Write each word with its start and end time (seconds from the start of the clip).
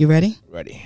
You 0.00 0.06
ready? 0.06 0.38
Ready. 0.48 0.82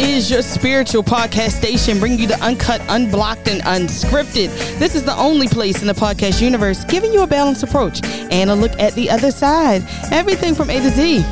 Is 0.00 0.30
your 0.30 0.40
spiritual 0.40 1.02
podcast 1.02 1.50
station, 1.50 1.98
bringing 1.98 2.20
you 2.20 2.26
the 2.26 2.42
uncut, 2.42 2.80
unblocked, 2.88 3.48
and 3.48 3.60
unscripted. 3.64 4.48
This 4.78 4.94
is 4.94 5.04
the 5.04 5.14
only 5.14 5.46
place 5.46 5.82
in 5.82 5.86
the 5.86 5.92
podcast 5.92 6.40
universe 6.40 6.84
giving 6.86 7.12
you 7.12 7.22
a 7.22 7.26
balanced 7.26 7.62
approach 7.62 8.02
and 8.02 8.48
a 8.48 8.54
look 8.54 8.72
at 8.80 8.94
the 8.94 9.10
other 9.10 9.30
side. 9.30 9.82
Everything 10.10 10.54
from 10.54 10.70
A 10.70 10.80
to 10.80 10.88
Z. 10.88 11.22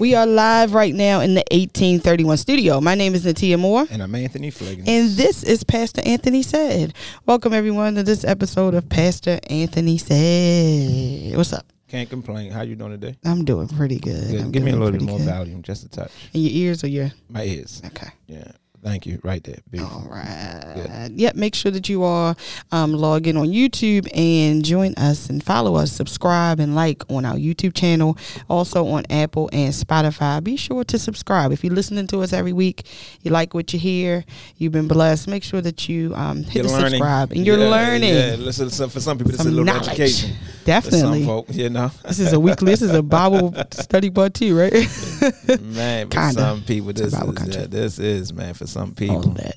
We 0.00 0.16
are 0.16 0.26
live 0.26 0.74
right 0.74 0.92
now 0.92 1.20
in 1.20 1.34
the 1.34 1.44
1831 1.52 2.36
studio. 2.36 2.80
My 2.80 2.96
name 2.96 3.14
is 3.14 3.24
Natia 3.24 3.56
Moore. 3.56 3.86
And 3.92 4.02
I'm 4.02 4.12
Anthony 4.16 4.50
Fliggins. 4.50 4.88
And 4.88 5.10
this 5.10 5.44
is 5.44 5.62
Pastor 5.62 6.02
Anthony 6.04 6.42
Said. 6.42 6.94
Welcome 7.26 7.52
everyone 7.52 7.94
to 7.94 8.02
this 8.02 8.24
episode 8.24 8.74
of 8.74 8.88
Pastor 8.88 9.38
Anthony 9.48 9.98
Said. 9.98 11.36
What's 11.36 11.52
up? 11.52 11.64
Can't 11.94 12.10
complain. 12.10 12.50
How 12.50 12.62
you 12.62 12.74
doing 12.74 12.90
today? 12.90 13.16
I'm 13.24 13.44
doing 13.44 13.68
pretty 13.68 14.00
good. 14.00 14.28
Good. 14.28 14.50
Give 14.50 14.64
me 14.64 14.72
a 14.72 14.74
little 14.74 14.90
bit 14.90 15.02
more 15.02 15.16
good. 15.18 15.28
volume, 15.28 15.62
just 15.62 15.84
a 15.84 15.88
touch. 15.88 16.10
In 16.32 16.40
your 16.40 16.50
ears 16.50 16.82
or 16.82 16.88
your 16.88 17.12
My 17.28 17.44
ears. 17.44 17.80
okay. 17.86 18.08
Yeah. 18.26 18.50
Thank 18.84 19.06
you. 19.06 19.18
Right 19.24 19.42
there. 19.42 19.56
Beautiful. 19.70 20.02
All 20.02 20.08
right. 20.10 21.08
Yep. 21.10 21.36
Make 21.36 21.54
sure 21.54 21.70
that 21.72 21.88
you 21.88 22.02
all 22.02 22.36
um, 22.70 22.92
log 22.92 23.26
in 23.26 23.36
on 23.38 23.46
YouTube 23.48 24.06
and 24.14 24.62
join 24.62 24.92
us 24.96 25.30
and 25.30 25.42
follow 25.42 25.74
us, 25.76 25.90
subscribe 25.90 26.60
and 26.60 26.74
like 26.74 27.02
on 27.10 27.24
our 27.24 27.36
YouTube 27.36 27.72
channel. 27.74 28.18
Also 28.50 28.86
on 28.86 29.04
Apple 29.08 29.48
and 29.54 29.72
Spotify. 29.72 30.44
Be 30.44 30.56
sure 30.58 30.84
to 30.84 30.98
subscribe. 30.98 31.50
If 31.50 31.64
you're 31.64 31.72
listening 31.74 32.06
to 32.08 32.20
us 32.20 32.34
every 32.34 32.52
week, 32.52 32.86
you 33.22 33.30
like 33.30 33.54
what 33.54 33.72
you 33.72 33.78
hear, 33.78 34.22
you've 34.58 34.72
been 34.72 34.86
blessed. 34.86 35.28
Make 35.28 35.44
sure 35.44 35.62
that 35.62 35.88
you 35.88 36.14
um, 36.14 36.42
hit 36.44 36.56
You're 36.56 36.64
the 36.64 36.72
learning. 36.72 36.90
subscribe 36.90 37.32
and 37.32 37.46
you're 37.46 37.58
Yeah, 37.58 37.68
learning. 37.70 38.14
Yeah. 38.14 38.36
Listen, 38.38 38.68
some, 38.68 38.90
for 38.90 39.00
some 39.00 39.16
people, 39.16 39.30
this 39.32 39.38
Some 39.38 39.46
is 39.48 39.52
a 39.54 39.56
little 39.56 39.72
knowledge. 39.74 39.88
education. 39.88 40.36
Definitely. 40.64 41.24
folk, 41.24 41.46
you 41.50 41.70
know. 41.70 41.90
This 42.04 42.18
is 42.18 42.32
a 42.34 42.38
weekly. 42.40 42.70
This 42.70 42.82
is 42.82 42.92
a 42.92 43.02
Bible 43.02 43.54
study 43.70 44.10
part 44.10 44.34
two, 44.34 44.58
right? 44.58 44.72
man, 45.62 46.06
for 46.08 46.10
Kinda. 46.12 46.32
some 46.34 46.62
people, 46.62 46.92
this 46.92 47.14
Bible 47.14 47.32
is, 47.38 47.56
yeah, 47.56 47.66
this 47.66 47.98
is, 47.98 48.32
man, 48.32 48.52
for 48.54 48.66
some 48.74 48.88
All 48.90 48.94
people. 48.94 49.18
of 49.30 49.34
that. 49.36 49.56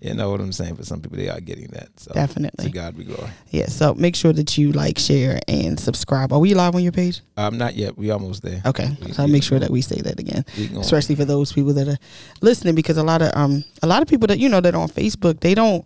You 0.00 0.12
know 0.12 0.28
what 0.30 0.40
I'm 0.40 0.52
saying? 0.52 0.76
For 0.76 0.84
some 0.84 1.00
people, 1.00 1.16
they 1.16 1.30
are 1.30 1.40
getting 1.40 1.68
that. 1.68 1.88
So 1.98 2.12
Definitely. 2.12 2.64
To 2.66 2.70
God 2.70 2.94
be 2.94 3.04
glory. 3.04 3.30
Yeah. 3.50 3.68
So 3.68 3.94
make 3.94 4.14
sure 4.14 4.34
that 4.34 4.58
you 4.58 4.70
like, 4.72 4.98
share, 4.98 5.38
and 5.48 5.80
subscribe. 5.80 6.30
Are 6.30 6.38
we 6.38 6.52
live 6.52 6.74
on 6.74 6.82
your 6.82 6.92
page? 6.92 7.22
Um, 7.38 7.56
not 7.56 7.74
yet. 7.74 7.96
We 7.96 8.10
almost 8.10 8.42
there. 8.42 8.60
Okay. 8.66 8.88
We- 9.00 9.12
So 9.12 9.22
I'll 9.22 9.28
make 9.30 9.42
sure 9.42 9.58
that 9.58 9.70
we 9.70 9.80
say 9.80 10.02
that 10.02 10.20
again. 10.20 10.44
especially 10.78 11.14
for 11.14 11.24
those 11.24 11.54
people 11.54 11.72
that 11.74 11.88
are 11.88 11.96
listening 12.42 12.74
because 12.74 12.98
a 12.98 13.02
lot 13.02 13.22
of 13.22 13.30
um 13.34 13.64
a 13.82 13.86
lot 13.86 14.02
of 14.02 14.08
people 14.08 14.26
that 14.28 14.38
you 14.38 14.48
know 14.50 14.60
that 14.60 14.74
are 14.74 14.82
on 14.82 14.88
Facebook 14.88 15.40
they 15.40 15.54
don't 15.54 15.84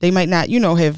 they 0.00 0.10
might 0.10 0.28
not 0.28 0.48
you 0.48 0.58
know 0.58 0.74
have 0.74 0.96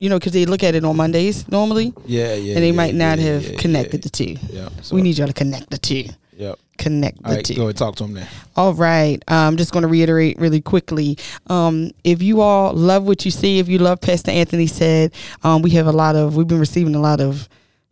you 0.00 0.08
know 0.08 0.18
because 0.18 0.32
they 0.32 0.46
look 0.46 0.62
at 0.64 0.74
it 0.74 0.84
on 0.84 0.96
Mondays 0.96 1.46
normally 1.50 1.92
Yeah, 2.06 2.32
yeah. 2.34 2.54
and 2.54 2.62
they 2.64 2.70
yeah, 2.70 2.82
might 2.82 2.94
not 2.94 3.18
yeah, 3.18 3.24
have 3.32 3.42
yeah, 3.44 3.58
connected 3.60 4.00
the 4.02 4.08
two. 4.10 4.36
Yeah. 4.50 4.70
So, 4.80 4.96
we 4.96 5.02
need 5.02 5.18
y'all 5.18 5.26
to 5.34 5.34
connect 5.44 5.68
the 5.68 5.78
two. 5.90 6.04
Yep. 6.38 6.58
Connect 6.78 7.20
the 7.24 7.34
right, 7.34 7.44
two. 7.44 7.56
go 7.56 7.62
ahead. 7.64 7.76
Talk 7.76 7.96
to 7.96 8.04
him 8.04 8.14
there. 8.14 8.28
All 8.56 8.72
right. 8.72 9.20
I'm 9.26 9.56
just 9.56 9.72
going 9.72 9.82
to 9.82 9.88
reiterate 9.88 10.38
really 10.38 10.60
quickly. 10.60 11.18
Um, 11.48 11.90
if 12.04 12.22
you 12.22 12.40
all 12.40 12.72
love 12.72 13.02
what 13.04 13.24
you 13.24 13.32
see, 13.32 13.58
if 13.58 13.68
you 13.68 13.78
love 13.78 14.00
Pastor 14.00 14.30
Anthony 14.30 14.68
said, 14.68 15.12
um, 15.42 15.62
we 15.62 15.70
have 15.70 15.88
a 15.88 15.92
lot 15.92 16.14
of, 16.14 16.36
we've 16.36 16.46
been 16.46 16.60
receiving 16.60 16.94
a 16.94 17.00
lot 17.00 17.20
of 17.20 17.48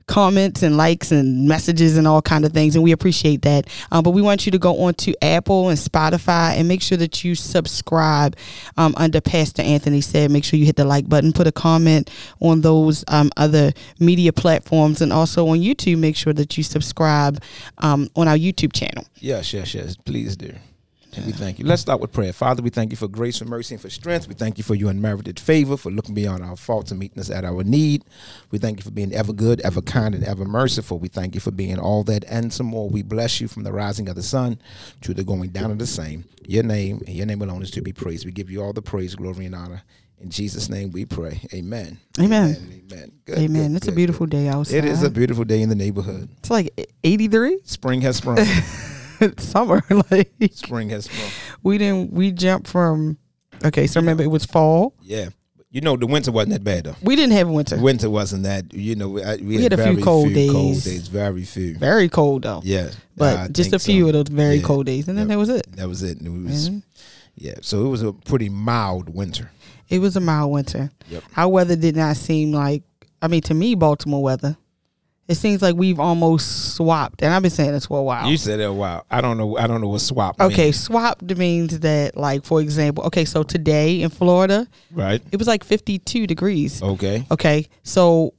comments 0.06 0.62
and 0.62 0.76
likes 0.76 1.10
and 1.10 1.48
messages 1.48 1.96
and 1.96 2.06
all 2.06 2.22
kind 2.22 2.44
of 2.44 2.52
things 2.52 2.74
and 2.76 2.84
we 2.84 2.92
appreciate 2.92 3.42
that 3.42 3.66
um, 3.90 4.04
but 4.04 4.10
we 4.10 4.22
want 4.22 4.46
you 4.46 4.52
to 4.52 4.58
go 4.58 4.82
on 4.82 4.94
to 4.94 5.12
apple 5.22 5.68
and 5.68 5.78
spotify 5.78 6.52
and 6.56 6.68
make 6.68 6.80
sure 6.80 6.96
that 6.96 7.24
you 7.24 7.34
subscribe 7.34 8.36
um, 8.76 8.94
under 8.96 9.20
pastor 9.20 9.62
anthony 9.62 10.00
said 10.00 10.30
make 10.30 10.44
sure 10.44 10.58
you 10.58 10.64
hit 10.64 10.76
the 10.76 10.84
like 10.84 11.08
button 11.08 11.32
put 11.32 11.46
a 11.46 11.52
comment 11.52 12.08
on 12.40 12.60
those 12.60 13.04
um, 13.08 13.30
other 13.36 13.72
media 13.98 14.32
platforms 14.32 15.00
and 15.02 15.12
also 15.12 15.48
on 15.48 15.58
youtube 15.58 15.98
make 15.98 16.14
sure 16.14 16.32
that 16.32 16.56
you 16.56 16.62
subscribe 16.62 17.42
um, 17.78 18.08
on 18.14 18.28
our 18.28 18.36
youtube 18.36 18.72
channel 18.72 19.04
Yes, 19.20 19.52
yes, 19.52 19.74
yes. 19.74 19.96
Please 19.96 20.36
do. 20.36 20.52
And 21.16 21.26
we 21.26 21.32
thank 21.32 21.58
you. 21.58 21.64
Let's 21.64 21.82
start 21.82 22.00
with 22.00 22.12
prayer. 22.12 22.32
Father, 22.32 22.62
we 22.62 22.70
thank 22.70 22.90
you 22.90 22.96
for 22.96 23.08
grace 23.08 23.40
and 23.40 23.48
mercy 23.48 23.74
and 23.74 23.82
for 23.82 23.90
strength. 23.90 24.28
We 24.28 24.34
thank 24.34 24.58
you 24.58 24.64
for 24.64 24.74
your 24.74 24.90
unmerited 24.90 25.40
favor, 25.40 25.76
for 25.76 25.90
looking 25.90 26.14
beyond 26.14 26.42
our 26.42 26.56
faults 26.56 26.90
and 26.90 27.00
meeting 27.00 27.18
us 27.18 27.30
at 27.30 27.44
our 27.44 27.64
need. 27.64 28.04
We 28.50 28.58
thank 28.58 28.78
you 28.78 28.84
for 28.84 28.90
being 28.90 29.12
ever 29.12 29.32
good, 29.32 29.60
ever 29.62 29.80
kind, 29.82 30.14
and 30.14 30.24
ever 30.24 30.44
merciful. 30.44 30.98
We 30.98 31.08
thank 31.08 31.34
you 31.34 31.40
for 31.40 31.50
being 31.50 31.78
all 31.78 32.04
that 32.04 32.24
and 32.24 32.52
some 32.52 32.66
more. 32.66 32.88
We 32.88 33.02
bless 33.02 33.40
you 33.40 33.48
from 33.48 33.64
the 33.64 33.72
rising 33.72 34.08
of 34.08 34.16
the 34.16 34.22
sun 34.22 34.58
to 35.02 35.14
the 35.14 35.24
going 35.24 35.50
down 35.50 35.70
of 35.70 35.78
the 35.78 35.86
same. 35.86 36.24
Your 36.46 36.62
name 36.62 37.02
and 37.06 37.16
your 37.16 37.26
name 37.26 37.42
alone 37.42 37.62
is 37.62 37.70
to 37.72 37.82
be 37.82 37.92
praised. 37.92 38.26
We 38.26 38.32
give 38.32 38.50
you 38.50 38.62
all 38.62 38.72
the 38.72 38.82
praise, 38.82 39.14
glory, 39.14 39.46
and 39.46 39.54
honor. 39.54 39.82
In 40.20 40.30
Jesus' 40.30 40.68
name 40.68 40.92
we 40.92 41.04
pray. 41.04 41.40
Amen. 41.52 41.98
Amen. 42.18 42.56
Amen. 42.56 42.82
Amen. 42.90 43.12
Good, 43.26 43.38
Amen. 43.38 43.68
good, 43.68 43.76
it's 43.76 43.88
a 43.88 43.92
beautiful 43.92 44.26
good. 44.26 44.36
day 44.36 44.48
outside. 44.48 44.76
It 44.76 44.84
is 44.86 45.02
a 45.02 45.10
beautiful 45.10 45.44
day 45.44 45.60
in 45.60 45.68
the 45.68 45.74
neighborhood. 45.74 46.28
It's 46.38 46.50
like 46.50 46.72
83 47.04 47.60
Spring 47.64 48.00
has 48.00 48.16
sprung. 48.16 48.38
summer. 49.38 49.82
like 50.10 50.32
Spring 50.52 50.90
has 50.90 51.04
sprung. 51.06 51.30
we 51.62 51.78
didn't 51.78 52.12
we 52.12 52.32
jumped 52.32 52.68
from 52.68 53.18
okay, 53.64 53.86
so 53.86 54.00
remember 54.00 54.22
it 54.22 54.30
was 54.30 54.44
fall. 54.44 54.94
Yeah. 55.02 55.28
You 55.70 55.82
know, 55.82 55.96
the 55.96 56.06
winter 56.06 56.32
wasn't 56.32 56.52
that 56.54 56.64
bad 56.64 56.84
though. 56.84 56.96
We 57.02 57.16
didn't 57.16 57.32
have 57.34 57.48
winter. 57.48 57.76
Winter 57.76 58.08
wasn't 58.08 58.44
that. 58.44 58.72
You 58.72 58.94
know, 58.96 59.10
we, 59.10 59.22
I- 59.22 59.36
we, 59.36 59.56
We 59.58 59.62
had 59.62 59.74
a 59.74 59.76
few 59.76 60.02
cold 60.02 60.32
Cold 60.32 60.34
days. 60.34 60.84
days, 60.84 61.08
very 61.08 61.44
few. 61.44 61.74
Very 61.76 62.08
cold 62.08 62.42
though. 62.44 62.62
Yeah, 62.64 62.90
But 63.16 63.38
I 63.38 63.48
just 63.48 63.74
a 63.74 63.78
few 63.78 64.04
so. 64.04 64.06
of 64.08 64.12
those 64.14 64.34
very 64.34 64.56
Yeah. 64.56 64.62
cold 64.66 64.86
days. 64.86 65.06
And 65.08 65.18
then 65.18 65.28
Yep. 65.28 65.34
that 65.34 65.38
was 65.38 65.48
it. 65.50 65.72
That 65.76 65.88
was 65.88 66.02
it. 66.02 66.18
And 66.20 66.26
it 66.46 66.50
was, 66.50 66.70
Mhm. 66.70 66.82
yeah. 67.34 67.54
So 67.60 67.84
it 67.84 67.88
was 67.90 68.02
a 68.02 68.12
pretty 68.12 68.48
mild 68.48 69.10
winter. 69.14 69.50
It 69.90 69.98
was 69.98 70.16
a 70.16 70.20
mild 70.20 70.50
winter. 70.52 70.90
Yep. 71.10 71.22
Our 71.36 71.48
weather 71.48 71.76
did 71.76 71.94
not 71.96 72.16
seem 72.16 72.52
like 72.52 72.82
I 73.20 73.28
mean 73.28 73.42
to 73.42 73.54
me 73.54 73.74
Baltimore 73.74 74.22
weather. 74.22 74.56
It 75.28 75.34
seems 75.34 75.60
like 75.60 75.74
we've 75.74 75.98
almost 75.98 76.76
swapped 76.76 77.20
and 77.22 77.34
I've 77.34 77.42
been 77.42 77.50
saying 77.50 77.72
this 77.72 77.86
for 77.86 77.98
a 77.98 78.02
while. 78.02 78.28
You 78.30 78.36
said 78.36 78.60
that. 78.60 78.72
Wow. 78.72 79.04
I 79.10 79.20
don't 79.20 79.36
know. 79.36 79.56
I 79.58 79.66
don't 79.66 79.80
know 79.80 79.88
what 79.88 80.00
swap. 80.00 80.40
okay, 80.40 80.66
means, 80.66 80.80
swapped 80.80 81.36
means 81.36 81.80
that 81.80 82.16
like 82.16 82.44
for 82.44 82.60
example, 82.60 83.04
okay, 83.04 83.24
so 83.24 83.42
today 83.42 84.02
in 84.02 84.10
Florida, 84.10 84.68
Right. 84.92 85.20
it 85.32 85.38
was 85.38 85.48
like 85.48 85.64
52 85.64 86.26
degrees. 86.28 86.80
Okay. 86.82 87.26
Okay, 87.30 87.66
so 87.82 88.34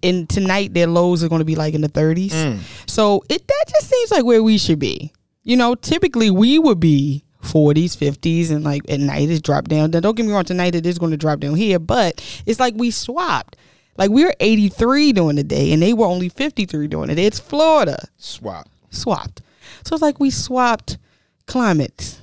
in 0.00 0.26
tonight 0.26 0.72
their 0.74 0.86
lows 0.86 1.22
are 1.22 1.28
going 1.28 1.40
to 1.40 1.44
be 1.44 1.56
like 1.56 1.74
in 1.74 1.80
the 1.82 1.88
30s. 1.88 2.30
Mm. 2.30 2.58
So 2.88 3.22
it 3.28 3.46
that 3.46 3.64
just 3.68 3.88
seems 3.90 4.10
like 4.10 4.24
where 4.24 4.42
we 4.42 4.56
should 4.58 4.78
be. 4.78 5.12
You 5.42 5.56
know, 5.56 5.74
typically 5.74 6.30
we 6.30 6.58
would 6.58 6.80
be 6.80 7.24
40s, 7.42 7.96
50s, 7.96 8.50
and 8.50 8.64
like 8.64 8.82
at 8.88 9.00
night 9.00 9.28
it's 9.28 9.40
dropped 9.40 9.68
down. 9.68 9.90
Now, 9.90 10.00
don't 10.00 10.16
get 10.16 10.24
me 10.24 10.32
wrong, 10.32 10.44
tonight 10.44 10.74
it 10.74 10.86
is 10.86 10.98
going 10.98 11.10
to 11.10 11.16
drop 11.16 11.40
down 11.40 11.56
here, 11.56 11.78
but 11.78 12.24
it's 12.46 12.60
like 12.60 12.74
we 12.76 12.90
swapped. 12.90 13.56
Like 14.02 14.10
we 14.10 14.24
were 14.24 14.34
83 14.40 15.12
during 15.12 15.36
the 15.36 15.44
day, 15.44 15.72
and 15.72 15.80
they 15.80 15.92
were 15.92 16.06
only 16.06 16.28
53 16.28 16.88
during 16.88 17.06
the 17.06 17.14
day. 17.14 17.24
It's 17.26 17.38
Florida 17.38 18.08
Swap. 18.18 18.68
swapped. 18.90 19.42
So 19.84 19.94
it's 19.94 20.02
like 20.02 20.18
we 20.18 20.28
swapped 20.30 20.98
climates. 21.46 22.20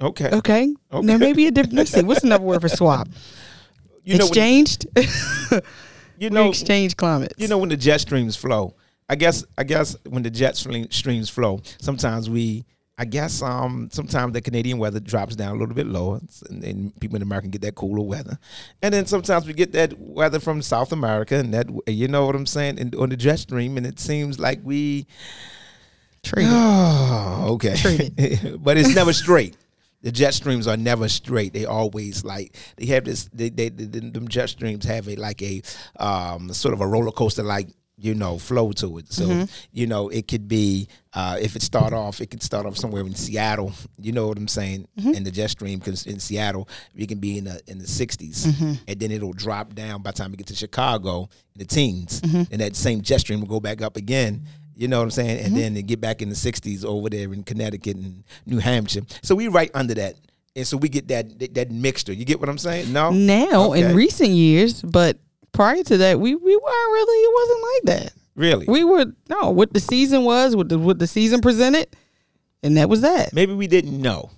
Okay. 0.00 0.26
Okay, 0.26 0.74
Okay. 0.92 1.06
now 1.06 1.16
maybe 1.18 1.46
a 1.46 1.52
different. 1.52 1.74
Let's 1.76 1.92
see, 1.92 2.02
what's 2.02 2.24
another 2.24 2.42
word 2.42 2.60
for 2.62 2.68
swap? 2.80 3.06
You 4.02 4.14
know. 4.18 4.24
When, 4.24 4.28
Exchanged. 4.30 4.86
you 4.96 5.60
we 6.18 6.30
know. 6.30 6.48
exchanged 6.48 6.96
climates. 6.96 7.34
You 7.38 7.46
know 7.46 7.58
when 7.58 7.68
the 7.68 7.76
jet 7.76 8.00
streams 8.00 8.34
flow. 8.34 8.74
I 9.08 9.14
guess. 9.14 9.44
I 9.56 9.62
guess 9.62 9.94
when 10.08 10.24
the 10.24 10.30
jet 10.30 10.56
stream, 10.56 10.90
streams 10.90 11.28
flow, 11.28 11.60
sometimes 11.80 12.28
we. 12.28 12.64
I 13.02 13.04
guess 13.04 13.42
um 13.42 13.88
sometimes 13.90 14.32
the 14.32 14.40
Canadian 14.40 14.78
weather 14.78 15.00
drops 15.00 15.34
down 15.34 15.56
a 15.56 15.58
little 15.58 15.74
bit 15.74 15.88
lower, 15.88 16.20
and, 16.48 16.62
and 16.62 17.00
people 17.00 17.16
in 17.16 17.22
America 17.22 17.48
get 17.48 17.62
that 17.62 17.74
cooler 17.74 18.00
weather, 18.02 18.38
and 18.80 18.94
then 18.94 19.06
sometimes 19.06 19.44
we 19.44 19.54
get 19.54 19.72
that 19.72 19.98
weather 19.98 20.38
from 20.38 20.62
South 20.62 20.92
America, 20.92 21.34
and 21.34 21.52
that 21.52 21.66
you 21.88 22.06
know 22.06 22.26
what 22.26 22.36
I'm 22.36 22.46
saying, 22.46 22.78
and 22.78 22.94
on 22.94 23.08
the 23.08 23.16
jet 23.16 23.40
stream, 23.40 23.76
and 23.76 23.84
it 23.84 23.98
seems 23.98 24.38
like 24.38 24.60
we 24.62 25.06
Treated. 26.22 26.52
Oh, 26.54 27.46
okay. 27.54 27.74
Treated. 27.74 28.62
but 28.62 28.76
it's 28.76 28.94
never 28.94 29.12
straight. 29.12 29.56
The 30.02 30.12
jet 30.12 30.34
streams 30.34 30.68
are 30.68 30.76
never 30.76 31.08
straight. 31.08 31.52
They 31.52 31.64
always 31.64 32.24
like 32.24 32.56
they 32.76 32.86
have 32.86 33.04
this. 33.04 33.28
They 33.32 33.48
they, 33.48 33.68
they 33.68 33.86
them 33.86 34.28
jet 34.28 34.48
streams 34.48 34.84
have 34.84 35.08
a 35.08 35.16
like 35.16 35.42
a 35.42 35.62
um 35.98 36.52
sort 36.52 36.74
of 36.74 36.80
a 36.80 36.86
roller 36.86 37.10
coaster 37.10 37.42
like 37.42 37.68
you 38.02 38.14
know 38.14 38.36
flow 38.38 38.72
to 38.72 38.98
it. 38.98 39.12
So 39.12 39.24
Mm-hmm. 39.26 39.44
you 39.72 39.86
know 39.86 40.08
it 40.08 40.26
could 40.28 40.48
be 40.48 40.88
uh, 41.14 41.38
if 41.40 41.56
it 41.56 41.62
start 41.62 41.92
off, 41.92 42.20
it 42.20 42.30
could 42.30 42.42
start 42.42 42.66
off 42.66 42.76
somewhere 42.76 43.02
in 43.06 43.14
Seattle. 43.14 43.72
You 43.98 44.12
know 44.12 44.26
what 44.28 44.38
I'm 44.38 44.48
saying? 44.48 44.88
Mm-hmm. 44.98 45.14
In 45.14 45.24
the 45.24 45.30
jet 45.30 45.50
stream, 45.50 45.78
because 45.78 46.06
in 46.06 46.18
Seattle 46.18 46.68
we 46.94 47.06
can 47.06 47.18
be 47.18 47.38
in 47.38 47.44
the 47.44 47.60
in 47.66 47.78
the 47.78 47.84
60s, 47.86 48.46
Mm-hmm. 48.46 48.72
and 48.88 49.00
then 49.00 49.10
it'll 49.10 49.32
drop 49.32 49.74
down 49.74 50.02
by 50.02 50.10
the 50.10 50.16
time 50.18 50.30
we 50.32 50.36
get 50.36 50.48
to 50.48 50.54
Chicago 50.56 51.28
in 51.54 51.58
the 51.60 51.64
teens, 51.64 52.20
Mm-hmm. 52.20 52.52
and 52.52 52.60
that 52.60 52.74
same 52.76 53.00
jet 53.02 53.20
stream 53.20 53.40
will 53.40 53.48
go 53.48 53.60
back 53.60 53.80
up 53.82 53.96
again. 53.96 54.46
You 54.74 54.88
know 54.88 54.98
what 54.98 55.04
I'm 55.04 55.10
saying? 55.10 55.36
Mm-hmm. 55.36 55.46
And 55.46 55.56
then 55.56 55.74
they 55.74 55.82
get 55.82 56.00
back 56.00 56.22
in 56.22 56.28
the 56.30 56.34
60s 56.34 56.84
over 56.84 57.08
there 57.10 57.32
in 57.32 57.42
Connecticut 57.44 57.94
and 57.96 58.24
New 58.46 58.58
Hampshire. 58.58 59.02
So 59.22 59.34
we 59.34 59.46
right 59.48 59.70
under 59.74 59.94
that. 59.94 60.14
And 60.56 60.66
so 60.66 60.76
we 60.78 60.88
get 60.88 61.08
that 61.08 61.38
that, 61.38 61.54
that 61.54 61.70
mixture. 61.70 62.12
You 62.12 62.24
get 62.24 62.40
what 62.40 62.48
I'm 62.48 62.58
saying? 62.58 62.90
No. 62.92 63.10
now 63.10 63.70
Okay. 63.72 63.82
in 63.84 63.94
recent 63.94 64.30
years, 64.30 64.80
but 64.82 65.18
prior 65.52 65.82
to 65.82 65.96
that, 65.98 66.18
we 66.20 66.34
we 66.34 66.56
weren't 66.56 66.64
really. 66.92 67.18
It 67.22 67.34
wasn't 67.34 67.62
like 67.62 68.00
that. 68.02 68.12
Really? 68.34 68.66
We 68.68 68.84
were 68.84 69.06
no 69.28 69.50
what 69.50 69.72
the 69.72 69.80
season 69.80 70.24
was, 70.24 70.56
what 70.56 70.68
the 70.68 70.78
what 70.78 70.98
the 70.98 71.06
season 71.06 71.40
presented, 71.40 71.88
and 72.62 72.76
that 72.76 72.88
was 72.88 73.02
that. 73.02 73.32
Maybe 73.32 73.52
we 73.54 73.66
didn't 73.66 74.00
know. 74.00 74.30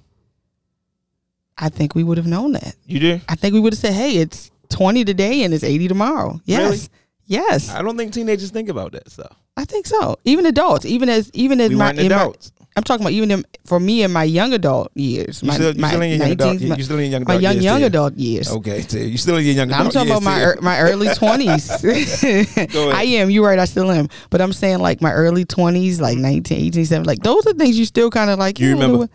I 1.56 1.68
think 1.68 1.94
we 1.94 2.02
would 2.02 2.16
have 2.18 2.26
known 2.26 2.52
that. 2.52 2.74
You 2.86 2.98
did. 2.98 3.22
I 3.28 3.36
think 3.36 3.54
we 3.54 3.60
would 3.60 3.72
have 3.72 3.78
said, 3.78 3.92
"Hey, 3.92 4.16
it's 4.16 4.50
twenty 4.68 5.04
today 5.04 5.44
and 5.44 5.54
it's 5.54 5.62
eighty 5.64 5.86
tomorrow." 5.86 6.40
Yes, 6.44 6.70
Really? 6.70 6.88
yes, 7.26 7.70
I 7.70 7.82
don't 7.82 7.96
think 7.96 8.12
teenagers 8.12 8.50
think 8.50 8.68
about 8.68 8.92
that 8.92 9.08
stuff. 9.10 9.36
I 9.56 9.64
think 9.64 9.86
so. 9.86 10.18
Even 10.24 10.46
adults, 10.46 10.84
even 10.84 11.08
as 11.08 11.30
even 11.32 11.60
as 11.60 11.68
We 11.70 11.76
my, 11.76 11.86
weren't 11.86 12.00
in 12.00 12.08
my- 12.08 12.16
adults. 12.16 12.50
I'm 12.76 12.82
talking 12.82 13.04
about 13.06 13.12
even 13.12 13.30
in, 13.30 13.44
for 13.64 13.78
me 13.78 14.02
in 14.02 14.12
my 14.12 14.24
young 14.24 14.52
adult 14.52 14.90
years. 14.96 15.42
You 15.42 15.48
my, 15.48 15.54
still, 15.54 15.74
you 15.74 15.80
my 15.80 15.88
still 15.88 16.02
in 16.02 16.10
your 16.10 16.18
young 16.18 16.30
adult. 16.32 16.60
You 16.60 16.82
still 16.82 16.98
in 16.98 17.02
your 17.04 17.12
young 17.12 17.24
my 17.24 17.34
young 17.34 17.52
years, 17.54 17.64
young 17.64 17.78
Tia. 17.78 17.86
adult 17.86 18.14
years. 18.14 18.50
Okay, 18.50 18.78
you 18.78 19.16
still 19.16 19.36
in 19.36 19.44
your 19.44 19.54
young 19.54 19.70
adult. 19.70 19.86
I'm 19.86 19.90
talking 19.92 20.10
about 20.10 20.22
my 20.22 20.54
my 20.60 20.80
early 20.80 21.08
twenties. 21.14 21.70
I 21.84 23.02
am. 23.04 23.30
You're 23.30 23.46
right. 23.46 23.58
I 23.60 23.64
still 23.66 23.90
am. 23.92 24.08
But 24.30 24.40
I'm 24.40 24.52
saying 24.52 24.80
like 24.80 25.00
my 25.00 25.12
early 25.12 25.44
twenties, 25.44 26.00
like 26.00 26.18
19, 26.18 26.58
18, 26.58 26.84
17. 26.84 27.06
Like 27.06 27.20
those 27.20 27.46
are 27.46 27.52
things 27.52 27.78
you 27.78 27.84
still 27.84 28.10
kind 28.10 28.30
of 28.30 28.40
like. 28.40 28.58
You 28.58 28.74
know, 28.74 28.80
remember? 28.80 29.12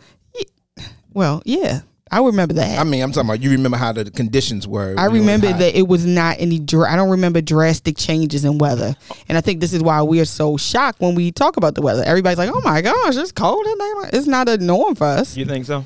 Well, 1.12 1.42
yeah, 1.44 1.82
I 2.12 2.20
remember 2.22 2.56
that. 2.56 2.80
I 2.80 2.84
mean, 2.84 3.04
I'm 3.04 3.12
talking 3.12 3.30
about 3.30 3.42
you 3.42 3.52
remember 3.52 3.78
how 3.78 3.92
the 3.92 4.10
conditions 4.10 4.68
were. 4.68 4.96
I 4.98 5.06
remember 5.06 5.48
how- 5.52 5.58
that 5.58 5.78
it 5.78 5.88
was 5.88 6.06
not 6.06 6.38
any. 6.40 6.60
Dr- 6.60 6.88
I 6.92 6.96
don't 6.96 7.10
remember 7.10 7.42
drastic 7.42 7.98
changes 7.98 8.46
in 8.46 8.58
weather, 8.58 8.96
and 9.28 9.38
I 9.38 9.42
think 9.42 9.60
this 9.62 9.74
is 9.74 9.82
why 9.84 10.02
we 10.04 10.20
are 10.20 10.26
so 10.26 10.58
shocked 10.58 11.00
when 11.02 11.14
we 11.16 11.32
talk 11.32 11.58
about 11.58 11.76
the 11.76 11.82
weather. 11.82 12.04
Everybody's 12.04 12.38
like, 12.40 12.50
"Oh 12.54 12.62
my 12.64 12.82
gosh, 12.82 13.16
it's 13.16 13.32
cold," 13.32 13.66
and 13.66 13.80
they- 13.80 14.18
it's 14.18 14.28
not 14.28 14.50
a 14.50 14.58
norm 14.58 14.96
for 14.96 15.06
us. 15.06 15.38
You 15.38 15.46
think 15.46 15.66
so? 15.66 15.86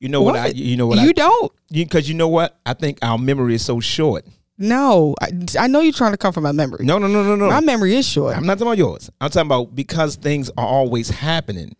You 0.00 0.08
know 0.08 0.22
what, 0.22 0.36
I? 0.36 0.46
You 0.48 0.76
know 0.76 0.86
what 0.86 0.98
you 1.00 1.08
I? 1.08 1.12
don't. 1.12 1.52
Because 1.72 2.08
you, 2.08 2.14
know 2.14 2.28
what? 2.28 2.56
I 2.64 2.74
think 2.74 2.98
our 3.02 3.18
memory 3.18 3.56
is 3.56 3.64
so 3.64 3.80
short. 3.80 4.24
No, 4.60 5.14
I, 5.20 5.28
I 5.58 5.66
know 5.66 5.80
you're 5.80 5.92
trying 5.92 6.12
to 6.12 6.16
come 6.16 6.32
from 6.32 6.42
my 6.44 6.52
memory. 6.52 6.84
No, 6.84 6.98
no, 6.98 7.06
no, 7.08 7.22
no, 7.22 7.36
no. 7.36 7.48
My 7.48 7.60
memory 7.60 7.94
is 7.96 8.08
short. 8.08 8.36
I'm 8.36 8.44
not 8.46 8.54
talking 8.58 8.68
about 8.68 8.78
yours. 8.78 9.10
I'm 9.20 9.30
talking 9.30 9.46
about 9.48 9.74
because 9.74 10.16
things 10.16 10.50
are 10.56 10.66
always 10.66 11.10
happening. 11.10 11.74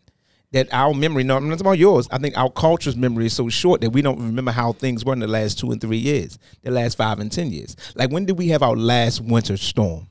That 0.53 0.73
our 0.73 0.95
memory, 0.95 1.25
no, 1.25 1.37
I'm 1.37 1.47
not 1.49 1.59
talking 1.59 1.67
about 1.67 1.79
yours. 1.79 2.09
I 2.11 2.17
think 2.19 2.37
our 2.39 2.51
culture's 2.51 2.97
memory 2.97 3.27
is 3.27 3.35
so 3.35 3.51
short 3.51 3.83
that 3.83 3.91
we 3.91 4.01
don't 4.01 4.19
remember 4.19 4.51
how 4.51 4.73
things 4.73 5.05
were 5.05 5.13
in 5.13 5.19
the 5.19 5.27
last 5.27 5.59
two 5.59 5.71
and 5.71 5.81
three 5.81 5.99
years, 5.99 6.39
the 6.63 6.71
last 6.71 6.97
five 6.97 7.19
and 7.19 7.31
ten 7.31 7.51
years. 7.51 7.77
Like 7.95 8.11
when 8.11 8.25
did 8.25 8.39
we 8.39 8.49
have 8.49 8.63
our 8.63 8.77
last 8.77 9.21
winter 9.21 9.57
storm? 9.59 10.09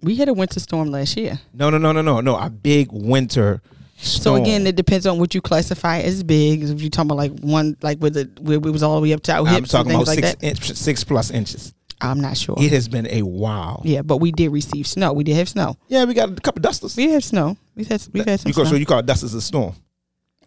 we 0.00 0.14
had 0.14 0.28
a 0.28 0.32
winter 0.32 0.60
storm 0.60 0.90
last 0.90 1.16
year. 1.16 1.40
No, 1.52 1.70
no, 1.70 1.78
no, 1.78 1.92
no, 1.92 2.02
no, 2.02 2.20
no. 2.20 2.36
A 2.36 2.50
big 2.50 2.88
winter 2.92 3.60
Storm. 4.00 4.36
So 4.36 4.42
again, 4.42 4.64
it 4.64 4.76
depends 4.76 5.06
on 5.06 5.18
what 5.18 5.34
you 5.34 5.40
classify 5.40 5.98
as 5.98 6.22
big. 6.22 6.62
If 6.62 6.80
you're 6.80 6.88
talking 6.88 7.08
about 7.08 7.16
like 7.16 7.32
one, 7.40 7.76
like 7.82 8.00
with 8.00 8.16
it, 8.16 8.38
where 8.38 8.56
it 8.56 8.62
was 8.62 8.84
all 8.84 8.94
the 8.94 9.02
way 9.02 9.12
up 9.12 9.22
to 9.22 9.32
our 9.32 9.40
I'm 9.40 9.54
hips 9.54 9.74
and 9.74 9.88
things 9.88 10.02
about 10.02 10.06
like 10.06 10.24
six, 10.24 10.34
that. 10.34 10.46
inch, 10.46 10.72
six 10.76 11.02
plus 11.02 11.32
inches. 11.32 11.74
I'm 12.00 12.20
not 12.20 12.36
sure. 12.36 12.56
It 12.58 12.70
has 12.72 12.88
been 12.88 13.06
a 13.08 13.22
while. 13.22 13.82
Yeah, 13.84 14.02
but 14.02 14.18
we 14.18 14.30
did 14.32 14.50
receive 14.50 14.86
snow. 14.86 15.12
We 15.12 15.24
did 15.24 15.34
have 15.36 15.48
snow. 15.48 15.76
Yeah, 15.88 16.04
we 16.04 16.14
got 16.14 16.30
a 16.30 16.34
couple 16.40 16.60
dusters. 16.62 16.96
We 16.96 17.10
had 17.10 17.24
snow. 17.24 17.56
We 17.74 17.84
had 17.84 18.06
we 18.12 18.20
had 18.20 18.40
some 18.40 18.50
You 18.50 18.54
call, 18.54 18.64
snow. 18.64 18.72
so 18.72 18.76
you 18.76 18.86
call 18.86 19.00
it 19.00 19.06
dusters 19.06 19.34
a 19.34 19.40
storm. 19.40 19.74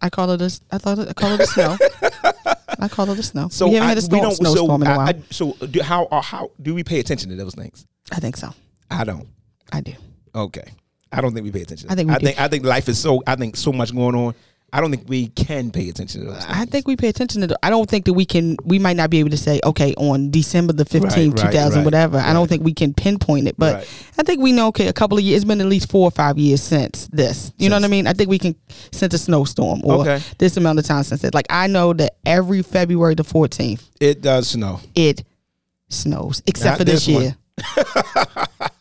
I 0.02 0.10
call 0.10 0.32
it 0.32 0.42
a. 0.42 0.60
I 0.72 0.78
thought 0.78 1.00
it, 1.00 1.10
I 1.10 1.14
call 1.14 1.34
it 1.34 1.42
a 1.42 1.46
snow. 1.48 1.78
I 2.80 2.88
call 2.88 3.10
it 3.12 3.20
a 3.20 3.24
snow. 3.24 3.50
So 3.50 3.68
we 3.68 3.74
haven't 3.76 3.86
I, 3.86 3.90
had 3.90 3.98
a 3.98 4.02
storm, 4.02 4.22
don't. 4.24 4.36
snowstorm 4.36 4.68
so 4.68 4.76
in 4.76 4.82
a 4.88 4.98
while. 4.98 5.00
I, 5.10 5.14
so 5.30 5.54
do, 5.68 5.82
how 5.82 6.06
uh, 6.06 6.22
how 6.22 6.52
do 6.62 6.74
we 6.74 6.84
pay 6.84 7.00
attention 7.00 7.30
to 7.30 7.36
those 7.36 7.54
things? 7.54 7.86
I 8.12 8.20
think 8.20 8.38
so. 8.38 8.54
I 8.90 9.04
don't. 9.04 9.28
I 9.72 9.82
do. 9.82 9.94
Okay. 10.34 10.72
I 11.12 11.20
don't 11.20 11.34
think 11.34 11.44
we 11.44 11.52
pay 11.52 11.62
attention. 11.62 11.90
I 11.92 11.96
think 11.96 12.08
we 12.10 12.16
I 12.16 12.18
do. 12.20 12.26
think 12.26 12.40
I 12.40 12.48
think 12.48 12.64
life 12.66 12.88
is 12.88 12.98
so 12.98 13.22
I 13.28 13.36
think 13.36 13.58
so 13.58 13.72
much 13.74 13.94
going 13.94 14.16
on. 14.16 14.34
I 14.74 14.80
don't 14.80 14.90
think 14.90 15.10
we 15.10 15.28
can 15.28 15.70
pay 15.70 15.90
attention 15.90 16.22
to 16.22 16.28
those. 16.32 16.46
I 16.48 16.64
think 16.64 16.88
we 16.88 16.96
pay 16.96 17.10
attention 17.10 17.42
to. 17.42 17.48
The, 17.48 17.60
I 17.62 17.70
don't 17.70 17.90
think 17.90 18.06
that 18.06 18.14
we 18.14 18.24
can. 18.26 18.56
We 18.64 18.80
might 18.80 18.96
not 18.96 19.10
be 19.10 19.20
able 19.20 19.32
to 19.32 19.38
say, 19.38 19.60
okay, 19.66 19.94
on 19.96 20.32
December 20.32 20.72
the 20.72 20.86
fifteenth, 20.86 21.34
Right, 21.36 21.44
right, 21.44 21.52
two 21.52 21.58
thousand, 21.58 21.80
right, 21.80 21.86
whatever. 21.86 22.18
I 22.20 22.32
don't 22.32 22.48
think 22.48 22.64
we 22.64 22.74
can 22.74 22.94
pinpoint 22.94 23.48
it, 23.50 23.56
but 23.58 23.74
Right. 23.76 24.06
I 24.18 24.24
think 24.24 24.40
we 24.42 24.54
know. 24.54 24.68
Okay, 24.68 24.88
a 24.88 24.94
couple 24.94 25.18
of 25.18 25.24
years. 25.26 25.42
It's 25.42 25.46
been 25.46 25.60
at 25.60 25.68
least 25.68 25.90
four 25.92 26.08
or 26.08 26.12
five 26.12 26.38
years 26.38 26.62
since 26.64 27.08
this. 27.12 27.52
You 27.58 27.70
know 27.70 27.76
what 27.76 27.84
I 27.84 27.88
mean? 27.90 28.08
I 28.08 28.14
think 28.14 28.30
we 28.30 28.40
can 28.40 28.56
since 28.94 29.14
a 29.14 29.18
snowstorm 29.18 29.82
or 29.84 29.96
Okay. 30.02 30.22
this 30.38 30.56
amount 30.56 30.80
of 30.80 30.86
time 30.86 31.04
since 31.04 31.24
it. 31.26 31.34
Like 31.34 31.48
I 31.50 31.68
know 31.68 31.92
that 31.92 32.16
every 32.26 32.62
February 32.62 33.16
the 33.16 33.26
fourteenth, 33.26 33.90
It 34.00 34.22
does 34.22 34.52
snow. 34.52 34.80
it 34.96 35.26
snows, 35.90 36.42
except 36.48 36.72
Not 36.72 36.78
for 36.78 36.84
this, 36.86 37.06
this 37.06 37.08
year. 37.10 37.36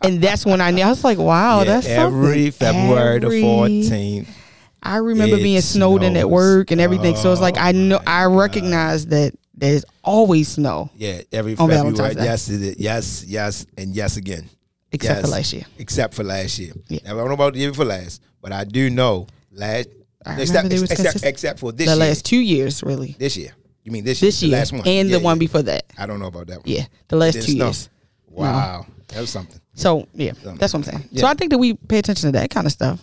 and 0.03 0.23
that's 0.23 0.47
when 0.47 0.61
I 0.61 0.71
knew. 0.71 0.83
I 0.85 0.89
was 0.89 1.03
like, 1.05 1.19
wow, 1.19 1.59
Yeah, 1.65 1.65
that's 1.65 1.87
every 1.89 2.51
something. 2.53 2.53
February 2.53 3.19
the 3.19 3.41
fourteenth. 3.41 4.37
I 4.83 4.97
remember 4.97 5.37
It 5.37 5.43
being 5.43 5.61
snowed 5.61 6.03
in 6.03 6.17
at 6.17 6.29
work 6.31 6.71
and 6.71 6.81
everything. 6.81 7.17
so 7.17 7.33
it's 7.33 7.41
like 7.41 7.57
Oh 7.57 7.61
I 7.61 7.73
know 7.73 8.01
I 8.07 8.25
recognize 8.25 9.07
that 9.07 9.35
there's 9.55 9.85
always 10.03 10.49
snow, 10.49 10.91
Yeah, 10.97 11.21
every 11.33 11.53
On 11.53 11.69
February. 11.69 11.93
Valentine's 11.93 12.17
Day. 12.17 12.25
Yes, 12.25 12.49
it 12.49 12.63
is. 12.63 12.77
yes, 12.79 13.25
yes, 13.29 13.67
and 13.77 13.95
yes 13.95 14.17
again. 14.17 14.49
except 14.93 15.21
for 15.21 15.27
Yes. 15.27 15.31
last 15.37 15.53
year. 15.53 15.65
Except 15.79 16.15
for 16.15 16.25
last 16.25 16.59
year. 16.59 16.73
Yeah. 16.89 17.01
Now, 17.05 17.13
I 17.13 17.17
don't 17.19 17.29
know 17.29 17.35
about 17.35 17.53
the 17.53 17.59
year 17.61 17.71
before 17.71 17.85
last, 17.85 18.23
but 18.41 18.53
I 18.53 18.65
do 18.65 18.89
know 18.91 19.27
last. 19.53 19.89
I 20.25 20.31
remember 20.37 20.43
Except, 20.43 20.91
except, 20.93 21.25
except 21.25 21.59
for 21.61 21.73
this 21.73 21.87
the 21.87 21.93
year. 21.97 22.07
last 22.09 22.25
two 22.25 22.39
years, 22.41 22.83
really. 22.83 23.17
this 23.19 23.37
year. 23.37 23.53
You 23.85 23.93
mean 23.93 24.05
this 24.05 24.21
year? 24.21 24.29
This 24.29 24.43
year 24.43 24.53
last 24.53 24.73
one, 24.73 24.83
and 24.87 25.09
Yeah, 25.09 25.19
the 25.19 25.23
one 25.25 25.37
yeah. 25.37 25.41
before 25.41 25.63
that. 25.63 25.85
I 25.97 26.07
don't 26.07 26.19
know 26.21 26.27
about 26.27 26.47
that 26.49 26.59
one. 26.59 26.65
Yeah, 26.67 26.85
the 27.09 27.17
last 27.17 27.35
two 27.35 27.43
snow. 27.53 27.67
years. 27.67 27.89
Wow, 28.29 28.87
that 29.09 29.21
was 29.21 29.31
something. 29.31 29.61
So 29.75 30.07
yeah, 30.15 30.33
that's 30.43 30.73
what 30.73 30.75
I'm 30.75 30.83
saying. 30.85 31.09
So 31.17 31.27
I 31.27 31.35
think 31.35 31.51
that 31.51 31.59
we 31.59 31.75
pay 31.75 31.99
attention 31.99 32.33
to 32.33 32.39
that 32.39 32.51
kind 32.51 32.67
of 32.67 32.73
stuff. 32.73 33.01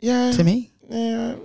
Yeah. 0.00 0.32
To 0.32 0.44
me, 0.44 0.70
Yeah. 0.94 1.36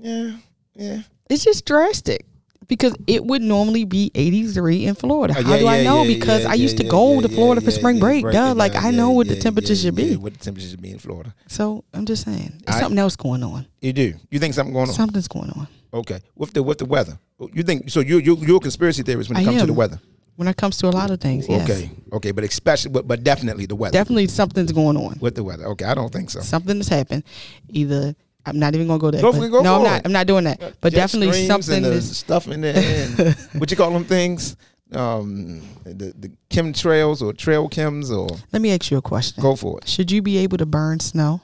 Yeah. 0.00 0.36
Yeah. 0.74 1.02
it's 1.28 1.44
just 1.44 1.64
drastic 1.66 2.26
because 2.66 2.94
it 3.06 3.24
would 3.24 3.42
normally 3.42 3.84
be 3.84 4.10
83 4.14 4.86
in 4.86 4.94
Florida. 4.94 5.34
Oh, 5.36 5.42
How 5.42 5.52
yeah, 5.54 5.58
do 5.58 5.66
I 5.66 5.82
know? 5.84 6.02
yeah, 6.02 6.14
because 6.14 6.44
yeah, 6.44 6.50
I 6.50 6.54
used 6.54 6.78
to 6.78 6.84
go 6.84 7.14
yeah, 7.14 7.20
to 7.22 7.28
yeah, 7.28 7.34
Florida 7.34 7.60
for 7.60 7.70
spring 7.70 7.96
yeah, 7.96 8.00
break. 8.00 8.24
Duh, 8.24 8.52
it 8.52 8.56
like 8.56 8.72
down. 8.72 8.84
I 8.84 8.90
Yeah, 8.90 8.96
know 8.96 9.10
what 9.10 9.28
the 9.28 9.34
yeah, 9.34 9.40
temperature 9.40 9.74
yeah, 9.74 9.82
should 9.82 9.98
yeah, 9.98 10.04
be. 10.12 10.16
What 10.16 10.32
the 10.32 10.38
temperature 10.38 10.68
should 10.68 10.80
be 10.82 10.90
in 10.92 10.98
Florida. 10.98 11.34
So 11.48 11.84
I'm 11.92 12.06
just 12.06 12.24
saying, 12.24 12.62
there's 12.64 12.76
I- 12.76 12.80
something 12.80 12.98
else 12.98 13.16
going 13.16 13.42
on. 13.42 13.66
You 13.80 13.92
do. 13.92 14.14
You 14.30 14.38
think 14.38 14.54
something 14.54 14.72
going 14.72 14.88
on? 14.88 14.94
Something's 14.94 15.28
going 15.28 15.50
on. 15.50 15.68
Okay. 15.92 16.20
With 16.36 16.54
the 16.54 16.62
with 16.62 16.78
the 16.78 16.86
weather. 16.86 17.18
You 17.52 17.62
think 17.62 17.90
so? 17.90 18.00
You 18.00 18.18
you 18.18 18.36
you're 18.36 18.56
a 18.56 18.60
conspiracy 18.60 19.02
theorist 19.02 19.28
when 19.28 19.36
it 19.38 19.42
I 19.42 19.44
comes 19.44 19.60
to 19.60 19.66
the 19.66 19.72
weather. 19.74 20.00
When 20.36 20.48
it 20.48 20.56
comes 20.56 20.78
to 20.78 20.86
a 20.86 20.90
lot 20.90 21.10
of 21.10 21.20
things, 21.20 21.46
yes. 21.46 21.68
Okay. 21.68 21.90
Okay. 22.14 22.30
But 22.30 22.44
especially, 22.44 22.90
but, 22.92 23.06
but 23.06 23.22
definitely 23.22 23.66
the 23.66 23.76
weather. 23.76 23.92
Definitely 23.92 24.28
something's 24.28 24.72
going 24.72 24.96
on. 24.96 25.18
with 25.20 25.34
the 25.34 25.44
weather. 25.44 25.66
Okay. 25.66 25.84
I 25.84 25.94
don't 25.94 26.10
think 26.10 26.30
so. 26.30 26.40
Something 26.40 26.78
has 26.78 26.88
happened. 26.88 27.24
Either 27.68 28.14
I'm 28.44 28.58
not 28.58 28.74
even 28.74 28.86
gonna 28.86 28.98
go 28.98 29.10
there. 29.10 29.22
Go 29.22 29.32
for 29.32 29.44
it, 29.44 29.50
go 29.50 29.62
no, 29.62 29.76
I'm 29.76 29.82
not. 29.84 30.00
it. 30.00 30.06
I'm 30.06 30.12
not 30.12 30.26
doing 30.26 30.44
that. 30.44 30.58
But 30.80 30.92
Jet 30.92 30.96
definitely 30.96 31.46
something 31.46 31.84
and 31.84 32.02
stuff 32.02 32.48
in 32.48 32.60
there. 32.60 33.34
What 33.56 33.70
you 33.70 33.76
call 33.76 33.90
them 33.92 34.04
things? 34.04 34.56
Um, 34.92 35.62
the 35.84 36.12
the 36.18 36.30
chemtrails 36.50 37.22
or 37.22 37.32
trail 37.32 37.68
chems 37.70 38.10
or 38.10 38.36
Let 38.52 38.60
me 38.60 38.72
ask 38.72 38.90
you 38.90 38.98
a 38.98 39.02
question. 39.02 39.42
go 39.42 39.56
for 39.56 39.78
it. 39.78 39.88
Should 39.88 40.10
you 40.10 40.20
be 40.22 40.38
able 40.38 40.58
to 40.58 40.66
burn 40.66 41.00
snow? 41.00 41.40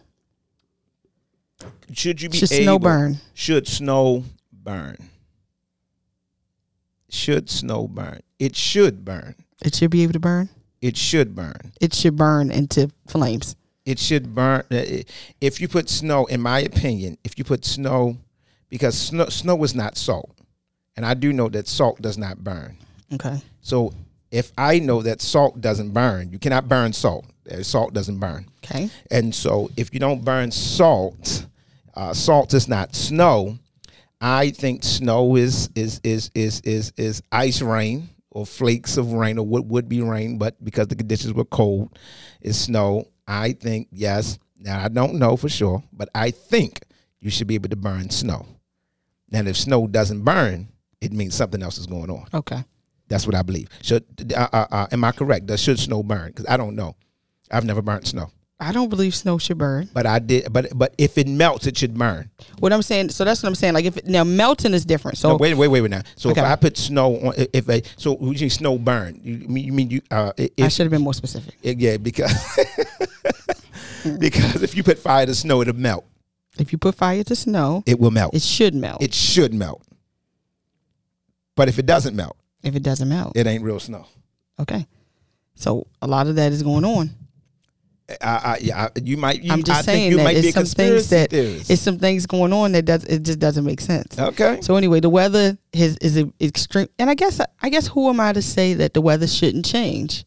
Should 1.93 2.21
you 2.21 2.29
be 2.29 2.39
Should 2.39 2.53
able, 2.53 2.65
snow 2.65 2.79
burn? 2.79 3.19
Should 3.33 3.67
snow 3.67 4.25
burn? 4.53 4.97
Should 7.09 7.49
snow 7.49 7.89
burn? 7.89 8.21
It 8.39 8.55
should 8.55 9.05
burn. 9.05 9.35
It 9.65 9.75
should 9.75 9.91
be 9.91 10.03
able 10.03 10.13
to 10.13 10.21
burn. 10.21 10.51
It 10.83 10.97
should 10.97 11.35
burn. 11.35 11.73
It 11.81 11.95
should 11.95 12.17
burn 12.17 12.51
into 12.51 12.91
flames. 13.07 13.57
It 13.89 13.99
should 13.99 14.35
burn. 14.35 14.63
uh, 14.71 15.03
If 15.41 15.61
you 15.61 15.69
put 15.69 15.89
snow, 15.89 16.27
in 16.27 16.41
my 16.43 16.59
opinion, 16.61 17.17
if 17.25 17.39
you 17.39 17.45
put 17.45 17.65
snow, 17.65 18.19
because 18.69 18.95
snow, 18.99 19.27
snow 19.31 19.65
is 19.65 19.75
not 19.75 19.97
salt, 19.97 20.31
and 20.97 21.07
I 21.07 21.15
do 21.15 21.33
know 21.33 21.49
that 21.49 21.67
salt 21.69 22.03
does 22.03 22.19
not 22.19 22.45
burn. 22.45 22.77
Okay. 23.15 23.41
So 23.63 23.93
if 24.31 24.53
I 24.59 24.79
know 24.79 25.01
that 25.03 25.23
salt 25.23 25.61
doesn't 25.63 25.93
burn, 25.93 26.31
you 26.33 26.39
cannot 26.39 26.69
burn 26.69 26.93
salt. 26.93 27.25
Uh, 27.51 27.63
Salt 27.63 27.95
doesn't 27.95 28.19
burn. 28.19 28.45
Okay. 28.63 28.91
And 29.11 29.35
so 29.35 29.71
if 29.79 29.95
you 29.95 30.01
don't 30.01 30.23
burn 30.23 30.51
salt, 30.51 31.47
uh, 31.95 32.13
salt 32.13 32.53
is 32.53 32.69
not 32.69 32.95
snow. 32.95 33.59
I 34.21 34.51
think 34.51 34.85
snow 34.85 35.35
is 35.37 35.71
is 35.75 35.99
is 36.05 36.31
is 36.35 36.61
is 36.65 36.93
is 36.99 37.23
ice 37.33 37.63
rain 37.63 38.11
or 38.31 38.45
flakes 38.45 38.99
of 38.99 39.13
rain 39.15 39.39
or 39.39 39.47
what 39.47 39.65
would 39.65 39.89
be 39.89 40.03
rain, 40.03 40.37
but 40.37 40.63
because 40.63 40.89
the 40.89 40.97
conditions 40.97 41.33
were 41.33 41.47
cold, 41.47 41.99
is 42.43 42.61
snow. 42.61 43.07
I 43.29 43.53
think 43.53 43.89
yes. 43.93 44.39
Now 44.59 44.83
I 44.83 44.89
don't 44.89 45.15
know 45.15 45.37
for 45.37 45.49
sure, 45.49 45.85
but 45.93 46.09
I 46.15 46.31
think 46.33 46.81
you 47.21 47.31
should 47.31 47.47
be 47.47 47.55
able 47.55 47.69
to 47.69 47.77
burn 47.77 48.11
snow. 48.11 48.47
And 49.33 49.47
if 49.47 49.57
snow 49.57 49.87
doesn't 49.87 50.23
burn, 50.23 50.69
it 51.01 51.13
means 51.13 51.35
something 51.35 51.63
else 51.63 51.77
is 51.79 51.87
going 51.87 52.11
on. 52.11 52.27
Okay. 52.33 52.65
That's 53.09 53.27
what 53.27 53.35
I 53.35 53.43
believe. 53.43 53.69
Should 53.83 54.33
uh, 54.35 54.49
uh, 54.53 54.67
uh, 54.71 54.87
am 54.91 55.05
I 55.05 55.13
correct? 55.13 55.47
Does 55.47 55.61
should 55.61 55.79
snow 55.79 56.03
burn? 56.03 56.29
Because 56.29 56.47
I 56.49 56.57
don't 56.57 56.75
know. 56.75 56.97
I've 57.51 57.65
never 57.65 57.81
burnt 57.83 58.07
snow, 58.07 58.31
I 58.61 58.73
don't 58.73 58.89
believe 58.91 59.15
snow 59.15 59.39
should 59.39 59.57
burn. 59.57 59.89
but 59.95 60.05
I 60.05 60.19
did. 60.19 60.53
But 60.53 60.77
but 60.77 60.95
if 60.99 61.17
it 61.17 61.29
melts, 61.29 61.67
it 61.67 61.79
should 61.79 61.97
burn. 61.97 62.29
What 62.59 62.73
I'm 62.73 62.83
saying, 62.83 63.11
so 63.11 63.25
that's 63.25 63.43
what 63.43 63.49
I'm 63.49 63.55
saying. 63.55 63.75
Like 63.75 63.85
if 63.85 63.97
it, 63.99 64.07
now 64.07 64.25
melting 64.25 64.75
is 64.75 64.85
different. 64.85 65.17
So 65.19 65.31
No, 65.31 65.37
wait, 65.37 65.55
wait, 65.55 65.69
wait, 65.69 65.81
wait. 65.81 65.91
Now, 65.91 66.03
so 66.17 66.31
Okay. 66.31 66.41
if 66.41 66.47
I 66.47 66.57
put 66.57 66.77
snow 66.77 67.17
on, 67.21 67.35
if 67.53 67.71
I 67.71 67.83
so 67.97 68.19
you 68.21 68.37
say 68.37 68.49
snow 68.49 68.77
burn, 68.79 69.21
you 69.23 69.49
mean 69.49 69.65
you 69.65 69.73
mean 69.73 69.91
you? 69.91 70.03
Uh, 70.11 70.33
I 70.61 70.69
should 70.69 70.85
have 70.85 70.91
been 70.91 71.03
more 71.03 71.15
specific. 71.15 71.55
yeah, 71.63 71.97
because 71.99 72.35
Mm-hmm. 74.09 74.19
because 74.21 74.63
if 74.63 74.77
you 74.77 74.83
put 74.83 74.99
fire 74.99 75.27
to 75.27 75.35
snow, 75.35 75.61
it'll 75.63 75.75
melt. 75.77 76.05
If 76.59 76.73
you 76.73 76.79
put 76.79 76.95
fire 76.97 77.23
to 77.25 77.37
snow, 77.37 77.83
It 77.87 78.01
will 78.01 78.11
melt. 78.11 78.35
it 78.35 78.43
should 78.43 78.75
melt. 78.75 79.03
It 79.03 79.15
should 79.15 79.55
melt. 79.55 79.83
But 81.55 81.69
if 81.69 81.79
it 81.79 81.87
doesn't 81.87 82.15
melt, 82.17 82.37
if 82.63 82.75
it 82.77 82.83
doesn't 82.83 83.09
melt, 83.09 83.37
it 83.37 83.47
ain't 83.47 83.63
real 83.65 83.81
snow. 83.81 84.07
okay. 84.61 84.87
So 85.55 85.87
a 86.01 86.07
lot 86.07 86.29
of 86.29 86.37
that 86.37 86.53
is 86.53 86.63
going 86.63 86.85
on. 86.85 87.11
I, 88.23 88.27
I, 88.27 88.59
yeah, 88.63 88.85
I, 88.85 88.91
you 89.03 89.17
might. 89.17 89.43
You, 89.43 89.53
I'm 89.53 89.63
just 89.65 89.81
I 89.81 89.83
saying 89.83 89.99
think 89.99 90.11
you 90.13 90.17
that 90.19 90.25
might 90.25 90.37
it's 90.37 90.47
be 90.47 90.53
some 90.53 90.65
things 90.65 91.11
that- 91.11 91.31
theorist. 91.31 91.71
It's 91.71 91.83
some 91.83 91.99
things 91.99 92.27
going 92.27 92.53
on 92.53 92.73
that 92.73 92.85
does 92.85 93.05
it 93.05 93.23
just 93.25 93.39
doesn't 93.39 93.65
make 93.65 93.81
sense. 93.81 94.19
okay. 94.19 94.61
So 94.63 94.77
anyway, 94.77 95.01
the 95.01 95.11
weather 95.11 95.59
is 95.73 95.97
is 95.99 96.25
extreme, 96.41 96.89
and 96.99 97.11
I 97.11 97.15
guess 97.15 97.41
I 97.61 97.69
guess 97.69 97.87
who 97.89 98.09
am 98.09 98.19
I 98.21 98.33
to 98.33 98.41
say 98.41 98.75
that 98.75 98.95
the 98.95 99.01
weather 99.03 99.27
shouldn't 99.27 99.67
change? 99.67 100.25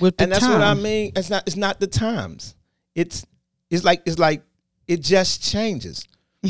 With 0.00 0.16
the 0.18 0.24
and 0.24 0.32
that's 0.32 0.44
time. 0.44 0.52
what 0.52 0.62
I 0.62 0.74
mean. 0.74 1.12
It's 1.16 1.28
not. 1.30 1.42
It's 1.46 1.56
not 1.56 1.80
the 1.80 1.86
times. 1.88 2.54
It's. 2.94 3.24
It's 3.70 3.84
like. 3.84 4.02
It's 4.06 4.18
like. 4.18 4.42
It 4.86 5.00
just 5.02 5.42
changes. 5.42 6.06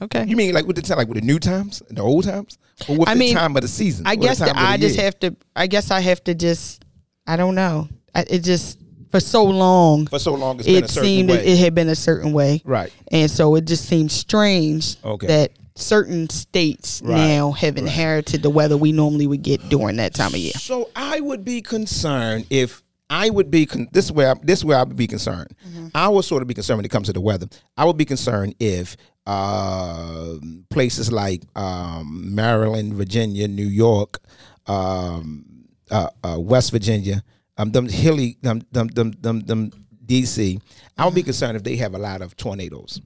Okay. 0.00 0.24
You 0.26 0.36
mean 0.36 0.52
like 0.54 0.66
with 0.66 0.76
the 0.76 0.82
time, 0.82 0.96
like 0.98 1.06
with 1.06 1.18
the 1.20 1.24
new 1.24 1.38
times, 1.38 1.82
and 1.88 1.96
the 1.96 2.02
old 2.02 2.24
times, 2.24 2.58
or 2.88 2.96
with 2.98 3.08
I 3.08 3.14
the 3.14 3.20
mean, 3.20 3.34
time 3.36 3.54
of 3.54 3.62
the 3.62 3.68
season? 3.68 4.06
I 4.06 4.16
guess 4.16 4.38
time 4.38 4.46
that 4.48 4.56
of 4.56 4.62
the 4.62 4.68
I 4.68 4.76
just 4.76 4.96
year? 4.96 5.04
have 5.04 5.18
to. 5.20 5.36
I 5.54 5.66
guess 5.66 5.90
I 5.90 6.00
have 6.00 6.24
to 6.24 6.34
just. 6.34 6.84
I 7.26 7.36
don't 7.36 7.54
know. 7.54 7.88
I, 8.14 8.24
it 8.28 8.40
just 8.40 8.78
for 9.10 9.20
so 9.20 9.44
long 9.44 10.06
for 10.06 10.18
so 10.18 10.34
long. 10.34 10.58
It's 10.58 10.66
been 10.66 10.84
a 10.84 10.88
seemed 10.88 11.30
way. 11.30 11.36
it, 11.36 11.46
it 11.46 11.58
had 11.58 11.74
been 11.74 11.88
a 11.88 11.94
certain 11.94 12.32
way, 12.32 12.62
right. 12.64 12.92
and 13.12 13.30
so 13.30 13.54
it 13.54 13.66
just 13.66 13.86
seemed 13.86 14.10
strange 14.10 14.96
Okay. 15.04 15.26
that 15.28 15.52
certain 15.76 16.28
states 16.30 17.00
Right. 17.04 17.16
now 17.16 17.52
have 17.52 17.76
inherited 17.76 18.42
the 18.42 18.50
weather 18.50 18.76
we 18.76 18.92
normally 18.92 19.26
would 19.26 19.42
get 19.42 19.68
during 19.68 19.96
that 19.96 20.14
time 20.14 20.28
of 20.34 20.36
year. 20.40 20.52
So 20.54 20.90
I 20.96 21.20
would 21.20 21.44
be 21.44 21.62
concerned 21.62 22.46
if 22.50 22.82
I 23.12 23.28
would 23.28 23.50
be 23.50 23.66
con- 23.66 23.88
this 23.92 24.10
I, 24.10 24.34
this 24.42 24.60
is 24.60 24.64
where 24.64 24.78
I 24.78 24.84
would 24.84 24.96
be 24.96 25.06
concerned. 25.06 25.54
Mm-hmm. 25.68 25.88
I 25.94 26.08
would 26.08 26.24
sort 26.24 26.40
of 26.40 26.48
be 26.48 26.54
concerned 26.54 26.78
when 26.78 26.86
it 26.86 26.90
comes 26.90 27.08
to 27.08 27.12
the 27.12 27.20
weather. 27.20 27.46
I 27.76 27.84
would 27.84 27.98
be 27.98 28.06
concerned 28.06 28.54
if 28.58 28.96
uh, 29.26 30.36
places 30.70 31.12
like 31.12 31.42
um, 31.54 32.34
Maryland, 32.34 32.94
Virginia, 32.94 33.48
New 33.48 33.66
York, 33.66 34.18
um, 34.66 35.44
uh, 35.90 36.08
uh, 36.24 36.40
West 36.40 36.70
Virginia, 36.72 37.22
um, 37.58 37.70
them 37.70 37.86
hilly, 37.86 38.38
them, 38.40 38.62
them, 38.72 38.88
them, 38.88 39.12
them, 39.20 39.40
them 39.40 39.70
DC. 40.06 40.58
I 40.96 41.04
would 41.04 41.14
be 41.14 41.22
concerned 41.22 41.58
if 41.58 41.64
they 41.64 41.76
have 41.76 41.94
a 41.94 41.98
lot 41.98 42.22
of 42.22 42.34
tornadoes. 42.34 42.98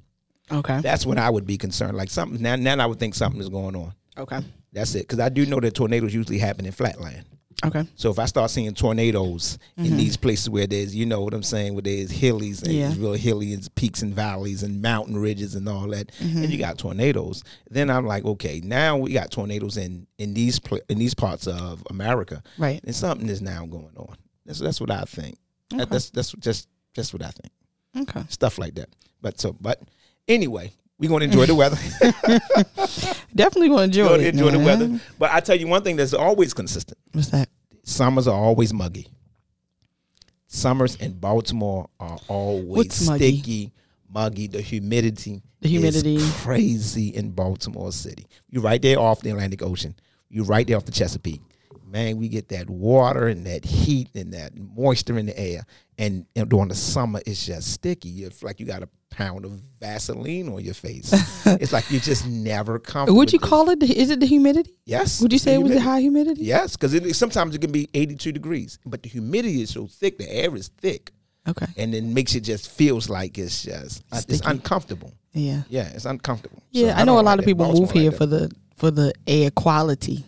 Okay. 0.53 0.81
That's 0.83 1.05
when 1.05 1.19
I 1.19 1.29
would 1.29 1.47
be 1.49 1.59
concerned. 1.59 1.97
Like 1.97 2.11
something 2.11 2.41
now, 2.41 2.55
now 2.55 2.79
I 2.79 2.87
would 2.87 3.01
think 3.01 3.17
something 3.17 3.41
is 3.41 3.49
going 3.49 3.75
on. 3.75 3.93
Okay. 4.17 4.39
That's 4.73 4.95
it, 4.95 5.01
because 5.01 5.19
I 5.19 5.31
do 5.31 5.47
know 5.47 5.59
that 5.59 5.75
tornadoes 5.75 6.15
usually 6.15 6.39
happen 6.39 6.65
in 6.65 6.71
flatland. 6.71 7.25
Okay. 7.65 7.85
So 7.95 8.11
if 8.11 8.19
I 8.19 8.27
start 8.27 8.51
seeing 8.51 8.73
tornadoes 8.75 9.59
in 9.79 9.85
mm-hmm. 9.87 9.97
these 9.97 10.17
places 10.17 10.51
where 10.51 10.67
there's, 10.67 10.95
you 10.95 11.07
know 11.07 11.23
what 11.23 11.33
I'm 11.33 11.43
saying, 11.43 11.73
where 11.75 11.83
there's 11.83 12.11
hillies 12.13 12.63
and 12.63 12.73
Yeah. 12.73 12.93
real 12.99 13.15
hilly 13.15 13.53
and 13.55 13.75
peaks 13.77 14.03
and 14.03 14.15
valleys 14.15 14.63
and 14.63 14.83
mountain 14.83 15.17
ridges 15.17 15.55
and 15.55 15.67
all 15.69 15.89
that, 15.89 16.13
mm-hmm. 16.19 16.43
and 16.45 16.53
you 16.53 16.59
got 16.59 16.77
tornadoes, 16.79 17.43
then 17.71 17.89
I'm 17.91 18.07
like, 18.07 18.25
okay, 18.27 18.61
now 18.63 18.99
we 18.99 19.13
got 19.13 19.31
tornadoes 19.31 19.77
in 19.79 20.07
in 20.19 20.35
these 20.35 20.59
pla- 20.59 20.79
in 20.89 20.99
these 20.99 21.15
parts 21.15 21.47
of 21.47 21.83
America, 21.89 22.43
Right. 22.59 22.83
and 22.85 22.95
something 22.95 23.29
is 23.29 23.41
now 23.41 23.65
going 23.65 23.97
on. 23.97 24.17
That's 24.45 24.59
that's 24.61 24.81
what 24.81 24.91
I 24.91 25.03
think. 25.05 25.39
That- 25.71 25.89
That's 25.91 26.11
that's 26.11 26.33
just 26.33 26.69
just 26.95 27.13
what 27.15 27.23
I 27.23 27.31
think. 27.31 27.53
Okay. 28.11 28.25
Stuff 28.29 28.59
like 28.59 28.75
that. 28.75 28.91
But 29.23 29.41
so, 29.41 29.55
but 29.59 29.81
anyway, 30.29 30.73
we're 30.99 31.11
gonna 31.11 31.25
enjoy 31.27 31.47
the 31.47 31.55
weather. 31.55 31.77
Definitely 33.35 33.69
going 33.69 33.91
to 33.91 34.01
enjoy 34.01 34.09
Gonna 34.09 34.23
it. 34.23 34.35
enjoy 34.35 34.51
the 34.51 34.59
weather. 34.59 35.01
But 35.19 35.31
I 35.33 35.41
tell 35.41 35.57
you 35.57 35.67
one 35.67 35.83
thing 35.83 35.97
that's 35.97 36.15
always 36.15 36.55
consistent. 36.55 36.99
What's 37.13 37.29
that? 37.31 37.49
summers 37.83 38.27
are 38.27 38.35
always 38.35 38.73
muggy. 38.75 39.07
Summers 40.49 40.97
in 40.97 41.13
Baltimore 41.13 41.89
are 42.01 42.19
always 42.29 42.67
What's 42.87 43.07
muggy? 43.07 43.37
sticky, 43.39 43.73
muggy. 44.13 44.47
The 44.47 44.61
humidity, 44.61 45.43
The 45.61 45.69
humidity. 45.69 46.17
is 46.17 46.33
crazy 46.43 47.09
in 47.09 47.31
Baltimore 47.33 47.93
City. 47.93 48.27
You're 48.51 48.63
right 48.63 48.81
there 48.81 48.99
off 48.99 49.21
the 49.21 49.31
Atlantic 49.31 49.63
Ocean. 49.63 49.95
You're 50.31 50.45
right 50.45 50.67
there 50.67 50.77
off 50.77 50.85
the 50.85 50.93
Chesapeake. 50.93 51.43
Man, 51.87 52.17
we 52.17 52.29
get 52.29 52.49
that 52.49 52.69
water 52.69 53.29
and 53.29 53.47
that 53.47 53.65
heat 53.65 54.09
and 54.15 54.33
that 54.35 54.53
moisture 54.57 55.19
in 55.19 55.27
the 55.27 55.39
air. 55.39 55.65
And, 55.99 56.27
and 56.35 56.49
during 56.49 56.69
the 56.69 56.75
summer, 56.75 57.21
it's 57.25 57.47
just 57.47 57.73
sticky. 57.73 58.25
It's 58.25 58.43
like 58.43 58.59
you 58.61 58.67
got 58.67 58.83
a 58.83 58.89
pound 59.11 59.45
of 59.45 59.53
Vaseline 59.81 60.49
on 60.49 60.63
your 60.63 60.75
face. 60.75 61.11
it's 61.47 61.73
like 61.73 61.91
you 61.91 62.01
just 62.01 62.27
never 62.27 62.79
comfortable. 62.79 63.19
Would 63.19 63.33
you 63.33 63.39
call 63.39 63.71
it? 63.71 63.83
Is 63.83 64.11
it 64.11 64.21
the 64.21 64.27
humidity? 64.27 64.75
Yes. 64.85 65.21
Would 65.23 65.33
you 65.33 65.39
say 65.39 65.55
it 65.55 65.63
was 65.63 65.73
the 65.73 65.81
high 65.81 66.01
humidity? 66.01 66.43
Yes, 66.43 66.77
because 66.77 66.93
it, 66.93 67.15
sometimes 67.15 67.55
it 67.55 67.61
can 67.61 67.73
be 67.73 67.89
82 67.95 68.33
degrees, 68.33 68.79
but 68.85 69.03
the 69.03 69.09
humidity 69.09 69.63
is 69.63 69.71
so 69.71 69.87
thick, 69.87 70.19
the 70.19 70.31
air 70.31 70.55
is 70.55 70.69
thick, 70.69 71.13
Okay. 71.49 71.67
and 71.77 71.95
it 71.95 72.05
makes 72.05 72.35
it 72.35 72.41
just 72.41 72.71
feels 72.71 73.09
like 73.09 73.39
it's 73.39 73.63
just 73.63 74.03
uh, 74.13 74.21
it's 74.29 74.41
uncomfortable. 74.45 75.13
Yeah. 75.33 75.63
Yeah, 75.69 75.89
it's 75.89 76.05
uncomfortable. 76.05 76.63
Yeah, 76.73 76.95
So 76.95 77.01
I 77.01 77.05
know 77.05 77.15
a 77.15 77.23
lot 77.23 77.25
like 77.25 77.39
of 77.41 77.45
people 77.45 77.73
move 77.73 77.91
here 77.93 78.11
like 78.11 78.19
for 78.19 78.27
the 78.27 78.51
for 78.77 78.91
the 78.91 79.13
air 79.27 79.51
quality, 79.51 80.25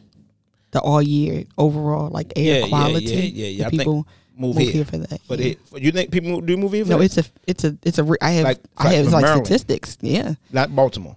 the 0.72 0.80
all 0.80 1.00
year 1.02 1.44
overall 1.56 2.08
like 2.10 2.32
air 2.36 2.44
Yeah, 2.44 2.58
yeah, 2.64 2.68
quality. 2.68 3.04
yeah, 3.06 3.20
yeah, 3.22 3.46
yeah. 3.46 3.58
The 3.58 3.66
I 3.66 3.70
people 3.70 3.94
move, 4.36 4.56
move 4.56 4.58
here. 4.58 4.72
here 4.72 4.84
for 4.84 4.98
that. 4.98 5.20
But 5.28 5.38
yeah. 5.40 5.52
it, 5.72 5.82
you 5.82 5.90
think 5.92 6.10
people 6.10 6.40
do 6.40 6.56
move 6.56 6.72
here? 6.72 6.84
No, 6.84 7.00
it's 7.00 7.18
a 7.18 7.24
it's 7.46 7.64
a 7.64 7.76
it's 7.82 7.98
a 7.98 8.06
I 8.20 8.30
have 8.32 8.44
Like- 8.44 8.60
I 8.76 8.94
have 8.94 9.06
like 9.12 9.22
Maryland. 9.22 9.46
statistics. 9.46 9.96
Yeah, 10.00 10.34
not 10.52 10.74
Baltimore. 10.74 11.16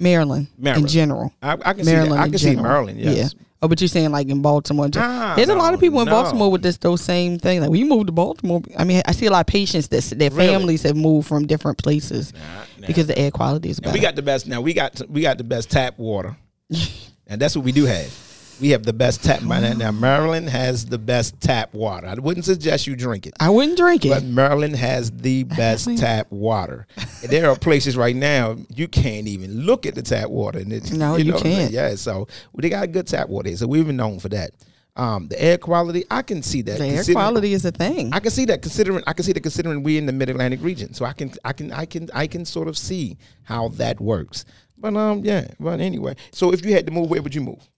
Maryland, 0.00 0.46
Maryland. 0.56 0.86
in 0.86 0.88
general. 0.92 1.32
I, 1.42 1.52
I 1.52 1.72
can 1.74 1.84
Maryland 1.84 2.10
see 2.10 2.16
that. 2.16 2.18
I 2.20 2.28
can 2.28 2.38
see 2.38 2.44
general. 2.50 2.62
Maryland. 2.64 3.00
Yes. 3.00 3.16
Yeah. 3.34 3.42
Oh, 3.60 3.66
but 3.66 3.80
you're 3.80 3.88
saying 3.88 4.12
like 4.12 4.28
in 4.28 4.40
Baltimore. 4.40 4.88
ju- 4.88 5.00
Ah, 5.02 5.32
There's 5.34 5.48
a 5.48 5.54
lot 5.56 5.74
of 5.74 5.80
people 5.80 5.98
in 6.00 6.06
no. 6.06 6.12
Baltimore 6.12 6.48
with 6.52 6.62
this 6.62 6.76
those 6.76 7.00
same 7.00 7.40
thing. 7.40 7.60
Like 7.60 7.70
when 7.70 7.80
you 7.80 7.86
move 7.86 8.06
to 8.06 8.12
Baltimore, 8.12 8.62
I 8.76 8.84
mean, 8.84 9.02
I 9.04 9.10
see 9.10 9.26
a 9.26 9.30
lot 9.32 9.40
of 9.40 9.46
patients 9.48 9.88
that 9.88 10.16
their 10.16 10.30
Really? 10.30 10.46
families 10.46 10.84
have 10.84 10.94
moved 10.94 11.26
from 11.26 11.46
different 11.48 11.78
places 11.78 12.32
Nah, 12.32 12.38
nah. 12.78 12.86
because 12.86 13.08
the 13.08 13.18
air 13.18 13.32
quality 13.32 13.70
is 13.70 13.80
better. 13.80 13.92
we 13.94 13.98
got 13.98 14.14
the 14.14 14.22
best. 14.22 14.46
Now 14.46 14.60
we 14.60 14.72
got 14.74 15.02
we 15.08 15.22
got 15.22 15.38
the 15.38 15.42
best 15.44 15.70
tap 15.72 15.98
water, 15.98 16.36
and 17.26 17.40
that's 17.40 17.56
what 17.56 17.64
we 17.64 17.72
do 17.72 17.84
have. 17.86 18.27
We 18.60 18.70
have 18.70 18.82
the 18.82 18.92
best 18.92 19.22
tap. 19.22 19.42
Now, 19.42 19.72
now 19.72 19.90
Maryland 19.92 20.48
has 20.48 20.86
the 20.86 20.98
best 20.98 21.40
tap 21.40 21.72
water. 21.72 22.06
I 22.06 22.14
wouldn't 22.14 22.44
suggest 22.44 22.86
you 22.86 22.96
drink 22.96 23.26
it. 23.26 23.34
I 23.38 23.50
wouldn't 23.50 23.78
drink 23.78 24.04
it. 24.04 24.10
But 24.10 24.24
Maryland 24.24 24.76
has 24.76 25.10
the 25.10 25.44
best 25.56 25.96
tap 25.98 26.30
water. 26.30 26.86
And 27.22 27.30
there 27.30 27.50
are 27.50 27.56
places 27.56 27.96
right 27.96 28.16
now 28.16 28.56
you 28.74 28.88
can't 28.88 29.28
even 29.28 29.60
look 29.62 29.86
at 29.86 29.94
the 29.94 30.02
tap 30.02 30.30
water. 30.30 30.58
And 30.58 30.72
it, 30.72 30.92
No, 30.92 31.16
you 31.16 31.24
know 31.24 31.34
what 31.34 31.42
can't. 31.42 31.72
Yeah, 31.72 31.94
so 31.94 32.26
well, 32.52 32.60
they 32.60 32.68
got 32.68 32.90
good 32.92 33.06
tap 33.06 33.28
water. 33.28 33.54
So 33.56 33.66
we've 33.66 33.86
been 33.86 33.96
known 33.96 34.18
for 34.18 34.28
that. 34.30 34.52
Um, 34.98 35.28
the 35.28 35.40
air 35.40 35.58
quality, 35.58 36.04
I 36.10 36.22
can 36.22 36.42
see 36.42 36.60
that. 36.62 36.78
the 36.78 36.86
air 36.86 37.04
quality 37.04 37.52
is 37.52 37.64
a 37.64 37.70
thing. 37.70 38.12
I 38.12 38.18
can 38.18 38.32
see 38.32 38.44
that 38.46 38.62
considering 38.62 39.04
I 39.06 39.12
can 39.12 39.24
see 39.24 39.32
that 39.32 39.42
considering 39.42 39.84
we're 39.84 39.96
in 39.96 40.06
the 40.06 40.12
Mid 40.12 40.28
Atlantic 40.28 40.60
region, 40.60 40.92
so 40.92 41.04
I 41.04 41.12
can 41.12 41.30
I 41.44 41.52
can 41.52 41.72
I 41.72 41.86
can 41.86 42.08
I 42.12 42.26
can 42.26 42.44
sort 42.44 42.66
of 42.66 42.76
see 42.76 43.16
how 43.44 43.68
that 43.68 44.00
works. 44.00 44.44
But 44.76 44.96
um 44.96 45.24
yeah, 45.24 45.46
but 45.60 45.78
anyway, 45.78 46.16
so 46.32 46.52
if 46.52 46.64
you 46.64 46.72
had 46.72 46.84
to 46.86 46.92
move, 46.92 47.08
where 47.10 47.22
would 47.22 47.32
you 47.32 47.42
move, 47.42 47.68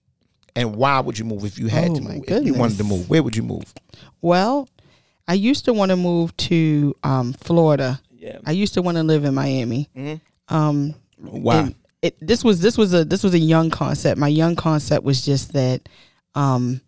and 0.55 0.75
why 0.75 0.99
would 0.99 1.17
you 1.17 1.25
move 1.25 1.45
if 1.45 1.57
you 1.57 1.67
had 1.67 1.91
Oh, 1.91 1.95
to 1.95 2.01
move? 2.01 2.23
If 2.27 2.45
you 2.45 2.53
wanted 2.53 2.77
to 2.77 2.83
move, 2.83 3.09
where 3.09 3.23
would 3.23 3.35
you 3.35 3.43
move? 3.43 3.73
Well, 4.21 4.67
I 5.27 5.33
used 5.35 5.65
to 5.65 5.73
want 5.73 5.89
to 5.91 5.95
move 5.95 6.35
to 6.37 6.95
um, 7.03 7.33
Florida. 7.33 8.01
Yeah. 8.11 8.39
I 8.45 8.51
used 8.51 8.73
to 8.75 8.81
want 8.81 8.97
to 8.97 9.03
live 9.03 9.23
in 9.23 9.33
Miami. 9.33 9.89
Mhm. 9.95 10.21
Um, 10.49 10.95
Why? 11.17 11.73
It, 12.01 12.17
this 12.19 12.43
was 12.43 12.61
this 12.61 12.77
was 12.77 12.93
a 12.93 13.05
this 13.05 13.23
was 13.23 13.33
a 13.33 13.39
young 13.39 13.69
concept. 13.69 14.17
My 14.19 14.27
young 14.27 14.55
concept 14.55 15.03
was 15.05 15.23
just 15.23 15.53
that, 15.53 15.87
um, 16.35 16.81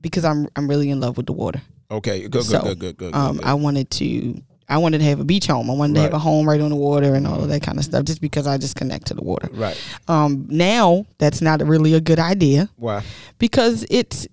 because 0.00 0.24
I'm 0.24 0.46
I'm 0.54 0.68
really 0.68 0.90
in 0.90 1.00
love 1.00 1.16
with 1.16 1.26
the 1.26 1.32
water. 1.32 1.62
Okay, 1.90 2.20
good, 2.22 2.32
good, 2.32 2.44
So, 2.44 2.60
good, 2.62 2.78
good, 2.78 2.96
good. 2.98 3.14
Um, 3.14 3.36
good. 3.38 3.46
I 3.46 3.54
wanted 3.54 3.90
to 3.92 4.40
I 4.68 4.78
wanted 4.78 4.98
to 4.98 5.04
have 5.04 5.20
a 5.20 5.24
beach 5.24 5.46
home. 5.46 5.70
I 5.70 5.74
wanted 5.74 5.94
to 5.94 6.00
have 6.02 6.12
a 6.12 6.18
home 6.18 6.48
right 6.48 6.60
on 6.60 6.70
the 6.70 6.76
water 6.76 7.14
and 7.14 7.26
all 7.26 7.42
of 7.42 7.48
that 7.48 7.62
kind 7.62 7.78
of 7.78 7.84
stuff. 7.84 8.04
Just 8.04 8.20
because 8.20 8.46
I 8.46 8.58
just 8.58 8.76
connect 8.76 9.06
to 9.06 9.14
the 9.14 9.22
water. 9.22 9.48
right. 9.52 9.80
Um, 10.08 10.46
now 10.50 11.06
that's 11.18 11.40
not 11.40 11.62
really 11.66 11.94
a 11.94 12.00
good 12.00 12.18
idea 12.18 12.68
Why? 12.76 13.02
because 13.38 13.86
it's 13.90 14.26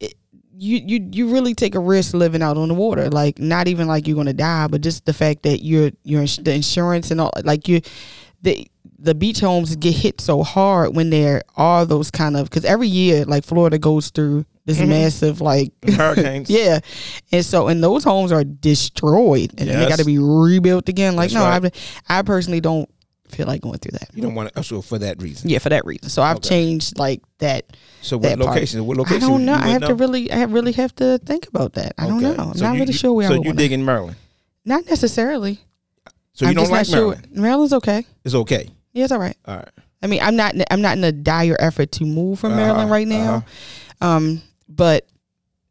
it, 0.00 0.14
you 0.56 0.78
you 0.84 1.08
you 1.12 1.32
really 1.32 1.54
take 1.54 1.74
a 1.74 1.80
risk 1.80 2.14
living 2.14 2.42
out 2.42 2.56
on 2.56 2.68
the 2.68 2.74
water 2.74 3.08
like 3.10 3.38
not 3.38 3.68
even 3.68 3.86
like 3.86 4.06
you're 4.06 4.16
gonna 4.16 4.32
die 4.32 4.66
but 4.66 4.80
just 4.80 5.06
the 5.06 5.12
fact 5.12 5.42
that 5.44 5.62
you're 5.64 5.90
you're 6.04 6.22
ins- 6.22 6.36
the 6.38 6.52
insurance 6.52 7.10
and 7.10 7.20
all 7.20 7.32
like 7.44 7.68
you 7.68 7.80
the 8.42 8.68
the 8.98 9.14
beach 9.14 9.40
homes 9.40 9.76
get 9.76 9.94
hit 9.94 10.20
so 10.20 10.42
hard 10.42 10.94
when 10.96 11.10
there 11.10 11.42
are 11.56 11.86
those 11.86 12.10
kind 12.10 12.36
of 12.36 12.50
because 12.50 12.64
every 12.64 12.88
year 12.88 13.24
like 13.24 13.44
Florida 13.44 13.78
goes 13.78 14.10
through 14.10 14.44
this 14.68 14.78
Mhm. 14.78 14.88
massive 14.88 15.40
like 15.40 15.72
Hurricanes. 15.84 16.48
yeah 16.58 16.78
and 17.32 17.44
so 17.44 17.68
and 17.68 17.82
those 17.82 18.04
homes 18.04 18.30
are 18.32 18.44
destroyed 18.44 19.50
and 19.58 19.68
then 19.68 19.80
they 19.80 19.88
got 19.88 19.98
to 19.98 20.04
be 20.04 20.18
rebuilt 20.18 20.88
again 20.88 21.16
like 21.16 21.30
That's 21.30 21.42
no 21.62 21.68
right. 21.68 21.74
I 22.08 22.18
I 22.18 22.22
personally 22.22 22.60
don't 22.60 22.88
feel 23.30 23.46
like 23.46 23.60
going 23.62 23.78
through 23.78 23.92
that 23.98 24.08
You 24.14 24.22
don't 24.22 24.34
want 24.34 24.54
to. 24.54 24.62
So 24.62 24.80
for 24.82 24.98
that 24.98 25.20
reason. 25.22 25.50
yeah 25.50 25.58
for 25.58 25.68
that 25.70 25.84
reason 25.84 26.08
so 26.10 26.22
I've 26.22 26.36
Okay. 26.36 26.48
changed 26.50 26.98
like 26.98 27.22
that 27.38 27.64
So 28.02 28.16
what 28.18 28.22
that 28.24 28.38
part. 28.38 28.54
location? 28.54 28.86
What 28.86 28.96
location? 28.96 29.24
I 29.24 29.28
don't 29.28 29.44
know. 29.44 29.54
I 29.54 29.68
have 29.68 29.86
to 29.86 29.94
really, 29.94 30.30
I 30.32 30.42
really 30.44 30.72
have 30.72 30.94
to 30.96 31.18
think 31.18 31.46
about 31.48 31.74
that. 31.74 31.92
I 31.98 32.06
don't 32.08 32.20
know. 32.22 32.34
I'm 32.38 32.54
So 32.54 32.64
not 32.64 32.74
you- 32.74 32.80
really 32.80 32.92
sure 32.92 33.12
where 33.12 33.28
So 33.28 33.34
I 33.34 33.38
would 33.38 33.46
you 33.46 33.52
dig 33.54 33.72
in 33.72 33.84
Maryland. 33.84 34.16
Not 34.64 34.86
necessarily. 34.86 35.60
So 36.34 36.44
you 36.44 36.50
I'm 36.50 36.54
don't 36.54 36.64
like 36.70 36.80
not 36.80 36.86
sure. 36.86 36.96
Maryland. 36.96 37.26
Maryland's 37.32 37.72
okay. 37.74 38.06
It's 38.24 38.34
okay. 38.34 38.68
Yeah, 38.92 39.04
it's 39.04 39.12
all 39.12 39.18
right. 39.18 39.36
All 39.46 39.56
right. 39.56 39.68
I 40.02 40.06
mean, 40.06 40.20
I'm 40.22 40.36
not. 40.36 40.54
I'm 40.70 40.80
not 40.80 40.96
in 40.96 41.02
a 41.04 41.10
dire 41.12 41.56
effort 41.58 41.90
to 41.92 42.04
move 42.04 42.38
from 42.38 42.52
Uh-huh, 42.52 42.60
Maryland 42.60 42.90
right 42.90 43.06
now. 43.08 43.44
Um, 44.00 44.40
but 44.68 45.06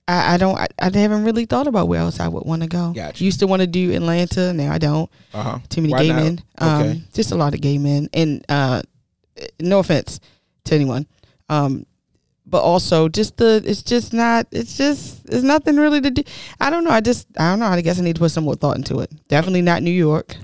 I, 0.07 0.35
I 0.35 0.37
don't. 0.37 0.57
I, 0.57 0.67
I 0.79 0.89
haven't 0.97 1.23
really 1.25 1.45
thought 1.45 1.67
about 1.67 1.87
where 1.87 1.99
else 1.99 2.19
I 2.19 2.27
would 2.27 2.45
want 2.45 2.61
to 2.61 2.67
go. 2.67 2.93
Gotcha. 2.93 3.23
Used 3.23 3.39
to 3.41 3.47
want 3.47 3.61
to 3.61 3.67
do 3.67 3.91
Atlanta. 3.93 4.53
Now 4.53 4.71
I 4.71 4.77
don't. 4.77 5.09
Uh 5.33 5.43
huh. 5.43 5.59
Too 5.69 5.81
many 5.81 5.93
Why 5.93 6.03
gay 6.03 6.09
not? 6.09 6.23
men. 6.23 6.41
Um, 6.59 6.81
Okay. 6.81 7.01
just 7.13 7.31
a 7.31 7.35
lot 7.35 7.53
of 7.53 7.61
gay 7.61 7.77
men. 7.77 8.09
And 8.13 8.43
uh, 8.49 8.81
no 9.59 9.79
offense 9.79 10.19
to 10.65 10.75
anyone. 10.75 11.07
Um, 11.49 11.85
but 12.45 12.61
also 12.61 13.09
just 13.09 13.35
the 13.35 13.61
it's 13.65 13.83
just 13.83 14.13
not 14.13 14.47
it's 14.51 14.77
just 14.77 15.25
it's 15.27 15.43
nothing 15.43 15.75
really 15.75 15.99
to 15.99 16.09
do. 16.09 16.23
I 16.61 16.69
don't 16.69 16.85
know. 16.85 16.91
I 16.91 17.01
just 17.01 17.27
I 17.37 17.49
don't 17.51 17.59
know. 17.59 17.65
I 17.65 17.81
guess 17.81 17.99
I 17.99 18.03
need 18.03 18.15
to 18.15 18.19
put 18.21 18.31
some 18.31 18.45
more 18.45 18.55
thought 18.55 18.77
into 18.77 18.99
it. 19.01 19.11
Definitely 19.27 19.61
not 19.63 19.83
New 19.83 19.91
York. 19.91 20.37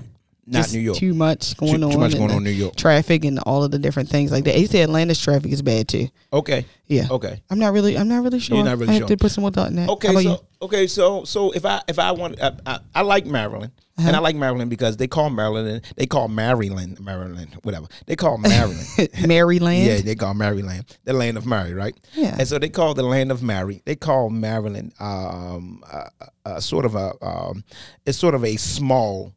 Not 0.46 0.58
Just 0.62 0.74
New 0.74 0.80
York. 0.80 0.98
Too 0.98 1.14
much 1.14 1.56
going 1.56 1.78
Too, 1.80 1.84
on. 1.84 1.90
too 1.92 1.98
much 1.98 2.12
going 2.12 2.30
on 2.30 2.36
in 2.38 2.44
New 2.44 2.50
York. 2.50 2.76
Traffic 2.76 3.24
and 3.24 3.38
all 3.40 3.64
of 3.64 3.70
the 3.70 3.78
different 3.78 4.10
things 4.10 4.30
like 4.30 4.44
that. 4.44 4.54
They 4.54 4.66
say 4.66 4.82
Atlanta's 4.82 5.20
traffic 5.20 5.50
is 5.52 5.62
bad 5.62 5.88
too. 5.88 6.08
Okay. 6.32 6.66
Yeah. 6.86 7.06
Okay. 7.10 7.42
I'm 7.48 7.58
not 7.58 7.72
really. 7.72 7.96
I'm 7.96 8.08
not 8.08 8.22
really 8.22 8.40
sure. 8.40 8.56
You're 8.56 8.66
not 8.66 8.76
really 8.78 8.90
I 8.90 8.92
have 8.94 9.00
sure. 9.02 9.08
to 9.08 9.16
put 9.16 9.30
some 9.30 9.42
more 9.42 9.50
thought 9.50 9.68
in 9.70 9.76
that. 9.76 9.88
Okay, 9.88 10.12
so 10.12 10.18
you? 10.20 10.36
okay, 10.62 10.86
so 10.86 11.24
so 11.24 11.50
if 11.52 11.64
I 11.64 11.80
if 11.88 11.98
I 11.98 12.12
want 12.12 12.40
I, 12.42 12.52
I, 12.66 12.78
I 12.96 13.00
like 13.02 13.24
Maryland 13.24 13.72
Uh-huh. 13.96 14.06
and 14.08 14.16
I 14.16 14.18
like 14.18 14.36
Maryland 14.36 14.68
because 14.68 14.98
they 14.98 15.06
call 15.06 15.30
Maryland 15.30 15.80
they 15.96 16.04
call 16.06 16.28
Maryland 16.28 17.00
Maryland 17.00 17.56
whatever 17.62 17.86
they 18.06 18.16
call 18.16 18.36
Maryland 18.36 18.86
Maryland. 19.26 19.86
yeah 19.86 20.00
they 20.02 20.14
call 20.16 20.34
Maryland 20.34 20.84
the 21.04 21.12
land 21.14 21.38
of 21.38 21.46
Mary 21.46 21.72
right 21.72 21.94
Yeah. 22.12 22.36
and 22.38 22.46
so 22.46 22.58
they 22.58 22.68
call 22.68 22.92
the 22.92 23.02
land 23.04 23.30
of 23.32 23.42
Mary 23.42 23.80
they 23.86 23.94
call 23.96 24.28
Maryland 24.30 24.92
um 25.00 25.82
uh, 25.90 26.08
uh, 26.44 26.60
sort 26.60 26.84
of 26.84 26.94
a 26.96 27.12
um 27.24 27.64
it's 28.04 28.18
sort 28.18 28.34
of 28.34 28.44
a 28.44 28.56
small 28.56 29.32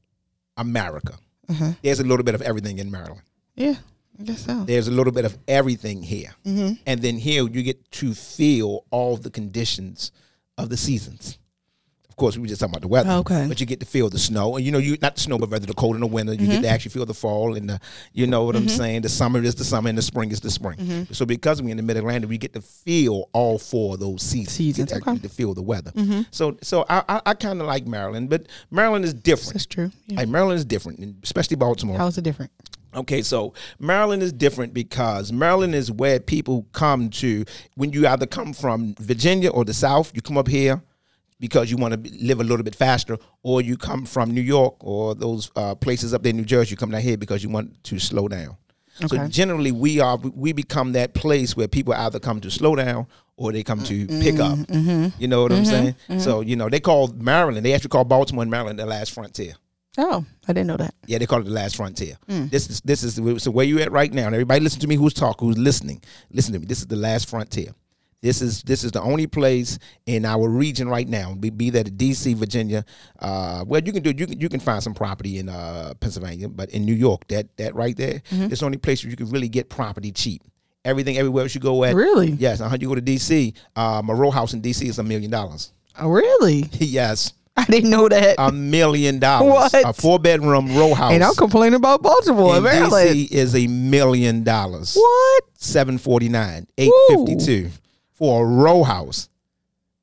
America 0.58 1.18
Uh-huh. 1.50 1.72
there's 1.82 2.00
a 2.00 2.04
little 2.04 2.24
bit 2.26 2.36
of 2.36 2.42
everything 2.42 2.78
in 2.80 2.90
Maryland 2.92 3.22
Yeah. 3.56 3.76
I 4.20 4.24
guess 4.24 4.46
so. 4.46 4.64
there's 4.66 4.88
a 4.88 4.92
little 4.92 5.14
bit 5.14 5.26
of 5.26 5.38
everything 5.48 6.04
here 6.04 6.34
Mm-hmm. 6.46 6.74
and 6.86 7.02
then 7.02 7.18
here 7.18 7.44
you 7.48 7.64
get 7.64 7.80
to 7.92 8.14
feel 8.14 8.86
all 8.92 9.16
the 9.18 9.30
conditions 9.30 10.12
of 10.58 10.70
the 10.70 10.78
seasons. 10.78 11.38
Of 12.18 12.20
course, 12.20 12.36
we 12.36 12.42
were 12.42 12.48
just 12.48 12.60
talking 12.62 12.72
about 12.74 12.82
the 12.82 12.88
weather. 12.88 13.12
Okay. 13.12 13.46
But 13.48 13.60
you 13.60 13.68
get 13.68 13.80
to 13.80 13.86
feel 13.86 14.10
the 14.10 14.18
snow, 14.18 14.56
and 14.56 14.66
you 14.66 14.72
know, 14.72 14.80
you 14.80 14.98
not 15.04 15.14
the 15.14 15.22
snow, 15.22 15.38
but 15.38 15.52
rather 15.52 15.68
the 15.68 15.76
cold 15.76 15.94
in 15.94 16.02
the 16.02 16.08
winter. 16.08 16.34
You 16.34 16.40
Mm-hmm. 16.40 16.50
get 16.50 16.62
to 16.64 16.68
actually 16.70 16.90
feel 16.90 17.06
the 17.06 17.14
fall, 17.14 17.56
and 17.56 17.70
the, 17.70 17.80
you 18.12 18.26
know 18.26 18.44
what 18.44 18.56
I'm 18.56 18.68
saying. 18.68 19.04
The 19.04 19.10
summer 19.10 19.40
is 19.44 19.54
the 19.54 19.64
summer, 19.64 19.88
and 19.90 19.96
the 19.96 20.02
spring 20.02 20.32
is 20.32 20.40
the 20.42 20.50
spring. 20.50 20.80
Mm-hmm. 20.80 21.14
So 21.14 21.28
because 21.28 21.62
we're 21.62 21.70
in 21.70 21.78
the 21.78 21.84
Mid 21.84 21.96
Atlantic, 21.96 22.28
we 22.28 22.40
get 22.40 22.54
to 22.54 22.62
feel 22.62 23.30
all 23.34 23.60
four 23.60 23.94
of 23.94 24.00
those 24.00 24.24
seasons. 24.24 24.52
Seasons, 24.54 24.92
Get 24.92 25.04
to, 25.04 25.10
okay. 25.12 25.20
to 25.20 25.30
feel 25.30 25.54
the 25.54 25.62
weather. 25.62 25.92
So 26.32 26.58
so 26.64 26.86
I 26.90 27.04
I, 27.08 27.22
I 27.28 27.34
kind 27.36 27.62
of 27.62 27.68
like 27.68 27.86
Maryland, 27.86 28.32
but 28.32 28.48
Maryland 28.72 29.06
is 29.06 29.14
different. 29.14 29.54
That's 29.54 29.68
true. 29.68 29.92
Yeah. 30.08 30.18
Like 30.22 30.28
Maryland 30.30 30.58
is 30.58 30.66
different, 30.66 31.18
especially 31.24 31.58
Baltimore. 31.58 32.00
How 32.00 32.08
is 32.08 32.18
it 32.18 32.24
different? 32.24 32.52
Okay, 32.96 33.22
so 33.22 33.54
Maryland 33.78 34.24
is 34.24 34.34
different 34.34 34.74
because 34.74 35.32
Maryland 35.32 35.76
is 35.76 35.92
where 35.92 36.20
people 36.20 36.66
come 36.72 37.12
to 37.12 37.46
when 37.76 37.92
you 37.92 38.08
either 38.08 38.26
come 38.26 38.54
from 38.54 38.96
Virginia 39.00 39.52
or 39.52 39.64
the 39.66 39.74
South, 39.74 40.12
you 40.16 40.22
come 40.24 40.36
up 40.38 40.48
here 40.48 40.82
because 41.40 41.70
you 41.70 41.78
want 41.78 41.94
to 41.94 42.12
live 42.26 42.40
a 42.40 42.44
little 42.44 42.64
bit 42.64 42.76
faster, 42.76 43.18
or 43.44 43.62
you 43.62 43.78
come 43.78 44.06
from 44.06 44.32
New 44.32 44.42
York 44.42 44.76
or 44.80 45.16
those 45.16 45.52
uh, 45.56 45.76
places 45.76 46.14
up 46.14 46.24
there 46.24 46.32
in 46.32 46.38
New 46.38 46.46
Jersey, 46.46 46.72
you 46.72 46.78
come 46.78 46.92
down 46.92 47.02
here 47.02 47.18
because 47.18 47.44
you 47.44 47.50
want 47.50 47.84
to 47.86 48.00
slow 48.00 48.28
down. 48.28 48.58
So 49.06 49.28
generally, 49.28 49.72
we 49.72 50.00
are 50.00 50.18
we 50.18 50.54
become 50.54 50.94
that 50.94 51.14
place 51.14 51.56
where 51.56 51.68
people 51.68 51.94
either 51.94 52.20
come 52.20 52.42
to 52.42 52.50
slow 52.50 52.76
down 52.76 53.06
or 53.36 53.52
they 53.52 53.64
come 53.64 53.84
to 53.84 54.08
mm, 54.08 54.10
mm, 54.10 54.22
pick 54.24 54.40
up. 54.40 54.58
Mm-hmm. 54.58 55.22
You 55.22 55.28
know 55.28 55.44
what 55.44 55.52
I'm 55.52 55.60
mm-hmm, 55.60 55.66
saying? 55.66 55.96
Mm-hmm. 56.10 56.20
So 56.20 56.42
you 56.42 56.56
know 56.56 56.68
they 56.68 56.80
call 56.80 57.10
Maryland, 57.10 57.64
they 57.64 57.74
actually 57.74 57.90
call 57.90 58.06
Baltimore 58.06 58.42
and 58.42 58.50
Maryland 58.50 58.80
the 58.80 58.86
last 58.86 59.14
frontier. 59.14 59.54
Oh, 60.00 60.26
I 60.48 60.54
didn't 60.54 60.68
know 60.68 60.78
that. 60.78 60.94
Yeah, 61.08 61.18
they 61.18 61.26
call 61.26 61.42
it 61.42 61.46
the 61.46 61.52
last 61.52 61.76
frontier. 61.76 62.18
Mm. 62.28 62.50
This 62.50 62.70
is 62.70 62.82
this 62.82 63.04
is 63.04 63.44
so 63.44 63.52
where 63.52 63.66
you 63.66 63.80
at 63.80 63.92
right 63.92 64.12
now. 64.12 64.28
And 64.28 64.36
everybody 64.36 64.62
listen 64.62 64.80
to 64.82 64.88
me 64.88 64.96
who's 64.96 65.14
talking, 65.14 65.48
who's 65.48 65.58
listening. 65.58 66.02
Listen 66.32 66.54
to 66.54 66.60
me. 66.60 66.66
This 66.66 66.80
is 66.80 66.88
the 66.88 66.96
last 66.96 67.30
frontier. 67.30 67.74
This 68.22 68.42
is 68.42 68.64
this 68.64 68.84
is 68.84 68.92
the 68.92 69.02
only 69.02 69.28
place 69.28 69.78
in 70.08 70.26
our 70.26 70.50
region 70.50 70.90
right 70.90 71.08
now. 71.08 71.36
Be, 71.36 71.52
be 71.52 71.70
that 71.70 71.98
D.C., 71.98 72.34
Virginia. 72.34 72.84
Uh, 73.20 73.64
well, 73.68 73.80
you 73.84 73.94
can 73.94 74.02
do 74.02 74.10
you 74.18 74.26
can 74.26 74.40
you 74.40 74.50
can 74.50 74.60
find 74.60 74.82
some 74.82 74.94
property 74.96 75.38
in 75.38 75.50
uh, 75.50 75.94
Pennsylvania, 76.00 76.50
but 76.50 76.70
in 76.72 76.84
New 76.84 76.96
York, 76.96 77.28
that 77.28 77.56
that 77.58 77.76
right 77.76 77.96
there, 77.96 78.22
Mm-hmm. 78.32 78.46
it's 78.52 78.60
the 78.62 78.66
only 78.66 78.80
place 78.80 79.04
where 79.04 79.12
you 79.12 79.18
can 79.18 79.30
really 79.30 79.48
get 79.50 79.70
property 79.70 80.12
cheap. 80.12 80.42
Everything 80.84 81.18
everywhere 81.18 81.44
else 81.44 81.54
you 81.54 81.62
go 81.62 81.84
at. 81.84 81.94
Really? 81.96 82.32
Yes. 82.32 82.60
Uh, 82.62 82.76
you 82.80 82.88
go 82.88 82.96
to 82.96 83.02
D.C. 83.02 83.54
Um, 83.76 84.10
a 84.10 84.16
row 84.16 84.32
house 84.32 84.54
in 84.54 84.62
D.C. 84.62 84.88
is 84.88 84.98
a 85.00 85.04
million 85.04 85.30
dollars. 85.30 85.72
Oh, 86.00 86.10
really? 86.10 86.66
yes, 86.72 87.34
I 87.56 87.66
didn't 87.66 87.90
know 87.92 88.08
that. 88.10 88.36
a 88.40 88.52
million 88.52 89.20
dollars. 89.20 89.72
What? 89.74 89.86
A 89.86 89.94
four 89.94 90.18
bedroom 90.18 90.76
row 90.76 90.94
house. 90.96 91.12
and 91.14 91.24
I'm 91.24 91.36
complaining 91.36 91.76
about 91.76 92.02
Baltimore, 92.02 92.58
in 92.58 92.64
Maryland. 92.64 93.10
DC 93.16 93.32
is 93.32 93.56
a 93.56 93.68
million 93.68 94.44
dollars. 94.44 94.96
What? 94.96 95.44
Seven 95.58 95.98
forty 96.00 96.30
nine, 96.30 96.66
eight 96.80 96.92
fifty 97.10 97.36
two 97.36 97.70
for 98.18 98.44
a 98.44 98.48
row 98.48 98.84
house. 98.84 99.30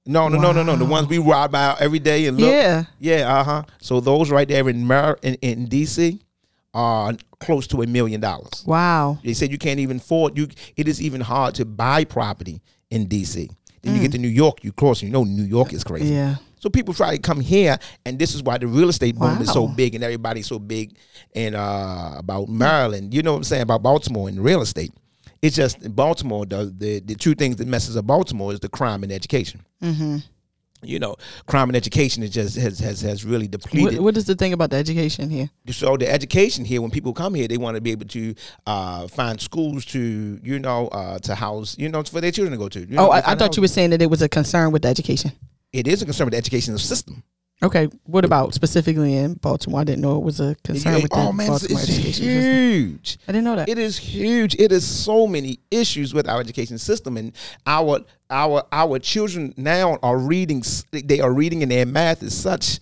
No, 0.06 0.28
no, 0.28 0.38
no, 0.38 0.52
no, 0.52 0.62
no. 0.62 0.76
The 0.76 0.84
ones 0.84 1.08
we 1.08 1.18
ride 1.18 1.50
by 1.50 1.76
every 1.80 1.98
day 1.98 2.26
and 2.26 2.38
look. 2.38 2.50
Yeah. 2.50 2.84
yeah, 3.00 3.38
uh 3.38 3.44
huh. 3.44 3.62
So 3.80 4.00
those 4.00 4.30
right 4.30 4.46
there 4.46 4.68
in 4.68 4.86
Mar- 4.86 5.18
in, 5.22 5.34
in 5.36 5.66
DC 5.66 6.20
are 6.74 7.14
close 7.40 7.66
to 7.68 7.82
a 7.82 7.86
million 7.86 8.20
dollars. 8.20 8.64
Wow. 8.66 9.18
They 9.24 9.32
said 9.32 9.50
you 9.50 9.58
can't 9.58 9.80
even 9.80 9.96
afford 9.96 10.36
you. 10.36 10.48
It 10.76 10.88
is 10.88 11.00
even 11.00 11.22
hard 11.22 11.54
to 11.56 11.64
buy 11.64 12.04
property 12.04 12.60
in 12.90 13.06
DC. 13.06 13.48
Then 13.82 13.94
you 13.96 14.00
get 14.00 14.12
to 14.12 14.18
New 14.18 14.28
York, 14.28 14.64
you 14.64 14.72
cross. 14.72 15.02
You 15.02 15.10
know 15.10 15.24
New 15.24 15.42
York 15.42 15.72
is 15.72 15.84
crazy. 15.84 16.10
Mm. 16.10 16.14
Yeah. 16.14 16.34
So 16.58 16.70
people 16.70 16.94
try 16.94 17.14
to 17.14 17.20
come 17.20 17.40
here, 17.40 17.78
and 18.06 18.18
this 18.18 18.34
is 18.34 18.42
why 18.42 18.56
the 18.56 18.66
real 18.66 18.88
estate 18.88 19.16
boom 19.16 19.42
is 19.42 19.52
so 19.52 19.68
big, 19.68 19.94
and 19.94 20.02
everybody's 20.02 20.46
so 20.46 20.58
big, 20.58 20.96
and 21.34 21.54
uh, 21.54 22.14
about 22.16 22.48
Maryland. 22.48 23.12
You 23.12 23.22
know 23.22 23.32
what 23.32 23.38
I'm 23.38 23.44
saying 23.44 23.62
about 23.62 23.82
Baltimore 23.82 24.28
and 24.30 24.42
real 24.42 24.62
estate. 24.62 24.90
It's 25.44 25.56
just 25.56 25.94
Baltimore. 25.94 26.46
The 26.46 26.74
the, 26.76 27.00
the 27.00 27.14
two 27.14 27.34
things 27.34 27.56
that 27.56 27.68
messes 27.68 27.98
up 27.98 28.06
Baltimore 28.06 28.54
is 28.54 28.60
the 28.60 28.70
crime 28.70 29.02
and 29.02 29.12
education. 29.12 29.60
Mm-hmm. 29.82 30.16
You 30.82 30.98
know, 30.98 31.16
crime 31.46 31.68
and 31.68 31.76
education 31.76 32.22
is 32.22 32.30
just 32.30 32.56
has 32.56 32.78
has 32.78 33.02
has 33.02 33.26
really 33.26 33.46
depleted. 33.46 33.98
What, 33.98 34.04
what 34.04 34.16
is 34.16 34.24
the 34.24 34.34
thing 34.34 34.54
about 34.54 34.70
the 34.70 34.76
education 34.76 35.28
here? 35.28 35.50
So 35.70 35.98
the 35.98 36.10
education 36.10 36.64
here, 36.64 36.80
when 36.80 36.90
people 36.90 37.12
come 37.12 37.34
here, 37.34 37.46
they 37.46 37.58
want 37.58 37.74
to 37.74 37.82
be 37.82 37.90
able 37.90 38.06
to 38.06 38.34
uh, 38.66 39.06
find 39.08 39.38
schools 39.38 39.84
to 39.86 40.40
you 40.42 40.58
know 40.58 40.88
uh, 40.88 41.18
to 41.20 41.34
house 41.34 41.76
you 41.78 41.90
know 41.90 42.02
for 42.04 42.22
their 42.22 42.32
children 42.32 42.52
to 42.52 42.58
go 42.58 42.70
to. 42.70 42.80
You 42.80 42.96
know, 42.96 43.08
oh, 43.08 43.10
I, 43.10 43.32
I 43.32 43.34
thought 43.34 43.54
you 43.56 43.60
were 43.60 43.68
saying 43.68 43.90
that 43.90 44.00
it 44.00 44.08
was 44.08 44.22
a 44.22 44.30
concern 44.30 44.72
with 44.72 44.82
the 44.82 44.88
education. 44.88 45.32
It 45.74 45.86
is 45.86 46.00
a 46.00 46.06
concern 46.06 46.26
with 46.26 46.32
the 46.32 46.38
educational 46.38 46.78
system. 46.78 47.22
Okay. 47.64 47.88
What 48.04 48.24
about 48.24 48.52
specifically 48.52 49.14
in 49.16 49.34
Baltimore? 49.34 49.80
I 49.80 49.84
didn't 49.84 50.02
know 50.02 50.16
it 50.16 50.22
was 50.22 50.38
a 50.38 50.54
concern 50.64 51.02
with 51.02 51.10
the 51.10 51.16
oh 51.16 51.32
man, 51.32 51.50
it's, 51.50 51.62
Baltimore 51.62 51.80
it's 51.82 51.90
education 51.90 52.12
system. 52.12 52.28
huge. 52.28 53.18
I 53.26 53.32
didn't 53.32 53.44
know 53.44 53.56
that. 53.56 53.68
It 53.68 53.78
is 53.78 53.96
huge. 53.96 54.54
It 54.56 54.70
is 54.70 54.86
so 54.86 55.26
many 55.26 55.60
issues 55.70 56.12
with 56.12 56.28
our 56.28 56.40
education 56.40 56.78
system, 56.78 57.16
and 57.16 57.32
our 57.66 58.00
our 58.28 58.64
our 58.70 58.98
children 58.98 59.54
now 59.56 59.98
are 60.02 60.18
reading. 60.18 60.62
They 60.92 61.20
are 61.20 61.32
reading, 61.32 61.62
and 61.62 61.72
their 61.72 61.86
math 61.86 62.22
is 62.22 62.36
such. 62.36 62.78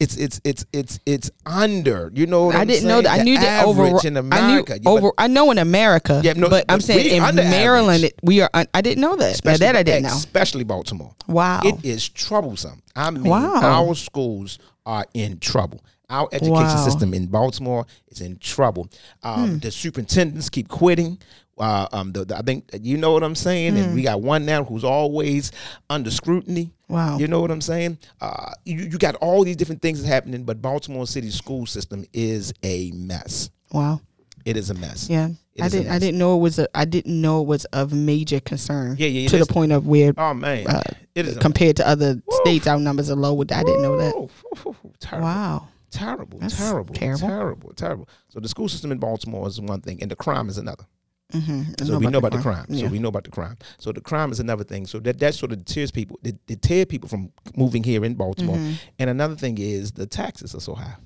It's 0.00 0.16
it's 0.16 0.40
it's 0.44 0.66
it's 0.72 0.98
it's 1.06 1.30
under. 1.46 2.10
You 2.14 2.26
know 2.26 2.46
what 2.46 2.56
I 2.56 2.62
I'm 2.62 2.66
didn't 2.66 2.88
know 2.88 2.94
saying? 3.00 3.04
that. 3.04 3.12
I 3.12 3.18
The 3.18 3.24
knew 3.24 3.38
that 3.38 3.64
over. 3.64 3.86
average 3.86 4.04
in 4.04 4.16
I 4.16 4.20
knew 4.20 4.26
America. 4.28 4.72
Yeah, 4.74 4.78
but 4.82 4.90
over. 4.90 5.12
I 5.16 5.26
know 5.28 5.50
in 5.52 5.58
America. 5.58 6.20
Yeah, 6.24 6.32
no, 6.32 6.48
but 6.50 6.64
I'm 6.68 6.78
but 6.78 6.84
saying 6.84 7.14
in 7.16 7.22
under 7.22 7.42
Maryland, 7.44 7.98
average. 8.04 8.12
it, 8.12 8.20
we 8.22 8.40
are. 8.40 8.50
I 8.52 8.80
didn't 8.80 9.00
know 9.00 9.14
that. 9.16 9.24
Now 9.24 9.30
especially, 9.30 9.58
that 9.66 9.76
I 9.76 9.82
didn't 9.84 10.02
know. 10.02 10.08
Especially 10.16 10.64
Baltimore. 10.64 11.14
Wow. 11.28 11.60
It 11.64 11.84
is 11.84 12.08
troublesome. 12.08 12.82
I 12.96 13.10
mean, 13.10 13.24
Wow. 13.24 13.60
our 13.62 13.94
schools 13.94 14.58
are 14.84 15.06
in 15.14 15.38
trouble. 15.38 15.80
Our 16.10 16.28
education 16.32 16.52
Wow. 16.52 16.76
Hmm. 16.76 16.84
system 16.84 17.14
in 17.14 17.26
Baltimore 17.28 17.86
is 18.08 18.20
in 18.20 18.36
trouble. 18.38 18.88
Um, 19.22 19.60
The 19.60 19.70
superintendents 19.70 20.50
keep 20.50 20.68
quitting. 20.68 21.18
Uh, 21.56 21.86
um, 21.92 22.10
the, 22.12 22.24
the- 22.24 22.36
I 22.36 22.42
think 22.42 22.68
you 22.82 22.96
know 22.96 23.12
what 23.12 23.22
I'm 23.22 23.36
saying, 23.36 23.78
and 23.78 23.94
we 23.94 24.02
got 24.02 24.20
one 24.20 24.44
now 24.44 24.64
who's 24.64 24.82
always 24.82 25.52
under 25.88 26.10
scrutiny. 26.10 26.72
Wow. 26.88 27.18
You 27.18 27.28
know 27.28 27.40
what 27.40 27.50
I'm 27.50 27.60
saying? 27.60 27.98
Uh, 28.20 28.52
you, 28.64 28.78
you 28.80 28.98
got 28.98 29.14
all 29.16 29.44
these 29.44 29.56
different 29.56 29.82
things 29.82 30.04
happening, 30.04 30.44
but 30.44 30.60
Baltimore 30.60 31.06
City 31.06 31.30
school 31.30 31.66
system 31.66 32.04
is 32.12 32.52
a 32.62 32.90
mess. 32.92 33.50
Wow. 33.72 34.00
It 34.44 34.56
is 34.56 34.70
a 34.70 34.74
mess. 34.74 35.08
Yeah. 35.08 35.30
It 35.54 35.62
I 35.62 35.68
didn't. 35.68 35.90
I 35.90 35.98
didn't 35.98 36.18
know 36.18 36.36
it 36.36 36.40
was 36.40 36.58
a. 36.58 36.68
I 36.76 36.84
didn't 36.84 37.20
know 37.20 37.40
it 37.40 37.46
was 37.46 37.64
of 37.66 37.92
major 37.92 38.40
concern. 38.40 38.96
Yeah, 38.98 39.06
yeah, 39.06 39.26
it 39.26 39.28
To 39.30 39.38
the 39.38 39.46
point 39.46 39.72
of 39.72 39.86
where, 39.86 40.12
Oh 40.18 40.34
man, 40.34 40.66
uh, 40.66 40.82
it 41.14 41.26
is 41.26 41.38
compared 41.38 41.76
to 41.76 41.88
other 41.88 42.20
states, 42.42 42.66
our 42.66 42.78
numbers 42.78 43.08
are 43.10 43.14
low. 43.14 43.34
With 43.34 43.52
I 43.52 43.62
didn't 43.62 43.82
know 43.82 43.96
that. 43.96 44.74
Terrible. 45.00 45.26
Wow. 45.26 45.68
Terrible, 45.90 46.40
terrible, 46.40 46.92
terrible. 46.92 47.18
terrible, 47.28 47.72
terrible. 47.74 48.08
So 48.28 48.40
the 48.40 48.48
school 48.48 48.68
system 48.68 48.90
in 48.90 48.98
Baltimore 48.98 49.46
is 49.46 49.60
one 49.60 49.80
thing, 49.80 50.02
and 50.02 50.10
the 50.10 50.16
crime 50.16 50.48
is 50.48 50.58
another. 50.58 50.84
Mm-hmm. 51.32 51.84
So 51.84 51.98
we 51.98 52.06
know 52.06 52.18
about 52.18 52.32
the 52.32 52.38
crime. 52.42 52.66
Yeah. 52.68 52.86
So 52.86 52.92
we 52.92 52.98
know 52.98 53.08
about 53.08 53.24
the 53.24 53.30
crime. 53.30 53.56
So 53.78 53.92
the 53.92 54.00
crime 54.00 54.30
is 54.30 54.40
another 54.40 54.64
thing. 54.64 54.86
So 54.86 55.00
that 55.00 55.18
that 55.18 55.34
sort 55.34 55.52
of 55.52 55.64
deters 55.64 55.90
people. 55.90 56.18
It 56.22 56.44
deter 56.46 56.84
people 56.84 57.08
from 57.08 57.32
moving 57.56 57.82
here 57.82 58.04
in 58.04 58.14
Baltimore. 58.14 58.56
Mhm. 58.56 58.74
And 58.98 59.10
another 59.10 59.34
thing 59.34 59.58
is 59.58 59.92
the 59.92 60.06
taxes 60.06 60.54
are 60.54 60.60
so 60.60 60.74
high. 60.74 60.96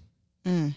Mm. 0.45 0.75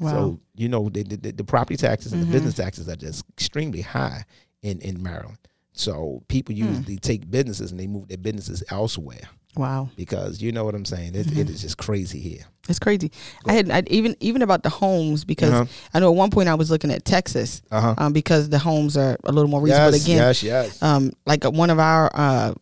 Wow. 0.00 0.10
So 0.10 0.40
you 0.56 0.68
know 0.68 0.88
the 0.88 1.02
the, 1.04 1.32
the 1.32 1.44
property 1.44 1.76
taxes 1.76 2.12
and 2.12 2.22
Mhm. 2.22 2.26
the 2.26 2.32
business 2.32 2.54
taxes 2.54 2.88
are 2.88 2.96
just 2.96 3.24
extremely 3.30 3.80
high 3.80 4.24
in 4.62 4.80
in 4.80 5.02
Maryland. 5.02 5.38
So 5.72 6.22
people 6.28 6.54
Hmm. 6.54 6.64
usually 6.68 6.98
take 6.98 7.30
businesses 7.30 7.70
and 7.70 7.78
they 7.78 7.86
move 7.86 8.08
their 8.08 8.18
businesses 8.18 8.62
elsewhere 8.70 9.28
wow. 9.58 9.90
because 9.96 10.40
you 10.40 10.52
know 10.52 10.64
what 10.64 10.74
I'm 10.74 10.84
saying. 10.86 11.14
It, 11.14 11.26
Mm-hmm. 11.26 11.40
it 11.40 11.50
is 11.50 11.60
just 11.62 11.76
crazy 11.76 12.20
here. 12.20 12.44
It's 12.68 12.78
crazy. 12.78 13.10
I 13.46 13.52
had 13.54 13.70
I, 13.70 13.82
even 13.88 14.16
even 14.20 14.42
about 14.42 14.62
the 14.62 14.68
homes 14.70 15.24
because 15.24 15.52
Uh-huh. 15.52 15.64
I 15.92 16.00
know 16.00 16.10
at 16.10 16.16
one 16.16 16.30
point 16.30 16.48
I 16.48 16.54
was 16.54 16.70
looking 16.70 16.90
at 16.90 17.04
Texas 17.04 17.60
Uh 17.70 17.80
huh. 17.80 17.94
um, 17.98 18.12
because 18.12 18.48
the 18.48 18.58
homes 18.58 18.96
are 18.96 19.16
a 19.24 19.32
little 19.32 19.50
more 19.50 19.60
reasonable. 19.60 19.92
Yes, 19.92 20.04
Again, 20.04 20.16
yes, 20.18 20.42
yes. 20.42 20.82
um, 20.82 21.12
like 21.26 21.44
uh, 21.44 21.50
one 21.50 21.70
of 21.70 21.78
our, 21.78 22.10
uh, 22.14 22.54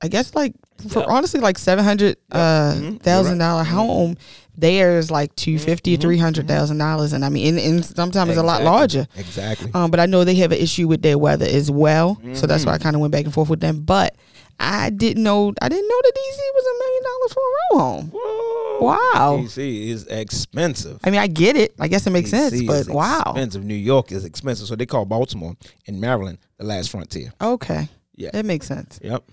I 0.00 0.08
guess 0.08 0.34
like 0.34 0.54
for 0.88 1.00
Yep. 1.00 1.08
honestly 1.08 1.40
like 1.40 1.58
seven 1.58 1.84
hundred 1.84 2.16
uh 2.30 2.74
Mhm. 2.74 2.82
You're 2.82 2.92
thousand 3.00 3.38
dollar. 3.38 3.64
Mhm. 3.64 3.66
home, 3.66 4.16
Theirs 4.56 5.10
like 5.10 5.34
two 5.36 5.58
fifty 5.58 5.94
or 5.94 5.98
three 5.98 6.18
hundred 6.18 6.48
thousand 6.48 6.78
dollars, 6.78 7.12
and 7.12 7.24
I 7.24 7.28
mean, 7.28 7.56
and, 7.56 7.64
and 7.76 7.84
sometimes 7.84 8.30
it's 8.30 8.38
a 8.38 8.42
lot 8.42 8.62
larger. 8.64 9.06
Exactly. 9.16 9.70
Um, 9.72 9.90
but 9.90 10.00
I 10.00 10.06
know 10.06 10.24
they 10.24 10.34
have 10.36 10.50
an 10.52 10.58
issue 10.58 10.88
with 10.88 11.00
their 11.02 11.16
weather 11.16 11.46
as 11.46 11.70
well, 11.70 12.20
so 12.34 12.46
that's 12.46 12.62
Mm-hmm. 12.62 12.70
why 12.70 12.74
I 12.74 12.78
kind 12.78 12.96
of 12.96 13.00
went 13.00 13.12
back 13.12 13.24
and 13.24 13.32
forth 13.32 13.48
with 13.48 13.60
them. 13.60 13.80
But 13.82 14.16
I 14.60 14.90
didn't 14.90 15.22
know 15.22 15.54
I 15.62 15.68
didn't 15.68 15.88
know 15.88 16.00
that 16.02 16.12
DC 16.14 16.40
was 16.54 16.66
a 16.66 16.78
million 16.78 17.02
dollars 17.04 17.32
for 17.32 17.40
a 17.40 17.52
row 17.52 17.80
home. 17.80 18.10
Whoa. 18.14 18.78
Wow. 18.80 19.38
DC 19.42 19.88
is 19.88 20.06
expensive. 20.06 21.00
I 21.04 21.10
mean, 21.10 21.20
I 21.20 21.26
get 21.26 21.56
it. 21.56 21.74
I 21.78 21.88
guess 21.88 22.06
it 22.06 22.10
makes 22.10 22.30
sense, 22.30 22.60
but 22.62 22.88
wow. 22.88 23.20
expensive. 23.26 23.64
New 23.64 23.74
York 23.74 24.12
is 24.12 24.24
expensive, 24.24 24.66
so 24.66 24.76
they 24.76 24.86
call 24.86 25.04
Baltimore 25.04 25.56
and 25.86 26.00
Maryland 26.00 26.38
the 26.58 26.64
last 26.64 26.90
frontier. 26.90 27.32
Okay, 27.40 27.88
Yeah. 28.14 28.30
that 28.32 28.44
makes 28.44 28.66
sense. 28.66 28.98
Yep. 29.02 29.24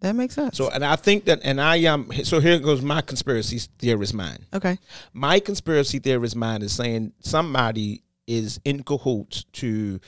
That 0.00 0.14
makes 0.14 0.34
sense. 0.34 0.56
So, 0.58 0.68
and 0.68 0.84
I 0.84 0.96
think 0.96 1.24
that, 1.26 1.40
and 1.44 1.58
I 1.60 1.82
um, 1.86 2.10
so 2.24 2.38
here 2.40 2.58
goes 2.58 2.82
my 2.82 3.00
conspiracy 3.00 3.58
theorist 3.78 4.12
mind. 4.12 4.40
okay, 4.52 4.78
My 5.14 5.40
conspiracy 5.40 5.98
theorist 5.98 6.36
mind 6.36 6.62
is 6.62 6.72
saying 6.72 7.12
somebody 7.20 8.02
is 8.26 8.60
in 8.66 8.82
cahoots 8.82 9.44
to 9.54 10.00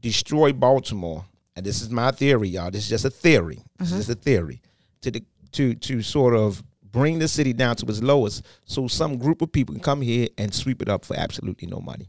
destroy 0.00 0.52
Baltimore, 0.52 1.24
and 1.56 1.66
this 1.66 1.82
is 1.82 1.90
my 1.90 2.10
theory, 2.10 2.48
y'all. 2.48 2.70
This 2.70 2.84
is 2.84 2.88
just 2.88 3.04
a 3.04 3.10
theory. 3.10 3.62
This 3.78 3.88
is 3.88 3.92
mm-hmm. 3.92 4.00
just 4.00 4.10
a 4.10 4.14
theory 4.14 4.62
to 5.02 5.10
the, 5.10 5.24
to 5.52 5.74
to 5.74 6.02
sort 6.02 6.34
of 6.34 6.62
bring 6.90 7.18
the 7.18 7.28
city 7.28 7.52
down 7.52 7.76
to 7.76 7.86
its 7.86 8.02
lowest, 8.02 8.44
so 8.64 8.86
some 8.86 9.18
group 9.18 9.42
of 9.42 9.50
people 9.50 9.74
can 9.74 9.82
come 9.82 10.02
here 10.02 10.28
and 10.38 10.52
sweep 10.52 10.82
it 10.82 10.88
up 10.88 11.04
for 11.04 11.16
absolutely 11.16 11.66
no 11.66 11.80
money. 11.80 12.08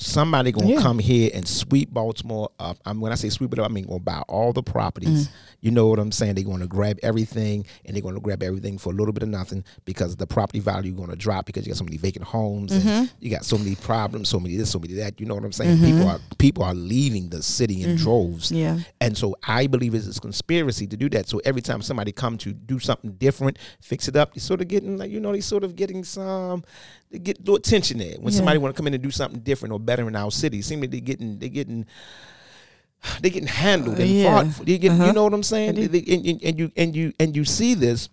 Somebody 0.00 0.50
gonna 0.50 0.70
Yeah. 0.70 0.80
come 0.80 0.98
here 0.98 1.30
and 1.34 1.46
sweep 1.46 1.92
Baltimore 1.92 2.48
up. 2.58 2.78
I'm 2.86 3.00
when 3.02 3.12
I 3.12 3.16
say 3.16 3.28
sweep 3.28 3.52
it 3.52 3.58
up, 3.58 3.66
I 3.66 3.68
mean 3.68 3.84
gonna 3.84 3.98
buy 3.98 4.22
all 4.28 4.52
the 4.54 4.62
properties. 4.62 5.26
Mm. 5.26 5.30
You 5.60 5.70
know 5.72 5.88
what 5.88 5.98
I'm 5.98 6.10
saying? 6.10 6.36
They're 6.36 6.44
gonna 6.44 6.66
grab 6.66 6.98
everything, 7.02 7.66
and 7.84 7.94
they're 7.94 8.02
gonna 8.02 8.18
grab 8.18 8.42
everything 8.42 8.78
for 8.78 8.92
a 8.92 8.96
little 8.96 9.12
bit 9.12 9.22
of 9.22 9.28
nothing 9.28 9.62
because 9.84 10.16
the 10.16 10.26
property 10.26 10.58
value 10.58 10.92
gonna 10.92 11.16
drop 11.16 11.44
because 11.44 11.66
you 11.66 11.72
got 11.72 11.76
so 11.76 11.84
many 11.84 11.98
vacant 11.98 12.24
homes, 12.24 12.72
and 12.72 12.82
mm-hmm. 12.82 13.04
you 13.20 13.30
got 13.30 13.44
so 13.44 13.58
many 13.58 13.74
problems, 13.74 14.30
so 14.30 14.40
many 14.40 14.56
this, 14.56 14.70
so 14.70 14.78
many 14.78 14.94
that. 14.94 15.20
You 15.20 15.26
know 15.26 15.34
what 15.34 15.44
I'm 15.44 15.52
saying? 15.52 15.76
People 15.78 16.00
mm-hmm. 16.00 16.08
are 16.08 16.20
people 16.38 16.64
are 16.64 16.74
leaving 16.74 17.28
the 17.28 17.42
city 17.42 17.82
in 17.82 17.90
mm-hmm. 17.90 18.02
droves. 18.02 18.50
yeah, 18.50 18.78
And 19.02 19.18
so 19.18 19.36
I 19.46 19.66
believe 19.66 19.94
it's 19.94 20.16
a 20.16 20.20
conspiracy 20.20 20.86
to 20.86 20.96
do 20.96 21.10
that. 21.10 21.28
So 21.28 21.42
every 21.44 21.60
time 21.60 21.82
somebody 21.82 22.12
come 22.12 22.38
to 22.38 22.54
do 22.54 22.78
something 22.78 23.12
different, 23.12 23.58
fix 23.82 24.08
it 24.08 24.16
up, 24.16 24.30
you're 24.34 24.40
sort 24.40 24.62
of 24.62 24.68
getting 24.68 24.96
like 24.96 25.10
you 25.10 25.20
know, 25.20 25.32
they 25.32 25.40
sort 25.42 25.62
of 25.62 25.76
getting 25.76 26.04
some 26.04 26.64
they 27.10 27.18
get 27.18 27.44
the 27.44 27.54
attention 27.54 27.98
there. 27.98 28.14
When 28.20 28.32
Yeah. 28.32 28.36
somebody 28.38 28.58
want 28.58 28.74
to 28.74 28.76
come 28.78 28.86
in 28.86 28.94
and 28.94 29.02
do 29.02 29.10
something 29.10 29.40
different 29.40 29.72
or 29.72 29.80
better 29.80 30.06
in 30.08 30.14
our 30.16 30.30
city, 30.30 30.62
seem 30.62 30.80
like 30.80 30.90
they're 30.90 31.00
getting 31.00 31.38
they're 31.38 31.48
getting 31.48 31.86
they're 33.20 33.30
getting 33.30 33.48
handled 33.48 33.98
and 33.98 34.08
Yeah. 34.10 34.24
fought. 34.44 34.54
For. 34.54 34.64
They 34.64 34.76
Uh-huh. 34.88 35.06
You 35.06 35.12
know 35.12 35.24
what 35.24 35.34
I'm 35.34 35.42
saying? 35.42 35.78
And, 35.78 35.94
and- 35.94 36.42
and 36.42 36.58
you 36.58 36.72
and 36.76 36.96
you 36.96 37.12
and 37.18 37.36
you 37.36 37.44
see 37.44 37.74
this 37.74 38.08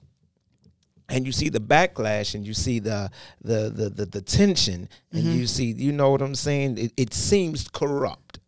and 1.10 1.26
you 1.26 1.32
see 1.32 1.50
the 1.50 1.60
backlash 1.62 2.36
and 2.36 2.46
you 2.46 2.54
see 2.54 2.80
the 2.80 3.10
the 3.44 3.70
the 3.70 3.90
the, 3.90 4.06
the 4.06 4.22
tension 4.22 4.90
and 5.12 5.24
Mm-hmm. 5.24 5.38
you 5.40 5.48
see 5.48 5.72
you 5.72 5.92
know 5.92 6.10
what 6.12 6.22
I'm 6.22 6.36
saying 6.36 6.78
it, 6.78 6.92
it 6.98 7.14
seems 7.14 7.68
corrupt 7.68 8.40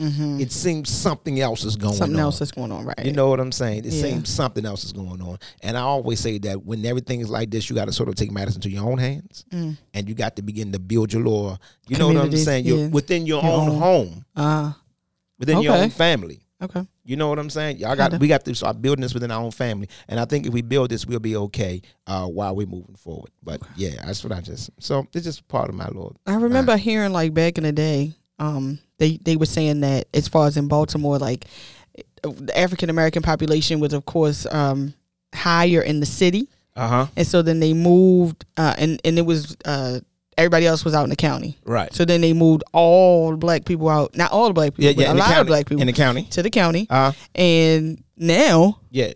mm-hmm. 0.00 0.40
it 0.40 0.50
seems 0.50 0.88
something 0.88 1.38
else 1.40 1.64
is 1.64 1.76
going 1.76 1.92
on. 1.92 1.96
something 1.98 2.16
on 2.16 2.22
else 2.22 2.40
is 2.40 2.50
going 2.50 2.72
on, 2.72 2.84
right? 2.86 3.04
you 3.04 3.12
know 3.12 3.28
what 3.28 3.38
I'm 3.38 3.52
saying? 3.52 3.84
It 3.84 3.92
Yeah. 3.92 4.02
seems 4.02 4.28
something 4.28 4.64
else 4.66 4.82
is 4.84 4.92
going 4.92 5.20
on. 5.22 5.38
And 5.62 5.76
I 5.76 5.82
always 5.82 6.18
say 6.20 6.38
that 6.38 6.64
when 6.64 6.84
everything 6.86 7.20
is 7.20 7.28
like 7.30 7.50
this, 7.50 7.68
you 7.70 7.76
got 7.76 7.84
to 7.84 7.92
sort 7.92 8.08
of 8.08 8.14
take 8.16 8.32
matters 8.32 8.54
into 8.56 8.70
your 8.70 8.84
own 8.90 8.98
hands 8.98 9.44
Mm. 9.52 9.76
and 9.94 10.08
you 10.08 10.14
got 10.14 10.34
to 10.36 10.42
begin 10.42 10.72
to 10.72 10.78
build 10.80 11.12
your 11.12 11.22
law. 11.22 11.58
You 11.88 11.98
know 11.98 12.08
what 12.08 12.16
I'm 12.16 12.36
saying? 12.36 12.64
Yeah. 12.66 12.88
Within 12.88 13.26
your, 13.26 13.42
Your 13.42 13.52
own, 13.52 13.68
own. 13.70 13.78
home, 13.78 14.24
Uh, 14.34 14.72
within 15.38 15.60
your 15.62 15.74
own 15.76 15.90
family. 15.90 16.40
okay. 16.62 16.86
You 17.04 17.16
know 17.16 17.28
what 17.28 17.38
I'm 17.40 17.50
saying? 17.50 17.78
Y'all 17.78 17.96
got 17.96 18.16
we 18.20 18.28
got 18.28 18.44
to 18.44 18.54
start 18.54 18.80
building 18.80 19.00
this 19.02 19.14
within 19.14 19.30
our 19.32 19.42
own 19.42 19.50
family, 19.50 19.88
and 20.08 20.20
I 20.20 20.24
think 20.26 20.46
if 20.46 20.52
we 20.52 20.62
build 20.62 20.90
this, 20.90 21.04
we'll 21.06 21.18
be 21.18 21.34
okay 21.34 21.82
uh, 22.06 22.26
while 22.26 22.54
we're 22.54 22.68
moving 22.68 22.94
forward. 22.94 23.30
But 23.42 23.60
yeah, 23.74 24.00
that's 24.04 24.22
what 24.22 24.32
I 24.32 24.40
just. 24.40 24.70
So 24.78 25.06
it's 25.12 25.24
just 25.24 25.48
part 25.48 25.68
of 25.70 25.74
my 25.74 25.88
Lord. 25.88 26.16
I 26.26 26.34
remember 26.34 26.76
hearing 26.76 27.12
like 27.12 27.34
back 27.34 27.58
in 27.58 27.64
the 27.64 27.72
day, 27.72 28.14
um, 28.38 28.78
they 29.00 29.16
they 29.24 29.34
were 29.36 29.46
saying 29.46 29.80
that 29.80 30.06
as 30.14 30.28
far 30.28 30.46
as 30.46 30.56
in 30.56 30.68
Baltimore, 30.68 31.18
like 31.18 31.46
the 32.22 32.52
African 32.56 32.88
American 32.90 33.22
population 33.22 33.80
was 33.80 33.92
of 33.92 34.04
course 34.04 34.46
um 34.52 34.94
higher 35.34 35.80
in 35.82 35.98
the 36.00 36.06
city, 36.06 36.48
Uh 36.76 36.88
huh. 36.88 37.06
and 37.16 37.26
so 37.26 37.42
then 37.42 37.58
they 37.60 37.72
moved, 37.74 38.44
uh, 38.56 38.74
and 38.78 39.00
and 39.04 39.18
it 39.18 39.22
was 39.22 39.56
uh 39.64 39.98
everybody 40.38 40.66
else 40.66 40.84
was 40.84 40.94
out 40.94 41.04
in 41.04 41.10
the 41.10 41.16
county. 41.16 41.58
Right. 41.64 41.92
So 41.92 42.04
then 42.04 42.20
they 42.22 42.32
moved 42.32 42.62
all 42.72 43.30
the 43.32 43.36
black 43.36 43.64
people 43.66 43.88
out, 43.90 44.16
not 44.16 44.30
all 44.32 44.46
the 44.48 44.54
black 44.54 44.72
people, 44.74 44.84
Yeah, 44.84 44.92
but 44.92 45.02
yeah. 45.02 45.12
a 45.12 45.14
lot 45.14 45.26
county. 45.28 45.40
of 45.40 45.46
black 45.48 45.66
people 45.66 45.80
in 45.82 45.86
the 45.86 45.92
county. 45.92 46.22
to 46.30 46.42
the 46.42 46.50
county, 46.50 46.86
Uh 46.88 47.12
and 47.34 48.02
now 48.16 48.78
yeah. 48.90 49.12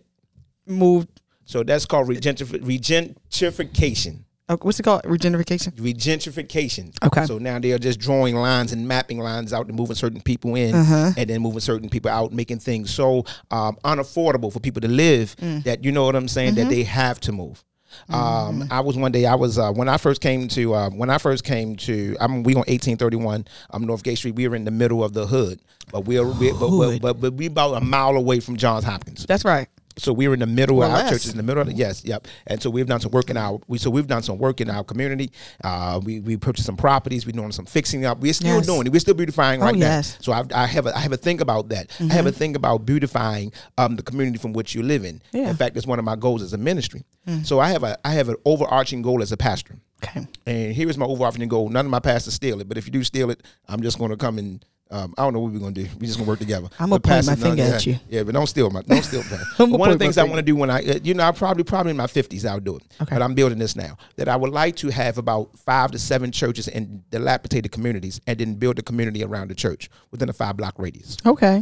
moved. 0.66 1.08
So 1.46 1.62
that's 1.62 1.84
called 1.86 2.08
regentrif- 2.08 2.62
regentrification. 2.64 4.24
What's 4.60 4.78
it 4.78 4.82
called? 4.82 5.02
Regentrification. 5.04 5.72
regentrification. 5.76 6.94
Okay. 7.02 7.24
So 7.24 7.38
now 7.38 7.58
they 7.58 7.72
are 7.72 7.78
just 7.78 7.98
drawing 7.98 8.34
lines 8.36 8.72
and 8.72 8.86
mapping 8.86 9.18
lines 9.18 9.52
out 9.54 9.66
and 9.68 9.74
moving 9.76 9.96
certain 9.96 10.20
people 10.20 10.54
in 10.54 10.74
Uh-huh. 10.74 11.12
and 11.16 11.30
then 11.30 11.40
moving 11.40 11.60
certain 11.60 11.88
people 11.88 12.10
out, 12.10 12.30
making 12.32 12.58
things 12.58 12.92
so 12.92 13.24
um, 13.50 13.76
unaffordable 13.84 14.52
for 14.52 14.60
people 14.60 14.82
to 14.82 14.88
live 14.88 15.34
Mm. 15.40 15.64
that 15.64 15.82
you 15.82 15.92
know 15.92 16.04
what 16.04 16.14
I'm 16.14 16.28
saying 16.28 16.54
Mm-hmm. 16.56 16.68
that 16.68 16.74
they 16.74 16.82
have 16.82 17.20
to 17.20 17.32
move. 17.32 17.64
Um, 18.08 18.66
I 18.70 18.80
was 18.80 18.96
one 18.96 19.12
day. 19.12 19.24
I 19.24 19.36
was 19.36 19.56
uh, 19.58 19.70
when 19.72 19.88
I 19.88 19.96
first 19.98 20.20
came 20.20 20.48
to 20.48 20.74
uh, 20.74 20.90
when 20.90 21.10
I 21.10 21.18
first 21.18 21.44
came 21.44 21.76
to. 21.76 22.16
I'm 22.20 22.42
we 22.42 22.52
on 22.54 22.58
1831 22.66 23.46
um, 23.70 23.82
North 23.86 24.02
Gate 24.02 24.16
Street. 24.18 24.34
We 24.34 24.48
were 24.48 24.56
in 24.56 24.64
the 24.64 24.72
middle 24.72 25.04
of 25.04 25.12
the 25.12 25.26
hood, 25.28 25.60
but 25.92 26.04
we're, 26.04 26.26
we 26.26 26.50
but, 26.50 26.70
but, 26.70 26.98
but 27.00 27.20
but 27.20 27.34
we 27.34 27.46
about 27.46 27.74
a 27.74 27.80
mile 27.80 28.16
away 28.16 28.40
from 28.40 28.56
Johns 28.56 28.82
Hopkins. 28.84 29.24
That's 29.26 29.44
right. 29.44 29.68
So 29.96 30.12
we 30.12 30.26
were 30.26 30.34
in 30.34 30.40
the 30.40 30.46
middle 30.46 30.78
Or 30.78 30.86
of 30.86 30.90
our 30.90 30.96
less. 30.98 31.10
churches 31.10 31.30
in 31.30 31.36
the 31.36 31.42
middle 31.44 31.60
of 31.60 31.68
the, 31.68 31.72
yes, 31.74 32.04
yep. 32.04 32.26
And 32.48 32.60
so 32.60 32.68
we've 32.68 32.86
done 32.86 33.00
some 33.00 33.12
work 33.12 33.30
in 33.30 33.36
our 33.36 33.60
we 33.68 33.78
so 33.78 33.90
we've 33.90 34.06
done 34.08 34.22
some 34.22 34.38
work 34.38 34.60
in 34.60 34.68
our 34.68 34.82
community. 34.82 35.30
Uh, 35.62 36.00
we 36.02 36.20
we 36.20 36.36
purchased 36.36 36.66
some 36.66 36.76
properties. 36.76 37.26
We're 37.26 37.32
doing 37.32 37.52
some 37.52 37.64
fixing 37.66 38.04
up. 38.04 38.18
We're 38.18 38.32
still 38.32 38.56
Yes. 38.56 38.66
doing 38.66 38.86
it. 38.86 38.92
We're 38.92 38.98
still 38.98 39.14
beautifying 39.14 39.62
Oh, 39.62 39.66
right 39.66 39.76
yes. 39.76 40.14
now. 40.14 40.22
So 40.22 40.32
I, 40.32 40.62
I 40.62 40.66
have 40.66 40.86
a 40.86 40.96
I 40.96 41.00
have 41.00 41.12
a 41.12 41.16
think 41.16 41.40
about 41.40 41.68
that. 41.68 41.90
I 42.00 42.12
have 42.12 42.26
a 42.26 42.32
think 42.32 42.56
about 42.56 42.84
beautifying 42.86 43.52
um, 43.78 43.96
the 43.96 44.02
community 44.02 44.38
from 44.38 44.52
which 44.52 44.74
you 44.74 44.82
live 44.82 45.04
in. 45.04 45.22
Yeah. 45.32 45.48
In 45.50 45.56
fact, 45.56 45.76
it's 45.76 45.86
one 45.86 45.98
of 45.98 46.04
my 46.04 46.16
goals 46.16 46.42
as 46.42 46.52
a 46.52 46.58
ministry. 46.58 47.04
So 47.44 47.58
I 47.60 47.68
have 47.68 47.84
a 47.84 47.96
I 48.04 48.10
have 48.14 48.28
an 48.28 48.36
overarching 48.44 49.00
goal 49.02 49.22
as 49.22 49.32
a 49.32 49.36
pastor. 49.36 49.76
Okay. 50.02 50.26
And 50.44 50.74
here 50.74 50.90
is 50.90 50.98
my 50.98 51.06
overarching 51.06 51.48
goal. 51.48 51.70
None 51.70 51.86
of 51.86 51.90
my 51.90 52.00
pastors 52.00 52.34
steal 52.34 52.60
it, 52.60 52.68
but 52.68 52.76
if 52.76 52.84
you 52.86 52.92
do 52.92 53.02
steal 53.04 53.30
it, 53.30 53.42
I'm 53.68 53.80
just 53.80 53.98
going 53.98 54.10
to 54.10 54.16
come 54.18 54.36
and 54.38 54.62
um, 54.94 55.12
I 55.18 55.22
don't 55.24 55.32
know 55.32 55.40
what 55.40 55.52
we're 55.52 55.58
going 55.58 55.74
to 55.74 55.82
do. 55.82 55.88
We're 55.98 56.06
just 56.06 56.16
going 56.18 56.26
to 56.26 56.30
work 56.30 56.38
together. 56.38 56.68
I'm 56.78 56.88
gonna 56.90 57.00
point 57.00 57.26
my 57.26 57.34
finger 57.34 57.62
at 57.64 57.84
you. 57.84 57.98
Yeah, 58.08 58.22
but 58.22 58.32
don't 58.34 58.46
steal 58.46 58.70
my 58.70 58.82
don't 58.82 59.02
steal 59.02 59.22
my. 59.30 59.38
I'm 59.58 59.70
But 59.72 59.80
one 59.80 59.90
of 59.90 59.98
the 59.98 60.04
things 60.04 60.18
I 60.18 60.22
want 60.24 60.36
to 60.36 60.42
do 60.42 60.54
when 60.54 60.70
I, 60.70 60.78
uh, 60.84 60.98
you 61.02 61.14
know, 61.14 61.24
I 61.24 61.32
probably 61.32 61.64
probably 61.64 61.90
in 61.90 61.96
my 61.96 62.06
50s 62.06 62.44
I'll 62.48 62.60
do 62.60 62.76
it. 62.76 62.82
Okay. 63.02 63.16
But 63.16 63.22
I'm 63.22 63.34
building 63.34 63.58
this 63.58 63.74
now. 63.74 63.96
That 64.16 64.28
I 64.28 64.36
would 64.36 64.50
like 64.52 64.76
to 64.76 64.88
have 64.90 65.18
about 65.18 65.58
five 65.58 65.90
to 65.90 65.98
seven 65.98 66.30
churches 66.30 66.68
in 66.68 67.02
dilapidated 67.10 67.72
communities, 67.72 68.20
and 68.26 68.38
then 68.38 68.54
build 68.54 68.78
a 68.78 68.82
community 68.82 69.24
around 69.24 69.48
the 69.48 69.54
church 69.54 69.90
within 70.12 70.28
a 70.28 70.32
five 70.32 70.56
block 70.56 70.74
radius. 70.78 71.16
Okay. 71.26 71.56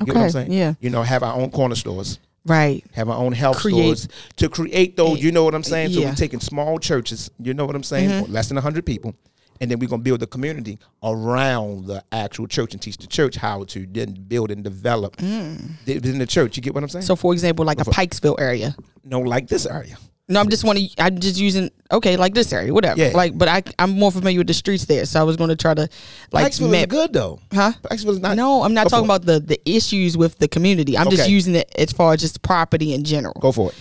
You 0.00 0.06
get 0.06 0.10
Okay. 0.10 0.12
what 0.18 0.24
I'm 0.26 0.30
saying? 0.30 0.52
Yeah. 0.52 0.74
You 0.80 0.90
know, 0.90 1.02
have 1.02 1.22
our 1.22 1.34
own 1.34 1.50
corner 1.50 1.74
stores 1.74 2.18
Right. 2.44 2.84
have 2.92 3.08
our 3.08 3.16
own 3.16 3.32
health 3.32 3.58
Create- 3.58 3.98
stores 3.98 4.08
to 4.36 4.48
create 4.48 4.96
those. 4.96 5.22
You 5.22 5.32
know 5.32 5.44
what 5.44 5.54
I'm 5.54 5.62
saying? 5.64 5.92
So 5.92 6.00
Yeah. 6.00 6.10
we're 6.10 6.14
taking 6.14 6.40
small 6.40 6.78
churches. 6.78 7.30
You 7.42 7.52
know 7.54 7.66
what 7.66 7.74
I'm 7.76 7.82
saying? 7.82 8.08
Mm-hmm. 8.10 8.32
Less 8.32 8.48
than 8.48 8.56
hundred 8.58 8.86
people, 8.86 9.14
and 9.60 9.70
then 9.70 9.78
we're 9.78 9.88
gonna 9.88 10.02
build 10.02 10.22
a 10.22 10.26
community 10.26 10.78
around 11.02 11.86
the 11.86 12.02
actual 12.12 12.46
church 12.46 12.72
and 12.72 12.82
teach 12.82 12.96
the 12.98 13.06
church 13.06 13.36
how 13.36 13.64
to 13.64 13.86
then 13.86 14.12
build 14.28 14.50
and 14.50 14.62
develop 14.64 15.16
Mm. 15.16 15.70
the- 15.84 15.94
within 15.94 16.18
the 16.18 16.26
church. 16.26 16.56
You 16.56 16.62
get 16.62 16.74
what 16.74 16.82
I'm 16.82 16.88
saying? 16.88 17.04
So, 17.04 17.16
for 17.16 17.32
example, 17.32 17.64
like 17.64 17.80
a 17.80 17.84
Pikesville 17.84 18.40
area. 18.40 18.74
no, 19.04 19.20
like 19.20 19.48
this 19.48 19.66
area. 19.66 19.96
No, 20.30 20.40
I'm 20.40 20.50
just 20.50 20.62
want 20.62 20.78
to. 20.78 20.86
I'm 20.98 21.18
just 21.20 21.40
using 21.40 21.70
okay, 21.90 22.18
like 22.18 22.34
this 22.34 22.52
area, 22.52 22.74
whatever. 22.74 23.00
Yeah. 23.00 23.12
Like, 23.14 23.38
but 23.38 23.48
I 23.48 23.62
I'm 23.78 23.92
more 23.92 24.12
familiar 24.12 24.40
with 24.40 24.46
the 24.48 24.52
streets 24.52 24.84
there, 24.84 25.06
so 25.06 25.18
I 25.18 25.22
was 25.22 25.36
going 25.38 25.48
to 25.48 25.56
try 25.56 25.72
to 25.72 25.88
like 26.32 26.48
Pikesville 26.52 26.66
is 26.66 26.70
map. 26.70 26.88
good 26.90 27.14
though. 27.14 27.40
Huh? 27.50 27.72
Pikesville 27.84 28.10
is 28.10 28.20
not. 28.20 28.36
No, 28.36 28.62
I'm 28.62 28.74
not 28.74 28.90
talking 28.90 29.04
it. 29.04 29.14
about 29.14 29.24
the 29.24 29.40
the 29.40 29.58
issues 29.64 30.18
with 30.18 30.36
the 30.36 30.46
community. 30.46 30.98
I'm 30.98 31.08
just 31.08 31.30
using 31.30 31.54
it 31.54 31.72
as 31.78 31.92
far 31.92 32.12
as 32.12 32.20
just 32.20 32.42
property 32.42 32.92
in 32.92 33.04
general. 33.04 33.36
Go 33.40 33.52
for 33.52 33.70
it. 33.70 33.74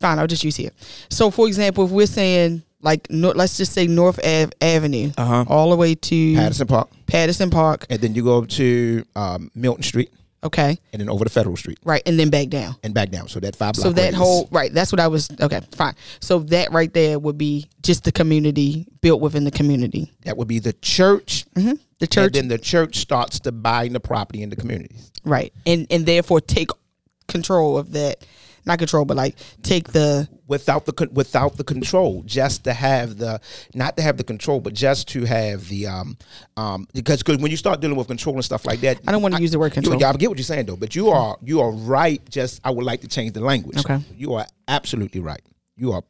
Fine, 0.00 0.18
I'll 0.18 0.26
just 0.26 0.42
use 0.42 0.56
here. 0.56 0.70
So, 1.10 1.30
for 1.30 1.46
example, 1.46 1.84
if 1.84 1.90
we're 1.90 2.06
saying 2.06 2.62
like 2.82 3.10
no, 3.10 3.30
let's 3.30 3.56
just 3.56 3.72
say 3.72 3.86
North 3.86 4.18
Ave, 4.20 4.50
Avenue, 4.60 5.12
Uh-huh. 5.16 5.44
all 5.48 5.70
the 5.70 5.76
way 5.76 5.94
to 5.94 6.34
Patterson 6.36 6.66
Park, 6.66 6.88
Patterson 7.06 7.50
Park. 7.50 7.86
and 7.90 8.00
then 8.00 8.14
you 8.14 8.24
go 8.24 8.38
up 8.38 8.48
to 8.50 9.04
um, 9.16 9.50
Milton 9.54 9.82
Street, 9.82 10.10
Okay, 10.42 10.78
and 10.92 11.00
then 11.00 11.10
over 11.10 11.24
to 11.24 11.30
Federal 11.30 11.56
Street, 11.56 11.78
right, 11.84 12.02
and 12.06 12.18
then 12.18 12.30
back 12.30 12.48
down. 12.48 12.74
and 12.82 12.94
back 12.94 13.10
down. 13.10 13.28
So 13.28 13.40
that 13.40 13.54
five 13.56 13.74
block. 13.74 13.82
So 13.84 13.90
that 13.92 14.02
radius. 14.02 14.16
whole 14.18 14.48
right, 14.50 14.72
that's 14.72 14.90
what 14.92 15.00
I 15.00 15.08
was. 15.08 15.28
Okay, 15.40 15.60
fine. 15.72 15.94
So 16.20 16.38
that 16.38 16.72
right 16.72 16.92
there 16.94 17.18
would 17.18 17.36
be 17.36 17.68
just 17.82 18.04
the 18.04 18.12
community 18.12 18.86
built 19.02 19.20
within 19.20 19.44
the 19.44 19.50
community. 19.50 20.10
that 20.24 20.36
would 20.38 20.48
be 20.48 20.58
the 20.58 20.72
church. 20.74 21.44
hmm 21.54 21.72
The 21.98 22.06
church, 22.06 22.34
And 22.34 22.34
then 22.34 22.48
the 22.48 22.56
church 22.58 22.96
starts 22.96 23.40
to 23.40 23.52
buying 23.52 23.92
the 23.92 24.00
property 24.00 24.42
in 24.42 24.48
the 24.48 24.56
communities. 24.56 25.10
right, 25.24 25.52
and 25.66 25.86
and 25.90 26.06
therefore 26.06 26.40
take 26.40 26.70
control 27.28 27.76
of 27.76 27.92
that. 27.92 28.24
Not 28.66 28.78
control, 28.78 29.04
but 29.04 29.16
like 29.16 29.36
take 29.62 29.88
the 29.92 30.28
without 30.46 30.84
the 30.86 31.08
without 31.12 31.56
the 31.56 31.64
control 31.64 32.22
just 32.26 32.64
to 32.64 32.72
have 32.72 33.18
the 33.18 33.40
not 33.74 33.96
to 33.96 34.02
have 34.02 34.16
the 34.16 34.24
control 34.24 34.60
but 34.60 34.74
just 34.74 35.06
to 35.08 35.24
have 35.24 35.68
the 35.68 35.86
um 35.86 36.18
um 36.56 36.86
because 36.92 37.22
cause 37.22 37.36
when 37.38 37.50
you 37.52 37.56
start 37.56 37.80
dealing 37.80 37.96
with 37.96 38.08
control 38.08 38.34
and 38.34 38.44
stuff 38.44 38.66
like 38.66 38.80
that 38.80 38.98
I 39.06 39.12
don't 39.12 39.22
want 39.22 39.34
to 39.36 39.40
use 39.40 39.52
the 39.52 39.58
word 39.60 39.72
control. 39.72 40.00
yeah, 40.00 40.08
I 40.10 40.12
get 40.14 40.28
what 40.28 40.38
you're 40.38 40.44
saying 40.44 40.66
though 40.66 40.76
but 40.76 40.96
you 40.96 41.08
are 41.10 41.36
you 41.42 41.60
are 41.60 41.70
right 41.70 42.20
just 42.28 42.60
I 42.64 42.70
would 42.70 42.84
like 42.84 43.00
to 43.02 43.08
change 43.08 43.32
the 43.32 43.40
language 43.40 43.78
Okay. 43.78 44.00
you 44.16 44.34
are 44.34 44.46
absolutely 44.66 45.20
right 45.20 45.42
you 45.76 45.92
are 45.92 46.02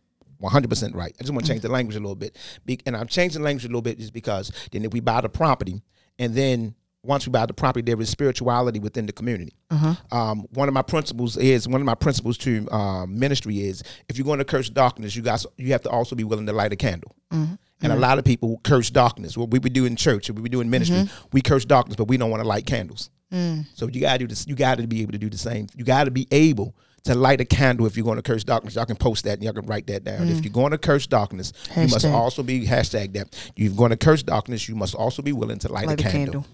100% 0.42 0.94
right. 0.94 1.14
I 1.18 1.22
just 1.22 1.32
want 1.32 1.44
to 1.44 1.52
change 1.52 1.60
the 1.60 1.68
language 1.68 1.96
a 1.96 2.00
little 2.00 2.14
bit. 2.14 2.34
Be- 2.64 2.80
and 2.86 2.96
I'm 2.96 3.06
changing 3.08 3.42
the 3.42 3.44
language 3.44 3.64
a 3.66 3.68
little 3.68 3.82
bit 3.82 3.98
just 3.98 4.14
because 4.14 4.50
then 4.72 4.86
if 4.86 4.92
we 4.92 5.00
buy 5.00 5.20
the 5.20 5.28
property 5.28 5.82
and 6.18 6.34
then 6.34 6.74
once 7.02 7.26
we 7.26 7.30
buy 7.30 7.46
the 7.46 7.54
property, 7.54 7.82
there 7.82 8.00
is 8.00 8.10
spirituality 8.10 8.78
within 8.78 9.06
the 9.06 9.12
community. 9.12 9.52
Uh-huh. 9.70 9.94
Um, 10.16 10.46
one 10.50 10.68
of 10.68 10.74
my 10.74 10.82
principles 10.82 11.36
is 11.36 11.66
one 11.66 11.80
of 11.80 11.86
my 11.86 11.94
principles 11.94 12.36
to 12.38 12.68
um, 12.70 13.18
ministry 13.18 13.60
is 13.60 13.82
if 14.08 14.18
you're 14.18 14.24
going 14.24 14.38
to 14.38 14.44
curse 14.44 14.68
darkness, 14.68 15.16
you 15.16 15.22
guys 15.22 15.46
you 15.56 15.72
have 15.72 15.82
to 15.82 15.90
also 15.90 16.14
be 16.14 16.24
willing 16.24 16.46
to 16.46 16.52
light 16.52 16.72
a 16.72 16.76
candle. 16.76 17.14
Mm-hmm. 17.32 17.54
And 17.82 17.92
a 17.92 17.94
mm-hmm. 17.94 18.02
lot 18.02 18.18
of 18.18 18.24
people 18.24 18.60
curse 18.62 18.90
darkness. 18.90 19.38
What 19.38 19.50
we 19.50 19.58
would 19.58 19.72
do 19.72 19.86
in 19.86 19.96
church, 19.96 20.28
what 20.28 20.36
we 20.36 20.42
would 20.42 20.52
do 20.52 20.60
in 20.60 20.68
ministry, 20.68 20.98
mm-hmm. 20.98 21.28
we 21.32 21.40
curse 21.40 21.64
darkness, 21.64 21.96
but 21.96 22.04
we 22.04 22.18
don't 22.18 22.30
want 22.30 22.42
to 22.42 22.48
light 22.48 22.66
candles. 22.66 23.08
Mm. 23.32 23.64
So 23.74 23.88
you 23.88 24.00
gotta 24.00 24.18
do 24.18 24.26
this. 24.26 24.46
You 24.46 24.54
gotta 24.54 24.86
be 24.86 25.02
able 25.02 25.12
to 25.12 25.18
do 25.18 25.30
the 25.30 25.38
same. 25.38 25.68
You 25.76 25.84
gotta 25.84 26.10
be 26.10 26.26
able 26.30 26.74
to 27.04 27.14
light 27.14 27.40
a 27.40 27.44
candle 27.44 27.86
if 27.86 27.96
you're 27.96 28.04
going 28.04 28.16
to 28.16 28.22
curse 28.22 28.44
darkness. 28.44 28.74
Y'all 28.74 28.84
can 28.84 28.96
post 28.96 29.24
that 29.24 29.34
and 29.34 29.42
y'all 29.42 29.54
can 29.54 29.64
write 29.64 29.86
that 29.86 30.04
down. 30.04 30.28
If 30.28 30.38
mm. 30.38 30.44
you're 30.44 30.52
going 30.52 30.72
to 30.72 30.78
curse 30.78 31.06
darkness, 31.06 31.52
you 31.74 31.88
must 31.88 32.04
also 32.04 32.42
be 32.42 32.66
hashtag 32.66 33.14
that. 33.14 33.34
You're 33.56 33.72
going 33.72 33.90
to 33.90 33.96
curse 33.96 34.22
darkness. 34.22 34.68
You 34.68 34.74
must 34.74 34.94
also 34.94 35.22
be 35.22 35.32
willing 35.32 35.58
to 35.60 35.72
light, 35.72 35.86
Light 35.86 36.04
a 36.04 36.08
a 36.08 36.10
candle. 36.10 36.46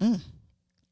Candle. 0.00 0.20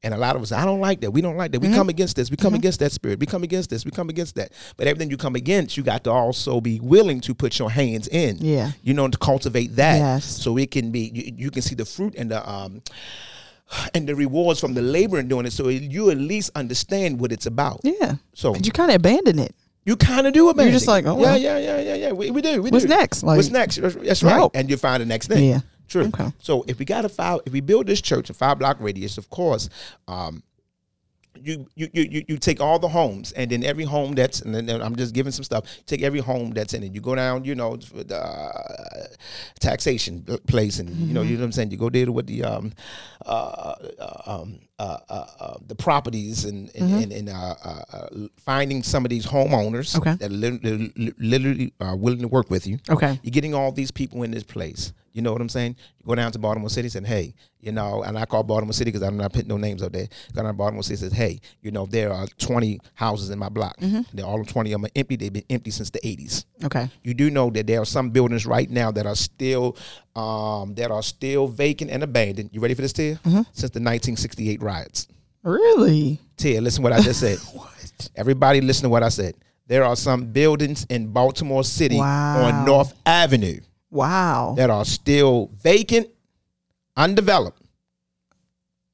And 0.03 0.14
a 0.14 0.19
lot 0.19 0.37
of 0.37 0.42
us, 0.42 0.53
I 0.53 0.64
don't 0.64 0.79
like 0.79 1.01
that. 1.01 1.11
We 1.11 1.21
don't 1.21 1.37
like 1.37 1.51
that. 1.51 1.61
We 1.61 1.66
mm-hmm. 1.66 1.77
come 1.77 1.88
against 1.88 2.14
this. 2.14 2.31
We 2.31 2.37
come 2.37 2.51
mm-hmm. 2.51 2.59
against 2.59 2.79
that 2.79 2.92
spirit. 2.92 3.19
We 3.19 3.27
come 3.27 3.42
against 3.42 3.71
this. 3.71 3.85
We 3.85 3.90
come 3.90 4.09
against 4.09 4.37
that. 4.37 4.53
But 4.77 4.87
everything 4.87 5.11
you 5.11 5.16
come 5.16 5.35
against, 5.35 5.77
you 5.77 5.83
got 5.83 6.05
to 6.05 6.11
also 6.12 6.61
be 6.61 6.79
willing 6.79 7.21
to 7.23 7.35
put 7.35 7.59
your 7.59 7.71
hands 7.71 8.07
in. 8.07 8.37
Yeah. 8.38 8.71
You 8.83 8.95
know, 8.95 9.09
to 9.09 9.19
cultivate 9.19 9.75
that. 9.77 9.99
Yes. 9.99 10.25
So 10.25 10.59
it 10.59 10.71
can 10.71 10.92
be, 10.92 11.11
you, 11.12 11.33
you 11.37 11.51
can 11.51 11.62
see 11.62 11.75
the 11.75 11.87
fruit 11.87 12.14
and 12.16 12.31
the, 12.31 12.49
um, 12.49 12.83
and 13.95 14.07
the 14.07 14.14
rewards 14.14 14.61
from 14.61 14.75
the 14.75 14.83
labor 14.83 15.19
in 15.19 15.27
doing 15.27 15.45
it. 15.47 15.53
So 15.53 15.69
you 15.71 16.11
at 16.11 16.19
least 16.19 16.53
understand 16.55 17.19
what 17.19 17.33
it's 17.33 17.47
about. 17.47 17.81
Yeah. 17.83 18.16
So 18.33 18.55
you 18.55 18.71
kind 18.71 18.92
of 18.92 18.97
abandon 18.97 19.40
it. 19.40 19.57
you 19.87 19.97
kind 19.97 20.27
of 20.27 20.33
do 20.33 20.49
abandon. 20.51 20.66
You're 20.66 20.79
just 20.79 20.88
like, 20.88 21.07
oh, 21.07 21.16
yeah, 21.16 21.23
well. 21.23 21.38
yeah, 21.38 21.59
yeah, 21.59 21.81
yeah, 21.81 21.95
yeah. 21.95 22.12
We, 22.12 22.31
we 22.31 22.42
do. 22.42 22.61
We 22.61 22.71
What's 22.71 22.85
do. 22.85 22.90
next? 22.90 23.23
Like, 23.23 23.37
What's 23.37 23.51
next? 23.51 23.77
That's, 23.77 23.95
that's 23.95 24.23
right. 24.23 24.33
help. 24.33 24.55
And 24.55 24.69
you 24.69 24.77
find 24.77 25.01
the 25.01 25.07
next 25.07 25.29
thing. 25.29 25.49
Yeah. 25.49 25.61
True. 25.88 26.07
Okay. 26.07 26.33
So 26.38 26.64
if 26.66 26.79
we 26.79 26.85
got 26.85 27.05
a 27.05 27.09
five, 27.09 27.40
if 27.46 27.53
we 27.53 27.61
build 27.61 27.87
this 27.87 28.01
church 28.01 28.31
a 28.31 28.35
five 28.35 28.59
block 28.59 28.79
radius, 28.81 29.18
of 29.18 29.31
course, 29.31 29.68
um, 30.09 30.42
you, 31.42 31.66
you 31.75 31.88
you 31.92 32.25
you 32.29 32.38
take 32.38 32.61
all 32.61 32.79
the 32.79 32.88
homes, 32.88 33.33
and 33.33 33.51
then 33.51 33.62
every 33.64 33.85
home 33.85 34.14
that's, 34.14 34.40
and 34.40 34.55
then 34.55 34.70
I'm 34.70 34.96
just 34.96 35.14
giving 35.14 35.33
some 35.33 35.44
stuff. 35.44 35.64
Take 35.87 36.03
every 36.03 36.20
home 36.20 36.53
that's 36.53 36.75
in 36.75 36.83
it. 36.83 36.92
You 36.92 37.01
go 37.01 37.14
down, 37.14 37.44
you 37.44 37.55
know, 37.55 37.77
the 37.77 38.16
uh, 38.16 39.07
taxation 39.61 40.22
place, 40.46 40.79
and 40.79 40.90
you 40.90 41.14
know, 41.14 41.22
you 41.22 41.35
know 41.35 41.40
what 41.40 41.46
I'm 41.46 41.53
saying. 41.53 41.70
You 41.70 41.77
go 41.77 41.90
there 41.90 42.11
with 42.11 42.27
the 42.27 42.44
um, 42.44 42.72
uh, 43.25 43.75
uh, 43.99 44.22
um, 44.27 44.61
uh, 44.79 44.99
uh, 45.09 45.27
uh, 45.41 45.57
the 45.67 45.75
properties 45.75 46.45
and 46.45 46.71
and, 46.75 47.03
and, 47.05 47.12
and 47.12 47.29
uh, 47.31 47.55
uh, 47.65 48.09
finding 48.37 48.83
some 48.83 49.05
of 49.05 49.09
these 49.11 49.27
homeowners 49.27 49.97
Okay. 49.97 50.15
that 50.17 50.31
li- 50.31 50.59
li- 50.62 51.12
literally 51.19 51.73
are 51.81 51.97
willing 51.97 52.21
to 52.21 52.29
work 52.29 52.51
with 52.51 52.67
you. 52.67 52.79
Okay. 52.91 53.19
You're 53.23 53.31
getting 53.31 53.55
all 53.55 53.73
these 53.73 53.91
people 53.91 54.23
in 54.23 54.31
this 54.33 54.43
place. 54.43 54.93
You 55.12 55.23
know 55.23 55.33
what 55.33 55.41
I'm 55.41 55.49
saying? 55.49 55.77
You 55.99 56.05
go 56.07 56.15
down 56.15 56.31
to 56.33 56.39
Baltimore 56.39 56.69
City 56.69 56.91
and 56.95 57.07
say, 57.07 57.11
hey, 57.11 57.35
you 57.61 57.73
know, 57.73 58.03
and 58.03 58.19
I 58.19 58.27
call 58.27 58.43
Baltimore 58.43 58.75
City 58.75 58.91
because 58.91 59.03
I'm 59.03 59.17
not 59.17 59.33
putting 59.33 59.49
no 59.49 59.57
names 59.57 59.83
up 59.83 59.93
there. 59.93 60.09
Go 60.35 60.43
down 60.43 60.53
to 60.53 60.53
Baltimore 60.53 60.83
City 60.83 61.03
and 61.07 61.11
says, 61.11 61.12
hey, 61.15 61.41
you 61.62 61.71
know, 61.71 61.87
there 61.87 62.12
are 62.12 62.27
20 62.37 62.79
houses 62.93 63.31
in 63.31 63.39
my 63.39 63.49
block. 63.49 63.77
They're 64.12 64.27
all 64.27 64.45
20 64.45 64.73
of 64.73 64.83
them 64.83 64.85
are 64.85 64.91
empty. 64.95 65.17
They've 65.17 65.33
been 65.33 65.45
empty 65.49 65.71
since 65.71 65.89
the 65.89 66.01
80s. 66.01 66.45
Okay. 66.65 66.91
You 67.03 67.15
do 67.15 67.31
know 67.31 67.49
that 67.49 67.67
there 67.67 67.81
are 67.81 67.87
some 67.87 68.11
buildings 68.11 68.45
right 68.45 68.69
now 68.69 68.91
that 68.91 69.07
are 69.07 69.17
still 69.17 69.79
um, 70.16 70.74
that 70.74 70.90
are 70.90 71.02
still 71.02 71.46
vacant 71.46 71.90
and 71.90 72.02
abandoned. 72.02 72.50
You 72.52 72.61
ready 72.61 72.74
for 72.74 72.83
this, 72.83 72.92
Tia? 72.92 73.20
Since 73.24 73.70
the 73.72 73.81
1968 73.81 74.62
riots. 74.62 75.09
Really? 75.42 76.18
Tia, 76.37 76.61
listen 76.61 76.83
what 76.83 76.92
I 76.92 77.00
just 77.00 77.20
said. 77.20 77.38
What? 77.55 78.09
Everybody 78.16 78.61
listen 78.61 78.83
to 78.85 78.88
what 78.88 79.02
I 79.02 79.09
said. 79.11 79.35
There 79.68 79.85
are 79.85 79.96
some 79.96 80.26
buildings 80.33 80.87
in 80.90 81.09
Baltimore 81.12 81.64
City 81.64 81.96
Wow. 81.98 82.42
on 82.44 82.64
North 82.66 82.94
Avenue 83.07 83.61
Wow. 83.90 84.55
that 84.57 84.70
are 84.70 84.85
still 84.85 85.50
vacant, 85.62 86.09
undeveloped, 86.96 87.61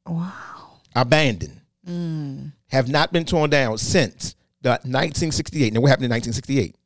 Wow. 0.06 0.32
abandoned, 0.94 1.60
Mm. 1.88 2.52
have 2.68 2.88
not 2.88 3.12
been 3.12 3.24
torn 3.24 3.50
down 3.50 3.76
since 3.78 4.34
the 4.60 4.78
1968. 4.84 5.72
Now, 5.72 5.80
what 5.80 5.88
happened 5.88 6.04
in 6.04 6.10
1968? 6.10 6.76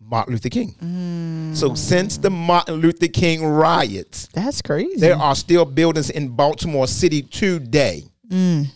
Martin 0.00 0.32
Luther 0.34 0.48
King. 0.50 0.74
Mm. 0.82 1.56
So, 1.56 1.74
since 1.74 2.18
the 2.18 2.30
Martin 2.30 2.76
Luther 2.76 3.08
King 3.08 3.44
riots, 3.46 4.28
That's 4.32 4.60
crazy. 4.62 4.96
there 5.00 5.16
are 5.16 5.34
still 5.34 5.64
buildings 5.64 6.10
in 6.10 6.28
Baltimore 6.28 6.86
City 6.86 7.22
today, 7.22 8.04
Mm. 8.28 8.66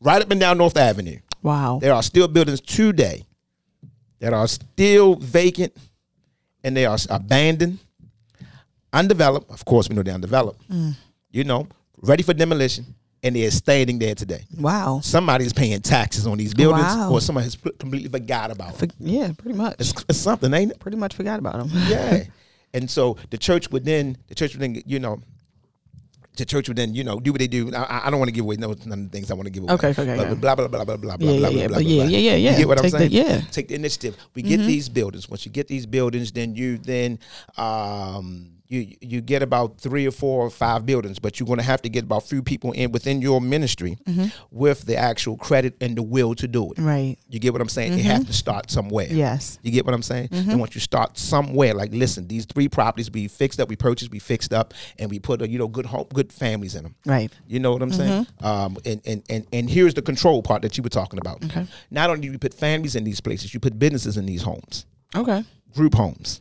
right 0.00 0.20
up 0.22 0.30
and 0.30 0.40
down 0.40 0.58
North 0.58 0.76
Avenue. 0.76 1.18
Wow. 1.42 1.78
There 1.80 1.92
are 1.94 2.02
still 2.02 2.28
buildings 2.28 2.60
today 2.60 3.24
that 4.20 4.32
are 4.32 4.46
still 4.48 5.16
vacant 5.16 5.76
and 6.64 6.76
they 6.76 6.86
are 6.86 6.96
abandoned, 7.10 7.78
undeveloped. 8.92 9.50
Of 9.50 9.64
course, 9.64 9.88
we 9.88 9.96
know 9.96 10.02
they're 10.02 10.14
undeveloped. 10.14 10.68
Mm. 10.70 10.94
You 11.30 11.44
know, 11.44 11.66
ready 12.00 12.22
for 12.22 12.32
demolition, 12.34 12.94
and 13.22 13.36
they're 13.36 13.50
standing 13.50 13.98
there 13.98 14.14
today. 14.14 14.44
Wow. 14.58 15.00
Somebody's 15.02 15.52
paying 15.52 15.80
taxes 15.80 16.26
on 16.26 16.38
these 16.38 16.54
buildings, 16.54 16.84
Wow. 16.86 17.12
or 17.12 17.20
somebody 17.20 17.44
has 17.44 17.56
completely 17.56 18.08
forgot 18.08 18.50
about 18.50 18.76
For, 18.76 18.86
them. 18.86 18.96
yeah, 19.00 19.32
pretty 19.36 19.56
much. 19.56 19.76
It's, 19.78 19.92
it's 20.08 20.18
something, 20.18 20.52
ain't 20.52 20.72
it? 20.72 20.80
pretty 20.80 20.96
much 20.96 21.14
forgot 21.14 21.38
about 21.38 21.60
him. 21.66 21.70
Yeah. 21.88 22.24
and 22.74 22.90
so 22.90 23.16
the 23.30 23.38
church 23.38 23.70
would 23.70 23.84
then, 23.84 24.16
the 24.28 24.34
church 24.34 24.54
would 24.54 24.60
then, 24.60 24.82
you 24.86 24.98
know, 24.98 25.20
the 26.36 26.46
church 26.46 26.66
would 26.66 26.78
then, 26.78 26.94
you 26.94 27.04
know, 27.04 27.20
do 27.20 27.30
what 27.30 27.38
they 27.40 27.46
do. 27.46 27.72
I, 27.74 28.06
I 28.06 28.10
don't 28.10 28.18
want 28.18 28.28
to 28.30 28.32
give 28.32 28.44
away 28.44 28.56
no, 28.56 28.68
none 28.86 29.00
of 29.00 29.04
the 29.04 29.08
things 29.10 29.30
I 29.30 29.34
want 29.34 29.44
to 29.46 29.50
give 29.50 29.64
away. 29.64 29.74
Okay, 29.74 29.88
okay, 29.90 30.16
But 30.16 30.28
yeah. 30.28 30.34
blah 30.34 30.54
blah 30.54 30.66
blah 30.66 30.84
blah 30.84 30.96
blah 30.96 31.16
blah 31.18 31.30
Yeah, 31.30 31.38
blah 31.38 31.48
yeah, 31.50 31.50
blah 31.50 31.50
yeah, 31.50 31.66
blah. 31.68 31.78
yeah, 31.78 32.02
blah. 32.04 32.04
yeah, 32.06 32.18
yeah, 32.18 32.34
yeah. 32.36 32.50
You 32.52 32.56
get 32.56 32.68
what 32.68 32.78
I'm 32.78 32.82
Take 32.84 32.92
the- 32.92 32.98
saying? 33.00 33.10
yeah. 33.12 33.36
Mm-hmm. 33.36 33.50
Take 33.50 33.68
the 33.68 33.74
initiative. 33.74 34.16
We 34.34 34.40
get 34.42 34.56
these 34.60 34.88
buildings. 34.88 35.28
Once 35.28 35.44
you 35.44 35.52
get 35.52 35.68
these 35.68 35.84
buildings, 35.84 36.32
then 36.32 36.56
you 36.56 36.78
then 36.78 37.18
um 37.58 38.48
you 38.72 38.96
you 39.00 39.20
get 39.20 39.42
about 39.42 39.78
three 39.78 40.06
or 40.06 40.10
four 40.10 40.44
or 40.46 40.50
five 40.50 40.86
buildings, 40.86 41.18
but 41.18 41.38
you're 41.38 41.46
going 41.46 41.58
to 41.58 41.64
have 41.64 41.82
to 41.82 41.88
get 41.88 42.04
about 42.04 42.22
few 42.22 42.42
people 42.42 42.72
in 42.72 42.90
within 42.92 43.20
your 43.20 43.40
ministry 43.40 43.98
with 44.50 44.82
the 44.82 44.96
actual 44.96 45.36
credit 45.36 45.74
and 45.80 45.96
the 45.96 46.02
will 46.02 46.34
to 46.34 46.48
do 46.48 46.72
it. 46.72 46.76
Mm-hmm. 46.76 46.86
Right. 46.86 47.16
You 47.28 47.38
get 47.38 47.52
what 47.52 47.60
I'm 47.60 47.68
saying? 47.68 47.98
It 47.98 48.04
has 48.04 48.24
to 48.24 48.32
start 48.32 48.70
somewhere. 48.70 49.08
Yes. 49.10 49.58
You 49.62 49.70
get 49.70 49.84
what 49.84 49.94
I'm 49.94 50.02
saying? 50.02 50.28
And 50.32 50.58
once 50.58 50.74
you 50.74 50.80
start 50.80 51.18
somewhere, 51.18 51.74
like 51.74 51.92
listen, 51.92 52.26
these 52.28 52.46
three 52.46 52.68
properties 52.68 53.10
we 53.10 53.28
fixed 53.28 53.60
up, 53.60 53.68
we 53.68 53.76
purchased, 53.76 54.10
we 54.10 54.18
fixed 54.18 54.52
up, 54.52 54.74
and 54.98 55.10
we 55.10 55.18
put 55.18 55.42
a, 55.42 55.48
you 55.48 55.58
know 55.58 55.68
good 55.68 55.86
home, 55.86 56.06
good 56.12 56.32
families 56.32 56.74
in 56.74 56.84
them. 56.84 56.94
Right. 57.04 57.30
You 57.46 57.60
know 57.60 57.72
what 57.72 57.82
I'm 57.82 57.92
saying? 57.92 58.26
Um, 58.40 58.78
and, 58.84 59.00
and 59.04 59.22
and 59.28 59.46
and 59.52 59.70
here's 59.70 59.94
the 59.94 60.02
control 60.02 60.42
part 60.42 60.62
that 60.62 60.76
you 60.76 60.82
were 60.82 60.88
talking 60.88 61.18
about. 61.18 61.44
Okay. 61.44 61.66
Not 61.90 62.10
only 62.10 62.22
do 62.22 62.32
you 62.32 62.38
put 62.38 62.54
families 62.54 62.96
in 62.96 63.04
these 63.04 63.20
places, 63.20 63.52
you 63.52 63.60
put 63.60 63.78
businesses 63.78 64.16
in 64.16 64.26
these 64.26 64.42
homes, 64.42 64.86
Okay. 65.14 65.44
Group 65.74 65.94
homes, 65.94 66.38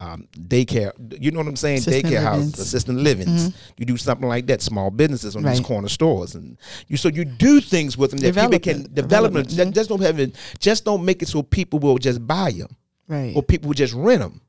um, 0.00 0.26
daycare. 0.36 0.92
You 1.20 1.30
know 1.30 1.38
what 1.38 1.46
I'm 1.48 1.56
saying? 1.56 1.78
Assisted 1.78 2.04
daycare 2.06 2.22
houses, 2.22 2.46
livings. 2.52 2.58
assistant 2.58 2.98
livings. 2.98 3.54
You 3.78 3.86
do 3.86 3.96
something 3.96 4.28
like 4.28 4.46
that. 4.46 4.62
Small 4.62 4.90
businesses 4.90 5.36
on 5.36 5.42
these 5.42 5.60
corner 5.60 5.88
stores, 5.88 6.34
and 6.34 6.56
you 6.88 6.96
so 6.96 7.08
you 7.08 7.24
do 7.24 7.60
things 7.60 7.96
with 7.96 8.10
them 8.10 8.20
that 8.20 8.34
people 8.34 8.58
can 8.58 8.82
Development. 8.92 8.94
development. 8.94 9.48
Development. 9.48 9.74
Just 9.74 9.88
don't 9.88 10.02
have 10.02 10.18
it. 10.20 10.36
Just 10.58 10.84
don't 10.84 11.04
make 11.04 11.22
it 11.22 11.28
so 11.28 11.42
people 11.42 11.78
will 11.78 11.98
just 11.98 12.26
buy 12.26 12.50
them 12.50 12.76
Right. 13.06 13.34
or 13.36 13.42
people 13.42 13.68
will 13.68 13.74
just 13.74 13.94
rent 13.94 14.20
them. 14.22 14.40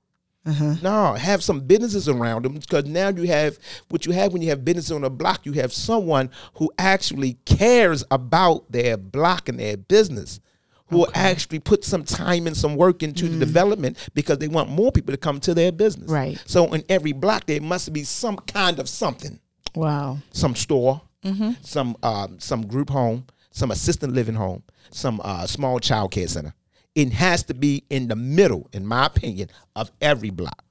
Uh-huh. 0.47 0.75
No, 0.83 1.13
have 1.15 1.43
some 1.43 1.61
businesses 1.61 2.07
around 2.07 2.45
them 2.45 2.53
because 2.53 2.85
now 2.85 3.09
you 3.09 3.23
have 3.23 3.57
what 3.89 4.05
you 4.05 4.11
have 4.11 4.31
when 4.31 4.43
you 4.43 4.49
have 4.49 4.63
business 4.63 4.91
on 4.91 5.03
a 5.03 5.09
block. 5.09 5.43
You 5.43 5.53
have 5.53 5.73
someone 5.73 6.29
who 6.53 6.71
actually 6.77 7.33
cares 7.45 8.03
about 8.11 8.71
their 8.71 8.95
block 8.95 9.49
and 9.49 9.59
their 9.59 9.75
business, 9.75 10.39
who 10.87 10.97
will 10.99 11.09
actually 11.13 11.59
put 11.59 11.83
some 11.83 12.03
time 12.03 12.45
and 12.47 12.55
some 12.55 12.75
work 12.75 13.01
into 13.03 13.27
the 13.27 13.37
development 13.39 13.97
because 14.13 14.37
they 14.37 14.47
want 14.47 14.69
more 14.69 14.91
people 14.91 15.11
to 15.13 15.17
come 15.17 15.39
to 15.39 15.53
their 15.53 15.71
business. 15.71 16.09
Right. 16.09 16.41
So 16.45 16.71
in 16.73 16.83
every 16.89 17.11
block 17.11 17.45
there 17.45 17.59
must 17.61 17.91
be 17.91 18.03
some 18.03 18.37
kind 18.37 18.79
of 18.79 18.87
something, 18.87 19.39
Wow. 19.75 20.19
some 20.31 20.55
store, 20.55 21.01
Hmm. 21.23 21.51
some 21.61 21.95
um, 22.03 22.39
some 22.39 22.67
group 22.67 22.89
home, 22.91 23.25
some 23.49 23.71
assistant 23.71 24.13
living 24.13 24.35
home, 24.35 24.61
some 24.91 25.19
uh, 25.23 25.47
small 25.47 25.79
child 25.79 26.11
care 26.11 26.27
center. 26.27 26.53
It 26.93 27.11
has 27.13 27.41
to 27.45 27.53
be 27.55 27.83
in 27.89 28.07
the 28.07 28.15
middle, 28.15 28.69
in 28.71 28.85
my 28.85 29.07
opinion, 29.07 29.49
of 29.75 29.91
every 30.01 30.29
block 30.29 30.63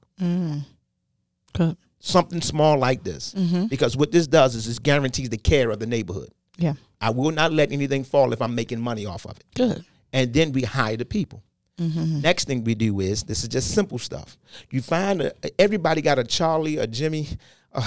Good. 1.53 1.77
something 1.99 2.41
small 2.41 2.77
like 2.77 3.03
this 3.03 3.33
Hmm. 3.33 3.65
because 3.67 3.95
what 3.97 4.11
this 4.11 4.27
does 4.27 4.55
is 4.55 4.67
it 4.67 4.81
guarantees 4.83 5.29
the 5.29 5.37
care 5.37 5.69
of 5.71 5.79
the 5.79 5.85
neighborhood 5.87 6.29
Yeah. 6.57 6.73
i 7.01 7.09
will 7.09 7.31
not 7.31 7.51
let 7.53 7.71
anything 7.71 8.03
fall 8.03 8.33
if 8.33 8.41
i'm 8.41 8.53
making 8.55 8.79
money 8.81 9.05
off 9.05 9.25
of 9.25 9.37
it 9.37 9.45
Good. 9.55 9.85
And 10.15 10.33
then 10.33 10.51
we 10.51 10.63
hire 10.63 10.97
the 10.97 11.05
people 11.05 11.43
mm-hmm. 11.79 12.21
next 12.21 12.45
thing 12.47 12.63
we 12.63 12.73
do 12.73 12.99
is 12.99 13.23
this 13.23 13.43
is 13.43 13.49
just 13.49 13.71
simple 13.71 13.99
stuff 13.99 14.37
you 14.71 14.81
find 14.81 15.21
a, 15.21 15.31
everybody 15.61 16.01
got 16.01 16.17
a 16.17 16.23
charlie 16.23 16.77
a 16.77 16.87
jimmy 16.87 17.27
a, 17.73 17.83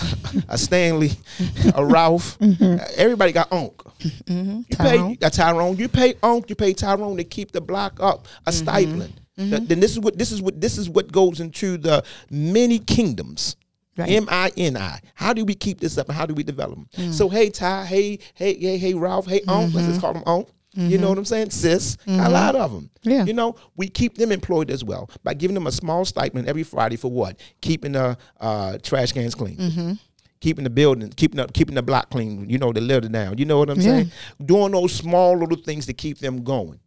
a 0.48 0.58
stanley 0.58 1.08
a 1.08 1.42
mm-hmm. 1.42 1.92
ralph 1.92 2.38
mm-hmm. 2.38 2.76
everybody 2.96 3.32
got 3.32 3.50
onk 3.50 3.88
you 4.00 4.64
Tyrone. 4.70 5.16
pay 5.16 5.26
a 5.26 5.30
Tyrone. 5.30 5.76
You 5.76 5.88
pay 5.88 6.14
Onk. 6.14 6.48
You 6.48 6.54
pay 6.54 6.72
Tyrone 6.72 7.16
to 7.16 7.24
keep 7.24 7.52
the 7.52 7.60
block 7.60 7.98
up. 8.00 8.26
A 8.46 8.52
stipend. 8.52 9.20
Th- 9.36 9.62
Then 9.62 9.80
this 9.80 9.92
is 9.92 10.00
what 10.00 10.18
this 10.18 10.32
is 10.32 10.42
what 10.42 10.60
this 10.60 10.78
is 10.78 10.88
what 10.88 11.12
goes 11.12 11.40
into 11.40 11.76
the 11.76 12.04
many 12.30 12.78
kingdoms. 12.78 13.56
M 13.98 14.28
I 14.30 14.52
N 14.56 14.76
I. 14.76 15.00
How 15.14 15.32
do 15.32 15.44
we 15.44 15.54
keep 15.54 15.80
this 15.80 15.98
up 15.98 16.08
and 16.08 16.16
how 16.16 16.26
do 16.26 16.34
we 16.34 16.44
develop 16.44 16.74
them? 16.76 16.88
Mm. 16.96 17.12
So 17.12 17.28
hey 17.28 17.50
Ty, 17.50 17.84
hey 17.86 18.18
hey 18.34 18.56
hey 18.58 18.78
hey 18.78 18.94
Ralph, 18.94 19.26
hey 19.26 19.40
Onk. 19.40 19.74
Let's 19.74 19.88
just 19.88 20.00
call 20.00 20.12
them 20.12 20.22
Onk. 20.22 20.48
You 20.74 20.82
know 20.82 20.96
mm-hmm. 20.96 21.08
what 21.08 21.18
I'm 21.18 21.24
saying? 21.24 21.50
Sis, 21.50 21.94
a 21.94 22.10
mm-hmm. 22.10 22.32
lot 22.32 22.54
of 22.54 22.72
them. 22.72 22.90
Yeah. 23.02 23.24
You 23.24 23.32
know, 23.32 23.56
we 23.76 23.88
keep 23.88 24.16
them 24.16 24.30
employed 24.30 24.70
as 24.70 24.84
well 24.84 25.10
by 25.24 25.34
giving 25.34 25.54
them 25.54 25.66
a 25.66 25.72
small 25.72 26.04
stipend 26.04 26.46
every 26.46 26.62
Friday 26.62 26.96
for 26.96 27.10
what? 27.10 27.40
Keeping 27.60 27.92
the 27.92 28.16
uh, 28.38 28.78
trash 28.82 29.12
cans 29.12 29.34
clean. 29.34 29.56
Mm-hmm. 29.56 29.92
Keeping 30.40 30.64
the 30.64 30.70
building, 30.70 31.08
keeping 31.10 31.40
up, 31.40 31.52
keeping 31.52 31.74
the 31.74 31.82
block 31.82 32.10
clean. 32.10 32.48
You 32.48 32.58
know, 32.58 32.72
the 32.72 32.80
litter 32.80 33.08
down. 33.08 33.38
You 33.38 33.44
know 33.46 33.58
what 33.58 33.70
I'm 33.70 33.80
Yeah. 33.80 33.82
saying? 33.82 34.12
Doing 34.44 34.72
those 34.72 34.92
small 34.92 35.36
little 35.36 35.56
things 35.56 35.86
to 35.86 35.94
keep 35.94 36.18
them 36.18 36.44
going. 36.44 36.78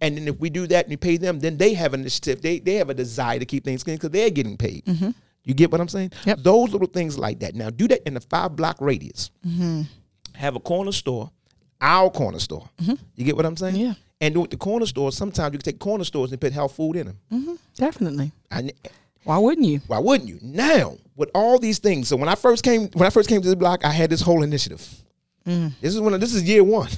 And 0.00 0.16
then 0.16 0.28
if 0.28 0.40
we 0.40 0.50
do 0.50 0.66
that 0.66 0.86
and 0.86 0.90
we 0.90 0.96
pay 0.96 1.16
them, 1.16 1.38
then 1.38 1.56
they 1.56 1.74
have 1.74 1.94
an 1.94 2.00
initiative. 2.00 2.42
They 2.42 2.58
they 2.58 2.74
have 2.74 2.90
a 2.90 2.94
desire 2.94 3.38
to 3.38 3.44
keep 3.44 3.64
things 3.64 3.84
clean 3.84 3.96
because 3.96 4.10
they're 4.10 4.30
getting 4.30 4.56
paid. 4.56 4.82
You 5.44 5.54
get 5.54 5.70
what 5.70 5.80
I'm 5.80 5.88
saying? 5.88 6.12
Yep. 6.24 6.38
Those 6.40 6.72
little 6.72 6.88
things 6.88 7.16
like 7.16 7.38
that. 7.40 7.54
Now 7.54 7.70
do 7.70 7.86
that 7.88 8.02
in 8.06 8.16
a 8.16 8.20
five 8.20 8.56
block 8.56 8.78
radius. 8.80 9.30
Have 10.34 10.56
a 10.56 10.60
corner 10.60 10.92
store, 10.92 11.30
our 11.80 12.10
corner 12.10 12.38
store. 12.38 12.68
Mm-hmm. 12.80 12.94
You 13.16 13.24
get 13.24 13.36
what 13.36 13.46
I'm 13.46 13.56
saying? 13.56 13.76
Yeah. 13.76 13.94
And 14.20 14.36
with 14.40 14.50
the 14.50 14.56
corner 14.56 14.86
stores, 14.86 15.16
sometimes 15.16 15.52
you 15.52 15.58
can 15.58 15.72
take 15.72 15.78
corner 15.78 16.04
stores 16.04 16.32
and 16.32 16.40
put 16.40 16.52
health 16.52 16.74
food 16.74 16.96
in 16.96 17.06
them. 17.08 17.18
Mm-hmm. 17.32 17.54
Definitely. 17.76 18.32
And 18.50 18.72
Why 19.24 19.38
wouldn't 19.38 19.66
you? 19.66 19.80
why 19.86 19.98
wouldn't 19.98 20.28
you? 20.28 20.38
Now, 20.40 20.96
with 21.16 21.30
all 21.34 21.58
these 21.58 21.78
things, 21.78 22.08
so 22.08 22.16
when 22.16 22.28
I 22.28 22.34
first 22.34 22.62
came, 22.64 22.88
when 22.94 23.06
I 23.06 23.10
first 23.10 23.28
came 23.28 23.42
to 23.42 23.46
this 23.46 23.54
block, 23.56 23.84
I 23.84 23.90
had 23.90 24.08
this 24.10 24.20
whole 24.22 24.42
initiative. 24.42 24.86
Mm. 25.46 25.72
This 25.80 25.94
is 25.94 26.00
when 26.00 26.18
this 26.20 26.34
is 26.34 26.42
year 26.44 26.64
one. 26.64 26.88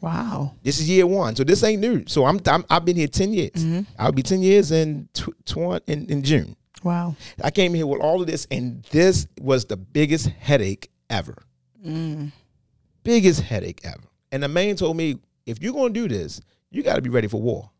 Wow. 0.00 0.54
This 0.62 0.78
is 0.78 0.88
year 0.88 1.06
one, 1.08 1.34
so 1.34 1.42
this 1.42 1.64
ain't 1.64 1.80
new. 1.80 2.04
So 2.06 2.24
I'm, 2.24 2.38
I'm 2.46 2.64
I've 2.70 2.84
been 2.84 2.94
here 2.96 3.08
ten 3.08 3.32
years. 3.32 3.50
Mm-hmm. 3.56 3.80
I'll 3.98 4.12
be 4.12 4.22
ten 4.22 4.42
years 4.42 4.70
in 4.70 5.08
tw- 5.12 5.34
tw- 5.44 5.82
in, 5.88 6.06
in 6.08 6.22
June. 6.22 6.54
Wow. 6.84 7.16
I 7.42 7.50
came 7.50 7.74
here 7.74 7.84
with 7.86 8.00
all 8.00 8.20
of 8.20 8.28
this, 8.28 8.46
and 8.50 8.84
this 8.90 9.26
was 9.40 9.64
the 9.64 9.76
biggest 9.76 10.28
headache 10.28 10.88
ever. 11.10 11.42
Mm. 11.84 12.30
Biggest 13.02 13.40
headache 13.40 13.80
ever. 13.82 14.04
And 14.32 14.42
the 14.42 14.48
man 14.48 14.76
told 14.76 14.96
me, 14.96 15.18
if 15.46 15.62
you're 15.62 15.72
going 15.72 15.94
to 15.94 16.00
do 16.00 16.08
this, 16.08 16.40
you 16.70 16.82
got 16.82 16.96
to 16.96 17.02
be 17.02 17.10
ready 17.10 17.28
for 17.28 17.40
war. 17.40 17.70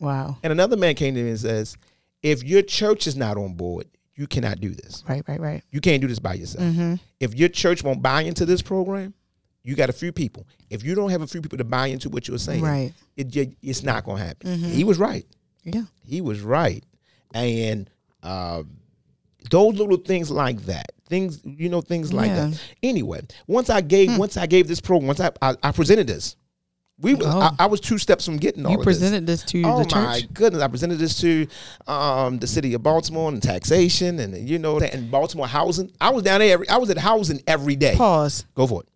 Wow. 0.00 0.36
And 0.42 0.52
another 0.52 0.76
man 0.76 0.94
came 0.94 1.14
to 1.14 1.22
me 1.22 1.30
and 1.30 1.40
says, 1.40 1.76
if 2.22 2.44
your 2.44 2.62
church 2.62 3.06
is 3.06 3.16
not 3.16 3.36
on 3.36 3.54
board, 3.54 3.86
you 4.14 4.26
cannot 4.26 4.60
do 4.60 4.70
this. 4.70 5.04
Right, 5.08 5.22
right, 5.28 5.40
right. 5.40 5.62
You 5.70 5.80
can't 5.80 6.00
do 6.02 6.08
this 6.08 6.18
by 6.18 6.34
yourself. 6.34 6.64
Mm-hmm. 6.64 6.94
If 7.20 7.34
your 7.34 7.48
church 7.48 7.82
won't 7.84 8.02
buy 8.02 8.22
into 8.22 8.44
this 8.44 8.62
program, 8.62 9.14
you 9.62 9.76
got 9.76 9.88
a 9.90 9.92
few 9.92 10.12
people. 10.12 10.46
If 10.70 10.82
you 10.84 10.94
don't 10.94 11.10
have 11.10 11.22
a 11.22 11.26
few 11.26 11.40
people 11.40 11.58
to 11.58 11.64
buy 11.64 11.86
into 11.88 12.08
what 12.08 12.26
you're 12.28 12.38
saying, 12.38 12.62
Right. 12.62 12.92
it, 13.16 13.56
it's 13.62 13.82
not 13.82 14.04
going 14.04 14.18
to 14.18 14.24
happen. 14.24 14.58
He 14.58 14.82
was 14.84 14.98
right. 14.98 15.26
Yeah. 15.64 15.82
He 16.04 16.20
was 16.20 16.40
right. 16.40 16.84
And 17.34 17.88
um, 18.22 18.70
those 19.50 19.74
little 19.76 19.96
things 19.96 20.30
like 20.30 20.60
that, 20.66 20.92
things 21.08 21.40
you 21.44 21.68
know, 21.68 21.80
things 21.80 22.12
like 22.12 22.28
Yeah. 22.28 22.46
Hmm. 22.46 22.50
that. 22.52 22.60
Anyway, 22.82 23.20
once 23.46 23.70
I 23.70 23.80
gave, 23.80 24.16
once 24.18 24.36
I 24.36 24.46
gave 24.46 24.68
this 24.68 24.80
program, 24.80 25.06
once 25.06 25.20
I 25.20 25.30
I, 25.40 25.54
I 25.62 25.72
presented 25.72 26.06
this, 26.06 26.36
we 27.00 27.14
Oh. 27.20 27.38
I, 27.40 27.54
I 27.60 27.66
was 27.66 27.80
two 27.80 27.96
steps 27.98 28.24
from 28.24 28.38
getting 28.38 28.66
all 28.66 28.72
You 28.72 28.78
presented 28.78 29.24
this, 29.26 29.44
to 29.44 29.62
Oh 29.64 29.84
the 29.84 29.94
my 29.96 30.18
church. 30.20 30.34
goodness! 30.34 30.62
I 30.62 30.66
presented 30.68 30.98
this 30.98 31.20
to 31.20 31.46
um, 31.86 32.38
the 32.38 32.46
city 32.48 32.74
of 32.74 32.82
Baltimore 32.82 33.30
and 33.30 33.40
taxation, 33.42 34.18
and 34.18 34.48
you 34.48 34.58
know, 34.58 34.80
and 34.80 35.08
Baltimore 35.10 35.46
housing. 35.46 35.92
I 36.00 36.10
was 36.10 36.24
down 36.24 36.40
there. 36.40 36.54
Every, 36.54 36.68
I 36.68 36.76
was 36.78 36.90
at 36.90 36.98
housing 36.98 37.40
every 37.46 37.76
day. 37.76 37.94
Pause. 37.96 38.46
Go 38.56 38.66
for 38.66 38.82
it. 38.82 38.88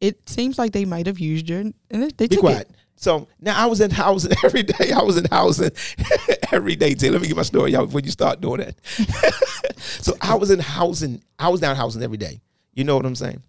It 0.00 0.28
seems 0.28 0.58
like 0.58 0.72
they 0.72 0.84
might 0.84 1.06
have 1.06 1.18
used 1.18 1.48
your 1.48 1.60
and 1.60 1.74
they, 1.90 2.08
they 2.08 2.26
Be 2.26 2.36
took 2.36 2.40
quiet. 2.40 2.68
it. 2.68 2.76
So 3.00 3.28
now 3.40 3.56
I 3.56 3.64
was 3.64 3.80
in 3.80 3.90
housing 3.90 4.32
every 4.44 4.62
day. 4.62 4.92
I 4.94 5.02
was 5.02 5.16
in 5.16 5.24
housing 5.24 5.70
every 6.52 6.76
day. 6.76 6.94
Tay, 6.94 7.08
let 7.08 7.22
me 7.22 7.28
get 7.28 7.36
my 7.36 7.42
story 7.42 7.74
out 7.74 7.86
before 7.86 8.00
you 8.00 8.10
start 8.10 8.42
doing 8.42 8.60
that. 8.60 9.74
so 9.78 10.12
I 10.20 10.34
was 10.34 10.50
in 10.50 10.60
housing. 10.60 11.22
I 11.38 11.48
was 11.48 11.60
down 11.60 11.76
housing 11.76 12.02
every 12.02 12.18
day. 12.18 12.42
You 12.74 12.84
know 12.84 12.96
what 12.96 13.06
I'm 13.06 13.16
saying? 13.16 13.42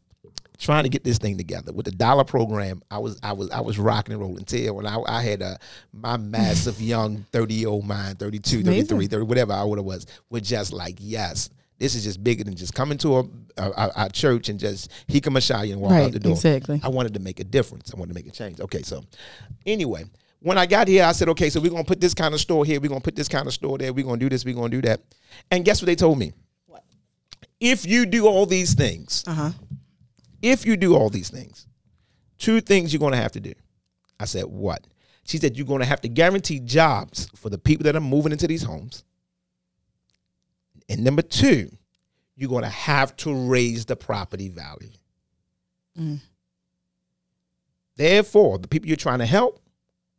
Trying 0.57 0.83
to 0.83 0.89
get 0.89 1.03
this 1.03 1.17
thing 1.17 1.37
together 1.37 1.73
with 1.73 1.85
the 1.85 1.91
dollar 1.91 2.23
program. 2.23 2.81
I 2.89 2.99
was 2.99 3.19
I 3.23 3.33
was 3.33 3.49
I 3.51 3.59
was 3.59 3.77
rocking 3.77 4.13
and 4.13 4.21
rolling 4.21 4.45
till 4.45 4.75
when 4.75 4.87
I, 4.87 5.01
I 5.05 5.21
had 5.21 5.41
a 5.41 5.59
my 5.91 6.15
massive 6.15 6.79
young 6.79 7.25
30 7.33 7.53
year 7.53 7.67
old 7.67 7.85
mind, 7.85 8.19
32, 8.19 8.63
33, 8.63 9.07
30, 9.07 9.25
whatever 9.25 9.51
I 9.51 9.63
would 9.63 9.79
have 9.79 9.85
was, 9.85 10.05
was 10.29 10.43
just 10.43 10.71
like, 10.71 10.95
yes, 10.99 11.49
this 11.81 11.95
is 11.95 12.03
just 12.03 12.23
bigger 12.23 12.43
than 12.43 12.55
just 12.55 12.73
coming 12.75 12.97
to 12.99 13.17
a, 13.17 13.19
a, 13.57 13.63
a, 13.71 13.91
a 14.05 14.09
church 14.09 14.49
and 14.49 14.59
just 14.59 14.91
hikam 15.09 15.71
and 15.71 15.81
walk 15.81 15.91
out 15.93 16.11
the 16.11 16.19
door. 16.19 16.33
exactly. 16.33 16.79
I 16.83 16.89
wanted 16.89 17.13
to 17.15 17.19
make 17.19 17.39
a 17.39 17.43
difference. 17.43 17.91
I 17.93 17.97
wanted 17.97 18.13
to 18.13 18.15
make 18.15 18.27
a 18.27 18.31
change. 18.31 18.59
Okay, 18.59 18.83
so 18.83 19.03
anyway, 19.65 20.05
when 20.39 20.57
I 20.57 20.65
got 20.67 20.87
here, 20.87 21.03
I 21.03 21.11
said, 21.11 21.27
okay, 21.29 21.49
so 21.49 21.59
we're 21.59 21.71
gonna 21.71 21.83
put 21.83 21.99
this 21.99 22.13
kind 22.13 22.33
of 22.35 22.39
store 22.39 22.65
here, 22.65 22.79
we're 22.79 22.87
gonna 22.89 23.01
put 23.01 23.15
this 23.15 23.27
kind 23.27 23.47
of 23.47 23.53
store 23.53 23.77
there, 23.79 23.91
we're 23.93 24.05
gonna 24.05 24.17
do 24.17 24.29
this, 24.29 24.45
we're 24.45 24.53
gonna 24.55 24.69
do 24.69 24.81
that. 24.83 25.01
And 25.49 25.65
guess 25.65 25.81
what 25.81 25.87
they 25.87 25.95
told 25.95 26.19
me? 26.19 26.33
What? 26.67 26.83
If 27.59 27.85
you 27.85 28.05
do 28.05 28.27
all 28.27 28.45
these 28.45 28.73
things, 28.75 29.23
Uh 29.27 29.33
huh. 29.33 29.51
if 30.41 30.65
you 30.65 30.77
do 30.77 30.95
all 30.95 31.09
these 31.09 31.29
things, 31.29 31.67
two 32.37 32.61
things 32.61 32.93
you're 32.93 32.99
gonna 32.99 33.17
have 33.17 33.31
to 33.33 33.39
do. 33.39 33.53
I 34.19 34.25
said, 34.25 34.45
what? 34.45 34.85
She 35.23 35.37
said, 35.37 35.57
you're 35.57 35.67
gonna 35.67 35.85
have 35.85 36.01
to 36.01 36.09
guarantee 36.09 36.59
jobs 36.59 37.27
for 37.35 37.49
the 37.49 37.57
people 37.57 37.83
that 37.85 37.95
are 37.95 37.99
moving 38.01 38.31
into 38.31 38.47
these 38.47 38.63
homes. 38.63 39.03
And 40.91 41.05
number 41.05 41.21
two, 41.21 41.71
you're 42.35 42.49
gonna 42.49 42.67
have 42.67 43.15
to 43.17 43.33
raise 43.33 43.85
the 43.85 43.95
property 43.95 44.49
value. 44.49 44.91
Mm. 45.97 46.19
Therefore, 47.95 48.57
the 48.57 48.67
people 48.67 48.89
you're 48.89 48.97
trying 48.97 49.19
to 49.19 49.25
help 49.25 49.61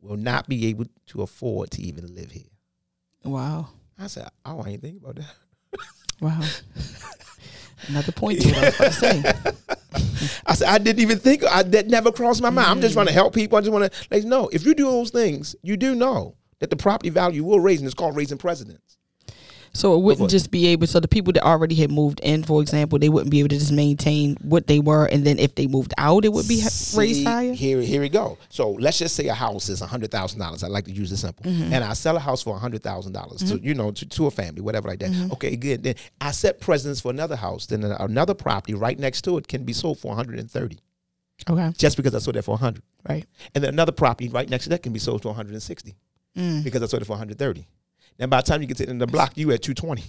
will 0.01 0.17
not 0.17 0.49
be 0.49 0.65
able 0.67 0.85
to 1.07 1.21
afford 1.21 1.69
to 1.71 1.81
even 1.81 2.15
live 2.15 2.31
here. 2.31 2.49
Wow. 3.23 3.69
I 3.99 4.07
said, 4.07 4.29
oh, 4.45 4.61
I 4.61 4.69
ain't 4.69 4.81
think 4.81 5.01
about 5.01 5.15
that. 5.17 5.35
Wow. 6.19 6.41
Another 7.87 8.11
point 8.11 8.41
to 8.41 8.47
what 8.49 8.57
I 8.57 8.65
was 8.65 8.75
about 8.75 8.87
to 8.87 8.93
say. 8.93 9.33
I 10.47 10.55
said, 10.55 10.69
I 10.69 10.77
didn't 10.79 11.01
even 11.01 11.19
think 11.19 11.43
I, 11.43 11.61
that 11.61 11.87
never 11.87 12.11
crossed 12.11 12.41
my 12.41 12.49
mind. 12.49 12.67
I'm 12.67 12.81
just 12.81 12.93
trying 12.93 13.07
to 13.07 13.13
help 13.13 13.35
people. 13.35 13.57
I 13.57 13.61
just 13.61 13.71
want 13.71 13.93
to 13.93 14.19
you 14.19 14.25
know 14.25 14.47
if 14.49 14.65
you 14.65 14.73
do 14.73 14.85
those 14.85 15.11
things, 15.11 15.55
you 15.61 15.77
do 15.77 15.93
know 15.93 16.35
that 16.59 16.71
the 16.71 16.75
property 16.75 17.09
value 17.09 17.43
will 17.43 17.59
raise, 17.59 17.79
and 17.79 17.85
it's 17.85 17.93
called 17.93 18.15
raising 18.15 18.37
precedents. 18.39 18.97
So 19.75 19.95
it 19.95 20.03
wouldn't 20.03 20.29
just 20.29 20.51
be 20.51 20.67
able. 20.67 20.85
So 20.85 20.99
the 20.99 21.07
people 21.07 21.33
that 21.33 21.43
already 21.43 21.73
had 21.73 21.89
moved 21.89 22.19
in, 22.19 22.43
for 22.43 22.61
example, 22.61 22.99
they 22.99 23.09
wouldn't 23.09 23.31
be 23.31 23.39
able 23.39 23.49
to 23.49 23.57
just 23.57 23.71
maintain 23.71 24.35
what 24.43 24.67
they 24.67 24.79
were, 24.79 25.05
and 25.05 25.25
then 25.25 25.39
if 25.39 25.55
they 25.55 25.65
moved 25.65 25.95
out, 25.97 26.25
it 26.25 26.31
would 26.31 26.47
be 26.47 26.59
ha- 26.59 26.69
raised 26.95 27.25
higher. 27.25 27.53
Here, 27.53 27.81
here 27.81 27.99
we 28.01 28.09
go. 28.09 28.37
So 28.49 28.69
let's 28.73 28.99
just 28.99 29.15
say 29.15 29.27
a 29.29 29.33
house 29.33 29.69
is 29.69 29.79
hundred 29.79 30.11
thousand 30.11 30.39
dollars. 30.39 30.63
I 30.63 30.67
like 30.67 30.85
to 30.85 30.91
use 30.91 31.09
the 31.09 31.17
simple, 31.17 31.43
Mm-hmm. 31.49 31.73
and 31.73 31.83
I 31.83 31.93
sell 31.93 32.15
a 32.15 32.19
house 32.19 32.43
for 32.43 32.55
hundred 32.59 32.83
thousand 32.83 33.13
dollars 33.13 33.41
to 33.49 33.59
you 33.59 33.73
know 33.73 33.89
to, 33.91 34.05
to 34.07 34.27
a 34.27 34.31
family, 34.31 34.61
whatever 34.61 34.87
like 34.89 34.99
that. 34.99 35.09
Mm-hmm. 35.11 35.31
Okay, 35.33 35.55
good. 35.55 35.81
Then 35.81 35.95
I 36.21 36.29
set 36.31 36.59
precedents 36.61 37.01
for 37.01 37.09
another 37.09 37.35
house. 37.35 37.65
Then 37.65 37.83
another 37.83 38.35
property 38.35 38.75
right 38.75 38.99
next 38.99 39.23
to 39.23 39.37
it 39.37 39.47
can 39.47 39.63
be 39.63 39.73
sold 39.73 39.97
for 39.97 40.09
one 40.09 40.17
hundred 40.17 40.37
and 40.37 40.51
thirty, 40.51 40.77
Okay. 41.49 41.71
just 41.77 41.97
because 41.97 42.13
I 42.13 42.19
sold 42.19 42.35
that 42.35 42.43
for 42.43 42.59
hundred. 42.59 42.83
Right. 43.09 43.25
And 43.55 43.63
then 43.63 43.73
another 43.73 43.91
property 43.91 44.29
right 44.29 44.47
next 44.47 44.65
to 44.65 44.69
that 44.69 44.83
can 44.83 44.93
be 44.93 44.99
sold 44.99 45.23
for 45.23 45.29
one 45.29 45.35
hundred 45.35 45.53
and 45.53 45.63
sixty 45.63 45.95
Mm. 46.37 46.63
because 46.63 46.81
I 46.83 46.85
sold 46.85 47.01
it 47.01 47.05
for 47.05 47.13
one 47.13 47.19
hundred 47.19 47.39
thirty. 47.39 47.65
Then 48.17 48.29
by 48.29 48.41
the 48.41 48.47
time 48.47 48.61
you 48.61 48.67
get 48.67 48.77
to 48.77 48.85
the 48.85 48.89
end 48.91 49.01
of 49.01 49.07
the 49.07 49.11
block, 49.11 49.37
you 49.37 49.51
at 49.51 49.61
two 49.61 49.73
twenty. 49.73 50.03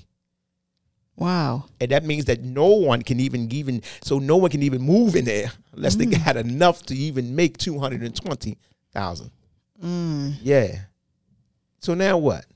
Wow. 1.16 1.66
And 1.80 1.90
that 1.92 2.04
means 2.04 2.24
that 2.24 2.42
no 2.42 2.66
one 2.66 3.02
can 3.02 3.20
even 3.20 3.50
even 3.52 3.82
so 4.02 4.18
no 4.18 4.36
one 4.36 4.50
can 4.50 4.62
even 4.62 4.82
move 4.82 5.14
in 5.14 5.24
there 5.24 5.50
unless 5.74 5.94
they 5.94 6.06
got 6.06 6.36
enough 6.36 6.82
to 6.86 6.94
even 6.94 7.36
make 7.36 7.56
two 7.56 7.78
hundred 7.78 8.02
and 8.02 8.14
twenty 8.14 8.58
thousand. 8.92 9.30
Mm. 9.82 10.34
Yeah. 10.42 10.78
So 11.80 11.94
now 11.94 12.18
what? 12.18 12.46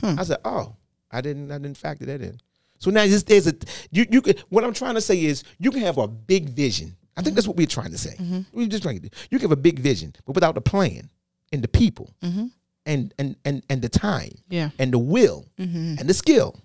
Hmm. 0.00 0.18
I 0.18 0.24
said, 0.24 0.38
oh, 0.44 0.76
I 1.10 1.20
didn't 1.20 1.50
I 1.50 1.58
didn't 1.58 1.76
factor 1.78 2.06
that 2.06 2.20
in. 2.20 2.38
So 2.78 2.90
now 2.90 3.04
just 3.06 3.26
there's 3.26 3.46
a 3.46 3.54
you 3.90 4.06
you 4.10 4.20
could 4.22 4.40
what 4.50 4.62
I'm 4.62 4.74
trying 4.74 4.94
to 4.94 5.00
say 5.00 5.24
is 5.24 5.42
you 5.58 5.70
can 5.70 5.80
have 5.80 5.98
a 5.98 6.06
big 6.06 6.50
vision. 6.50 6.96
I 7.16 7.22
think 7.22 7.34
that's 7.34 7.48
what 7.48 7.56
we're 7.56 7.66
trying 7.66 7.92
to 7.92 7.98
say. 7.98 8.14
We're 8.52 8.66
just 8.66 8.82
trying 8.82 9.00
to 9.00 9.08
do. 9.08 9.16
You 9.30 9.38
can 9.38 9.48
have 9.48 9.58
a 9.58 9.60
big 9.60 9.78
vision, 9.78 10.12
but 10.26 10.34
without 10.34 10.54
the 10.54 10.60
plan 10.60 11.08
and 11.52 11.62
the 11.62 11.68
people 11.68 12.12
Mm-hmm. 12.22 12.46
And 12.86 13.12
and 13.18 13.36
and 13.44 13.62
and 13.68 13.82
the 13.82 13.88
time 13.88 14.32
Yeah. 14.48 14.70
and 14.78 14.92
the 14.92 14.98
will 14.98 15.46
Mm-hmm. 15.58 15.98
and 15.98 16.08
the 16.08 16.14
skill 16.14 16.58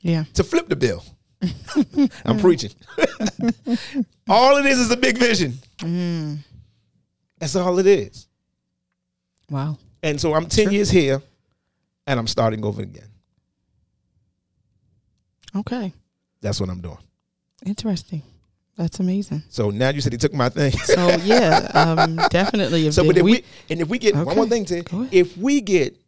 Yeah. 0.00 0.24
to 0.34 0.42
flip 0.44 0.68
the 0.68 0.76
bill. 0.76 1.04
I'm 2.24 2.38
preaching. 2.38 2.70
all 4.28 4.56
it 4.58 4.66
is 4.66 4.78
is 4.78 4.90
a 4.90 4.96
big 4.96 5.18
vision. 5.18 5.54
Mm. 5.78 6.38
That's 7.38 7.56
all 7.56 7.78
it 7.78 7.86
is. 7.86 8.26
Wow. 9.50 9.78
And 10.02 10.20
so 10.20 10.34
I'm 10.34 10.46
10 10.46 10.64
Sure. 10.66 10.72
years 10.72 10.90
here 10.90 11.22
and 12.06 12.18
I'm 12.20 12.26
starting 12.26 12.64
over 12.64 12.82
again. 12.82 13.08
Okay. 15.56 15.92
That's 16.40 16.60
what 16.60 16.70
I'm 16.70 16.80
doing. 16.80 16.98
Interesting. 17.66 18.22
That's 18.80 18.98
amazing. 18.98 19.42
So 19.50 19.68
now 19.68 19.90
you 19.90 20.00
said 20.00 20.12
he 20.12 20.16
took 20.16 20.32
my 20.32 20.48
thing. 20.48 20.72
So 20.72 21.10
yeah, 21.16 21.70
um, 21.74 22.16
definitely. 22.30 22.86
If, 22.86 22.94
so, 22.94 23.04
but 23.04 23.18
if 23.18 23.18
if 23.18 23.24
we, 23.24 23.44
and 23.68 23.82
if 23.82 23.88
we 23.88 23.98
get 23.98 24.16
one 24.16 24.34
more 24.34 24.46
thing, 24.46 24.64
to 24.64 25.08
if 25.12 25.36
we 25.36 25.60
get 25.60 25.98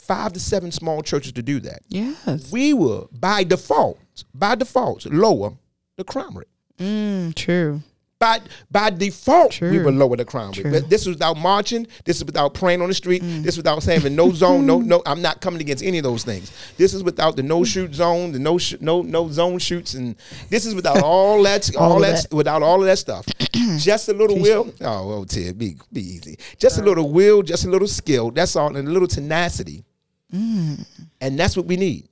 five 0.00 0.32
to 0.32 0.40
seven 0.40 0.72
small 0.72 1.02
churches 1.02 1.30
to 1.34 1.42
do 1.42 1.60
that, 1.60 1.82
yes. 1.86 2.50
we 2.50 2.74
will 2.74 3.08
by 3.12 3.44
default, 3.44 4.00
by 4.34 4.56
default, 4.56 5.06
lower 5.06 5.52
the 5.94 6.02
crime 6.02 6.36
rate. 6.36 6.48
Mm, 6.80 7.32
true. 7.36 7.80
By 8.20 8.38
by 8.70 8.90
default, 8.90 9.58
we 9.62 9.68
True. 9.70 9.84
would 9.86 9.94
lower 9.94 10.14
the 10.14 10.26
crime 10.26 10.48
rate. 10.48 10.56
True. 10.60 10.70
But 10.70 10.90
this 10.90 11.00
is 11.02 11.08
without 11.08 11.38
marching. 11.38 11.86
This 12.04 12.18
is 12.18 12.24
without 12.26 12.52
praying 12.52 12.82
on 12.82 12.88
the 12.88 12.94
street. 12.94 13.20
This 13.22 13.54
is 13.54 13.56
without 13.56 13.82
saying 13.82 14.14
no 14.14 14.30
zone. 14.30 14.66
No, 14.66 14.78
no. 14.92 15.02
I'm 15.06 15.22
not 15.22 15.40
coming 15.40 15.62
against 15.62 15.82
any 15.82 15.96
of 15.96 16.04
those 16.04 16.22
things. 16.22 16.52
This 16.76 16.92
is 16.92 17.02
without 17.02 17.36
the 17.36 17.42
no 17.42 17.64
shoot 17.64 17.94
zone, 17.94 18.32
the 18.32 18.38
no 18.38 18.58
sh- 18.58 18.74
no 18.82 19.00
no 19.00 19.30
zone 19.30 19.58
shoots, 19.58 19.94
and 19.94 20.16
this 20.50 20.66
is 20.66 20.74
without 20.74 21.02
all 21.02 21.42
that 21.44 21.74
all, 21.74 21.92
All 21.94 22.00
that, 22.00 22.28
that. 22.28 22.34
without 22.36 22.62
all 22.62 22.80
of 22.80 22.86
that 22.86 22.98
stuff. 22.98 23.24
just 23.78 24.10
a 24.10 24.12
little 24.12 24.38
will. 24.38 24.70
Oh, 24.82 25.08
well, 25.08 25.24
Ted, 25.24 25.56
be 25.56 25.76
be 25.90 26.02
easy. 26.02 26.38
Just 26.58 26.76
a 26.76 26.82
little 26.82 27.10
will, 27.10 27.42
just 27.42 27.64
a 27.64 27.70
little 27.70 27.88
skill. 27.88 28.30
That's 28.30 28.54
all, 28.54 28.76
and 28.76 28.86
a 28.86 28.90
little 28.90 29.08
tenacity. 29.08 29.82
Mm. 30.30 30.86
And 31.22 31.38
that's 31.40 31.56
what 31.56 31.64
we 31.64 31.78
need. 31.78 32.06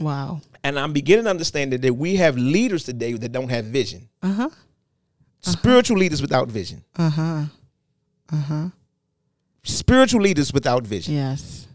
Wow. 0.00 0.42
And 0.62 0.78
I'm 0.78 0.92
beginning 0.92 1.24
to 1.24 1.30
understand 1.30 1.72
that, 1.72 1.80
that 1.80 1.94
we 1.94 2.16
have 2.16 2.36
leaders 2.36 2.84
today 2.84 3.14
that 3.14 3.32
don't 3.32 3.48
have 3.48 3.64
vision. 3.64 4.10
Uh 4.22 4.32
huh. 4.34 4.48
Spiritual 5.52 5.98
leaders 5.98 6.20
without 6.22 6.48
vision. 6.48 6.84
Uh 6.96 7.10
huh. 7.10 7.42
Uh 8.32 8.36
huh. 8.36 8.68
Spiritual 9.62 10.20
leaders 10.22 10.52
without 10.52 10.84
vision. 10.86 11.14
Yes. 11.14 11.66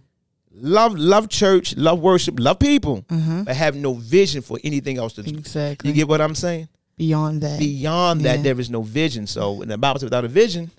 Love, 0.53 0.95
love 0.95 1.29
church, 1.29 1.75
love 1.77 1.99
worship, 1.99 2.39
love 2.39 2.59
people, 2.59 3.03
Uh-huh. 3.09 3.43
but 3.45 3.55
have 3.55 3.75
no 3.75 3.93
vision 3.93 4.41
for 4.41 4.59
anything 4.63 4.97
else 4.97 5.13
to 5.13 5.23
do. 5.23 5.31
Exactly. 5.37 5.89
You 5.89 5.95
get 5.95 6.07
what 6.07 6.21
I'm 6.21 6.35
saying? 6.35 6.67
Beyond 6.97 7.41
that, 7.41 7.57
Beyond 7.59 8.21
that, 8.21 8.43
there 8.43 8.59
is 8.59 8.69
no 8.69 8.81
vision. 8.83 9.25
So 9.27 9.53
when 9.53 9.69
the 9.69 9.77
Bible 9.77 9.99
says 9.99 10.05
without 10.05 10.25
a 10.25 10.27
vision, 10.27 10.69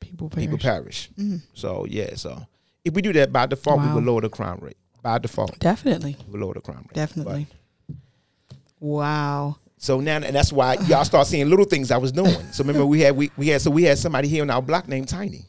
people 0.00 0.28
perish. 0.30 0.44
people 0.44 0.58
perish. 0.58 1.10
Mm. 1.18 1.40
So 1.54 1.86
yeah, 1.88 2.14
so 2.14 2.46
if 2.84 2.94
we 2.94 3.02
do 3.02 3.12
that 3.14 3.32
by 3.32 3.46
default, 3.46 3.80
we 3.80 3.88
will 3.88 4.02
lower 4.02 4.20
the 4.20 4.28
crime 4.28 4.58
rate. 4.60 4.76
By 5.02 5.18
default, 5.18 5.58
Definitely. 5.58 6.16
we 6.28 6.32
will 6.38 6.46
lower 6.46 6.54
the 6.54 6.60
crime 6.60 6.78
rate. 6.88 6.92
Definitely. 6.94 7.48
Wow. 8.78 9.56
So 9.82 9.98
now, 9.98 10.16
and 10.18 10.36
that's 10.36 10.52
why 10.52 10.74
y'all 10.86 11.04
start 11.04 11.26
seeing 11.26 11.50
little 11.50 11.64
things 11.64 11.90
I 11.90 11.96
was 11.96 12.12
doing. 12.12 12.52
So 12.52 12.62
remember, 12.62 12.86
we 12.86 13.00
had 13.00 13.16
we, 13.16 13.32
we 13.36 13.48
had 13.48 13.60
so 13.60 13.68
we 13.70 13.82
had 13.82 13.98
somebody 13.98 14.28
here 14.28 14.42
on 14.42 14.48
our 14.50 14.62
block 14.62 14.86
named 14.86 15.08
Tiny, 15.08 15.44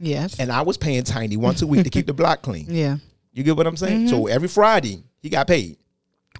Yes. 0.00 0.40
and 0.40 0.50
I 0.50 0.62
was 0.62 0.76
paying 0.76 1.04
Tiny 1.04 1.36
once 1.36 1.62
a 1.62 1.66
week 1.68 1.84
to 1.84 1.90
keep 1.90 2.06
the 2.06 2.12
block 2.12 2.42
clean. 2.42 2.66
yeah. 2.68 2.96
You 3.32 3.42
get 3.44 3.56
what 3.56 3.66
I'm 3.66 3.76
saying? 3.76 4.06
Mm-hmm. 4.06 4.08
So 4.08 4.26
every 4.26 4.48
Friday 4.48 5.04
he 5.20 5.28
got 5.28 5.46
paid. 5.46 5.76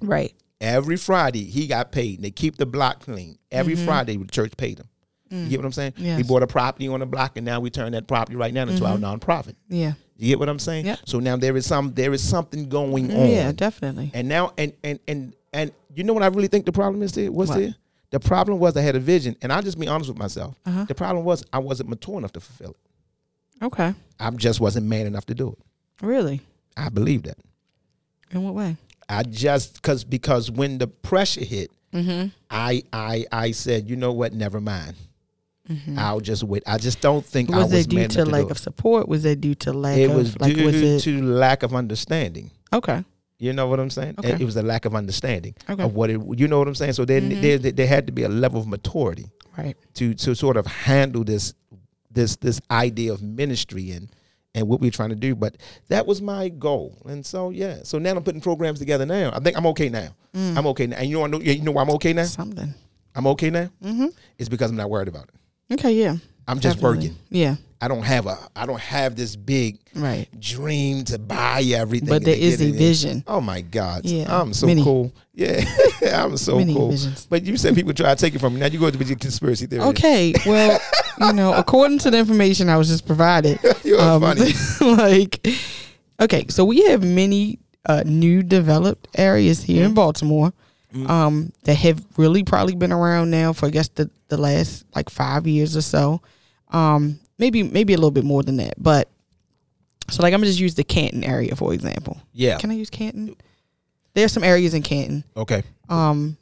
Right. 0.01 0.32
Every 0.61 0.97
Friday 0.97 1.44
he 1.44 1.66
got 1.66 1.92
paid. 1.92 2.16
And 2.16 2.24
they 2.24 2.30
keep 2.30 2.57
the 2.57 2.64
block 2.66 3.01
clean. 3.01 3.38
Every 3.53 3.76
Friday 3.76 4.16
the 4.16 4.24
church 4.26 4.57
paid 4.57 4.78
him. 4.80 4.88
You 5.30 5.49
get 5.51 5.59
what 5.59 5.66
I'm 5.66 5.72
saying? 5.72 5.92
We 5.99 6.03
Mm-hmm. 6.05 6.22
Bought 6.26 6.42
a 6.42 6.47
property 6.47 6.88
on 6.88 7.01
the 7.01 7.07
block, 7.07 7.36
and 7.36 7.44
now 7.44 7.61
we 7.61 7.68
turn 7.70 7.92
that 7.92 8.07
property 8.09 8.36
right 8.36 8.53
now 8.55 8.62
into 8.62 8.84
our 8.86 8.97
nonprofit. 8.97 9.55
Yeah. 9.68 9.92
You 10.16 10.28
get 10.28 10.38
what 10.38 10.49
I'm 10.49 10.59
saying? 10.59 10.86
Yep. 10.86 11.01
So 11.05 11.18
now 11.20 11.36
there 11.36 11.57
is 11.57 11.66
some 11.66 11.92
there 11.94 12.12
is 12.14 12.26
something 12.26 12.68
going 12.70 13.14
on. 13.14 13.28
Yeah. 13.28 13.53
Definitely. 13.53 14.11
And 14.14 14.26
now 14.28 14.53
and 14.57 14.72
and 14.82 14.99
and 15.07 15.34
and 15.53 15.72
you 15.97 16.05
know 16.05 16.12
what 16.12 16.22
I 16.22 16.28
really 16.28 16.49
think 16.49 16.66
the 16.66 16.72
problem 16.72 17.03
is 17.03 17.12
there? 17.12 17.30
What's 17.32 17.51
What? 17.51 17.59
there? 17.59 17.74
The 18.11 18.20
problem 18.20 18.59
was 18.61 18.76
I 18.76 18.82
had 18.82 18.94
a 18.94 19.01
vision, 19.01 19.36
and 19.42 19.53
I'll 19.53 19.62
just 19.62 19.78
be 19.80 19.88
honest 19.88 20.09
with 20.09 20.18
myself. 20.18 20.55
Uh-huh. 20.64 20.84
The 20.84 20.94
problem 20.94 21.24
was 21.24 21.44
I 21.53 21.59
wasn't 21.59 21.88
mature 21.88 22.16
enough 22.18 22.32
to 22.32 22.40
fulfill 22.40 22.70
it. 22.70 23.64
Okay. 23.64 23.94
I 24.20 24.30
just 24.30 24.61
wasn't 24.61 24.86
man 24.86 25.07
enough 25.07 25.26
to 25.26 25.34
do 25.34 25.49
it. 25.51 26.05
Really? 26.07 26.40
I 26.76 26.88
believe 26.88 27.24
that. 27.24 27.38
In 28.30 28.42
what 28.44 28.55
way? 28.55 28.76
I 29.09 29.22
just 29.22 29.82
cause 29.82 30.05
because 30.05 30.51
when 30.51 30.78
the 30.78 30.86
pressure 30.86 31.44
hit, 31.44 31.70
Mm-hmm. 31.94 32.28
I 32.51 32.82
I 32.92 33.24
I 33.32 33.51
said, 33.53 33.88
you 33.88 33.97
know 33.97 34.12
what, 34.12 34.34
never 34.34 34.61
mind. 34.61 34.94
I'll 35.97 36.20
just 36.20 36.42
wait. 36.44 36.62
I 36.66 36.78
just 36.78 37.01
don't 37.01 37.24
think 37.24 37.51
I 37.53 37.57
Was 37.59 37.72
was 37.72 37.86
it 37.86 37.88
due 37.88 38.07
to 38.07 38.20
enough 38.22 38.32
lack 38.32 38.51
of 38.51 38.59
support? 38.59 39.09
Was 39.09 39.24
it 39.24 39.40
due 39.40 39.55
to 39.57 39.72
lack. 39.72 39.97
It 39.99 40.11
of 40.11 40.16
was 40.16 40.38
like 40.38 40.55
due 40.55 40.64
was 40.66 40.76
it 40.80 41.01
to 41.03 41.22
lack 41.22 41.62
of 41.62 41.74
understanding. 41.74 42.51
okay? 42.72 43.05
You 43.39 43.53
know 43.53 43.66
what 43.66 43.78
I'm 43.80 43.91
saying? 43.91 44.14
Okay. 44.18 44.30
It, 44.32 44.41
it 44.41 44.45
was 44.45 44.57
a 44.57 44.62
lack 44.62 44.84
of 44.87 44.95
understanding 44.95 45.55
Okay. 45.68 45.82
of 45.82 45.95
what 45.95 46.09
it. 46.11 46.20
You 46.39 46.49
know 46.49 46.59
what 46.59 46.68
I'm 46.68 46.74
saying? 46.74 46.95
So 46.95 47.05
then 47.05 47.30
Mhm. 47.30 47.43
there, 47.43 47.59
there 47.72 47.87
had 47.87 48.07
to 48.07 48.12
be 48.12 48.22
a 48.22 48.28
level 48.28 48.61
of 48.61 48.66
maturity 48.66 49.26
Right. 49.59 49.76
to 49.95 50.14
to 50.14 50.34
sort 50.34 50.57
of 50.57 50.66
handle 50.66 51.22
this 51.24 51.55
this 52.11 52.37
this 52.37 52.61
idea 52.70 53.12
of 53.12 53.22
ministry 53.22 53.91
and 53.93 54.11
and 54.55 54.66
what 54.68 54.80
we're 54.80 54.91
trying 54.91 55.11
to 55.11 55.14
do. 55.16 55.34
But 55.34 55.59
that 55.89 56.07
was 56.07 56.22
my 56.22 56.49
goal, 56.49 56.97
and 57.05 57.26
so 57.26 57.51
yeah. 57.51 57.80
So 57.82 57.99
now 57.99 58.12
I'm 58.12 58.22
putting 58.22 58.41
programs 58.41 58.78
together. 58.78 59.05
Now 59.05 59.30
I 59.34 59.41
think 59.41 59.57
I'm 59.57 59.66
okay 59.66 59.91
now. 59.91 60.09
Mm. 60.34 60.57
I'm 60.57 60.66
okay 60.68 60.87
now. 60.87 60.97
And 60.97 61.11
you 61.11 61.16
know 61.18 61.24
I 61.24 61.26
know 61.28 61.41
you 61.41 61.61
know 61.62 61.72
why 61.72 61.82
I'm 61.82 61.91
okay 61.91 62.14
now. 62.14 62.24
Something. 62.24 62.72
I'm 63.14 63.26
okay 63.28 63.51
now. 63.51 63.68
Mm-hmm. 63.84 64.07
It's 64.39 64.49
because 64.49 64.70
I'm 64.70 64.76
not 64.76 64.89
worried 64.91 65.09
about 65.09 65.28
it. 65.28 65.74
Okay. 65.74 65.93
Yeah. 65.95 66.16
I'm 66.49 66.61
just 66.61 66.76
Definitely. 66.76 67.09
working. 67.09 67.16
Yeah. 67.30 67.57
I 67.81 67.89
don't 67.89 68.03
have 68.05 68.27
a 68.27 68.39
I 68.57 68.64
don't 68.66 68.81
have 68.81 69.16
this 69.16 69.37
big 69.37 69.79
Right. 69.95 70.29
dream 70.41 71.05
to 71.07 71.18
buy 71.18 71.62
everything. 71.74 72.09
But 72.09 72.24
there 72.24 72.37
is 72.37 72.61
a 72.62 72.70
vision. 72.70 73.22
Oh 73.27 73.41
my 73.41 73.61
God. 73.61 74.05
Yeah, 74.05 74.41
I'm 74.41 74.53
so 74.55 74.66
many. 74.66 74.83
cool. 74.83 75.12
Yeah. 75.35 75.62
I'm 76.14 76.37
so 76.39 76.57
Many 76.59 76.74
cool. 76.74 76.91
visions. 76.91 77.27
But 77.27 77.45
you 77.45 77.57
said 77.57 77.74
people 77.74 77.93
try 77.93 78.14
to 78.14 78.20
take 78.20 78.35
it 78.35 78.39
from 78.39 78.55
me. 78.55 78.61
Now 78.61 78.66
you 78.66 78.79
go 78.79 78.91
to 78.91 78.97
the 78.97 79.14
conspiracy 79.16 79.66
theory. 79.66 79.83
Okay. 79.83 80.33
Well, 80.47 80.81
you 81.20 81.33
know, 81.35 81.53
according 81.55 81.99
to 82.01 82.11
the 82.11 82.18
information 82.18 82.68
I 82.70 82.77
was 82.79 82.89
just 82.89 83.07
provided, 83.07 83.59
You're 83.85 84.01
um, 84.01 84.22
funny. 84.22 84.53
like, 84.81 85.47
okay, 86.20 86.47
so 86.49 86.64
we 86.64 86.83
have 86.85 87.03
many 87.05 87.59
uh, 87.87 88.03
new 88.07 88.43
developed 88.43 89.09
areas 89.16 89.62
here 89.62 89.77
Mm-hmm. 89.83 89.87
in 89.91 89.95
Baltimore 89.95 90.53
um, 91.07 91.53
that 91.64 91.74
have 91.74 92.03
really 92.16 92.43
probably 92.43 92.74
been 92.74 92.93
around 92.93 93.31
now 93.31 93.53
for 93.53 93.66
I 93.66 93.70
guess 93.70 93.89
the, 93.89 94.11
the 94.29 94.39
last 94.39 94.87
like 94.95 95.11
five 95.11 95.47
years 95.47 95.77
or 95.77 95.83
so, 95.83 96.22
um, 96.70 97.20
maybe 97.39 97.62
maybe 97.62 97.93
a 97.93 97.97
little 97.97 98.11
bit 98.11 98.24
more 98.24 98.43
than 98.43 98.57
that. 98.59 98.74
But 98.82 99.09
so 100.11 100.22
like 100.22 100.32
I'm 100.34 100.41
gonna 100.41 100.47
just 100.47 100.61
use 100.61 100.74
the 100.74 100.84
Canton 100.84 101.24
area 101.24 101.55
for 101.57 101.74
example. 101.74 102.20
Yeah. 102.32 102.59
Can 102.59 102.70
I 102.70 102.74
use 102.74 102.91
Canton? 102.91 103.37
There's 104.14 104.32
some 104.32 104.45
areas 104.45 104.72
in 104.74 104.82
Canton 104.82 105.24
Okay. 105.37 105.62
um 105.89 106.37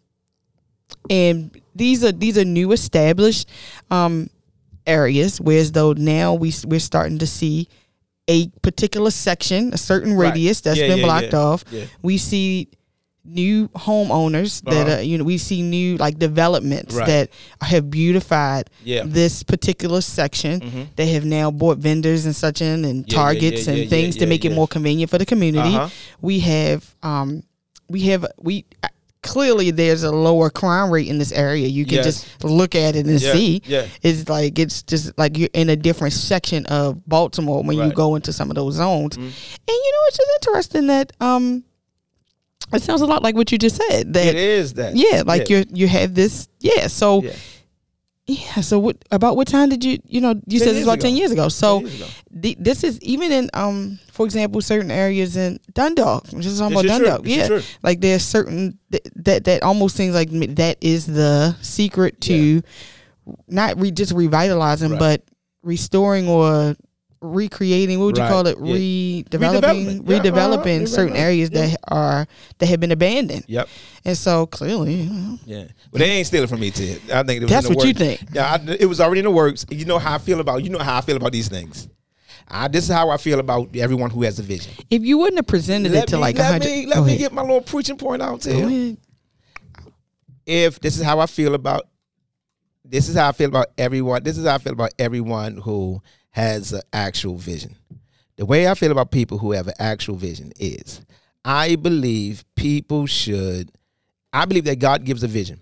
and 1.11 1.51
these 1.75 2.05
are 2.05 2.13
these 2.13 2.39
are 2.39 2.45
new 2.45 2.73
established 2.73 3.49
um 3.91 4.29
areas 4.87 5.41
whereas 5.41 5.73
though 5.73 5.93
now 5.93 6.35
we 6.35 6.53
we're 6.67 6.79
starting 6.81 7.19
to 7.19 7.27
see 7.27 7.69
a 8.29 8.49
particular 8.63 9.11
section 9.11 9.73
a 9.75 9.79
certain 9.79 10.15
Right. 10.15 10.31
radius 10.31 10.61
that's 10.61 10.79
Yeah, 10.79 10.89
been 10.89 10.99
yeah, 10.99 11.05
blocked 11.05 11.33
yeah. 11.33 11.39
off 11.39 11.65
we 12.03 12.19
see 12.19 12.69
new 13.25 13.69
homeowners 13.69 14.61
that 14.65 14.87
Uh-huh. 14.87 14.97
are, 14.99 15.03
you 15.03 15.17
know 15.19 15.25
we 15.25 15.39
see 15.39 15.63
new 15.63 15.97
like 15.97 16.19
developments 16.19 16.95
Right. 16.95 17.07
that 17.07 17.31
have 17.63 17.91
beautified 17.91 18.69
Yeah. 18.85 19.03
this 19.07 19.43
particular 19.43 20.01
section 20.03 20.61
Mhm. 20.61 20.87
they 20.97 21.07
have 21.09 21.25
now 21.25 21.51
bought 21.51 21.79
vendors 21.79 22.27
and 22.27 22.37
such 22.37 22.61
in 22.61 22.85
and 22.85 23.05
Yeah, 23.09 23.15
targets 23.17 23.67
yeah, 23.67 23.73
and 23.75 23.91
things 23.91 24.17
to 24.17 24.27
make 24.27 24.45
it 24.45 24.53
more 24.53 24.69
convenient 24.69 25.11
for 25.11 25.17
the 25.19 25.25
community 25.27 25.75
Uh-huh. 25.75 25.89
we 26.21 26.41
have 26.41 26.95
um 27.03 27.43
we 27.89 28.01
have 28.03 28.27
we 28.43 28.65
uh, 28.83 28.89
clearly 29.23 29.71
there's 29.71 30.03
a 30.03 30.13
lower 30.13 30.51
crime 30.51 30.91
rate 30.91 31.09
in 31.09 31.17
this 31.17 31.33
area 31.33 31.67
you 31.67 31.87
can 31.87 31.97
Yes. 31.97 32.05
just 32.05 32.45
look 32.45 32.75
at 32.75 32.95
it 32.95 33.07
and 33.07 33.19
see 33.19 33.63
yeah. 33.67 33.87
it's 34.03 34.29
like 34.29 34.59
it's 34.59 34.83
just 34.83 35.17
like 35.17 35.39
you're 35.39 35.49
in 35.55 35.71
a 35.71 35.77
different 35.77 36.13
section 36.13 36.67
of 36.67 36.99
baltimore 37.09 37.63
when 37.63 37.79
you 37.79 37.91
go 37.91 38.17
into 38.17 38.35
some 38.35 38.51
of 38.51 38.55
those 38.55 38.75
zones 38.75 39.17
Mhm. 39.17 39.23
and 39.23 39.33
you 39.85 39.93
know 39.95 40.03
it's 40.09 40.19
just 40.19 40.31
interesting 40.43 40.87
that 40.89 41.13
um 41.21 41.65
it 42.73 42.83
sounds 42.83 43.01
a 43.03 43.07
lot 43.07 43.23
like 43.23 43.35
what 43.37 43.53
you 43.53 43.59
just 43.59 43.77
said 43.77 44.13
that 44.15 44.27
It 44.27 44.37
is 44.37 44.75
that. 44.75 44.97
yeah 44.97 45.23
like 45.27 45.49
Yeah. 45.49 45.59
you 45.59 45.65
you 45.73 45.89
have 45.89 46.15
this 46.15 46.49
yeah 46.61 46.87
so 46.89 47.23
Yeah. 47.23 47.33
yeah 48.27 48.61
so 48.63 48.79
what 48.79 48.97
about 49.11 49.37
what 49.37 49.47
time 49.49 49.69
did 49.69 49.85
you 49.85 49.99
you 50.07 50.21
know 50.21 50.35
you 50.47 50.59
said 50.59 50.69
it's 50.69 50.77
years 50.77 50.87
about 50.87 50.95
ago. 50.99 51.09
10 51.09 51.17
years 51.17 51.31
ago 51.31 51.49
so 51.49 51.81
years 51.81 51.95
ago. 51.97 52.07
the, 52.31 52.57
this 52.59 52.83
is 52.83 52.99
even 53.03 53.31
in 53.33 53.51
um 53.55 53.99
for 54.11 54.25
example 54.25 54.61
certain 54.61 54.91
areas 54.91 55.37
in 55.37 55.59
Dundalk 55.75 56.27
which 56.29 56.47
is 56.47 56.59
talking 56.59 56.77
This 56.77 56.85
about. 56.87 56.99
Dundalk 56.99 57.21
yeah 57.25 57.61
like 57.83 58.01
there's 58.01 58.25
certain 58.25 58.79
th- 58.91 59.05
that 59.17 59.45
that 59.45 59.63
almost 59.63 59.95
seems 59.97 60.15
like 60.15 60.31
that 60.57 60.79
is 60.81 61.07
the 61.07 61.55
secret 61.61 62.21
to 62.23 62.63
not 63.49 63.79
re- 63.81 63.91
just 63.91 64.13
revitalizing 64.13 64.91
Right. 64.93 64.99
but 64.99 65.23
restoring 65.63 66.29
or 66.29 66.77
recreating 67.25 67.99
what 67.99 68.07
would 68.07 68.19
you 68.19 68.25
call 68.25 68.47
it 68.47 68.57
Yeah. 68.59 68.75
redeveloping 68.75 70.01
Redevelopment. 70.03 70.09
Yeah, 70.09 70.19
redeveloping 70.19 70.77
uh-huh. 70.79 70.87
certain 70.87 71.17
areas 71.17 71.51
Yeah. 71.53 71.67
that 71.69 71.79
are 71.89 72.27
that 72.59 72.67
have 72.67 72.81
been 72.81 72.93
abandoned 72.93 73.45
Yep. 73.47 73.69
and 74.05 74.17
so 74.19 74.47
clearly 74.47 74.95
you 74.95 75.11
know, 75.11 75.39
Yeah. 75.47 75.65
But 75.91 76.01
they 76.01 76.11
ain't 76.11 76.27
stealing 76.27 76.49
from 76.49 76.61
me, 76.61 76.71
Ted. 76.71 77.01
I 77.13 77.23
think 77.23 77.39
it 77.39 77.45
was 77.45 77.51
That's 77.51 77.67
in 77.67 77.73
the 77.73 77.79
what 77.79 77.87
you 77.87 77.95
think. 77.95 78.21
Yeah, 78.33 78.53
I, 78.61 78.73
it 78.79 78.87
was 78.87 79.01
already 79.01 79.21
in 79.21 79.25
the 79.25 79.31
works. 79.31 79.65
You 79.71 79.85
know 79.85 79.99
how 79.99 80.15
I 80.15 80.19
feel 80.19 80.41
about 80.41 80.63
you 80.65 80.71
know 80.71 80.79
how 80.79 80.99
I 80.99 81.01
feel 81.01 81.17
about 81.17 81.33
these 81.33 81.49
things. 81.49 81.89
I, 82.47 82.69
this 82.69 82.85
is 82.85 82.91
how 82.95 83.09
I 83.09 83.17
feel 83.17 83.41
about 83.41 83.75
everyone 83.75 84.11
who 84.11 84.23
has 84.23 84.39
a 84.39 84.43
vision. 84.43 84.73
if 84.91 85.03
you 85.03 85.17
wouldn't 85.19 85.39
have 85.39 85.47
presented 85.47 85.95
it 85.95 86.09
to 86.09 86.17
me, 86.17 86.21
like 86.21 86.35
a 86.37 86.39
let 86.41 86.53
hundred 86.53 86.69
me 86.69 86.87
let 86.87 86.99
me 86.99 87.07
ahead. 87.07 87.19
get 87.19 87.33
my 87.33 87.41
little 87.43 87.63
preaching 87.63 87.97
point 87.97 88.21
out, 88.21 88.43
Ted. 88.43 88.99
if 90.47 90.79
this 90.81 90.99
is 90.99 91.03
how 91.03 91.21
I 91.21 91.27
feel 91.27 91.55
about 91.55 91.89
this 92.85 93.09
is 93.09 93.17
how 93.17 93.29
I 93.31 93.33
feel 93.33 93.49
about 93.49 93.69
everyone. 93.79 94.23
This 94.23 94.37
is 94.37 94.47
how 94.47 94.57
I 94.57 94.59
feel 94.59 94.75
about 94.75 94.93
everyone 94.99 95.57
who 95.57 96.03
has 96.35 96.73
an 96.73 96.83
actual 96.93 97.39
vision. 97.39 97.77
The 98.37 98.45
way 98.45 98.67
I 98.67 98.75
feel 98.75 98.91
about 98.91 99.13
people 99.13 99.39
who 99.39 99.53
have 99.53 99.69
an 99.69 99.75
actual 99.79 100.17
vision 100.17 100.53
is 100.59 101.01
I 101.45 101.77
believe 101.77 102.45
people 102.57 103.07
should 103.07 103.71
I 104.33 104.45
believe 104.45 104.65
that 104.65 104.81
God 104.81 105.05
gives 105.05 105.23
a 105.23 105.29
vision. 105.29 105.61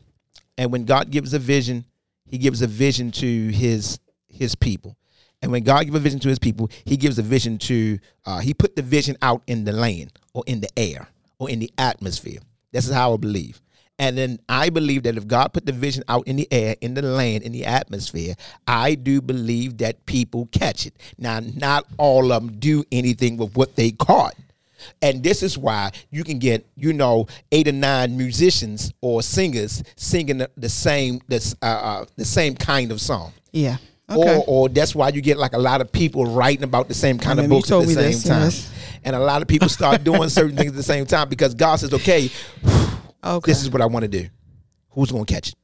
And 0.56 0.72
when 0.72 0.86
God 0.86 1.10
gives 1.10 1.34
a 1.34 1.38
vision, 1.38 1.84
he 2.24 2.38
gives 2.38 2.62
a 2.62 2.66
vision 2.66 3.10
to 3.12 3.48
his 3.48 4.00
his 4.28 4.54
people. 4.54 4.96
And 5.42 5.52
when 5.52 5.62
God 5.62 5.84
gives 5.84 5.96
a 5.96 6.00
vision 6.00 6.20
to 6.20 6.28
his 6.28 6.38
people, 6.38 6.70
he 6.86 6.96
gives 6.96 7.18
a 7.18 7.22
vision 7.22 7.58
to 7.58 7.98
uh, 8.24 8.38
he 8.38 8.54
put 8.54 8.74
the 8.74 8.80
vision 8.80 9.18
out 9.20 9.42
in 9.46 9.64
the 9.64 9.72
land 9.72 10.18
or 10.32 10.42
in 10.46 10.60
the 10.60 10.70
air 10.78 11.06
or 11.38 11.50
in 11.50 11.58
the 11.58 11.70
atmosphere. 11.76 12.40
This 12.72 12.88
is 12.88 12.94
how 12.94 13.12
I 13.12 13.18
believe. 13.18 13.60
And 13.98 14.18
then 14.18 14.38
I 14.48 14.70
believe 14.70 15.04
that 15.04 15.16
if 15.16 15.26
God 15.26 15.52
put 15.52 15.66
the 15.66 15.72
vision 15.72 16.02
out 16.08 16.26
in 16.26 16.36
the 16.36 16.48
air, 16.50 16.76
in 16.80 16.94
the 16.94 17.02
land, 17.02 17.44
in 17.44 17.52
the 17.52 17.64
atmosphere, 17.64 18.34
I 18.66 18.94
do 18.94 19.20
believe 19.20 19.78
that 19.78 20.04
people 20.06 20.48
catch 20.50 20.86
it. 20.86 20.94
Now, 21.18 21.40
not 21.40 21.86
all 21.98 22.32
of 22.32 22.42
them 22.42 22.58
do 22.58 22.84
anything 22.90 23.36
with 23.36 23.54
what 23.54 23.76
they 23.76 23.92
caught. 23.92 24.34
And 25.00 25.22
this 25.22 25.42
is 25.42 25.56
why 25.56 25.92
you 26.10 26.24
can 26.24 26.38
get, 26.38 26.66
you 26.76 26.92
know, 26.92 27.26
eight 27.52 27.68
or 27.68 27.72
nine 27.72 28.16
musicians 28.16 28.92
or 29.00 29.22
singers 29.22 29.82
singing 29.96 30.44
the, 30.56 30.68
same 30.68 31.20
the, 31.28 31.54
uh, 31.62 31.66
uh, 31.66 32.04
the 32.16 32.24
same 32.24 32.56
kind 32.56 32.90
of 32.90 33.00
song. 33.00 33.32
Yeah. 33.52 33.76
Okay. 34.10 34.38
Or, 34.38 34.44
or 34.46 34.68
that's 34.68 34.94
why 34.94 35.08
you 35.10 35.20
get 35.20 35.38
like 35.38 35.52
a 35.52 35.58
lot 35.58 35.80
of 35.80 35.92
people 35.92 36.26
writing 36.26 36.64
about 36.64 36.88
the 36.88 36.94
same 36.94 37.18
kind 37.18 37.38
of 37.38 37.48
books 37.48 37.70
at 37.70 37.80
the 37.80 37.86
same 37.86 37.94
this, 37.94 38.24
time. 38.24 38.42
yes. 38.42 38.72
And 39.04 39.16
a 39.16 39.20
lot 39.20 39.42
of 39.42 39.48
people 39.48 39.68
start 39.68 40.04
doing 40.04 40.28
certain 40.28 40.56
things 40.56 40.70
at 40.70 40.76
the 40.76 40.82
same 40.82 41.06
time 41.06 41.28
because 41.28 41.54
God 41.54 41.76
says, 41.76 41.92
okay, 41.94 42.30
okay. 43.24 43.50
this 43.50 43.62
is 43.62 43.70
what 43.70 43.80
I 43.82 43.86
want 43.86 44.02
to 44.04 44.08
do. 44.08 44.28
Who's 44.90 45.10
going 45.10 45.24
to 45.24 45.32
catch 45.32 45.48
it? 45.50 45.54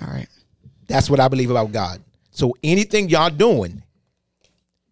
All 0.00 0.08
right. 0.12 0.28
That's 0.88 1.10
what 1.10 1.20
I 1.20 1.28
believe 1.28 1.50
about 1.50 1.72
God. 1.72 2.00
So 2.30 2.56
anything 2.62 3.08
y'all 3.08 3.30
doing, 3.30 3.82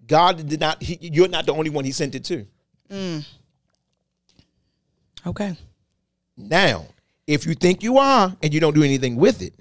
God 0.07 0.47
did 0.49 0.61
not, 0.61 0.83
he, 0.83 0.99
you're 1.01 1.29
not 1.29 1.47
the 1.47 1.53
only 1.53 1.71
one 1.71 1.85
he 1.85 1.93
sent 1.93 2.15
it 2.15 2.25
to. 2.25 2.47
Okay. 5.27 5.57
Now, 6.37 6.87
if 7.27 7.47
you 7.47 7.55
think 7.55 7.83
you 7.83 7.99
are 7.99 8.35
and 8.43 8.53
you 8.53 8.61
don't 8.61 8.75
do 8.75 8.83
anything 8.83 9.17
with 9.17 9.43
it, 9.43 9.55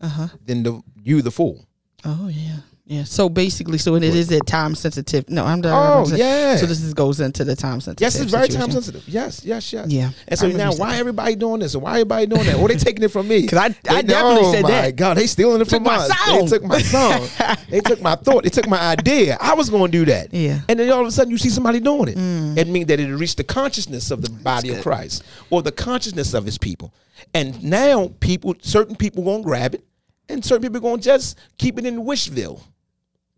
Uh 0.00 0.08
huh. 0.08 0.28
then 0.44 0.62
the, 0.62 0.82
you 1.02 1.22
the 1.22 1.30
fool. 1.30 1.64
Oh 2.04 2.28
yeah. 2.28 2.56
Yeah. 2.90 3.04
So 3.04 3.28
basically, 3.28 3.78
so 3.78 3.94
it 3.94 4.02
is 4.02 4.32
a 4.32 4.40
time 4.40 4.74
sensitive. 4.74 5.30
No, 5.30 5.44
I'm 5.44 5.60
done. 5.60 5.72
Oh, 5.72 6.10
I'm 6.12 6.16
yeah. 6.18 6.56
So 6.56 6.66
this 6.66 6.82
is, 6.82 6.92
goes 6.92 7.20
into 7.20 7.44
the 7.44 7.54
time 7.54 7.80
sensitive. 7.80 8.02
Yes, 8.02 8.18
it's 8.18 8.32
very 8.32 8.48
time 8.48 8.68
sensitive. 8.72 9.06
Yes, 9.06 9.44
yes, 9.44 9.72
yes. 9.72 9.86
Yeah. 9.88 10.10
And 10.26 10.36
so 10.36 10.48
now, 10.48 10.72
why 10.74 10.96
everybody 10.96 11.36
doing 11.36 11.60
this? 11.60 11.74
And 11.74 11.84
why 11.84 11.92
everybody 11.92 12.26
doing 12.26 12.44
that? 12.46 12.56
Or 12.56 12.66
they 12.66 12.74
taking 12.74 13.04
it 13.04 13.12
from 13.12 13.28
me? 13.28 13.46
'Cause 13.48 13.58
I- 13.60 13.68
They- 13.68 13.76
I 13.94 14.02
definitely 14.02 14.48
oh 14.48 14.52
said 14.52 14.62
my 14.64 14.70
that. 14.72 14.96
God, 14.96 15.16
they 15.18 15.28
stealing 15.28 15.60
it 15.60 15.68
Took 15.68 15.74
from 15.76 15.82
my 15.84 15.96
us. 15.98 16.08
song. 16.26 16.40
They 16.40 16.46
took 16.48 16.64
my 16.64 16.82
song. 16.82 17.28
they 17.70 17.80
took 17.80 18.02
my 18.02 18.16
thought. 18.16 18.42
They 18.42 18.50
took 18.50 18.66
my 18.66 18.80
idea. 18.80 19.38
I 19.40 19.54
was 19.54 19.70
going 19.70 19.92
to 19.92 19.98
do 19.98 20.04
that. 20.06 20.34
Yeah. 20.34 20.58
And 20.68 20.80
then 20.80 20.90
all 20.90 21.02
of 21.02 21.06
a 21.06 21.12
sudden, 21.12 21.30
you 21.30 21.38
see 21.38 21.50
somebody 21.50 21.78
doing 21.78 22.08
it. 22.08 22.16
Mm. 22.18 22.58
It 22.58 22.66
means 22.66 22.86
that 22.88 22.98
it 22.98 23.06
reached 23.14 23.36
the 23.36 23.44
consciousness 23.44 24.10
of 24.10 24.22
the 24.22 24.30
body 24.30 24.70
of 24.70 24.82
Christ 24.82 25.22
or 25.50 25.62
the 25.62 25.70
consciousness 25.70 26.34
of 26.34 26.44
His 26.44 26.58
people. 26.58 26.92
And 27.34 27.62
now, 27.62 28.10
people, 28.18 28.56
certain 28.62 28.96
people, 28.96 29.22
going 29.22 29.42
to 29.42 29.44
grab 29.44 29.74
it, 29.74 29.84
and 30.28 30.44
certain 30.44 30.62
people 30.62 30.80
going 30.80 30.98
to 30.98 31.04
just 31.04 31.38
keep 31.56 31.78
it 31.78 31.86
in 31.86 32.00
Wishville 32.02 32.60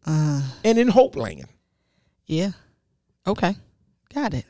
Uh, 0.07 0.43
and 0.65 0.79
in 0.79 0.89
Hope 0.89 1.17
Land. 1.17 1.47
yeah. 2.27 2.53
Okay. 3.27 3.55
Got 4.13 4.35
it. 4.35 4.45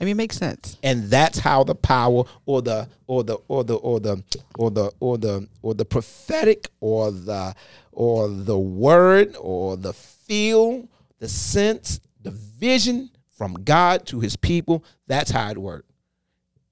I 0.00 0.04
mean, 0.04 0.12
it 0.12 0.16
makes 0.16 0.36
sense. 0.36 0.76
and 0.82 1.04
that's 1.10 1.38
how 1.38 1.64
the 1.64 1.74
power 1.74 2.24
or 2.46 2.62
the 2.62 2.88
or 3.06 3.22
the 3.24 3.34
or 3.48 3.64
the 3.64 3.74
or 3.76 4.00
the 4.00 4.22
or 4.58 4.70
the 4.70 4.90
or 5.00 5.18
the 5.18 5.48
or 5.62 5.74
the 5.74 5.84
prophetic 5.84 6.68
or 6.80 7.10
the 7.10 7.54
or 7.92 8.28
the 8.28 8.58
word 8.58 9.34
or 9.40 9.76
the 9.76 9.92
feel 9.92 10.88
the 11.20 11.28
sense 11.28 12.00
the 12.22 12.30
vision 12.32 13.10
from 13.36 13.54
god 13.64 14.04
to 14.06 14.20
his 14.20 14.36
people 14.36 14.84
that's 15.06 15.30
how 15.30 15.48
it 15.50 15.58
works 15.58 15.88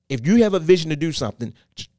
if 0.08 0.26
you 0.26 0.42
have 0.42 0.54
a 0.54 0.58
vision 0.58 0.90
to 0.90 0.96
do 0.96 1.12
something 1.12 1.52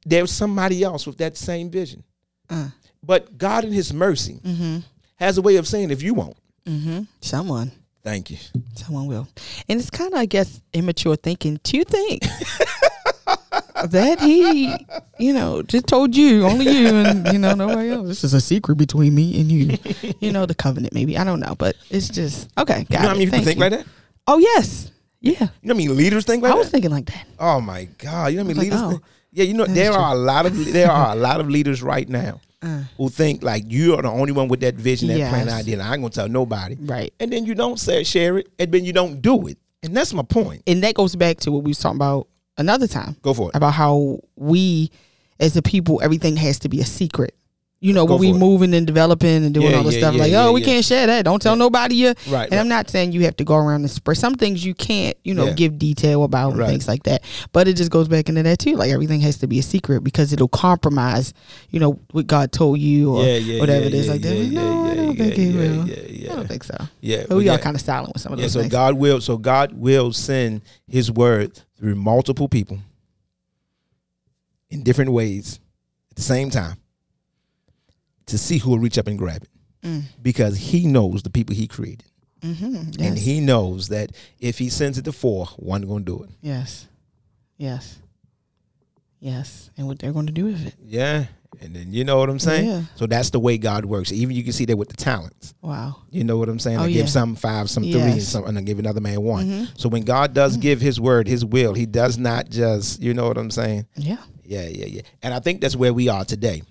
there's 0.06 0.32
somebody 0.32 0.84
else 0.84 1.08
with 1.08 1.18
that 1.18 1.38
same 1.38 1.70
vision 1.70 2.04
Uh. 2.50 2.70
but 3.02 3.38
god 3.38 3.64
in 3.64 3.72
his 3.72 3.94
mercy 3.94 4.40
Mm-hmm. 4.44 4.80
Has 5.24 5.38
a 5.38 5.42
way 5.42 5.56
of 5.58 5.68
saying 5.68 5.92
if 5.92 6.02
you 6.02 6.14
won't 6.14 6.38
Mm-hmm. 6.66 7.02
Someone. 7.22 7.72
thank 8.04 8.30
you 8.32 8.38
Someone 8.76 9.06
will. 9.08 9.28
And 9.68 9.80
it's 9.80 9.90
kind 9.90 10.14
of, 10.14 10.20
I 10.20 10.26
guess, 10.26 10.62
immature 10.74 11.16
thinking 11.18 11.58
to 11.64 11.84
think 11.84 12.22
that 13.90 14.20
he, 14.22 14.74
you 15.20 15.34
know, 15.34 15.62
just 15.62 15.88
told 15.88 16.16
you, 16.16 16.46
only 16.46 16.70
you, 16.72 16.88
and, 16.88 17.28
you 17.34 17.40
know, 17.40 17.54
nobody 17.54 17.90
else. 17.90 18.08
This 18.08 18.24
is 18.24 18.34
a 18.34 18.42
secret 18.42 18.76
between 18.78 19.14
me 19.16 19.40
and 19.42 19.52
you. 19.52 19.78
You 20.20 20.32
know, 20.32 20.46
the 20.46 20.56
covenant, 20.56 20.94
maybe. 20.94 21.18
I 21.18 21.24
don't 21.26 21.42
know. 21.42 21.54
But 21.56 21.76
it's 21.90 22.08
just, 22.08 22.50
okay. 22.58 22.86
Got 22.86 22.90
you 22.90 22.96
know 23.00 23.00
how 23.00 23.08
it. 23.08 23.14
many 23.18 23.26
people 23.26 23.40
Thank 23.40 23.46
think 23.46 23.58
you. 23.58 23.62
like 23.62 23.72
that 23.72 23.86
Oh, 24.26 24.38
yes. 24.38 24.90
Yeah. 25.20 25.34
you 25.34 25.40
know 25.64 25.74
how 25.74 25.78
many 25.78 25.88
leaders 25.90 26.24
think 26.26 26.44
like 26.44 26.50
I 26.52 26.54
that 26.54 26.58
I 26.58 26.60
was 26.60 26.70
thinking 26.70 26.92
like 26.92 27.06
that. 27.08 27.26
Oh 27.40 27.60
my 27.60 27.86
God! 27.98 28.32
You 28.32 28.38
know 28.38 28.44
what 28.46 28.52
I 28.52 28.54
mean? 28.54 28.64
Leaders. 28.64 28.82
like, 28.82 28.92
think- 28.92 29.04
yeah, 29.34 29.44
you 29.46 29.54
know 29.54 29.66
there 29.66 29.92
true. 29.92 30.00
are 30.02 30.14
a 30.14 30.18
lot 30.18 30.46
of 30.46 30.72
there 30.74 30.92
are 30.92 31.12
a 31.12 31.16
lot 31.16 31.40
of 31.42 31.50
leaders 31.50 31.82
right 31.84 32.08
now 32.08 32.40
Uh, 32.64 32.84
who 32.98 33.10
think 33.10 33.44
like 33.44 33.64
you 33.68 33.96
are 33.96 34.02
the 34.02 34.10
only 34.10 34.32
one 34.32 34.48
with 34.48 34.62
that 34.62 34.76
vision, 34.76 35.10
that 35.10 35.30
plan, 35.30 35.48
Yes. 35.48 35.60
idea. 35.60 35.74
And 35.76 35.84
I 35.84 35.94
ain't 35.94 36.02
gonna 36.02 36.10
tell 36.12 36.30
nobody. 36.30 36.76
right. 36.80 37.14
And 37.20 37.32
then 37.32 37.46
you 37.46 37.54
don't 37.56 37.80
say 37.80 38.04
share 38.04 38.38
it, 38.38 38.48
and 38.58 38.72
then 38.72 38.86
you 38.86 38.94
don't 38.94 39.22
do 39.22 39.48
it. 39.48 39.58
And 39.84 39.96
that's 39.96 40.14
my 40.14 40.24
point. 40.24 40.64
And 40.66 40.82
that 40.84 40.96
goes 40.96 41.16
back 41.16 41.38
to 41.42 41.52
what 41.52 41.64
we 41.64 41.70
was 41.72 41.80
talking 41.80 41.98
about 41.98 42.28
another 42.58 42.88
time 42.88 43.18
Go 43.22 43.34
for 43.34 43.50
it. 43.50 43.56
about 43.58 43.74
how 43.74 44.20
we, 44.38 44.92
as 45.40 45.58
a 45.58 45.62
people, 45.62 46.00
everything 46.02 46.38
has 46.38 46.60
to 46.60 46.70
be 46.70 46.80
a 46.80 46.86
secret. 46.86 47.36
You 47.84 47.92
know, 47.92 48.06
Go 48.08 48.14
when 48.14 48.22
we 48.22 48.30
for 48.32 48.38
it. 48.38 48.40
moving 48.40 48.74
and 48.74 48.88
developing 48.88 49.44
and 49.44 49.54
doing 49.54 49.72
Yeah, 49.72 49.76
all 49.78 49.84
this 49.84 49.96
yeah, 49.96 50.00
stuff, 50.00 50.16
yeah, 50.16 50.22
like, 50.24 50.32
oh, 50.34 50.54
we 50.54 50.62
can't 50.62 50.86
share 50.86 51.06
that. 51.06 51.26
Don't 51.26 51.42
tell 51.42 51.58
nobody 51.58 51.96
you. 51.96 52.14
Right. 52.30 52.50
And 52.50 52.58
I'm 52.58 52.70
not 52.70 52.90
saying 52.90 53.12
you 53.12 53.26
have 53.26 53.36
to 53.36 53.44
go 53.44 53.56
around 53.58 53.82
and 53.82 53.92
spread 53.92 54.16
some 54.16 54.36
things 54.36 54.64
you 54.66 54.74
can't, 54.74 55.18
you 55.26 55.34
know, 55.34 55.54
give 55.54 55.78
detail 55.78 56.24
about 56.24 56.54
and 56.54 56.66
things 56.66 56.88
like 56.88 57.04
that. 57.04 57.24
But 57.52 57.68
it 57.68 57.74
just 57.74 57.92
goes 57.92 58.08
back 58.08 58.30
into 58.30 58.42
that 58.42 58.60
too. 58.60 58.78
Like 58.78 58.90
everything 58.90 59.20
has 59.20 59.38
to 59.40 59.48
be 59.48 59.60
a 59.60 59.62
secret 59.62 60.02
because 60.02 60.32
it'll 60.32 60.48
compromise, 60.48 61.34
you 61.72 61.82
know, 61.82 62.00
what 62.12 62.26
God 62.26 62.54
told 62.54 62.80
you 62.80 63.18
or 63.18 63.26
yeah, 63.26 63.36
yeah, 63.36 63.60
whatever 63.60 63.82
yeah, 63.82 63.88
it 63.88 63.94
is 63.96 64.06
yeah, 64.06 64.12
like 64.14 64.22
that. 64.22 64.34
yeah, 64.36 64.62
no, 64.62 64.86
I 64.92 64.96
don't 64.96 65.06
yeah, 65.18 65.24
think 65.26 65.34
he 65.36 65.46
yeah, 65.48 65.60
will. 65.60 65.88
Yeah, 65.90 65.96
I 65.96 66.08
yeah, 66.10 66.36
don't 66.38 66.48
think 66.48 66.64
so. 66.64 66.78
yeah. 67.02 67.26
But 67.28 67.36
we 67.36 67.46
yeah. 67.48 67.56
are 67.56 67.58
kind 67.58 67.76
of 67.76 67.82
silent 67.82 68.14
with 68.14 68.22
some 68.22 68.32
of 68.32 68.40
Yeah, 68.40 68.44
those 68.46 68.54
so 68.54 68.60
things. 68.62 68.72
God 68.72 68.94
will, 68.96 69.20
so 69.20 69.38
God 69.38 69.74
will 69.74 70.14
send 70.14 70.62
His 70.88 71.12
word 71.12 71.60
through 71.78 71.96
multiple 71.96 72.48
people 72.48 72.80
in 74.70 74.84
different 74.84 75.12
ways 75.12 75.60
at 76.12 76.16
the 76.16 76.22
same 76.24 76.50
time 76.50 76.78
to 78.28 78.38
see 78.38 78.58
who 78.58 78.70
will 78.72 78.80
reach 78.80 78.98
up 78.98 79.08
and 79.08 79.18
grab 79.18 79.44
it, 79.44 79.50
Mm. 79.84 80.04
because 80.22 80.58
He 80.58 80.86
knows 80.88 81.24
the 81.24 81.30
people 81.30 81.56
He 81.56 81.68
created, 81.68 82.06
Mm-hmm. 82.42 82.74
Yes. 82.76 82.96
and 83.00 83.18
He 83.18 83.40
knows 83.42 83.90
that 83.90 84.12
if 84.40 84.58
He 84.58 84.70
sends 84.70 84.98
it 84.98 85.06
to 85.06 85.12
four, 85.12 85.46
one 85.58 85.82
gonna 85.84 86.04
do 86.06 86.24
it. 86.24 86.30
yes. 86.42 86.88
Yes. 87.58 87.98
Yes. 89.20 89.70
And 89.78 89.88
what 89.88 90.00
they're 90.00 90.12
going 90.12 90.26
to 90.26 90.34
do 90.34 90.46
with 90.46 90.66
it. 90.68 90.74
Yeah, 90.84 91.26
and 91.62 91.74
then 91.76 91.94
you 91.94 92.04
know 92.04 92.18
what 92.18 92.30
I'm 92.30 92.40
saying. 92.40 92.68
Yeah. 92.68 92.82
So 92.96 93.06
that's 93.08 93.30
the 93.30 93.40
way 93.40 93.58
God 93.58 93.86
works. 93.86 94.12
Even 94.12 94.36
you 94.36 94.44
can 94.44 94.52
see 94.52 94.66
that 94.66 94.76
with 94.76 94.90
the 94.90 94.98
talents. 94.98 95.54
Wow. 95.62 95.98
You 96.12 96.26
know 96.26 96.38
what 96.38 96.50
I'm 96.50 96.60
saying? 96.60 96.78
Oh, 96.78 96.84
I 96.84 96.88
yeah. 96.88 97.02
give 97.02 97.10
some 97.10 97.36
five, 97.36 97.70
some 97.70 97.84
three, 97.84 98.02
and 98.02 98.22
some, 98.22 98.44
and 98.46 98.58
I 98.58 98.62
give 98.62 98.80
another 98.80 99.00
man 99.00 99.22
one. 99.22 99.46
Mhm. 99.48 99.68
So 99.80 99.88
when 99.88 100.04
God 100.04 100.34
does 100.34 100.58
give 100.58 100.82
His 100.82 101.00
word, 101.00 101.28
His 101.28 101.46
will, 101.46 101.74
He 101.74 101.86
does 101.86 102.18
not 102.18 102.50
just, 102.50 103.02
you 103.02 103.14
know 103.14 103.28
what 103.28 103.38
I'm 103.38 103.52
saying? 103.52 103.86
Yeah. 103.96 104.18
Yeah, 104.44 104.68
yeah, 104.68 104.88
yeah. 104.88 105.02
And 105.22 105.34
I 105.34 105.40
think 105.40 105.62
that's 105.62 105.76
where 105.76 105.94
we 105.94 106.10
are 106.10 106.26
today. 106.26 106.64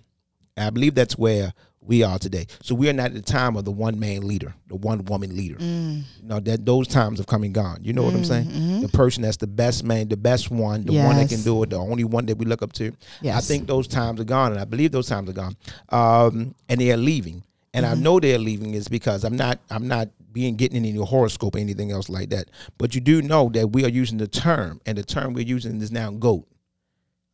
I 0.57 0.71
believe 0.71 0.95
that's 0.95 1.17
where 1.17 1.53
we 1.85 2.05
are 2.05 2.17
today. 2.19 2.47
So 2.63 2.77
we 2.77 2.89
are 2.89 2.93
not 2.93 3.07
at 3.07 3.15
the 3.15 3.23
time 3.23 3.57
of 3.57 3.65
the 3.65 3.73
one 3.73 3.99
man 3.99 4.27
leader, 4.29 4.55
the 4.69 4.77
one 4.77 5.05
woman 5.07 5.37
leader. 5.37 5.57
Mm. 5.57 6.03
You 6.23 6.29
know, 6.29 6.39
that 6.41 6.65
those 6.65 6.87
times 6.87 7.19
have 7.19 7.27
come 7.27 7.43
and 7.43 7.53
gone. 7.53 7.79
You 7.83 7.93
know 7.93 8.05
what 8.05 8.15
I'm 8.15 8.25
saying? 8.25 8.47
Mhm. 8.47 8.83
The 8.83 8.89
person 8.89 9.23
that's 9.25 9.39
the 9.39 9.49
best 9.49 9.83
man, 9.83 10.07
the 10.09 10.17
best 10.17 10.49
one, 10.51 10.85
the 10.85 10.93
one 10.97 11.17
that 11.17 11.29
can 11.29 11.43
do 11.43 11.61
it, 11.65 11.71
the 11.71 11.77
only 11.79 12.05
one 12.05 12.27
that 12.27 12.39
we 12.39 12.45
look 12.47 12.63
up 12.63 12.73
to. 12.75 12.93
Yes. 13.21 13.37
I 13.37 13.41
think 13.41 13.67
those 13.67 13.89
times 13.89 14.21
are 14.21 14.25
gone, 14.25 14.53
and 14.53 14.61
I 14.61 14.65
believe 14.65 14.93
those 14.93 15.09
times 15.09 15.29
are 15.29 15.33
gone. 15.33 15.57
Um, 15.89 16.55
and 16.69 16.81
they 16.81 16.93
are 16.93 16.97
leaving, 16.97 17.43
and 17.75 17.85
Mm-hmm. 17.85 17.95
I 17.99 18.01
know 18.01 18.21
they're 18.21 18.39
leaving 18.39 18.75
is 18.75 18.87
because 18.87 19.25
I'm 19.25 19.35
not, 19.37 19.59
I'm 19.69 19.89
not 19.89 20.09
being 20.33 20.55
getting 20.55 20.77
in 20.85 20.85
any 20.85 21.05
horoscope 21.05 21.57
or 21.57 21.59
anything 21.59 21.91
else 21.91 22.09
like 22.09 22.31
that. 22.31 22.47
But 22.79 22.95
you 22.95 23.01
do 23.01 23.23
know 23.23 23.51
that 23.55 23.73
we 23.73 23.85
are 23.85 23.89
using 23.89 24.19
the 24.19 24.29
term, 24.29 24.81
and 24.87 24.97
the 24.97 25.03
term 25.03 25.35
we're 25.35 25.45
using 25.45 25.81
is 25.81 25.91
now 25.91 26.11
goat. 26.13 26.47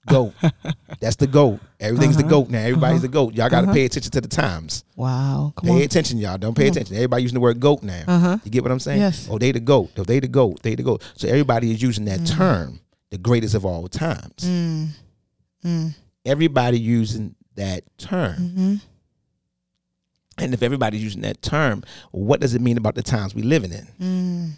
Goat. 0.09 0.35
That's 1.01 1.17
the 1.17 1.27
goat. 1.27 1.61
Everything's 1.81 2.17
the 2.17 2.23
Uh-huh. 2.23 2.31
goat 2.31 2.51
now. 2.51 2.59
Everybody's 2.61 2.97
Uh-huh. 2.99 3.03
the 3.03 3.09
goat. 3.09 3.35
Y'all 3.35 3.49
got 3.49 3.61
to 3.61 3.67
Uh-huh. 3.67 3.75
pay 3.75 3.85
attention 3.85 4.11
to 4.13 4.21
the 4.21 4.29
times. 4.29 4.85
Wow. 4.97 5.53
Come 5.57 5.69
Pay 5.69 5.75
on. 5.77 5.83
attention, 5.83 6.19
y'all. 6.19 6.39
Don't 6.39 6.57
pay 6.57 6.69
attention. 6.69 6.95
Everybody 6.97 7.23
using 7.23 7.35
the 7.35 7.41
word 7.41 7.61
goat 7.61 7.83
now. 7.83 8.03
Uh 8.09 8.19
huh. 8.19 8.39
You 8.45 8.51
get 8.51 8.63
what 8.63 8.73
I'm 8.73 8.81
saying? 8.81 9.01
Yes. 9.01 9.29
Oh, 9.31 9.39
they 9.39 9.53
the 9.53 9.61
goat. 9.61 9.91
Oh, 9.97 10.05
they 10.05 10.21
the 10.21 10.29
goat. 10.29 10.63
They 10.63 10.75
the 10.75 10.83
goat. 10.83 11.03
So 11.17 11.29
everybody 11.29 11.71
is 11.73 11.81
using 11.83 12.05
that 12.07 12.21
Mm. 12.21 12.27
term, 12.37 12.81
the 13.11 13.19
greatest 13.19 13.55
of 13.55 13.65
all 13.65 13.87
times. 13.89 14.43
Mm. 14.45 14.89
Mm. 15.65 15.95
Everybody 16.25 16.79
using 16.79 17.35
that 17.57 17.83
term. 17.99 18.37
Mm-hmm. 18.37 18.75
And 20.39 20.55
if 20.55 20.63
everybody's 20.63 21.03
using 21.03 21.23
that 21.23 21.43
term, 21.43 21.83
what 22.13 22.41
does 22.41 22.55
it 22.55 22.61
mean 22.61 22.77
about 22.77 22.95
the 22.95 23.03
times 23.03 23.35
we 23.35 23.43
living 23.43 23.73
in? 23.73 23.87
Mm. 24.01 24.51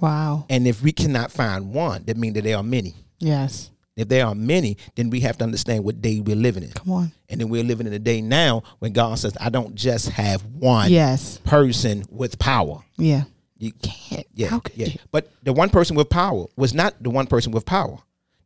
Wow. 0.00 0.46
And 0.48 0.66
if 0.66 0.82
we 0.82 0.90
cannot 0.92 1.30
find 1.30 1.72
one, 1.74 2.04
that 2.06 2.16
means 2.16 2.34
that 2.34 2.44
there 2.44 2.56
are 2.56 2.62
many. 2.62 2.94
Yes. 3.20 3.70
If 3.96 4.08
there 4.08 4.26
are 4.26 4.34
many, 4.34 4.76
then 4.96 5.08
we 5.10 5.20
have 5.20 5.38
to 5.38 5.44
understand 5.44 5.84
what 5.84 6.02
day 6.02 6.18
we're 6.20 6.34
living 6.34 6.64
in. 6.64 6.70
Come 6.72 6.90
on. 6.92 7.12
And 7.28 7.40
then 7.40 7.48
we're 7.48 7.62
living 7.62 7.86
in 7.86 7.92
a 7.92 7.98
day 7.98 8.20
now 8.20 8.64
when 8.80 8.92
God 8.92 9.18
says, 9.20 9.36
I 9.40 9.50
don't 9.50 9.74
just 9.76 10.08
have 10.10 10.44
one 10.44 10.90
Yes. 10.90 11.38
person 11.44 12.04
with 12.10 12.38
power. 12.38 12.82
Yeah. 12.98 13.24
You 13.58 13.70
Can't. 13.82 14.26
Yeah, 14.34 14.48
How 14.48 14.58
could 14.58 14.76
yeah. 14.76 14.86
you? 14.88 14.98
But 15.12 15.30
the 15.44 15.52
one 15.52 15.70
person 15.70 15.94
with 15.96 16.10
power 16.10 16.46
was 16.56 16.74
not 16.74 17.00
the 17.02 17.08
one 17.10 17.28
person 17.28 17.52
with 17.52 17.64
power. 17.64 17.98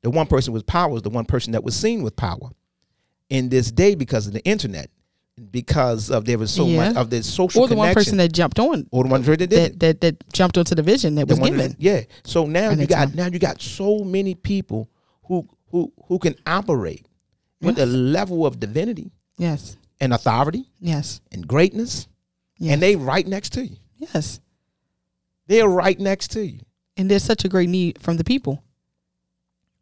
The 0.02 0.10
one 0.10 0.26
person 0.26 0.52
with 0.52 0.66
power 0.66 0.94
is 0.96 1.02
the 1.02 1.10
one 1.10 1.24
person 1.24 1.52
that 1.52 1.64
was 1.64 1.74
seen 1.74 2.02
with 2.02 2.14
power 2.14 2.50
in 3.30 3.48
this 3.48 3.70
day 3.70 3.94
because 3.94 4.26
of 4.26 4.34
the 4.34 4.44
internet, 4.44 4.90
because 5.50 6.10
of 6.10 6.26
there 6.26 6.36
was 6.38 6.50
so 6.50 6.66
Yeah. 6.66 6.88
much 6.90 6.96
of 6.96 7.08
the 7.10 7.22
social 7.22 7.62
Or 7.62 7.68
the 7.68 7.74
one 7.74 7.94
person 7.94 8.18
that 8.18 8.32
jumped 8.32 8.58
on 8.58 8.86
or 8.90 9.04
the 9.04 9.10
one 9.10 9.22
that 9.22 9.36
did 9.38 9.50
that, 9.50 9.80
that 9.80 10.00
that 10.02 10.32
jumped 10.32 10.58
onto 10.58 10.74
the 10.74 10.82
vision 10.82 11.14
that 11.14 11.26
The 11.26 11.36
was 11.36 11.48
given. 11.50 11.70
that- 11.70 11.76
yeah. 11.80 12.02
So 12.24 12.44
now 12.46 12.70
you 12.70 12.86
got 12.86 13.08
time. 13.08 13.12
now 13.16 13.26
you 13.26 13.38
got 13.38 13.62
so 13.62 14.00
many 14.04 14.34
people 14.34 14.88
who 15.28 15.48
who 15.70 15.92
who 16.06 16.18
can 16.18 16.34
operate 16.46 17.06
with 17.60 17.78
a 17.78 17.86
level 17.86 18.44
of 18.46 18.58
divinity 18.60 19.12
Yes. 19.36 19.76
and 20.00 20.12
authority 20.12 20.64
Yes. 20.80 21.20
and 21.32 21.46
greatness, 21.46 22.08
Yes. 22.58 22.72
and 22.74 22.82
they 22.82 22.96
right 22.96 23.26
next 23.26 23.52
to 23.54 23.64
you. 23.66 23.76
yes. 23.96 24.40
They're 25.46 25.68
right 25.68 25.98
next 25.98 26.28
to 26.32 26.44
you. 26.46 26.60
And 26.96 27.10
there's 27.10 27.24
such 27.24 27.44
a 27.44 27.48
great 27.48 27.68
need 27.68 28.00
from 28.02 28.16
the 28.18 28.24
people. 28.24 28.62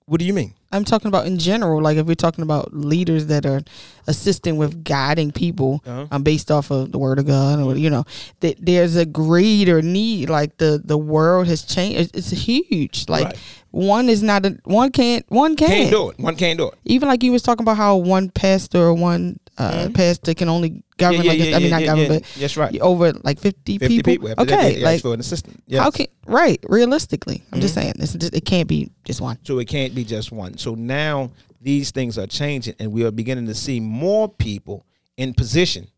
What 0.07 0.21
do 0.21 0.25
you 0.27 0.33
mean? 0.35 0.55
I'm 0.73 0.85
talking 0.85 1.09
about 1.09 1.27
in 1.27 1.39
general, 1.39 1.81
like 1.81 1.97
if 1.97 2.07
we're 2.07 2.15
talking 2.17 2.43
about 2.43 2.75
leaders 2.75 3.27
that 3.27 3.47
are 3.47 3.63
assisting 4.07 4.57
with 4.57 4.85
guiding 4.85 5.31
people 5.33 5.81
Uh-huh. 5.87 6.07
um, 6.11 6.23
based 6.23 6.51
off 6.51 6.71
of 6.71 6.93
the 6.93 6.99
word 6.99 7.19
of 7.19 7.27
God, 7.27 7.61
or 7.61 7.77
you 7.77 7.91
know, 7.91 8.05
that 8.41 8.57
there's 8.61 8.97
a 8.97 9.07
greater 9.07 9.81
need. 9.83 10.29
Like 10.29 10.57
the 10.59 10.81
the 10.85 10.99
world 10.99 11.47
has 11.47 11.63
changed. 11.63 12.15
It's, 12.15 12.33
it's 12.33 12.43
huge. 12.43 13.09
Like 13.09 13.27
Right. 13.27 13.39
one 13.71 14.09
is 14.09 14.23
not 14.23 14.45
a 14.47 14.59
one 14.65 14.91
can't 14.91 15.25
one 15.29 15.57
can't. 15.57 15.71
Can't 15.73 15.91
do 15.91 16.11
it. 16.11 16.19
One 16.19 16.37
can't 16.37 16.59
do 16.59 16.69
it. 16.69 16.75
Even 16.85 17.09
like 17.09 17.23
you 17.23 17.33
was 17.33 17.43
talking 17.43 17.63
about 17.65 17.77
how 17.77 17.97
one 17.97 18.31
pastor 18.31 18.79
or 18.81 18.95
one 18.95 19.39
uh, 19.59 19.89
pastor 19.95 20.35
can 20.35 20.49
only 20.49 20.83
govern. 20.99 21.23
Yeah, 21.23 21.29
like 21.31 21.39
yeah, 21.39 21.57
I 21.57 21.59
mean, 21.59 21.63
yeah, 21.63 21.69
not 21.71 21.81
yeah, 21.81 21.87
govern, 21.87 22.03
yeah. 22.05 22.09
but 22.21 22.23
That's 22.39 22.57
right. 22.57 22.81
over 22.81 23.13
like 23.25 23.41
50, 23.41 23.79
50 23.79 24.03
people. 24.03 24.29
people. 24.29 24.43
Okay, 24.43 24.83
like 24.83 25.03
for 25.03 25.15
an 25.15 25.21
assistant. 25.21 25.63
Yes. 25.67 25.83
how 25.83 25.91
can 25.91 26.07
right 26.27 26.63
realistically? 26.69 27.43
I'm 27.53 27.61
just 27.61 27.75
Mm-hmm. 27.75 27.83
saying 27.83 27.95
it's 27.99 28.13
just, 28.15 28.35
it 28.35 28.45
can't 28.45 28.69
be 28.69 28.91
just 29.05 29.21
one. 29.21 29.39
So 29.45 29.59
it 29.59 29.67
can't 29.67 29.95
be 29.95 30.05
just 30.05 30.31
one. 30.33 30.59
So 30.59 30.75
now 30.75 31.31
these 31.61 31.91
things 31.91 32.19
are 32.19 32.27
changing, 32.27 32.75
and 32.79 32.93
we 32.93 33.05
are 33.05 33.11
beginning 33.11 33.47
to 33.47 33.55
see 33.55 33.81
more 33.81 34.29
people 34.29 34.85
in 35.17 35.35
position 35.35 35.89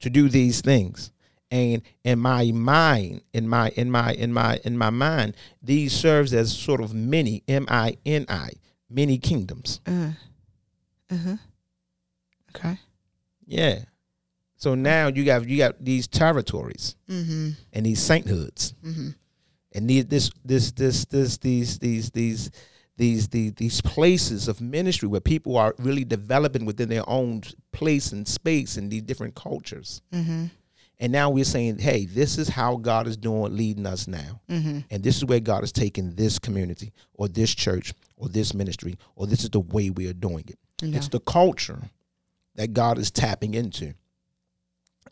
to 0.00 0.10
do 0.10 0.28
these 0.28 0.60
things. 0.60 1.10
And 1.50 1.82
in 2.02 2.18
my 2.18 2.50
mind, 2.52 3.22
in 3.32 3.48
my 3.48 3.68
in 3.76 3.90
my 3.90 4.12
in 4.14 4.32
my 4.32 4.60
in 4.64 4.76
my 4.76 4.90
mind, 4.90 5.36
these 5.62 5.92
serves 5.92 6.32
as 6.34 6.56
sort 6.56 6.80
of 6.80 6.92
many 6.94 7.42
M 7.46 7.66
I 7.68 7.96
N 8.04 8.24
I 8.28 8.50
many 8.90 9.18
kingdoms. 9.18 9.80
Uh, 9.86 10.10
uh-huh. 11.10 11.36
Okay. 12.56 12.78
Yeah. 13.46 13.80
So 14.56 14.74
now 14.74 15.08
you 15.08 15.24
got 15.24 15.46
you 15.48 15.58
got 15.58 15.84
these 15.84 16.06
territories 16.06 16.96
Mm-hmm. 17.08 17.50
and 17.72 17.86
these 17.86 18.00
sainthoods. 18.00 18.74
Mm-hmm. 18.84 19.08
and 19.74 19.90
these 19.90 20.06
this 20.06 20.30
this 20.44 20.72
this 20.72 21.04
this 21.06 21.36
these 21.38 21.78
these 21.78 22.10
these 22.10 22.50
these 22.96 23.28
these 23.28 23.52
these 23.54 23.80
places 23.80 24.46
of 24.48 24.60
ministry 24.60 25.08
where 25.08 25.20
people 25.20 25.56
are 25.56 25.74
really 25.78 26.04
developing 26.04 26.64
within 26.64 26.88
their 26.88 27.08
own 27.08 27.42
place 27.72 28.12
and 28.12 28.26
space 28.26 28.76
and 28.76 28.90
these 28.90 29.02
different 29.02 29.34
cultures. 29.34 30.00
Mm-hmm. 30.12 30.46
And 31.00 31.12
now 31.12 31.28
we're 31.28 31.44
saying, 31.44 31.78
hey, 31.80 32.06
this 32.06 32.38
is 32.38 32.48
how 32.48 32.76
God 32.76 33.08
is 33.08 33.16
doing 33.16 33.56
leading 33.56 33.84
us 33.84 34.06
now. 34.06 34.40
Mm-hmm. 34.48 34.78
And 34.92 35.02
this 35.02 35.16
is 35.16 35.24
where 35.24 35.40
God 35.40 35.64
is 35.64 35.72
taking 35.72 36.14
this 36.14 36.38
community 36.38 36.92
or 37.14 37.26
this 37.26 37.52
church 37.52 37.92
or 38.16 38.28
this 38.28 38.54
ministry 38.54 38.96
or 39.16 39.26
this 39.26 39.42
is 39.42 39.50
the 39.50 39.58
way 39.60 39.90
we 39.90 40.08
are 40.08 40.12
doing 40.14 40.44
it. 40.46 40.58
Yeah. 40.80 40.96
It's 40.96 41.08
the 41.08 41.18
culture 41.18 41.80
that 42.56 42.72
God 42.72 42.98
is 42.98 43.10
tapping 43.10 43.54
into. 43.54 43.94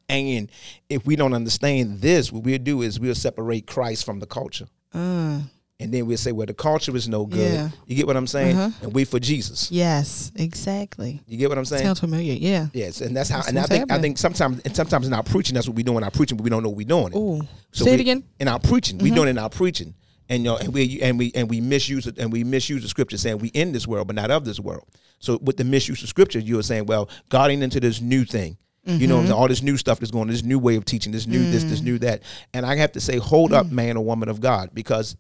And 0.09 0.51
if 0.89 1.07
we 1.07 1.17
don't 1.17 1.33
understand 1.33 2.01
this, 2.01 2.31
what 2.33 2.43
we'll 2.45 2.59
do 2.59 2.83
is 2.83 3.01
we'll 3.01 3.15
separate 3.15 3.67
Christ 3.67 4.05
from 4.05 4.19
the 4.21 4.27
culture. 4.27 4.67
Uh, 4.93 5.41
And 5.81 5.93
then 5.93 6.07
we'll 6.07 6.19
say, 6.19 6.33
well, 6.33 6.47
the 6.47 6.55
culture 6.55 6.95
is 6.95 7.09
no 7.09 7.25
good. 7.27 7.53
Yeah. 7.53 7.69
You 7.87 7.97
get 7.97 8.07
what 8.07 8.17
I'm 8.17 8.27
saying? 8.27 8.57
Uh-huh. 8.57 8.71
And 8.83 8.95
wait 8.95 9.09
for 9.09 9.19
Jesus. 9.19 9.71
yes, 9.73 10.31
exactly. 10.37 11.23
You 11.27 11.39
get 11.39 11.49
what 11.49 11.59
I'm 11.59 11.65
saying? 11.65 11.83
Sounds 11.85 12.01
familiar. 12.01 12.35
Yeah. 12.35 12.67
yes, 12.73 13.01
and 13.01 13.17
that's 13.17 13.31
how. 13.31 13.39
That's 13.39 13.49
and 13.49 13.59
I 13.59 13.63
think 13.65 13.91
I 13.91 13.99
think 14.01 14.19
sometimes 14.19 14.61
and 14.65 14.77
sometimes 14.77 15.07
in 15.09 15.15
our 15.15 15.23
preaching, 15.25 15.55
that's 15.55 15.67
what 15.67 15.75
we 15.77 15.83
do 15.83 15.97
in 15.99 16.05
our 16.05 16.11
preaching, 16.11 16.37
but 16.37 16.45
we 16.45 16.51
don't 16.51 16.63
know 16.63 16.69
what 16.69 16.77
we're 16.79 16.87
doing. 16.87 17.09
It. 17.43 17.49
So 17.73 17.85
say 17.87 17.95
it 17.95 18.01
again. 18.01 18.23
In 18.39 18.49
our 18.49 18.61
preaching, 18.61 18.99
we 18.99 19.11
Mhm. 19.11 19.15
doing 19.15 19.29
it 19.29 19.31
in 19.33 19.39
our 19.39 19.51
preaching, 19.51 19.95
and 20.29 20.45
you 20.45 20.51
know, 20.51 20.57
and 20.59 20.73
we 20.75 21.01
and 21.03 21.19
we 21.19 21.33
and 21.35 21.49
we 21.51 21.61
misuse 21.61 22.07
it, 22.07 22.19
and 22.19 22.31
we 22.33 22.45
misuse 22.45 22.83
the 22.83 22.89
scripture 22.89 23.17
saying 23.19 23.39
we 23.39 23.49
in 23.49 23.73
this 23.73 23.87
world, 23.87 24.07
but 24.07 24.15
not 24.17 24.31
of 24.31 24.45
this 24.45 24.61
world. 24.61 24.87
So 25.23 25.39
with 25.41 25.57
the 25.57 25.63
misuse 25.65 26.03
of 26.03 26.09
scripture, 26.09 26.41
you 26.41 26.57
were 26.57 26.65
saying, 26.65 26.87
well, 26.87 27.09
God 27.29 27.53
ain't 27.53 27.63
into 27.63 27.79
this 27.79 28.01
new 28.01 28.25
thing. 28.25 28.57
You 28.85 29.07
know, 29.07 29.21
Mm-hmm. 29.21 29.33
all 29.33 29.47
this 29.47 29.63
new 29.63 29.77
stuff 29.77 30.01
that's 30.01 30.11
going, 30.11 30.27
this 30.27 30.43
new 30.43 30.59
way 30.59 30.75
of 30.75 30.85
teaching, 30.85 31.13
this 31.13 31.29
new 31.29 31.49
this, 31.53 31.63
this 31.63 31.81
Mm. 31.81 31.85
new 31.85 31.99
that, 32.01 32.23
and 32.53 32.67
I 32.67 32.75
have 32.75 32.91
to 32.93 33.01
say, 33.01 33.17
hold 33.19 33.53
up, 33.53 33.71
man 33.71 33.97
or 33.97 34.05
woman 34.05 34.29
of 34.29 34.41
God, 34.41 34.71
because 34.75 35.15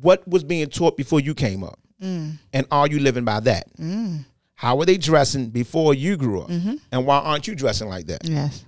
what 0.00 0.26
was 0.28 0.44
being 0.44 0.68
taught 0.68 0.96
before 0.96 1.20
you 1.20 1.34
came 1.34 1.64
up, 1.64 1.78
Mm. 2.02 2.38
and 2.52 2.66
are 2.70 2.86
you 2.86 2.98
living 2.98 3.24
by 3.24 3.40
that? 3.40 3.74
Mm. 3.78 4.26
How 4.56 4.76
were 4.76 4.84
they 4.84 4.98
dressing 4.98 5.48
before 5.48 5.94
you 5.94 6.18
grew 6.18 6.42
up, 6.42 6.50
Mm-hmm. 6.50 6.74
and 6.92 7.06
why 7.06 7.18
aren't 7.18 7.46
you 7.48 7.54
dressing 7.54 7.88
like 7.88 8.06
that? 8.08 8.28
Yes. 8.28 8.66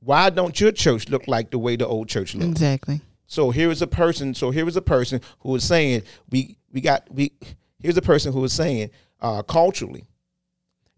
Why 0.00 0.28
don't 0.30 0.60
your 0.60 0.72
church 0.72 1.08
look 1.08 1.28
like 1.28 1.50
the 1.52 1.58
way 1.58 1.76
the 1.76 1.86
old 1.86 2.08
church 2.08 2.34
looked? 2.34 2.50
Exactly. 2.50 3.00
So 3.26 3.50
here 3.50 3.70
is 3.70 3.80
a 3.80 3.86
person. 3.86 4.34
So 4.34 4.50
here 4.50 4.66
is 4.68 4.76
a 4.76 4.82
person 4.82 5.20
who 5.40 5.50
was 5.52 5.62
saying 5.64 6.02
we 6.30 6.56
we 6.72 6.80
got 6.80 7.06
we. 7.14 7.30
Here's 7.84 7.98
a 7.98 8.02
person 8.02 8.32
who 8.32 8.42
is 8.44 8.52
saying 8.54 8.88
uh, 9.20 9.42
culturally 9.42 10.06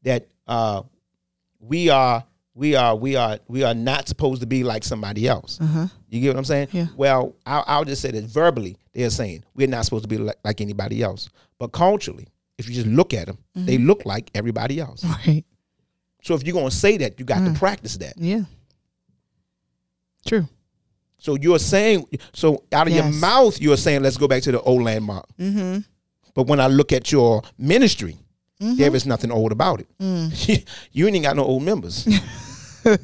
that 0.04 0.28
uh, 0.46 0.82
we 1.58 1.88
are 1.88 2.24
we 2.54 2.76
are 2.76 2.94
we 2.94 3.16
are 3.16 3.40
we 3.48 3.64
are 3.64 3.74
not 3.74 4.06
supposed 4.06 4.40
to 4.42 4.46
be 4.46 4.62
like 4.62 4.84
somebody 4.84 5.26
else. 5.26 5.58
Uh 5.60 5.66
huh. 5.66 5.86
You 6.08 6.20
get 6.20 6.28
what 6.28 6.36
I'm 6.36 6.44
saying? 6.44 6.68
Yeah. 6.70 6.86
Well, 6.96 7.34
I'll, 7.44 7.64
I'll 7.66 7.84
just 7.84 8.02
say 8.02 8.12
that 8.12 8.22
verbally 8.26 8.76
they're 8.92 9.10
saying 9.10 9.42
we're 9.56 9.66
not 9.66 9.84
supposed 9.84 10.04
to 10.04 10.08
be 10.08 10.16
like, 10.16 10.36
like 10.44 10.60
anybody 10.60 11.02
else, 11.02 11.28
but 11.58 11.72
culturally, 11.72 12.28
if 12.56 12.68
you 12.68 12.74
just 12.76 12.86
look 12.86 13.12
at 13.12 13.26
them, 13.26 13.38
they 13.56 13.78
look 13.78 14.06
like 14.06 14.30
everybody 14.32 14.78
else. 14.78 15.04
Right. 15.04 15.44
So 16.22 16.34
if 16.34 16.46
you're 16.46 16.54
gonna 16.54 16.70
say 16.70 16.98
that, 16.98 17.18
you 17.18 17.24
got 17.24 17.44
to 17.44 17.52
practice 17.58 17.96
that. 17.96 18.14
Yeah. 18.16 18.42
True. 20.24 20.48
So 21.18 21.34
you're 21.34 21.58
saying, 21.58 22.06
so 22.32 22.62
out 22.72 22.86
of 22.86 22.92
your 22.92 23.10
mouth, 23.10 23.60
you're 23.60 23.76
saying, 23.76 24.04
let's 24.04 24.16
go 24.16 24.28
back 24.28 24.44
to 24.44 24.52
the 24.52 24.60
old 24.60 24.82
landmark. 24.82 25.26
Mm-hmm. 25.36 25.80
But 26.36 26.46
when 26.46 26.60
I 26.60 26.68
look 26.68 26.92
at 26.92 27.10
your 27.10 27.42
ministry, 27.58 28.16
there 28.60 28.94
is 28.94 29.06
nothing 29.06 29.32
old 29.32 29.52
about 29.52 29.80
it. 29.80 29.88
Mm. 29.98 30.68
you 30.92 31.08
ain't 31.08 31.24
got 31.24 31.34
no 31.34 31.44
old 31.44 31.62
members. 31.62 32.04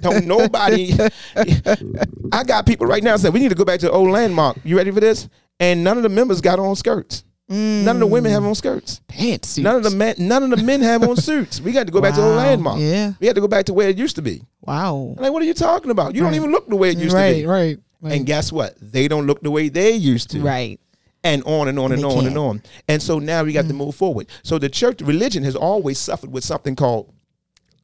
Don't 0.00 0.26
nobody. 0.26 0.92
I 2.32 2.44
got 2.44 2.66
people 2.66 2.86
right 2.86 3.02
now 3.02 3.16
saying 3.16 3.34
we 3.34 3.40
need 3.40 3.48
to 3.48 3.56
go 3.56 3.64
back 3.64 3.80
to 3.80 3.86
the 3.86 3.92
old 3.92 4.10
landmark. 4.10 4.58
You 4.62 4.76
ready 4.76 4.92
for 4.92 5.00
this? 5.00 5.28
And 5.58 5.82
none 5.82 5.96
of 5.96 6.02
the 6.04 6.08
members 6.08 6.40
got 6.40 6.58
on 6.58 6.76
skirts. 6.76 7.24
None 7.48 7.96
of 7.96 8.00
the 8.00 8.06
women 8.06 8.30
have 8.32 8.44
on 8.44 8.54
skirts. 8.54 9.00
Pants. 9.08 9.58
None 9.58 9.76
of 9.76 9.82
the 9.82 9.90
men. 9.90 10.14
None 10.18 10.42
of 10.42 10.50
the 10.50 10.64
men 10.64 10.80
have 10.80 11.02
on 11.02 11.16
suits. 11.16 11.60
We 11.60 11.72
got 11.72 11.86
to 11.86 11.92
go 11.92 12.00
back 12.00 12.14
to 12.14 12.22
old 12.22 12.36
landmark. 12.36 12.78
Yeah. 12.80 13.12
We 13.20 13.26
had 13.26 13.34
to 13.36 13.42
go 13.42 13.48
back 13.48 13.66
to 13.66 13.74
where 13.74 13.88
it 13.88 13.98
used 13.98 14.16
to 14.16 14.22
be. 14.22 14.42
Wow. 14.60 15.14
Like, 15.18 15.32
what 15.32 15.42
are 15.42 15.46
you 15.46 15.52
talking 15.54 15.90
about? 15.90 16.14
You 16.14 16.22
don't 16.22 16.34
even 16.34 16.50
look 16.50 16.68
the 16.68 16.76
way 16.76 16.90
it 16.90 16.98
used 16.98 17.14
right, 17.14 17.32
to 17.32 17.34
be. 17.40 17.46
right. 17.46 17.78
Right. 18.00 18.14
And 18.14 18.26
guess 18.26 18.50
what? 18.50 18.74
They 18.80 19.06
don't 19.06 19.26
look 19.26 19.42
the 19.42 19.50
way 19.50 19.68
they 19.68 19.92
used 19.92 20.30
to. 20.30 20.40
right. 20.40 20.80
And 21.24 21.42
on 21.44 21.68
and 21.68 21.78
on 21.78 21.92
and 21.92 22.02
They 22.02 22.06
on 22.06 22.18
and 22.26 22.34
can't. 22.34 22.36
on. 22.36 22.62
And 22.88 23.02
so 23.02 23.18
now 23.18 23.44
we 23.44 23.52
got 23.52 23.64
Mm. 23.66 23.68
to 23.68 23.74
move 23.74 23.94
forward. 23.94 24.26
So 24.42 24.58
the 24.58 24.68
church 24.68 25.00
religion 25.00 25.44
has 25.44 25.54
always 25.56 25.98
suffered 25.98 26.32
with 26.32 26.44
something 26.44 26.74
called 26.76 27.12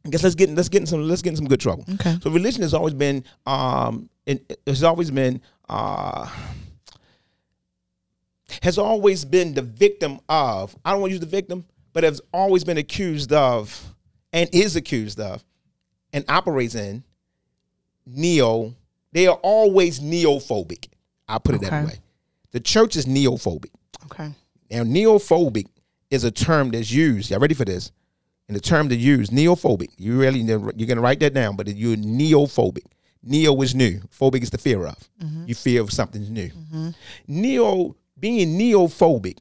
I 0.04 0.10
guess 0.10 0.22
let's 0.22 0.34
get 0.34 0.48
let's 0.50 0.68
get 0.68 0.80
in 0.80 0.86
some 0.86 1.02
let's 1.06 1.22
get 1.22 1.30
in 1.30 1.36
some 1.36 1.46
good 1.48 1.60
trouble. 1.60 1.84
Okay. 1.94 2.16
So 2.22 2.30
religion 2.30 2.62
has 2.62 2.72
always 2.74 2.94
been 2.94 3.24
um 3.46 4.08
it, 4.26 4.58
has 4.66 4.82
always 4.82 5.10
been 5.10 5.40
uh 5.68 6.28
has 8.62 8.78
always 8.78 9.24
been 9.24 9.54
the 9.54 9.62
victim 9.62 10.20
of 10.28 10.74
I 10.84 10.92
don't 10.92 11.00
want 11.00 11.10
to 11.10 11.14
use 11.14 11.20
the 11.20 11.26
victim, 11.26 11.64
but 11.92 12.04
has 12.04 12.20
always 12.32 12.64
been 12.64 12.78
accused 12.78 13.32
of 13.32 13.94
and 14.32 14.48
is 14.52 14.76
accused 14.76 15.20
of 15.20 15.44
and 16.12 16.24
operates 16.28 16.74
in 16.74 17.04
neo 18.06 18.74
they 19.12 19.26
are 19.26 19.36
always 19.42 20.00
neophobic. 20.00 20.88
I'll 21.28 21.40
put 21.40 21.54
it 21.56 21.60
that 21.62 21.86
way. 21.86 21.98
The 22.52 22.60
church 22.60 22.96
is 22.96 23.06
neophobic. 23.06 23.70
Okay. 24.06 24.32
Now, 24.70 24.82
neophobic 24.82 25.66
is 26.10 26.24
a 26.24 26.30
term 26.30 26.70
that's 26.70 26.90
used. 26.90 27.30
Y'all 27.30 27.40
ready 27.40 27.54
for 27.54 27.64
this? 27.64 27.92
And 28.48 28.56
the 28.56 28.60
term 28.60 28.88
to 28.88 28.96
use, 28.96 29.28
neophobic. 29.28 29.88
You 29.98 30.18
really 30.18 30.40
you're 30.40 30.86
gonna 30.86 31.02
write 31.02 31.20
that 31.20 31.34
down, 31.34 31.56
but 31.56 31.68
you're 31.68 31.96
neophobic. 31.96 32.84
Neo 33.22 33.60
is 33.60 33.74
new. 33.74 34.00
Phobic 34.08 34.42
is 34.42 34.50
the 34.50 34.58
fear 34.58 34.86
of. 34.86 34.96
You 35.46 35.54
fear 35.54 35.82
of 35.82 35.92
something's 35.92 36.30
new. 36.30 36.50
Neo 37.26 37.94
being 38.18 38.58
neophobic 38.58 39.38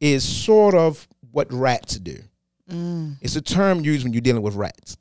is 0.00 0.22
sort 0.24 0.74
of 0.74 1.08
what 1.32 1.52
rats 1.52 1.98
do. 1.98 2.18
Mm. 2.70 3.16
It's 3.20 3.36
a 3.36 3.42
term 3.42 3.80
used 3.80 4.04
when 4.04 4.12
you're 4.12 4.22
dealing 4.22 4.42
with 4.42 4.54
rats. 4.54 4.96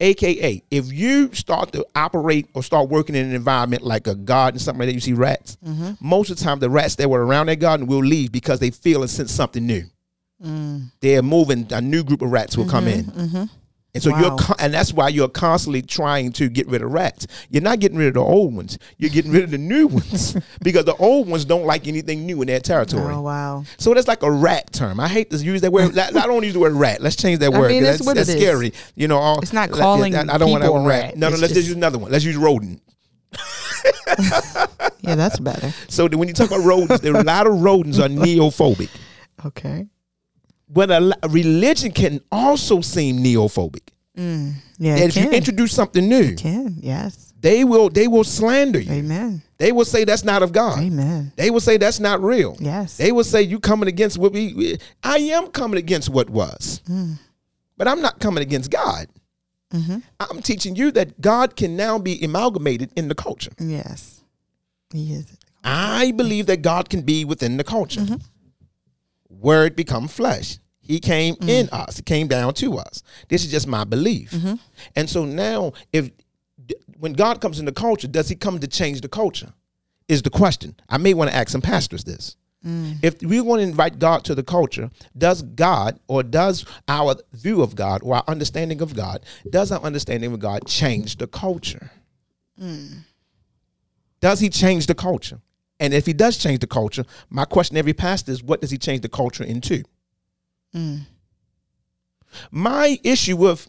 AKA, 0.00 0.62
if 0.70 0.92
you 0.92 1.32
start 1.34 1.72
to 1.72 1.84
operate 1.94 2.48
or 2.54 2.62
start 2.62 2.88
working 2.88 3.14
in 3.14 3.26
an 3.26 3.34
environment 3.34 3.82
like 3.82 4.06
a 4.06 4.14
garden, 4.14 4.58
something 4.60 4.78
like 4.80 4.88
that, 4.88 4.94
you 4.94 5.00
see 5.00 5.12
rats, 5.12 5.56
Mm-hmm. 5.66 5.92
most 6.00 6.30
of 6.30 6.38
the 6.38 6.44
time 6.44 6.58
the 6.60 6.70
rats 6.70 6.94
that 6.96 7.08
were 7.10 7.24
around 7.24 7.46
that 7.46 7.56
garden 7.56 7.86
will 7.86 8.04
leave 8.04 8.30
because 8.32 8.60
they 8.60 8.70
feel 8.70 9.02
and 9.02 9.10
sense 9.10 9.32
something 9.32 9.66
new. 9.66 9.82
Mm. 10.44 10.90
They're 11.00 11.22
moving, 11.22 11.66
a 11.72 11.80
new 11.80 12.04
group 12.04 12.22
of 12.22 12.30
rats 12.30 12.56
will 12.56 12.68
come 12.68 12.86
in. 12.88 13.04
Mm-hmm. 13.06 13.44
And 13.96 14.02
so 14.02 14.16
you're, 14.16 14.36
con- 14.36 14.56
and 14.58 14.72
that's 14.74 14.92
why 14.92 15.08
you're 15.08 15.28
constantly 15.28 15.82
trying 15.82 16.32
to 16.32 16.48
get 16.48 16.68
rid 16.68 16.82
of 16.82 16.92
rats. 16.92 17.26
You're 17.50 17.62
not 17.62 17.80
getting 17.80 17.98
rid 17.98 18.08
of 18.08 18.14
the 18.14 18.20
old 18.20 18.54
ones. 18.54 18.78
You're 18.98 19.10
getting 19.10 19.32
rid 19.32 19.44
of 19.44 19.50
the 19.50 19.58
new 19.58 19.86
ones 19.86 20.36
because 20.62 20.84
the 20.84 20.94
old 20.96 21.28
ones 21.28 21.44
don't 21.44 21.64
like 21.64 21.86
anything 21.88 22.26
new 22.26 22.40
in 22.42 22.46
their 22.48 22.60
territory. 22.60 23.12
Oh 23.14 23.22
wow. 23.22 23.64
So 23.78 23.92
that's 23.94 24.06
like 24.08 24.22
a 24.22 24.30
rat 24.30 24.72
term. 24.72 25.00
I 25.00 25.08
hate 25.08 25.30
to 25.30 25.36
use 25.38 25.60
that 25.62 25.72
word. 25.72 25.98
I 25.98 26.10
don't 26.10 26.32
want 26.34 26.44
use 26.44 26.54
the 26.54 26.60
word 26.60 26.74
rat. 26.74 27.00
Let's 27.00 27.16
change 27.16 27.40
that 27.40 27.52
I 27.54 27.58
word. 27.58 27.68
mean, 27.70 27.82
that's 27.82 28.04
what 28.04 28.16
that's 28.16 28.28
it 28.28 28.36
is. 28.36 28.42
scary. 28.42 28.72
You 28.94 29.08
know, 29.08 29.18
all, 29.18 29.40
It's 29.40 29.52
not 29.52 29.70
I- 29.72 29.78
calling 29.78 30.14
I, 30.14 30.24
don't 30.38 30.50
want 30.50 30.62
to 30.62 30.66
have 30.66 30.74
people 30.74 30.84
rat. 30.86 31.02
rat. 31.04 31.16
No, 31.16 31.28
no. 31.28 31.32
It's 31.34 31.40
Let's 31.42 31.54
just 31.54 31.54
just- 31.54 31.68
use 31.68 31.76
another 31.76 31.98
one. 31.98 32.10
Let's 32.12 32.24
use 32.24 32.36
rodent. 32.36 32.82
Yeah, 35.00 35.14
that's 35.14 35.38
better. 35.38 35.72
So 35.88 36.08
when 36.08 36.26
you 36.28 36.34
talk 36.34 36.48
about 36.50 36.64
rodents, 36.64 37.00
there 37.00 37.14
are 37.14 37.20
a 37.20 37.24
lot 37.24 37.46
of 37.46 37.60
rodents 37.62 37.98
are 38.00 38.08
neophobic. 38.08 38.90
Okay. 39.44 39.86
But 40.68 40.90
a, 40.90 41.16
a 41.22 41.28
religion 41.28 41.92
can 41.92 42.20
also 42.32 42.80
seem 42.80 43.18
neophobic. 43.22 43.88
Mm. 44.16 44.54
Yeah. 44.78 44.94
And 44.96 45.02
It 45.04 45.16
if 45.16 45.22
you 45.24 45.30
introduce 45.30 45.72
something 45.72 46.08
new, 46.08 46.34
can. 46.36 46.76
Yes. 46.80 47.32
they 47.40 47.64
will 47.64 47.88
they 47.90 48.08
will 48.08 48.24
slander 48.24 48.80
you. 48.80 48.92
Amen. 48.92 49.42
They 49.58 49.72
will 49.72 49.84
say 49.84 50.04
that's 50.04 50.24
not 50.24 50.42
of 50.42 50.52
God. 50.52 50.78
Amen. 50.80 51.32
They 51.36 51.50
will 51.50 51.60
say 51.60 51.76
that's 51.76 52.00
not 52.00 52.20
real. 52.22 52.56
Yes. 52.58 52.96
They 52.96 53.12
will 53.12 53.24
say 53.24 53.42
you 53.42 53.60
coming 53.60 53.88
against 53.88 54.18
what 54.18 54.32
we, 54.32 54.52
we- 54.54 54.78
I 55.02 55.18
am 55.18 55.48
coming 55.48 55.78
against 55.78 56.08
what 56.08 56.28
was. 56.30 56.80
Mm. 56.88 57.18
But 57.76 57.88
I'm 57.88 58.00
not 58.02 58.18
coming 58.20 58.42
against 58.42 58.70
God. 58.70 59.06
Mm-hmm. 59.72 59.98
I'm 60.20 60.40
teaching 60.42 60.76
you 60.76 60.90
that 60.92 61.20
God 61.20 61.56
can 61.56 61.76
now 61.76 61.98
be 61.98 62.22
amalgamated 62.24 62.90
in 62.96 63.08
the 63.08 63.14
culture. 63.14 63.50
Yes. 63.60 64.22
He 64.92 65.12
is. 65.12 65.26
I 65.64 66.12
believe 66.12 66.46
that 66.46 66.62
God 66.62 66.88
can 66.88 67.02
be 67.02 67.24
within 67.24 67.56
the 67.56 67.64
culture. 67.64 68.00
Mm-hmm. 68.00 68.14
Word 69.28 69.76
become 69.76 70.08
flesh. 70.08 70.58
He 70.80 71.00
came 71.00 71.34
Mm. 71.36 71.48
in 71.48 71.68
us. 71.70 71.96
He 71.96 72.02
came 72.02 72.28
down 72.28 72.54
to 72.54 72.78
us. 72.78 73.02
This 73.28 73.44
is 73.44 73.50
just 73.50 73.66
my 73.66 73.84
belief. 73.84 74.30
Mm-hmm. 74.30 74.54
And 74.94 75.10
so 75.10 75.24
now, 75.24 75.72
if 75.92 76.10
when 76.98 77.12
God 77.12 77.40
comes 77.40 77.58
in 77.58 77.64
the 77.64 77.72
culture, 77.72 78.08
does 78.08 78.28
He 78.28 78.34
come 78.36 78.58
to 78.60 78.66
change 78.68 79.00
the 79.00 79.08
culture? 79.08 79.52
Is 80.08 80.22
the 80.22 80.30
question. 80.30 80.76
I 80.88 80.98
may 80.98 81.14
want 81.14 81.30
to 81.30 81.36
ask 81.36 81.48
some 81.48 81.60
pastors 81.60 82.04
this. 82.04 82.36
Mm. 82.64 82.98
If 83.02 83.20
we 83.22 83.40
want 83.40 83.60
to 83.60 83.64
invite 83.66 83.98
God 83.98 84.24
to 84.24 84.34
the 84.36 84.42
culture, 84.44 84.90
does 85.18 85.42
God 85.42 85.98
or 86.06 86.22
does 86.22 86.64
our 86.88 87.16
view 87.32 87.62
of 87.62 87.74
God 87.74 88.02
or 88.04 88.14
our 88.16 88.24
understanding 88.28 88.80
of 88.80 88.94
God, 88.94 89.24
does 89.50 89.72
our 89.72 89.80
understanding 89.82 90.32
of 90.32 90.38
God 90.38 90.66
change 90.66 91.16
the 91.16 91.26
culture? 91.26 91.90
Mm. 92.60 92.98
Does 94.20 94.40
he 94.40 94.48
change 94.48 94.86
the 94.86 94.94
culture? 94.94 95.40
And 95.78 95.92
if 95.92 96.06
he 96.06 96.12
does 96.12 96.36
change 96.38 96.60
the 96.60 96.66
culture, 96.66 97.04
my 97.28 97.44
question 97.44 97.76
every 97.76 97.92
pastor 97.92 98.32
is 98.32 98.42
what 98.42 98.60
does 98.60 98.70
he 98.70 98.78
change 98.78 99.02
the 99.02 99.08
culture 99.08 99.44
into? 99.44 99.84
Mm. 100.74 101.02
My 102.50 102.98
issue 103.02 103.36
with 103.36 103.68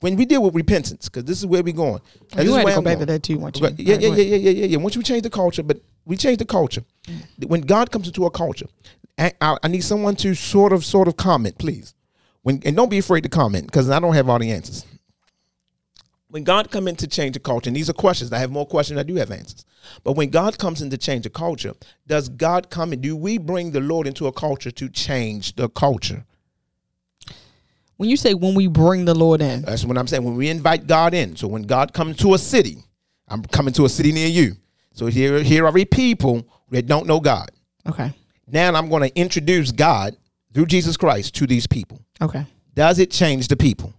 when 0.00 0.16
we 0.16 0.26
deal 0.26 0.42
with 0.42 0.54
repentance, 0.54 1.08
because 1.08 1.24
this 1.24 1.38
is 1.38 1.46
where 1.46 1.62
we're 1.62 1.72
going. 1.72 2.00
and 2.36 2.46
you 2.46 2.54
had 2.54 2.66
to 2.66 2.72
go 2.72 2.76
I'm 2.78 2.84
back 2.84 2.96
going. 2.96 3.06
to 3.06 3.12
that 3.14 3.22
too, 3.22 3.38
once 3.38 3.58
you? 3.58 3.66
Yeah, 3.78 3.96
yeah, 3.96 4.08
right, 4.10 4.18
yeah, 4.18 4.24
yeah, 4.24 4.36
yeah, 4.36 4.50
yeah, 4.50 4.66
yeah. 4.66 4.76
Once 4.76 4.96
we 4.96 5.02
change 5.02 5.22
the 5.22 5.30
culture, 5.30 5.62
but 5.62 5.78
we 6.04 6.16
change 6.16 6.38
the 6.38 6.44
culture. 6.44 6.82
When 7.46 7.62
God 7.62 7.90
comes 7.90 8.06
into 8.06 8.26
a 8.26 8.30
culture, 8.30 8.66
I, 9.16 9.32
I 9.40 9.56
I 9.62 9.68
need 9.68 9.82
someone 9.82 10.14
to 10.16 10.34
sort 10.34 10.72
of, 10.72 10.84
sort 10.84 11.08
of 11.08 11.16
comment, 11.16 11.56
please. 11.58 11.94
When 12.42 12.60
and 12.66 12.76
don't 12.76 12.90
be 12.90 12.98
afraid 12.98 13.22
to 13.22 13.30
comment 13.30 13.66
because 13.66 13.88
I 13.88 13.98
don't 13.98 14.14
have 14.14 14.28
all 14.28 14.38
the 14.38 14.50
answers. 14.50 14.84
When 16.34 16.42
God 16.42 16.72
comes 16.72 16.88
in 16.88 16.96
to 16.96 17.06
change 17.06 17.36
a 17.36 17.38
culture, 17.38 17.68
and 17.68 17.76
these 17.76 17.88
are 17.88 17.92
questions. 17.92 18.32
I 18.32 18.38
have 18.38 18.50
more 18.50 18.66
questions. 18.66 18.98
I 18.98 19.04
do 19.04 19.14
have 19.14 19.30
answers. 19.30 19.64
But 20.02 20.14
when 20.14 20.30
God 20.30 20.58
comes 20.58 20.82
in 20.82 20.90
to 20.90 20.98
change 20.98 21.24
a 21.26 21.30
culture, 21.30 21.74
does 22.08 22.28
God 22.28 22.70
come 22.70 22.92
and 22.92 23.00
do 23.00 23.14
we 23.14 23.38
bring 23.38 23.70
the 23.70 23.78
Lord 23.78 24.08
into 24.08 24.26
a 24.26 24.32
culture 24.32 24.72
to 24.72 24.88
change 24.88 25.54
the 25.54 25.68
culture? 25.68 26.24
When 27.98 28.10
you 28.10 28.16
say 28.16 28.34
when 28.34 28.56
we 28.56 28.66
bring 28.66 29.04
the 29.04 29.14
Lord 29.14 29.42
in, 29.42 29.62
That's 29.62 29.84
what 29.84 29.96
I'm 29.96 30.08
saying. 30.08 30.24
When 30.24 30.34
we 30.34 30.48
invite 30.48 30.88
God 30.88 31.14
in, 31.14 31.36
so 31.36 31.46
when 31.46 31.62
God 31.62 31.92
comes 31.92 32.16
to 32.16 32.34
a 32.34 32.38
city, 32.38 32.78
I'm 33.28 33.44
coming 33.44 33.72
to 33.74 33.84
a 33.84 33.88
city 33.88 34.10
near 34.10 34.26
you. 34.26 34.56
So 34.92 35.06
here, 35.06 35.40
here 35.40 35.64
are 35.64 35.72
people 35.84 36.48
that 36.70 36.88
don't 36.88 37.06
know 37.06 37.20
God. 37.20 37.52
okay, 37.88 38.10
Now 38.48 38.74
I'm 38.74 38.88
going 38.88 39.08
to 39.08 39.16
introduce 39.16 39.70
God 39.70 40.16
through 40.52 40.66
Jesus 40.66 40.96
Christ 40.96 41.36
to 41.36 41.46
these 41.46 41.68
people. 41.68 42.00
okay, 42.20 42.44
Does 42.74 42.98
it 42.98 43.12
change 43.12 43.46
the 43.46 43.56
people 43.56 43.94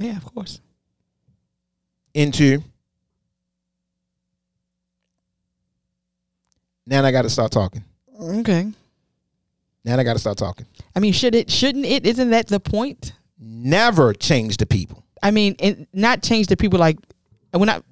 yeah, 0.00 0.16
of 0.16 0.24
course. 0.24 0.60
Into? 2.14 2.62
Now 6.86 7.04
I 7.04 7.12
got 7.12 7.22
to 7.22 7.30
start 7.30 7.52
talking. 7.52 7.84
Okay. 8.20 8.70
Now 9.84 9.98
I 9.98 10.02
got 10.04 10.14
to 10.14 10.18
start 10.18 10.36
talking. 10.38 10.66
I 10.94 11.00
mean, 11.00 11.12
should 11.12 11.34
it? 11.34 11.50
Shouldn't 11.50 11.86
it? 11.86 12.06
Isn't 12.06 12.30
that 12.30 12.48
the 12.48 12.60
point? 12.60 13.12
Never 13.38 14.12
change 14.12 14.58
the 14.58 14.66
people. 14.66 15.04
I 15.22 15.30
mean, 15.30 15.56
and 15.60 15.86
not 15.92 16.22
change 16.22 16.48
the 16.48 16.56
people 16.56 16.78
like 16.78 16.98
we're 17.54 17.64
not. 17.64 17.84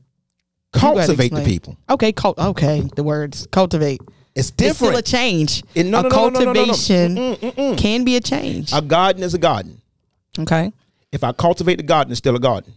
Cultivate 0.73 1.33
the 1.33 1.45
people. 1.45 1.79
Okay, 1.89 2.13
cult. 2.13 2.39
Okay, 2.39 2.83
the 2.95 3.03
words 3.03 3.47
cultivate. 3.51 4.01
It's 4.35 4.53
It's 4.59 4.77
still 4.77 4.97
a 4.97 5.03
change. 5.03 5.63
It- 5.75 5.87
no, 5.87 6.01
a 6.01 6.03
no, 6.03 6.09
no, 6.09 6.29
no, 6.29 6.45
cultivation 6.45 7.17
Mm-mm, 7.17 7.37
mm-mm. 7.39 7.79
can 7.79 8.05
be 8.05 8.17
a 8.17 8.21
change. 8.21 8.71
A 8.73 8.83
garden 8.83 9.23
is 9.23 9.35
a 9.35 9.39
garden. 9.39 9.81
Okay, 10.39 10.73
If 11.11 11.25
I 11.25 11.33
cultivate 11.33 11.77
the 11.77 11.83
garden, 11.83 12.13
it's 12.13 12.19
still 12.19 12.37
a 12.37 12.39
garden. 12.39 12.75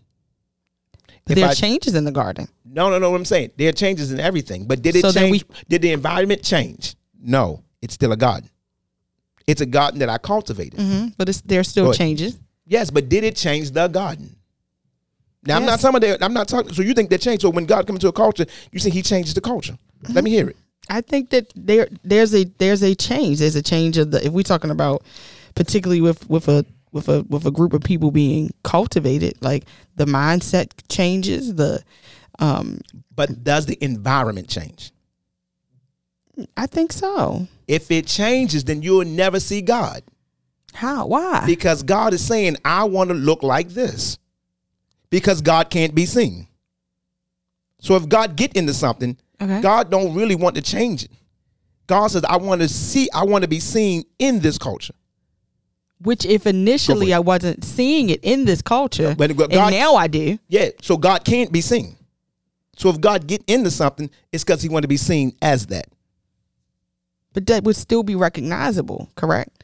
But 1.26 1.36
there 1.36 1.48
are 1.48 1.54
changes 1.56 1.96
in 1.96 2.04
the 2.04 2.12
garden. 2.12 2.48
No, 2.66 2.90
no, 2.90 2.98
no. 3.00 3.10
What 3.12 3.18
I'm 3.18 3.26
saying, 3.26 3.52
there 3.58 3.70
are 3.70 3.74
changes 3.74 4.12
in 4.12 4.20
everything, 4.20 4.66
but 4.66 4.82
did 4.82 4.96
it 4.96 5.02
So 5.02 5.12
change? 5.12 5.44
did 5.70 5.82
the 5.82 5.92
environment 5.92 6.44
change? 6.44 6.96
No, 7.22 7.64
it's 7.82 7.94
still 7.94 8.12
a 8.12 8.18
garden. 8.18 8.50
It's 9.48 9.62
a 9.62 9.66
garden 9.66 10.00
that 10.00 10.10
I 10.10 10.18
cultivated. 10.18 10.80
hmm 10.80 11.08
But 11.18 11.30
it's 11.30 11.42
there 11.42 11.60
are 11.60 11.64
still 11.64 11.86
ahead. 11.86 11.98
changes. 11.98 12.38
Yes, 12.66 12.90
but 12.90 13.10
did 13.10 13.24
it 13.24 13.36
change 13.36 13.72
the 13.72 13.88
garden? 13.88 14.36
Now 15.44 15.58
I'm 15.58 15.66
not 15.66 15.80
talking 15.80 15.98
about 15.98 16.08
that. 16.20 16.24
I'm 16.24 16.34
not 16.34 16.48
talking. 16.48 16.72
So 16.74 16.82
you 16.84 16.94
think 16.94 17.10
that 17.10 17.22
changed? 17.22 17.42
So 17.42 17.50
when 17.50 17.66
God 17.66 17.88
comes 17.88 17.98
into 17.98 18.08
a 18.08 18.14
culture, 18.14 18.46
you 18.72 18.80
think 18.80 18.94
He 18.94 19.02
changes 19.02 19.34
the 19.34 19.42
culture? 19.42 19.78
Let 20.10 20.24
me 20.24 20.30
hear 20.30 20.50
it. 20.50 20.58
I 20.90 21.02
think 21.02 21.30
that 21.32 21.52
there 21.56 21.88
there's 22.04 22.34
a 22.36 22.44
there's 22.60 22.84
a 22.84 22.94
change. 22.96 23.40
There's 23.40 23.56
a 23.56 23.62
change 23.64 23.98
of 23.98 24.12
the 24.12 24.26
if 24.26 24.32
we're 24.34 24.44
talking 24.44 24.70
about 24.72 25.04
particularly 25.56 26.02
with 26.02 26.30
with 26.30 26.48
a 26.48 26.66
with 26.92 27.08
a 27.10 27.24
with 27.30 27.46
a 27.46 27.52
group 27.52 27.74
of 27.74 27.82
people 27.82 28.12
being 28.12 28.52
cultivated, 28.64 29.34
like 29.42 29.66
the 29.96 30.06
mindset 30.06 30.72
changes, 30.90 31.56
the 31.56 31.84
um 32.40 32.80
But 33.16 33.44
does 33.44 33.66
the 33.66 33.78
environment 33.84 34.48
change? 34.48 34.92
I 36.58 36.66
think 36.66 36.92
so. 36.92 37.48
If 37.68 37.92
it 37.92 38.08
changes, 38.08 38.64
then 38.64 38.82
you'll 38.82 39.06
never 39.06 39.40
see 39.40 39.62
God 39.62 40.02
How? 40.74 41.08
Why? 41.08 41.46
because 41.46 41.84
God 41.84 42.14
is 42.14 42.26
saying, 42.26 42.58
"I 42.66 42.86
want 42.86 43.10
to 43.10 43.14
look 43.16 43.44
like 43.44 43.70
this," 43.70 44.18
because 45.10 45.42
God 45.42 45.70
can't 45.70 45.94
be 45.94 46.06
seen. 46.06 46.48
So 47.80 47.96
if 47.96 48.08
God 48.08 48.36
get 48.36 48.54
into 48.56 48.74
something, 48.74 49.18
okay. 49.42 49.62
God 49.62 49.90
don't 49.90 50.14
really 50.14 50.36
want 50.36 50.56
to 50.56 50.62
change 50.62 51.04
it. 51.04 51.12
God 51.88 52.08
says, 52.08 52.24
I 52.24 52.38
want 52.38 52.62
to 52.62 52.70
see, 52.70 53.10
I 53.14 53.26
want 53.26 53.42
to 53.42 53.48
be 53.50 53.60
seen 53.60 54.04
in 54.20 54.40
this 54.40 54.58
culture. 54.58 54.94
Which 56.04 56.26
if 56.26 56.48
initially 56.48 57.14
I 57.14 57.20
wasn't 57.20 57.64
seeing 57.64 58.10
it 58.10 58.20
in 58.24 58.46
this 58.46 58.62
culture, 58.62 59.14
But 59.18 59.36
God- 59.38 59.54
and 59.54 59.72
now 59.76 59.96
I 59.96 60.08
do. 60.08 60.40
Yeah. 60.48 60.70
So 60.82 60.98
God 60.98 61.24
can't 61.24 61.52
be 61.52 61.62
seen. 61.62 61.96
So 62.76 62.90
if 62.90 63.00
God 63.00 63.28
get 63.28 63.44
into 63.48 63.70
something, 63.70 64.10
it's 64.32 64.44
because 64.44 64.62
he 64.64 64.70
want 64.70 64.84
to 64.84 64.88
be 64.88 64.98
seen 64.98 65.34
as 65.42 65.68
that. 65.68 65.86
But 67.34 67.46
that 67.48 67.64
would 67.64 67.76
still 67.76 68.04
be 68.04 68.16
recognizable, 68.16 69.10
correct? 69.16 69.64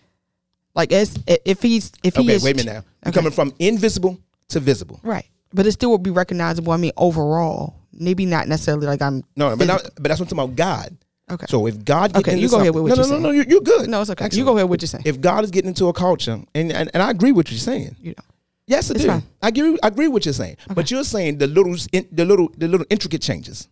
Like 0.76 0.92
as 0.92 1.18
if 1.46 1.62
he's 1.62 1.92
if 2.04 2.16
he 2.16 2.22
Okay, 2.24 2.34
is 2.36 2.44
wait 2.44 2.52
a 2.52 2.58
minute 2.58 2.66
now. 2.72 2.74
You're 3.06 3.10
Okay. 3.10 3.12
coming 3.14 3.32
from 3.32 3.54
invisible 3.60 4.20
to 4.50 4.60
visible. 4.60 5.00
right, 5.04 5.26
but 5.54 5.66
it 5.66 5.72
still 5.72 5.90
would 5.92 6.04
be 6.04 6.12
recognizable. 6.12 6.72
I 6.72 6.78
mean, 6.78 6.92
overall, 6.98 7.74
maybe 7.92 8.26
not 8.26 8.48
necessarily 8.48 8.86
like 8.86 9.02
I'm. 9.02 9.24
No, 9.36 9.56
but, 9.56 9.68
not, 9.68 9.82
but 9.96 10.04
that's 10.04 10.20
what 10.20 10.32
I'm 10.32 10.38
talking 10.38 10.54
about 10.54 10.56
God. 10.56 10.98
Okay. 11.30 11.46
So 11.50 11.68
if 11.68 11.84
God 11.84 12.16
Okay, 12.16 12.32
into 12.32 12.42
you 12.44 12.50
go 12.50 12.60
ahead 12.60 12.74
with 12.74 12.84
what 12.84 12.90
no, 12.90 12.96
you're 12.96 13.04
no, 13.04 13.10
no, 13.10 13.10
saying. 13.12 13.24
no, 13.24 13.32
you're, 13.50 13.62
good. 13.62 13.90
No, 13.90 14.02
it's 14.02 14.10
okay. 14.12 14.26
Excellent. 14.26 14.40
You 14.40 14.46
go 14.46 14.52
ahead. 14.58 14.64
with 14.66 14.70
What 14.70 14.82
you're 14.82 14.88
saying? 14.88 15.04
If 15.06 15.20
God 15.20 15.44
is 15.44 15.52
getting 15.52 15.68
into 15.70 15.88
a 15.88 15.94
culture, 15.94 16.32
and, 16.32 16.72
and, 16.72 16.90
and 16.94 17.04
I 17.04 17.10
agree 17.12 17.32
with 17.32 17.48
what 17.48 17.52
you're 17.52 17.60
saying. 17.60 17.96
you 18.02 18.12
know. 18.12 18.24
Yes, 18.66 18.90
I 18.90 18.94
It's 18.96 19.04
do. 19.04 19.08
fine. 19.10 19.24
I 19.42 19.48
agree. 19.50 19.78
I 19.84 19.88
agree 19.88 20.08
with 20.08 20.14
what 20.14 20.26
you're 20.26 20.34
saying. 20.34 20.58
But 20.74 20.90
you're 20.92 21.04
saying 21.04 21.38
the 21.38 21.48
little, 21.48 21.76
the 22.12 22.26
little, 22.26 22.50
the 22.58 22.68
little 22.68 22.86
intricate 22.90 23.22
changes. 23.22 23.68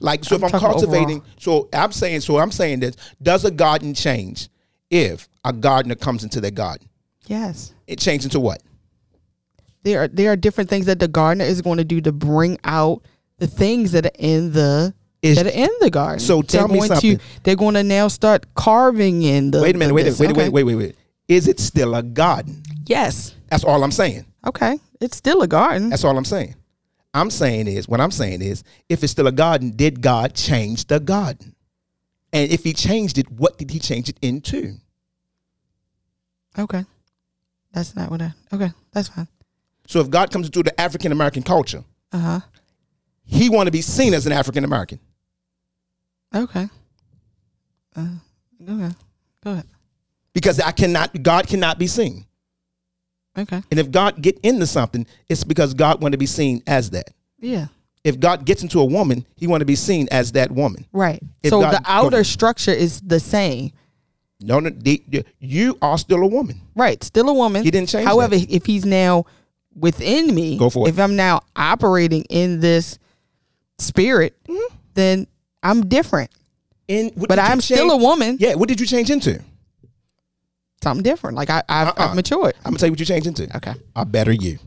Like 0.00 0.24
so, 0.24 0.36
I'm 0.36 0.44
if 0.44 0.54
I'm 0.54 0.60
cultivating, 0.60 1.22
so 1.38 1.68
I'm 1.72 1.92
saying, 1.92 2.20
so 2.22 2.38
I'm 2.38 2.50
saying 2.50 2.80
this: 2.80 2.96
Does 3.22 3.44
a 3.44 3.50
garden 3.50 3.94
change 3.94 4.48
if 4.90 5.28
a 5.44 5.52
gardener 5.52 5.94
comes 5.94 6.24
into 6.24 6.40
their 6.40 6.50
garden? 6.50 6.88
Yes. 7.26 7.72
It 7.86 8.00
changes 8.00 8.26
into 8.26 8.40
what? 8.40 8.60
There 9.82 10.02
are 10.02 10.08
there 10.08 10.32
are 10.32 10.36
different 10.36 10.68
things 10.68 10.86
that 10.86 10.98
the 10.98 11.08
gardener 11.08 11.44
is 11.44 11.62
going 11.62 11.78
to 11.78 11.84
do 11.84 12.00
to 12.02 12.12
bring 12.12 12.58
out 12.64 13.02
the 13.38 13.46
things 13.46 13.92
that 13.92 14.06
are 14.06 14.10
in 14.18 14.52
the 14.52 14.94
Is- 15.24 15.36
that 15.36 15.46
are 15.46 15.50
in 15.50 15.70
the 15.80 15.90
garden. 15.90 16.18
So 16.20 16.42
tell 16.42 16.68
they're 16.68 16.74
me 16.74 16.78
going 16.80 16.88
something. 16.88 17.18
To, 17.18 17.24
they're 17.42 17.56
going 17.56 17.74
to 17.74 17.82
now 17.82 18.08
start 18.08 18.52
carving 18.54 19.22
in 19.22 19.50
the. 19.50 19.62
Wait 19.62 19.74
a 19.74 19.78
minute. 19.78 19.88
the 19.88 19.94
Wait. 19.94 20.02
this. 20.04 20.18
Wait. 20.20 20.26
Wait. 20.28 20.36
Okay. 20.36 20.48
Wait. 20.50 20.64
Wait. 20.64 20.74
Wait. 20.76 20.86
Wait. 20.86 20.96
Is 21.28 21.48
it 21.48 21.58
still 21.58 21.94
a 21.94 22.02
garden? 22.02 22.62
Yes. 22.86 23.34
That's 23.48 23.64
all 23.64 23.82
I'm 23.82 23.92
saying. 23.92 24.26
Okay. 24.46 24.78
It's 25.00 25.16
still 25.16 25.40
a 25.42 25.48
garden. 25.48 25.88
That's 25.88 26.04
all 26.04 26.16
I'm 26.18 26.24
saying. 26.24 26.54
I'm 27.14 27.30
saying 27.30 27.68
is 27.68 27.88
what 27.88 28.00
I'm 28.00 28.10
saying 28.10 28.42
is 28.42 28.64
if 28.88 29.02
it's 29.02 29.12
still 29.12 29.26
a 29.28 29.32
garden, 29.32 29.70
did 29.70 30.02
God 30.02 30.34
change 30.34 30.86
the 30.86 31.00
garden? 31.00 31.54
And 32.32 32.50
if 32.50 32.64
He 32.64 32.72
changed 32.74 33.16
it, 33.18 33.30
what 33.30 33.56
did 33.56 33.70
He 33.70 33.78
change 33.78 34.08
it 34.08 34.18
into? 34.20 34.74
okay. 36.58 36.84
That's 37.72 37.96
not 37.96 38.10
what 38.10 38.22
I. 38.22 38.32
Okay. 38.52 38.70
That's 38.92 39.08
fine. 39.08 39.26
So 39.86 40.00
if 40.00 40.08
God 40.10 40.30
comes 40.30 40.46
into 40.46 40.62
the 40.62 40.78
African 40.80 41.12
American 41.12 41.42
culture, 41.42 41.84
Uh 42.12 42.18
huh. 42.18 42.40
He 43.26 43.48
want 43.48 43.66
to 43.68 43.70
be 43.72 43.80
seen 43.80 44.12
as 44.14 44.26
an 44.26 44.32
African 44.32 44.64
American. 44.64 45.00
Okay. 46.34 46.68
Uh, 47.96 48.06
okay. 48.68 48.94
Go 49.44 49.52
ahead. 49.52 49.66
because 50.32 50.58
I 50.60 50.72
cannot, 50.72 51.22
God 51.22 51.46
cannot 51.46 51.78
be 51.78 51.86
seen. 51.86 52.24
Okay. 53.36 53.62
And 53.70 53.80
if 53.80 53.90
God 53.90 54.20
get 54.22 54.38
into 54.42 54.66
something, 54.66 55.06
it's 55.28 55.44
because 55.44 55.74
God 55.74 56.00
want 56.00 56.12
to 56.12 56.18
be 56.18 56.26
seen 56.26 56.62
as 56.66 56.90
that. 56.90 57.10
Yeah. 57.40 57.66
If 58.04 58.20
God 58.20 58.44
gets 58.44 58.62
into 58.62 58.80
a 58.80 58.84
woman, 58.84 59.24
He 59.36 59.46
want 59.46 59.60
to 59.60 59.64
be 59.66 59.76
seen 59.76 60.08
as 60.10 60.32
that 60.32 60.50
woman. 60.50 60.86
Right. 60.92 61.22
If 61.42 61.50
so 61.50 61.60
God- 61.60 61.72
the 61.74 61.82
outer 61.84 62.22
structure 62.24 62.70
is 62.72 63.00
the 63.00 63.20
same. 63.20 63.72
No, 64.40 64.60
no, 64.60 64.70
the, 64.70 65.02
the- 65.08 65.24
you 65.38 65.78
are 65.80 65.96
still 65.98 66.22
a 66.22 66.26
woman. 66.26 66.60
Right, 66.74 67.02
still 67.02 67.28
a 67.28 67.32
woman. 67.34 67.62
He 67.62 67.70
didn't 67.70 67.88
change 67.88 68.04
However, 68.06 68.34
if 68.36 68.66
he's 68.66 68.84
now 68.84 69.24
within 69.74 70.34
me, 70.34 70.58
Go 70.58 70.68
for 70.70 70.86
it. 70.86 70.90
if 70.90 70.98
I'm 70.98 71.16
now 71.16 71.42
operating 71.56 72.22
in 72.24 72.60
this 72.60 72.98
spirit, 73.78 74.34
Mm-hmm. 74.48 74.74
then 74.94 75.26
I'm 75.64 75.88
different. 75.88 76.30
In, 76.86 77.10
But 77.16 77.38
I'm 77.38 77.60
still 77.60 77.90
a 77.90 77.96
woman. 77.96 78.36
Yeah, 78.38 78.54
what 78.54 78.68
did 78.68 78.78
you 78.78 78.86
change 78.86 79.10
into? 79.10 79.40
Something 80.82 81.02
different. 81.02 81.36
Like 81.36 81.48
I, 81.50 81.62
I've, 81.68 81.88
Uh-uh. 81.88 82.08
I've 82.10 82.14
matured. 82.14 82.54
I'm 82.58 82.72
gonna 82.72 82.78
tell 82.78 82.88
you 82.88 82.92
what 82.92 83.00
you 83.00 83.06
changed 83.06 83.26
into. 83.26 83.54
Okay. 83.56 83.72
A 83.96 84.04
better 84.04 84.32
you. 84.32 84.58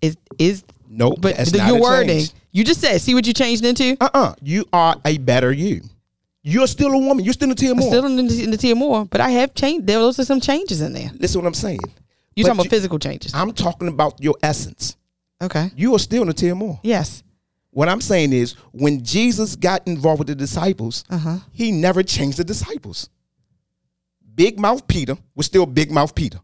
Is 0.00 0.16
is 0.38 0.62
Nope. 0.88 1.16
but 1.20 1.36
the, 1.36 1.58
not 1.58 1.68
your 1.68 1.78
a 1.78 1.80
wording? 1.80 2.18
change. 2.18 2.30
You 2.52 2.62
just 2.62 2.80
said. 2.80 3.00
See 3.00 3.14
what 3.14 3.26
you 3.26 3.32
changed 3.32 3.64
into. 3.64 3.96
Uh-uh. 4.00 4.34
You 4.42 4.64
are 4.72 4.96
a 5.04 5.18
better 5.18 5.50
you. 5.50 5.80
You're 6.44 6.68
still 6.68 6.92
a 6.92 6.98
woman. 6.98 7.24
You're 7.24 7.32
still 7.32 7.52
Tia 7.56 7.72
I'm 7.72 7.78
Moore. 7.78 7.88
still 7.88 8.04
in 8.06 8.16
the, 8.16 8.44
in 8.44 8.50
the 8.50 8.56
but 9.10 9.20
I 9.20 9.30
have 9.30 9.54
changed. 9.54 9.86
There, 9.88 9.98
those 9.98 10.20
are 10.20 10.24
some 10.26 10.40
changes 10.40 10.82
in 10.82 10.92
there. 10.92 11.10
Listen 11.18 11.40
what 11.40 11.48
I'm 11.48 11.54
saying. 11.54 11.80
You 12.36 12.44
But 12.44 12.48
talking 12.48 12.52
about 12.58 12.64
you- 12.64 12.70
physical 12.70 12.98
changes? 12.98 13.34
I'm 13.34 13.52
talking 13.52 13.88
about 13.88 14.22
your 14.22 14.34
essence. 14.42 14.96
Okay. 15.42 15.70
You 15.74 15.94
are 15.94 15.98
still 15.98 16.22
in 16.22 16.28
the 16.28 16.34
Tia 16.34 16.54
Moore. 16.54 16.78
Yes. 16.82 17.22
What 17.74 17.88
I'm 17.88 18.00
saying 18.00 18.32
is, 18.32 18.52
when 18.72 19.02
Jesus 19.04 19.56
got 19.56 19.86
involved 19.86 20.20
with 20.20 20.28
the 20.28 20.34
disciples, 20.36 21.04
Uh 21.10 21.18
huh. 21.18 21.38
he 21.52 21.72
never 21.72 22.02
changed 22.02 22.38
the 22.38 22.44
disciples. 22.44 23.08
Big 24.34 24.58
mouth 24.58 24.86
Peter 24.88 25.16
was 25.34 25.46
still 25.46 25.66
big 25.66 25.90
mouth 25.90 26.14
Peter. 26.14 26.38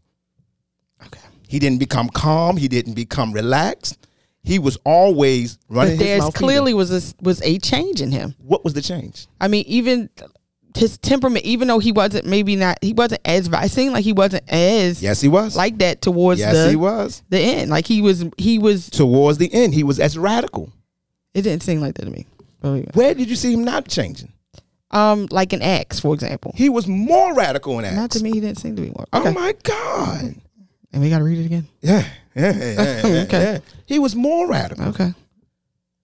Okay. 1.05 1.19
He 1.47 1.57
didn't 1.59 1.79
become 1.79 2.09
calm. 2.09 2.57
He 2.57 2.67
didn't 2.67 2.93
become 2.93 3.33
relaxed. 3.33 4.07
He 4.43 4.59
was 4.59 4.77
always 4.85 5.57
running 5.69 5.97
But 5.97 6.03
there's 6.03 6.21
mouth. 6.21 6.33
clearly 6.33 6.73
was 6.73 6.91
a, 6.91 7.15
was 7.21 7.41
a 7.43 7.59
change 7.59 8.01
in 8.01 8.11
him. 8.11 8.35
what 8.39 8.63
was 8.63 8.73
the 8.73 8.81
change? 8.81 9.27
I 9.39 9.47
mean, 9.47 9.63
even 9.67 10.09
his 10.75 10.97
temperament, 10.97 11.45
even 11.45 11.67
though 11.67 11.79
he 11.79 11.91
wasn't 11.91 12.25
maybe 12.25 12.55
not, 12.55 12.77
he 12.81 12.93
wasn't 12.93 13.21
as. 13.25 13.47
It 13.47 13.71
seemed 13.71 13.93
like 13.93 14.03
he 14.03 14.13
wasn't 14.13 14.49
as 14.51 15.01
Yes, 15.03 15.21
he 15.21 15.27
was. 15.27 15.55
like 15.55 15.77
that 15.79 16.01
towards 16.01 16.39
yes, 16.39 16.53
the 16.55 16.69
he 16.71 16.75
was. 16.75 17.23
the 17.29 17.39
end. 17.39 17.69
Like 17.69 17.85
he 17.87 18.01
was, 18.01 18.25
he 18.37 18.57
was. 18.57 18.89
Towards 18.89 19.37
the 19.37 19.53
end, 19.53 19.73
he 19.73 19.83
was 19.83 19.99
as 19.99 20.17
radical. 20.17 20.71
It 21.33 21.43
didn't 21.43 21.63
seem 21.63 21.79
like 21.81 21.95
that 21.95 22.05
to 22.05 22.11
me. 22.11 22.25
Where 22.93 23.13
did 23.13 23.29
you 23.29 23.35
see 23.35 23.53
him 23.53 23.63
not 23.63 23.87
changing? 23.87 24.31
Um, 24.91 25.27
like 25.31 25.53
an 25.53 25.61
Acts, 25.61 25.99
for 25.99 26.13
example. 26.13 26.53
He 26.55 26.67
was 26.69 26.85
more 26.87 27.33
radical 27.33 27.79
in 27.79 27.85
Acts. 27.85 27.95
Not 27.95 28.11
to 28.11 28.23
me, 28.23 28.31
he 28.31 28.39
didn't 28.41 28.59
seem 28.59 28.75
to 28.75 28.81
be 28.81 28.89
more. 28.89 29.05
Okay, 29.13 29.29
Oh 29.29 29.31
my 29.33 29.53
God. 29.63 30.35
and 30.91 31.01
we 31.01 31.09
got 31.09 31.19
to 31.19 31.23
read 31.23 31.37
it 31.39 31.45
again. 31.45 31.67
Yeah, 31.81 32.05
yeah, 32.35 32.53
yeah, 32.53 32.73
yeah, 32.73 33.07
yeah, 33.07 33.21
Okay. 33.23 33.41
yeah. 33.43 33.59
He 33.85 33.99
was 33.99 34.15
more 34.15 34.47
radical. 34.49 34.85
Okay, 34.89 35.13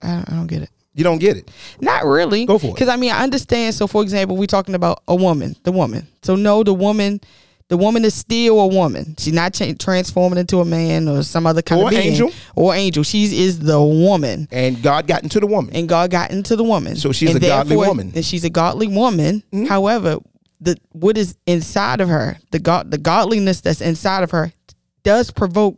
I 0.01 0.07
don't, 0.15 0.29
I 0.31 0.35
don't 0.35 0.47
get 0.47 0.61
it. 0.63 0.69
You 0.93 1.03
don't 1.03 1.19
get 1.19 1.37
it. 1.37 1.51
Not 1.79 2.05
really. 2.05 2.45
Go 2.45 2.57
for 2.57 2.67
it. 2.67 2.73
Because 2.73 2.87
I 2.89 2.95
mean, 2.95 3.11
I 3.11 3.21
understand. 3.21 3.75
So, 3.75 3.85
for 3.85 4.01
example, 4.01 4.35
we're 4.35 4.47
talking 4.47 4.73
about 4.73 5.03
a 5.07 5.15
woman, 5.15 5.55
the 5.63 5.71
woman. 5.71 6.07
So, 6.23 6.35
no, 6.35 6.63
the 6.63 6.73
woman, 6.73 7.21
the 7.69 7.77
woman 7.77 8.05
is 8.05 8.13
still 8.13 8.59
a 8.61 8.67
woman. 8.67 9.15
She's 9.17 9.33
not 9.33 9.53
cha- 9.53 9.73
transforming 9.77 10.39
into 10.39 10.59
a 10.59 10.65
man 10.65 11.07
or 11.07 11.21
some 11.23 11.45
other 11.45 11.61
kind 11.61 11.81
Or 11.81 11.85
of 11.85 11.89
being. 11.91 12.11
angel. 12.13 12.31
or 12.55 12.73
angel. 12.73 13.03
She 13.03 13.23
is 13.43 13.59
the 13.59 13.81
woman, 13.81 14.47
And 14.51 14.81
God 14.81 15.05
got 15.07 15.23
into 15.23 15.39
the 15.39 15.47
woman. 15.47 15.75
and 15.75 15.89
God 15.89 16.09
got 16.11 16.31
into 16.31 16.55
the 16.55 16.63
woman. 16.63 16.95
So 16.95 17.11
she's 17.11 17.33
And 17.35 17.43
a 17.43 17.47
godly 17.47 17.75
woman. 17.75 18.07
Mm-hmm. 18.07 18.17
and 18.17 18.25
she's 18.25 18.43
a 18.45 18.49
godly 18.49 18.87
woman. 18.87 19.43
However, 19.67 20.19
the 20.61 20.77
what 20.93 21.17
is 21.17 21.35
inside 21.45 21.99
of 22.01 22.09
her, 22.09 22.37
the 22.51 22.59
god, 22.59 22.89
the 22.89 22.97
godliness 22.97 23.61
that's 23.61 23.81
inside 23.81 24.23
of 24.23 24.31
her, 24.31 24.51
does 25.03 25.29
provoke 25.31 25.77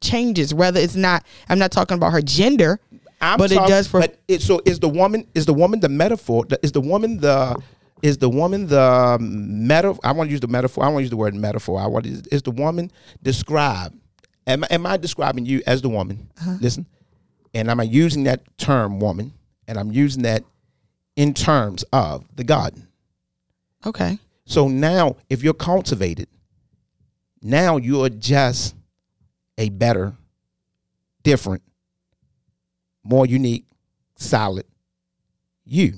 changes. 0.00 0.52
Whether 0.54 0.80
it's 0.80 0.96
not, 0.96 1.24
I'm 1.48 1.58
not 1.58 1.70
talking 1.70 1.96
about 1.96 2.12
her 2.12 2.22
gender. 2.22 2.80
I'm 3.20 3.38
But 3.38 3.50
it 3.52 3.56
does 3.66 3.88
pro- 3.88 4.00
but 4.00 4.18
it, 4.28 4.42
so 4.42 4.60
is 4.66 4.78
the 4.80 4.88
woman 4.88 5.26
is 5.34 5.46
the 5.46 5.54
woman 5.54 5.80
the 5.80 5.88
metaphor? 5.88 6.44
Is 6.62 6.72
the 6.72 6.80
woman 6.82 7.18
the 7.18 7.56
is 8.02 8.18
the 8.18 8.28
woman 8.28 8.66
the 8.66 9.18
metaphor? 9.20 10.00
I 10.04 10.12
want 10.12 10.28
to 10.28 10.32
use 10.32 10.40
the 10.40 10.48
metaphor. 10.48 10.84
I 10.84 10.88
want 10.88 10.98
to 10.98 11.02
use 11.02 11.10
the 11.10 11.16
word 11.16 11.34
metaphor. 11.34 11.80
I 11.80 11.86
want 11.86 12.06
is, 12.06 12.26
is 12.28 12.42
the 12.42 12.50
woman 12.50 12.90
described? 13.22 13.96
Am, 14.46 14.64
I- 14.64 14.68
am 14.70 14.86
I 14.86 14.96
describing 14.96 15.46
you 15.46 15.62
as 15.66 15.82
the 15.82 15.88
woman? 15.88 16.28
Uh-huh. 16.40 16.56
Listen, 16.60 16.86
and 17.54 17.70
I'm 17.70 17.80
using 17.82 18.24
that 18.24 18.42
term 18.58 19.00
woman, 19.00 19.32
and 19.66 19.78
I'm 19.78 19.90
using 19.92 20.22
that 20.24 20.44
in 21.16 21.32
terms 21.34 21.84
of 21.92 22.24
the 22.36 22.44
garden. 22.44 22.86
Okay. 23.84 24.18
So 24.44 24.68
now, 24.68 25.16
if 25.28 25.42
you're 25.42 25.54
cultivated, 25.54 26.28
now 27.42 27.78
you're 27.78 28.08
just 28.10 28.74
a 29.58 29.70
better, 29.70 30.14
different, 31.22 31.62
more 33.02 33.26
unique, 33.26 33.64
solid 34.16 34.66
you. 35.64 35.94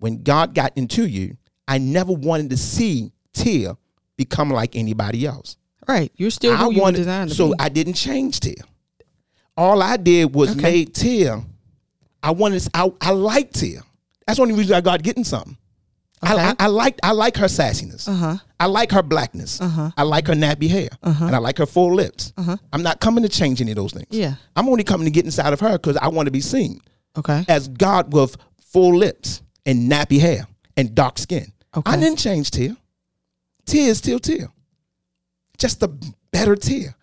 When 0.00 0.22
God 0.22 0.54
got 0.54 0.72
into 0.76 1.06
you, 1.06 1.36
I 1.68 1.78
never 1.78 2.12
wanted 2.12 2.50
to 2.50 2.56
see 2.56 3.12
Tia 3.32 3.76
become 4.16 4.50
like 4.50 4.74
anybody 4.76 5.24
else. 5.26 5.56
Right. 5.88 6.10
You're 6.16 6.30
still 6.30 6.56
who 6.56 6.64
I 6.64 6.68
you 6.70 6.76
were 6.76 6.82
wanted, 6.82 6.96
designed 6.98 7.30
to 7.30 7.36
so 7.36 7.48
be. 7.48 7.54
I 7.60 7.68
didn't 7.68 7.94
change 7.94 8.40
Tia. 8.40 8.64
All 9.56 9.82
I 9.82 9.96
did 9.96 10.34
was 10.34 10.50
Okay. 10.52 10.60
made 10.62 10.94
Tia. 10.94 11.44
I 12.22 12.30
wanted. 12.32 12.66
I, 12.74 12.90
I 13.00 13.10
liked 13.12 13.54
Tia. 13.60 13.82
That's 14.26 14.36
the 14.36 14.42
only 14.42 14.54
reason 14.54 14.74
I 14.74 14.80
got 14.80 15.02
getting 15.02 15.24
something. 15.24 15.56
I, 16.22 16.34
Okay. 16.34 16.42
I, 16.42 16.54
I 16.60 16.66
like 16.66 16.98
I 17.02 17.12
like 17.12 17.36
her 17.38 17.46
sassiness. 17.46 18.06
Uh-huh. 18.08 18.36
I 18.58 18.66
like 18.66 18.92
her 18.92 19.02
blackness. 19.02 19.60
Uh-huh. 19.60 19.90
I 19.96 20.02
like 20.02 20.26
her 20.26 20.34
nappy 20.34 20.68
hair. 20.68 20.90
Uh-huh. 21.02 21.24
And 21.26 21.34
I 21.34 21.38
like 21.38 21.56
her 21.58 21.66
full 21.66 21.94
lips. 21.94 22.32
Uh-huh. 22.36 22.56
I'm 22.72 22.82
not 22.82 23.00
coming 23.00 23.22
to 23.22 23.28
change 23.28 23.60
any 23.62 23.72
of 23.72 23.76
those 23.76 23.92
things. 23.92 24.06
Yeah. 24.10 24.34
I'm 24.54 24.68
only 24.68 24.84
coming 24.84 25.06
to 25.06 25.10
get 25.10 25.24
inside 25.24 25.52
of 25.54 25.60
her 25.60 25.72
because 25.72 25.96
I 25.96 26.08
want 26.08 26.26
to 26.26 26.30
be 26.30 26.40
seen 26.42 26.80
Okay. 27.16 27.44
as 27.48 27.68
God 27.68 28.12
with 28.12 28.36
full 28.70 28.94
lips 28.96 29.40
and 29.70 29.90
nappy 29.90 30.18
hair 30.20 30.46
and 30.76 30.94
dark 30.94 31.18
skin. 31.18 31.52
Okay. 31.76 31.90
I 31.90 31.96
didn't 31.96 32.18
change 32.18 32.50
Tia. 32.50 32.76
Tia 33.66 33.84
is 33.90 33.98
still 33.98 34.18
Tia. 34.18 34.48
Just 35.58 35.82
a 35.82 35.88
better 36.32 36.56
Tia. 36.56 36.94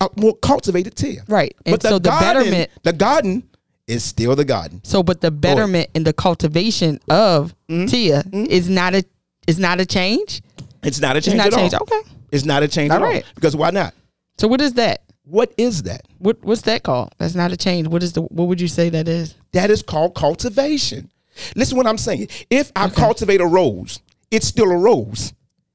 A 0.00 0.08
more 0.16 0.34
cultivated 0.36 0.96
Tia. 0.96 1.22
Right. 1.28 1.54
And 1.64 1.72
But 1.74 1.80
the 1.82 1.88
so 1.90 1.98
the 1.98 2.10
garden, 2.10 2.42
betterment 2.44 2.70
the 2.82 2.92
garden 2.92 3.48
is 3.86 4.02
still 4.04 4.34
the 4.34 4.44
garden. 4.44 4.80
so 4.84 5.02
but 5.02 5.20
the 5.20 5.30
betterment 5.30 5.88
and 5.94 6.04
the 6.04 6.12
cultivation 6.12 6.98
of 7.08 7.54
Mm-hmm. 7.68 7.86
Tia 7.86 8.22
is 8.32 8.68
not 8.68 8.94
a 8.94 9.04
is 9.46 9.58
not 9.58 9.80
a 9.80 9.86
change? 9.86 10.42
It's 10.82 11.00
not 11.00 11.16
a 11.16 11.20
change 11.20 11.36
It's 11.36 11.44
not 11.44 11.52
at 11.52 11.58
change. 11.58 11.74
all. 11.74 11.82
Okay. 11.82 12.00
It's 12.32 12.44
not 12.44 12.62
a 12.62 12.68
change 12.68 12.90
All 12.90 12.96
at 12.98 13.02
all. 13.02 13.08
right. 13.08 13.24
Because 13.36 13.54
why 13.56 13.70
not? 13.70 13.94
So 14.38 14.48
what 14.48 14.60
is 14.60 14.72
that? 14.74 15.02
What 15.24 15.52
is 15.56 15.82
that? 15.84 16.02
What 16.18 16.36
what's 16.44 16.62
that 16.62 16.82
called? 16.82 17.12
That's 17.18 17.34
not 17.34 17.52
a 17.52 17.56
change. 17.56 17.88
What 17.88 18.02
is 18.02 18.12
the 18.12 18.22
what 18.22 18.46
would 18.48 18.60
you 18.60 18.68
say 18.68 18.88
that 18.90 19.08
is? 19.08 19.34
That 19.52 19.70
is 19.70 19.82
called 19.82 20.14
cultivation. 20.14 21.10
Listen 21.54 21.76
what 21.76 21.86
I'm 21.86 21.98
saying. 21.98 22.28
If 22.50 22.72
I 22.76 22.88
cultivate 22.88 23.40
a 23.40 23.46
rose, 23.46 24.00
it's 24.30 24.46
still 24.46 24.70
a 24.70 24.76
rose. 24.76 25.32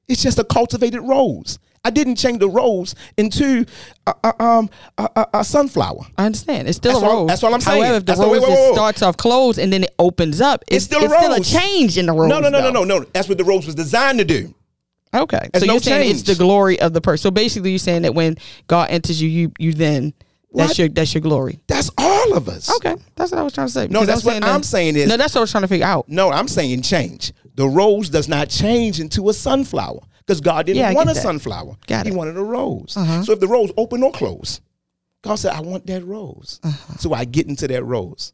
It's 0.08 0.22
just 0.22 0.40
a 0.40 0.44
cultivated 0.44 1.02
rose. 1.02 1.60
I 1.84 1.90
didn't 1.90 2.18
change 2.18 2.40
the 2.40 2.50
rose 2.50 2.94
into 3.18 3.66
a, 4.06 4.14
a, 4.24 4.44
um, 4.44 4.70
a, 5.00 5.26
a, 5.34 5.44
sunflower. 5.44 6.06
I 6.16 6.28
understand. 6.28 6.68
It's 6.68 6.78
still 6.78 6.92
That's 6.94 7.04
a 7.04 7.08
all- 7.08 7.20
rose. 7.22 7.28
that's 7.30 7.44
all 7.44 7.54
I'm 7.56 7.62
saying. 7.62 7.82
However, 7.82 7.98
if 7.98 8.06
the 8.06 8.12
That's 8.12 8.20
rose 8.20 8.32
wait, 8.32 8.42
wait, 8.42 8.50
wait, 8.50 8.68
wait. 8.68 8.74
starts 8.76 9.02
off 9.02 9.18
closed 9.18 9.58
and 9.58 9.74
then 9.74 9.86
it 9.86 9.96
opens 9.98 10.42
up, 10.42 10.64
it's, 10.68 10.76
It's 10.76 10.86
still 10.86 11.02
a 11.02 11.06
it's 11.06 11.14
still 11.16 11.34
a 11.34 11.38
rose. 11.38 11.52
change 11.52 11.98
in 11.98 12.06
the 12.06 12.14
rose. 12.14 12.30
No, 12.30 12.40
no, 12.40 12.50
no, 12.50 12.60
no, 12.60 12.66
though. 12.72 12.84
no, 12.84 13.00
no. 13.00 13.06
That's 13.14 13.28
what 13.28 13.40
the 13.40 13.44
rose 13.44 13.66
was 13.66 13.74
designed 13.74 14.20
to 14.20 14.26
do. 14.26 14.54
Okay. 15.14 15.40
There's 15.52 15.64
so 15.64 15.68
no 15.68 15.74
you're 15.74 15.82
saying 15.82 16.12
it's 16.12 16.22
the 16.24 16.36
glory 16.36 16.80
of 16.80 16.94
the 16.94 17.02
person. 17.02 17.24
So 17.24 17.32
basically 17.32 17.72
you're 17.72 17.80
saying 17.80 18.04
that 18.04 18.14
when 18.14 18.38
God 18.68 18.92
enters 18.92 19.20
you, 19.22 19.28
you 19.30 19.52
you 19.58 19.74
then 19.74 20.14
that's 20.54 20.78
your 20.78 20.90
that's 20.90 21.14
your 21.14 21.22
glory. 21.22 21.60
That's 21.68 21.90
all 21.98 22.36
of 22.36 22.50
us. 22.50 22.74
Okay. 22.78 22.96
That's 23.16 23.32
what 23.32 23.40
I 23.40 23.44
was 23.44 23.54
trying 23.54 23.68
to 23.68 23.74
say. 23.74 23.88
No, 23.88 24.06
that's 24.06 24.24
what 24.24 24.44
I'm 24.44 24.64
saying 24.64 24.96
is 24.96 25.08
No, 25.08 25.18
that's 25.18 25.34
what 25.34 25.40
I 25.40 25.44
was 25.44 25.52
trying 25.52 25.64
to 25.64 25.68
figure 25.68 25.86
out. 25.86 26.08
no. 26.10 26.30
I'm 26.32 26.48
saying 26.48 26.82
change. 26.82 27.34
The 27.56 27.68
rose 27.68 28.10
does 28.10 28.28
not 28.28 28.50
change 28.50 29.00
into 29.00 29.30
a 29.30 29.34
sunflower 29.34 30.00
because 30.20 30.40
God 30.42 30.66
didn't 30.66 30.80
Yeah, 30.80 30.94
want 30.94 31.10
a 31.10 31.14
that. 31.14 31.22
sunflower. 31.22 31.76
Got 31.88 32.06
he 32.06 32.12
it. 32.12 32.16
wanted 32.16 32.38
a 32.38 32.44
rose. 32.44 32.96
Uh-huh. 32.98 33.24
So 33.24 33.34
if 33.34 33.40
the 33.40 33.48
rose 33.48 33.72
open 33.78 34.04
or 34.04 34.12
close, 34.12 34.62
God 35.22 35.36
said, 35.36 35.54
"I 35.54 35.62
want 35.62 35.86
that 35.88 36.04
rose." 36.06 36.60
Uh-huh. 36.64 36.98
So 36.98 37.14
I 37.14 37.26
get 37.26 37.48
into 37.48 37.68
that 37.68 37.84
rose. 37.84 38.34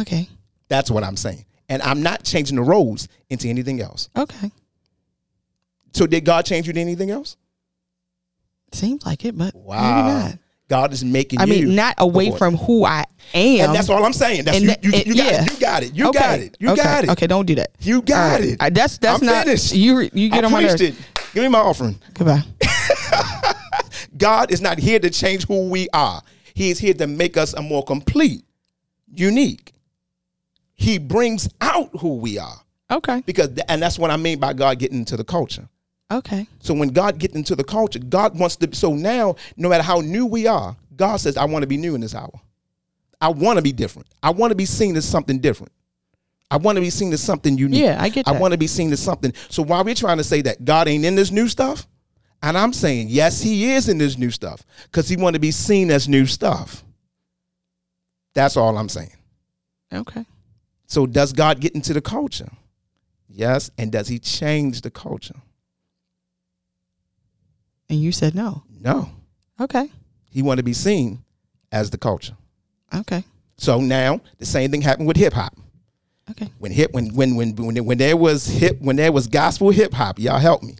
Okay. 0.00 0.28
That's 0.68 0.90
what 0.90 1.04
I'm 1.04 1.16
saying. 1.16 1.44
And 1.68 1.80
I'm 1.82 2.02
not 2.02 2.24
changing 2.24 2.56
the 2.56 2.62
rose 2.62 3.08
into 3.30 3.48
anything 3.48 3.80
else. 3.80 4.08
Okay. 4.16 4.50
So 5.92 6.06
did 6.06 6.24
God 6.24 6.44
change 6.44 6.66
you 6.66 6.72
to 6.72 6.80
anything 6.80 7.10
else? 7.10 7.36
Seems 8.72 9.06
like 9.06 9.24
it, 9.24 9.36
but 9.38 9.54
Wow. 9.54 9.76
maybe 10.06 10.08
not. 10.30 10.38
God 10.68 10.92
is 10.92 11.04
making 11.04 11.40
you 11.40 11.42
I 11.42 11.46
mean, 11.46 11.74
not 11.74 11.94
away 11.98 12.30
from 12.30 12.56
who 12.56 12.84
I 12.84 13.04
am. 13.34 13.66
And 13.66 13.74
that's 13.74 13.90
all 13.90 14.02
I'm 14.04 14.12
saying. 14.14 14.44
That's 14.44 14.56
And 14.56 14.64
you, 14.64 14.70
that- 14.92 15.06
you, 15.06 15.12
you 15.12 15.14
got 15.14 15.32
yeah. 15.32 15.42
it. 15.44 15.52
You 15.52 15.60
got 15.60 15.82
it. 15.82 15.94
You 15.94 16.08
okay. 16.08 16.18
got 16.18 16.38
it. 16.40 16.56
You 16.58 16.70
okay. 16.70 16.82
got 16.82 17.04
it. 17.04 17.10
Okay, 17.10 17.26
don't 17.26 17.44
do 17.46 17.54
that. 17.56 17.72
You 17.80 18.00
got 18.02 18.40
right. 18.40 18.44
it. 18.50 18.56
I- 18.62 18.70
that's 18.70 18.98
that's 18.98 19.20
I'm 19.20 19.26
not 19.26 19.44
finished. 19.44 19.74
you. 19.74 20.08
You 20.12 20.30
get 20.30 20.42
I 20.44 20.46
on 20.46 20.52
my 20.52 20.62
nerves. 20.62 20.80
it. 20.80 20.94
Give 21.34 21.42
me 21.42 21.48
my 21.48 21.58
offering. 21.58 21.98
Goodbye. 22.14 22.42
God 24.16 24.52
is 24.52 24.60
not 24.60 24.78
here 24.78 24.98
to 25.00 25.10
change 25.10 25.46
who 25.46 25.68
we 25.68 25.88
are. 25.92 26.22
He 26.54 26.70
is 26.70 26.78
here 26.78 26.94
to 26.94 27.06
make 27.06 27.36
us 27.36 27.52
a 27.52 27.60
more 27.62 27.82
complete, 27.82 28.44
unique. 29.12 29.72
He 30.74 30.98
brings 30.98 31.48
out 31.60 31.90
who 32.00 32.16
we 32.16 32.38
are 32.38 32.56
Okay. 32.90 33.22
because, 33.26 33.48
and 33.68 33.82
that's 33.82 33.98
what 33.98 34.10
I 34.10 34.16
mean 34.16 34.38
by 34.38 34.52
God 34.52 34.78
getting 34.78 34.98
into 34.98 35.16
the 35.16 35.24
culture. 35.24 35.68
Okay. 36.12 36.46
So 36.60 36.74
when 36.74 36.90
God 36.90 37.18
gets 37.18 37.34
into 37.34 37.56
the 37.56 37.64
culture, 37.64 37.98
God 37.98 38.38
wants 38.38 38.56
to. 38.56 38.74
So 38.74 38.94
now, 38.94 39.36
no 39.56 39.68
matter 39.68 39.82
how 39.82 40.00
new 40.00 40.26
we 40.26 40.46
are, 40.46 40.76
God 40.96 41.16
says, 41.16 41.36
"I 41.36 41.44
want 41.44 41.62
to 41.62 41.66
be 41.66 41.76
new 41.76 41.94
in 41.94 42.00
this 42.00 42.14
hour. 42.14 42.32
I 43.20 43.28
want 43.28 43.56
to 43.56 43.62
be 43.62 43.72
different. 43.72 44.08
I 44.22 44.30
want 44.30 44.50
to 44.50 44.54
be 44.54 44.66
seen 44.66 44.96
as 44.96 45.06
something 45.06 45.38
different. 45.38 45.72
I 46.50 46.58
want 46.58 46.76
to 46.76 46.82
be 46.82 46.90
seen 46.90 47.12
as 47.12 47.22
something 47.22 47.56
unique. 47.56 47.82
Yeah, 47.82 47.96
I 48.00 48.10
get 48.10 48.28
I 48.28 48.32
want 48.38 48.52
to 48.52 48.58
be 48.58 48.66
seen 48.66 48.92
as 48.92 49.00
something. 49.00 49.32
So 49.48 49.62
while 49.62 49.82
we're 49.82 49.94
trying 49.94 50.18
to 50.18 50.24
say 50.24 50.42
that 50.42 50.64
God 50.64 50.88
ain't 50.88 51.04
in 51.04 51.14
this 51.14 51.30
new 51.30 51.48
stuff, 51.48 51.86
and 52.42 52.56
I'm 52.56 52.72
saying 52.72 53.08
yes, 53.08 53.40
He 53.40 53.72
is 53.72 53.88
in 53.88 53.98
this 53.98 54.18
new 54.18 54.30
stuff 54.30 54.64
because 54.84 55.08
He 55.08 55.16
want 55.16 55.34
to 55.34 55.40
be 55.40 55.50
seen 55.50 55.90
as 55.90 56.08
new 56.08 56.26
stuff. 56.26 56.84
That's 58.34 58.56
all 58.56 58.76
I'm 58.76 58.88
saying. 58.88 59.16
Okay. 59.92 60.26
So 60.86 61.06
does 61.06 61.32
God 61.32 61.60
get 61.60 61.74
into 61.74 61.92
the 61.94 62.02
culture? 62.02 62.50
Yes, 63.28 63.70
and 63.78 63.90
does 63.90 64.08
He 64.08 64.18
change 64.18 64.82
the 64.82 64.90
culture? 64.90 65.36
And 67.90 67.98
you 68.00 68.12
said 68.12 68.34
no. 68.34 68.62
No, 68.80 69.10
Okay. 69.60 69.90
He 70.30 70.42
wanted 70.42 70.58
to 70.62 70.64
be 70.64 70.72
seen 70.72 71.22
as 71.70 71.90
the 71.90 71.98
culture. 71.98 72.36
Okay. 72.94 73.24
So 73.56 73.80
now 73.80 74.20
the 74.38 74.46
same 74.46 74.70
thing 74.70 74.82
happened 74.82 75.06
with 75.08 75.16
hip 75.16 75.32
hop. 75.32 75.56
Okay. 76.30 76.48
when 76.58 76.72
hip 76.72 76.92
when 76.92 77.14
when 77.14 77.36
when 77.36 77.54
when 77.54 77.84
when 77.84 77.98
there 77.98 78.16
was 78.16 78.46
hip 78.46 78.78
when 78.80 78.96
there 78.96 79.12
was 79.12 79.26
gospel 79.28 79.70
hip 79.70 79.92
hop, 79.92 80.18
y'all 80.18 80.38
help 80.38 80.62
me. 80.62 80.74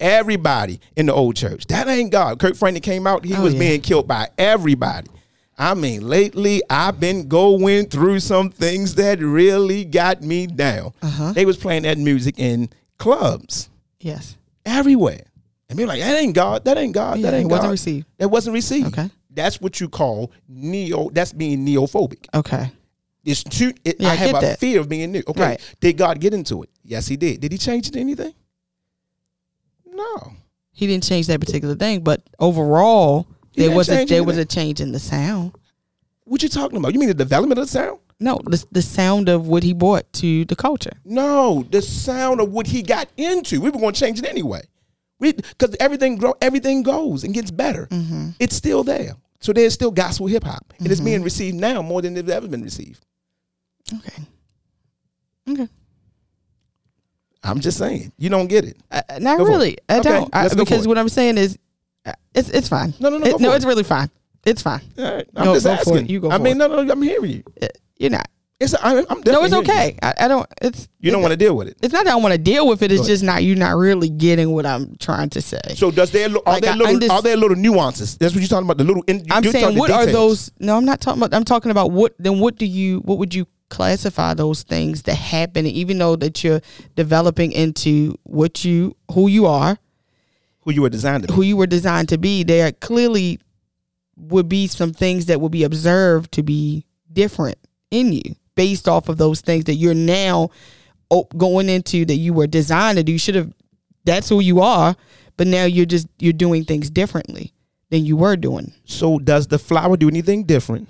Everybody 0.00 0.80
in 0.96 1.06
the 1.06 1.14
old 1.14 1.36
church, 1.36 1.66
that 1.68 1.88
ain't 1.88 2.10
God. 2.12 2.38
Kirk 2.38 2.56
Franklin 2.56 2.82
came 2.82 3.06
out, 3.06 3.24
he 3.24 3.34
Oh, 3.34 3.42
was 3.42 3.54
yeah. 3.54 3.60
being 3.60 3.80
killed 3.80 4.06
by 4.08 4.28
everybody. 4.36 5.08
I 5.56 5.74
mean, 5.74 6.06
lately 6.06 6.62
I've 6.68 6.98
been 7.00 7.28
going 7.28 7.86
through 7.86 8.20
some 8.20 8.50
things 8.50 8.96
that 8.96 9.20
really 9.20 9.84
got 9.84 10.20
me 10.20 10.46
down. 10.46 10.92
Uh-huh. 11.00 11.32
They 11.32 11.46
was 11.46 11.56
playing 11.56 11.84
that 11.84 11.96
music 11.96 12.38
in 12.38 12.68
clubs 12.98 13.68
Yes. 14.00 14.36
everywhere. 14.66 15.24
And 15.68 15.78
be 15.78 15.86
like, 15.86 16.00
that 16.00 16.18
ain't 16.18 16.34
God. 16.34 16.64
That 16.64 16.76
ain't 16.76 16.92
God. 16.94 17.18
Yeah, 17.18 17.30
that 17.30 17.36
ain't 17.36 17.46
it 17.46 17.50
wasn't 17.50 17.66
God. 17.68 17.70
received. 17.72 18.06
That 18.18 18.28
wasn't 18.28 18.54
received. 18.54 18.86
Okay. 18.88 19.10
That's 19.30 19.60
what 19.60 19.80
you 19.80 19.88
call 19.88 20.30
neo. 20.48 21.10
That's 21.10 21.32
being 21.32 21.66
neophobic. 21.66 22.26
Okay. 22.34 22.70
It's 23.24 23.42
too. 23.42 23.72
It, 23.84 23.96
Yeah, 23.98 24.08
I 24.08 24.12
I 24.12 24.14
have 24.16 24.36
a 24.36 24.40
that. 24.40 24.60
fear 24.60 24.80
of 24.80 24.88
being 24.88 25.10
new. 25.10 25.22
Okay, 25.26 25.40
Right. 25.40 25.74
did 25.80 25.96
God 25.96 26.20
get 26.20 26.34
into 26.34 26.62
it? 26.62 26.68
Yes, 26.84 27.08
He 27.08 27.16
did. 27.16 27.40
Did 27.40 27.50
He 27.52 27.58
change 27.58 27.88
it 27.88 27.96
anything? 27.96 28.34
No. 29.90 30.32
He 30.72 30.86
didn't 30.86 31.04
change 31.04 31.26
that 31.28 31.40
particular 31.40 31.74
thing, 31.74 32.00
but 32.00 32.22
overall, 32.38 33.26
He 33.52 33.62
there 33.62 33.74
was 33.74 33.88
a 33.88 33.96
change 33.96 34.10
there 34.10 34.24
was 34.24 34.36
a 34.38 34.44
change 34.44 34.80
in 34.80 34.92
the 34.92 34.98
sound. 34.98 35.52
What 36.24 36.42
you 36.42 36.48
talking 36.48 36.78
about? 36.78 36.92
You 36.92 36.98
mean 37.00 37.08
the 37.08 37.14
development 37.14 37.58
of 37.60 37.66
the 37.66 37.70
sound? 37.72 38.00
No, 38.20 38.40
the 38.44 38.64
the 38.72 38.82
sound 38.82 39.28
of 39.28 39.46
what 39.48 39.62
he 39.62 39.72
brought 39.72 40.10
to 40.14 40.44
the 40.44 40.56
culture. 40.56 40.92
No, 41.04 41.64
the 41.70 41.82
sound 41.82 42.40
of 42.40 42.52
what 42.52 42.66
He 42.68 42.82
got 42.82 43.08
into. 43.16 43.60
We 43.60 43.70
were 43.70 43.78
going 43.78 43.92
to 43.94 44.00
change 44.00 44.18
it 44.18 44.26
anyway. 44.26 44.62
We 45.20 45.32
because 45.32 45.76
everything 45.80 46.16
grow, 46.16 46.34
everything 46.40 46.82
goes 46.82 47.24
and 47.24 47.32
gets 47.32 47.50
better. 47.50 47.86
Mm-hmm. 47.86 48.30
It's 48.40 48.56
still 48.56 48.82
there. 48.84 49.12
So 49.40 49.52
there's 49.52 49.74
still 49.74 49.90
gospel 49.90 50.26
hip 50.26 50.44
hop, 50.44 50.72
and 50.78 50.90
it's 50.90 51.00
being 51.00 51.22
received 51.22 51.56
now 51.56 51.82
more 51.82 52.00
than 52.02 52.16
it's 52.16 52.30
ever 52.30 52.48
been 52.48 52.62
received. 52.62 53.04
Okay. 53.94 54.22
Okay. 55.50 55.68
I'm 57.42 57.60
just 57.60 57.76
saying, 57.76 58.10
you 58.16 58.30
don't 58.30 58.46
get 58.46 58.64
it. 58.64 58.78
Uh, 58.90 59.02
not 59.20 59.36
Go 59.38 59.44
really. 59.44 59.76
I 59.88 59.98
Okay, 59.98 60.08
don't. 60.08 60.30
I, 60.34 60.42
let's 60.44 60.54
go 60.54 60.60
for 60.60 60.70
because 60.70 60.88
what 60.88 60.96
I'm 60.96 61.10
saying 61.10 61.36
is, 61.36 61.58
uh, 62.06 62.12
it's 62.34 62.48
it's 62.48 62.68
fine. 62.68 62.94
No, 63.00 63.10
no, 63.10 63.18
no, 63.18 63.26
It- 63.26 63.40
no, 63.40 63.50
for 63.50 63.56
it's 63.56 63.64
really 63.66 63.82
fine. 63.82 64.08
It's 64.46 64.62
fine. 64.62 64.80
All 64.98 65.04
right, 65.04 65.28
I'm 65.36 65.44
Go- 65.44 65.54
just 65.54 65.66
go 65.66 65.76
for 65.76 65.90
it. 65.90 65.92
asking. 66.00 66.08
You 66.08 66.20
go 66.20 66.30
I 66.30 66.38
mean, 66.38 66.52
it. 66.60 66.68
no, 66.68 66.82
no, 66.82 66.92
I'm 66.92 67.02
hearing 67.02 67.30
you. 67.30 67.42
Uh, 67.62 67.66
You're 67.98 68.10
not. 68.10 68.28
It's 68.60 68.72
I, 68.74 68.94
definitely 68.94 69.32
No, 69.32 69.44
it's 69.44 69.54
okay. 69.54 69.98
I, 70.00 70.14
I 70.20 70.28
don't. 70.28 70.46
It's 70.62 70.88
You 71.00 71.10
don't 71.10 71.22
want 71.22 71.32
to 71.32 71.36
deal 71.36 71.56
with 71.56 71.68
it. 71.68 71.76
It's 71.82 71.92
not 71.92 72.04
that 72.04 72.12
I 72.12 72.16
want 72.16 72.32
to 72.32 72.38
deal 72.38 72.68
with 72.68 72.82
it. 72.82 72.92
It's 72.92 73.06
just 73.06 73.24
not 73.24 73.42
you're 73.42 73.56
not 73.56 73.76
really 73.76 74.08
getting 74.08 74.52
what 74.52 74.64
I'm 74.64 74.94
trying 74.96 75.30
to 75.30 75.42
say. 75.42 75.60
So 75.74 75.90
does 75.90 76.12
there 76.12 76.28
are 76.28 76.40
Like, 76.46 76.62
there 76.62 76.76
little 76.76 76.94
underst- 76.94 77.10
are 77.10 77.22
there 77.22 77.36
little 77.36 77.56
nuances? 77.56 78.16
That's 78.16 78.32
what 78.32 78.40
you're 78.40 78.48
talking 78.48 78.66
about. 78.66 78.78
The 78.78 78.84
little. 78.84 79.02
In, 79.08 79.26
I'm 79.30 79.42
you're 79.42 79.52
saying 79.52 79.76
what 79.76 79.90
are 79.90 80.06
those? 80.06 80.52
No, 80.60 80.76
I'm 80.76 80.84
not 80.84 81.00
talking 81.00 81.20
about. 81.20 81.36
I'm 81.36 81.44
talking 81.44 81.72
about 81.72 81.90
what. 81.90 82.14
Then 82.18 82.38
what 82.38 82.56
do 82.56 82.64
you? 82.64 83.00
What 83.00 83.18
would 83.18 83.34
you 83.34 83.46
classify 83.70 84.34
those 84.34 84.62
things 84.62 85.02
that 85.02 85.16
happen? 85.16 85.66
Even 85.66 85.98
though 85.98 86.14
that 86.14 86.44
you're 86.44 86.60
developing 86.94 87.50
into 87.50 88.16
what 88.22 88.64
you 88.64 88.96
who 89.12 89.26
you 89.26 89.46
are, 89.46 89.78
who 90.60 90.72
you 90.72 90.82
were 90.82 90.90
designed 90.90 91.24
to 91.24 91.28
be? 91.28 91.34
who 91.34 91.42
you 91.42 91.56
were 91.56 91.66
designed 91.66 92.08
to 92.10 92.18
be, 92.18 92.44
there 92.44 92.70
clearly 92.70 93.40
would 94.16 94.48
be 94.48 94.68
some 94.68 94.92
things 94.92 95.26
that 95.26 95.40
would 95.40 95.50
be 95.50 95.64
observed 95.64 96.30
to 96.30 96.44
be 96.44 96.86
different 97.12 97.58
in 97.90 98.12
you 98.12 98.36
based 98.54 98.88
off 98.88 99.08
of 99.08 99.16
those 99.18 99.40
things 99.40 99.64
that 99.64 99.74
you're 99.74 99.94
now 99.94 100.50
going 101.36 101.68
into 101.68 102.04
that 102.04 102.16
you 102.16 102.32
were 102.32 102.46
designed 102.46 102.98
to 102.98 103.04
do. 103.04 103.12
You 103.12 103.18
should 103.18 103.34
have. 103.36 103.52
That's 104.04 104.28
who 104.28 104.40
you 104.40 104.60
are, 104.60 104.96
but 105.36 105.46
now 105.46 105.64
you're 105.64 105.86
just 105.86 106.06
you're 106.18 106.32
doing 106.32 106.64
things 106.64 106.90
differently 106.90 107.52
than 107.90 108.04
you 108.04 108.16
were 108.16 108.36
doing. 108.36 108.72
So 108.84 109.18
does 109.18 109.46
the 109.46 109.58
flower 109.58 109.96
do 109.96 110.08
anything 110.08 110.44
different? 110.44 110.88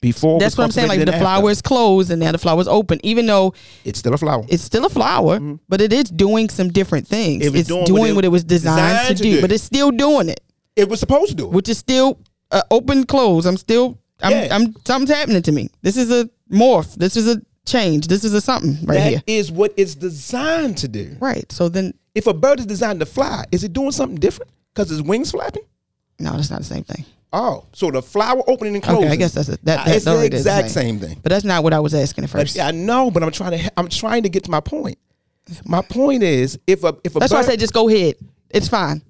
Before 0.00 0.38
That's 0.38 0.56
what 0.58 0.64
I'm 0.64 0.70
saying. 0.70 0.88
Like 0.88 1.00
the 1.00 1.08
after? 1.08 1.18
flower 1.20 1.50
is 1.50 1.62
closed 1.62 2.10
and 2.10 2.20
now 2.20 2.30
the 2.30 2.38
flower 2.38 2.60
is 2.60 2.68
open, 2.68 3.00
even 3.02 3.26
though 3.26 3.54
It's 3.84 3.98
still 3.98 4.12
a 4.12 4.18
flower. 4.18 4.44
it's 4.48 4.62
still 4.62 4.84
a 4.84 4.90
flower, 4.90 5.40
but 5.68 5.80
it 5.80 5.90
is 5.92 6.04
doing 6.04 6.50
some 6.50 6.68
different 6.68 7.08
things. 7.08 7.44
It 7.44 7.54
it's 7.56 7.66
doing 7.68 7.84
doing, 7.86 8.00
what 8.02 8.10
it 8.10 8.14
what 8.14 8.24
it 8.26 8.28
was 8.28 8.44
designed, 8.44 8.76
designed 8.98 9.08
to, 9.08 9.14
to 9.14 9.22
do, 9.22 9.36
do. 9.36 9.40
but 9.40 9.50
it's 9.52 9.64
still 9.64 9.90
doing 9.90 10.28
it, 10.28 10.40
It 10.76 10.88
was 10.90 11.00
supposed 11.00 11.30
to 11.30 11.34
do 11.34 11.46
it. 11.46 11.52
which 11.52 11.68
is 11.70 11.78
still 11.78 12.20
uh, 12.52 12.62
open, 12.70 13.04
close. 13.04 13.46
I'm 13.46 13.56
still, 13.56 13.98
I'm, 14.22 14.32
Yeah. 14.32 14.48
I'm, 14.54 14.74
something's 14.86 15.10
happening 15.10 15.42
to 15.42 15.52
me. 15.52 15.70
This 15.82 15.96
is 15.96 16.10
a 16.10 16.28
morph. 16.50 16.94
This 16.94 17.16
is 17.16 17.28
a 17.28 17.40
change. 17.66 18.06
This 18.08 18.24
is 18.24 18.32
a 18.34 18.40
something 18.40 18.74
right 18.86 18.96
That 18.98 19.08
here. 19.10 19.22
is 19.26 19.50
what 19.52 19.72
it's 19.76 19.94
designed 19.94 20.78
to 20.78 20.88
do. 20.88 21.16
Right. 21.20 21.50
So 21.52 21.68
then, 21.68 21.94
If 22.14 22.26
a 22.26 22.34
bird 22.34 22.60
is 22.60 22.66
designed 22.66 23.00
to 23.00 23.06
fly, 23.06 23.44
is 23.52 23.64
it 23.64 23.72
doing 23.72 23.90
something 23.92 24.16
different 24.18 24.50
because 24.74 24.90
its 24.90 25.02
wings 25.02 25.30
flapping? 25.30 25.64
no, 26.18 26.32
that's 26.32 26.50
not 26.50 26.60
the 26.60 26.64
same 26.64 26.82
thing. 26.84 27.04
Oh, 27.32 27.64
so 27.72 27.90
the 27.90 28.00
flower 28.00 28.42
opening 28.46 28.74
and 28.76 28.82
closing. 28.82 29.04
Okay, 29.04 29.12
I 29.12 29.16
guess 29.16 29.32
that's 29.32 29.48
a, 29.48 29.58
that. 29.64 29.80
Uh, 29.80 29.84
that 29.84 29.96
it's 29.96 30.04
the 30.06 30.12
already 30.12 30.34
is 30.36 30.42
exact 30.46 30.70
same 30.70 30.98
thing. 30.98 31.18
But 31.22 31.30
that's 31.30 31.44
not 31.44 31.62
what 31.64 31.74
I 31.74 31.80
was 31.80 31.92
asking 31.92 32.24
at 32.24 32.30
first. 32.30 32.58
I 32.58 32.70
know, 32.70 33.10
but 33.10 33.22
I'm 33.22 33.30
trying 33.32 33.58
to. 33.58 33.72
I'm 33.76 33.88
trying 33.88 34.22
to 34.22 34.28
get 34.30 34.44
to 34.44 34.50
my 34.50 34.60
point. 34.60 34.96
My 35.66 35.82
point 35.82 36.22
is, 36.22 36.58
if 36.66 36.84
a 36.84 36.96
if 37.04 37.14
a 37.16 37.18
that's 37.18 37.32
why 37.32 37.40
I 37.40 37.42
bird, 37.42 37.50
said 37.50 37.60
just 37.60 37.74
go 37.74 37.88
ahead. 37.90 38.14
It's 38.48 38.68
fine. 38.68 39.02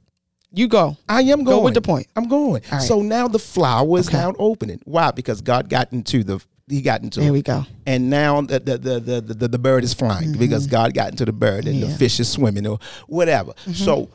You 0.52 0.68
go. 0.68 0.96
I 1.08 1.20
am 1.22 1.44
going. 1.44 1.58
Go 1.58 1.62
with 1.64 1.74
the 1.74 1.82
point. 1.82 2.06
I'm 2.16 2.28
going. 2.28 2.62
Right. 2.72 2.80
So 2.82 3.02
now 3.02 3.28
the 3.28 3.38
flower 3.38 3.98
is 3.98 4.08
Okay. 4.08 4.16
now 4.18 4.32
opening. 4.38 4.80
Why? 4.84 5.10
Because 5.10 5.40
God 5.40 5.68
got 5.68 5.92
into 5.92 6.22
the. 6.24 6.40
He 6.68 6.82
got 6.82 7.02
into 7.02 7.20
There 7.20 7.28
it. 7.28 7.32
we 7.32 7.42
go. 7.42 7.64
And 7.86 8.10
now 8.10 8.40
the 8.40 8.58
the, 8.58 8.78
the, 8.78 9.00
the, 9.00 9.20
the, 9.20 9.48
the 9.48 9.58
bird 9.58 9.84
is 9.84 9.94
flying 9.94 10.32
because 10.36 10.66
God 10.66 10.94
got 10.94 11.10
into 11.12 11.24
the 11.24 11.32
bird 11.32 11.66
and 11.66 11.66
the 11.66 11.70
Mm-hmm. 11.70 11.80
Yeah. 11.82 11.86
Mm-hmm. 11.90 11.96
fish 11.98 12.18
is 12.20 12.28
swimming 12.28 12.66
or 12.66 12.78
whatever. 13.06 13.52
So 13.72 14.08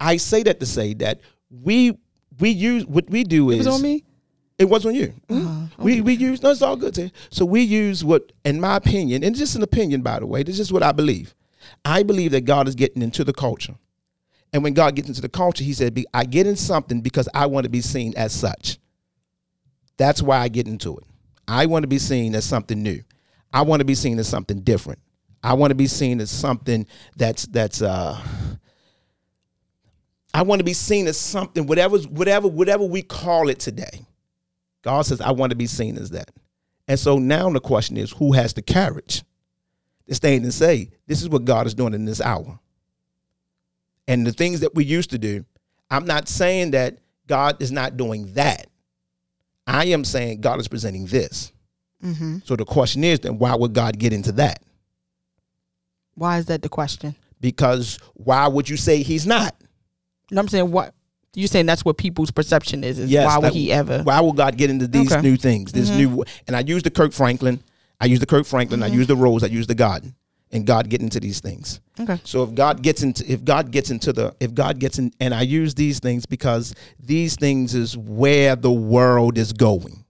I 0.00 0.16
say 0.16 0.42
that 0.44 0.60
to 0.60 0.66
say 0.66 0.94
that 0.94 1.20
we 1.50 1.98
we 2.40 2.50
use 2.50 2.86
what 2.86 3.10
we 3.10 3.24
do 3.24 3.50
is 3.50 3.66
it 3.66 3.70
was 3.70 3.76
on 3.76 3.82
me. 3.82 4.04
it 4.58 4.64
was 4.68 4.86
on 4.86 4.94
you. 4.94 5.12
Uh-huh. 5.28 5.66
We 5.78 6.00
we 6.00 6.14
use 6.14 6.42
no, 6.42 6.50
it's 6.52 6.62
all 6.62 6.76
good. 6.76 6.94
Ted. 6.94 7.12
So 7.30 7.44
we 7.44 7.60
use 7.62 8.02
what, 8.04 8.32
in 8.44 8.60
my 8.60 8.76
opinion, 8.76 9.22
and 9.24 9.34
just 9.36 9.54
an 9.56 9.62
opinion, 9.62 10.00
by 10.02 10.20
the 10.20 10.26
way, 10.26 10.42
this 10.44 10.58
is 10.60 10.72
what 10.72 10.82
I 10.82 10.92
believe. 10.92 11.34
I 11.84 12.02
believe 12.02 12.30
that 12.30 12.42
God 12.46 12.66
is 12.68 12.74
getting 12.76 13.02
into 13.02 13.24
the 13.24 13.32
culture, 13.34 13.74
and 14.52 14.62
when 14.62 14.74
God 14.74 14.94
gets 14.96 15.08
into 15.08 15.20
the 15.20 15.28
culture, 15.28 15.64
He 15.64 15.72
said, 15.72 15.98
"I 16.14 16.24
get 16.24 16.46
in 16.46 16.56
something 16.56 17.00
because 17.00 17.28
I 17.34 17.46
want 17.46 17.64
to 17.64 17.70
be 17.70 17.80
seen 17.80 18.14
as 18.16 18.32
such." 18.32 18.78
That's 19.96 20.22
why 20.22 20.38
I 20.38 20.48
get 20.48 20.68
into 20.68 20.96
it. 20.96 21.04
I 21.46 21.66
want 21.66 21.82
to 21.82 21.88
be 21.88 21.98
seen 21.98 22.34
as 22.34 22.44
something 22.44 22.82
new. 22.82 23.02
I 23.52 23.62
want 23.62 23.80
to 23.80 23.84
be 23.84 23.94
seen 23.94 24.18
as 24.18 24.28
something 24.28 24.60
different. 24.60 25.00
I 25.42 25.54
want 25.54 25.70
to 25.70 25.74
be 25.74 25.86
seen 25.86 26.20
as 26.20 26.30
something 26.30 26.86
that's 27.16 27.46
that's 27.46 27.82
uh 27.82 28.20
I 30.34 30.42
want 30.42 30.60
to 30.60 30.64
be 30.64 30.74
seen 30.74 31.06
as 31.06 31.16
something, 31.16 31.66
whatever, 31.66 31.98
whatever, 31.98 32.48
whatever 32.48 32.84
we 32.84 33.02
call 33.02 33.48
it 33.48 33.58
today. 33.58 34.06
God 34.82 35.02
says, 35.02 35.20
I 35.20 35.32
want 35.32 35.50
to 35.50 35.56
be 35.56 35.66
seen 35.66 35.96
as 35.96 36.10
that. 36.10 36.30
And 36.86 36.98
so 36.98 37.18
now 37.18 37.50
the 37.50 37.60
question 37.60 37.96
is, 37.96 38.12
who 38.12 38.32
has 38.32 38.52
the 38.52 38.62
courage 38.62 39.24
to 40.06 40.14
stand 40.14 40.44
and 40.44 40.54
say, 40.54 40.90
this 41.06 41.22
is 41.22 41.28
what 41.28 41.44
God 41.44 41.66
is 41.66 41.74
doing 41.74 41.94
in 41.94 42.04
this 42.04 42.20
hour? 42.20 42.58
And 44.08 44.26
the 44.26 44.32
things 44.32 44.60
that 44.60 44.74
we 44.74 44.84
used 44.84 45.10
to 45.10 45.18
do, 45.18 45.44
I'm 45.90 46.06
not 46.06 46.28
saying 46.28 46.72
that 46.72 46.98
God 47.28 47.62
is 47.62 47.70
not 47.70 47.96
doing 47.96 48.32
that. 48.32 48.66
I 49.66 49.84
am 49.86 50.02
saying 50.04 50.40
God 50.40 50.58
is 50.58 50.66
presenting 50.66 51.06
this. 51.06 51.52
Mm-hmm. 52.02 52.38
So 52.44 52.56
the 52.56 52.64
question 52.64 53.04
is, 53.04 53.20
then 53.20 53.38
why 53.38 53.54
would 53.54 53.74
God 53.74 53.98
get 53.98 54.12
into 54.12 54.32
that? 54.32 54.62
Why 56.14 56.38
is 56.38 56.46
that 56.46 56.62
the 56.62 56.68
question? 56.68 57.14
Because 57.40 57.98
why 58.14 58.48
would 58.48 58.68
you 58.68 58.76
say 58.76 59.02
he's 59.02 59.26
not? 59.26 59.54
No, 60.30 60.40
I'm 60.40 60.48
saying 60.48 60.70
what 60.70 60.94
you're 61.34 61.46
saying. 61.48 61.66
That's 61.66 61.84
what 61.84 61.96
people's 61.98 62.30
perception 62.30 62.82
is. 62.82 62.98
Is 62.98 63.10
Yes, 63.10 63.26
why 63.26 63.36
would 63.36 63.44
that- 63.44 63.52
he 63.54 63.70
ever? 63.70 64.02
Why 64.02 64.20
would 64.20 64.36
God 64.36 64.56
get 64.56 64.70
into 64.70 64.88
these 64.88 65.12
Okay. 65.12 65.20
new 65.20 65.36
things? 65.36 65.70
This 65.72 65.90
Mhm. 65.90 65.96
new 65.96 66.24
and 66.46 66.56
I 66.56 66.60
use 66.60 66.82
the 66.82 66.90
Kirk 66.90 67.12
Franklin, 67.12 67.60
I 68.00 68.06
use 68.06 68.20
the 68.20 68.26
Kirk 68.26 68.46
Franklin, 68.46 68.82
I 68.82 68.90
Mhm. 68.90 68.94
use 68.94 69.06
the 69.06 69.16
Rose, 69.16 69.44
I 69.44 69.46
use 69.48 69.66
the 69.66 69.74
garden, 69.74 70.14
and 70.52 70.66
God 70.66 70.88
get 70.88 71.00
into 71.00 71.20
these 71.20 71.40
things. 71.40 71.80
Okay. 72.00 72.20
So 72.24 72.42
if 72.42 72.54
God 72.54 72.82
gets 72.82 73.02
into 73.02 73.30
if 73.30 73.44
God 73.44 73.70
gets 73.70 73.90
into 73.90 74.12
the 74.12 74.34
if 74.40 74.54
God 74.54 74.78
gets 74.78 74.98
in 74.98 75.12
and 75.20 75.34
I 75.34 75.42
use 75.42 75.74
these 75.74 76.00
things 76.00 76.26
because 76.26 76.74
these 76.98 77.36
things 77.36 77.74
is 77.74 77.96
where 77.96 78.56
the 78.56 78.72
world 78.72 79.36
is 79.38 79.52
going. 79.52 80.04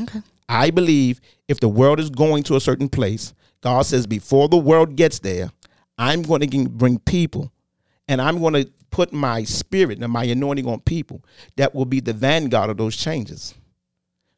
Okay. 0.00 0.22
I 0.48 0.70
believe 0.70 1.20
if 1.48 1.60
the 1.60 1.68
world 1.68 1.98
is 1.98 2.10
going 2.10 2.42
to 2.44 2.56
a 2.56 2.60
certain 2.60 2.88
place, 2.88 3.34
God 3.60 3.82
says 3.82 4.06
before 4.06 4.48
the 4.48 4.56
world 4.56 4.96
gets 4.96 5.18
there, 5.18 5.50
I'm 5.98 6.22
going 6.22 6.48
to 6.48 6.68
bring 6.68 6.98
people 7.00 7.52
and 8.06 8.22
I'm 8.22 8.38
going 8.38 8.54
to 8.54 8.70
put 8.90 9.12
my 9.12 9.44
spirit 9.44 9.98
and 9.98 10.12
my 10.12 10.24
anointing 10.24 10.66
on 10.66 10.80
people 10.80 11.22
that 11.56 11.74
will 11.74 11.84
be 11.84 12.00
the 12.00 12.12
vanguard 12.12 12.70
of 12.70 12.76
those 12.76 12.96
changes. 12.96 13.54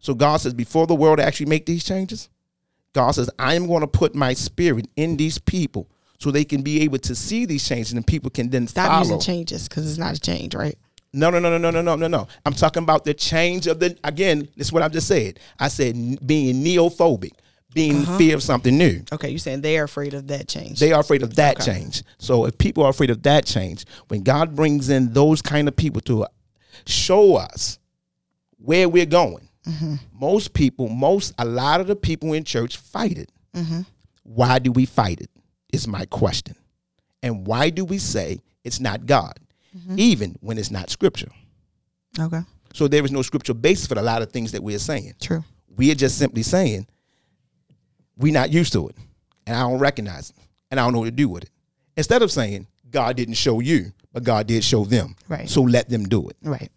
So 0.01 0.15
God 0.15 0.39
says, 0.39 0.55
before 0.55 0.87
the 0.87 0.95
world 0.95 1.21
actually 1.21 1.47
make 1.47 1.67
these 1.67 1.85
changes, 1.85 2.31
God 2.93 3.13
says, 3.13 3.31
I 3.39 3.55
am 3.55 3.67
going 3.67 3.83
to 3.83 3.87
put 3.87 4.15
my 4.15 4.35
spirit 4.35 4.87
in 4.97 5.17
these 5.17 5.39
people 5.39 5.89
so 6.19 6.31
they 6.31 6.45
can 6.45 6.63
be 6.63 6.83
able 6.83 6.99
to 6.99 7.15
see 7.15 7.47
these 7.47 7.67
changes 7.67 7.93
and 7.93 8.07
people 8.07 8.31
can 8.31 8.51
then 8.51 8.67
Stop 8.67 8.89
follow. 8.89 9.01
using 9.01 9.21
changes 9.21 9.69
because 9.69 9.89
it's 9.89 9.99
not 9.99 10.17
a 10.17 10.21
change, 10.21 10.55
right? 10.55 10.77
No, 11.13 11.31
no, 11.31 11.39
no, 11.39 11.51
no, 11.51 11.59
no, 11.59 11.71
no, 11.71 11.81
no, 11.83 11.97
no, 11.97 12.07
no. 12.09 12.29
I'm 12.47 12.53
talking 12.53 12.83
about 12.83 13.05
the 13.05 13.15
change 13.15 13.67
of 13.67 13.81
the. 13.81 13.97
Again, 14.05 14.49
this 14.57 14.69
is 14.69 14.73
what 14.73 14.83
I 14.83 14.89
just 14.89 15.09
said. 15.09 15.41
I 15.59 15.67
said 15.69 15.95
being 16.25 16.63
neophobic, 16.65 17.33
being 17.75 18.03
Uh-huh. 18.03 18.17
fear 18.19 18.35
of 18.37 18.43
something 18.45 18.77
new. 18.79 19.03
Okay, 19.13 19.29
you're 19.31 19.39
saying 19.41 19.63
they 19.63 19.79
are 19.79 19.85
afraid 19.85 20.15
of 20.15 20.29
that 20.29 20.47
change. 20.47 20.79
They 20.79 20.93
are 20.93 21.01
afraid 21.01 21.23
of 21.25 21.35
that 21.37 21.61
Okay. 21.61 21.73
change. 21.81 22.03
So 22.19 22.45
if 22.45 22.57
people 22.59 22.85
are 22.85 22.91
afraid 22.91 23.11
of 23.11 23.23
that 23.25 23.45
change, 23.45 23.85
when 24.09 24.23
God 24.23 24.55
brings 24.55 24.89
in 24.89 25.13
those 25.13 25.43
kind 25.43 25.67
of 25.67 25.75
people 25.75 26.01
to 26.03 26.27
show 26.87 27.35
us 27.37 27.79
where 28.59 28.89
we're 28.89 29.07
going, 29.07 29.49
Mm-hmm. 29.67 29.97
most 30.13 30.55
people, 30.55 30.89
most 30.89 31.35
a 31.39 31.45
lot 31.45 31.81
of 31.81 31.87
the 31.87 31.95
people 31.97 32.33
in 32.33 32.45
church 32.45 32.77
fight 32.79 33.19
it. 33.19 33.31
Mm-hmm. 33.55 33.83
Why 34.23 34.59
do 34.59 34.73
we 34.73 34.87
fight 34.87 35.21
it? 35.21 35.31
Is 35.73 35.87
my 35.87 36.07
question. 36.07 36.57
And 37.23 37.47
why 37.47 37.69
do 37.71 37.85
we 37.85 37.99
say 37.99 38.41
it's 38.65 38.81
not 38.81 39.07
God, 39.07 39.35
Mm-hmm. 39.77 39.95
even 39.99 40.37
when 40.41 40.59
it's 40.59 40.71
not 40.71 40.91
scripture? 40.91 41.31
okay, 42.19 42.41
So 42.75 42.89
there 42.89 43.05
is 43.05 43.13
no 43.13 43.23
scriptural 43.23 43.57
basis 43.59 43.87
for 43.87 43.99
a 43.99 44.03
lot 44.03 44.21
of 44.23 44.33
things 44.33 44.51
that 44.53 44.63
we're 44.63 44.79
saying. 44.81 45.15
true. 45.21 45.45
We 45.77 45.93
are 45.93 45.95
just 45.95 46.19
simply 46.19 46.43
saying 46.43 46.87
we're 48.17 48.33
not 48.33 48.53
used 48.53 48.73
to 48.73 48.89
it, 48.89 48.97
and 49.47 49.57
I 49.57 49.61
don't 49.61 49.79
recognize 49.79 50.31
it, 50.31 50.37
and 50.71 50.81
I 50.81 50.85
don't 50.85 50.93
know 50.93 50.99
what 51.01 51.05
to 51.07 51.11
do 51.13 51.29
with 51.29 51.45
it. 51.45 51.51
Instead 51.97 52.23
of 52.23 52.31
saying 52.33 52.67
God 52.91 53.17
didn't 53.17 53.35
show 53.35 53.61
you, 53.61 53.93
but 54.13 54.25
God 54.25 54.47
did 54.47 54.65
show 54.65 54.85
them, 54.85 55.15
Right. 55.29 55.49
so 55.49 55.63
let 55.63 55.89
them 55.89 56.05
do 56.05 56.29
it. 56.29 56.37
Right. 56.43 56.71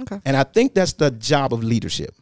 Okay. 0.00 0.20
And 0.24 0.36
I 0.36 0.44
think 0.44 0.74
that's 0.74 0.92
the 0.92 1.10
job 1.10 1.52
of 1.52 1.62
leadership. 1.64 2.14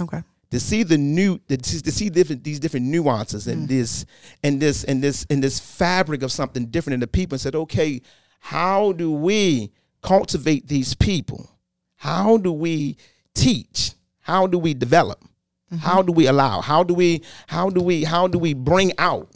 Okay. 0.00 0.22
to 0.50 0.60
see 0.60 0.82
the 0.82 0.98
new 0.98 1.38
to, 1.48 1.56
to 1.56 1.92
see 1.92 2.10
different 2.10 2.42
these 2.44 2.60
different 2.60 2.86
nuances 2.86 3.46
and 3.46 3.64
mm. 3.64 3.68
this 3.68 4.06
and 4.42 4.60
this 4.60 4.84
and 4.84 5.02
this 5.02 5.24
and 5.30 5.42
this 5.42 5.58
fabric 5.60 6.22
of 6.22 6.30
something 6.32 6.66
different 6.66 6.94
in 6.94 7.00
the 7.00 7.06
people 7.06 7.34
and 7.34 7.40
said 7.40 7.54
okay 7.54 8.00
how 8.40 8.92
do 8.92 9.10
we 9.10 9.72
cultivate 10.04 10.68
these 10.68 10.94
people? 10.94 11.50
How 11.96 12.36
do 12.36 12.52
we 12.52 12.98
teach? 13.34 13.92
How 14.20 14.46
do 14.46 14.58
we 14.58 14.74
develop? 14.74 15.24
Mm-hmm. 15.72 15.76
How 15.76 16.02
do 16.02 16.12
we 16.12 16.26
allow? 16.26 16.60
How 16.60 16.82
do 16.84 16.92
we 16.92 17.22
how 17.46 17.70
do 17.70 17.80
we 17.80 18.04
how 18.04 18.28
do 18.28 18.38
we 18.38 18.52
bring 18.52 18.92
out 18.98 19.30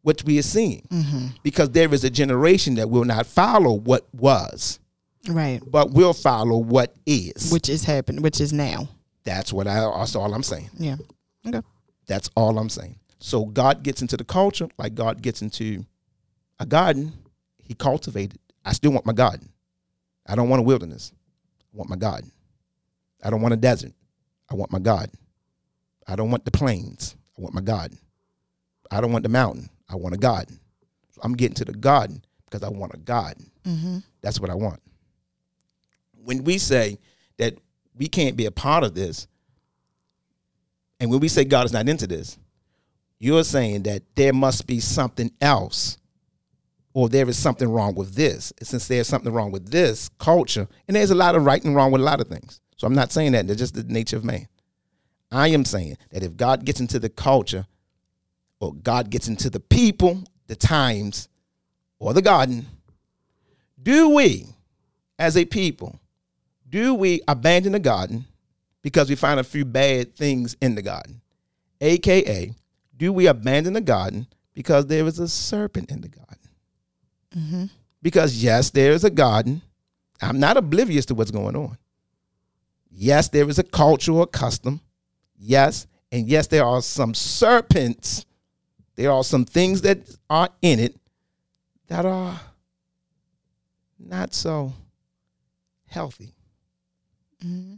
what 0.00 0.24
we 0.24 0.38
are 0.38 0.42
seeing? 0.42 0.88
Mm-hmm. 0.90 1.26
Because 1.42 1.70
there 1.70 1.92
is 1.92 2.04
a 2.04 2.10
generation 2.10 2.76
that 2.76 2.88
will 2.88 3.04
not 3.04 3.26
follow 3.26 3.74
what 3.74 4.06
was 4.14 4.80
Right. 5.28 5.60
but 5.66 5.90
we'll 5.92 6.12
follow 6.12 6.58
what 6.58 6.94
is 7.06 7.50
Which 7.50 7.68
is 7.68 7.84
happening, 7.84 8.22
which 8.22 8.40
is 8.40 8.52
now. 8.52 8.88
that's 9.24 9.52
what 9.52 9.66
i 9.66 9.74
that's 9.98 10.14
all 10.16 10.34
i'm 10.34 10.42
saying 10.42 10.70
Yeah. 10.78 10.96
Okay. 11.46 11.60
That's 12.06 12.28
all 12.36 12.58
I'm 12.58 12.68
saying. 12.68 12.98
So 13.18 13.46
God 13.46 13.82
gets 13.82 14.02
into 14.02 14.16
the 14.18 14.24
culture 14.24 14.68
like 14.78 14.94
God 14.94 15.22
gets 15.22 15.40
into 15.40 15.84
a 16.58 16.66
garden. 16.66 17.12
He 17.62 17.72
cultivated. 17.74 18.38
I 18.64 18.72
still 18.74 18.92
want 18.92 19.06
my 19.06 19.14
garden. 19.14 19.48
I 20.26 20.34
don't 20.34 20.50
want 20.50 20.60
a 20.60 20.62
wilderness. 20.64 21.12
I 21.62 21.76
want 21.78 21.88
my 21.88 21.96
garden. 21.96 22.30
I 23.22 23.30
don't 23.30 23.40
want 23.40 23.54
a 23.54 23.56
desert. 23.58 23.92
I 24.50 24.54
want 24.54 24.70
my 24.70 24.78
garden. 24.78 25.16
I 26.06 26.14
don't 26.16 26.30
want 26.30 26.44
the 26.44 26.50
plains. 26.50 27.16
I 27.38 27.40
want 27.42 27.54
my 27.54 27.62
garden. 27.62 27.98
I 28.90 29.00
don't 29.00 29.12
want 29.12 29.22
the 29.22 29.30
mountain. 29.30 29.70
I 29.88 29.96
want 29.96 30.14
a 30.14 30.18
garden. 30.18 30.60
I'm 31.22 31.32
getting 31.34 31.54
to 31.56 31.64
the 31.64 31.72
garden 31.72 32.22
because 32.44 32.62
I 32.62 32.68
want 32.68 32.92
a 32.94 32.98
garden. 32.98 33.50
Mm-hmm. 33.64 33.98
That's 34.20 34.40
what 34.40 34.50
I 34.50 34.54
want. 34.54 34.80
When 36.24 36.44
we 36.44 36.58
say 36.58 36.98
that 37.38 37.58
we 37.94 38.08
can't 38.08 38.36
be 38.36 38.46
a 38.46 38.50
part 38.50 38.82
of 38.82 38.94
this, 38.94 39.26
and 40.98 41.10
when 41.10 41.20
we 41.20 41.28
say 41.28 41.44
God 41.44 41.66
is 41.66 41.72
not 41.72 41.88
into 41.88 42.06
this, 42.06 42.38
you're 43.18 43.44
saying 43.44 43.84
that 43.84 44.02
there 44.14 44.32
must 44.32 44.66
be 44.66 44.80
something 44.80 45.30
else, 45.40 45.98
or 46.92 47.08
there 47.08 47.28
is 47.28 47.38
something 47.38 47.68
wrong 47.68 47.94
with 47.94 48.14
this. 48.14 48.52
Since 48.62 48.88
there's 48.88 49.08
something 49.08 49.32
wrong 49.32 49.50
with 49.50 49.70
this 49.70 50.08
culture, 50.18 50.68
and 50.86 50.96
there's 50.96 51.10
a 51.10 51.14
lot 51.14 51.34
of 51.34 51.44
right 51.44 51.62
and 51.64 51.74
wrong 51.74 51.92
with 51.92 52.00
a 52.00 52.04
lot 52.04 52.20
of 52.20 52.28
things. 52.28 52.60
So 52.76 52.86
I'm 52.86 52.94
not 52.94 53.12
saying 53.12 53.32
that. 53.32 53.46
That's 53.46 53.58
just 53.58 53.74
the 53.74 53.84
nature 53.84 54.16
of 54.16 54.24
man. 54.24 54.48
I 55.30 55.48
am 55.48 55.64
saying 55.64 55.96
that 56.10 56.22
if 56.22 56.36
God 56.36 56.64
gets 56.64 56.80
into 56.80 56.98
the 56.98 57.08
culture, 57.08 57.66
or 58.60 58.72
God 58.72 59.10
gets 59.10 59.28
into 59.28 59.50
the 59.50 59.60
people, 59.60 60.22
the 60.46 60.56
times, 60.56 61.28
or 61.98 62.14
the 62.14 62.22
garden, 62.22 62.66
do 63.82 64.10
we, 64.10 64.46
as 65.18 65.36
a 65.36 65.44
people, 65.44 65.98
do 66.74 66.92
we 66.92 67.20
abandon 67.28 67.70
the 67.70 67.78
garden 67.78 68.24
because 68.82 69.08
we 69.08 69.14
find 69.14 69.38
a 69.38 69.44
few 69.44 69.64
bad 69.64 70.16
things 70.16 70.56
in 70.60 70.74
the 70.74 70.82
garden? 70.82 71.20
AKA, 71.80 72.52
do 72.96 73.12
we 73.12 73.28
abandon 73.28 73.74
the 73.74 73.80
garden 73.80 74.26
because 74.54 74.88
there 74.88 75.06
is 75.06 75.20
a 75.20 75.28
serpent 75.28 75.88
in 75.88 76.00
the 76.00 76.08
garden? 76.08 76.38
Mm-hmm. 77.36 77.64
Because, 78.02 78.42
yes, 78.42 78.70
there 78.70 78.90
is 78.90 79.04
a 79.04 79.10
garden. 79.10 79.62
I'm 80.20 80.40
not 80.40 80.56
oblivious 80.56 81.06
to 81.06 81.14
what's 81.14 81.30
going 81.30 81.54
on. 81.54 81.78
Yes, 82.90 83.28
there 83.28 83.48
is 83.48 83.60
a 83.60 83.62
culture 83.62 84.10
or 84.10 84.26
custom. 84.26 84.80
Yes. 85.38 85.86
And 86.10 86.26
yes, 86.26 86.48
there 86.48 86.64
are 86.64 86.82
some 86.82 87.14
serpents. 87.14 88.26
There 88.96 89.12
are 89.12 89.22
some 89.22 89.44
things 89.44 89.82
that 89.82 89.98
are 90.28 90.48
in 90.60 90.80
it 90.80 90.96
that 91.86 92.04
are 92.04 92.40
not 93.96 94.34
so 94.34 94.72
healthy 95.86 96.33
Mm-hmm. 97.44 97.74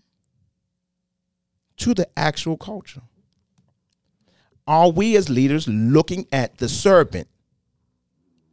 to 1.79 1.95
the 1.95 2.09
actual 2.17 2.57
culture. 2.57 3.03
Are 4.67 4.91
we 4.91 5.17
as 5.17 5.29
leaders 5.29 5.67
looking 5.69 6.27
at 6.33 6.59
the 6.59 6.69
serpent 6.69 7.29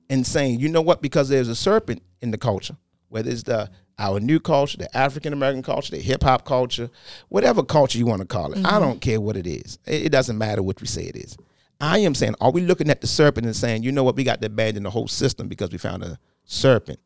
and 0.10 0.26
saying, 0.26 0.60
you 0.60 0.70
know 0.70 0.82
what, 0.82 1.02
because 1.02 1.30
there's 1.30 1.48
a 1.48 1.56
serpent 1.56 2.02
in 2.22 2.32
the 2.32 2.38
culture, 2.38 2.78
whether 3.10 3.30
it's 3.30 3.44
the 3.44 3.70
our 4.00 4.20
new 4.20 4.40
culture, 4.40 4.78
the 4.78 4.98
African 4.98 5.34
American 5.34 5.62
culture, 5.62 5.92
the 5.92 6.02
hip 6.02 6.24
hop 6.24 6.46
culture, 6.46 6.90
whatever 7.30 7.64
culture 7.64 7.98
you 7.98 8.06
want 8.06 8.22
to 8.22 8.28
call 8.28 8.52
it. 8.54 8.66
I 8.66 8.80
don't 8.80 9.00
care 9.00 9.22
what 9.22 9.38
it 9.38 9.46
is. 9.46 9.78
It, 9.86 10.08
it 10.08 10.12
doesn't 10.12 10.38
matter 10.38 10.64
what 10.64 10.82
we 10.82 10.88
say 10.88 11.04
it 11.04 11.16
is. 11.16 11.38
I 11.80 12.00
am 12.00 12.16
saying, 12.16 12.36
are 12.42 12.52
we 12.52 12.62
looking 12.62 12.90
at 12.90 13.02
the 13.02 13.08
serpent 13.08 13.46
and 13.46 13.56
saying, 13.56 13.84
you 13.84 13.92
know 13.92 14.04
what, 14.04 14.16
we 14.16 14.24
got 14.24 14.42
to 14.42 14.48
abandon 14.48 14.84
the 14.84 14.90
whole 14.90 15.08
system 15.08 15.48
because 15.48 15.72
we 15.72 15.78
found 15.78 16.04
a 16.04 16.18
serpent 16.44 17.00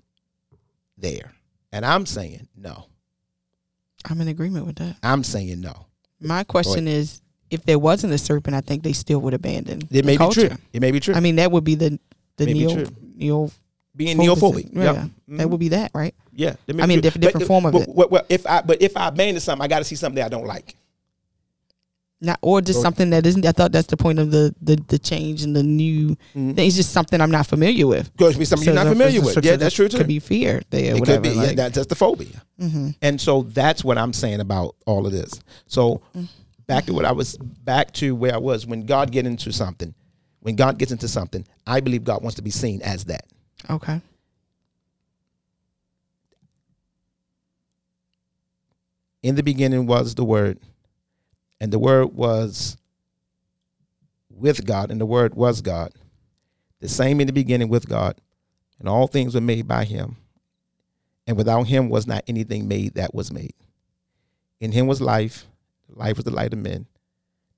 there? 0.97 1.34
And 1.72 1.86
I'm 1.86 2.05
saying 2.05 2.47
no. 2.55 2.88
I'm 4.10 4.20
in 4.22 4.28
agreement 4.28 4.66
with 4.66 4.76
that. 4.78 4.95
I'm 5.03 5.24
saying 5.24 5.62
no. 5.62 5.86
My 6.20 6.43
question 6.43 6.88
is, 6.88 7.22
if 7.49 7.64
there 7.64 7.80
wasn't 7.80 8.14
a 8.14 8.18
serpent, 8.18 8.55
I 8.55 8.62
think 8.62 8.84
they 8.84 8.93
still 8.93 9.20
would 9.22 9.34
abandon. 9.34 9.82
It 9.91 10.05
may 10.05 10.14
be 10.14 10.18
culture. 10.18 10.49
true. 10.49 10.58
It 10.74 10.82
may 10.82 10.91
be 10.91 10.99
true. 10.99 11.14
I 11.14 11.20
mean, 11.20 11.36
that 11.38 11.51
would 11.51 11.64
be 11.64 11.76
the 11.76 11.99
the 12.38 12.45
May 12.45 12.53
neo 12.53 12.86
neo. 13.16 13.51
Being 13.95 14.18
neophobic. 14.18 14.70
Yeah, 14.74 14.84
Yep. 14.84 14.95
that 14.95 15.47
Mhm. 15.47 15.49
would 15.49 15.60
be 15.60 15.70
that, 15.70 15.89
right? 15.95 16.14
Yeah, 16.32 16.53
that 16.68 16.80
I 16.82 16.86
mean, 16.86 17.01
true. 17.01 17.10
different 17.10 17.39
But- 17.39 17.47
form 17.47 17.66
of 17.66 17.72
but, 17.74 17.82
it. 17.84 17.89
Well, 17.89 18.08
well, 18.12 18.26
if 18.30 18.45
I 18.45 18.62
but 18.62 18.80
if 18.82 18.95
I 18.95 19.08
abandon 19.08 19.41
something, 19.41 19.64
I 19.64 19.68
got 19.68 19.80
to 19.80 19.86
see 19.86 19.95
something 19.95 20.18
that 20.18 20.26
I 20.28 20.30
don't 20.30 20.45
like. 20.45 20.76
Not 22.20 22.39
or 22.41 22.61
just 22.61 22.82
something 22.82 23.11
that 23.11 23.28
isn't. 23.28 23.45
I 23.45 23.51
thought 23.51 23.72
that's 23.72 23.88
the 23.88 23.97
point 23.97 24.18
of 24.18 24.32
the 24.32 24.53
the, 24.59 24.76
the 24.88 24.97
change 24.97 25.43
and 25.43 25.55
the 25.55 25.61
new. 25.61 26.18
Mhm. 26.36 26.55
thing. 26.55 26.68
It's 26.68 26.76
just 26.76 26.91
something 26.91 27.22
I'm 27.22 27.30
not 27.30 27.45
familiar 27.45 27.86
with. 27.86 28.09
Could 28.18 28.39
be 28.39 28.45
something 28.45 28.65
So 28.65 28.74
you're 28.74 28.84
not 28.84 28.89
familiar 28.91 29.22
with. 29.22 29.43
Yeah, 29.45 29.55
that's 29.55 29.76
true 29.76 29.88
too. 29.88 29.97
Could 29.97 30.07
be 30.07 30.18
fear 30.20 30.63
there. 30.72 30.95
it 30.95 30.99
whatever, 30.99 31.22
could 31.22 31.24
be. 31.24 31.30
yeah, 31.36 31.43
like- 31.43 31.55
that, 31.57 31.74
that's 31.76 31.88
the 31.88 31.95
phobia. 31.95 32.41
Mhm. 32.59 32.95
And 33.03 33.22
so 33.22 33.43
that's 33.43 33.84
what 33.84 33.99
I'm 33.99 34.13
saying 34.13 34.39
about 34.39 34.76
all 34.88 35.05
of 35.05 35.11
this. 35.11 35.39
So 35.68 36.01
back 36.65 36.86
to 36.88 36.93
what 36.93 37.05
I 37.05 37.11
was 37.11 37.38
back 37.38 37.91
to 37.93 38.15
where 38.15 38.34
I 38.34 38.38
was 38.39 38.65
when 38.65 38.88
God 38.88 39.11
get 39.11 39.28
into 39.28 39.51
something. 39.53 39.93
When 40.39 40.55
God 40.55 40.80
gets 40.80 40.91
into 40.91 41.07
something, 41.07 41.46
I 41.67 41.82
believe 41.82 42.04
God 42.04 42.21
wants 42.24 42.36
to 42.37 42.41
be 42.41 42.50
seen 42.51 42.82
as 42.82 43.05
that. 43.05 43.25
Okay. 43.70 44.01
In 49.24 49.36
the 49.36 49.43
beginning 49.43 49.87
was 49.87 50.16
the 50.16 50.24
Word, 50.24 50.59
and 51.59 51.71
the 51.71 51.79
Word 51.79 52.13
was 52.13 52.78
with 54.29 54.66
God, 54.66 54.92
and 54.92 55.01
the 55.01 55.05
Word 55.05 55.36
was 55.36 55.62
God. 55.62 55.92
The 56.79 56.88
same 56.88 57.20
in 57.20 57.28
the 57.28 57.34
beginning 57.34 57.70
with 57.70 57.89
God, 57.89 58.20
and 58.79 58.88
all 58.88 59.08
things 59.08 59.34
were 59.34 59.42
made 59.42 59.67
by 59.67 59.84
Him, 59.84 60.17
and 61.25 61.36
without 61.36 61.63
Him 61.63 61.89
was 61.89 62.05
not 62.08 62.24
anything 62.28 62.67
made 62.67 62.96
that 62.96 63.13
was 63.13 63.32
made. 63.32 63.54
In 64.59 64.71
Him 64.71 64.88
was 64.88 65.01
life, 65.01 65.46
life 65.89 66.17
was 66.17 66.25
the 66.25 66.32
light 66.32 66.54
of 66.54 66.59
men. 66.59 66.86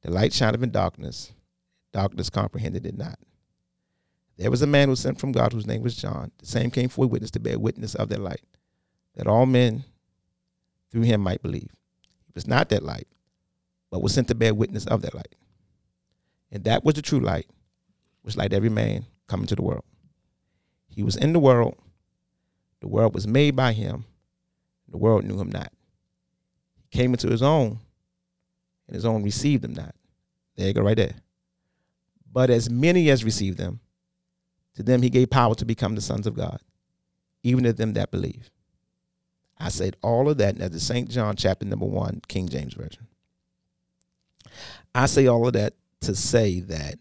The 0.01 0.11
light 0.11 0.31
shined 0.31 0.61
in 0.61 0.71
darkness, 0.71 1.33
darkness 1.91 2.29
comprehended 2.29 2.85
it 2.85 2.97
not. 2.97 3.19
There 4.37 4.49
was 4.49 4.61
a 4.61 4.67
man 4.67 4.87
who 4.87 4.91
was 4.91 5.01
sent 5.01 5.19
from 5.19 5.33
God 5.33 5.51
whose 5.51 5.67
name 5.67 5.81
was 5.81 5.97
John. 5.97 6.31
The 6.37 6.45
same 6.45 6.71
came 6.71 6.87
for 6.87 7.03
a 7.03 7.07
witness 7.09 7.31
to 7.31 7.41
bear 7.41 7.59
witness 7.59 7.93
of 7.93 8.07
that 8.07 8.21
light, 8.21 8.45
that 9.15 9.27
all 9.27 9.45
men 9.45 9.83
through 10.91 11.01
him 11.01 11.19
might 11.19 11.41
believe. 11.41 11.71
He 12.25 12.31
was 12.33 12.47
not 12.47 12.69
that 12.69 12.83
light, 12.83 13.07
but 13.91 14.01
was 14.01 14.13
sent 14.13 14.27
to 14.27 14.35
bear 14.35 14.53
witness 14.53 14.85
of 14.85 15.01
that 15.01 15.15
light. 15.15 15.35
And 16.51 16.63
that 16.63 16.83
was 16.83 16.95
the 16.95 17.01
true 17.01 17.19
light, 17.19 17.47
which 18.21 18.37
light 18.37 18.53
every 18.53 18.69
man 18.69 19.05
coming 19.27 19.47
to 19.47 19.55
the 19.55 19.61
world. 19.61 19.83
He 20.87 21.03
was 21.03 21.15
in 21.15 21.33
the 21.33 21.39
world, 21.39 21.75
the 22.81 22.87
world 22.87 23.13
was 23.13 23.27
made 23.27 23.55
by 23.55 23.73
him, 23.73 24.05
the 24.87 24.97
world 24.97 25.23
knew 25.23 25.39
him 25.39 25.49
not. 25.49 25.71
He 26.89 26.97
came 26.97 27.13
into 27.13 27.29
his 27.29 27.43
own, 27.43 27.79
and 28.87 28.95
his 28.95 29.05
own 29.05 29.23
received 29.23 29.63
him 29.63 29.73
not. 29.73 29.95
There 30.55 30.67
you 30.67 30.73
go, 30.73 30.81
right 30.81 30.97
there. 30.97 31.15
But 32.31 32.49
as 32.49 32.69
many 32.69 33.09
as 33.09 33.23
received 33.23 33.57
them, 33.57 33.79
to 34.75 34.83
them 34.83 35.01
he 35.01 35.09
gave 35.09 35.29
power 35.29 35.55
to 35.55 35.65
become 35.65 35.95
the 35.95 36.01
sons 36.01 36.25
of 36.25 36.35
God, 36.35 36.59
even 37.43 37.63
to 37.65 37.73
them 37.73 37.93
that 37.93 38.11
believe. 38.11 38.49
I 39.57 39.69
said 39.69 39.97
all 40.01 40.29
of 40.29 40.37
that 40.37 40.59
at 40.61 40.71
the 40.71 40.79
St. 40.79 41.09
John 41.09 41.35
chapter 41.35 41.65
number 41.65 41.85
one, 41.85 42.21
King 42.27 42.47
James 42.47 42.73
Version. 42.73 43.08
I 44.93 45.05
say 45.05 45.27
all 45.27 45.47
of 45.47 45.53
that 45.53 45.73
to 46.01 46.15
say 46.15 46.59
that 46.61 46.99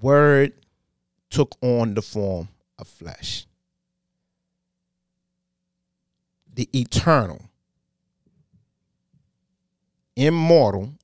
word 0.00 0.52
took 1.30 1.56
on 1.60 1.94
the 1.94 2.02
form 2.02 2.48
of 2.78 2.86
flesh. 2.86 3.46
The 6.54 6.68
eternal, 6.72 7.42
immortal, 10.16 10.94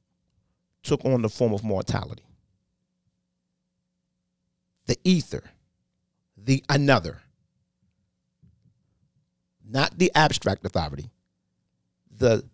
took 0.82 1.04
on 1.04 1.22
the 1.22 1.28
form 1.28 1.52
of 1.52 1.62
mortality. 1.62 2.24
The 4.86 4.98
ether, 5.04 5.44
the 6.36 6.62
another, 6.68 7.22
not 9.66 9.98
the 9.98 10.10
abstract 10.14 10.64
authority, 10.66 11.10
the 12.10 12.44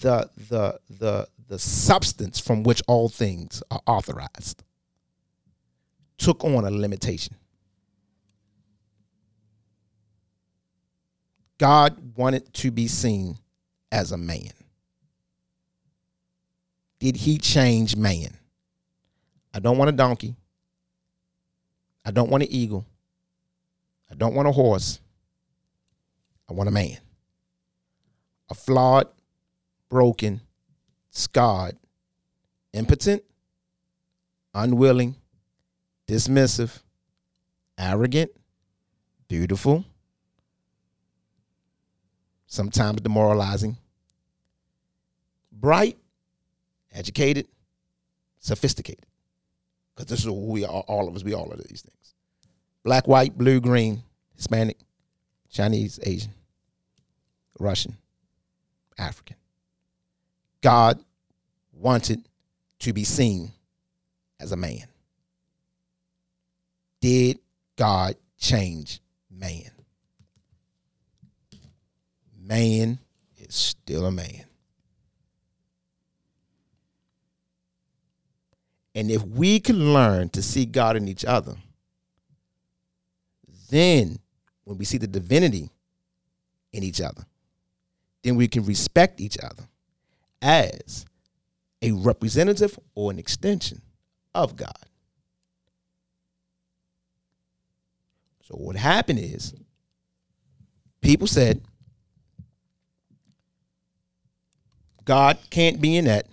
the 0.00 0.30
the 0.48 0.78
the 0.90 1.28
the 1.48 1.58
substance 1.58 2.40
from 2.40 2.62
which 2.62 2.82
all 2.86 3.08
things 3.08 3.62
are 3.70 3.80
authorized 3.86 4.62
took 6.18 6.44
on 6.44 6.64
a 6.64 6.70
limitation. 6.70 7.36
God 11.58 12.16
wanted 12.16 12.52
to 12.54 12.70
be 12.70 12.88
seen 12.88 13.38
as 13.90 14.12
a 14.12 14.16
man. 14.16 14.50
Did 16.98 17.16
he 17.16 17.38
change 17.38 17.96
man? 17.96 18.36
I 19.52 19.58
don't 19.58 19.76
want 19.76 19.90
a 19.90 19.92
donkey. 19.92 20.34
I 22.04 22.10
don't 22.10 22.30
want 22.30 22.44
an 22.44 22.48
eagle. 22.50 22.86
I 24.10 24.14
don't 24.14 24.34
want 24.34 24.48
a 24.48 24.52
horse. 24.52 25.00
I 26.48 26.52
want 26.52 26.68
a 26.68 26.72
man. 26.72 26.98
A 28.50 28.54
flawed, 28.54 29.08
broken, 29.92 30.40
scarred, 31.10 31.76
impotent, 32.72 33.22
unwilling, 34.54 35.14
dismissive, 36.08 36.80
arrogant, 37.76 38.30
beautiful, 39.28 39.84
sometimes 42.46 43.02
demoralizing, 43.02 43.76
bright, 45.52 45.98
educated, 46.90 47.46
sophisticated. 48.38 49.04
Because 49.94 50.08
this 50.08 50.20
is 50.20 50.24
who 50.24 50.46
we 50.46 50.64
are, 50.64 50.70
all 50.88 51.06
of 51.06 51.14
us, 51.14 51.22
we 51.22 51.34
all 51.34 51.52
are 51.52 51.56
these 51.68 51.82
things. 51.82 52.14
Black, 52.82 53.06
white, 53.06 53.36
blue, 53.36 53.60
green, 53.60 54.02
Hispanic, 54.36 54.78
Chinese, 55.50 56.00
Asian, 56.02 56.32
Russian, 57.58 57.98
African. 58.96 59.36
God 60.62 61.00
wanted 61.72 62.24
to 62.78 62.92
be 62.92 63.04
seen 63.04 63.50
as 64.40 64.52
a 64.52 64.56
man. 64.56 64.84
Did 67.00 67.40
God 67.76 68.14
change 68.38 69.00
man? 69.28 69.70
Man 72.40 72.98
is 73.38 73.54
still 73.54 74.06
a 74.06 74.12
man. 74.12 74.44
And 78.94 79.10
if 79.10 79.22
we 79.24 79.58
can 79.58 79.92
learn 79.92 80.28
to 80.30 80.42
see 80.42 80.64
God 80.64 80.96
in 80.96 81.08
each 81.08 81.24
other, 81.24 81.56
then 83.70 84.18
when 84.64 84.76
we 84.76 84.84
see 84.84 84.98
the 84.98 85.06
divinity 85.06 85.70
in 86.72 86.82
each 86.82 87.00
other, 87.00 87.24
then 88.22 88.36
we 88.36 88.46
can 88.46 88.64
respect 88.64 89.20
each 89.20 89.38
other 89.38 89.64
as 90.42 91.06
a 91.80 91.92
representative 91.92 92.78
or 92.94 93.10
an 93.10 93.18
extension 93.18 93.80
of 94.34 94.56
God. 94.56 94.86
So 98.42 98.54
what 98.56 98.76
happened 98.76 99.20
is 99.20 99.54
people 101.00 101.26
said 101.26 101.62
God 105.04 105.38
can't 105.50 105.80
be 105.80 105.96
in 105.96 106.04
that 106.04 106.26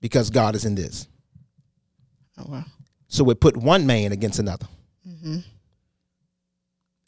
because 0.00 0.30
God 0.30 0.54
is 0.54 0.64
in 0.64 0.74
this. 0.74 1.06
Oh 2.38 2.50
wow. 2.50 2.64
So 3.08 3.24
we 3.24 3.34
put 3.34 3.56
one 3.56 3.86
man 3.86 4.12
against 4.12 4.38
another. 4.38 4.66
Mm-hmm. 5.06 5.38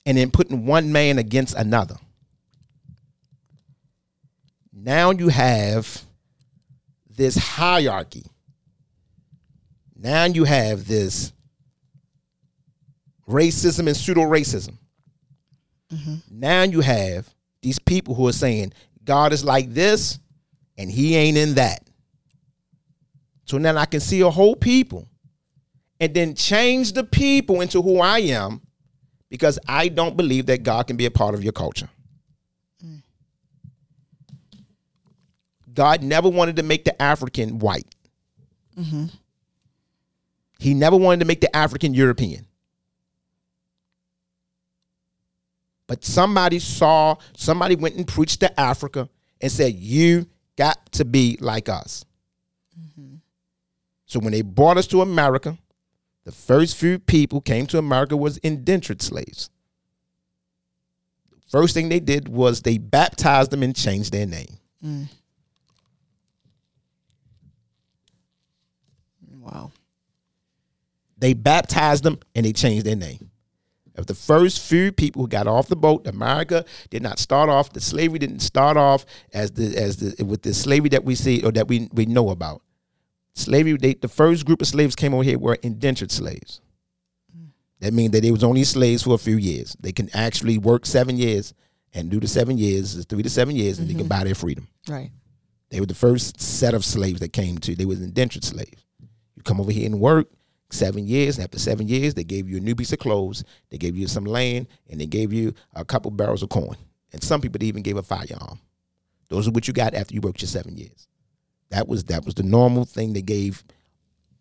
And 0.04 0.18
then 0.18 0.30
putting 0.30 0.66
one 0.66 0.90
man 0.90 1.18
against 1.18 1.54
another. 1.54 1.96
Now 4.84 5.12
you 5.12 5.28
have 5.28 6.02
this 7.09 7.36
hierarchy. 7.36 8.24
Now 9.94 10.24
you 10.24 10.42
have 10.42 10.88
this 10.88 11.32
racism 13.28 13.86
and 13.86 13.96
pseudo 13.96 14.22
racism. 14.22 14.76
Mm-hmm. 15.92 16.14
Now 16.30 16.62
you 16.62 16.80
have 16.80 17.32
these 17.60 17.78
people 17.78 18.16
who 18.16 18.26
are 18.26 18.32
saying 18.32 18.72
God 19.04 19.32
is 19.32 19.44
like 19.44 19.72
this 19.72 20.18
and 20.76 20.90
he 20.90 21.14
ain't 21.14 21.36
in 21.36 21.54
that. 21.54 21.88
So 23.44 23.59
now 23.59 23.76
I 23.76 23.86
can 23.86 24.00
see 24.00 24.22
a 24.22 24.30
whole 24.30 24.56
people 24.56 25.06
and 26.00 26.12
then 26.12 26.34
change 26.34 26.92
the 26.92 27.04
people 27.04 27.60
into 27.60 27.82
who 27.82 28.00
I 28.00 28.18
am 28.18 28.60
because 29.30 29.60
I 29.68 29.86
don't 29.86 30.16
believe 30.16 30.46
that 30.46 30.64
God 30.64 30.88
can 30.88 30.96
be 30.96 31.06
a 31.06 31.10
part 31.10 31.36
of 31.36 31.44
your 31.44 31.52
culture. 31.52 31.88
God 35.74 36.03
never 36.03 36.28
wanted 36.28 36.57
to 36.57 36.62
make 36.62 36.85
the 36.85 37.01
African 37.01 37.59
white. 37.59 37.86
Mm-hmm. 38.78 39.07
He 40.59 40.74
never 40.74 40.97
wanted 40.97 41.20
to 41.20 41.27
make 41.27 41.40
the 41.40 41.55
African 41.55 41.94
European. 41.94 42.47
But 45.86 46.05
somebody 46.05 46.59
saw, 46.59 47.16
somebody 47.36 47.77
went 47.77 47.97
and 47.97 48.07
preached 48.07 48.40
to 48.40 48.61
Africa 48.61 49.09
and 49.40 49.51
said, 49.53 49.74
You 49.74 50.27
got 50.57 50.93
to 50.93 51.05
be 51.05 51.36
like 51.40 51.69
us. 51.69 52.05
Mm-hmm. 52.78 53.16
So 54.07 54.20
when 54.20 54.32
they 54.32 54.43
brought 54.43 54.78
us 54.78 54.86
to 54.89 55.03
America, 55.03 55.59
the 56.24 56.32
first 56.32 56.77
few 56.77 56.99
people 56.99 57.40
came 57.40 57.66
to 57.66 57.78
America 57.78 58.16
was 58.16 58.39
indentured 58.39 59.03
slaves. 59.03 59.51
First 61.51 61.74
thing 61.74 61.89
they 61.89 62.01
did 62.01 62.28
was 62.28 62.62
they 62.62 62.78
baptized 62.78 63.51
them 63.51 63.62
and 63.62 63.77
changed 63.77 64.12
their 64.12 64.27
name. 64.27 64.59
Mm. 64.82 65.09
Wow. 69.52 69.72
They 71.18 71.34
baptized 71.34 72.04
them 72.04 72.18
and 72.34 72.46
they 72.46 72.52
changed 72.52 72.86
their 72.86 72.96
name. 72.96 73.30
Of 73.94 74.06
the 74.06 74.14
first 74.14 74.60
few 74.60 74.90
people 74.90 75.22
who 75.22 75.28
got 75.28 75.46
off 75.46 75.68
the 75.68 75.76
boat, 75.76 76.06
America 76.06 76.64
did 76.88 77.02
not 77.02 77.18
start 77.18 77.50
off. 77.50 77.72
The 77.72 77.80
slavery 77.80 78.18
didn't 78.18 78.40
start 78.40 78.78
off 78.78 79.04
as 79.34 79.52
the 79.52 79.76
as 79.76 79.98
the 79.98 80.24
with 80.24 80.42
the 80.42 80.54
slavery 80.54 80.88
that 80.90 81.04
we 81.04 81.14
see 81.14 81.44
or 81.44 81.52
that 81.52 81.68
we 81.68 81.90
we 81.92 82.06
know 82.06 82.30
about. 82.30 82.62
Slavery, 83.34 83.76
they, 83.76 83.94
the 83.94 84.08
first 84.08 84.46
group 84.46 84.62
of 84.62 84.68
slaves 84.68 84.94
came 84.94 85.12
over 85.12 85.22
here 85.22 85.38
were 85.38 85.58
indentured 85.62 86.10
slaves. 86.10 86.60
That 87.80 87.92
means 87.92 88.12
that 88.12 88.22
they 88.22 88.30
was 88.30 88.44
only 88.44 88.64
slaves 88.64 89.02
for 89.02 89.14
a 89.14 89.18
few 89.18 89.36
years. 89.36 89.76
They 89.80 89.92
can 89.92 90.08
actually 90.14 90.56
work 90.56 90.86
seven 90.86 91.16
years 91.16 91.52
and 91.92 92.10
do 92.10 92.20
the 92.20 92.28
seven 92.28 92.56
years, 92.56 92.94
is 92.94 93.04
three 93.04 93.22
to 93.22 93.30
seven 93.30 93.56
years, 93.56 93.78
and 93.78 93.88
they 93.88 93.92
can 93.92 94.02
mm-hmm. 94.02 94.08
buy 94.08 94.24
their 94.24 94.34
freedom. 94.34 94.68
Right. 94.88 95.10
They 95.70 95.80
were 95.80 95.86
the 95.86 95.94
first 95.94 96.40
set 96.40 96.74
of 96.74 96.84
slaves 96.84 97.20
that 97.20 97.32
came 97.32 97.58
to. 97.58 97.74
They 97.74 97.84
was 97.84 98.00
indentured 98.00 98.44
slaves. 98.44 98.84
You 99.36 99.42
come 99.42 99.60
over 99.60 99.72
here 99.72 99.86
and 99.86 100.00
work 100.00 100.28
seven 100.70 101.06
years. 101.06 101.36
And 101.36 101.44
after 101.44 101.59
seven 101.59 101.88
years, 101.88 102.14
they 102.14 102.24
gave 102.24 102.48
you 102.48 102.56
a 102.56 102.60
new 102.60 102.74
piece 102.74 102.92
of 102.92 102.98
clothes. 102.98 103.44
They 103.70 103.78
gave 103.78 103.96
you 103.96 104.06
some 104.06 104.24
land, 104.24 104.68
and 104.88 105.00
they 105.00 105.06
gave 105.06 105.32
you 105.32 105.54
a 105.74 105.84
couple 105.84 106.10
barrels 106.10 106.42
of 106.42 106.48
corn. 106.48 106.76
And 107.12 107.22
some 107.22 107.40
people 107.40 107.59
they 107.59 107.66
even 107.66 107.82
gave 107.82 107.96
a 107.96 108.02
firearm. 108.02 108.59
Those 109.28 109.48
are 109.48 109.50
what 109.50 109.66
you 109.66 109.74
got 109.74 109.94
after 109.94 110.14
you 110.14 110.20
worked 110.20 110.42
your 110.42 110.48
seven 110.48 110.76
years. 110.76 111.09
That 111.70 111.88
was 111.88 112.04
that 112.04 112.24
was 112.24 112.34
the 112.34 112.42
normal 112.42 112.84
thing 112.84 113.12
they 113.12 113.22
gave 113.22 113.64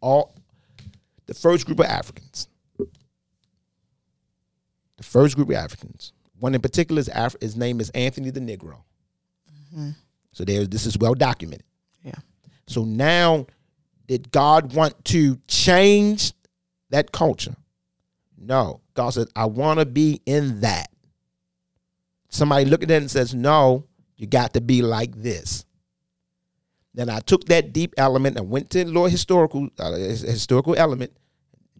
all 0.01 0.35
the 1.27 1.33
first 1.33 1.65
group 1.65 1.79
of 1.79 1.85
Africans. 1.85 2.49
The 2.77 2.87
first 5.03 5.35
group 5.35 5.49
of 5.49 5.55
Africans. 5.55 6.11
One 6.39 6.53
in 6.55 6.61
particular 6.61 6.99
is 6.99 7.09
Af- 7.13 7.35
his 7.39 7.55
name 7.55 7.79
is 7.79 7.89
Anthony 7.91 8.31
the 8.31 8.39
Negro. 8.39 8.81
Mm-hmm. 9.73 9.91
So 10.33 10.43
there, 10.43 10.65
this 10.65 10.85
is 10.85 10.97
well 10.97 11.13
documented. 11.13 11.65
Yeah. 12.03 12.15
So 12.67 12.83
now, 12.83 13.47
did 14.11 14.29
God 14.29 14.73
want 14.73 15.05
to 15.05 15.39
change 15.47 16.33
that 16.89 17.13
culture? 17.13 17.55
No. 18.37 18.81
God 18.93 19.11
said, 19.11 19.29
I 19.37 19.45
want 19.45 19.79
to 19.79 19.85
be 19.85 20.19
in 20.25 20.59
that. 20.59 20.91
Somebody 22.27 22.65
look 22.65 22.81
at 22.81 22.89
that 22.89 23.01
and 23.01 23.09
says, 23.09 23.33
No, 23.33 23.85
you 24.17 24.27
got 24.27 24.53
to 24.55 24.59
be 24.59 24.81
like 24.81 25.15
this. 25.15 25.63
Then 26.93 27.09
I 27.09 27.21
took 27.21 27.45
that 27.45 27.71
deep 27.71 27.93
element 27.95 28.37
and 28.37 28.49
went 28.49 28.69
to 28.71 28.83
the 28.83 28.91
Lord 28.91 29.11
historical 29.11 29.69
uh, 29.79 29.93
historical 29.93 30.75
element, 30.75 31.13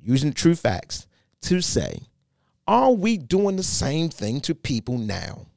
using 0.01 0.31
true 0.31 0.55
facts 0.55 1.07
to 1.41 1.59
say, 1.59 1.99
are 2.65 2.93
we 2.93 3.17
doing 3.17 3.57
the 3.57 3.63
same 3.63 4.07
thing 4.07 4.39
to 4.41 4.55
people 4.55 4.97
now? 4.97 5.47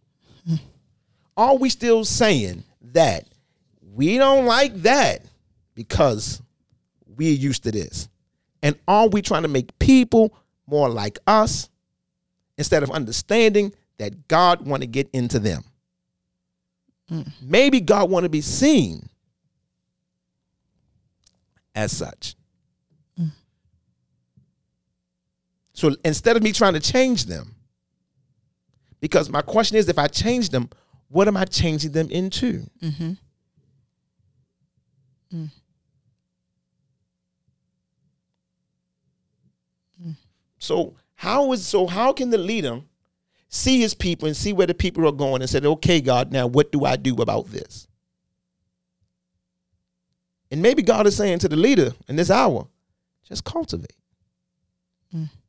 Are 1.37 1.57
we 1.57 1.69
still 1.69 2.05
saying 2.05 2.65
that 2.83 3.29
we 3.81 4.19
don't 4.19 4.47
like 4.47 4.75
that 4.83 5.23
because 5.77 6.43
we're 7.17 7.35
used 7.35 7.65
to 7.65 7.73
this? 7.73 8.09
And 8.63 8.79
are 8.89 9.09
we 9.09 9.23
trying 9.23 9.43
to 9.43 9.49
make 9.49 9.79
people 9.79 10.35
more 10.67 10.89
like 10.89 11.19
us 11.27 11.69
instead 12.57 12.83
of 12.83 12.91
understanding 12.91 13.75
that 13.99 14.29
God 14.29 14.67
want 14.67 14.83
to 14.83 14.87
get 14.87 15.09
into 15.13 15.39
them? 15.39 15.65
Mm. 17.11 17.31
Maybe 17.43 17.81
God 17.81 18.11
want 18.11 18.25
to 18.25 18.31
be 18.31 18.41
seen 18.41 19.09
as 21.75 21.93
such. 21.93 22.35
Mm. 23.21 23.31
So 25.75 25.95
instead 26.05 26.37
of 26.37 26.43
me 26.43 26.53
trying 26.53 26.75
to 26.75 26.81
change 26.81 27.27
them, 27.27 27.55
because 29.01 29.29
my 29.29 29.43
question 29.43 29.77
is 29.77 29.89
if 29.89 29.99
I 29.99 30.07
change 30.07 30.49
them, 30.49 30.71
what 31.09 31.29
am 31.29 31.37
I 31.37 31.45
changing 31.45 31.93
them 31.93 32.09
into? 32.11 32.65
Mm-hmm. 32.81 33.13
Mm. 35.35 35.51
So 40.65 40.95
how 41.17 41.53
is 41.53 41.67
so 41.67 41.87
how 41.87 42.13
can 42.13 42.31
the 42.31 42.39
leader 42.39 42.81
see 43.49 43.81
his 43.81 43.95
people 43.95 44.27
and 44.27 44.37
see 44.37 44.53
where 44.53 44.67
the 44.67 44.75
people 44.75 45.07
are 45.07 45.13
going 45.13 45.43
and 45.43 45.51
say, 45.51 45.61
okay, 45.61 46.01
God, 46.01 46.33
now 46.33 46.47
what 46.47 46.73
do 46.73 46.85
I 46.85 46.97
do 46.97 47.15
about 47.17 47.49
this? 47.49 47.87
And 50.51 50.63
maybe 50.63 50.83
God 50.83 51.07
is 51.07 51.17
saying 51.17 51.41
to 51.41 51.49
the 51.49 51.57
leader 51.57 51.93
in 52.09 52.17
this 52.17 52.31
hour, 52.31 52.67
just 53.29 53.45
cultivate. 53.45 53.97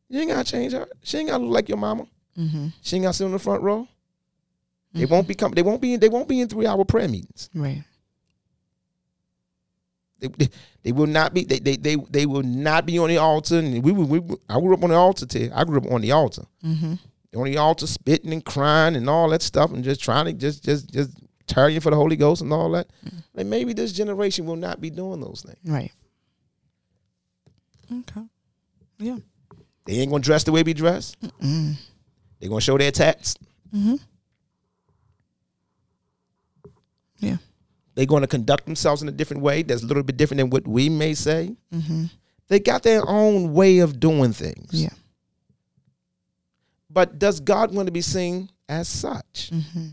You 0.10 0.20
ain't 0.20 0.30
gotta 0.32 0.50
change 0.50 0.74
her. 0.74 0.88
She 1.04 1.18
ain't 1.18 1.30
gotta 1.30 1.44
look 1.44 1.54
like 1.54 1.70
your 1.70 1.78
mama. 1.78 2.06
Mm-hmm. 2.38 2.68
She 2.82 2.98
ain't 2.98 3.04
gotta 3.04 3.14
sit 3.14 3.26
in 3.26 3.32
the 3.32 3.40
front 3.40 3.64
row. 3.64 3.88
They 4.94 5.06
won't 5.06 5.28
be 5.28 5.36
come, 5.36 5.52
they 5.52 5.62
won't 5.62 5.82
be 5.82 5.94
in, 5.94 6.00
they 6.00 6.10
won't 6.10 6.28
be 6.28 6.40
in 6.40 6.48
three 6.48 6.68
hour 6.68 6.86
prayer 6.86 7.08
meetings. 7.08 7.50
Right. 7.54 7.84
They, 10.20 10.28
they, 10.30 10.50
they 10.84 10.92
will 10.92 11.08
not 11.08 11.34
be 11.34 11.44
they, 11.44 11.60
they 11.60 11.76
they 11.76 11.96
they 12.10 12.26
will 12.26 12.44
not 12.44 12.86
be 12.86 12.98
on 13.00 13.10
the 13.10 13.18
altar. 13.18 13.60
And 13.60 13.84
we, 13.84 13.92
were- 13.92 14.06
we 14.06 14.36
I 14.50 14.60
grew 14.60 14.74
up 14.74 14.84
on 14.84 14.90
the 14.92 14.96
altar. 14.96 15.26
Too. 15.26 15.52
I 15.54 15.64
grew 15.66 15.78
up 15.80 15.92
on 15.92 16.02
the 16.02 16.12
altar. 16.12 16.44
Mm-hmm. 16.64 16.94
On 17.38 17.44
the 17.44 17.58
altar, 17.58 17.86
spitting 17.86 18.32
and 18.32 18.46
crying 18.46 18.96
and 18.96 19.10
all 19.10 19.28
that 19.30 19.42
stuff, 19.42 19.72
and 19.74 19.84
just 19.84 20.02
trying 20.02 20.26
to 20.26 20.34
just 20.34 20.64
just 20.64 20.90
just 20.92 21.12
tarrying 21.48 21.82
for 21.82 21.90
the 21.90 21.96
Holy 21.98 22.16
Ghost 22.16 22.42
and 22.42 22.54
all 22.54 22.72
that. 22.72 22.88
Like 23.34 23.46
maybe 23.46 23.74
this 23.74 23.92
generation 23.92 24.46
will 24.46 24.56
not 24.56 24.80
be 24.80 24.90
doing 24.90 25.20
those 25.20 25.42
things. 25.46 25.60
Right. 25.66 25.92
Okay. 27.92 28.22
Yeah. 29.00 29.18
They 29.86 29.94
ain't 30.00 30.12
gonna 30.12 30.24
dress 30.24 30.46
the 30.46 30.54
way 30.54 30.64
we 30.64 30.74
dress. 30.74 31.16
They're 31.42 32.50
gonna 32.50 32.62
show 32.62 32.78
their 32.78 32.92
tats. 32.92 33.36
Mm-hmm. 33.76 33.96
Yeah. 37.20 37.38
They're 37.96 38.06
gonna 38.06 38.28
conduct 38.28 38.66
themselves 38.66 39.02
in 39.02 39.08
a 39.08 39.12
different 39.12 39.42
way 39.42 39.64
that's 39.64 39.84
a 39.84 39.86
little 39.86 40.04
bit 40.04 40.18
different 40.18 40.40
than 40.40 40.50
what 40.50 40.68
we 40.68 40.90
may 40.90 41.14
say. 41.14 41.56
Mm-hmm. 41.74 42.06
They 42.48 42.60
got 42.60 42.84
their 42.84 43.08
own 43.08 43.54
way 43.54 43.80
of 43.80 44.00
doing 44.00 44.34
things. 44.34 44.70
Yeah. 44.72 44.90
But 46.90 47.18
does 47.20 47.40
God 47.40 47.74
want 47.74 47.88
to 47.88 47.92
be 47.92 48.02
seen 48.02 48.50
as 48.70 48.88
such? 48.88 49.50
Mm-hmm. 49.52 49.88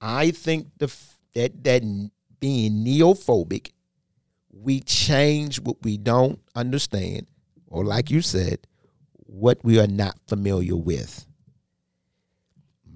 I 0.00 0.32
think 0.32 0.66
the 0.78 0.86
f- 0.86 1.16
that 1.34 1.62
that 1.64 1.82
being 2.40 2.84
neophobic, 2.84 3.70
we 4.52 4.80
change 4.80 5.60
what 5.60 5.76
we 5.82 5.96
don't 5.96 6.40
understand, 6.56 7.26
or 7.68 7.84
like 7.84 8.10
you 8.10 8.20
said, 8.20 8.58
what 9.14 9.64
we 9.64 9.78
are 9.78 9.86
not 9.86 10.18
familiar 10.26 10.76
with. 10.76 11.24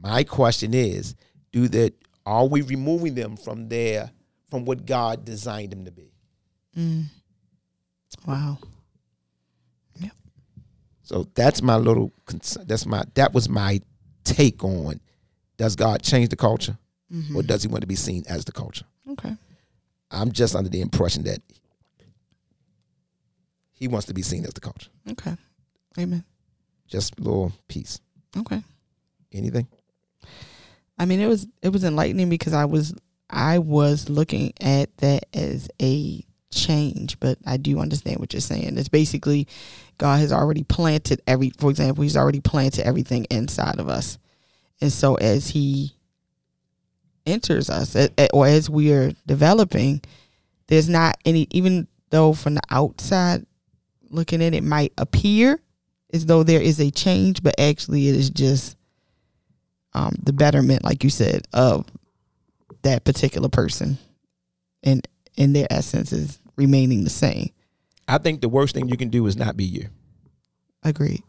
My 0.01 0.25
question 0.25 0.75
is, 0.75 1.15
do 1.53 1.69
that 1.69 1.95
are 2.25 2.47
we 2.47 2.63
removing 2.63 3.15
them 3.15 3.37
from 3.37 3.69
their 3.69 4.11
from 4.51 4.65
what 4.65 4.87
God 4.87 5.25
designed 5.25 5.73
them 5.73 5.85
to 5.85 5.91
be? 5.91 6.13
Mm. 6.77 7.05
Wow. 8.27 8.59
So 11.03 11.25
that's 11.37 11.63
my 11.63 11.77
little 11.77 12.13
concern. 12.27 12.65
That's 12.67 12.85
my 12.85 13.05
that 13.15 13.33
was 13.33 13.49
my 13.49 13.81
take 14.25 14.65
on 14.65 15.01
does 15.57 15.77
God 15.77 16.03
change 16.03 16.29
the 16.31 16.37
culture 16.37 16.77
Mm-hmm. 17.15 17.37
or 17.37 17.45
does 17.45 17.63
he 17.63 17.69
want 17.69 17.83
to 17.83 17.87
be 17.87 17.95
seen 17.95 18.25
as 18.29 18.45
the 18.45 18.51
culture? 18.51 18.85
Okay. 19.11 19.33
I'm 20.11 20.33
just 20.33 20.57
under 20.57 20.69
the 20.69 20.81
impression 20.81 21.23
that 21.23 21.41
he 23.73 23.87
wants 23.87 24.09
to 24.09 24.15
be 24.15 24.23
seen 24.23 24.45
as 24.45 24.51
the 24.55 24.61
culture. 24.61 24.91
Okay. 25.13 25.37
Amen. 26.01 26.25
Just 26.89 27.17
a 27.21 27.23
little 27.23 27.53
piece. 27.69 28.01
Okay. 28.37 28.61
Anything? 29.33 29.69
I 30.99 31.05
mean, 31.05 31.21
it 31.21 31.27
was 31.27 31.47
it 31.63 31.71
was 31.71 31.85
enlightening 31.85 32.29
because 32.29 32.53
I 32.53 32.65
was 32.65 32.95
I 33.29 33.59
was 33.59 34.09
looking 34.09 34.53
at 34.61 34.97
that 34.99 35.27
as 35.35 35.69
a 35.81 36.25
change, 36.51 37.21
but 37.21 37.39
I 37.47 37.57
do 37.57 37.81
understand 37.81 38.19
what 38.19 38.33
you're 38.33 38.41
saying. 38.41 38.79
It's 38.79 38.89
basically 38.89 39.47
God 39.99 40.21
has 40.21 40.33
already 40.33 40.63
planted 40.63 41.23
every. 41.27 41.51
For 41.51 41.71
example, 41.71 42.03
He's 42.03 42.17
already 42.17 42.41
planted 42.41 42.87
everything 42.87 43.27
inside 43.31 43.79
of 43.79 43.89
us, 43.89 44.19
and 44.81 44.93
so 44.93 45.17
as 45.17 45.51
He 45.51 45.93
enters 47.27 47.69
us, 47.69 47.97
or 48.33 48.47
as 48.47 48.71
we 48.71 48.93
are 48.93 49.13
developing, 49.27 50.01
there's 50.69 50.89
not 50.89 51.19
any. 51.25 51.47
Even 51.51 51.89
though 52.11 52.33
from 52.33 52.55
the 52.55 52.63
outside 52.71 53.45
looking 54.09 54.41
in, 54.41 54.55
it 54.55 54.65
might 54.65 54.93
appear 54.97 55.61
as 56.13 56.27
though 56.27 56.43
there 56.43 56.63
is 56.63 56.81
a 56.81 56.91
change, 56.91 57.43
but 57.43 57.59
actually 57.59 58.09
it 58.09 58.17
is 58.17 58.31
just 58.31 58.77
um, 59.97 60.15
the 60.23 60.33
betterment, 60.33 60.85
like 60.85 61.03
you 61.03 61.11
said, 61.11 61.43
of 61.53 61.87
that 62.83 63.05
particular 63.05 63.49
person, 63.49 63.97
and 64.83 65.07
in 65.37 65.53
their 65.55 65.67
essence 65.71 66.13
is 66.13 66.39
remaining 66.57 67.05
the 67.05 67.11
same. 67.11 67.51
I 68.07 68.19
think 68.19 68.41
the 68.41 68.49
worst 68.49 68.75
thing 68.75 68.89
you 68.89 68.97
can 68.97 69.09
do 69.09 69.27
is 69.27 69.37
not 69.37 69.57
be 69.57 69.65
you. 69.65 69.89
Agreed. 70.83 71.23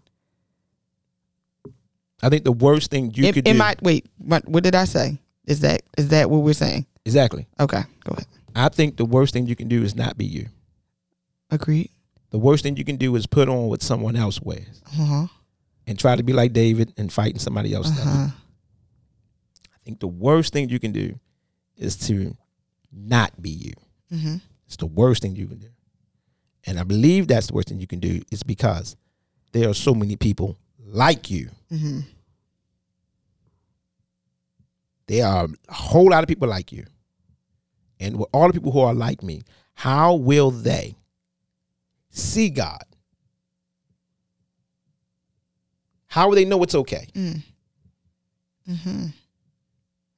I 2.22 2.30
think 2.30 2.44
the 2.44 2.52
worst 2.52 2.90
thing 2.92 3.12
you 3.14 3.28
in, 3.28 3.34
could 3.34 3.48
in 3.48 3.54
do 3.54 3.60
my 3.60 3.76
wait, 3.82 4.06
what, 4.18 4.48
what 4.48 4.64
did 4.64 4.76
I 4.76 4.86
say? 4.86 5.18
Is 5.46 5.62
that 5.62 5.82
is 5.98 6.10
that 6.10 6.30
what 6.30 6.40
we're 6.40 6.54
saying? 6.54 6.86
exactly. 7.06 7.48
Okay, 7.60 7.84
go 8.04 8.12
ahead. 8.14 8.26
I 8.56 8.70
think 8.70 8.98
the 8.98 9.06
worst 9.06 9.34
thing 9.34 9.48
you 9.48 9.56
can 9.56 9.68
do 9.68 9.84
is 9.84 9.96
not 9.96 10.18
be 10.18 10.26
you. 10.26 10.48
Agreed. 11.50 11.90
The 12.32 12.38
worst 12.38 12.64
thing 12.64 12.76
you 12.76 12.84
can 12.84 12.98
do 12.98 13.16
is 13.16 13.26
put 13.26 13.48
on 13.48 13.68
what 13.70 13.82
someone 13.82 14.16
else 14.18 14.42
wears 14.42 14.82
Uh 14.88 15.06
huh. 15.06 15.28
and 15.86 15.98
try 15.98 16.16
to 16.18 16.24
be 16.24 16.34
like 16.34 16.52
David 16.54 16.92
and 16.98 17.12
fighting 17.14 17.40
somebody 17.40 17.74
else. 17.74 17.90
huh. 17.90 18.28
I 19.88 19.90
think 19.90 20.02
the 20.02 20.08
worst 20.08 20.52
thing 20.52 20.68
you 20.68 20.80
can 20.82 20.92
do 20.92 21.18
is 21.78 21.96
to 22.08 22.36
not 22.92 23.42
be 23.42 23.50
you. 23.52 23.74
Mm-hmm. 24.12 24.36
It's 24.66 24.76
the 24.76 24.86
worst 24.86 25.22
thing 25.22 25.38
you 25.38 25.48
can 25.48 25.60
do. 25.60 25.70
And 26.66 26.78
I 26.78 26.84
believe 26.84 27.30
that's 27.30 27.48
the 27.48 27.54
worst 27.54 27.70
thing 27.70 27.80
you 27.80 27.88
can 27.88 28.02
do 28.02 28.20
is 28.30 28.44
because 28.44 28.98
there 29.54 29.70
are 29.70 29.74
so 29.74 29.94
many 29.94 30.18
people 30.18 30.58
like 30.86 31.32
you. 31.32 31.52
Mm-hmm. 31.72 32.00
There 35.08 35.26
are 35.26 35.48
a 35.70 35.74
whole 35.74 36.10
lot 36.10 36.22
of 36.22 36.28
people 36.28 36.50
like 36.50 36.74
you. 36.74 36.86
And 37.98 38.20
with 38.20 38.28
all 38.34 38.48
the 38.48 38.54
people 38.54 38.74
who 38.74 38.82
are 38.82 38.94
like 38.94 39.24
me, 39.24 39.44
how 39.74 40.16
will 40.16 40.52
they 40.52 40.98
see 42.10 42.50
God? 42.50 42.84
How 46.08 46.28
will 46.28 46.36
they 46.36 46.44
know 46.44 46.62
it's 46.64 46.76
okay? 46.76 47.08
Mm. 47.14 47.42
Mm-hmm. 48.70 49.06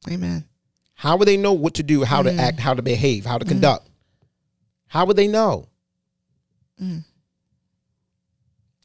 Amen. 0.09 0.45
How 0.93 1.17
would 1.17 1.27
they 1.27 1.37
know 1.37 1.53
what 1.53 1.75
to 1.75 1.83
do, 1.83 2.03
how 2.03 2.21
to 2.21 2.29
Mm. 2.29 2.37
act, 2.39 2.59
how 2.59 2.73
to 2.73 2.81
behave, 2.81 3.25
how 3.25 3.37
to 3.37 3.45
conduct? 3.45 3.89
How 4.87 5.05
would 5.05 5.17
they 5.17 5.27
know? 5.27 5.67
Mm. 6.81 7.03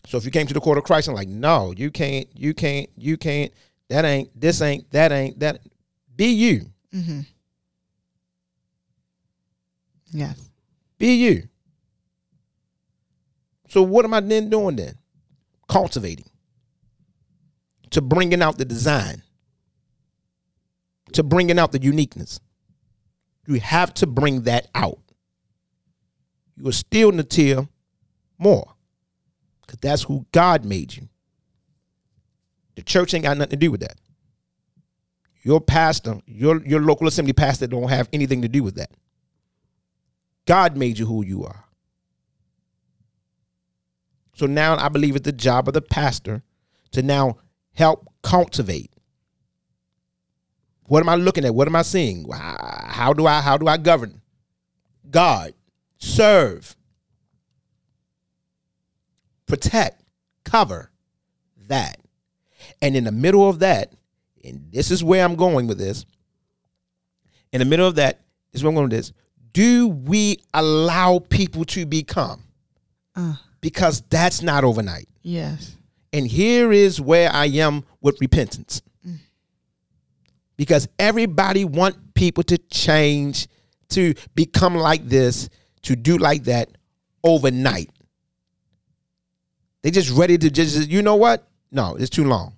So 0.07 0.19
if 0.19 0.25
you 0.25 0.31
came 0.31 0.47
to 0.47 0.55
the 0.55 0.61
court 0.61 0.79
of 0.79 0.85
Christ 0.85 1.09
and 1.09 1.17
like, 1.17 1.29
no, 1.29 1.73
you 1.77 1.91
can't, 1.91 2.29
you 2.35 2.55
can't, 2.55 2.89
you 2.97 3.17
can't, 3.17 3.53
that 3.89 4.05
ain't, 4.05 4.29
this 4.39 4.61
ain't, 4.61 4.91
that 4.93 5.13
ain't, 5.13 5.39
that 5.41 5.61
be 6.15 6.27
you. 6.27 6.67
Mm-hmm. 6.95 7.21
Yes. 10.13 10.39
Be 10.99 11.15
you. 11.15 11.49
So 13.69 13.83
what 13.83 14.05
am 14.05 14.15
I 14.15 14.21
then 14.21 14.51
doing 14.51 14.77
then? 14.77 14.95
Cultivating. 15.69 16.29
To 17.91 18.01
bringing 18.01 18.43
out 18.43 18.59
the 18.59 18.65
design. 18.65 19.23
To 21.15 21.23
bringing 21.23 21.59
out 21.59 21.73
the 21.73 21.81
uniqueness. 21.81 22.41
You 23.47 23.61
have 23.61 23.93
to 23.95 24.07
bring 24.07 24.43
that 24.43 24.69
out. 24.75 24.99
You 26.57 26.69
are 26.69 26.73
still 26.73 27.13
Natia 27.13 27.69
Moore. 28.39 28.75
Because 29.61 29.79
that's 29.81 30.03
who 30.05 30.27
God 30.33 30.65
made 30.65 30.97
you. 30.97 31.09
The 32.77 32.83
church 32.83 33.15
ain't 33.15 33.25
got 33.25 33.37
nothing 33.37 33.51
to 33.51 33.57
do 33.57 33.71
with 33.71 33.81
that. 33.81 33.97
Your 35.43 35.61
pastor, 35.61 36.21
your 36.27 36.65
your 36.67 36.81
local 36.81 37.07
assembly 37.07 37.35
pastor 37.35 37.67
don't 37.67 37.91
have 37.91 38.09
anything 38.13 38.43
to 38.43 38.49
do 38.49 38.63
with 38.63 38.77
that. 38.77 38.91
God 40.47 40.77
made 40.77 40.99
you 40.99 41.07
who 41.07 41.25
you 41.25 41.45
are. 41.45 41.65
So 44.37 44.47
now 44.47 44.77
I 44.77 44.89
believe 44.89 45.17
it's 45.17 45.25
the 45.25 45.33
job 45.33 45.69
of 45.69 45.75
the 45.75 45.83
pastor 45.83 46.43
to 46.93 47.03
now 47.03 47.39
help 47.75 48.09
cultivate. 48.23 48.94
What 50.87 51.01
am 51.01 51.09
I 51.09 51.15
looking 51.17 51.45
at? 51.45 51.55
What 51.55 51.67
am 51.67 51.77
I 51.77 51.83
seeing? 51.83 52.29
How 52.31 53.13
do 53.13 53.27
I 53.27 53.41
how 53.41 53.57
do 53.57 53.67
I 53.69 53.77
govern? 53.77 54.21
God, 55.11 55.55
serve, 55.99 56.77
protect, 59.47 60.03
cover 60.45 60.91
that. 61.69 61.99
And 62.83 62.97
in 62.97 63.05
the 63.05 63.13
middle 63.13 63.49
of 63.49 63.61
that, 63.61 63.93
and 64.43 64.67
this 64.73 64.91
is 64.91 65.03
where 65.05 65.25
I'm 65.25 65.37
going 65.37 65.67
with 65.67 65.79
this. 65.79 66.05
In 67.53 67.61
the 67.61 67.65
middle 67.65 67.87
of 67.87 67.95
that, 67.97 68.21
this 68.53 68.61
is 68.61 68.65
where 68.65 68.71
I'm 68.71 68.75
going 68.75 68.89
with 68.89 68.99
this. 68.99 69.13
Do 69.53 69.89
we 69.89 70.39
allow 70.53 71.21
people 71.21 71.65
to 71.67 71.87
become? 71.87 72.43
Uh, 73.15 73.37
Because 73.61 74.03
that's 74.11 74.43
not 74.43 74.65
overnight. 74.65 75.09
yes. 75.23 75.77
And 76.13 76.29
here 76.29 76.71
is 76.71 77.01
where 77.01 77.29
I 77.33 77.47
am 77.47 77.83
with 78.01 78.21
repentance. 78.21 78.83
Because 80.57 80.89
everybody 80.99 81.65
want 81.65 82.15
people 82.15 82.45
to 82.45 82.59
change, 82.59 83.49
to 83.91 84.15
become 84.35 84.77
like 84.77 85.09
this, 85.09 85.49
to 85.83 85.97
do 85.97 86.17
like 86.17 86.45
that 86.45 86.71
overnight. 87.23 87.91
They 89.83 89.91
just 89.91 90.11
ready 90.11 90.39
to 90.39 90.51
just 90.51 90.89
you 90.89 91.03
know 91.03 91.17
what? 91.17 91.47
No, 91.71 91.97
it's 91.97 92.11
too 92.11 92.25
long. 92.25 92.55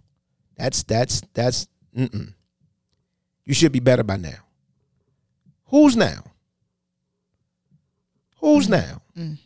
That's 0.57 0.83
that's 0.83 1.23
that's 1.35 1.69
mm-mm. 1.97 2.33
You 3.45 3.55
should 3.55 3.73
be 3.73 3.81
better 3.81 4.03
by 4.03 4.17
now. 4.17 4.39
Who's 5.67 5.97
now? 5.97 6.25
Who's 8.41 8.67
mm. 8.67 8.71
now? 8.71 9.03
Mm. 9.17 9.39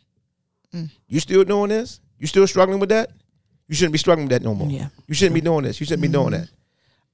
Mm. 0.75 0.91
You 1.07 1.19
still 1.19 1.43
doing 1.43 1.69
this? 1.69 1.99
You 2.19 2.27
still 2.27 2.47
struggling 2.47 2.79
with 2.79 2.89
that? 2.89 3.11
You 3.67 3.75
shouldn't 3.75 3.93
be 3.93 3.99
struggling 3.99 4.27
with 4.27 4.31
that 4.33 4.43
no 4.43 4.53
more. 4.53 4.69
Yeah. 4.69 4.89
You 5.07 5.15
shouldn't 5.15 5.35
be 5.35 5.41
doing 5.41 5.63
this. 5.63 5.79
You 5.79 5.85
shouldn't 5.85 6.01
be 6.01 6.07
doing 6.07 6.31
that. 6.31 6.49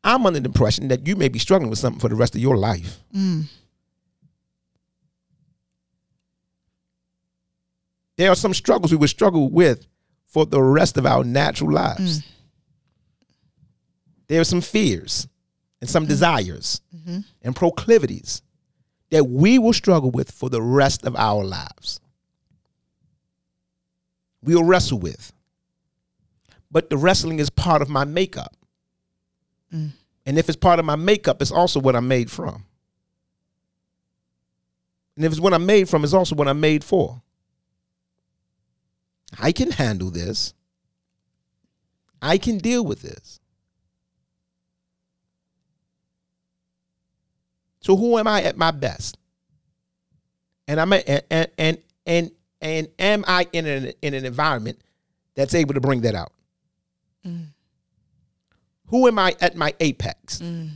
I'm 0.03 0.25
under 0.25 0.39
the 0.39 0.47
impression 0.47 0.87
that 0.89 1.07
you 1.07 1.15
may 1.15 1.27
be 1.27 1.39
struggling 1.39 1.69
with 1.69 1.79
something 1.79 1.99
for 1.99 2.09
the 2.09 2.15
rest 2.15 2.35
of 2.35 2.41
your 2.41 2.57
life. 2.57 2.99
Mm. 3.13 3.45
There 8.17 8.31
are 8.31 8.35
some 8.35 8.53
struggles 8.53 8.91
we 8.91 8.97
would 8.97 9.09
struggle 9.09 9.49
with 9.49 9.85
for 10.25 10.45
the 10.45 10.61
rest 10.61 10.97
of 10.97 11.05
our 11.05 11.23
natural 11.23 11.71
lives. 11.71 12.19
Mm. 12.19 12.25
There 14.27 14.41
are 14.41 14.45
some 14.45 14.61
fears 14.61 15.27
and 15.79 15.89
some 15.89 16.05
mm. 16.05 16.09
desires 16.09 16.81
mm-hmm. 16.95 17.19
and 17.41 17.55
proclivities 17.55 18.41
that 19.09 19.23
we 19.23 19.59
will 19.59 19.73
struggle 19.73 20.11
with 20.11 20.31
for 20.31 20.49
the 20.49 20.61
rest 20.61 21.05
of 21.05 21.15
our 21.15 21.43
lives. 21.43 22.01
We'll 24.43 24.63
wrestle 24.63 24.99
with. 24.99 25.31
But 26.69 26.89
the 26.89 26.97
wrestling 26.97 27.39
is 27.39 27.49
part 27.49 27.81
of 27.81 27.89
my 27.89 28.03
makeup. 28.03 28.56
Mm. 29.73 29.91
And 30.25 30.37
if 30.37 30.49
it's 30.49 30.57
part 30.57 30.79
of 30.79 30.85
my 30.85 30.95
makeup, 30.95 31.41
it's 31.41 31.51
also 31.51 31.79
what 31.79 31.95
I'm 31.95 32.07
made 32.07 32.29
from. 32.29 32.65
And 35.15 35.25
if 35.25 35.31
it's 35.31 35.41
what 35.41 35.53
I'm 35.53 35.65
made 35.65 35.89
from, 35.89 36.03
it's 36.03 36.13
also 36.13 36.35
what 36.35 36.47
I'm 36.47 36.59
made 36.59 36.83
for. 36.83 37.21
I 39.39 39.51
can 39.51 39.71
handle 39.71 40.11
this. 40.11 40.53
I 42.21 42.37
can 42.37 42.57
deal 42.57 42.85
with 42.85 43.01
this. 43.01 43.39
So 47.81 47.95
who 47.95 48.17
am 48.17 48.27
I 48.27 48.43
at 48.43 48.57
my 48.57 48.71
best? 48.71 49.17
And 50.67 50.79
I'm 50.79 50.91
a, 50.91 50.97
and 51.31 51.47
and 51.57 51.77
and 52.05 52.31
and 52.61 52.87
am 52.99 53.23
I 53.27 53.47
in 53.53 53.65
an 53.65 53.93
in 54.01 54.13
an 54.13 54.25
environment 54.25 54.81
that's 55.35 55.55
able 55.55 55.73
to 55.73 55.79
bring 55.79 56.01
that 56.01 56.13
out? 56.13 56.33
Mm. 57.25 57.47
Who 58.87 59.07
am 59.07 59.19
I 59.19 59.35
at 59.41 59.55
my 59.55 59.73
apex? 59.79 60.39
Mm, 60.39 60.69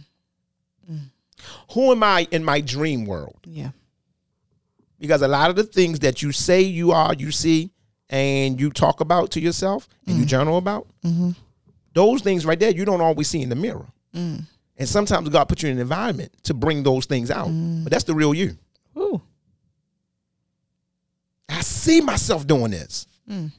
mm. 0.91 0.99
Who 1.73 1.91
am 1.91 2.03
I 2.03 2.27
in 2.31 2.43
my 2.43 2.61
dream 2.61 3.05
world? 3.05 3.39
Yeah. 3.45 3.69
Because 4.99 5.21
a 5.21 5.27
lot 5.27 5.49
of 5.49 5.55
the 5.55 5.63
things 5.63 5.99
that 5.99 6.21
you 6.21 6.31
say 6.31 6.61
you 6.61 6.91
are, 6.91 7.13
you 7.13 7.31
see, 7.31 7.71
and 8.09 8.59
you 8.59 8.69
talk 8.69 8.99
about 8.99 9.31
to 9.31 9.39
yourself 9.39 9.87
and 10.05 10.17
you 10.17 10.25
mm. 10.25 10.27
journal 10.27 10.57
about, 10.57 10.87
mm-hmm. 11.03 11.31
those 11.93 12.21
things 12.21 12.45
right 12.45 12.59
there, 12.59 12.71
you 12.71 12.85
don't 12.85 13.01
always 13.01 13.27
see 13.29 13.41
in 13.41 13.49
the 13.49 13.55
mirror. 13.55 13.87
And 14.77 14.89
sometimes 14.89 15.29
God 15.29 15.45
puts 15.45 15.63
you 15.63 15.69
in 15.69 15.77
an 15.77 15.81
environment 15.81 16.31
to 16.43 16.53
bring 16.53 16.83
those 16.83 17.05
things 17.05 17.31
out. 17.31 17.47
But 17.83 17.91
that's 17.91 18.03
the 18.03 18.13
real 18.13 18.33
you. 18.33 18.57
Ooh. 18.97 19.21
I 21.47 21.61
see 21.61 22.01
myself 22.01 22.45
doing 22.45 22.71
this. 22.71 23.07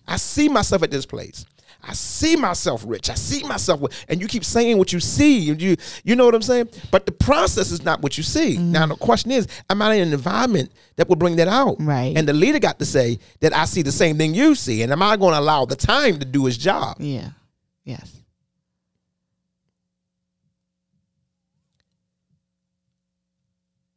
I 0.06 0.16
see 0.16 0.48
myself 0.48 0.82
at 0.82 0.90
this 0.90 1.06
place. 1.06 1.46
I 1.84 1.94
see 1.94 2.36
myself 2.36 2.84
rich. 2.86 3.10
I 3.10 3.14
see 3.14 3.42
myself, 3.42 3.82
and 4.08 4.20
you 4.20 4.28
keep 4.28 4.44
saying 4.44 4.78
what 4.78 4.92
you 4.92 5.00
see, 5.00 5.50
and 5.50 5.60
you, 5.60 5.76
you 6.04 6.14
know 6.14 6.24
what 6.24 6.34
I'm 6.34 6.42
saying. 6.42 6.68
But 6.92 7.06
the 7.06 7.12
process 7.12 7.72
is 7.72 7.84
not 7.84 8.02
what 8.02 8.16
you 8.16 8.22
see. 8.22 8.56
Mm-hmm. 8.56 8.72
Now 8.72 8.86
the 8.86 8.94
question 8.94 9.32
is, 9.32 9.48
am 9.68 9.82
I 9.82 9.94
in 9.94 10.08
an 10.08 10.14
environment 10.14 10.70
that 10.96 11.08
will 11.08 11.16
bring 11.16 11.36
that 11.36 11.48
out? 11.48 11.76
Right. 11.80 12.16
And 12.16 12.28
the 12.28 12.32
leader 12.32 12.60
got 12.60 12.78
to 12.78 12.84
say 12.84 13.18
that 13.40 13.52
I 13.52 13.64
see 13.64 13.82
the 13.82 13.92
same 13.92 14.16
thing 14.16 14.32
you 14.32 14.54
see, 14.54 14.82
and 14.82 14.92
am 14.92 15.02
I 15.02 15.16
going 15.16 15.32
to 15.32 15.40
allow 15.40 15.64
the 15.64 15.76
time 15.76 16.20
to 16.20 16.24
do 16.24 16.44
his 16.44 16.56
job? 16.56 16.98
Yeah. 17.00 17.30
Yes. 17.84 18.22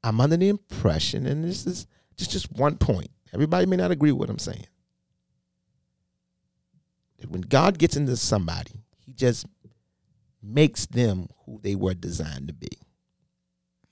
I'm 0.04 0.22
under 0.22 0.38
the 0.38 0.50
impression, 0.50 1.26
and 1.26 1.44
this 1.44 1.66
is 1.66 1.88
just 2.18 2.32
just 2.32 2.52
one 2.52 2.78
point. 2.78 3.10
Everybody 3.34 3.66
may 3.66 3.76
not 3.76 3.92
agree 3.92 4.12
with 4.12 4.20
what 4.20 4.30
I'm 4.30 4.40
saying. 4.40 4.66
When 7.30 7.42
God 7.42 7.78
gets 7.78 7.96
into 7.96 8.16
somebody, 8.18 8.84
He 9.06 9.14
just 9.14 9.46
makes 10.42 10.86
them 10.86 11.28
who 11.46 11.60
they 11.62 11.76
were 11.76 11.94
designed 11.94 12.48
to 12.48 12.54
be. 12.54 12.70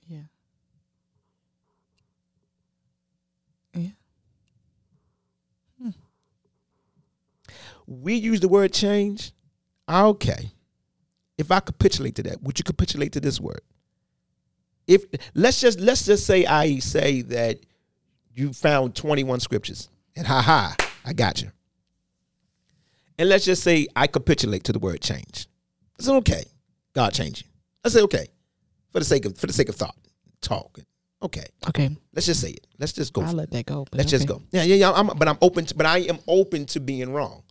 Yeah. 0.06 0.18
Yeah. 3.74 3.88
Hmm. 5.82 5.90
We 7.86 8.14
use 8.14 8.40
the 8.40 8.48
word 8.48 8.72
change. 8.72 9.32
Okay. 9.88 10.52
If 11.36 11.50
I 11.50 11.60
capitulate 11.60 12.14
to 12.16 12.22
that, 12.24 12.42
would 12.42 12.58
you 12.58 12.64
capitulate 12.64 13.12
to 13.12 13.20
this 13.20 13.40
word? 13.40 13.60
If 14.86 15.04
let's 15.34 15.60
just 15.60 15.80
let's 15.80 16.04
just 16.04 16.26
say 16.26 16.44
I 16.44 16.78
say 16.78 17.22
that 17.22 17.60
you 18.32 18.52
found 18.52 18.94
21 18.94 19.40
scriptures 19.40 19.88
and 20.14 20.26
ha 20.26 20.42
ha, 20.42 20.76
I 21.04 21.12
got 21.12 21.42
you. 21.42 21.50
And 23.18 23.28
let's 23.28 23.44
just 23.44 23.62
say 23.62 23.86
I 23.94 24.06
capitulate 24.06 24.64
to 24.64 24.72
the 24.72 24.78
word 24.78 25.00
change. 25.00 25.46
It's 25.98 26.08
okay. 26.08 26.44
God 26.94 27.12
changed 27.12 27.44
you. 27.44 27.50
I 27.84 27.88
say 27.88 28.02
okay. 28.02 28.28
For 28.92 28.98
the 28.98 29.04
sake 29.04 29.24
of 29.24 29.36
for 29.38 29.46
the 29.46 29.52
sake 29.52 29.68
of 29.68 29.76
thought, 29.76 29.96
talk. 30.40 30.78
Okay. 31.22 31.46
Okay. 31.68 31.96
Let's 32.12 32.26
just 32.26 32.40
say 32.40 32.50
it. 32.50 32.66
Let's 32.78 32.92
just 32.92 33.12
go. 33.12 33.22
I'll 33.22 33.32
let 33.32 33.50
that 33.50 33.66
go. 33.66 33.86
Let's 33.92 34.10
just 34.10 34.28
go. 34.28 34.42
Yeah, 34.50 34.62
yeah, 34.62 34.76
yeah. 34.76 34.92
I'm, 34.92 35.06
but 35.06 35.26
I'm 35.26 35.38
open. 35.40 35.64
To, 35.64 35.74
but 35.74 35.86
I 35.86 35.98
am 36.00 36.18
open 36.28 36.66
to 36.66 36.80
being 36.80 37.12
wrong. 37.12 37.42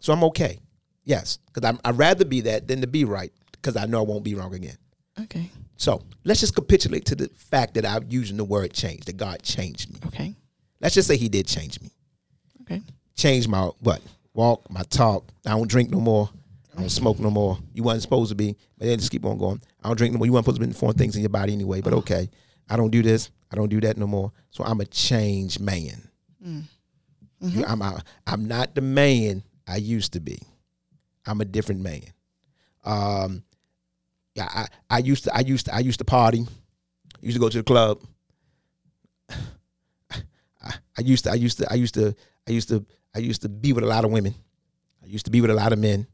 So 0.00 0.12
I'm 0.12 0.24
okay. 0.24 0.58
Yes, 1.04 1.38
because 1.52 1.78
I'd 1.84 1.98
rather 1.98 2.24
be 2.24 2.42
that 2.42 2.66
than 2.66 2.80
to 2.80 2.86
be 2.86 3.04
right. 3.04 3.32
Because 3.52 3.76
I 3.76 3.86
know 3.86 4.00
I 4.00 4.02
won't 4.02 4.24
be 4.24 4.34
wrong 4.34 4.54
again. 4.54 4.76
Okay. 5.22 5.50
So 5.76 6.02
let's 6.24 6.40
just 6.40 6.54
capitulate 6.54 7.06
to 7.06 7.14
the 7.14 7.28
fact 7.28 7.74
that 7.74 7.86
I'm 7.86 8.06
using 8.08 8.36
the 8.36 8.44
word 8.44 8.72
change. 8.72 9.04
That 9.04 9.16
God 9.16 9.42
changed 9.42 9.92
me. 9.92 10.00
Okay. 10.06 10.34
Let's 10.80 10.94
just 10.94 11.08
say 11.08 11.16
He 11.16 11.28
did 11.28 11.46
change 11.46 11.80
me. 11.80 11.90
Okay. 12.62 12.82
Change 13.16 13.46
my 13.48 13.70
what? 13.80 14.02
Walk, 14.34 14.70
my 14.70 14.82
talk. 14.84 15.30
I 15.46 15.50
don't 15.50 15.68
drink 15.68 15.90
no 15.90 16.00
more. 16.00 16.30
I 16.76 16.80
don't 16.80 16.90
smoke 16.90 17.18
no 17.18 17.30
more. 17.30 17.58
You 17.74 17.82
wasn't 17.82 18.02
supposed 18.02 18.28
to 18.28 18.36
be, 18.36 18.56
but 18.78 18.86
then 18.86 18.98
just 18.98 19.10
keep 19.10 19.24
on 19.24 19.36
going. 19.36 19.60
I 19.82 19.88
don't 19.88 19.96
drink 19.96 20.12
no 20.12 20.18
more. 20.18 20.26
You 20.26 20.32
weren't 20.32 20.44
supposed 20.44 20.60
to 20.60 20.66
be 20.66 20.72
foreign 20.72 20.96
things 20.96 21.16
in 21.16 21.22
your 21.22 21.28
body 21.28 21.52
anyway. 21.52 21.80
But 21.80 21.92
mm. 21.92 21.98
okay, 21.98 22.30
I 22.70 22.76
don't 22.76 22.90
do 22.90 23.02
this. 23.02 23.30
I 23.50 23.56
don't 23.56 23.68
do 23.68 23.80
that 23.80 23.96
no 23.96 24.06
more. 24.06 24.32
So 24.50 24.62
I'm 24.64 24.80
a 24.80 24.84
changed 24.84 25.60
man. 25.60 26.08
Mm. 26.44 26.62
You- 27.40 27.48
mm-hmm. 27.48 27.64
I'm 27.66 27.82
a, 27.82 28.02
I'm 28.26 28.46
not 28.46 28.74
the 28.74 28.80
man 28.80 29.42
I 29.66 29.76
used 29.76 30.12
to 30.12 30.20
be. 30.20 30.40
I'm 31.26 31.40
a 31.40 31.44
different 31.44 31.80
man. 31.80 32.02
Um, 32.84 33.42
yeah, 34.34 34.48
I, 34.48 34.66
I 34.88 34.98
used 34.98 35.24
to 35.24 35.34
I 35.34 35.40
used 35.40 35.66
to 35.66 35.74
I 35.74 35.80
used 35.80 35.98
to 35.98 36.04
party. 36.04 36.46
I 37.16 37.26
used 37.26 37.36
to 37.36 37.40
go 37.40 37.48
to 37.48 37.58
the 37.58 37.64
club. 37.64 38.00
I, 39.30 40.74
I 40.96 41.00
used 41.02 41.24
to 41.24 41.30
I 41.30 41.34
used 41.34 41.58
to 41.58 41.70
I 41.70 41.74
used 41.74 41.94
to 41.94 42.14
I 42.48 42.52
used 42.52 42.68
to 42.68 42.86
I 43.14 43.20
used 43.20 43.42
to 43.42 43.48
be 43.48 43.72
with 43.72 43.84
a 43.84 43.86
lot 43.86 44.04
of 44.04 44.10
women. 44.10 44.34
I 45.02 45.06
used 45.06 45.24
to 45.26 45.30
be 45.30 45.40
with 45.40 45.50
a 45.50 45.54
lot 45.54 45.72
of 45.72 45.78
men. 45.78 46.06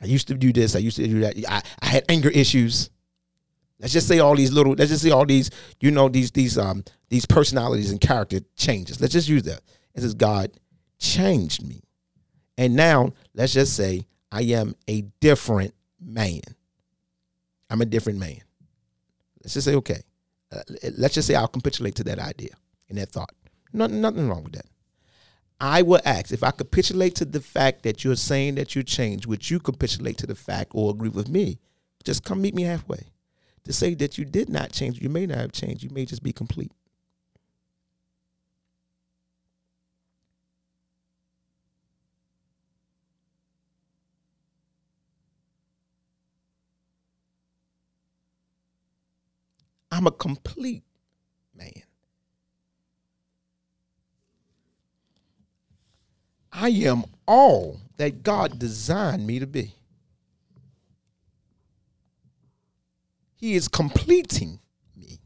I 0.00 0.06
used 0.06 0.28
to 0.28 0.34
do 0.34 0.52
this. 0.52 0.76
I 0.76 0.80
used 0.80 0.96
to 0.96 1.06
do 1.06 1.20
that. 1.20 1.36
I, 1.48 1.62
I 1.80 1.86
had 1.86 2.04
anger 2.08 2.28
issues. 2.28 2.90
Let's 3.78 3.92
just 3.92 4.08
say 4.08 4.18
all 4.18 4.34
these 4.34 4.52
little. 4.52 4.74
Let's 4.74 4.90
just 4.90 5.02
say 5.02 5.10
all 5.10 5.26
these. 5.26 5.50
You 5.80 5.90
know 5.90 6.08
these 6.08 6.30
these 6.30 6.58
um 6.58 6.84
these 7.08 7.26
personalities 7.26 7.90
and 7.90 8.00
character 8.00 8.40
changes. 8.56 9.00
Let's 9.00 9.12
just 9.12 9.28
use 9.28 9.42
that. 9.44 9.60
It 9.94 10.00
says 10.00 10.14
God 10.14 10.50
changed 10.98 11.66
me, 11.66 11.82
and 12.58 12.74
now 12.74 13.12
let's 13.34 13.52
just 13.52 13.74
say 13.76 14.06
I 14.32 14.42
am 14.42 14.74
a 14.88 15.02
different 15.20 15.74
man. 16.00 16.40
I'm 17.70 17.80
a 17.80 17.86
different 17.86 18.18
man. 18.18 18.40
Let's 19.42 19.54
just 19.54 19.66
say, 19.66 19.74
okay. 19.76 20.02
Uh, 20.52 20.60
let's 20.96 21.14
just 21.14 21.26
say 21.26 21.34
I'll 21.34 21.48
capitulate 21.48 21.96
to 21.96 22.04
that 22.04 22.18
idea 22.18 22.50
and 22.88 22.98
that 22.98 23.08
thought. 23.08 23.30
Nothing, 23.72 24.00
nothing 24.00 24.28
wrong 24.28 24.44
with 24.44 24.52
that. 24.54 24.66
I 25.60 25.82
will 25.82 26.00
ask 26.04 26.32
if 26.32 26.42
I 26.42 26.50
capitulate 26.50 27.14
to 27.16 27.24
the 27.24 27.40
fact 27.40 27.82
that 27.84 28.04
you're 28.04 28.16
saying 28.16 28.56
that 28.56 28.74
you 28.74 28.82
changed, 28.82 29.26
would 29.26 29.48
you 29.48 29.58
capitulate 29.58 30.18
to 30.18 30.26
the 30.26 30.34
fact 30.34 30.72
or 30.74 30.90
agree 30.90 31.08
with 31.08 31.28
me? 31.28 31.58
Just 32.04 32.24
come 32.24 32.42
meet 32.42 32.54
me 32.54 32.62
halfway. 32.62 33.04
To 33.64 33.72
say 33.72 33.94
that 33.94 34.18
you 34.18 34.24
did 34.24 34.48
not 34.48 34.72
change, 34.72 35.00
you 35.00 35.08
may 35.08 35.26
not 35.26 35.38
have 35.38 35.52
changed, 35.52 35.82
you 35.82 35.90
may 35.90 36.04
just 36.04 36.22
be 36.22 36.32
complete. 36.32 36.72
I'm 49.90 50.06
a 50.06 50.10
complete 50.10 50.84
man. 51.54 51.85
I 56.58 56.70
am 56.70 57.04
all 57.28 57.80
that 57.98 58.22
God 58.22 58.58
designed 58.58 59.26
me 59.26 59.38
to 59.38 59.46
be. 59.46 59.74
He 63.36 63.54
is 63.54 63.68
completing 63.68 64.58
me. 64.96 65.20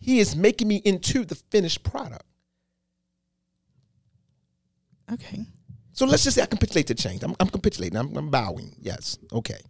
He 0.00 0.18
is 0.18 0.34
making 0.34 0.66
me 0.66 0.82
into 0.84 1.24
the 1.24 1.36
finished 1.36 1.84
product. 1.84 2.24
Okay. 5.12 5.46
So 5.92 6.04
let's 6.04 6.24
just 6.24 6.34
say 6.34 6.42
I 6.42 6.46
capitulate 6.46 6.88
to 6.88 6.96
change. 6.96 7.22
I'm, 7.22 7.36
I'm 7.38 7.48
capitulating. 7.48 7.96
I'm, 7.96 8.14
I'm 8.16 8.28
bowing. 8.28 8.74
Yes. 8.80 9.18
Okay. 9.32 9.60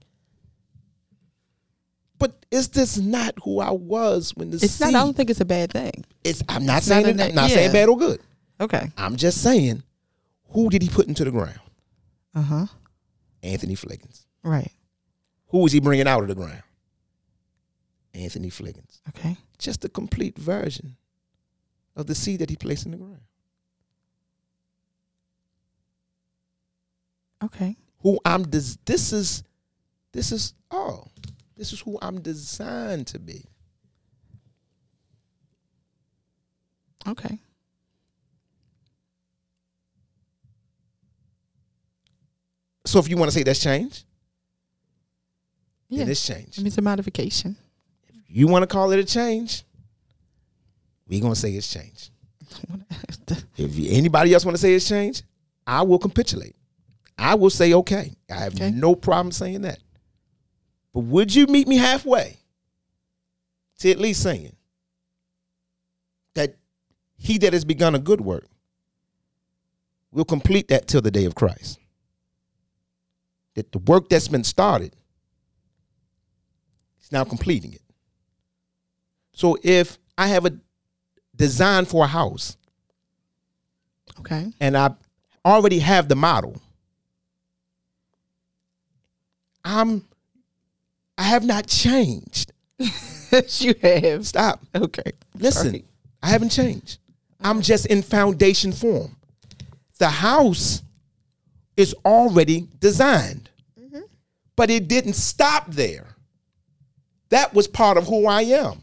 But 2.18 2.44
is 2.50 2.68
this 2.68 2.96
not 2.98 3.34
who 3.42 3.60
I 3.60 3.70
was 3.72 4.32
when 4.36 4.50
the 4.50 4.56
It's 4.56 4.72
seed? 4.74 4.92
not. 4.92 5.00
I 5.00 5.04
don't 5.04 5.14
think 5.16 5.28
it's 5.30 5.40
a 5.40 5.44
bad 5.44 5.70
thing. 5.72 6.04
It's. 6.24 6.42
I'm 6.48 6.64
not 6.64 6.78
It's 6.78 6.86
saying 6.86 7.16
not 7.16 7.26
it. 7.26 7.28
I'm 7.30 7.34
not 7.34 7.48
yeah. 7.50 7.54
saying 7.56 7.72
bad 7.72 7.88
or 7.88 7.96
good. 7.98 8.20
Okay. 8.60 8.90
I'm 8.96 9.16
just 9.16 9.42
saying, 9.42 9.82
who 10.50 10.70
did 10.70 10.82
he 10.82 10.88
put 10.88 11.06
into 11.08 11.24
the 11.24 11.30
ground? 11.30 11.60
Uh 12.34 12.42
huh. 12.42 12.66
Anthony 13.42 13.74
Fliggins. 13.74 14.26
Right. 14.42 14.72
Who 15.48 15.58
was 15.58 15.72
he 15.72 15.80
bringing 15.80 16.08
out 16.08 16.22
of 16.22 16.28
the 16.28 16.34
ground? 16.34 16.62
Anthony 18.14 18.48
Fliggins. 18.50 19.02
Okay. 19.10 19.36
Just 19.58 19.84
a 19.84 19.88
complete 19.90 20.38
version 20.38 20.96
of 21.96 22.06
the 22.06 22.14
seed 22.14 22.40
that 22.40 22.48
he 22.50 22.56
placed 22.56 22.86
in 22.86 22.92
the 22.92 22.96
ground. 22.96 23.20
Okay. 27.44 27.76
Who 28.00 28.18
I'm. 28.24 28.44
This. 28.44 28.78
this 28.84 29.12
is. 29.12 29.42
This 30.12 30.32
is. 30.32 30.54
Oh. 30.70 31.04
This 31.56 31.72
is 31.72 31.80
who 31.80 31.98
I'm 32.02 32.20
designed 32.20 33.06
to 33.08 33.18
be. 33.18 33.44
Okay. 37.08 37.38
So 42.84 42.98
if 42.98 43.08
you 43.08 43.16
want 43.16 43.30
to 43.30 43.36
say 43.36 43.42
that's 43.42 43.60
change, 43.60 44.04
Yeah. 45.88 46.04
it's 46.04 46.24
change. 46.24 46.58
It's 46.58 46.78
a 46.78 46.82
modification. 46.82 47.56
If 48.08 48.24
you 48.36 48.46
want 48.48 48.62
to 48.62 48.66
call 48.66 48.90
it 48.92 48.98
a 48.98 49.04
change, 49.04 49.64
we're 51.08 51.20
gonna 51.20 51.34
say 51.34 51.52
it's 51.52 51.72
change. 51.72 52.10
If 53.58 53.74
anybody 53.90 54.34
else 54.34 54.44
want 54.44 54.54
to 54.56 54.60
say 54.60 54.74
it's 54.74 54.86
change, 54.86 55.22
I 55.66 55.80
will 55.82 55.98
capitulate. 55.98 56.54
I 57.18 57.34
will 57.34 57.48
say 57.50 57.72
okay. 57.72 58.12
I 58.30 58.34
have 58.34 58.54
Okay. 58.54 58.70
no 58.70 58.94
problem 58.94 59.32
saying 59.32 59.62
that. 59.62 59.78
But 60.96 61.04
would 61.04 61.34
you 61.34 61.46
meet 61.46 61.68
me 61.68 61.76
halfway 61.76 62.38
to 63.80 63.90
at 63.90 63.98
least 63.98 64.22
saying 64.22 64.56
that 66.32 66.56
he 67.18 67.36
that 67.36 67.52
has 67.52 67.66
begun 67.66 67.94
a 67.94 67.98
good 67.98 68.22
work 68.22 68.46
will 70.10 70.24
complete 70.24 70.68
that 70.68 70.86
till 70.86 71.02
the 71.02 71.10
day 71.10 71.26
of 71.26 71.34
Christ? 71.34 71.78
That 73.56 73.72
the 73.72 73.78
work 73.78 74.08
that's 74.08 74.28
been 74.28 74.42
started, 74.42 74.96
he's 76.96 77.12
now 77.12 77.24
completing 77.24 77.74
it. 77.74 77.82
So 79.34 79.58
if 79.62 79.98
I 80.16 80.28
have 80.28 80.46
a 80.46 80.52
design 81.36 81.84
for 81.84 82.04
a 82.04 82.08
house 82.08 82.56
okay. 84.20 84.50
and 84.60 84.74
I 84.78 84.94
already 85.44 85.80
have 85.80 86.08
the 86.08 86.16
model, 86.16 86.58
I'm 89.62 90.02
I 91.18 91.24
have 91.24 91.44
not 91.44 91.66
changed. 91.66 92.52
you 92.78 93.74
have. 93.82 94.26
Stop. 94.26 94.60
Okay. 94.74 95.12
Listen, 95.38 95.70
Sorry. 95.70 95.84
I 96.22 96.28
haven't 96.28 96.50
changed. 96.50 96.98
I'm 97.40 97.62
just 97.62 97.86
in 97.86 98.02
foundation 98.02 98.72
form. 98.72 99.16
The 99.98 100.08
house 100.08 100.82
is 101.76 101.94
already 102.04 102.68
designed, 102.80 103.50
but 104.56 104.70
it 104.70 104.88
didn't 104.88 105.14
stop 105.14 105.70
there. 105.70 106.06
That 107.30 107.54
was 107.54 107.66
part 107.66 107.96
of 107.98 108.06
who 108.06 108.26
I 108.26 108.42
am. 108.42 108.82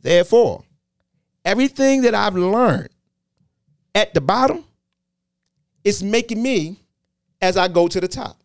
Therefore, 0.00 0.64
everything 1.44 2.02
that 2.02 2.14
I've 2.14 2.34
learned 2.34 2.88
at 3.94 4.14
the 4.14 4.20
bottom 4.20 4.64
is 5.84 6.02
making 6.02 6.42
me 6.42 6.76
as 7.40 7.56
I 7.56 7.68
go 7.68 7.88
to 7.88 8.00
the 8.00 8.08
top. 8.08 8.39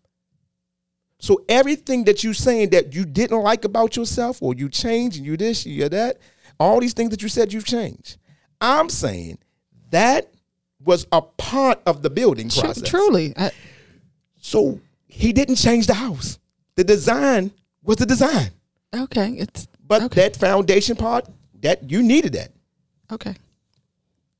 So 1.26 1.44
everything 1.50 2.04
that 2.04 2.24
you're 2.24 2.36
saying 2.36 2.70
that 2.70 2.94
you 2.94 3.04
didn't 3.04 3.42
like 3.42 3.66
about 3.66 3.96
yourself, 3.96 4.44
or 4.44 4.54
you 4.54 4.70
changed 4.70 5.18
and 5.18 5.26
you 5.26 5.36
this, 5.36 5.66
you 5.66 5.90
that, 5.90 6.20
all 6.60 6.80
these 6.80 6.94
things 6.94 7.10
that 7.10 7.24
you 7.24 7.30
said 7.30 7.52
you've 7.52 7.66
changed. 7.66 8.18
I'm 8.62 8.90
saying 8.90 9.40
that 9.90 10.32
was 10.84 11.08
a 11.12 11.24
part 11.24 11.82
of 11.88 12.04
the 12.04 12.12
building 12.12 12.50
process. 12.50 12.88
truly. 12.88 13.34
I, 13.36 13.50
So 14.40 14.80
he 15.08 15.34
didn't 15.34 15.56
change 15.56 15.88
the 15.88 15.96
house. 15.96 16.38
The 16.76 16.84
design 16.84 17.52
was 17.82 17.98
the 17.98 18.06
design. 18.06 18.52
okay. 18.94 19.30
It's 19.32 19.68
But 19.88 20.04
Okay. 20.04 20.22
that 20.22 20.36
foundation 20.36 20.96
part, 20.96 21.26
that 21.62 21.90
you 21.90 22.04
needed 22.04 22.34
that. 22.34 22.52
okay. 23.12 23.34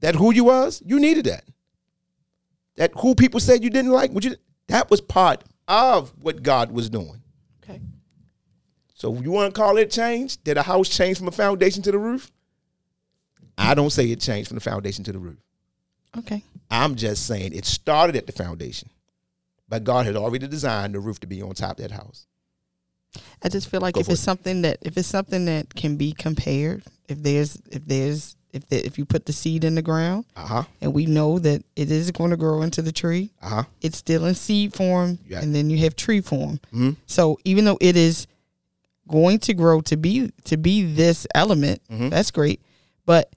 That 0.02 0.14
who 0.14 0.32
you 0.32 0.44
was, 0.44 0.84
you 0.86 1.00
needed 1.00 1.26
that. 1.26 1.46
That 2.76 2.92
who 2.98 3.16
people 3.16 3.40
said 3.40 3.64
you 3.64 3.72
didn't 3.72 3.92
like, 3.92 4.12
would 4.12 4.24
you 4.24 4.36
that 4.68 4.92
was 4.92 5.02
part 5.02 5.44
of 5.68 6.14
what 6.22 6.44
God 6.44 6.72
was 6.72 6.90
doing. 6.90 7.22
Okay. 7.64 7.82
So 8.94 9.14
you 9.16 9.32
want 9.32 9.54
to 9.54 9.60
call 9.60 9.78
it 9.78 9.92
change? 9.92 10.42
Did 10.44 10.58
a 10.58 10.64
house 10.64 10.90
change 10.90 11.18
from 11.18 11.28
a 11.28 11.32
foundation 11.32 11.82
to 11.84 11.92
the 11.92 12.00
roof? 12.00 12.32
I 13.58 13.74
don't 13.74 13.90
say 13.90 14.10
it 14.12 14.20
changed 14.20 14.50
from 14.50 14.56
the 14.56 14.62
foundation 14.62 15.04
to 15.06 15.12
the 15.12 15.20
roof. 15.20 15.38
Okay. 16.18 16.44
I'm 16.70 16.96
just 16.96 17.26
saying 17.26 17.54
it 17.54 17.66
started 17.66 18.16
at 18.16 18.26
the 18.26 18.32
foundation. 18.34 18.90
But 19.68 19.84
God 19.84 20.06
had 20.06 20.16
already 20.16 20.48
designed 20.48 20.94
the 20.94 21.00
roof 21.00 21.20
to 21.22 21.28
be 21.28 21.42
on 21.42 21.54
top 21.56 21.80
of 21.80 21.90
that 21.90 21.92
house. 21.92 22.28
I 23.42 23.50
just 23.50 23.70
feel 23.70 23.82
like 23.82 23.96
Go 23.96 24.02
if 24.02 24.10
it's 24.10 24.20
it. 24.22 24.24
something 24.24 24.62
that 24.64 24.78
if 24.82 24.98
it's 24.98 25.08
something 25.08 25.46
that 25.46 25.74
can 25.74 25.96
be 25.96 26.12
compared, 26.12 26.84
if 27.08 27.24
there's 27.24 27.58
if 27.72 27.86
there's 27.86 28.36
if 28.56 28.66
the, 28.70 28.86
if 28.86 28.98
you 28.98 29.06
put 29.06 29.26
the 29.26 29.34
seed 29.34 29.64
in 29.64 29.76
the 29.76 29.82
ground 29.82 30.26
Uh-huh. 30.36 30.64
and 30.82 30.94
we 30.94 31.06
know 31.06 31.38
that 31.40 31.64
it 31.76 31.92
is 31.92 32.10
going 32.12 32.32
to 32.32 32.38
grow 32.38 32.62
into 32.62 32.82
the 32.82 32.92
tree, 32.92 33.32
Uh-huh. 33.42 33.64
it's 33.82 33.98
still 33.98 34.26
in 34.26 34.34
seed 34.34 34.74
form 34.74 35.20
Yeah. 35.30 35.42
and 35.42 35.54
then 35.54 35.70
you 35.70 35.78
have 35.80 35.96
tree 35.96 36.22
form. 36.22 36.60
Mhm. 36.74 36.96
So 37.06 37.38
even 37.44 37.66
though 37.66 37.78
it 37.82 37.96
is 37.98 38.28
going 39.08 39.40
to 39.40 39.54
grow 39.54 39.82
to 39.82 39.98
be 39.98 40.32
to 40.46 40.58
be 40.58 40.82
this 40.84 41.28
element, 41.36 41.82
Mhm. 41.92 42.10
that's 42.10 42.32
great. 42.32 42.62
But 43.06 43.32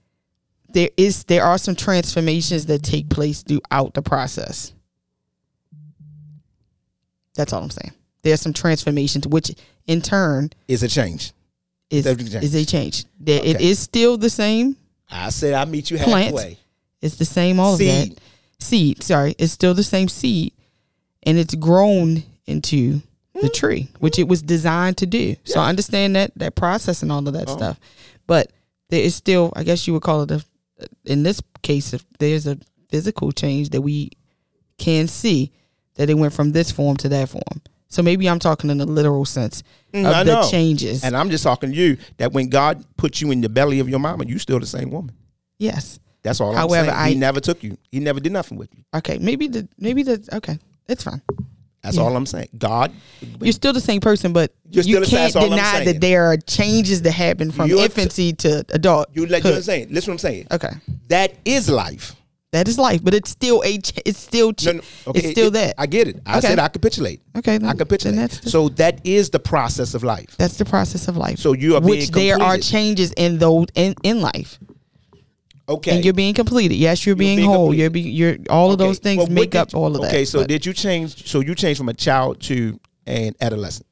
there 0.72 0.90
is 0.96 1.24
there 1.24 1.44
are 1.44 1.58
some 1.58 1.74
transformations 1.74 2.66
that 2.66 2.82
take 2.82 3.08
place 3.08 3.42
throughout 3.42 3.94
the 3.94 4.02
process. 4.02 4.72
That's 7.34 7.52
all 7.52 7.62
I'm 7.62 7.70
saying. 7.70 7.92
There's 8.22 8.40
some 8.40 8.52
transformations 8.52 9.26
which 9.26 9.50
in 9.86 10.00
turn 10.02 10.50
is 10.68 10.82
a 10.82 10.88
change. 10.88 11.32
is 11.90 12.04
is 12.06 12.54
a 12.54 12.64
change. 12.66 13.04
There, 13.18 13.40
It 13.42 13.56
Okay. 13.56 13.64
is 13.70 13.78
still 13.78 14.18
the 14.18 14.28
same. 14.30 14.76
I 15.10 15.30
said 15.30 15.54
I 15.54 15.64
meet 15.64 15.90
you 15.90 15.98
Plant. 15.98 16.24
halfway. 16.34 16.58
It's 17.00 17.16
the 17.16 17.24
same 17.24 17.60
all 17.60 17.74
of 17.74 17.78
that. 17.78 18.18
Seed, 18.60 19.02
sorry. 19.02 19.34
It's 19.38 19.52
still 19.52 19.74
the 19.74 19.84
same 19.84 20.08
seed 20.08 20.52
and 21.22 21.38
it's 21.38 21.54
grown 21.54 22.24
into 22.46 23.02
the 23.34 23.40
mm-hmm. 23.40 23.54
tree, 23.54 23.88
which 24.00 24.18
it 24.18 24.26
was 24.26 24.42
designed 24.42 24.96
to 24.98 25.06
do. 25.06 25.36
So 25.44 25.60
I 25.60 25.68
understand 25.68 26.16
that 26.16 26.32
that 26.36 26.54
process 26.56 27.02
and 27.02 27.12
all 27.12 27.26
of 27.26 27.34
that 27.34 27.48
Oh. 27.48 27.56
stuff. 27.56 27.78
But 28.26 28.52
there 28.90 29.02
is 29.02 29.14
still, 29.14 29.52
I 29.54 29.62
guess 29.62 29.86
you 29.86 29.92
would 29.92 30.02
call 30.02 30.22
it 30.22 30.30
a 30.30 30.44
in 31.04 31.22
this 31.22 31.40
case 31.62 31.92
if 31.92 32.04
there's 32.18 32.46
a 32.46 32.58
physical 32.88 33.32
change 33.32 33.70
that 33.70 33.82
we 33.82 34.10
can 34.78 35.08
see 35.08 35.52
that 35.96 36.08
it 36.08 36.14
went 36.14 36.32
from 36.32 36.52
this 36.52 36.70
form 36.70 36.96
to 36.98 37.08
that 37.08 37.28
form. 37.28 37.62
So 37.90 38.02
maybe 38.02 38.28
I'm 38.28 38.38
talking 38.38 38.70
in 38.70 38.80
a 38.80 38.84
literal 38.84 39.24
sense 39.24 39.62
Mm, 39.94 40.00
of 40.06 40.14
I 40.14 40.22
the 40.22 40.34
know. 40.42 40.50
changes. 40.50 41.02
And 41.02 41.16
I'm 41.16 41.30
just 41.30 41.42
talking 41.42 41.70
to 41.70 41.76
you 41.76 41.96
that 42.18 42.32
when 42.32 42.48
God 42.50 42.84
put 42.98 43.22
you 43.22 43.30
in 43.30 43.40
the 43.40 43.48
belly 43.48 43.80
of 43.80 43.88
your 43.88 43.98
mama, 43.98 44.24
you 44.26 44.38
still 44.38 44.60
the 44.60 44.66
same 44.66 44.90
woman. 44.90 45.14
yes. 45.58 45.98
That's 46.24 46.40
all 46.40 46.50
I'm 46.50 46.56
However, 46.56 46.88
saying. 46.90 46.98
I- 46.98 47.08
he 47.10 47.14
never 47.14 47.38
took 47.40 47.62
you. 47.62 47.78
He 47.92 48.00
never 48.00 48.18
did 48.18 48.32
nothing 48.32 48.58
with 48.58 48.68
you. 48.74 48.82
Okay. 48.92 49.18
Maybe 49.18 49.46
the 49.46 49.68
maybe 49.78 50.02
the 50.02 50.22
okay. 50.32 50.58
It's 50.88 51.04
fine. 51.04 51.22
That's 51.80 51.96
Yeah. 51.96 52.02
all 52.02 52.16
I'm 52.16 52.26
saying. 52.26 52.48
God, 52.58 52.90
You're 53.40 53.52
still 53.52 53.72
the 53.72 53.80
same 53.80 54.00
person, 54.00 54.32
but 54.32 54.52
You're 54.68 54.82
you 54.84 55.00
can't 55.02 55.32
deny 55.32 55.84
that 55.84 56.00
there 56.00 56.24
are 56.26 56.36
changes 56.36 57.02
that 57.02 57.12
happen 57.12 57.52
from 57.52 57.68
You're- 57.70 57.84
infancy 57.84 58.32
to 58.34 58.64
adult. 58.70 59.06
you 59.14 59.26
let 59.26 59.38
you 59.38 59.44
know 59.44 59.50
what 59.50 59.56
I'm 59.58 59.62
saying. 59.62 59.88
Listen, 59.92 60.10
what 60.10 60.14
I'm 60.14 60.18
saying. 60.18 60.46
Okay, 60.50 60.72
That 61.08 61.34
is 61.44 61.70
life. 61.70 62.16
That 62.52 62.66
is 62.66 62.78
life, 62.78 63.02
but 63.04 63.12
it's 63.14 63.30
still 63.30 63.62
a. 63.64 63.78
ch- 63.78 63.92
It's 64.06 64.18
still. 64.18 64.52
ch- 64.52 64.66
No, 64.66 64.72
no, 64.72 64.80
okay, 65.08 65.18
it's 65.20 65.30
still 65.30 65.48
it- 65.48 65.52
that. 65.52 65.74
I 65.78 65.86
get 65.86 66.08
it. 66.08 66.20
I 66.24 66.38
Okay. 66.38 66.48
said 66.48 66.58
I 66.58 66.68
capitulate. 66.68 67.20
Okay, 67.36 67.58
then- 67.58 67.68
I 67.68 67.74
capitulate. 67.74 68.16
that's- 68.16 68.50
so 68.50 68.68
that 68.70 69.00
is 69.04 69.30
the 69.30 69.38
process 69.38 69.94
of 69.94 70.02
life. 70.02 70.34
That's 70.38 70.56
the 70.56 70.64
process 70.64 71.08
of 71.08 71.16
life. 71.16 71.38
So 71.38 71.52
you 71.52 71.76
are 71.76 71.80
which 71.80 72.10
there 72.10 72.40
are 72.40 72.56
changes 72.58 73.12
in 73.16 73.38
those 73.38 73.66
in, 73.74 73.94
in 74.02 74.20
life, 74.22 74.58
Okay. 75.68 75.90
and 75.96 76.04
you're 76.04 76.14
being 76.14 76.32
completed. 76.34 76.76
Yes, 76.76 77.04
you're, 77.04 77.16
being, 77.16 77.36
being 77.36 77.48
whole. 77.48 77.66
completed. 77.66 77.80
You're 77.80 77.90
being. 77.90 78.12
You're 78.14 78.36
all 78.48 78.72
of 78.72 78.80
Okay, 78.80 78.88
those 78.88 78.98
things 78.98 79.18
well, 79.18 79.26
make 79.28 79.54
up 79.54 79.72
you- 79.72 79.78
all 79.78 79.94
of 79.94 80.00
that. 80.02 80.08
Okay, 80.08 80.24
so 80.24 80.38
but 80.40 80.48
did 80.48 80.64
you 80.64 80.72
change? 80.72 81.28
So 81.28 81.40
you 81.40 81.54
changed 81.54 81.78
from 81.78 81.90
a 81.90 81.94
child 81.94 82.40
to 82.42 82.80
an 83.06 83.34
adolescent, 83.42 83.86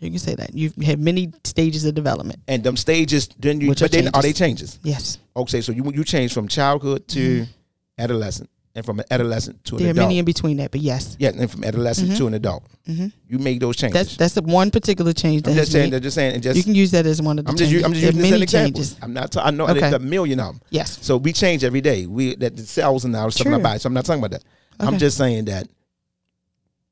you 0.00 0.08
can 0.10 0.18
say 0.18 0.34
that 0.36 0.54
you've 0.54 0.74
had 0.76 0.98
many 1.00 1.32
stages 1.44 1.84
of 1.84 1.94
development. 1.94 2.40
and 2.48 2.62
them 2.64 2.76
stages. 2.78 3.28
Then 3.38 3.60
you, 3.60 3.68
Which 3.68 3.82
are 3.82 3.84
but 3.86 3.92
then 3.92 4.08
are 4.14 4.22
they 4.22 4.32
changes. 4.32 4.78
changes? 4.78 4.78
Yes, 4.84 5.18
Okay, 5.36 5.60
so 5.60 5.70
you 5.72 5.84
you 5.94 6.02
changed 6.04 6.32
from 6.34 6.48
childhood 6.48 7.06
to 7.08 7.18
mm-hmm. 7.42 7.50
Adolescent, 7.98 8.48
and 8.74 8.84
from 8.86 9.00
an 9.00 9.04
adolescent 9.10 9.64
to 9.64 9.74
an 9.76 9.78
Mm-hmm. 9.78 9.84
there 9.84 9.88
are 9.88 9.92
adult. 9.92 10.08
many 10.08 10.18
in 10.18 10.24
between 10.24 10.56
that, 10.58 10.70
but 10.70 10.80
yes, 10.80 11.16
yeah, 11.18 11.30
and 11.36 11.50
from 11.50 11.64
adolescent 11.64 12.16
to 12.16 12.26
an 12.26 12.34
adult. 12.34 12.64
Mhm. 12.88 13.12
You 13.26 13.38
make 13.38 13.60
those 13.60 13.76
changes. 13.76 13.94
that's 13.94 14.16
that's 14.16 14.34
the 14.34 14.42
one 14.42 14.70
particular 14.70 15.12
change 15.12 15.42
that 15.42 15.50
I'm 15.50 15.56
just 15.56 15.72
saying. 15.72 15.90
made. 15.90 16.02
Just 16.02 16.14
saying. 16.14 16.34
And 16.34 16.42
just 16.42 16.56
you 16.56 16.62
can 16.62 16.74
use 16.74 16.90
that 16.92 17.04
as 17.06 17.20
one 17.20 17.38
of 17.38 17.44
the 17.44 17.50
I'm 17.50 17.56
just 17.56 17.70
changes. 17.70 17.84
I'm 17.84 17.92
just 17.92 18.04
using 18.04 18.16
this 18.18 18.24
as 18.24 18.30
an 18.30 18.30
many 18.32 18.42
example. 18.44 18.72
changes. 18.80 18.96
I'm 19.02 19.12
not. 19.12 19.36
I 19.36 19.50
know 19.50 19.64
Okay. 19.68 19.80
there's 19.80 19.92
a 19.94 19.98
million 19.98 20.40
of 20.40 20.46
them. 20.54 20.60
Yes. 20.70 20.98
So 21.02 21.16
we 21.16 21.32
change 21.32 21.64
every 21.64 21.80
day. 21.80 22.06
We 22.06 22.34
that 22.36 22.56
the 22.56 22.62
cells 22.64 23.04
and 23.04 23.14
our 23.16 23.30
stuff 23.30 23.46
in 23.46 23.54
our 23.54 23.60
body. 23.60 23.78
So 23.80 23.88
I'm 23.88 23.94
not 23.94 24.04
talking 24.04 24.22
about 24.24 24.30
that. 24.32 24.44
I'm 24.80 24.96
just 24.98 25.16
saying 25.18 25.46
that 25.46 25.68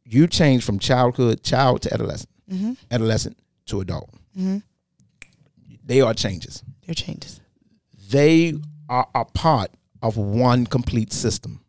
you 0.05 0.27
change 0.27 0.65
from 0.65 0.79
childhood, 0.79 1.43
child 1.43 1.83
to 1.83 1.93
adolescent, 1.95 2.31
Mm-hmm. 2.53 2.73
adolescent 2.93 3.37
to 3.67 3.81
adult. 3.81 4.09
Mm-hmm. 4.39 4.59
They 5.85 6.01
are 6.01 6.15
changes. 6.15 6.63
They're 6.85 6.95
changes. 6.95 7.41
They 8.11 8.55
are 8.89 9.09
a 9.15 9.25
part 9.25 9.71
of 10.03 10.17
one 10.17 10.67
complete 10.67 11.13
system. 11.13 11.61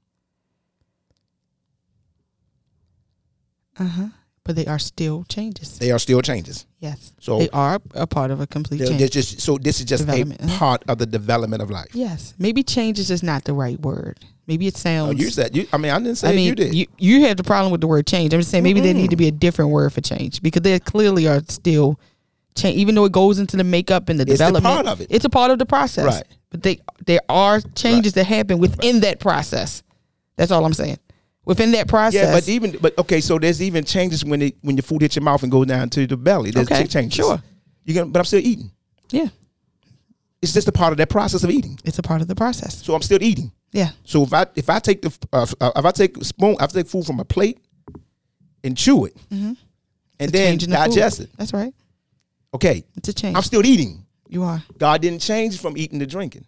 Uh 3.80 3.86
huh. 3.86 4.08
But 4.44 4.56
they 4.56 4.66
are 4.66 4.80
still 4.80 5.26
changes. 5.28 5.78
They 5.78 5.92
are 5.92 6.00
still 6.00 6.22
changes. 6.22 6.66
yes. 6.80 7.12
So 7.20 7.40
they 7.40 7.50
are 7.50 7.80
a 7.94 8.08
part 8.08 8.32
of 8.32 8.40
a 8.40 8.48
complete 8.48 8.80
change. 8.88 9.12
just 9.12 9.42
so 9.42 9.58
this 9.58 9.80
is 9.80 9.86
just 9.86 10.08
a 10.08 10.22
uh-huh. 10.22 10.58
part 10.58 10.84
of 10.88 11.00
the 11.00 11.06
development 11.06 11.62
of 11.62 11.70
life. 11.70 11.90
yes. 11.94 12.34
Maybe 12.40 12.64
change 12.64 12.98
is 12.98 13.10
just 13.10 13.24
not 13.24 13.44
the 13.44 13.54
right 13.54 13.80
word. 13.80 14.20
Maybe 14.48 14.68
it 14.68 14.76
Oh, 14.76 14.80
sounds. 14.80 15.20
you 15.22 15.30
said 15.30 15.54
you. 15.54 15.68
I 15.74 15.78
mean, 15.78 15.92
I 15.92 16.00
didn't 16.00 16.16
say 16.16 16.30
I 16.30 16.34
mean, 16.34 16.48
you 16.48 16.56
did. 16.56 16.74
you 16.74 16.88
you 16.98 17.26
have 17.26 17.36
the 17.36 17.44
problem 17.44 17.74
with 17.74 17.82
the 17.82 17.88
word 17.88 18.08
change. 18.08 18.34
I'm 18.34 18.40
just 18.40 18.50
saying 18.50 18.64
maybe 18.64 18.80
there 18.80 18.94
need 18.94 19.10
to 19.10 19.18
be 19.18 19.28
a 19.28 19.32
different 19.32 19.72
word 19.72 19.92
for 19.92 20.00
change 20.00 20.42
because 20.42 20.62
there 20.62 20.80
clearly 20.80 21.28
are 21.28 21.42
still 21.50 22.00
change, 22.58 22.78
even 22.78 22.96
though 22.96 23.06
it 23.06 23.12
goes 23.12 23.40
into 23.40 23.56
the 23.58 23.64
makeup 23.64 24.10
and 24.10 24.20
the 24.20 24.24
It's 24.24 24.34
a 24.42 24.46
development. 24.46 24.66
part 24.76 24.88
of 24.88 25.02
it. 25.02 25.08
It's 25.10 25.26
a 25.26 25.30
part 25.30 25.52
of 25.52 25.60
the 25.60 25.66
process, 25.66 26.06
Right. 26.06 26.24
But 26.50 26.64
they 26.64 26.80
there 27.06 27.20
are 27.30 27.60
changes 27.76 28.14
that 28.14 28.24
happen 28.26 28.58
within 28.60 29.02
that 29.02 29.20
process. 29.20 29.84
That's 30.38 30.52
all 30.52 30.64
I'm 30.66 30.74
saying. 30.74 30.98
Within 31.46 31.72
that 31.72 31.88
process, 31.88 32.26
yeah, 32.26 32.32
but 32.34 32.48
even 32.50 32.78
but 32.82 32.98
okay, 32.98 33.22
so 33.22 33.38
there's 33.40 33.62
even 33.62 33.84
changes 33.86 34.24
when 34.26 34.42
it 34.42 34.56
when 34.62 34.76
your 34.76 34.84
food 34.84 35.02
hits 35.02 35.16
your 35.16 35.24
mouth 35.24 35.44
and 35.44 35.52
goes 35.52 35.66
down 35.68 35.90
to 35.92 36.06
the 36.08 36.18
belly. 36.18 36.52
There's 36.52 36.70
Okay, 36.70 36.86
changes. 36.86 37.16
sure. 37.16 37.42
You 37.86 37.94
can, 37.94 38.12
but 38.12 38.20
I'm 38.20 38.26
still 38.26 38.42
eating. 38.42 38.72
yeah, 39.12 39.28
It's 40.42 40.52
just 40.54 40.68
a 40.68 40.74
part 40.74 40.92
of 40.92 40.98
that 40.98 41.08
process 41.10 41.44
of 41.44 41.50
eating. 41.50 41.80
it's 41.86 42.00
a 42.00 42.02
part 42.02 42.22
of 42.22 42.28
the 42.28 42.36
process. 42.36 42.84
So 42.84 42.94
I'm 42.96 43.02
still 43.02 43.22
eating. 43.24 43.52
Yeah, 43.72 43.92
So 44.04 44.24
if 44.24 44.34
I 44.34 44.46
if 44.56 44.70
I 44.70 44.80
take 44.80 45.02
the 45.02 45.12
uh, 45.34 45.46
uh, 45.62 45.72
if 45.76 45.86
I 45.86 45.92
take 45.92 46.18
a 46.18 46.24
spoon, 46.26 46.56
I 46.60 46.68
take 46.68 46.88
food 46.88 47.06
from 47.06 47.20
a 47.20 47.26
plate 47.26 47.60
and 48.64 48.76
chew 48.78 49.06
it, 49.06 49.16
and 49.30 49.58
then 50.18 50.32
change 50.32 50.64
in 50.64 50.70
the 50.70 50.78
food. 50.78 50.86
digest 50.96 51.20
it. 51.22 51.30
That's 51.38 51.54
right. 51.54 51.74
Okay, 52.54 52.84
It's 52.96 53.10
a 53.10 53.14
change. 53.14 53.36
I'm 53.36 53.44
still 53.44 53.66
eating. 53.66 54.06
you 54.30 54.44
are. 54.44 54.64
God 54.78 55.02
didn't 55.02 55.20
change 55.20 55.60
from 55.60 55.78
eating 55.78 56.00
to 56.00 56.06
drinking. 56.06 56.46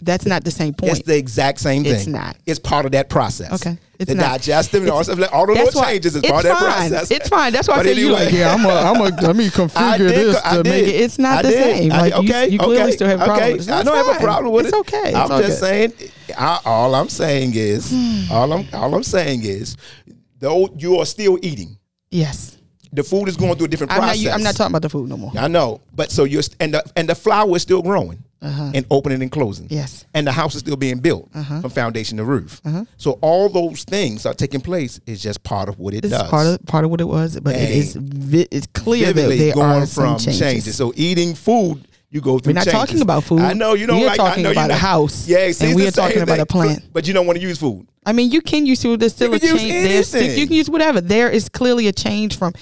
That's 0.00 0.26
not 0.26 0.44
the 0.44 0.52
same 0.52 0.74
point. 0.74 0.92
It's 0.92 1.02
the 1.02 1.16
exact 1.16 1.58
same 1.58 1.82
thing. 1.82 1.92
It's 1.94 2.06
not. 2.06 2.36
It's 2.46 2.60
part 2.60 2.86
of 2.86 2.92
that 2.92 3.08
process. 3.08 3.52
Okay. 3.54 3.76
It's 3.98 4.08
the 4.08 4.14
not. 4.14 4.30
digestive 4.38 4.82
and 4.82 4.92
all, 4.92 4.98
all 5.32 5.46
those 5.48 5.56
little 5.56 5.82
changes 5.82 6.14
is 6.14 6.22
it's 6.22 6.30
part 6.30 6.44
of 6.44 6.50
that 6.52 6.58
fine. 6.60 6.90
process. 6.90 7.10
It's 7.10 7.28
fine. 7.28 7.52
That's 7.52 7.66
why 7.66 7.78
I 7.78 7.82
said 7.84 7.96
you 7.96 8.12
like, 8.12 8.32
yeah, 8.32 8.54
I'm 8.54 8.64
a, 8.64 8.68
I'm 8.68 8.96
a, 9.00 9.08
let 9.26 9.34
me 9.34 9.48
configure 9.48 9.98
did 9.98 10.10
this 10.14 10.40
to 10.40 10.62
make 10.62 10.86
it. 10.86 10.94
It's 11.00 11.18
not 11.18 11.38
I 11.40 11.42
the 11.42 11.48
did. 11.48 11.76
same. 11.76 11.88
Like 11.88 12.14
did. 12.14 12.22
you, 12.22 12.28
okay, 12.30 12.48
you 12.48 12.58
clearly 12.60 12.82
okay, 12.84 12.90
still 12.92 13.08
have 13.08 13.18
problems. 13.18 13.66
okay. 13.68 13.72
I 13.76 13.80
It's 13.80 13.88
don't 13.90 14.06
have 14.06 14.16
a 14.16 14.20
problem 14.20 14.52
with 14.52 14.66
it's 14.66 14.74
it. 14.76 14.80
okay. 14.80 15.14
I'm 15.14 15.32
It's 15.32 15.48
just 15.48 15.60
saying. 15.60 15.92
I, 16.38 16.60
all 16.64 16.94
I'm 16.94 17.08
saying 17.08 17.52
is, 17.56 17.92
all 18.30 18.52
I'm 18.52 18.68
all 18.72 18.94
I'm 18.94 19.02
saying 19.02 19.42
is, 19.42 19.76
though 20.38 20.68
you 20.78 20.96
are 20.98 21.06
still 21.06 21.38
eating, 21.42 21.76
Yes. 22.12 22.56
The 22.92 23.02
food 23.02 23.28
is 23.28 23.36
going 23.36 23.54
through 23.56 23.66
a 23.66 23.68
different 23.68 23.92
I'm 23.92 24.00
not, 24.00 24.06
process. 24.08 24.34
I'm 24.34 24.42
not 24.42 24.56
talking 24.56 24.72
about 24.72 24.82
the 24.82 24.88
food 24.88 25.08
no 25.08 25.16
more. 25.16 25.32
I 25.38 25.48
know, 25.48 25.80
but 25.94 26.10
so 26.10 26.24
you're 26.24 26.42
and 26.60 26.74
the 26.74 26.84
and 26.96 27.08
the 27.08 27.14
flower 27.14 27.56
is 27.56 27.62
still 27.62 27.82
growing 27.82 28.22
and 28.40 28.86
opening 28.90 29.20
and 29.20 29.32
closing. 29.32 29.66
Uh-huh. 29.66 29.74
Yes. 29.74 30.02
Uh-huh. 30.02 30.10
and 30.14 30.26
the 30.26 30.32
house 30.32 30.54
is 30.54 30.60
still 30.60 30.76
being 30.76 30.98
built 31.00 31.28
from 31.32 31.70
foundation 31.70 32.18
to 32.18 32.24
roof. 32.24 32.60
So 32.96 33.12
all 33.20 33.48
those 33.48 33.84
things 33.84 34.24
are 34.26 34.34
taking 34.34 34.60
place. 34.60 35.00
Is 35.06 35.22
just 35.22 35.42
part 35.42 35.68
of 35.68 35.78
what 35.78 35.94
it 35.94 36.02
This 36.02 36.12
does. 36.12 36.22
is 36.24 36.30
part 36.30 36.46
of 36.46 36.66
part 36.66 36.84
of 36.84 36.90
what 36.90 37.00
it 37.00 37.08
was, 37.08 37.38
but 37.40 37.54
it 37.54 37.60
And 37.62 37.70
is 37.74 37.96
vi- 37.96 38.48
it's 38.50 38.66
clear 38.68 39.12
that 39.12 39.28
there 39.28 39.52
going 39.54 39.82
are 39.82 39.86
some 39.86 40.04
from 40.04 40.18
changes. 40.18 40.38
changes. 40.38 40.76
So 40.76 40.92
eating 40.96 41.34
food, 41.34 41.86
you 42.10 42.20
go 42.20 42.38
through. 42.38 42.50
We're 42.50 42.54
not 42.54 42.64
changes. 42.64 42.80
talking 42.80 43.02
about 43.02 43.24
food. 43.24 43.40
I 43.40 43.52
know 43.52 43.74
you 43.74 43.86
don't 43.86 43.98
We 43.98 44.04
are 44.04 44.08
like. 44.08 44.16
talking 44.16 44.44
I 44.46 44.48
know 44.48 44.52
about 44.52 44.70
you 44.70 44.76
a 44.76 44.78
house, 44.78 45.28
Yeah, 45.28 45.50
see, 45.52 45.66
and 45.66 45.76
we 45.76 45.86
are 45.86 45.90
talking 45.90 46.22
about 46.22 46.38
a 46.38 46.46
plant. 46.46 46.84
But, 46.92 47.06
you 47.06 47.14
don't 47.14 47.26
want 47.26 47.38
to 47.38 47.42
use 47.42 47.58
food. 47.58 47.86
I 48.06 48.12
mean, 48.12 48.30
you 48.30 48.40
can 48.40 48.64
use 48.64 48.82
food. 48.82 49.00
There's 49.00 49.12
still 49.12 49.34
a 49.34 49.38
can 49.38 49.50
use 49.50 49.60
change. 49.60 50.10
There's 50.12 50.38
you 50.38 50.46
can 50.46 50.56
use 50.56 50.70
whatever. 50.70 51.00
There 51.00 51.28
is 51.28 51.48
clearly 51.48 51.88
a 51.88 51.92
change 51.92 52.38
from. 52.38 52.54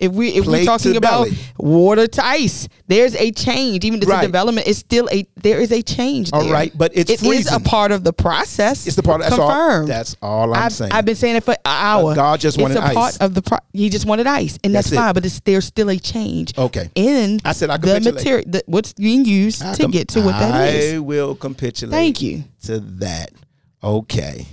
If 0.00 0.12
we 0.12 0.28
if 0.30 0.44
Plate 0.44 0.60
we're 0.60 0.64
talking 0.64 0.96
about 0.96 1.24
belly. 1.26 1.36
water 1.58 2.06
to 2.06 2.24
ice, 2.24 2.68
there's 2.86 3.14
a 3.14 3.30
change. 3.32 3.84
Even 3.84 4.02
if 4.02 4.08
Right. 4.08 4.24
a 4.24 4.26
development, 4.26 4.66
it's 4.66 4.78
still 4.78 5.08
a 5.12 5.26
there 5.36 5.60
is 5.60 5.70
a 5.72 5.82
change. 5.82 6.30
All 6.32 6.42
there. 6.44 6.52
right, 6.52 6.72
but 6.76 6.92
it's 6.94 7.10
It 7.10 7.22
is 7.22 7.52
a 7.52 7.60
part 7.60 7.92
of 7.92 8.02
the 8.02 8.12
process. 8.14 8.86
It's 8.86 8.96
the 8.96 9.02
part. 9.02 9.20
That's 9.20 9.38
all. 9.38 9.84
That's 9.86 10.16
all 10.22 10.54
I'm 10.54 10.62
I've, 10.64 10.72
saying. 10.72 10.92
I've 10.92 11.04
been 11.04 11.16
saying 11.16 11.36
it 11.36 11.44
for 11.44 11.50
an 11.52 11.58
hour. 11.66 12.12
Uh, 12.12 12.14
God 12.14 12.40
just 12.40 12.58
wanted 12.58 12.78
it's 12.78 12.90
a 12.90 12.94
part 12.94 13.08
ice. 13.14 13.16
of 13.18 13.34
the. 13.34 13.42
Pro- 13.42 13.58
he 13.74 13.90
just 13.90 14.06
wanted 14.06 14.26
ice, 14.26 14.58
and 14.64 14.74
that's, 14.74 14.86
That's 14.88 14.94
it. 14.94 15.04
fine. 15.04 15.14
But 15.14 15.26
it's 15.26 15.40
there's 15.40 15.66
still 15.66 15.90
a 15.90 15.98
change. 15.98 16.56
Okay. 16.56 16.88
In 16.94 17.38
I 17.44 17.52
said 17.52 17.68
I 17.68 17.76
the 17.76 18.00
material, 18.00 18.44
the, 18.46 18.62
what's 18.66 18.94
being 18.94 19.26
used 19.26 19.62
I 19.62 19.74
to 19.74 19.82
com- 19.82 19.90
get 19.90 20.08
to 20.08 20.22
what 20.22 20.32
that 20.32 20.54
I 20.54 20.66
is. 20.68 21.00
will 21.00 21.34
capitulate. 21.34 21.92
Thank 21.92 22.22
you. 22.22 22.44
to 22.64 22.80
that. 22.80 23.32
Okay, 23.84 24.46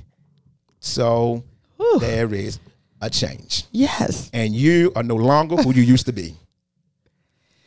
so 0.80 1.44
Whew. 1.78 2.00
there 2.00 2.34
is 2.34 2.60
a 3.02 3.10
change, 3.10 3.66
Yes. 3.72 4.30
and 4.34 4.54
you 4.56 4.92
are 4.96 5.04
no 5.04 5.16
longer 5.16 5.56
who 5.58 5.72
you 5.74 5.84
used 5.84 6.06
to 6.08 6.14
be. 6.14 6.36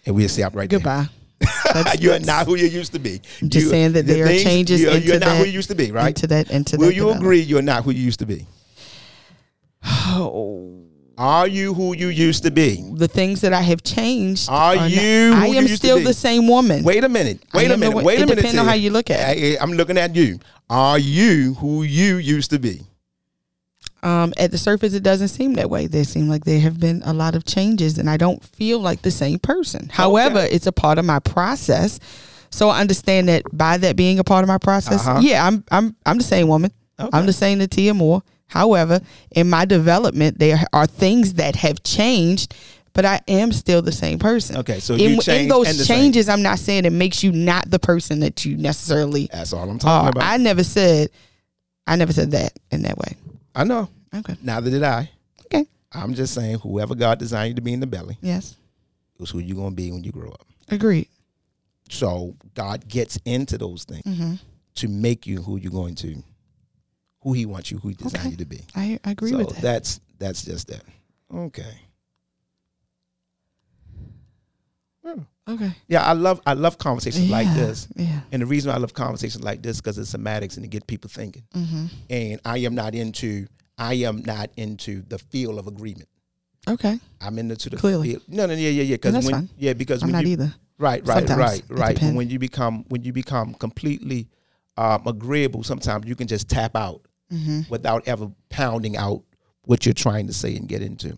And 0.07 0.15
we'll 0.17 0.29
stop 0.29 0.55
right 0.57 0.69
Goodbye. 0.69 1.07
there. 1.75 1.95
you 1.99 2.13
are 2.13 2.19
not 2.19 2.47
who 2.47 2.55
you 2.57 2.67
used 2.67 2.93
to 2.93 2.99
be. 2.99 3.21
I'm 3.41 3.49
just 3.49 3.65
You- 3.67 3.71
saying 3.71 3.93
that 3.93 4.07
the 4.07 4.15
there 4.15 4.27
are 4.27 4.39
changes 4.39 4.81
You're, 4.83 4.93
into 4.93 5.07
you're 5.07 5.19
not 5.21 5.27
that- 5.27 5.39
who 5.39 5.45
you 5.45 5.53
used 5.53 5.69
to 5.69 5.75
be, 5.75 5.93
right? 5.93 6.09
Into 6.09 6.27
that. 6.29 6.51
Into 6.51 6.77
Will 6.79 6.87
that 6.89 6.95
you 6.95 7.11
agree 7.11 7.41
you're 7.41 7.63
not 7.63 7.85
who 7.85 7.91
you 7.93 8.03
used 8.03 8.19
to 8.21 8.27
be? 8.27 8.47
Oh, 9.85 10.77
Are 11.19 11.47
you 11.47 11.75
who 11.75 11.95
you 11.95 12.09
used 12.09 12.45
to 12.45 12.51
be? 12.51 12.83
the 12.95 13.07
things 13.09 13.43
that 13.43 13.53
I 13.53 13.61
have 13.61 13.83
changed. 13.83 14.49
Are 14.51 14.75
not- 14.77 14.91
you 14.91 15.33
I 15.35 15.47
who 15.47 15.53
you 15.53 15.59
am 15.59 15.67
used 15.67 15.83
to 15.83 15.89
still 15.89 16.01
the 16.03 16.15
same 16.15 16.49
woman. 16.49 16.83
Wait 16.83 17.05
a 17.05 17.09
minute. 17.11 17.43
Wait 17.53 17.67
a 17.67 17.69
the 17.71 17.77
minute. 17.77 17.95
one- 17.95 18.05
Wait 18.05 18.19
a 18.19 18.23
it 18.23 18.27
minute. 18.29 18.37
depends 18.37 18.59
on 18.59 18.67
how 18.67 18.73
you 18.75 18.91
look 18.91 19.11
at 19.11 19.21
I, 19.37 19.57
I'm 19.61 19.73
looking 19.73 19.99
at 19.99 20.15
you. 20.17 20.39
Are 20.71 20.99
you 20.99 21.55
who 21.55 21.83
you 21.83 22.17
used 22.17 22.51
to 22.53 22.59
be? 22.59 22.81
Um, 24.03 24.33
at 24.39 24.51
the 24.51 24.57
surface, 24.59 24.95
it 24.95 25.03
doesn't 25.03 25.29
seem 25.29 25.55
that 25.55 25.69
way. 25.69 25.87
They 25.87 26.05
seem 26.05 26.29
like 26.29 26.45
there 26.45 26.61
have 26.61 26.81
been 26.81 27.03
a 27.05 27.13
lot 27.13 27.35
of 27.35 27.45
changes, 27.45 27.99
and 27.99 28.09
I 28.09 28.17
don't 28.17 28.43
feel 28.43 28.79
like 28.79 29.03
the 29.03 29.11
same 29.11 29.39
person. 29.39 29.91
However, 29.93 30.39
it's 30.51 30.67
a 30.67 30.73
part 30.73 30.99
of 30.99 31.05
my 31.05 31.19
process. 31.19 32.01
So 32.51 32.69
I 32.71 32.81
understand 32.81 33.29
that 33.29 33.43
by 33.53 33.77
that 33.79 33.97
being 33.97 34.19
a 34.19 34.25
part 34.25 34.43
of 34.43 34.49
my 34.49 34.59
process, 34.59 35.07
Uh-huh. 35.07 35.21
yeah, 35.23 35.47
I'm 35.47 35.63
I'm 35.71 35.95
I'm 36.07 36.19
the 36.19 36.25
same 36.25 36.49
woman. 36.49 36.73
Okay. 36.99 37.11
I'm 37.13 37.27
the 37.27 37.33
same 37.33 37.59
Natia 37.59 37.95
Moore. 37.95 38.23
However, 38.47 39.01
in 39.31 39.49
my 39.49 39.65
development, 39.65 40.39
there 40.39 40.59
are 40.73 40.87
things 40.87 41.35
that 41.35 41.55
have 41.57 41.83
changed, 41.85 42.55
but 42.93 43.05
I 43.05 43.21
am 43.29 43.53
still 43.53 43.81
the 43.83 43.93
same 43.93 44.19
person. 44.19 44.57
Okay, 44.57 44.81
so 44.81 44.95
in, 44.95 45.01
you 45.01 45.21
in 45.29 45.49
those 45.49 45.79
the 45.79 45.85
same. 45.85 45.97
changes, 45.97 46.29
I'm 46.29 46.43
not 46.43 46.59
saying 46.59 46.85
it 46.87 46.93
makes 46.93 47.23
you 47.23 47.31
not 47.31 47.71
the 47.71 47.79
person 47.79 48.19
that 48.21 48.45
you 48.45 48.57
necessarily 48.57 49.29
That's 49.33 49.53
all 49.53 49.71
I'm 49.71 49.79
talking 49.79 50.07
are. 50.07 50.11
about. 50.11 50.25
I 50.25 50.37
never 50.39 50.65
said, 50.65 51.11
I 51.87 51.95
never 51.95 52.13
said 52.13 52.33
that 52.33 52.59
in 52.73 52.83
that 52.83 52.99
way. 52.99 53.15
I 53.55 53.65
know. 53.65 53.89
Okay. 54.15 54.37
Neither 54.43 54.71
did 54.71 54.83
I. 54.83 55.11
Okay. 55.47 55.67
I'm 55.93 56.15
just 56.15 56.35
saying, 56.35 56.59
whoever 56.61 56.95
God 56.95 57.19
designed 57.19 57.49
you 57.51 57.55
to 57.57 57.61
be 57.63 57.73
in 57.73 57.81
the 57.81 57.87
belly 57.87 58.17
Yes. 58.21 58.57
is 59.19 59.31
who 59.31 59.39
you're 59.41 59.57
going 59.57 59.71
to 59.71 59.77
be 59.77 59.91
when 59.91 60.05
you 60.05 60.13
grow 60.13 60.31
up. 60.31 60.47
Agreed. 60.69 61.09
So 61.89 62.37
God 62.55 62.87
gets 62.89 63.19
into 63.25 63.59
those 63.59 63.85
things 63.85 64.05
Mm-hmm. 64.05 64.35
to 64.77 64.89
make 64.89 65.27
you 65.27 65.43
who 65.43 65.57
you're 65.57 65.73
going 65.73 65.97
to, 65.97 66.23
who 67.23 67.33
He 67.33 67.45
wants 67.47 67.71
you, 67.73 67.79
who 67.79 67.89
He 67.89 67.95
designed 67.95 68.21
Okay. 68.27 68.31
you 68.31 68.37
to 68.37 68.45
be. 68.45 68.61
I, 68.77 68.99
I 69.05 69.11
agree 69.13 69.31
so 69.33 69.39
with 69.39 69.49
that. 69.51 69.63
that's 69.63 70.01
that's 70.19 70.45
just 70.45 70.69
that. 70.69 70.83
Okay. 71.35 71.75
Yeah. 75.05 75.15
Okay. 75.51 75.73
Yeah, 75.89 76.03
I 76.05 76.13
love 76.13 76.41
I 76.47 76.53
love 76.55 76.79
conversations 76.79 77.29
like 77.31 77.47
this, 77.55 77.89
Yeah. 77.97 78.21
and 78.33 78.43
the 78.43 78.47
reason 78.47 78.71
I 78.71 78.77
love 78.79 78.95
conversations 78.95 79.43
like 79.45 79.63
this 79.63 79.79
because 79.81 79.99
it's 79.99 80.11
semantics 80.11 80.57
and 80.57 80.65
it 80.65 80.69
get 80.69 80.87
people 80.87 81.11
thinking. 81.11 81.43
Mm-hmm. 81.55 81.87
And 82.09 82.41
I 82.45 82.59
am 82.59 82.75
not 82.75 82.95
into 82.95 83.47
I 83.79 83.95
am 83.95 84.23
not 84.25 84.51
into 84.57 85.03
the 85.09 85.19
feel 85.19 85.59
of 85.59 85.67
agreement. 85.67 86.09
Okay. 86.69 86.99
I'm 87.21 87.39
into 87.39 87.71
the 87.71 87.77
Clearly. 87.79 88.11
feel. 88.13 88.21
No, 88.29 88.47
no, 88.47 88.55
yeah, 88.55 88.69
yeah, 88.69 88.83
yeah. 88.83 88.95
Because 88.97 89.25
when 89.25 89.35
fine. 89.35 89.49
yeah, 89.59 89.73
because 89.73 90.03
I'm 90.03 90.09
when 90.09 90.13
not 90.13 90.25
you, 90.27 90.33
either. 90.33 90.55
Right, 90.79 91.07
right, 91.07 91.27
Sometimes 91.27 91.63
right, 91.69 91.99
right. 92.01 92.15
When 92.15 92.31
you 92.31 92.39
become 92.39 92.85
when 92.89 93.03
you 93.03 93.13
become 93.13 93.55
completely 93.55 94.29
um, 94.77 95.07
agreeable, 95.07 95.63
sometimes 95.63 96.07
you 96.07 96.15
can 96.17 96.27
just 96.29 96.49
tap 96.49 96.77
out 96.77 97.03
Mm-hmm. 97.33 97.61
without 97.71 98.09
ever 98.09 98.29
pounding 98.49 98.97
out 98.97 99.23
what 99.63 99.87
you're 99.87 99.93
trying 99.93 100.27
to 100.27 100.33
say 100.33 100.57
and 100.57 100.69
get 100.69 100.83
into. 100.83 101.17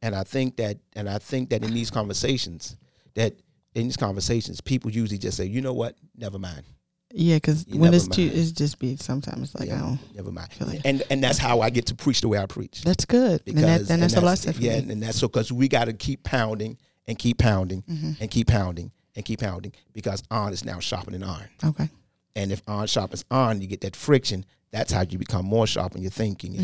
And 0.00 0.14
I 0.14 0.22
think 0.22 0.56
that, 0.58 0.78
and 0.94 1.08
I 1.10 1.18
think 1.18 1.50
that 1.50 1.64
in 1.64 1.74
these 1.74 1.90
conversations, 1.90 2.76
that 3.14 3.34
in 3.74 3.84
these 3.84 3.96
conversations, 3.96 4.60
people 4.60 4.90
usually 4.90 5.18
just 5.18 5.36
say, 5.36 5.44
you 5.44 5.60
know 5.60 5.72
what, 5.74 5.96
never 6.16 6.38
mind, 6.38 6.62
Yeah, 7.10 7.36
because 7.36 7.64
when 7.68 7.94
it's 7.94 8.08
too, 8.08 8.30
it's 8.32 8.52
just 8.52 8.78
be 8.78 8.96
sometimes 8.96 9.54
like 9.54 9.68
Yeah. 9.68 9.76
I 9.76 9.80
don't. 9.80 10.14
never 10.14 10.30
mind. 10.32 10.52
feel 10.52 10.66
like- 10.68 10.80
And 10.84 11.02
and 11.10 11.22
that's 11.22 11.38
how 11.38 11.60
I 11.60 11.70
get 11.70 11.86
to 11.86 11.94
preach 11.94 12.20
the 12.20 12.28
way 12.28 12.38
I 12.38 12.46
preach. 12.46 12.82
That's 12.82 13.04
good. 13.04 13.42
and, 13.46 13.58
that, 13.58 13.90
and 13.90 14.02
that's 14.02 14.14
a 14.16 14.20
lesson. 14.20 14.52
For 14.52 14.60
yeah, 14.62 14.80
me. 14.80 14.92
and 14.92 15.02
that's 15.02 15.18
so 15.18 15.28
because 15.28 15.50
we 15.52 15.68
got 15.68 15.86
to 15.86 15.92
keep 15.92 16.22
pounding 16.24 16.76
and 17.06 17.18
keep 17.18 17.38
pounding 17.38 17.82
Mm-hmm. 17.82 18.12
and 18.20 18.30
keep 18.30 18.48
pounding 18.48 18.90
and 19.16 19.24
keep 19.24 19.40
pounding 19.40 19.72
because 19.92 20.22
iron 20.30 20.52
is 20.52 20.64
now 20.64 20.78
sharpening 20.80 21.22
iron. 21.22 21.48
Okay. 21.64 21.88
And 22.36 22.52
if 22.52 22.62
on 22.68 22.86
sharp 22.86 23.12
is 23.14 23.24
on, 23.30 23.60
you 23.60 23.66
get 23.66 23.80
that 23.82 23.96
friction. 23.96 24.44
That's 24.70 24.92
how 24.92 25.00
you 25.08 25.18
become 25.18 25.46
more 25.46 25.66
sharp 25.66 25.94
in 25.96 26.02
your 26.02 26.10
thinking. 26.10 26.54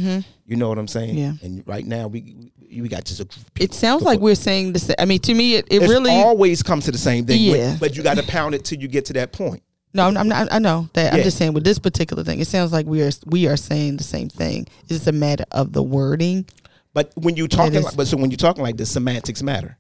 You 0.47 0.57
know 0.57 0.69
what 0.69 0.79
I'm 0.79 0.87
saying? 0.89 1.17
Mm-hmm. 1.17 1.19
Yeah. 1.19 1.33
And 1.47 1.67
right 1.67 1.87
now 1.87 2.07
we 2.07 2.53
we 2.71 2.89
got 2.89 3.05
just 3.05 3.21
a 3.21 3.29
It 3.59 3.73
sounds 3.73 4.03
like 4.03 4.21
we're 4.21 4.35
saying 4.35 4.75
the 4.75 4.79
same. 4.79 4.97
I 4.99 5.05
mean, 5.07 5.21
to 5.21 5.33
me, 5.35 5.55
it, 5.55 5.67
it 5.71 5.81
really. 5.81 6.11
always 6.11 6.63
comes 6.63 6.85
to 6.85 6.93
the 6.93 6.99
same 6.99 7.25
thing. 7.25 7.51
but- 7.51 7.59
Yeah. 7.59 7.77
But, 7.81 7.97
you 7.97 8.03
got 8.03 8.17
to 8.19 8.23
pound 8.25 8.55
it 8.55 8.65
till 8.65 8.79
you 8.79 8.89
get 8.89 9.07
to 9.07 9.13
that 9.15 9.33
point. 9.33 9.63
no, 9.95 10.07
I'm, 10.07 10.17
I'm 10.17 10.29
not. 10.29 10.53
I 10.53 10.59
know 10.59 10.89
that. 10.93 11.15
I'm 11.15 11.23
just 11.23 11.39
saying 11.39 11.55
with 11.55 11.65
this 11.65 11.79
particular 11.79 12.25
thing, 12.25 12.41
it 12.41 12.47
sounds 12.47 12.73
like 12.73 12.85
we 12.87 13.01
are 13.03 13.11
we 13.27 13.47
are 13.47 13.57
saying 13.57 13.97
the 13.97 14.05
same 14.05 14.29
thing. 14.29 14.67
It's 14.81 14.89
just 14.89 15.07
a 15.07 15.13
matter 15.13 15.45
of 15.51 15.73
the 15.73 15.83
wording. 15.83 16.47
But 16.93 17.13
when 17.17 17.37
you 17.37 17.49
talking, 17.49 17.83
like, 17.83 17.97
but 17.97 18.07
so 18.07 18.17
when 18.17 18.31
you're 18.31 18.37
talking 18.37 18.63
like 18.63 18.77
this, 18.77 18.91
semantics 18.91 19.43
matter 19.43 19.77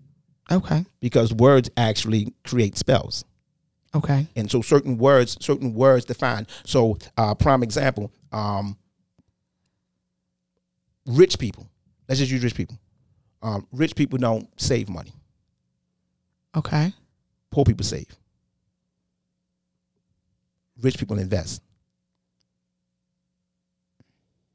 Okay. 0.50 0.84
because 1.00 1.32
words 1.32 1.70
actually 1.76 2.32
create 2.44 2.76
spells. 2.78 3.24
Okay. 3.94 4.26
and 4.36 4.50
so 4.50 4.60
certain 4.62 4.98
words 4.98 5.36
certain 5.40 5.72
words 5.74 6.04
define 6.04 6.46
so 6.64 6.98
uh 7.16 7.34
prime 7.34 7.62
example 7.62 8.10
um 8.32 8.76
rich 11.06 11.38
people 11.38 11.68
let's 12.08 12.18
just 12.18 12.32
use 12.32 12.42
rich 12.42 12.54
people 12.54 12.76
um 13.42 13.66
rich 13.72 13.94
people 13.94 14.18
don't 14.18 14.48
save 14.60 14.88
money 14.88 15.12
Okay. 16.56 16.92
poor 17.50 17.64
people 17.64 17.84
save 17.84 18.06
rich 20.80 20.98
people 20.98 21.18
invest 21.18 21.62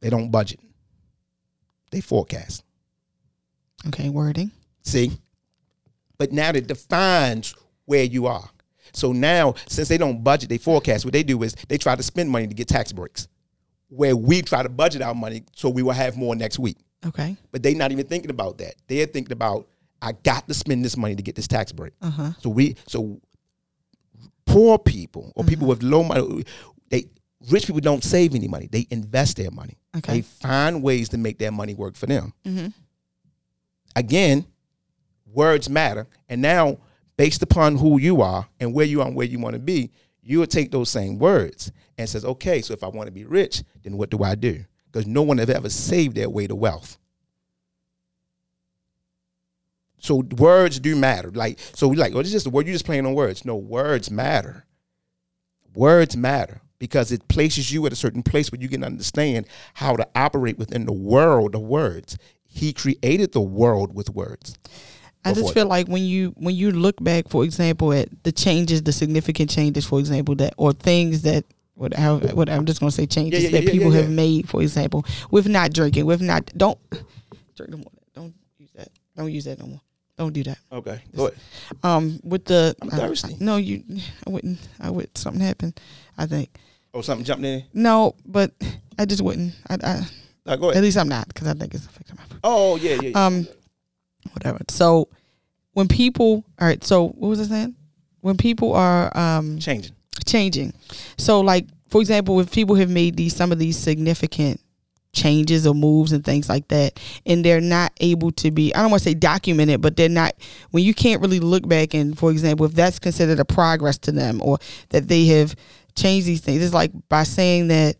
they 0.02 0.10
don't 0.10 0.30
budget 0.32 0.60
they 1.92 2.02
forecast 2.02 2.64
Okay. 3.88 4.10
Wording. 4.10 4.52
See? 4.84 5.10
But 6.18 6.34
now 6.34 6.50
it 6.50 6.68
defines 6.68 7.56
where 7.86 8.04
you 8.04 8.28
are. 8.28 8.50
So 8.94 9.12
now, 9.12 9.56
since 9.68 9.88
they 9.88 9.98
don't 9.98 10.24
budget, 10.24 10.50
they 10.50 10.58
forecast, 10.58 11.06
what 11.06 11.14
they 11.14 11.24
do 11.24 11.42
is 11.44 11.56
they 11.68 11.78
try 11.78 11.96
to 11.96 12.04
spend 12.04 12.30
money 12.30 12.48
to 12.48 12.54
get 12.54 12.68
tax 12.68 12.92
breaks. 12.92 13.28
Where 13.90 14.16
we 14.16 14.42
try 14.42 14.62
to 14.62 14.70
budget 14.70 15.02
our 15.02 15.16
money 15.16 15.44
so 15.56 15.70
we 15.70 15.82
will 15.82 15.94
have 15.94 16.16
more 16.16 16.36
next 16.36 16.60
week. 16.60 16.78
Okay. 17.06 17.38
But 17.52 17.64
they're 17.64 17.76
not 17.76 17.92
even 17.92 18.06
thinking 18.06 18.30
about 18.30 18.58
that. 18.60 18.76
They're 18.88 19.06
thinking 19.06 19.32
about, 19.32 19.68
I 20.02 20.12
got 20.12 20.48
to 20.48 20.54
spend 20.54 20.86
this 20.86 20.96
money 20.96 21.16
to 21.16 21.24
get 21.24 21.36
this 21.36 21.48
tax 21.48 21.72
break. 21.72 21.94
Uh 22.02 22.12
huh. 22.12 22.32
So 22.40 22.50
we 22.50 22.76
so 22.88 23.20
poor 24.46 24.78
people 24.78 25.32
or 25.36 25.44
people 25.44 25.68
with 25.68 25.84
low 25.84 26.04
money, 26.04 26.44
they 26.90 27.06
rich 27.50 27.66
people 27.68 27.82
don't 27.82 28.04
save 28.04 28.36
any 28.36 28.48
money. 28.48 28.68
They 28.72 28.86
invest 28.90 29.38
their 29.38 29.52
money. 29.52 29.78
Okay. 29.98 30.14
They 30.14 30.22
find 30.22 30.84
ways 30.84 31.10
to 31.10 31.18
make 31.18 31.40
their 31.40 31.52
money 31.52 31.74
work 31.74 31.96
for 31.96 32.06
them. 32.06 32.34
Mm-hmm. 32.46 32.68
Again, 33.96 34.46
words 35.26 35.70
matter. 35.70 36.08
And 36.28 36.42
now, 36.42 36.78
based 37.20 37.44
upon 37.44 37.76
who 37.76 38.00
you 38.00 38.22
are 38.22 38.48
and 38.62 38.74
where 38.74 38.86
you 38.86 39.02
are 39.02 39.08
and 39.08 39.14
where 39.14 39.26
you 39.26 39.38
want 39.38 39.54
to 39.54 39.60
be, 39.60 39.92
you 40.24 40.40
will 40.40 40.48
take 40.48 40.72
those 40.72 40.90
same 40.90 41.20
words 41.20 41.70
and 41.98 42.08
says, 42.08 42.24
okay, 42.24 42.62
so 42.62 42.74
if 42.74 42.82
I 42.82 42.88
want 42.88 43.08
to 43.08 43.12
be 43.12 43.26
rich, 43.26 43.62
then 43.84 43.98
what 43.98 44.10
do 44.10 44.24
I 44.24 44.36
do? 44.36 44.64
Because 44.90 45.06
no 45.06 45.22
one 45.22 45.38
has 45.38 45.50
ever 45.50 45.68
saved 45.68 46.16
their 46.16 46.30
way 46.30 46.48
to 46.48 46.56
wealth. 46.56 46.98
So 49.98 50.24
words 50.38 50.80
do 50.80 50.96
matter. 50.96 51.30
Like, 51.30 51.60
so 51.60 51.90
we 51.90 51.98
like, 51.98 52.16
oh, 52.16 52.20
it's 52.20 52.32
just 52.32 52.48
a 52.48 52.50
word, 52.50 52.68
you're 52.68 52.74
just 52.76 52.86
playing 52.86 53.06
on 53.06 53.16
words. 53.16 53.44
No, 53.44 53.58
words 53.58 54.10
matter. 54.10 54.66
Words 55.74 56.16
matter 56.16 56.62
because 56.80 57.12
it 57.12 57.28
places 57.28 57.70
you 57.70 57.86
at 57.86 57.92
a 57.92 57.98
certain 57.98 58.24
place 58.24 58.50
where 58.50 58.62
you 58.62 58.70
can 58.70 58.86
understand 58.86 59.46
how 59.74 59.98
to 59.98 60.08
operate 60.16 60.58
within 60.58 60.86
the 60.86 60.94
world 60.94 61.54
of 61.54 61.64
words. 61.64 62.18
He 62.46 62.72
created 62.72 63.34
the 63.34 63.42
world 63.42 63.94
with 63.94 64.10
words. 64.10 64.58
I 65.26 65.34
just 65.34 65.54
feel 65.54 65.66
like 65.66 65.88
when 65.88 66.04
you 66.04 66.34
when 66.38 66.56
you 66.56 66.72
look 66.72 67.02
back, 67.04 67.28
for 67.28 67.44
example, 67.44 67.92
at 67.94 68.08
the 68.24 68.32
changes, 68.32 68.84
the 68.84 68.94
significant 68.94 69.50
changes, 69.50 69.86
for 69.86 70.00
example, 70.00 70.36
that 70.36 70.54
or 70.58 70.74
things 70.74 71.24
that 71.24 71.46
what, 71.76 71.94
how, 71.94 72.18
what 72.18 72.50
I'm 72.50 72.66
just 72.66 72.80
gonna 72.80 72.92
say 72.92 73.06
changes 73.06 73.44
yeah, 73.44 73.52
that 73.52 73.64
yeah, 73.64 73.72
people 73.72 73.94
yeah, 73.94 74.02
have 74.02 74.10
made, 74.10 74.50
for 74.50 74.62
example, 74.62 75.06
with 75.32 75.48
not 75.48 75.74
drinking, 75.74 76.06
with 76.06 76.22
not 76.22 76.46
don't 76.58 76.80
drink 77.56 77.72
no 77.72 77.78
more. 77.78 77.92
Don't 78.14 78.34
use 78.58 78.72
that. 78.76 78.90
Don't 79.16 79.32
use 79.32 79.46
that 79.46 79.60
no 79.60 79.68
more. 79.68 79.82
Don't 80.18 80.34
do 80.34 80.44
that. 80.44 80.58
Okay, 80.72 81.02
go 81.16 81.28
ahead. 81.28 81.40
Um, 81.84 82.20
with 82.24 82.46
the 82.46 82.76
I'm 82.82 82.90
thirsty. 82.90 83.34
I- 83.34 83.38
no, 83.40 83.56
you. 83.58 83.84
I 84.28 84.30
wouldn't. 84.30 84.60
I 84.80 84.90
would. 84.90 85.18
Something 85.18 85.42
happened. 85.42 85.80
I 86.18 86.26
think. 86.26 86.50
Oh, 86.94 87.02
something 87.02 87.24
jumped 87.24 87.46
in. 87.46 87.64
No, 87.74 88.16
but 88.26 88.52
I 88.98 89.06
just 89.06 89.22
wouldn't. 89.22 89.54
I, 89.70 90.06
I 90.46 90.56
go 90.58 90.72
at 90.72 90.82
least 90.82 90.98
I'm 90.98 91.08
not 91.08 91.28
because 91.28 91.48
I 91.48 91.54
think 91.54 91.74
it's 91.74 91.86
affecting 91.86 92.18
my. 92.18 92.24
Oh, 92.44 92.76
yeah, 92.78 92.96
yeah. 93.02 93.10
yeah. 93.10 93.26
um 93.26 93.48
whatever. 94.34 94.60
So 94.70 95.10
when 95.74 95.88
people 95.88 96.44
all 96.60 96.68
right 96.68 96.84
so 96.84 97.10
what 97.10 97.30
was 97.30 97.40
i 97.40 97.44
saying? 97.46 97.76
When 98.22 98.36
people 98.38 98.74
are 98.74 99.16
um 99.18 99.60
Changing. 99.60 99.96
changing. 100.26 100.74
So 101.18 101.42
like 101.42 101.68
for 101.90 102.02
example 102.02 102.40
if 102.40 102.52
people 102.52 102.76
have 102.76 102.90
made 102.90 103.16
these 103.18 103.36
some 103.36 103.52
of 103.52 103.60
these 103.60 103.78
significant 103.78 104.60
changes 105.12 105.66
or 105.66 105.74
moves 105.74 106.12
and 106.12 106.24
things 106.24 106.48
like 106.48 106.68
that 106.68 107.00
and 107.26 107.44
they're 107.44 107.60
not 107.60 107.92
able 108.00 108.30
to 108.30 108.52
be 108.52 108.72
i 108.76 108.80
don't 108.82 108.92
want 108.92 109.02
to 109.02 109.10
say 109.10 109.16
documented 109.16 109.82
but 109.82 109.98
they're 109.98 110.08
not 110.08 110.34
when 110.70 110.84
you 110.84 110.94
can't 110.94 111.20
really 111.20 111.40
look 111.40 111.68
back 111.68 111.96
and 111.96 112.16
for 112.16 112.30
example 112.30 112.64
if 112.64 112.74
that's 112.74 113.00
considered 113.00 113.40
a 113.40 113.44
progress 113.46 113.98
to 113.98 114.12
them 114.12 114.40
or 114.44 114.60
that 114.90 115.08
they 115.08 115.26
have 115.26 115.56
changed 115.96 116.28
these 116.28 116.42
things 116.42 116.64
it's 116.64 116.76
like 116.76 116.92
by 117.10 117.24
saying 117.24 117.70
that 117.70 117.96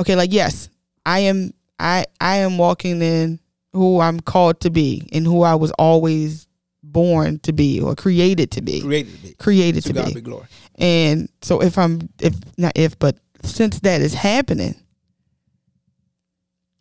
okay 0.00 0.16
like 0.16 0.32
yes 0.32 0.68
i 1.06 1.20
am 1.20 1.52
i 1.78 2.04
i 2.20 2.38
am 2.38 2.58
walking 2.58 3.00
in 3.00 3.38
who 3.72 4.00
i'm 4.00 4.20
called 4.20 4.60
to 4.60 4.70
be 4.70 5.08
and 5.12 5.26
who 5.26 5.42
i 5.42 5.54
was 5.54 5.70
always 5.72 6.46
born 6.82 7.38
to 7.40 7.52
be 7.52 7.80
or 7.80 7.94
created 7.94 8.50
to 8.50 8.60
be 8.60 8.80
Created 8.82 9.12
to 9.14 9.18
be. 9.22 9.34
created 9.34 9.82
To 9.84 9.88
to 9.88 9.94
God 9.94 10.06
be 10.08 10.14
be 10.14 10.20
glory. 10.20 10.46
and 10.76 11.28
so 11.42 11.62
if 11.62 11.78
I'm 11.78 12.08
if 12.20 12.34
not 12.58 12.72
if 12.74 12.98
but 12.98 13.16
since 13.44 13.80
that 13.80 14.00
is 14.02 14.14
happening, 14.14 14.74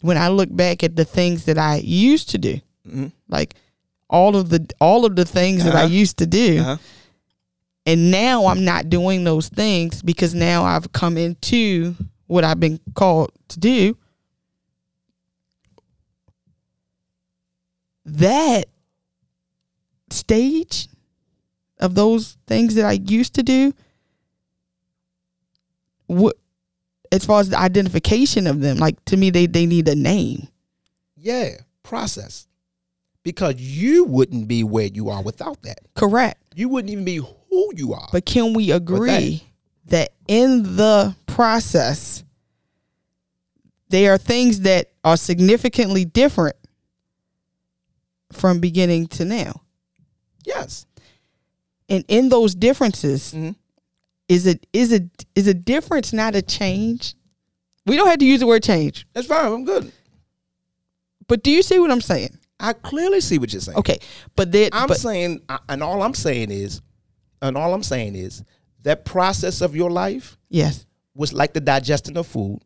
when 0.02 0.18
I 0.18 0.30
look 0.30 0.50
back 0.56 0.84
at 0.84 0.96
the 0.96 1.06
things 1.06 1.46
that 1.46 1.58
I 1.58 1.78
used 1.78 2.30
to 2.32 2.38
do, 2.38 2.60
hmm 2.90 3.08
like 3.30 3.56
all 4.10 4.36
of 4.36 4.50
the 4.50 4.68
all 4.82 5.06
of 5.06 5.16
the 5.16 5.26
things 5.26 5.64
that 5.64 5.76
I 5.76 5.84
Uh-huh. 5.84 5.94
used 5.94 6.18
to 6.18 6.26
do, 6.28 6.60
Uh-huh. 6.60 6.78
and 7.86 8.12
now 8.12 8.46
I'm 8.48 8.66
not 8.66 8.90
doing 8.90 9.24
those 9.24 9.48
things 9.50 10.02
because 10.02 10.34
now 10.36 10.64
I've 10.64 10.92
come 10.92 11.16
into 11.18 11.96
what 12.28 12.44
I've 12.44 12.60
been 12.60 12.80
called 12.96 13.32
to 13.50 13.60
do. 13.60 13.96
That 18.06 18.66
stage 20.10 20.88
of 21.80 21.96
those 21.96 22.38
things 22.48 22.76
that 22.76 22.86
I 22.86 22.94
used 22.94 23.36
to 23.36 23.44
do, 23.44 23.74
what 26.08 26.36
as 27.12 27.26
far 27.26 27.40
as 27.42 27.50
the 27.50 27.60
identification 27.60 28.48
of 28.48 28.62
them, 28.62 28.78
like 28.78 29.04
to 29.06 29.18
me 29.18 29.30
they 29.30 29.46
they 29.46 29.66
need 29.66 29.88
a 29.88 29.96
name. 29.96 30.48
Yeah, 31.16 31.50
process. 31.84 32.48
Because 33.24 33.56
you 33.58 34.06
wouldn't 34.06 34.48
be 34.48 34.64
where 34.64 34.88
you 34.88 35.10
are 35.10 35.22
without 35.22 35.62
that. 35.62 35.78
Correct. 35.94 36.42
You 36.56 36.70
wouldn't 36.70 36.92
even 36.92 37.06
be 37.06 37.18
who 37.18 37.72
you 37.76 37.94
are. 37.94 38.08
But 38.12 38.26
can 38.26 38.54
we 38.54 38.72
agree 38.72 39.44
that 39.86 40.10
in 40.28 40.76
the 40.76 41.16
process, 41.28 42.24
there 43.90 44.14
are 44.14 44.18
things 44.18 44.62
that 44.62 44.90
are 45.04 45.18
significantly 45.18 46.04
different 46.04 46.56
from 48.34 48.60
beginning 48.60 49.08
to 49.08 49.26
now? 49.26 49.62
yes. 50.46 50.86
And 51.90 52.06
in 52.08 52.30
those 52.30 52.56
differences, 52.56 53.34
Mhm. 53.34 53.54
is 54.30 54.46
it 54.48 54.66
is 54.72 54.92
it 54.94 55.26
is 55.36 55.48
a 55.48 55.54
difference 55.54 56.14
not 56.14 56.36
a 56.36 56.42
change? 56.42 57.16
We 57.86 57.96
don't 57.98 58.08
have 58.08 58.20
to 58.20 58.26
use 58.26 58.40
the 58.40 58.48
word 58.48 58.64
change, 58.64 59.06
That's 59.14 59.28
fine. 59.28 59.52
I'm 59.52 59.66
good. 59.66 59.92
but 61.28 61.44
do 61.44 61.52
you 61.52 61.62
see 61.64 61.80
what 61.80 61.92
I'm 61.92 62.02
saying? 62.02 62.38
I 62.60 62.74
clearly 62.74 63.22
see 63.22 63.38
what 63.40 63.52
you're 63.52 63.62
saying. 63.62 63.78
Okay, 63.78 64.00
but 64.36 64.52
there, 64.52 64.70
I'm 64.72 64.88
but 64.88 64.98
saying, 64.98 65.42
and 65.68 65.82
all 65.84 66.02
I'm 66.04 66.14
saying 66.14 66.52
is, 66.52 66.82
and 67.42 67.58
all 67.58 67.74
I'm 67.74 67.84
saying 67.84 68.16
is, 68.16 68.44
that 68.84 69.04
process 69.06 69.62
of 69.62 69.76
your 69.76 69.90
life 69.92 70.38
yes, 70.50 70.86
was 71.16 71.34
like 71.34 71.54
the 71.54 71.60
digesting 71.60 72.18
of 72.18 72.28
food. 72.28 72.60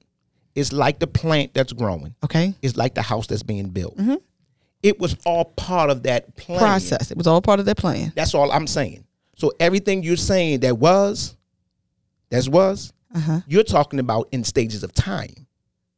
It's 0.54 0.72
like 0.72 1.00
the 1.00 1.08
plant 1.08 1.54
that's 1.54 1.74
growing. 1.74 2.14
Okay. 2.24 2.54
It's 2.62 2.78
like 2.78 2.94
the 2.96 3.02
house 3.02 3.28
that's 3.28 3.44
being 3.44 3.70
built. 3.70 3.98
It 4.86 5.00
was 5.00 5.16
all 5.26 5.46
part 5.46 5.90
of 5.90 6.04
that 6.04 6.36
plan. 6.36 6.60
Process. 6.60 7.10
It 7.12 7.18
was 7.18 7.26
all 7.28 7.42
part 7.42 7.60
of 7.60 7.66
that 7.66 7.78
plan. 7.78 8.12
That's 8.16 8.36
all 8.36 8.52
I'm 8.52 8.68
saying. 8.68 9.04
So 9.36 9.52
everything 9.60 10.04
you're 10.04 10.16
saying 10.16 10.60
that 10.62 10.78
was, 10.78 11.36
that 12.30 12.48
was, 12.48 12.94
Uh-huh. 13.16 13.40
you're 13.48 13.64
talking 13.64 14.00
about 14.00 14.28
in 14.32 14.44
stages 14.44 14.84
of 14.84 14.94
time. 14.94 15.48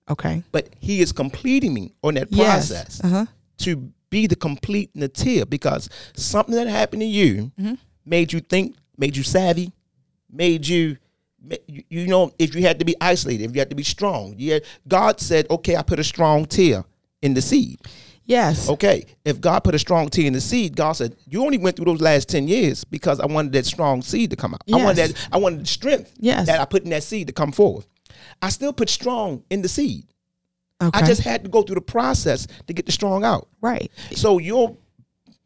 Okay. 0.09 0.43
But 0.51 0.69
he 0.79 1.01
is 1.01 1.11
completing 1.11 1.73
me 1.73 1.93
on 2.03 2.13
that 2.13 2.27
Yes. 2.31 2.69
process 2.69 3.01
Uh-huh. 3.03 3.25
to 3.59 3.91
be 4.09 4.25
the 4.27 4.35
complete 4.37 4.93
Natia 4.95 5.49
because 5.49 5.89
something 6.15 6.55
that 6.55 6.67
happened 6.67 7.01
to 7.01 7.05
you 7.07 7.51
Mm-hmm. 7.59 7.73
made 8.05 8.31
you 8.31 8.39
think, 8.39 8.75
made 8.97 9.17
you 9.17 9.23
savvy, 9.23 9.73
made 10.31 10.65
you, 10.65 10.97
you 11.67 11.83
you 11.89 12.07
know, 12.07 12.31
if 12.39 12.55
you 12.55 12.61
had 12.61 12.79
to 12.79 12.85
be 12.85 12.95
isolated, 13.01 13.43
if 13.49 13.53
you 13.53 13.59
had 13.59 13.69
to 13.69 13.75
be 13.75 13.83
strong. 13.83 14.33
Yeah, 14.37 14.59
God 14.87 15.19
said, 15.19 15.45
okay, 15.49 15.75
I 15.75 15.81
put 15.81 15.99
a 15.99 16.03
strong 16.03 16.45
tear 16.45 16.85
in 17.21 17.33
the 17.33 17.41
seed. 17.41 17.79
Yes. 18.27 18.69
Okay, 18.69 19.05
if 19.25 19.39
God 19.41 19.61
put 19.63 19.73
a 19.73 19.79
strong 19.79 20.09
tear 20.09 20.25
in 20.27 20.33
the 20.33 20.41
seed, 20.41 20.75
God 20.75 20.91
said, 20.91 21.15
you 21.27 21.43
only 21.43 21.57
went 21.57 21.75
through 21.77 21.85
those 21.85 22.01
last 22.01 22.27
10 22.29 22.47
years 22.47 22.83
because 22.83 23.19
I 23.21 23.25
wanted 23.25 23.53
that 23.53 23.65
strong 23.65 24.01
seed 24.01 24.29
to 24.31 24.35
come 24.35 24.53
out. 24.53 24.61
I 24.71 24.75
wanted 24.83 24.97
that, 24.97 25.27
I 25.31 25.37
wanted 25.37 25.61
the 25.61 25.65
strength 25.65 26.13
Yes. 26.19 26.45
that 26.47 26.59
I 26.59 26.65
put 26.65 26.83
in 26.83 26.89
that 26.91 27.03
seed 27.03 27.27
to 27.27 27.33
come 27.33 27.51
forward. 27.53 27.85
I 28.41 28.49
still 28.49 28.73
put 28.73 28.89
strong 28.89 29.43
in 29.49 29.61
the 29.61 29.69
seed. 29.69 30.05
Okay. 30.81 30.99
I 30.99 31.05
just 31.07 31.21
had 31.21 31.43
to 31.43 31.49
go 31.49 31.61
through 31.63 31.75
the 31.75 31.81
process 31.81 32.47
to 32.67 32.73
get 32.73 32.85
the 32.85 32.91
strong 32.91 33.23
out. 33.23 33.47
right. 33.61 33.89
So 34.15 34.37
your 34.37 34.77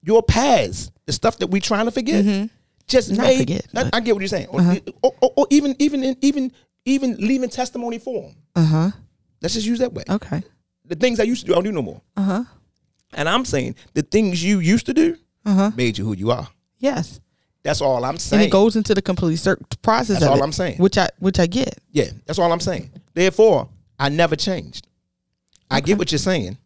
your 0.04 0.24
past, 0.24 0.92
the 1.06 1.14
stuff 1.14 1.38
that 1.38 1.48
we're 1.48 1.62
trying 1.62 1.86
to 1.86 1.92
forget, 1.92 2.50
just 2.88 3.12
Not 3.12 3.20
made. 3.28 3.38
forget, 3.38 3.66
I, 3.76 3.90
I 3.94 4.00
get 4.02 4.14
what 4.16 4.22
you're 4.22 4.28
saying. 4.28 4.48
Or, 4.48 4.60
or, 5.04 5.14
or- 5.22 5.34
or 5.38 5.48
even 5.52 5.76
even 5.80 6.04
in, 6.04 6.18
even 6.22 6.52
even 6.86 7.16
leaving 7.18 7.50
testimony 7.50 8.00
form. 8.00 8.34
Uh-huh. 8.56 8.90
Let's 9.42 9.54
just 9.54 9.68
use 9.68 9.80
that 9.80 9.94
way. 9.94 10.04
Okay. 10.10 10.42
The 10.86 10.96
things 10.96 11.20
I 11.20 11.24
used 11.24 11.42
to 11.42 11.48
do, 11.48 11.54
I 11.54 11.56
don't 11.58 11.66
do 11.66 11.72
no 11.72 11.82
more. 11.84 12.02
Uh-huh. 12.18 12.44
And 13.14 13.28
I'm 13.30 13.46
saying 13.46 13.76
the 13.94 14.02
things 14.02 14.44
you 14.44 14.60
used 14.60 14.86
to 14.88 14.94
do 14.94 15.18
Uh-huh. 15.46 15.72
made 15.76 15.98
you 15.98 16.06
who 16.06 16.14
you 16.16 16.32
are. 16.32 16.48
Yes. 16.80 17.20
That's 17.64 17.82
all 17.82 18.04
I'm 18.06 18.18
saying. 18.18 18.42
And 18.42 18.48
it 18.48 18.52
goes 18.52 18.76
into 18.76 18.94
the 18.96 19.02
complete 19.02 19.36
cir- 19.38 19.60
process 19.84 20.20
That's 20.20 20.26
all 20.32 20.38
it, 20.40 20.44
I'm 20.44 20.52
saying. 20.52 20.78
Which 20.80 20.98
I 20.98 21.10
which 21.20 21.40
I 21.40 21.46
get. 21.46 21.78
Yeah, 21.92 22.10
that's 22.26 22.40
all 22.40 22.52
I'm 22.52 22.60
saying. 22.60 22.92
Therefore, 23.14 23.70
I 24.00 24.10
never 24.10 24.36
changed. 24.36 24.88
I 25.70 25.80
get 25.80 25.98
what 26.00 26.12
you're 26.12 26.18
saying, 26.20 26.58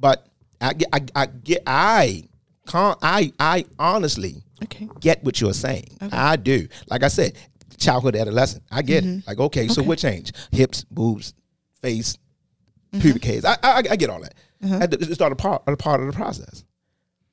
but 0.00 0.26
I 0.60 0.72
get, 0.72 0.88
I, 0.92 1.00
I 1.14 1.26
get, 1.26 1.62
I 1.66 2.24
can't, 2.66 2.98
I, 3.02 3.32
I 3.38 3.64
honestly 3.78 4.42
Okay. 4.64 4.88
get 5.00 5.22
what 5.22 5.40
you're 5.40 5.52
saying. 5.52 5.98
I 6.12 6.36
do. 6.36 6.66
Like 6.88 7.02
I 7.02 7.08
said, 7.08 7.36
childhood, 7.76 8.16
adolescent. 8.16 8.62
I 8.70 8.82
get 8.82 9.04
Mm-hmm. 9.04 9.18
it. 9.18 9.26
Like, 9.26 9.38
okay, 9.40 9.68
so 9.68 9.82
what 9.82 9.98
changed? 9.98 10.34
Hips, 10.50 10.84
boobs, 10.84 11.34
face, 11.82 12.16
pubic 13.00 13.24
hairs. 13.24 13.44
I, 13.44 13.56
I, 13.62 13.76
I 13.90 13.96
get 13.96 14.08
all 14.10 14.20
that. 14.22 14.34
Uh-huh. 14.62 14.86
It's 14.92 15.20
not 15.20 15.32
a 15.32 15.36
part, 15.36 15.62
a 15.66 15.76
part 15.76 16.00
of 16.00 16.06
the 16.06 16.12
process. 16.12 16.64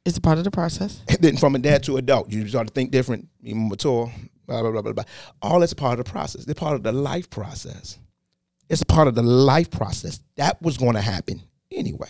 It's 0.06 0.18
a 0.18 0.22
part 0.22 0.38
of 0.38 0.44
the 0.44 0.52
process. 0.52 1.02
And 1.08 1.18
then 1.22 1.38
from 1.38 1.56
a 1.56 1.60
dad 1.60 1.84
to 1.84 1.98
adult, 1.98 2.32
you 2.32 2.48
start 2.48 2.68
to 2.68 2.74
think 2.74 2.92
different, 2.92 3.28
you 3.42 3.56
mature, 3.56 4.12
blah, 4.48 4.62
blah, 4.62 4.72
blah, 4.72 4.82
blah, 4.82 4.94
blah. 4.94 5.04
All 5.42 5.60
that's 5.60 5.74
part 5.74 6.00
of 6.00 6.06
the 6.06 6.12
process. 6.12 6.46
They're 6.46 6.56
part 6.56 6.76
of 6.76 6.84
the 6.84 6.92
life 6.92 7.30
process. 7.30 8.00
It's 8.70 8.84
part 8.84 9.08
of 9.08 9.16
the 9.16 9.22
life 9.24 9.70
process. 9.72 10.20
That 10.38 10.62
was 10.62 10.78
going 10.78 10.94
to 10.94 11.02
happen 11.02 11.42
anyway. 11.72 12.10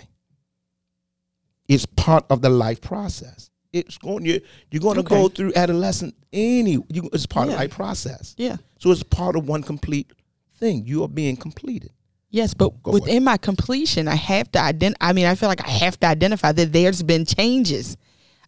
It's 1.68 1.86
part 1.86 2.26
of 2.30 2.42
the 2.42 2.50
life 2.50 2.82
process. 2.82 3.50
It's 3.72 3.98
going 4.00 4.26
you're, 4.26 4.40
you're 4.72 4.82
going 4.82 4.96
to 4.96 5.02
Okay. 5.02 5.16
go 5.16 5.30
through 5.30 5.54
adolescent 5.56 6.16
any 6.34 6.72
you, 6.90 7.10
it's 7.14 7.28
part 7.28 7.48
of 7.48 7.52
Yeah. 7.52 7.58
the 7.58 7.64
life 7.64 7.72
process. 7.72 8.34
Yeah. 8.38 8.58
So 8.80 8.92
it's 8.92 9.04
part 9.04 9.36
of 9.36 9.48
one 9.48 9.62
complete 9.62 10.12
thing. 10.58 10.86
You 10.86 11.04
are 11.04 11.08
being 11.08 11.36
completed. 11.38 11.92
Yes, 12.32 12.54
but 12.54 12.82
Go 12.84 12.92
within 12.92 13.24
my 13.24 13.38
completion, 13.38 14.08
I 14.08 14.16
have 14.16 14.52
to 14.52 14.60
ident- 14.60 14.96
I 15.02 15.14
mean, 15.14 15.26
I 15.26 15.36
feel 15.36 15.50
like 15.50 15.66
I 15.66 15.70
have 15.72 16.00
to 16.02 16.08
identify 16.08 16.52
that 16.52 16.72
there's 16.72 17.02
been 17.02 17.26
changes. 17.26 17.98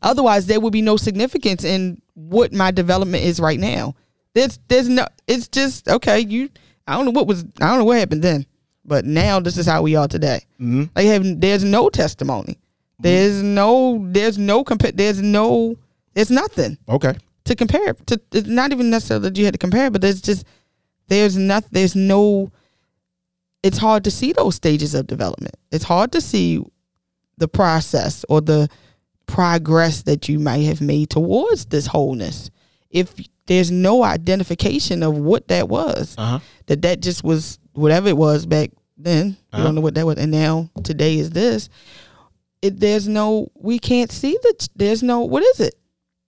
Otherwise, 0.04 0.46
there 0.46 0.60
would 0.60 0.74
be 0.74 0.82
no 0.82 0.98
significance 0.98 1.64
in 1.64 2.02
what 2.14 2.54
my 2.54 2.72
development 2.72 3.24
is 3.24 3.40
right 3.40 3.60
now. 3.60 3.96
There's, 4.34 4.60
there's 4.68 4.88
no. 4.88 5.08
It's 5.28 5.48
just 5.48 5.88
okay. 5.88 6.20
You, 6.22 6.50
I 6.88 6.96
don't 6.96 7.06
know 7.06 7.12
what 7.12 7.28
was. 7.28 7.44
I 7.60 7.68
don't 7.70 7.80
know 7.80 7.86
what 7.86 7.98
happened 7.98 8.24
then, 8.24 8.46
but 8.86 9.04
now 9.06 9.40
this 9.40 9.58
is 9.58 9.66
how 9.66 9.82
we 9.82 9.96
are 9.96 10.08
today. 10.08 10.42
Mm-hmm. 10.60 10.84
Like, 10.96 11.06
have 11.06 11.42
there's 11.42 11.64
no 11.64 11.90
testimony. 11.90 12.58
There's 13.00 13.42
no. 13.42 14.06
There's 14.10 14.38
no 14.38 14.64
compare. 14.64 14.92
There's 14.92 15.22
no. 15.22 15.76
There's 16.14 16.32
nothing 16.32 16.78
Okay. 16.90 17.16
to 17.46 17.56
compare 17.56 17.94
to 17.94 18.22
it's 18.34 18.48
not 18.48 18.72
even 18.72 18.90
necessarily 18.90 19.30
that 19.30 19.38
you 19.38 19.46
had 19.46 19.54
to 19.54 19.58
compare 19.58 19.90
but 19.90 20.02
there's 20.02 20.22
just 20.22 20.46
there's 21.08 21.38
not 21.38 21.64
there's 21.72 21.96
no 21.96 22.52
it's 23.64 23.78
hard 23.78 24.04
to 24.04 24.12
see 24.12 24.32
those 24.34 24.56
stages 24.56 24.94
of 24.94 25.08
development 25.08 25.56
it's 25.72 25.84
hard 25.84 26.12
to 26.12 26.22
see 26.22 26.60
the 27.38 27.48
process 27.48 28.26
or 28.30 28.42
the 28.42 28.68
progress 29.26 30.04
that 30.04 30.28
you 30.28 30.40
might 30.40 30.64
have 30.64 30.82
made 30.82 31.10
towards 31.10 31.66
this 31.66 31.88
wholeness 31.88 32.50
if 32.90 33.14
there's 33.46 33.72
no 33.72 34.04
identification 34.04 35.04
of 35.04 35.18
what 35.18 35.48
that 35.48 35.70
was 35.70 36.16
Uh-huh. 36.18 36.40
that 36.68 36.82
that 36.82 37.00
just 37.02 37.24
was 37.24 37.60
whatever 37.74 38.10
it 38.10 38.18
was 38.18 38.46
back 38.46 38.72
then 38.98 39.28
you 39.30 39.36
Uh-huh. 39.54 39.64
don't 39.64 39.76
know 39.76 39.82
what 39.82 39.96
that 39.96 40.06
was 40.06 40.18
and 40.18 40.32
now 40.32 40.70
today 40.84 41.18
is 41.18 41.30
this 41.32 41.70
it 42.62 42.80
there's 42.80 43.08
no 43.08 43.48
we 43.56 43.80
can't 43.80 44.12
see 44.12 44.38
the 44.44 44.68
there's 44.76 45.02
no 45.02 45.22
what 45.22 45.44
is 45.44 45.60
it 45.60 45.76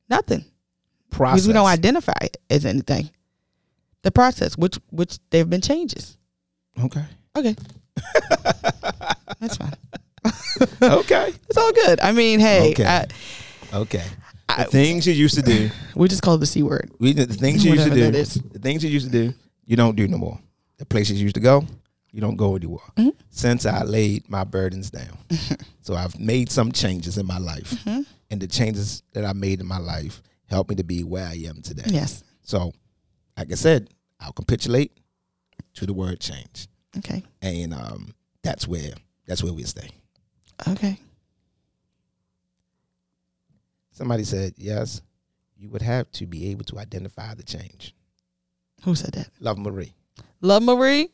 nothing 0.09 0.45
Process. 1.09 1.35
because 1.35 1.47
we 1.47 1.53
don't 1.53 1.67
identify 1.67 2.17
it 2.21 2.37
as 2.49 2.65
anything. 2.65 3.07
The 4.01 4.09
process, 4.11 4.57
which 4.57 4.79
which 4.89 5.19
there 5.29 5.41
have 5.41 5.49
been 5.51 5.61
changes. 5.61 6.17
okay. 6.83 7.05
Okay, 7.35 7.55
that's 9.39 9.57
fine. 9.57 9.73
Okay. 10.81 11.33
It's 11.49 11.57
all 11.57 11.71
good. 11.73 11.99
I 11.99 12.11
mean, 12.11 12.39
hey, 12.39 12.71
Okay. 12.71 12.85
I, 12.85 13.05
Okay. 13.73 14.03
I- 14.49 14.63
the 14.65 14.69
things 14.71 15.05
you 15.07 15.13
used 15.13 15.35
to 15.35 15.41
do. 15.41 15.69
we 15.95 16.07
just 16.07 16.21
call 16.21 16.35
it 16.35 16.39
the 16.39 16.45
c 16.45 16.63
word. 16.63 16.91
We 16.99 17.13
the 17.13 17.25
things 17.25 17.63
you 17.65 17.71
used 17.73 17.83
to 17.85 17.89
Whatever 17.89 18.07
do. 18.07 18.11
that 18.11 18.15
is. 18.19 18.33
The 18.35 18.59
things 18.59 18.83
you 18.83 18.89
used 18.89 19.05
to 19.07 19.11
do, 19.11 19.33
you 19.65 19.75
don't 19.75 19.95
do 19.95 20.07
no 20.07 20.17
more. 20.17 20.39
The 20.77 20.85
places 20.85 21.17
you 21.19 21.23
used 21.23 21.35
to 21.35 21.41
go, 21.41 21.65
you 22.11 22.21
don't 22.21 22.35
go 22.35 22.55
anymore. 22.55 22.81
Mm-hmm. 22.97 23.09
Since 23.29 23.65
I 23.65 23.83
laid 23.83 24.29
my 24.29 24.43
burdens 24.43 24.89
down, 24.91 25.17
so 25.81 25.95
I've 25.95 26.19
made 26.19 26.51
some 26.51 26.71
changes 26.71 27.17
in 27.17 27.25
my 27.25 27.37
life, 27.39 27.71
Mm-hmm. 27.85 28.01
and 28.31 28.41
the 28.41 28.47
changes 28.47 29.01
that 29.13 29.25
I 29.25 29.33
made 29.33 29.59
in 29.59 29.65
my 29.67 29.79
life 29.79 30.21
helped 30.45 30.69
me 30.69 30.75
to 30.77 30.83
be 30.83 31.03
where 31.03 31.27
I 31.27 31.35
am 31.47 31.61
today. 31.61 31.83
Yes. 31.87 32.23
So, 32.43 32.73
like 33.37 33.51
I 33.51 33.55
said, 33.55 33.89
I'll 34.19 34.33
capitulate 34.33 34.91
to 35.75 35.85
the 35.85 35.93
word 35.93 36.19
change, 36.19 36.67
Okay. 36.97 37.23
and 37.41 37.73
um, 37.73 38.13
that's 38.43 38.67
where 38.67 38.91
that's 39.25 39.43
where 39.43 39.53
we 39.53 39.63
stay. 39.63 39.89
Okay. 40.67 40.97
Somebody 43.91 44.23
said 44.23 44.53
yes, 44.57 45.01
you 45.57 45.69
would 45.69 45.81
have 45.81 46.11
to 46.13 46.25
be 46.25 46.49
able 46.51 46.63
to 46.65 46.79
identify 46.79 47.33
the 47.35 47.43
change. 47.43 47.95
Who 48.83 48.95
said 48.95 49.13
that? 49.13 49.29
Love 49.39 49.57
Marie. 49.57 49.93
Love 50.41 50.63
Marie. 50.63 51.09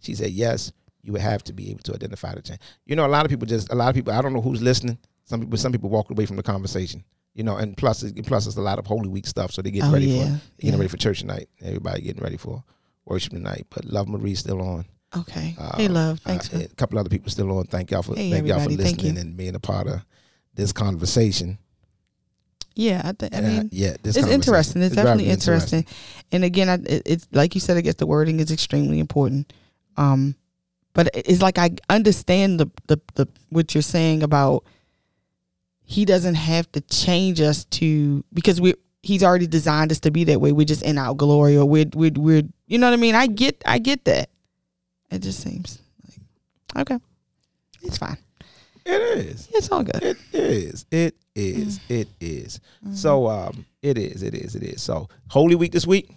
She 0.00 0.14
said, 0.14 0.30
yes, 0.30 0.72
you 1.02 1.12
would 1.12 1.20
have 1.20 1.44
to 1.44 1.52
be 1.52 1.70
able 1.70 1.82
to 1.84 1.94
identify 1.94 2.34
the 2.34 2.42
change. 2.42 2.60
You 2.86 2.96
know, 2.96 3.06
a 3.06 3.08
lot 3.08 3.24
of 3.24 3.30
people 3.30 3.46
just, 3.46 3.70
a 3.72 3.74
lot 3.76 3.88
of 3.90 3.94
people, 3.94 4.12
I 4.12 4.20
don't 4.20 4.32
know 4.32 4.40
who's 4.40 4.60
listening. 4.62 4.98
Some 5.24 5.40
people, 5.40 5.56
some 5.58 5.70
people 5.72 5.90
walk 5.90 6.10
away 6.10 6.26
from 6.26 6.34
the 6.36 6.42
conversation, 6.42 7.04
you 7.34 7.44
know, 7.44 7.56
and 7.56 7.76
plus, 7.76 8.02
it- 8.02 8.26
plus 8.26 8.46
it's 8.48 8.56
a 8.56 8.60
lot 8.60 8.80
of 8.80 8.86
Holy 8.86 9.08
Week 9.08 9.26
stuff. 9.26 9.52
So 9.52 9.62
they 9.62 9.70
get 9.70 9.84
Oh, 9.84 9.92
ready 9.92 10.06
yeah, 10.06 10.24
for, 10.24 10.40
getting 10.58 10.72
yeah. 10.72 10.76
ready 10.78 10.88
for 10.88 10.96
church 10.96 11.20
tonight. 11.20 11.48
Everybody 11.62 12.02
getting 12.02 12.22
ready 12.24 12.36
for 12.36 12.64
worship 13.04 13.32
tonight. 13.32 13.66
But 13.70 13.84
Love 13.84 14.08
Marie's 14.08 14.40
still 14.40 14.60
on. 14.60 14.84
Okay. 15.16 15.54
Uh, 15.58 15.76
hey, 15.76 15.88
love. 15.88 16.20
Thanks. 16.20 16.52
Uh, 16.52 16.58
for, 16.58 16.64
a 16.64 16.68
couple 16.68 16.98
other 16.98 17.10
people 17.10 17.30
still 17.30 17.56
on. 17.58 17.64
Thank 17.64 17.90
y'all 17.90 18.02
for, 18.02 18.14
Hey, 18.14 18.30
thank 18.30 18.46
y'all 18.46 18.60
for 18.60 18.70
listening 18.70 19.18
and 19.18 19.36
being 19.36 19.54
a 19.54 19.60
part 19.60 19.86
of 19.86 20.04
this 20.54 20.72
conversation. 20.72 21.58
yeah, 22.74 23.02
I, 23.04 23.12
th- 23.12 23.32
I 23.32 23.38
uh, 23.38 23.42
mean, 23.42 23.68
yeah, 23.72 23.96
this 24.02 24.16
it's 24.16 24.28
interesting. 24.28 24.82
It's, 24.82 24.94
very 24.94 25.06
definitely 25.06 25.30
interesting. 25.30 25.86
And 26.30 26.44
again, 26.44 26.68
I, 26.68 26.74
it, 26.74 27.02
it's 27.04 27.28
like 27.32 27.54
you 27.54 27.60
said. 27.60 27.76
I 27.76 27.82
guess 27.82 27.96
the 27.96 28.06
wording 28.06 28.40
is 28.40 28.50
extremely 28.50 28.98
important. 28.98 29.52
Um, 29.96 30.34
but 30.94 31.10
it's 31.14 31.42
like 31.42 31.58
I 31.58 31.70
understand 31.88 32.60
the 32.60 32.70
the, 32.86 33.00
the 33.14 33.28
what 33.50 33.74
you're 33.74 33.82
saying 33.82 34.22
about 34.22 34.64
he 35.84 36.04
doesn't 36.04 36.34
have 36.34 36.70
to 36.72 36.80
change 36.80 37.40
us 37.40 37.64
to 37.66 38.24
because 38.32 38.60
we 38.60 38.74
he's 39.02 39.22
already 39.22 39.46
designed 39.46 39.90
us 39.90 40.00
to 40.00 40.10
be 40.10 40.24
that 40.24 40.40
way. 40.40 40.52
We're 40.52 40.66
just 40.66 40.82
in 40.82 40.98
our 40.98 41.14
glory, 41.14 41.56
or 41.56 41.64
we're 41.66 41.86
we're, 41.94 42.12
we're 42.14 42.42
you 42.66 42.78
know 42.78 42.88
what 42.88 42.94
I 42.94 43.00
mean. 43.00 43.14
I 43.14 43.26
get 43.26 43.62
I 43.66 43.78
get 43.78 44.04
that. 44.06 44.30
It 45.12 45.20
just 45.20 45.40
seems 45.40 45.78
like 46.74 46.90
okay, 46.90 46.98
it's 47.82 47.98
fine. 47.98 48.16
It 48.84 49.00
is. 49.26 49.48
It's 49.52 49.70
all 49.70 49.84
good. 49.84 50.02
It 50.02 50.16
is. 50.32 50.86
It 50.90 51.14
is. 51.34 51.78
Mm. 51.78 51.90
It 51.90 52.08
is. 52.20 52.60
So 52.94 53.28
um, 53.28 53.64
it 53.82 53.98
is. 53.98 54.22
It 54.22 54.34
is. 54.34 54.56
It 54.56 54.62
is. 54.62 54.82
So 54.82 55.08
Holy 55.28 55.54
Week 55.54 55.70
this 55.70 55.86
week. 55.86 56.10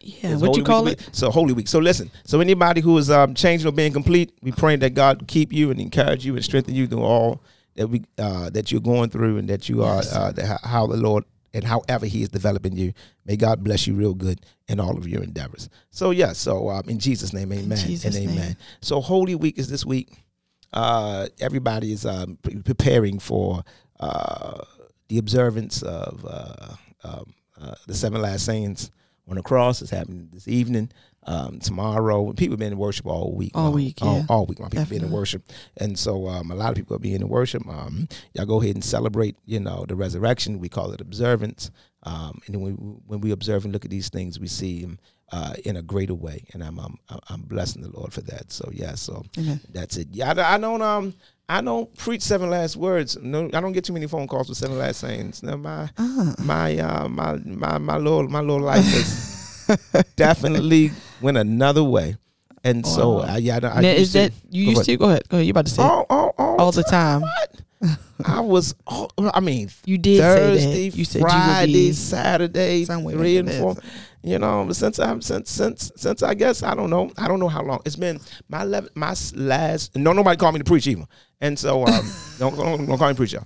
Yeah, 0.00 0.32
It's 0.32 0.42
what 0.42 0.48
Holy 0.48 0.58
you 0.58 0.64
call 0.64 0.84
Week 0.84 0.94
it? 0.94 1.10
So 1.12 1.30
Holy 1.30 1.52
Week. 1.52 1.68
So 1.68 1.78
listen. 1.78 2.10
So 2.24 2.40
anybody 2.40 2.80
who 2.80 2.96
is 2.98 3.10
um, 3.10 3.34
changing 3.34 3.68
or 3.68 3.72
being 3.72 3.92
complete, 3.92 4.32
we 4.42 4.52
praying 4.52 4.80
that 4.80 4.94
God 4.94 5.26
keep 5.28 5.52
you 5.52 5.70
and 5.70 5.80
encourage 5.80 6.24
you 6.24 6.34
and 6.34 6.44
strengthen 6.44 6.74
you 6.74 6.86
through 6.86 7.02
all 7.02 7.42
that 7.76 7.88
we 7.88 8.02
uh, 8.18 8.50
that 8.50 8.72
you're 8.72 8.80
going 8.80 9.10
through 9.10 9.38
and 9.38 9.48
that 9.48 9.68
you 9.68 9.82
are 9.82 10.02
uh, 10.12 10.32
that 10.32 10.60
how 10.64 10.86
the 10.86 10.96
Lord 10.96 11.24
and 11.54 11.64
however 11.64 12.04
He 12.04 12.22
is 12.22 12.28
developing 12.28 12.76
you. 12.76 12.92
May 13.24 13.36
God 13.36 13.64
bless 13.64 13.86
you 13.86 13.94
real 13.94 14.14
good 14.14 14.40
in 14.68 14.80
all 14.80 14.98
of 14.98 15.08
your 15.08 15.22
endeavors. 15.22 15.70
So 15.90 16.10
yeah, 16.10 16.32
so 16.32 16.68
um, 16.68 16.82
in 16.88 16.98
Jesus' 16.98 17.32
name, 17.32 17.52
Amen 17.52 17.78
Jesus' 17.78 18.16
and 18.16 18.28
Amen. 18.28 18.36
name. 18.36 18.56
So 18.82 19.00
Holy 19.00 19.34
Week 19.34 19.58
is 19.58 19.68
this 19.68 19.86
week. 19.86 20.24
Uh, 20.72 21.28
everybody 21.40 21.92
is 21.92 22.04
um, 22.04 22.36
pre- 22.42 22.60
preparing 22.60 23.20
for 23.20 23.62
uh, 24.00 24.60
the 25.08 25.18
observance 25.18 25.82
of 25.82 26.26
uh, 26.28 26.74
um, 27.04 27.34
uh, 27.60 27.74
the 27.86 27.94
seven 27.94 28.20
last 28.20 28.44
sayings 28.44 28.90
on 29.28 29.36
the 29.36 29.42
cross. 29.42 29.80
is 29.82 29.90
happening 29.90 30.28
this 30.32 30.48
evening. 30.48 30.90
Um, 31.26 31.58
tomorrow, 31.58 32.32
people 32.32 32.52
have 32.52 32.58
been 32.58 32.72
in 32.72 32.78
worship 32.78 33.06
all 33.06 33.34
week. 33.34 33.52
All 33.54 33.72
week, 33.72 33.98
all, 34.02 34.18
yeah. 34.18 34.26
all 34.28 34.46
week. 34.46 34.60
long. 34.60 34.70
People 34.70 34.84
been 34.86 35.04
in 35.04 35.10
worship, 35.10 35.42
and 35.78 35.98
so 35.98 36.28
um, 36.28 36.50
a 36.50 36.54
lot 36.54 36.70
of 36.70 36.76
people 36.76 36.94
are 36.96 37.00
being 37.00 37.20
in 37.20 37.28
worship. 37.28 37.66
Um, 37.66 38.08
y'all 38.34 38.46
go 38.46 38.60
ahead 38.60 38.74
and 38.76 38.84
celebrate. 38.84 39.36
You 39.46 39.60
know 39.60 39.84
the 39.88 39.94
resurrection. 39.96 40.58
We 40.60 40.68
call 40.68 40.92
it 40.92 41.00
observance. 41.00 41.70
Um, 42.02 42.40
and 42.46 42.54
then 42.54 42.60
when, 42.60 42.74
when 43.06 43.20
we 43.22 43.30
observe 43.30 43.64
and 43.64 43.72
look 43.72 43.86
at 43.86 43.90
these 43.90 44.10
things, 44.10 44.38
we 44.38 44.46
see 44.46 44.82
them 44.82 44.98
uh, 45.32 45.54
in 45.64 45.76
a 45.76 45.82
greater 45.82 46.14
way, 46.14 46.44
and 46.52 46.62
I'm, 46.62 46.78
I'm 46.78 46.98
I'm 47.30 47.42
blessing 47.42 47.82
the 47.82 47.90
Lord 47.90 48.12
for 48.12 48.20
that. 48.22 48.52
So 48.52 48.68
yeah, 48.72 48.94
so 48.94 49.24
Amen. 49.38 49.60
that's 49.72 49.96
it. 49.96 50.08
Yeah, 50.12 50.32
I, 50.36 50.54
I 50.54 50.58
don't 50.58 50.82
um 50.82 51.14
I 51.48 51.60
don't 51.62 51.94
preach 51.96 52.20
seven 52.22 52.50
last 52.50 52.76
words. 52.76 53.16
No, 53.20 53.46
I 53.52 53.60
don't 53.60 53.72
get 53.72 53.84
too 53.84 53.92
many 53.94 54.06
phone 54.06 54.26
calls 54.26 54.48
with 54.50 54.58
seven 54.58 54.78
last 54.78 55.00
sayings. 55.00 55.42
No, 55.42 55.56
my 55.56 55.88
Ah. 55.98 56.34
my 56.38 56.78
uh 56.78 57.08
my 57.08 57.36
my 57.44 57.78
my 57.78 57.96
little 57.96 58.28
my 58.28 58.40
little 58.40 58.60
life 58.60 58.84
is 58.94 59.33
definitely 60.16 60.90
went 61.20 61.36
another 61.36 61.84
way, 61.84 62.16
and 62.62 62.86
so 62.86 63.20
I, 63.20 63.38
yeah, 63.38 63.60
I, 63.62 63.80
now, 63.80 63.88
is 63.88 64.12
that 64.14 64.32
you 64.50 64.64
used 64.64 64.76
ahead. 64.78 64.86
to 64.86 64.96
go 64.96 65.10
ahead? 65.10 65.28
Go 65.28 65.36
ahead. 65.36 65.46
You 65.46 65.50
about 65.50 65.66
to 65.66 65.72
say 65.72 65.82
all 65.82 66.06
all 66.08 66.34
all, 66.38 66.56
all 66.60 66.72
the 66.72 66.82
time? 66.82 67.22
I 68.24 68.40
was 68.40 68.74
all, 68.86 69.10
I 69.18 69.40
mean 69.40 69.68
You 69.84 69.98
did 69.98 70.20
Thursday, 70.20 70.58
say 70.60 70.88
that. 70.88 70.96
You 70.96 71.04
said 71.04 71.20
Friday, 71.22 71.72
you 71.72 71.92
Saturday, 71.92 72.84
somewhere 72.84 73.16
three 73.16 73.38
and 73.38 73.50
four. 73.52 73.76
You 74.22 74.38
know, 74.38 74.72
since 74.72 74.98
I'm 74.98 75.20
since 75.20 75.50
since 75.50 75.92
since 75.96 76.22
I 76.22 76.34
guess 76.34 76.62
I 76.62 76.74
don't 76.74 76.88
know 76.88 77.10
I 77.18 77.28
don't 77.28 77.40
know 77.40 77.48
how 77.48 77.62
long 77.62 77.80
it's 77.84 77.96
been. 77.96 78.20
My 78.48 78.64
lev- 78.64 78.88
my 78.94 79.14
last 79.34 79.96
no 79.96 80.12
nobody 80.12 80.36
called 80.38 80.54
me 80.54 80.60
to 80.60 80.64
preach 80.64 80.86
either, 80.86 81.04
and 81.40 81.58
so 81.58 81.84
um 81.86 82.10
don't, 82.38 82.56
don't 82.56 82.86
don't 82.86 82.98
call 82.98 83.08
me 83.08 83.14
preacher. 83.14 83.44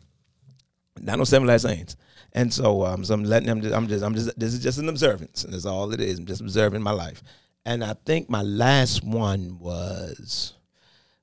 Not 1.01 1.19
no 1.19 1.25
seven 1.25 1.49
last 1.49 1.63
sayings. 1.63 1.97
And 2.33 2.53
so 2.53 2.85
um 2.85 3.05
so 3.05 3.15
I'm 3.15 3.25
letting 3.25 3.49
them. 3.49 3.73
I'm 3.75 3.89
just 3.89 4.05
I'm 4.05 4.15
just 4.15 4.39
this 4.39 4.53
is 4.55 4.61
just 4.63 4.79
an 4.79 4.89
observance, 4.89 5.45
and 5.45 5.53
that's 5.53 5.67
all 5.67 5.93
it 5.93 6.01
is. 6.01 6.19
I'm 6.19 6.27
just 6.27 6.41
observing 6.41 6.83
my 6.83 6.91
life. 6.93 7.23
And 7.65 7.83
I 7.85 7.95
think 8.05 8.29
my 8.31 8.43
last 8.43 9.03
one 9.05 9.59
was 9.59 10.55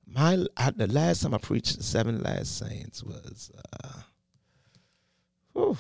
my 0.08 0.46
I, 0.58 0.72
the 0.72 0.88
last 0.88 1.22
time 1.24 1.34
I 1.34 1.38
preached 1.38 1.78
the 1.78 1.84
seven 1.84 2.22
last 2.22 2.58
sayings 2.58 3.04
was 3.04 3.52
uh, 3.84 4.00
whew, 5.54 5.78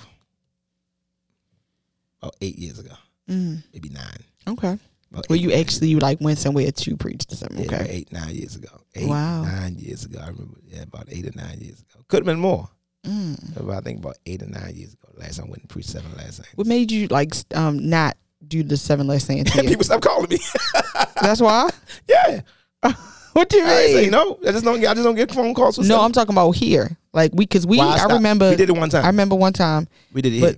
about 2.21 2.35
eight 2.41 2.57
years 2.57 2.79
ago, 2.79 2.93
Mm, 3.29 3.63
maybe 3.73 3.89
nine. 3.89 4.23
okay. 4.47 4.77
About 5.11 5.27
Well, 5.29 5.37
you 5.37 5.51
actually 5.53 5.89
you 5.89 5.99
like 5.99 6.19
went 6.21 6.37
somewhere 6.39 6.71
to 6.71 6.97
preach 6.97 7.25
to 7.27 7.35
something. 7.35 7.65
yeah, 7.69 7.75
Okay. 7.81 7.87
eight 7.89 8.11
nine 8.11 8.35
years 8.35 8.55
ago. 8.55 8.69
Eight, 8.95 9.07
Wow. 9.07 9.43
nine 9.43 9.75
years 9.77 10.03
ago. 10.05 10.19
I 10.21 10.27
remember. 10.29 10.57
Yeah, 10.67 10.83
about 10.83 11.07
eight 11.09 11.25
or 11.25 11.31
nine 11.35 11.59
years 11.61 11.79
ago. 11.81 12.03
Could 12.07 12.19
have 12.19 12.25
been 12.25 12.39
more. 12.39 12.69
Mm. 13.05 13.65
But 13.65 13.75
I 13.77 13.81
think 13.81 13.99
about 13.99 14.17
eight 14.25 14.41
or 14.41 14.47
nine 14.47 14.73
years 14.75 14.93
ago. 14.93 15.07
Last 15.17 15.37
time 15.37 15.45
I 15.47 15.49
went 15.49 15.61
and 15.61 15.69
preached 15.69 15.89
seven 15.89 16.11
last 16.17 16.37
sayings. 16.37 16.51
What 16.55 16.67
made 16.67 16.91
you 16.91 17.07
like 17.07 17.33
um 17.53 17.89
not 17.89 18.17
do 18.47 18.63
the 18.63 18.77
seven 18.77 19.07
less 19.07 19.25
sayings? 19.25 19.51
People 19.61 19.83
stop 19.83 20.01
calling 20.01 20.29
me. 20.29 20.39
That's 21.21 21.41
why. 21.41 21.69
yeah. 22.07 22.41
What 23.33 23.49
do 23.49 23.57
you 23.57 23.65
I 23.65 23.93
mean? 24.03 24.11
no. 24.11 24.39
I 24.47 24.51
just 24.53 24.63
don't 24.63 24.79
get. 24.79 24.91
I 24.91 24.93
just 24.93 25.03
don't 25.03 25.15
get 25.15 25.29
phone 25.29 25.53
calls. 25.53 25.77
No, 25.77 25.99
I'm 25.99 26.13
talking 26.13 26.33
about 26.33 26.51
here. 26.51 26.95
Like 27.11 27.31
we, 27.33 27.45
cause 27.45 27.67
we. 27.67 27.79
Why 27.79 27.87
I 27.87 27.97
stopped. 27.97 28.13
remember. 28.13 28.49
We 28.49 28.55
did 28.55 28.69
it 28.69 28.77
one 28.77 28.89
time. 28.89 29.03
I 29.03 29.07
remember 29.07 29.35
one 29.35 29.51
time. 29.51 29.89
we 30.13 30.21
did 30.21 30.35
it. 30.35 30.39
but- 30.39 30.57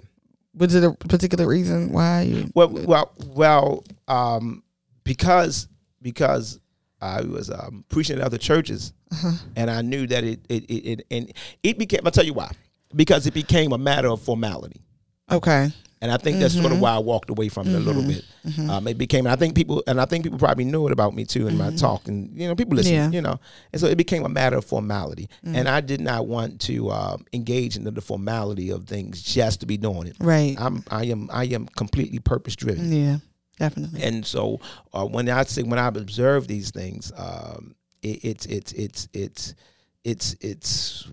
Was 0.62 0.76
it 0.76 0.84
a 0.84 0.92
particular 0.92 1.48
reason 1.48 1.92
why 1.92 2.22
you? 2.22 2.52
Well, 2.54 2.70
well, 2.70 3.12
well, 3.30 3.84
um, 4.08 4.62
because 5.04 5.68
because 6.04 6.60
I 7.02 7.22
was 7.22 7.50
um, 7.50 7.86
preaching 7.90 8.18
at 8.18 8.24
other 8.24 8.38
churches, 8.38 8.94
Uh-huh. 9.12 9.32
and 9.56 9.70
I 9.70 9.82
knew 9.82 10.08
that 10.08 10.24
it 10.24 10.40
it, 10.50 10.64
it 10.70 10.74
it 11.00 11.06
and 11.12 11.32
it 11.64 11.78
became. 11.78 12.02
I'll 12.06 12.12
tell 12.12 12.26
you 12.26 12.34
why. 12.34 12.52
Because 12.96 13.28
it 13.28 13.34
became 13.34 13.72
a 13.74 13.78
matter 13.78 14.08
of 14.08 14.22
formality, 14.22 14.82
Okay. 15.30 15.72
and 16.02 16.12
I 16.12 16.16
think 16.18 16.40
that's 16.40 16.54
sort 16.54 16.68
of 16.72 16.78
Mhm. 16.78 16.80
why 16.80 16.92
I 16.96 17.00
walked 17.00 17.30
away 17.30 17.50
from 17.50 17.68
it 17.68 17.76
a 17.76 17.80
little 17.80 18.02
Mhm. 18.02 18.08
bit. 18.08 18.26
Mhm. 18.48 18.70
Um, 18.70 18.88
it 18.88 18.98
became. 18.98 19.28
I 19.28 19.36
think 19.36 19.56
people, 19.56 19.84
and 19.88 20.00
I 20.00 20.06
think 20.06 20.24
people 20.24 20.40
probably 20.40 20.64
knew 20.64 20.88
it 20.88 20.94
about 20.94 21.14
me 21.14 21.26
too 21.26 21.48
in 21.48 21.58
my 21.58 21.70
Mhm. 21.70 21.80
talk, 21.80 22.08
and 22.08 22.32
you 22.34 22.48
know, 22.48 22.56
people 22.56 22.76
listen. 22.78 22.94
Yeah. 22.94 23.12
You 23.12 23.22
know, 23.22 23.40
and 23.74 23.80
so 23.82 23.88
it 23.88 23.98
became 23.98 24.24
a 24.26 24.30
matter 24.30 24.56
of 24.58 24.64
formality, 24.66 25.28
Mhm. 25.46 25.56
and 25.58 25.68
I 25.70 25.82
did 25.82 26.00
not 26.02 26.28
want 26.28 26.62
to 26.62 26.92
um, 26.92 27.26
engage 27.34 27.76
in 27.76 27.84
the 27.84 28.02
formality 28.02 28.70
of 28.70 28.86
things 28.88 29.22
just 29.22 29.60
to 29.60 29.66
be 29.66 29.78
doing 29.78 30.08
it. 30.08 30.16
Right. 30.20 30.56
I'm, 30.58 30.84
I 30.90 31.04
am, 31.06 31.30
I 31.32 31.44
am 31.46 31.68
completely 31.76 32.20
purpose 32.20 32.56
driven. 32.56 32.92
Yeah. 32.92 33.18
Definitely. 33.60 34.04
And 34.04 34.26
so 34.26 34.60
uh, 34.94 35.06
when 35.06 35.28
I 35.30 35.44
say 35.44 35.64
when 35.64 35.80
I 35.80 35.88
observe 35.88 36.48
these 36.48 36.72
things, 36.72 37.12
um, 37.18 37.76
it, 38.02 38.24
it's 38.24 38.46
it's 38.46 38.72
it's 38.74 39.08
it's 39.14 39.56
it's 40.04 40.36
it's 40.42 41.08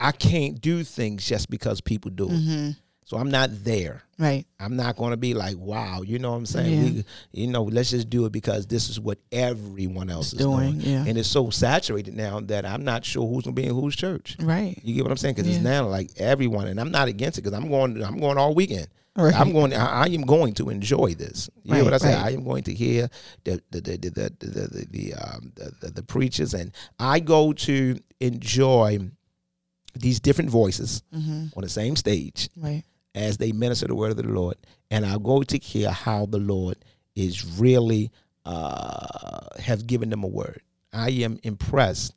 I 0.00 0.12
can't 0.12 0.60
do 0.60 0.82
things 0.84 1.26
just 1.26 1.48
because 1.50 1.80
people 1.80 2.10
do 2.10 2.28
it. 2.30 2.36
hmm 2.36 2.70
So 3.06 3.16
I'm 3.16 3.30
not 3.30 3.50
there. 3.64 4.02
Right. 4.18 4.46
I'm 4.60 4.76
not 4.76 4.96
going 4.96 5.10
to 5.12 5.16
be 5.16 5.34
like, 5.34 5.56
wow, 5.56 6.02
you 6.02 6.18
know 6.18 6.30
what 6.32 6.36
I'm 6.38 6.46
saying? 6.46 6.72
Yeah. 6.82 6.90
We, 6.90 7.04
you 7.42 7.46
know, 7.48 7.62
let's 7.64 7.90
just 7.90 8.08
do 8.10 8.26
it 8.26 8.32
because 8.32 8.66
this 8.66 8.88
is 8.88 8.98
what 9.00 9.18
everyone 9.32 10.08
else 10.10 10.32
It's 10.32 10.40
is 10.40 10.46
doing. 10.46 10.78
doing. 10.78 10.80
Yeah. 10.80 11.04
And 11.06 11.18
it's 11.18 11.28
so 11.28 11.50
saturated 11.50 12.14
now 12.14 12.40
that 12.40 12.64
I'm 12.64 12.84
not 12.84 13.04
sure 13.04 13.26
who's 13.26 13.44
going 13.44 13.54
to 13.56 13.62
be 13.62 13.66
in 13.68 13.74
whose 13.74 13.94
church. 13.96 14.36
right. 14.40 14.78
You 14.82 14.94
get 14.94 15.02
what 15.04 15.10
I'm 15.10 15.16
saying? 15.16 15.34
Because 15.34 15.48
Yeah. 15.48 15.56
it's 15.56 15.64
now 15.64 15.86
like 15.88 16.10
everyone, 16.16 16.66
and 16.68 16.80
I'm 16.80 16.90
not 16.90 17.08
against 17.08 17.38
it 17.38 17.42
because 17.42 17.56
I'm 17.58 17.68
going. 17.68 18.02
I'm 18.02 18.18
going 18.18 18.38
all 18.38 18.54
weekend. 18.54 18.88
Right. 19.16 19.34
I'm 19.34 19.52
going. 19.52 19.72
I, 19.74 20.02
I 20.02 20.06
am 20.06 20.22
going 20.22 20.54
to 20.54 20.70
enjoy 20.70 21.14
this. 21.14 21.48
You 21.62 21.70
Right, 21.72 21.76
hear 21.78 21.84
what 21.84 21.94
I 21.94 21.98
say? 21.98 22.14
right. 22.14 22.24
I 22.24 22.30
am 22.30 22.42
going 22.44 22.64
to 22.64 22.74
hear 22.74 23.08
the 23.44 23.62
the 23.70 23.80
the 23.80 23.96
the 23.96 24.10
the 24.10 24.30
the, 24.40 24.86
the, 24.90 25.14
um, 25.14 25.52
the, 25.80 25.90
the 25.90 26.02
preachers, 26.02 26.52
and 26.52 26.72
I 26.98 27.20
go 27.20 27.52
to 27.52 27.96
enjoy 28.20 28.98
these 29.94 30.18
different 30.20 30.50
voices 30.50 31.02
hmm 31.12 31.46
on 31.56 31.62
the 31.62 31.68
same 31.68 31.94
stage 31.94 32.48
Right. 32.56 32.82
as 33.14 33.36
they 33.38 33.52
minister 33.52 33.86
the 33.86 33.94
word 33.94 34.10
of 34.10 34.16
the 34.16 34.24
Lord, 34.24 34.56
and 34.90 35.06
I 35.06 35.16
go 35.18 35.42
to 35.44 35.58
hear 35.58 35.90
how 35.92 36.26
the 36.26 36.38
Lord 36.38 36.76
is 37.14 37.44
really 37.60 38.10
uh, 38.44 39.46
have 39.60 39.86
given 39.86 40.10
them 40.10 40.24
a 40.24 40.26
word. 40.28 40.60
I 40.92 41.10
am 41.10 41.38
impressed, 41.44 42.14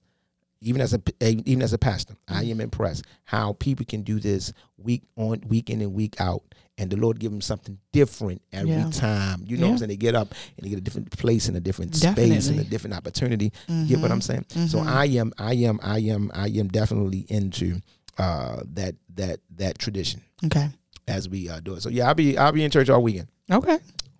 even 0.61 0.81
as 0.81 0.93
a 0.93 1.01
even 1.21 1.61
as 1.61 1.73
a 1.73 1.77
pastor. 1.77 2.15
I 2.27 2.43
am 2.45 2.59
impressed 2.61 3.05
how 3.25 3.53
people 3.53 3.85
can 3.85 4.01
do 4.03 4.19
this 4.19 4.53
week 4.77 5.03
on 5.15 5.41
week 5.47 5.69
in 5.69 5.81
and 5.81 5.93
week 5.93 6.19
out, 6.19 6.43
and 6.77 6.89
the 6.89 6.97
Lord 6.97 7.19
give 7.19 7.31
them 7.31 7.41
something 7.41 7.77
different 7.91 8.41
every 8.51 8.71
Yeah. 8.71 8.89
time. 8.89 9.43
You 9.45 9.57
know 9.57 9.67
what 9.67 9.71
I'm 9.73 9.77
saying? 9.79 9.89
They 9.89 9.97
get 9.97 10.15
up 10.15 10.33
and 10.57 10.65
they 10.65 10.69
get 10.69 10.77
a 10.79 10.81
different 10.81 11.11
place 11.11 11.47
and 11.47 11.55
a 11.57 11.59
different 11.59 11.95
space 11.95 12.47
and 12.47 12.59
a 12.59 12.63
different 12.63 12.95
opportunity. 12.95 13.51
You 13.67 13.85
get 13.85 14.01
what 14.01 14.11
I'm 14.11 14.21
saying? 14.21 14.45
So 14.49 14.79
Mhm. 14.79 14.87
I 14.87 15.05
am, 15.05 15.33
I 15.37 15.53
am, 15.53 15.79
I 15.83 15.99
am, 15.99 16.31
I 16.33 16.47
am 16.47 16.67
definitely 16.69 17.25
into 17.29 17.81
uh, 18.17 18.61
that 18.73 18.95
that 19.15 19.39
that 19.57 19.77
tradition 19.77 20.21
Okay. 20.45 20.69
as 21.07 21.29
we 21.29 21.49
uh, 21.49 21.59
do 21.59 21.75
it. 21.75 21.81
So 21.81 21.89
yeah, 21.89 22.07
I'll 22.07 22.15
be 22.15 22.37
I'll 22.37 22.51
be 22.51 22.63
in 22.63 22.71
church 22.71 22.89
all 22.89 23.03
weekend. 23.03 23.27
Okay. 23.51 23.77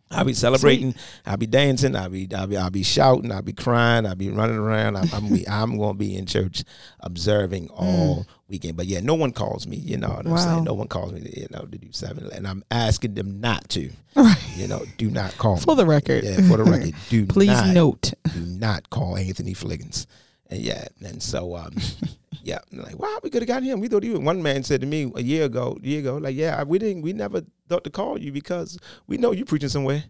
I'll 0.09 0.23
be 0.23 0.33
celebrating. 0.33 0.95
I'll 1.25 1.35
be 1.37 1.47
dancing. 1.47 1.95
I'll 1.95 2.09
be 2.09 2.27
I'll 2.33 2.47
be 2.47 2.55
I'll 2.57 2.69
be 2.69 2.83
shouting. 2.83 3.31
I'll 3.31 3.41
be 3.41 3.51
crying. 3.53 4.05
I'll 4.05 4.15
be 4.15 4.29
running 4.29 4.57
around. 4.57 4.95
I'm 4.95 5.09
I'm, 5.13 5.29
be, 5.29 5.47
I'm 5.49 5.77
going 5.77 5.93
to 5.95 5.97
be 5.97 6.15
in 6.15 6.25
church 6.25 6.63
observing 7.01 7.69
all 7.69 8.25
weekend. 8.47 8.77
But 8.77 8.85
yeah, 8.85 9.01
no 9.01 9.15
one 9.15 9.31
calls 9.31 9.67
me. 9.67 9.77
You 9.77 9.97
know 9.97 10.09
what 10.09 10.25
I'm 10.25 10.31
Mm. 10.31 10.39
Saying? 10.39 10.63
No 10.63 10.73
one 10.73 10.87
calls 10.87 11.11
me. 11.13 11.21
To, 11.21 11.39
you 11.41 11.47
know 11.51 11.61
to 11.65 11.77
do 11.77 11.87
seven, 11.91 12.29
and 12.31 12.47
I'm 12.47 12.63
asking 12.71 13.15
them 13.15 13.41
not 13.41 13.67
to. 13.69 13.91
Right. 14.15 14.37
You 14.55 14.67
know, 14.67 14.83
do 14.97 15.09
not 15.11 15.37
call 15.37 15.57
For 15.57 15.71
me. 15.75 15.83
the 15.83 15.85
record. 15.85 16.23
Yeah, 16.23 16.37
for 16.47 16.57
the 16.57 16.63
record, 16.63 16.93
do 17.09 17.25
Please 17.25 17.49
not 17.49 17.67
note. 17.73 18.13
do 18.33 18.39
not 18.41 18.89
call 18.89 19.17
Anthony 19.17 19.53
Fliggins. 19.53 20.07
And 20.49 20.59
yeah, 20.61 20.87
and 21.03 21.21
so 21.21 21.55
um, 21.55 21.75
yeah, 22.43 22.59
like 22.71 22.97
wow, 22.97 23.19
we 23.23 23.29
could 23.29 23.41
have 23.41 23.47
got 23.47 23.63
him. 23.63 23.79
We 23.79 23.87
thought 23.87 24.03
even 24.03 24.23
one 24.23 24.41
man 24.41 24.63
said 24.63 24.81
to 24.81 24.87
me 24.87 25.11
a 25.15 25.21
year 25.21 25.45
ago, 25.45 25.77
a 25.81 25.85
year 25.85 25.99
ago, 25.99 26.17
like 26.17 26.35
yeah, 26.35 26.63
we 26.63 26.79
didn't, 26.79 27.01
we 27.01 27.13
never 27.13 27.41
thought 27.67 27.83
to 27.83 27.89
call 27.89 28.17
you 28.17 28.31
because 28.31 28.77
we 29.07 29.17
know 29.17 29.31
you 29.31 29.43
preaching 29.45 29.69
somewhere. 29.69 30.03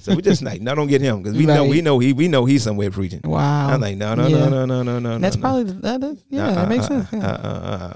So 0.00 0.14
we 0.16 0.22
just 0.22 0.42
like 0.42 0.60
no, 0.60 0.74
don't 0.74 0.88
get 0.88 1.00
him 1.00 1.22
because 1.22 1.36
we 1.38 1.46
know 1.46 1.64
we 1.64 1.82
know 1.82 2.00
he 2.00 2.12
we 2.12 2.26
know 2.26 2.44
he's 2.46 2.64
somewhere 2.64 2.90
preaching. 2.90 3.20
Wow. 3.22 3.68
I'm 3.68 3.80
like 3.80 3.96
no 3.96 4.14
no 4.16 4.26
Yeah. 4.26 4.48
no 4.48 4.64
no 4.64 4.64
no 4.66 4.82
no 4.82 4.98
no. 4.98 5.18
That's 5.18 5.36
no. 5.36 5.40
probably 5.42 5.64
the, 5.64 5.72
that, 5.74 6.00
that- 6.00 6.18
yeah. 6.28 6.46
Uh, 6.48 6.54
that 6.54 6.68
makes 6.68 6.84
uh, 6.86 6.88
sense. 7.04 7.12
Uh, 7.12 7.16
Yeah. 7.16 7.26
uh, 7.28 7.38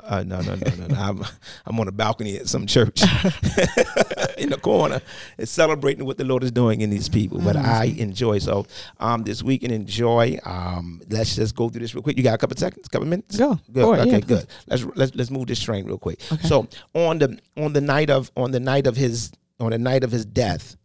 uh, 0.06 0.14
uh, 0.14 0.22
no, 0.24 0.40
no, 0.42 0.54
no, 0.54 0.74
no, 0.76 0.86
no. 0.86 0.94
I'm, 0.96 1.24
I'm 1.66 1.80
on 1.80 1.88
a 1.88 1.92
balcony 1.92 2.36
at 2.36 2.48
some 2.48 2.66
church 2.66 3.02
in 4.42 4.50
the 4.50 4.56
corner, 4.58 5.00
and 5.38 5.48
celebrating 5.48 6.04
what 6.04 6.18
the 6.18 6.24
Lord 6.24 6.42
is 6.42 6.50
doing 6.50 6.80
in 6.80 6.90
these 6.90 7.08
people. 7.08 7.38
But 7.40 7.56
Mm. 7.56 7.64
I 7.64 7.84
enjoy. 7.98 8.38
So, 8.38 8.66
um, 9.00 9.22
this 9.24 9.42
week 9.42 9.62
and 9.62 9.72
enjoy. 9.72 10.38
Um, 10.44 11.00
let's 11.08 11.36
just 11.36 11.54
go 11.54 11.68
through 11.68 11.80
this 11.80 11.94
real 11.94 12.02
quick. 12.02 12.16
You 12.16 12.22
got 12.22 12.34
a 12.34 12.38
couple 12.38 12.56
seconds, 12.56 12.88
couple 12.88 13.06
minutes. 13.08 13.36
Go. 13.36 13.54
Good. 13.70 13.82
Go 13.82 13.94
okay, 13.94 14.10
Yeah, 14.10 14.20
good. 14.20 14.46
Let's 14.66 14.84
let's 14.96 15.14
let's 15.14 15.30
move 15.30 15.46
this 15.46 15.60
train 15.62 15.84
real 15.86 15.98
quick. 15.98 16.20
Okay. 16.32 16.48
So 16.48 16.66
on 16.94 17.18
the 17.18 17.38
on 17.56 17.72
the 17.72 17.80
night 17.80 18.10
of 18.10 18.30
on 18.36 18.50
the 18.50 18.60
night 18.60 18.86
of 18.86 18.96
his 18.96 19.32
on 19.60 19.70
the 19.70 19.78
night 19.78 20.04
of 20.04 20.10
his 20.10 20.24
death, 20.24 20.76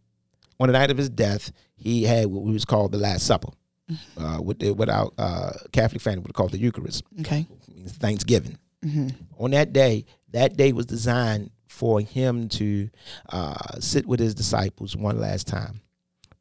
on 0.60 0.68
the 0.68 0.72
night 0.72 0.90
of 0.90 0.96
his 0.98 1.08
death, 1.10 1.50
he 1.76 2.04
had 2.04 2.26
what 2.26 2.44
was 2.44 2.64
called 2.64 2.92
the 2.92 2.98
Last 2.98 3.26
Supper. 3.26 3.48
Mm-hmm. 3.90 4.22
Uh, 4.22 4.40
with 4.42 4.58
the, 4.58 4.72
what 4.72 4.90
our 4.90 5.10
uh, 5.16 5.52
Catholic 5.72 6.02
family 6.02 6.20
would 6.20 6.34
call 6.34 6.48
the 6.48 6.58
Eucharist, 6.58 7.02
Okay. 7.20 7.46
It 7.68 7.74
means 7.74 7.92
Thanksgiving 7.92 8.58
hmm 8.82 9.08
on 9.38 9.52
that 9.52 9.72
day, 9.72 10.04
that 10.32 10.56
day 10.58 10.72
was 10.72 10.84
designed 10.84 11.50
for 11.68 12.00
him 12.00 12.48
to 12.48 12.90
uh, 13.30 13.78
sit 13.78 14.06
with 14.06 14.20
his 14.20 14.34
disciples 14.34 14.96
one 14.96 15.20
last 15.20 15.46
time 15.46 15.80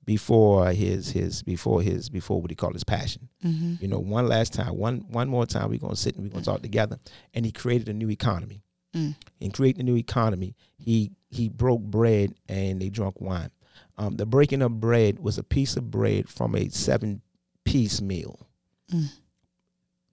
before 0.07 0.71
his 0.71 1.11
his 1.11 1.43
before 1.43 1.81
his 1.81 2.09
before 2.09 2.41
what 2.41 2.49
he 2.49 2.55
called 2.55 2.73
his 2.73 2.85
passion. 2.85 3.27
Mm-hmm. 3.45 3.75
You 3.81 3.89
know, 3.89 3.99
one 3.99 4.27
last 4.27 4.53
time, 4.53 4.77
one 4.77 5.05
one 5.09 5.27
more 5.27 5.45
time, 5.45 5.69
we're 5.69 5.79
gonna 5.79 5.97
sit 5.97 6.15
and 6.15 6.23
we're 6.23 6.31
gonna 6.31 6.45
talk 6.45 6.61
together. 6.61 6.97
And 7.33 7.45
he 7.45 7.51
created 7.51 7.89
a 7.89 7.93
new 7.93 8.09
economy. 8.09 8.63
Mm. 8.95 9.15
In 9.41 9.51
creating 9.51 9.81
a 9.81 9.83
new 9.83 9.97
economy, 9.97 10.55
he 10.77 11.11
he 11.29 11.49
broke 11.49 11.81
bread 11.81 12.33
and 12.47 12.81
they 12.81 12.89
drank 12.89 13.19
wine. 13.19 13.51
Um, 13.97 14.15
the 14.15 14.25
breaking 14.25 14.61
of 14.61 14.79
bread 14.79 15.19
was 15.19 15.37
a 15.37 15.43
piece 15.43 15.75
of 15.75 15.91
bread 15.91 16.29
from 16.29 16.55
a 16.55 16.69
seven 16.69 17.21
piece 17.65 18.01
meal. 18.01 18.47
Mm. 18.91 19.11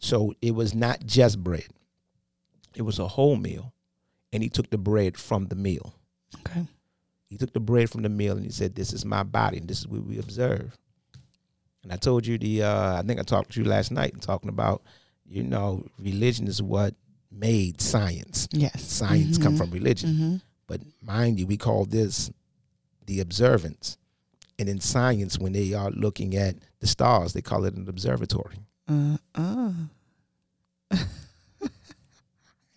So 0.01 0.35
it 0.43 0.57
was 0.57 0.75
not 0.75 1.07
just 1.07 1.43
bread; 1.43 1.69
it 2.75 2.83
was 2.83 2.99
a 2.99 3.07
whole 3.07 3.37
meal, 3.37 3.73
and 4.35 4.43
he 4.43 4.51
took 4.51 4.69
the 4.69 4.77
bread 4.79 5.17
from 5.17 5.47
the 5.47 5.55
meal. 5.55 5.95
Okay. 6.41 6.67
He 7.31 7.39
took 7.39 7.53
the 7.55 7.61
bread 7.61 7.89
from 7.89 8.03
the 8.03 8.09
meal 8.11 8.37
and 8.37 8.45
he 8.45 8.51
said, 8.53 8.75
"This 8.75 8.93
is 8.93 9.05
my 9.05 9.23
body, 9.23 9.57
and 9.59 9.67
this 9.69 9.79
is 9.79 9.89
what 9.89 10.05
we 10.05 10.19
observe." 10.19 10.77
And 11.83 11.93
I 11.93 11.97
told 11.97 12.27
you 12.27 12.37
the, 12.39 12.63
uh, 12.65 12.99
I 12.99 13.03
think 13.03 13.19
I 13.21 13.23
talked 13.23 13.53
to 13.53 13.61
you 13.63 13.67
last 13.69 13.91
night 13.91 14.13
and 14.13 14.23
talking 14.23 14.49
about, 14.49 14.83
you 15.27 15.43
know, 15.43 15.87
religion 15.99 16.47
is 16.49 16.61
what 16.63 16.95
made 17.31 17.81
science. 17.81 18.49
Yes. 18.53 18.83
Science 18.83 19.39
come 19.39 19.55
Mhm. 19.55 19.59
from 19.59 19.71
religion, 19.71 20.11
Mm-hmm. 20.11 20.37
but 20.67 20.81
mind 21.03 21.39
you, 21.39 21.47
we 21.47 21.57
call 21.57 21.85
this 21.85 22.31
the 23.07 23.21
observance. 23.21 23.97
And 24.59 24.69
in 24.69 24.81
science, 24.81 25.39
when 25.39 25.53
they 25.53 25.75
are 25.75 25.91
looking 25.91 26.37
at 26.37 26.57
the 26.81 26.87
stars, 26.87 27.33
they 27.33 27.43
call 27.43 27.65
it 27.65 27.75
an 27.75 27.89
observatory. 27.89 28.59
Uh, 28.89 29.17
uh. 29.35 29.73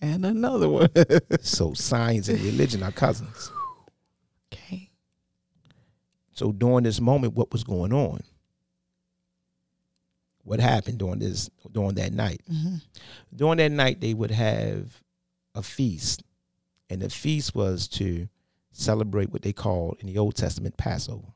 and 0.02 0.26
another 0.26 0.69
one. 0.69 0.90
so 1.41 1.74
science 1.74 2.30
and 2.30 2.40
religion 2.41 2.84
are 2.84 2.91
cousins. 2.91 3.52
okay. 4.53 4.90
So 6.32 6.52
during 6.52 6.84
this 6.84 7.02
moment, 7.02 7.34
what 7.34 7.52
was 7.52 7.64
going 7.64 7.94
on? 7.94 8.22
What 10.44 10.60
happened 10.60 10.99
during 10.99 11.19
this 11.19 11.49
during 11.72 11.95
that 11.95 12.14
night? 12.14 12.41
Mm-hmm. 12.49 12.76
During 13.36 13.57
that 13.57 13.72
night, 13.72 13.99
they 13.99 14.14
would 14.14 14.32
have 14.32 15.02
a 15.53 15.61
feast, 15.61 16.24
and 16.90 17.02
the 17.02 17.10
feast 17.10 17.53
was 17.53 17.88
to 17.90 18.30
celebrate 18.72 19.32
what 19.32 19.41
they 19.41 19.52
called 19.52 19.98
in 19.99 20.07
the 20.07 20.18
Old 20.18 20.36
Testament 20.36 20.78
Passover. 20.78 21.34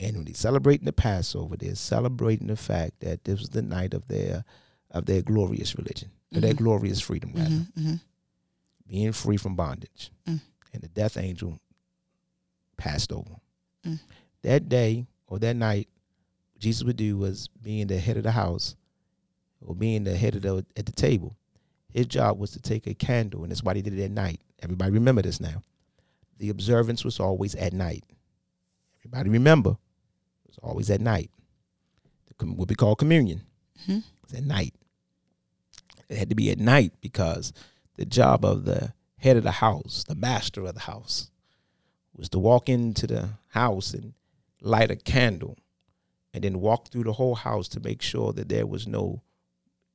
And 0.00 0.16
when 0.16 0.24
they're 0.24 0.34
celebrating 0.34 0.86
the 0.86 0.92
Passover, 0.92 1.56
they're 1.56 1.74
celebrating 1.74 2.46
the 2.46 2.56
fact 2.56 3.00
that 3.00 3.24
this 3.24 3.40
was 3.40 3.50
the 3.50 3.62
night 3.62 3.94
of 3.94 4.06
their 4.08 4.44
of 4.90 5.04
their 5.04 5.20
glorious 5.20 5.76
religion, 5.76 6.10
or 6.34 6.40
their 6.40 6.54
Mhm. 6.54 6.58
glorious 6.58 7.00
freedom, 7.00 7.32
rather, 7.32 7.50
Mm-hmm. 7.50 7.94
being 8.86 9.12
free 9.12 9.36
from 9.36 9.56
bondage. 9.56 10.10
Mm. 10.26 10.40
And 10.72 10.82
the 10.82 10.88
death 10.88 11.16
angel 11.16 11.60
passed 12.76 13.12
over. 13.12 13.36
Mm. 13.84 13.98
That 14.42 14.68
day 14.68 15.06
or 15.26 15.38
that 15.38 15.56
night, 15.56 15.88
what 16.52 16.60
Jesus 16.60 16.84
would 16.84 16.96
do 16.96 17.16
was 17.16 17.48
being 17.62 17.86
the 17.86 17.98
head 17.98 18.16
of 18.16 18.22
the 18.22 18.32
house 18.32 18.76
or 19.60 19.74
being 19.74 20.04
the 20.04 20.16
head 20.16 20.34
of 20.36 20.42
the 20.42 20.64
at 20.76 20.86
the 20.86 20.92
table. 20.92 21.36
His 21.90 22.06
job 22.06 22.38
was 22.38 22.50
to 22.52 22.60
take 22.60 22.86
a 22.86 22.94
candle, 22.94 23.42
and 23.42 23.50
that's 23.50 23.62
why 23.62 23.74
he 23.74 23.82
did 23.82 23.98
it 23.98 24.04
at 24.04 24.10
night. 24.10 24.40
Everybody 24.60 24.92
remember 24.92 25.22
this 25.22 25.40
now. 25.40 25.62
The 26.38 26.50
observance 26.50 27.04
was 27.04 27.18
always 27.18 27.54
at 27.54 27.72
night. 27.72 28.04
Everybody 29.00 29.30
remember, 29.30 29.70
it 30.44 30.48
was 30.48 30.58
always 30.62 30.90
at 30.90 31.00
night. 31.00 31.30
The 32.38 32.46
What 32.46 32.68
we 32.68 32.74
call 32.74 32.94
communion 32.94 33.40
Mhm. 33.86 34.04
was 34.22 34.34
at 34.34 34.44
night. 34.44 34.74
It 36.08 36.16
had 36.18 36.30
to 36.30 36.34
be 36.34 36.50
at 36.50 36.58
night 36.58 36.92
because 37.00 37.52
the 37.96 38.04
job 38.04 38.44
of 38.44 38.64
the 38.64 38.92
head 39.18 39.36
of 39.36 39.42
the 39.44 39.50
house, 39.52 40.04
the 40.08 40.14
master 40.14 40.64
of 40.64 40.74
the 40.74 40.80
house, 40.80 41.30
was 42.14 42.28
to 42.30 42.38
walk 42.38 42.68
into 42.68 43.06
the 43.06 43.30
house 43.48 43.92
and 43.94 44.14
light 44.60 44.90
a 44.90 44.96
candle 44.96 45.56
and 46.32 46.44
then 46.44 46.60
walk 46.60 46.88
through 46.88 47.04
the 47.04 47.12
whole 47.12 47.34
house 47.34 47.68
to 47.68 47.80
make 47.80 48.02
sure 48.02 48.32
that 48.32 48.48
there 48.48 48.66
was 48.66 48.86
no 48.86 49.22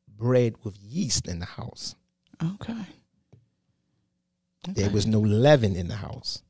bread 0.07 0.55
with 0.63 0.77
yeast 0.79 1.27
in 1.27 1.39
the 1.39 1.45
house. 1.45 1.95
Okay. 2.43 2.85
There 4.67 4.89
was 4.89 5.05
no 5.05 5.19
leaven 5.19 5.75
in 5.75 5.87
the 5.89 5.95
house. 5.95 6.41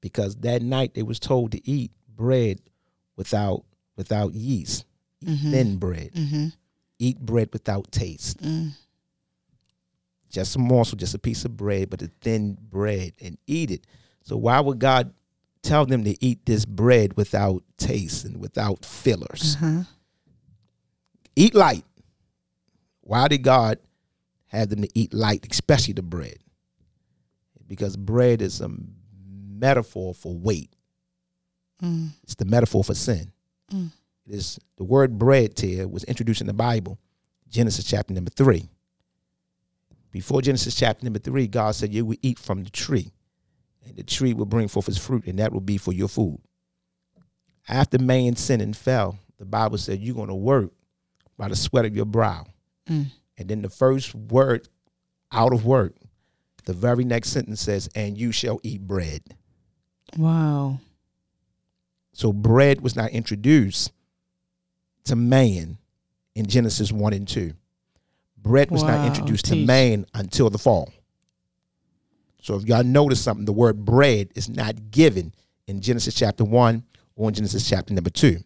Because 0.00 0.36
that 0.36 0.62
night 0.62 0.94
they 0.94 1.02
was 1.02 1.20
told 1.20 1.52
to 1.52 1.68
eat 1.68 1.92
bread 2.08 2.60
without 3.16 3.64
without 3.96 4.32
yeast. 4.32 4.84
Mhm. 5.24 5.50
Thin 5.50 5.76
bread. 5.76 6.12
Mm-hmm. 6.14 6.46
Eat 7.00 7.18
bread 7.18 7.48
without 7.52 7.90
taste. 7.90 8.40
Mm. 8.42 8.72
Just 10.30 10.54
a 10.54 10.58
morsel, 10.60 10.96
just 10.96 11.14
a 11.14 11.18
piece 11.18 11.44
of 11.44 11.56
bread, 11.56 11.90
but 11.90 12.02
a 12.02 12.10
thin 12.20 12.56
bread 12.60 13.14
and 13.20 13.36
eat 13.48 13.72
it. 13.72 13.84
So 14.22 14.36
why 14.36 14.60
would 14.60 14.78
God 14.78 15.12
tell 15.62 15.86
them 15.86 16.04
to 16.04 16.24
eat 16.24 16.46
this 16.46 16.64
bread 16.64 17.16
without 17.16 17.64
taste 17.78 18.24
and 18.24 18.36
without 18.40 18.84
fillers? 18.84 19.56
Uh-huh. 19.56 19.82
Eat 21.34 21.54
light. 21.54 21.84
Why 23.00 23.26
did 23.28 23.42
God 23.42 23.78
have 24.48 24.68
them 24.68 24.82
to 24.82 24.88
eat 24.94 25.12
light, 25.14 25.46
especially 25.50 25.94
the 25.94 26.02
bread? 26.02 26.38
Because 27.66 27.96
bread 27.96 28.42
is 28.42 28.60
a 28.60 28.68
metaphor 29.48 30.14
for 30.14 30.36
weight. 30.36 30.70
Mm. 31.82 32.10
It's 32.22 32.34
the 32.34 32.44
metaphor 32.44 32.84
for 32.84 32.94
sin. 32.94 33.32
Mm. 33.72 33.90
It 34.30 34.36
is 34.36 34.60
the 34.76 34.84
word 34.84 35.18
bread 35.18 35.58
here 35.58 35.88
was 35.88 36.04
introduced 36.04 36.40
in 36.40 36.46
the 36.46 36.52
Bible, 36.52 37.00
Genesis 37.48 37.84
chapter 37.84 38.14
number 38.14 38.30
three. 38.30 38.68
Before 40.12 40.40
Genesis 40.40 40.76
chapter 40.76 41.04
number 41.04 41.18
three, 41.18 41.48
God 41.48 41.74
said 41.74 41.92
you 41.92 42.04
will 42.04 42.16
eat 42.22 42.38
from 42.38 42.62
the 42.62 42.70
tree, 42.70 43.10
and 43.84 43.96
the 43.96 44.04
tree 44.04 44.32
will 44.32 44.46
bring 44.46 44.68
forth 44.68 44.88
its 44.88 44.98
fruit, 44.98 45.26
and 45.26 45.40
that 45.40 45.52
will 45.52 45.60
be 45.60 45.78
for 45.78 45.92
your 45.92 46.06
food. 46.06 46.38
After 47.68 47.98
man 47.98 48.36
sinned 48.36 48.62
and 48.62 48.76
fell, 48.76 49.18
the 49.38 49.44
Bible 49.44 49.78
said 49.78 49.98
you're 49.98 50.14
going 50.14 50.28
to 50.28 50.34
work 50.36 50.70
by 51.36 51.48
the 51.48 51.56
sweat 51.56 51.84
of 51.84 51.96
your 51.96 52.04
brow. 52.04 52.46
Mm. 52.88 53.06
And 53.36 53.48
then 53.48 53.62
the 53.62 53.68
first 53.68 54.14
word 54.14 54.68
out 55.32 55.52
of 55.52 55.66
work, 55.66 55.96
the 56.66 56.72
very 56.72 57.04
next 57.04 57.30
sentence 57.30 57.62
says, 57.62 57.88
and 57.96 58.16
you 58.16 58.30
shall 58.30 58.60
eat 58.62 58.82
bread. 58.82 59.22
Wow. 60.16 60.78
So 62.12 62.32
bread 62.32 62.80
was 62.80 62.94
not 62.94 63.10
introduced 63.10 63.90
to 65.04 65.16
man 65.16 65.78
in 66.34 66.46
Genesis 66.46 66.92
1 66.92 67.12
and 67.12 67.26
2. 67.28 67.52
Bread 68.38 68.70
was 68.70 68.82
Wow, 68.82 68.96
not 68.96 69.06
introduced 69.06 69.46
to 69.46 69.56
man 69.56 70.06
until 70.14 70.48
the 70.50 70.58
fall. 70.58 70.92
So 72.42 72.54
if 72.56 72.64
y'all 72.66 72.82
notice 72.84 73.20
something, 73.20 73.44
the 73.44 73.52
word 73.52 73.84
bread 73.84 74.30
is 74.34 74.48
not 74.48 74.90
given 74.90 75.34
in 75.66 75.80
Genesis 75.82 76.14
chapter 76.14 76.44
1 76.44 76.82
or 77.16 77.28
in 77.28 77.34
Genesis 77.34 77.68
chapter 77.68 77.92
number 77.92 78.08
2. 78.10 78.38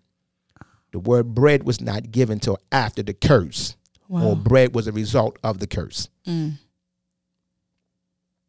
The 0.93 0.99
word 0.99 1.35
bread 1.35 1.63
was 1.65 1.81
not 1.81 2.11
given 2.11 2.41
till 2.41 2.59
after 2.73 3.03
the 3.03 3.15
curse, 3.15 3.77
Wow. 4.09 4.29
or 4.29 4.37
bread 4.37 4.75
was 4.75 4.87
a 4.87 4.93
result 4.93 5.39
of 5.43 5.59
the 5.59 5.67
curse. 5.67 6.09
Mm. 6.27 6.59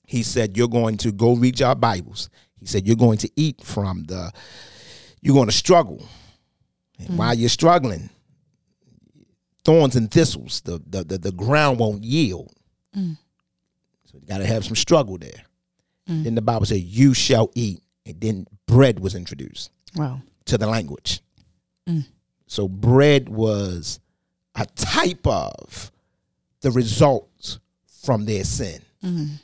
he 0.07 0.21
said 0.23 0.55
you're 0.57 0.67
going 0.67 0.97
to 0.97 1.11
go 1.11 1.35
read 1.35 1.59
your 1.59 1.73
bibles 1.75 2.29
he 2.59 2.65
said 2.65 2.85
you're 2.85 2.95
going 2.95 3.17
to 3.17 3.29
eat 3.35 3.61
from 3.63 4.03
the 4.03 4.31
you're 5.21 5.33
going 5.33 5.47
to 5.47 5.51
struggle 5.55 6.05
and 6.99 7.17
while 7.17 7.33
you're 7.33 7.49
struggling 7.49 8.09
thorns 9.63 9.95
and 9.95 10.11
thistles 10.11 10.61
the 10.61 10.81
the, 10.87 11.03
the, 11.03 11.17
the 11.17 11.31
ground 11.31 11.79
won't 11.79 12.03
yield 12.03 12.51
Mm. 12.95 13.17
so 14.05 14.17
you 14.21 14.25
got 14.25 14.37
to 14.37 14.45
have 14.45 14.63
some 14.63 14.75
struggle 14.75 15.17
there 15.17 15.41
Mm. 16.07 16.23
then 16.23 16.35
the 16.35 16.41
bible 16.41 16.65
said 16.65 16.81
you 16.81 17.13
shall 17.13 17.49
eat 17.55 17.81
and 18.05 18.21
then 18.21 18.45
bread 18.67 18.99
was 18.99 19.15
introduced 19.15 19.71
Wow. 19.95 20.21
to 20.45 20.57
the 20.57 20.67
language 20.67 21.21
Mm. 21.89 22.05
so 22.47 22.67
bread 22.69 23.27
was 23.29 23.99
a 24.55 24.65
type 24.75 25.25
of 25.27 25.91
the 26.61 26.71
results 26.71 27.59
from 28.03 28.25
their 28.25 28.43
sin 28.45 28.81
Mm. 29.03 29.39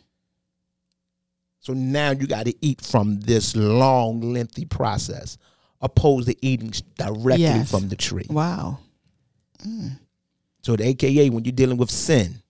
So 1.60 1.74
now 1.74 2.10
you 2.12 2.26
got 2.26 2.46
to 2.48 2.56
eat 2.66 2.82
from 2.82 3.20
this 3.20 3.56
long, 3.56 4.34
lengthy 4.34 4.66
process, 4.66 5.38
opposed 5.82 6.28
to 6.28 6.36
eating 6.46 6.72
directly 6.98 7.42
Yes. 7.44 7.70
from 7.72 7.90
the 7.90 7.96
tree. 7.96 8.26
Wow. 8.30 8.80
So 10.64 10.76
the 10.76 10.86
AKA 10.88 11.30
when 11.30 11.44
you're 11.46 11.52
dealing 11.52 11.78
with 11.78 11.90
sin, 11.92 12.42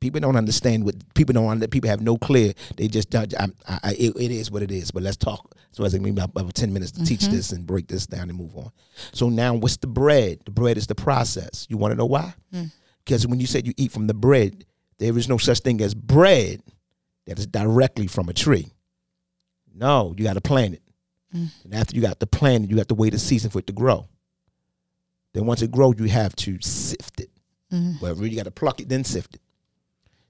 people 0.00 0.20
don't 0.20 0.36
understand 0.36 0.84
what 0.84 0.94
people 1.14 1.32
don't 1.34 1.48
under, 1.48 1.66
people 1.68 1.90
have 1.90 2.00
no 2.00 2.16
clear. 2.16 2.52
They 2.76 2.88
just. 2.88 3.14
I, 3.14 3.26
I, 3.68 3.94
it, 3.98 4.16
it 4.16 4.30
is 4.30 4.50
what 4.50 4.62
it 4.62 4.70
is. 4.70 4.90
But 4.90 5.02
let's 5.02 5.16
talk. 5.16 5.54
So 5.72 5.84
as 5.84 5.94
I 5.94 5.98
mean 5.98 6.14
about, 6.14 6.30
about 6.30 6.54
ten 6.54 6.72
minutes 6.72 6.92
to 6.92 7.04
teach 7.04 7.20
Mhm. 7.22 7.30
this 7.32 7.52
and 7.52 7.66
break 7.66 7.88
this 7.88 8.06
down 8.06 8.28
and 8.30 8.38
move 8.38 8.56
on. 8.56 8.70
So 9.12 9.28
now 9.28 9.54
what's 9.54 9.76
the 9.76 9.86
bread? 9.86 10.40
The 10.44 10.50
bread 10.50 10.76
is 10.78 10.86
the 10.86 10.94
process. 10.94 11.66
You 11.68 11.76
want 11.76 11.92
to 11.92 11.96
know 11.96 12.06
why? 12.06 12.34
Mm. 12.54 12.72
Because 13.04 13.26
when 13.26 13.40
you 13.40 13.46
said 13.46 13.66
you 13.66 13.74
eat 13.76 13.92
from 13.92 14.06
the 14.06 14.14
bread, 14.14 14.64
there 14.98 15.16
is 15.16 15.28
no 15.28 15.36
such 15.38 15.60
thing 15.60 15.80
as 15.80 15.94
bread 15.94 16.62
that 17.26 17.38
is 17.38 17.46
directly 17.46 18.06
from 18.06 18.28
a 18.28 18.32
tree. 18.32 18.68
No, 19.74 20.14
you 20.16 20.24
got 20.24 20.34
to 20.34 20.40
plant 20.40 20.74
it. 20.74 20.82
Mm. 21.34 21.48
And 21.64 21.74
after 21.74 21.94
you 21.94 22.02
got 22.02 22.20
the 22.20 22.26
plant 22.26 22.70
you 22.70 22.76
got 22.76 22.88
to 22.88 22.94
wait 22.94 23.14
a 23.14 23.18
season 23.18 23.50
for 23.50 23.58
it 23.58 23.66
to 23.66 23.72
grow. 23.72 24.08
Then 25.34 25.46
once 25.46 25.62
it 25.62 25.70
grows, 25.70 25.96
you 25.98 26.08
have 26.08 26.34
to 26.36 26.58
sift 26.60 27.20
it. 27.20 27.30
Mm. 27.72 28.00
really, 28.00 28.30
you 28.30 28.36
got 28.36 28.44
to 28.44 28.50
pluck 28.50 28.80
it, 28.80 28.88
then 28.88 29.04
sift 29.04 29.34
it. 29.34 29.42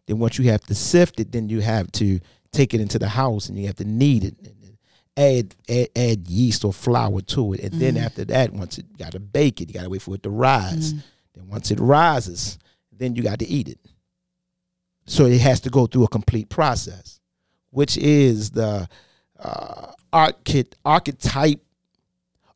Then 0.07 0.19
once 0.19 0.39
you 0.39 0.51
have 0.51 0.63
to 0.63 0.75
sift 0.75 1.21
it, 1.21 1.31
then 1.31 1.49
you 1.49 1.61
have 1.61 1.93
to 1.93 2.19
take 2.51 2.75
it 2.75 2.81
into 2.81 2.99
the 2.99 3.09
house 3.09 3.49
and 3.49 3.59
you 3.59 3.67
have 3.67 3.77
to 3.77 3.85
knead 3.85 4.25
it 4.25 4.35
add 5.19 5.55
add, 5.69 5.89
add 5.97 6.29
yeast 6.29 6.65
or 6.65 6.73
flour 6.73 7.21
to 7.21 7.53
it. 7.53 7.61
And 7.61 7.73
then 7.75 7.97
after 7.97 8.25
that, 8.27 8.53
once 8.53 8.79
it 8.79 8.87
you 8.91 8.97
gotta 8.97 9.21
bake 9.21 9.61
it, 9.61 9.69
you 9.69 9.75
gotta 9.75 9.91
wait 9.91 10.03
for 10.03 10.15
it 10.15 10.23
to 10.23 10.31
rise. 10.31 10.93
Then 11.35 11.49
once 11.49 11.71
it 11.71 11.81
rises, 11.81 12.59
then 12.93 13.15
you 13.17 13.23
got 13.23 13.41
to 13.41 13.49
eat 13.49 13.69
it. 13.69 13.79
So 15.07 15.27
it 15.27 15.41
has 15.41 15.61
to 15.61 15.71
go 15.71 15.87
through 15.87 16.05
a 16.05 16.09
complete 16.09 16.49
process, 16.49 17.21
which 17.71 17.97
is 17.97 18.51
the 18.51 18.89
uh, 19.39 19.93
archety- 20.13 20.73
archetype 20.85 21.61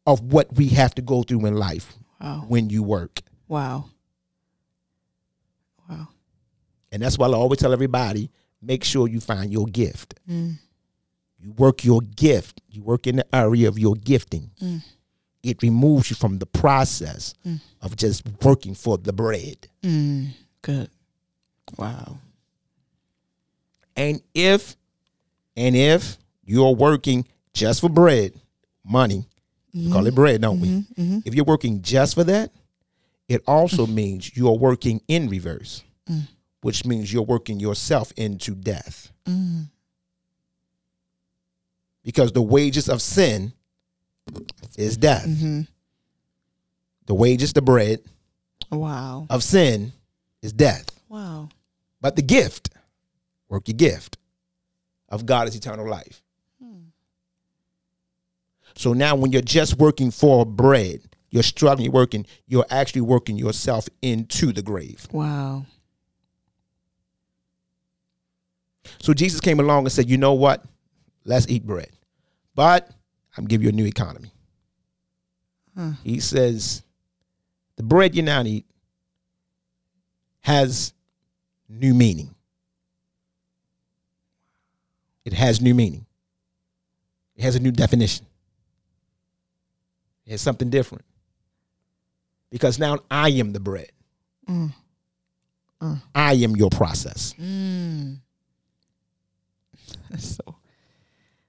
of 0.06 0.20
what 0.32 0.52
we 0.56 0.68
have 0.68 0.94
to 0.96 1.02
go 1.02 1.22
through 1.22 1.46
in 1.46 1.54
life 1.54 1.94
Wow. 2.20 2.44
when 2.48 2.70
you 2.70 2.82
work. 2.82 3.20
Wow. 3.48 3.86
Wow. 5.88 6.09
And 6.90 7.02
that's 7.02 7.18
why 7.18 7.26
I 7.28 7.32
always 7.32 7.59
tell 7.60 7.72
everybody 7.72 8.30
make 8.60 8.84
sure 8.84 9.09
you 9.09 9.20
find 9.20 9.52
your 9.52 9.66
gift. 9.66 10.14
Mm. 10.28 10.59
You 11.40 11.52
work 11.52 11.84
your 11.84 12.00
gift, 12.00 12.60
you 12.70 12.82
work 12.82 13.06
in 13.06 13.16
the 13.16 13.34
area 13.34 13.68
of 13.68 13.78
your 13.78 13.94
gifting. 13.96 14.50
Mm. 14.60 14.82
It 15.42 15.62
removes 15.62 16.10
you 16.10 16.16
from 16.16 16.38
the 16.38 16.46
process 16.46 17.34
Mm. 17.44 17.60
of 17.80 17.96
just 17.96 18.22
working 18.42 18.74
for 18.74 18.96
the 18.98 19.12
bread. 19.12 19.68
Mm. 19.82 20.28
Good. 20.62 20.90
Wow. 21.76 22.18
And 23.96 24.22
if 24.34 24.76
and 25.56 25.74
if 25.76 26.16
you're 26.44 26.74
working 26.74 27.27
just 27.55 27.81
for 27.81 27.89
bread, 27.89 28.32
money, 28.85 29.27
we 29.74 29.90
call 29.90 30.06
it 30.06 30.14
bread, 30.14 30.40
don't 30.43 30.60
we? 30.60 30.69
Mm-hmm. 30.69 31.19
If 31.24 31.35
you're 31.35 31.44
working 31.44 31.81
just 31.82 32.14
for 32.14 32.24
that, 32.24 32.51
it 33.28 33.43
also 33.47 33.86
means 33.86 34.36
you're 34.36 34.56
working 34.59 35.01
in 35.09 35.28
reverse, 35.28 35.82
Mm. 36.10 36.27
which 36.62 36.85
means 36.85 37.12
you're 37.12 37.23
working 37.23 37.60
yourself 37.60 38.12
into 38.16 38.55
death. 38.55 39.10
Mm. 39.24 39.69
Because 42.02 42.32
the 42.32 42.43
wages 42.43 42.89
of 42.89 43.01
sin 43.01 43.52
is 44.77 44.97
death. 44.97 45.27
Mm-hmm. 45.27 45.60
The 47.06 47.14
wages, 47.14 47.52
the 47.52 47.62
bread 47.62 48.01
Wow. 48.70 49.27
of 49.31 49.43
sin 49.43 49.93
is 50.43 50.52
death. 50.52 50.86
Wow. 51.09 51.48
But 52.01 52.16
the 52.16 52.23
gift, 52.23 52.70
work 53.48 53.69
your 53.69 53.77
gift 53.77 54.19
of 55.09 55.24
God 55.27 55.47
is 55.48 55.55
eternal 55.55 55.89
life. 55.89 56.21
So 58.74 58.92
now 58.92 59.14
when 59.14 59.32
you're 59.32 59.42
just 59.42 59.78
working 59.78 60.10
for 60.10 60.44
bread, 60.46 61.00
you're 61.30 61.42
struggling, 61.42 61.86
you're 61.86 61.92
working, 61.92 62.26
you're 62.46 62.66
actually 62.70 63.00
working 63.02 63.36
yourself 63.36 63.88
into 64.02 64.52
the 64.52 64.62
grave. 64.62 65.06
Wow. 65.12 65.66
So 69.00 69.14
Jesus 69.14 69.40
came 69.40 69.60
along 69.60 69.84
and 69.84 69.92
said, 69.92 70.10
you 70.10 70.18
know 70.18 70.34
what? 70.34 70.64
Let's 71.24 71.48
eat 71.48 71.64
bread. 71.66 71.90
But 72.54 72.90
I'm 73.36 73.46
giving 73.46 73.64
you 73.64 73.70
a 73.70 73.72
new 73.72 73.86
economy. 73.86 74.32
Huh. 75.76 75.92
He 76.04 76.20
says, 76.20 76.82
the 77.76 77.82
bread 77.82 78.14
you 78.14 78.22
now 78.22 78.42
eat 78.42 78.66
has 80.40 80.92
new 81.68 81.94
meaning. 81.94 82.34
It 85.24 85.32
has 85.32 85.60
new 85.60 85.74
meaning. 85.74 86.04
It 87.36 87.44
has 87.44 87.56
a 87.56 87.60
new 87.60 87.70
definition. 87.70 88.26
It 90.32 90.36
has 90.36 90.40
something 90.40 90.70
different. 90.70 91.04
Because 92.48 92.78
now 92.78 93.00
I 93.10 93.28
am 93.32 93.52
the 93.52 93.60
bread. 93.60 93.90
Mm. 94.48 94.72
I 96.14 96.32
am 96.32 96.56
your 96.56 96.70
process. 96.70 97.34
Mm. 97.38 98.16
so 100.18 100.40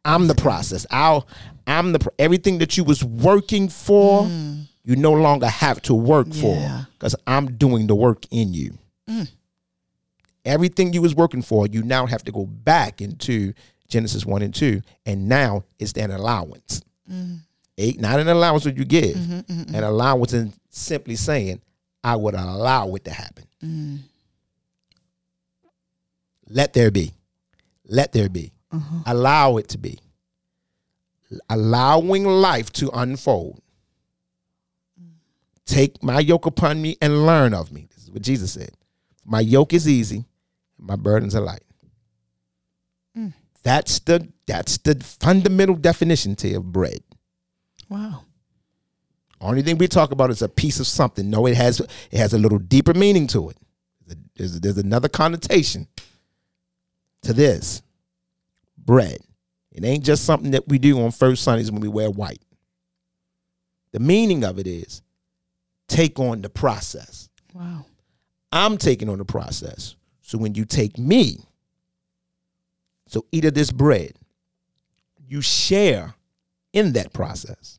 I'm 0.03 0.27
the 0.27 0.35
process. 0.35 0.85
I'll, 0.91 1.29
I'm 1.65 1.93
the 1.93 2.11
everything 2.19 2.57
that 2.57 2.75
you 2.75 2.83
was 2.83 3.05
working 3.05 3.69
for. 3.69 4.23
Mm. 4.23 4.67
You 4.83 4.97
no 4.97 5.13
longer 5.13 5.47
have 5.47 5.81
to 5.83 5.93
work 5.93 6.27
Yeah. 6.31 6.41
for 6.41 6.87
because 6.99 7.15
I'm 7.25 7.55
doing 7.55 7.87
the 7.87 7.95
work 7.95 8.25
in 8.31 8.53
you. 8.53 8.77
Mm. 9.09 9.31
Everything 10.43 10.91
you 10.91 11.01
was 11.01 11.15
working 11.15 11.41
for, 11.41 11.67
you 11.67 11.83
now 11.83 12.05
have 12.05 12.25
to 12.25 12.33
go 12.33 12.45
back 12.45 12.99
into 12.99 13.53
Genesis 13.87 14.25
one 14.25 14.41
and 14.41 14.53
two, 14.53 14.81
and 15.05 15.29
now 15.29 15.63
it's 15.79 15.93
an 15.93 16.11
allowance. 16.11 16.81
Mm. 17.09 17.39
Eight, 17.77 17.99
not 17.99 18.19
an 18.19 18.27
allowance 18.27 18.63
that 18.65 18.77
you 18.77 18.85
give, 18.85 19.15
Mhm, 19.15 19.45
mhm, 19.45 19.65
mhm. 19.65 19.73
an 19.75 19.83
allowance 19.83 20.33
in 20.33 20.53
simply 20.69 21.15
saying, 21.15 21.61
I 22.03 22.15
would 22.15 22.35
allow 22.35 22.93
it 22.95 23.05
to 23.05 23.11
happen. 23.11 23.45
Mm. 23.63 23.99
Let 26.49 26.73
there 26.73 26.91
be. 26.91 27.13
Let 27.85 28.11
there 28.11 28.29
be. 28.29 28.51
Uh-huh. 28.71 29.03
allow 29.05 29.57
it 29.57 29.67
to 29.69 29.77
be 29.77 29.99
allowing 31.47 32.25
life 32.25 32.71
to 32.73 32.89
unfold 32.91 33.61
take 35.67 36.01
my 36.03 36.19
yoke 36.19 36.47
upon 36.47 36.81
me 36.81 36.97
and 36.99 37.23
learn 37.27 37.53
of 37.53 37.71
me 37.71 37.87
this 37.93 38.03
is 38.05 38.11
what 38.11 38.23
jesus 38.23 38.51
said 38.53 38.71
my 39.25 39.39
yoke 39.41 39.73
is 39.73 39.87
easy 39.87 40.25
my 40.79 40.95
burdens 40.95 41.35
are 41.35 41.41
light 41.41 41.61
Mm. 43.15 43.31
that's 43.61 43.99
the 43.99 44.27
that's 44.47 44.79
the 44.79 44.95
fundamental 45.03 45.75
definition 45.75 46.35
to 46.37 46.55
of 46.55 46.71
bread 46.71 47.01
Wow. 47.93 48.23
only 49.39 49.61
thing 49.61 49.77
we 49.77 49.87
talk 49.87 50.11
about 50.11 50.31
is 50.31 50.41
a 50.41 50.49
piece 50.49 50.79
of 50.79 50.87
something. 50.87 51.29
No 51.29 51.45
it 51.45 51.55
has 51.55 51.79
it 51.79 52.17
has 52.17 52.33
a 52.33 52.39
little 52.39 52.57
deeper 52.57 52.95
meaning 52.95 53.27
to 53.27 53.51
it. 53.51 53.57
There's, 54.35 54.59
there's 54.59 54.79
another 54.79 55.07
connotation 55.07 55.87
to 57.21 57.33
this. 57.33 57.83
Bread. 58.75 59.19
It 59.71 59.85
ain't 59.85 60.03
just 60.03 60.25
something 60.25 60.51
that 60.51 60.67
we 60.67 60.79
do 60.79 60.99
on 61.03 61.11
first 61.11 61.43
sundays 61.43 61.71
when 61.71 61.81
we 61.81 61.87
wear 61.87 62.09
white. 62.09 62.41
The 63.91 63.99
meaning 63.99 64.43
of 64.43 64.57
it 64.57 64.65
is 64.65 65.03
take 65.87 66.19
on 66.19 66.41
the 66.41 66.49
process. 66.49 67.29
Wow. 67.53 67.85
i'm 68.51 68.79
taking 68.79 69.07
on 69.07 69.19
the 69.19 69.25
process. 69.25 69.95
So 70.23 70.39
when 70.39 70.55
you 70.55 70.65
take 70.65 70.97
me 70.97 71.45
so 73.07 73.23
eat 73.31 73.45
of 73.45 73.53
this 73.53 73.71
bread 73.71 74.13
you 75.27 75.41
share 75.41 76.15
in 76.71 76.93
that 76.93 77.13
process 77.13 77.77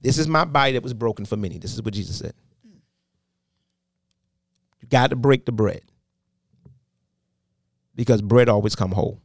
This 0.00 0.18
is 0.18 0.26
my 0.26 0.44
body 0.44 0.72
that 0.72 0.82
was 0.82 0.94
broken 0.94 1.24
for 1.26 1.36
many. 1.36 1.58
This 1.58 1.74
is 1.74 1.82
what 1.82 1.92
Jesus 1.94 2.18
said. 2.18 2.32
You 4.80 4.88
got 4.88 5.10
to 5.10 5.16
break 5.16 5.44
the 5.44 5.52
bread. 5.52 5.82
Because 7.94 8.22
bread 8.22 8.48
always 8.48 8.74
come 8.74 8.92
whole. 8.92 9.20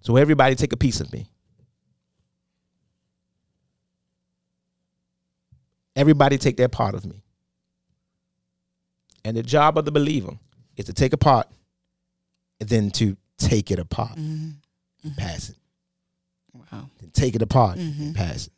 So 0.00 0.16
everybody 0.16 0.54
take 0.54 0.72
a 0.72 0.76
piece 0.76 1.00
of 1.00 1.12
me. 1.12 1.26
Everybody 5.94 6.38
take 6.38 6.56
their 6.56 6.68
part 6.68 6.94
of 6.94 7.04
me. 7.04 7.22
And 9.24 9.36
the 9.36 9.42
job 9.42 9.76
of 9.78 9.84
the 9.84 9.92
believer 9.92 10.32
is 10.76 10.86
to 10.86 10.92
take 10.92 11.12
a 11.12 11.18
part 11.18 11.46
and 12.58 12.68
then 12.68 12.90
to 12.92 13.16
take 13.36 13.70
it 13.70 13.78
apart 13.78 14.16
Mm. 14.16 14.54
and 15.04 15.16
pass 15.16 15.50
it. 15.50 15.56
Wow. 16.54 16.90
Then 16.98 17.10
take 17.10 17.34
it 17.34 17.42
apart 17.42 17.78
Mhm. 17.78 17.98
and 18.00 18.14
pass 18.14 18.46
it. 18.46 18.52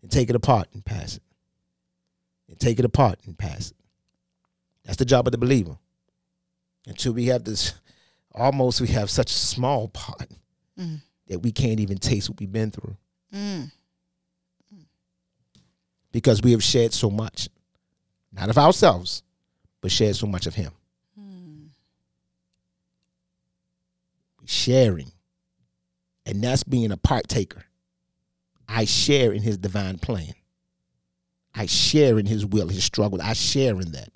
Then 0.00 0.10
take 0.10 0.28
it 0.30 0.36
apart 0.36 0.68
and 0.74 0.84
pass 0.84 1.16
it. 1.16 1.22
Then 2.48 2.56
take 2.56 2.78
it 2.78 2.84
apart 2.84 3.20
and 3.24 3.38
pass 3.38 3.70
it. 3.70 3.76
That's 4.84 4.98
the 4.98 5.04
job 5.04 5.26
of 5.26 5.32
the 5.32 5.38
believer. 5.38 5.78
Until 6.86 7.12
we 7.12 7.26
have 7.26 7.44
this, 7.44 7.72
almost 8.32 8.80
we 8.80 8.88
have 8.88 9.08
such 9.10 9.30
a 9.30 9.34
small 9.34 9.88
part 9.88 10.30
Mm. 10.76 11.00
that 11.28 11.38
we 11.38 11.52
can't 11.52 11.80
even 11.80 11.98
taste 11.98 12.28
what 12.28 12.38
we've 12.40 12.50
been 12.52 12.70
through 12.70 12.96
Mm. 13.32 13.70
because 16.12 16.42
we 16.42 16.50
have 16.52 16.62
shared 16.62 16.92
so 16.92 17.08
much, 17.10 17.48
not 18.32 18.50
of 18.50 18.58
ourselves, 18.58 19.22
but 19.80 19.90
shared 19.92 20.16
so 20.16 20.26
much 20.26 20.46
of 20.46 20.54
Him. 20.56 20.72
Mm. 21.18 21.70
Sharing, 24.44 25.10
and 26.26 26.42
that's 26.42 26.64
being 26.64 26.90
a 26.90 26.96
partaker. 26.96 27.64
I 28.68 28.84
share 28.84 29.32
in 29.32 29.42
His 29.42 29.58
divine 29.58 29.98
plan. 29.98 30.32
I 31.54 31.66
share 31.66 32.18
in 32.18 32.26
His 32.26 32.44
will, 32.44 32.68
His 32.68 32.84
struggle. 32.84 33.20
I 33.22 33.34
share 33.34 33.80
in 33.80 33.92
that. 33.92 34.08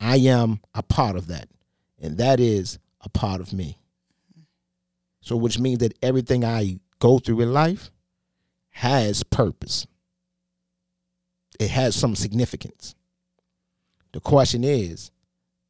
I 0.00 0.16
am 0.16 0.60
a 0.74 0.82
part 0.82 1.16
of 1.16 1.28
that, 1.28 1.48
and 2.00 2.18
that 2.18 2.40
is 2.40 2.78
a 3.00 3.08
part 3.08 3.40
of 3.40 3.52
me. 3.52 3.78
So, 5.20 5.36
which 5.36 5.58
means 5.58 5.78
that 5.78 5.96
everything 6.02 6.44
I 6.44 6.78
go 6.98 7.18
through 7.18 7.40
in 7.40 7.52
life 7.52 7.90
has 8.70 9.22
purpose. 9.22 9.86
It 11.58 11.70
has 11.70 11.96
some 11.96 12.14
significance. 12.14 12.94
The 14.12 14.20
question 14.20 14.64
is, 14.64 15.10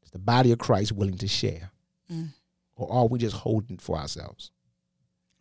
is 0.05 0.11
the 0.13 0.19
body 0.19 0.53
of 0.53 0.59
Christ 0.59 0.93
willing 0.93 1.19
to 1.19 1.29
share? 1.29 1.71
Mm. 2.13 2.31
Or 2.75 2.93
are 2.93 3.07
we 3.07 3.19
just 3.19 3.37
holding 3.37 3.77
it 3.77 3.81
for 3.81 3.97
ourselves? 3.97 4.51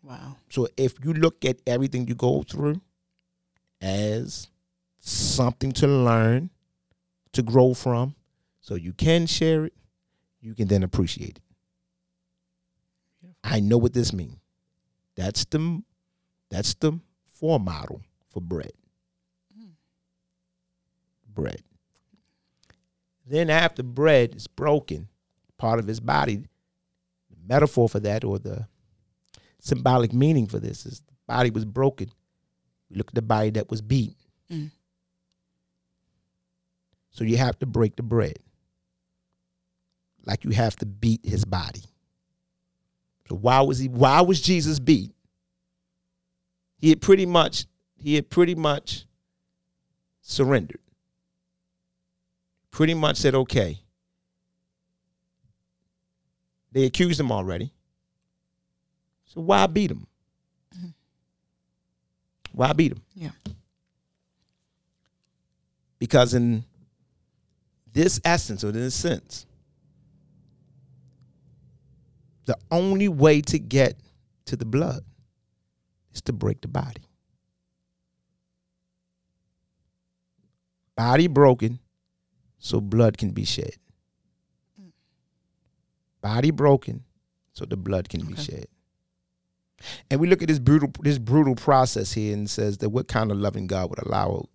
Wow. 0.05 0.37
So 0.49 0.67
if 0.77 0.93
you 1.03 1.13
look 1.13 1.43
at 1.45 1.57
everything 1.65 2.07
you 2.07 2.13
go 2.13 2.43
through 2.43 2.79
as 3.81 4.47
something 4.99 5.71
to 5.73 5.87
learn, 5.87 6.51
to 7.33 7.41
grow 7.41 7.73
from, 7.73 8.15
so 8.61 8.75
you 8.75 8.93
can 8.93 9.25
share 9.25 9.65
it, 9.65 9.73
you 10.41 10.53
can 10.53 10.67
then 10.67 10.83
appreciate 10.83 11.37
it. 11.37 11.41
I 13.43 13.59
know 13.59 13.77
what 13.77 13.93
this 13.93 14.13
means. 14.13 14.37
That's 15.15 15.45
the 15.45 15.81
that's 16.49 16.75
the 16.75 16.99
four 17.25 17.59
foremodel 17.59 18.01
for 18.29 18.41
bread. 18.41 18.73
Bread. 21.33 21.61
Then 23.25 23.49
after 23.49 23.81
bread 23.81 24.35
is 24.35 24.47
broken, 24.47 25.07
part 25.57 25.79
of 25.79 25.87
his 25.87 25.99
body, 25.99 26.37
the 26.37 27.37
metaphor 27.47 27.89
for 27.89 27.99
that 28.01 28.23
or 28.23 28.37
the 28.39 28.67
symbolic 29.65 30.13
meaning 30.13 30.45
for 30.45 30.59
this 30.59 30.85
is 30.85 30.99
the 30.99 31.13
body 31.27 31.49
was 31.49 31.65
broken. 31.65 32.09
We 32.89 32.97
look 32.97 33.09
at 33.09 33.15
the 33.15 33.21
body 33.23 33.49
that 33.51 33.69
was 33.71 33.81
beat. 33.81 34.15
Mm. 34.51 34.69
So 37.09 37.23
you 37.23 37.37
have 37.37 37.57
to 37.59 37.65
break 37.65 37.95
the 37.95 38.03
bread. 38.03 38.37
Like 40.23 40.43
you 40.43 40.51
have 40.51 40.75
to 40.77 40.85
beat 40.85 41.25
his 41.25 41.45
body. 41.45 41.83
So 43.27 43.35
why 43.35 43.61
was 43.61 43.79
he 43.79 43.87
why 43.87 44.21
was 44.21 44.39
Jesus 44.39 44.79
beat? 44.79 45.11
He 46.77 46.89
had 46.89 47.01
pretty 47.01 47.25
much 47.25 47.65
he 47.97 48.13
had 48.13 48.29
pretty 48.29 48.53
much 48.53 49.05
surrendered. 50.21 50.81
Pretty 52.69 52.93
much 52.93 53.17
said, 53.17 53.33
okay. 53.33 53.79
They 56.71 56.83
accused 56.83 57.19
him 57.19 57.31
already. 57.31 57.71
So 59.35 59.41
why 59.41 59.67
beat 59.67 59.91
him? 59.91 60.07
Mm-hmm. 60.75 60.87
Why 62.53 62.73
beat 62.73 62.93
him? 62.93 63.01
Yeah. 63.13 63.31
Because 65.99 66.33
in 66.33 66.63
this 67.91 68.19
essence 68.23 68.63
or 68.63 68.69
in 68.69 68.75
this 68.75 68.95
sense, 68.95 69.45
the 72.45 72.57
only 72.71 73.09
way 73.09 73.41
to 73.41 73.59
get 73.59 73.99
to 74.45 74.55
the 74.55 74.65
blood 74.65 75.03
is 76.13 76.21
to 76.21 76.33
break 76.33 76.61
the 76.61 76.67
body. 76.67 77.01
Body 80.95 81.27
broken 81.27 81.79
so 82.57 82.79
blood 82.79 83.17
can 83.17 83.31
be 83.31 83.43
shed. 83.43 83.75
Mm. 84.81 84.91
Body 86.21 86.51
broken 86.51 87.03
so 87.51 87.65
the 87.65 87.75
blood 87.75 88.07
can 88.07 88.25
be 88.25 88.35
shed. 88.35 88.67
And 90.09 90.19
we 90.19 90.27
look 90.27 90.41
at 90.41 90.47
this 90.47 90.59
brutal 90.59 90.91
this 91.01 91.17
brutal 91.17 91.55
process 91.55 92.13
here 92.13 92.33
and 92.33 92.49
says 92.49 92.77
that 92.79 92.89
what 92.89 93.07
kind 93.07 93.31
of 93.31 93.37
loving 93.37 93.67
God 93.67 93.89
would 93.89 93.99
allow 94.05 94.47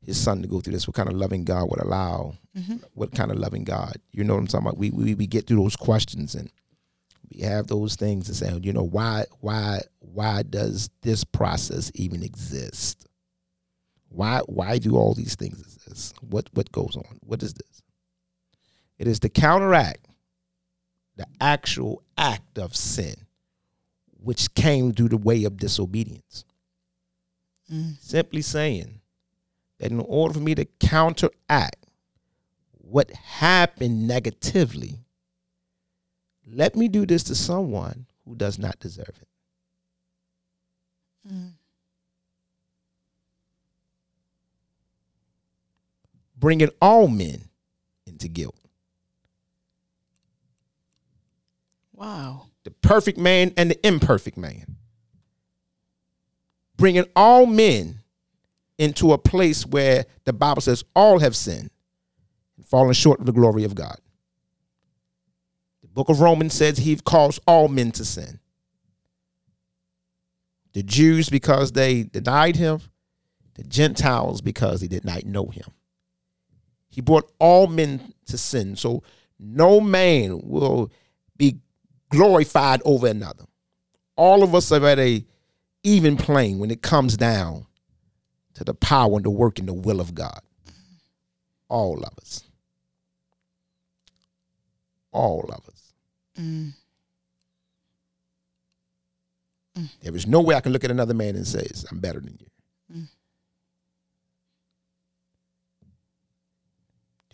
his 0.00 0.18
son 0.18 0.40
to 0.42 0.48
go 0.48 0.60
through 0.60 0.72
this? 0.74 0.86
What 0.86 0.94
kind 0.94 1.08
of 1.08 1.16
loving 1.16 1.44
God 1.44 1.68
would 1.70 1.80
allow 1.80 2.36
Mhm. 2.56 2.82
what 2.94 3.12
kind 3.12 3.30
of 3.30 3.38
loving 3.38 3.64
God? 3.64 3.96
You 4.12 4.24
know 4.24 4.34
what 4.34 4.40
I'm 4.40 4.46
talking 4.46 4.66
about? 4.66 4.78
We 4.78 4.90
we, 4.90 5.14
we 5.14 5.26
get 5.26 5.46
through 5.46 5.62
those 5.62 5.76
questions 5.76 6.34
and 6.34 6.50
we 7.30 7.42
have 7.42 7.66
those 7.66 7.94
things 7.96 8.26
and 8.28 8.36
say, 8.36 8.58
you 8.62 8.72
know, 8.72 8.82
why 8.84 9.26
why 9.40 9.82
why 9.98 10.42
does 10.42 10.88
this 11.02 11.24
process 11.24 11.90
even 11.94 12.22
exist? 12.22 13.06
Why 14.08 14.40
why 14.46 14.78
do 14.78 14.96
all 14.96 15.14
these 15.14 15.34
things 15.34 15.60
exist? 15.60 16.14
What 16.22 16.48
what 16.54 16.72
goes 16.72 16.96
on? 16.96 17.18
What 17.20 17.42
is 17.42 17.52
this? 17.54 17.82
It 18.98 19.06
is 19.06 19.20
to 19.20 19.28
counteract 19.28 20.06
the 21.16 21.26
actual 21.40 22.02
act 22.16 22.58
of 22.58 22.74
sin, 22.74 23.14
which 24.22 24.54
came 24.54 24.92
through 24.92 25.08
the 25.08 25.16
way 25.16 25.44
of 25.44 25.56
disobedience. 25.56 26.44
Mm. 27.72 28.00
Simply 28.00 28.42
saying 28.42 29.00
that 29.78 29.90
in 29.90 30.00
order 30.00 30.34
for 30.34 30.40
me 30.40 30.54
to 30.54 30.64
counteract 30.80 31.86
what 32.72 33.10
happened 33.12 34.08
negatively, 34.08 34.98
let 36.46 36.74
me 36.74 36.88
do 36.88 37.06
this 37.06 37.22
to 37.24 37.34
someone 37.34 38.06
who 38.24 38.34
does 38.34 38.58
not 38.58 38.78
deserve 38.80 39.14
it. 39.20 39.28
Mm. 41.32 41.50
Bringing 46.36 46.70
all 46.80 47.08
men 47.08 47.48
into 48.06 48.28
guilt. 48.28 48.54
Wow. 51.92 52.46
The 52.68 52.74
perfect 52.86 53.16
man 53.16 53.54
and 53.56 53.70
the 53.70 53.86
imperfect 53.86 54.36
man. 54.36 54.76
Bringing 56.76 57.06
all 57.16 57.46
men 57.46 58.00
into 58.76 59.14
a 59.14 59.18
place 59.18 59.64
where 59.64 60.04
the 60.24 60.34
Bible 60.34 60.60
says 60.60 60.84
all 60.94 61.18
have 61.20 61.34
sinned 61.34 61.70
and 62.58 62.66
fallen 62.66 62.92
short 62.92 63.20
of 63.20 63.26
the 63.26 63.32
glory 63.32 63.64
of 63.64 63.74
God. 63.74 63.96
The 65.80 65.88
book 65.88 66.10
of 66.10 66.20
Romans 66.20 66.52
says 66.52 66.76
he 66.76 66.96
calls 66.96 67.40
all 67.46 67.68
men 67.68 67.90
to 67.92 68.04
sin. 68.04 68.38
The 70.74 70.82
Jews 70.82 71.30
because 71.30 71.72
they 71.72 72.02
denied 72.02 72.56
him, 72.56 72.82
the 73.54 73.64
Gentiles 73.64 74.42
because 74.42 74.82
they 74.82 74.88
did 74.88 75.06
not 75.06 75.24
know 75.24 75.46
him. 75.46 75.70
He 76.90 77.00
brought 77.00 77.32
all 77.38 77.66
men 77.66 78.12
to 78.26 78.36
sin. 78.36 78.76
So 78.76 79.02
no 79.38 79.80
man 79.80 80.42
will 80.42 80.92
be 81.38 81.60
glorified 82.10 82.80
over 82.84 83.06
another. 83.06 83.44
All 84.16 84.42
of 84.42 84.54
us 84.54 84.72
are 84.72 84.84
at 84.86 84.98
a 84.98 85.24
even 85.82 86.16
plane 86.16 86.58
when 86.58 86.70
it 86.70 86.82
comes 86.82 87.16
down 87.16 87.66
to 88.54 88.64
the 88.64 88.74
power 88.74 89.16
and 89.16 89.24
the 89.24 89.30
work 89.30 89.58
and 89.58 89.68
the 89.68 89.74
will 89.74 90.00
of 90.00 90.14
God. 90.14 90.40
All 91.68 91.98
of 91.98 92.12
us. 92.18 92.42
All 95.12 95.48
of 95.52 95.68
us. 95.68 95.92
Mm. 96.38 96.72
There 100.02 100.16
is 100.16 100.26
no 100.26 100.40
way 100.40 100.56
I 100.56 100.60
can 100.60 100.72
look 100.72 100.84
at 100.84 100.90
another 100.90 101.14
man 101.14 101.36
and 101.36 101.46
say, 101.46 101.66
I'm 101.90 102.00
better 102.00 102.20
than 102.20 102.36
you. 102.40 102.46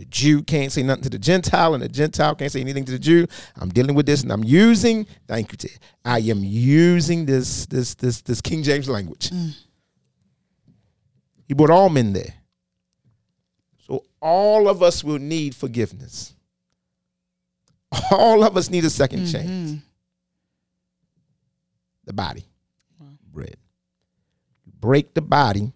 The 0.04 0.10
Jew 0.10 0.42
can't 0.42 0.70
say 0.70 0.82
nothing 0.82 1.04
to 1.04 1.08
the 1.08 1.18
Gentile, 1.18 1.72
and 1.72 1.82
the 1.82 1.88
Gentile 1.88 2.34
can't 2.34 2.52
say 2.52 2.60
anything 2.60 2.84
to 2.84 2.92
the 2.92 2.98
Jew. 2.98 3.26
I'm 3.56 3.70
dealing 3.70 3.94
with 3.94 4.04
this, 4.04 4.22
and 4.22 4.30
I'm 4.30 4.44
using. 4.44 5.06
Thank 5.26 5.50
you. 5.52 5.56
Ted. 5.56 5.78
I 6.04 6.18
am 6.18 6.44
using 6.44 7.24
this 7.24 7.64
this 7.66 7.94
this 7.94 8.20
this 8.20 8.42
King 8.42 8.62
James 8.62 8.86
language. 8.88 9.30
Mm. 9.30 9.54
He 11.48 11.54
brought 11.54 11.70
all 11.70 11.88
men 11.88 12.12
there, 12.12 12.34
so 13.86 14.04
all 14.20 14.68
of 14.68 14.82
us 14.82 15.02
will 15.02 15.18
need 15.18 15.54
forgiveness. 15.54 16.34
All 18.10 18.42
of 18.44 18.56
us 18.56 18.68
need 18.68 18.84
a 18.84 18.90
2nd 18.90 19.30
chance. 19.30 19.48
Mhm. 19.70 19.82
The 22.04 22.12
body, 22.12 22.44
Wow. 23.00 23.06
bread. 23.32 23.56
Break 24.80 25.14
the 25.14 25.22
body 25.22 25.72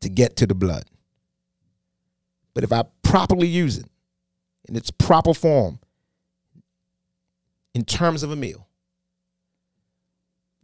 to 0.00 0.08
get 0.08 0.34
to 0.36 0.46
the 0.46 0.54
blood. 0.54 0.84
But 2.58 2.64
if 2.64 2.72
I 2.72 2.82
properly 3.04 3.46
use 3.46 3.78
it 3.78 3.86
in 4.68 4.74
its 4.74 4.90
proper 4.90 5.32
form, 5.32 5.78
in 7.72 7.84
terms 7.84 8.24
of 8.24 8.32
a 8.32 8.34
meal, 8.36 8.66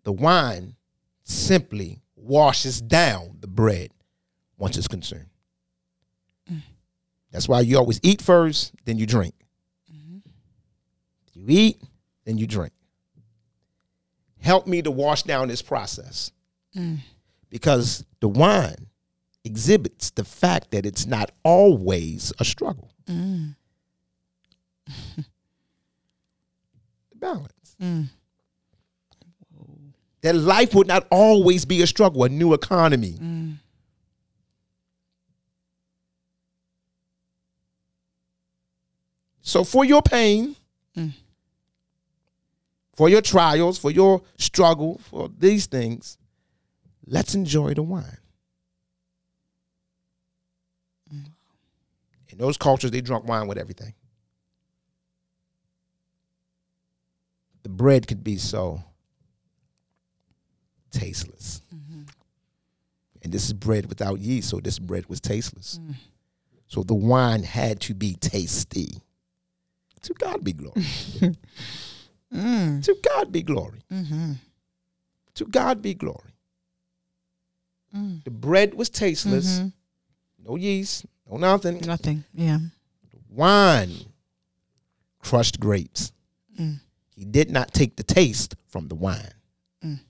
the 0.03 0.11
wine 0.11 0.75
simply 1.23 2.03
washes 2.17 2.81
down 2.81 3.37
the 3.39 3.47
bread 3.47 3.91
once 4.59 4.77
it's 4.77 4.89
consumed. 4.89 5.29
That's 7.31 7.49
why 7.49 7.61
you 7.61 7.79
always 7.79 8.01
eat 8.03 8.21
first, 8.21 8.73
then 8.87 8.99
you 8.99 9.07
drink. 9.07 9.35
You 11.33 11.45
eat, 11.47 11.81
then 12.25 12.39
you 12.39 12.49
drink. 12.49 12.73
Help 14.41 14.67
me 14.67 14.83
to 14.83 14.91
wash 14.91 15.23
down 15.23 15.47
this 15.47 15.63
process 15.63 16.33
Mm. 16.75 16.99
because 17.51 18.05
the 18.19 18.27
wine 18.27 18.89
exhibits 19.45 20.11
the 20.11 20.25
fact 20.25 20.71
that 20.71 20.87
it's 20.87 21.07
not 21.07 21.31
always 21.43 22.33
a 22.39 22.45
struggle. 22.45 22.91
Mm. 23.07 23.55
Balance. 27.15 27.77
Mm. 27.81 28.09
That 30.23 30.35
life 30.35 30.75
would 30.75 30.87
not 30.87 31.07
always 31.11 31.65
be 31.65 31.83
a 31.83 31.87
struggle, 31.87 32.25
a 32.25 32.29
new 32.29 32.55
economy. 32.55 33.13
Mm. 33.13 33.57
So 39.43 39.65
for 39.65 39.85
your 39.85 40.03
pain, 40.03 40.57
Mm. 40.97 41.13
for 42.93 43.09
your 43.09 43.21
trials, 43.21 43.79
for 43.79 43.91
your 43.91 44.23
struggle, 44.39 44.99
for 44.99 45.29
these 45.29 45.67
things, 45.67 46.17
let's 47.07 47.35
enjoy 47.35 47.75
the 47.75 47.83
wine. 47.83 48.19
In 52.35 52.39
those 52.39 52.57
cultures, 52.57 52.91
they 52.91 53.01
drunk 53.01 53.29
wine 53.29 53.47
with 53.47 53.59
everything. 53.59 53.95
The 57.63 57.69
bread 57.69 58.09
could 58.09 58.25
be 58.25 58.39
so 58.39 58.83
tasteless. 60.91 61.63
Mm-hmm. 61.73 62.03
And 63.23 63.33
this 63.33 63.47
is 63.47 63.53
bread 63.53 63.87
without 63.87 64.19
yeast, 64.19 64.51
so 64.51 64.59
this 64.59 64.81
bread 64.81 65.07
was 65.07 65.21
tasteless. 65.21 65.79
Mm. 65.81 65.95
So 66.67 66.83
the 66.83 66.95
wine 66.95 67.45
had 67.45 67.81
to 67.83 67.95
be 67.95 68.17
tasty. 68.17 68.99
To 70.03 70.13
God 70.15 70.43
be 70.43 70.53
glory. 70.53 70.85
Mm. 72.35 72.83
To 72.83 72.97
God 73.01 73.31
be 73.31 73.43
glory. 73.45 73.79
Mm-hmm. 73.93 74.33
To 75.37 75.45
God 75.45 75.81
be 75.81 75.95
glory. 75.95 76.35
Mm. 77.97 78.25
The 78.25 78.33
bread 78.33 78.75
was 78.75 78.91
tasteless, 78.91 79.61
mm-hmm. 79.61 79.69
no 80.49 80.57
yeast, 80.57 81.07
no 81.39 81.53
nothing. 81.53 81.81
Nothing. 81.81 82.25
Yeah. 82.35 82.59
Wine, 83.31 83.93
crushed 85.21 85.59
grapes. 85.61 86.13
Mm. 86.59 86.81
He 87.17 87.25
did 87.25 87.51
not 87.51 87.73
take 87.73 87.97
the 87.97 88.03
taste 88.03 88.55
from 88.69 88.89
the 88.89 88.95
wine. 88.95 89.33
Mm. 89.85 90.01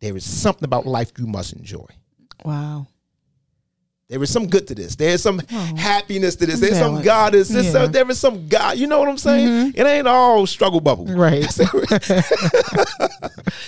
There 0.00 0.16
is 0.16 0.24
something 0.24 0.64
about 0.64 0.86
life 0.86 1.12
you 1.18 1.26
must 1.26 1.52
enjoy. 1.54 1.86
Wow. 2.44 2.86
There 4.08 4.22
is 4.22 4.30
some 4.30 4.46
good 4.48 4.68
to 4.68 4.74
this. 4.74 4.96
There's 4.96 5.22
some 5.22 5.40
Oh. 5.50 5.74
happiness 5.76 6.36
to 6.36 6.44
this. 6.46 6.60
There's 6.60 6.78
some. 6.78 7.00
God. 7.02 7.34
Is 7.34 7.48
this? 7.48 7.72
Yeah. 7.72 7.86
there 7.86 8.08
is 8.10 8.20
some 8.20 8.46
God. 8.48 8.76
You 8.76 8.86
know 8.86 8.98
what 9.00 9.08
I'm 9.08 9.16
saying? 9.16 9.48
Mm-hmm. 9.48 9.80
It 9.80 9.86
ain't 9.86 10.06
all 10.06 10.46
struggle 10.46 10.80
bubble. 10.80 11.06
Right. 11.06 11.42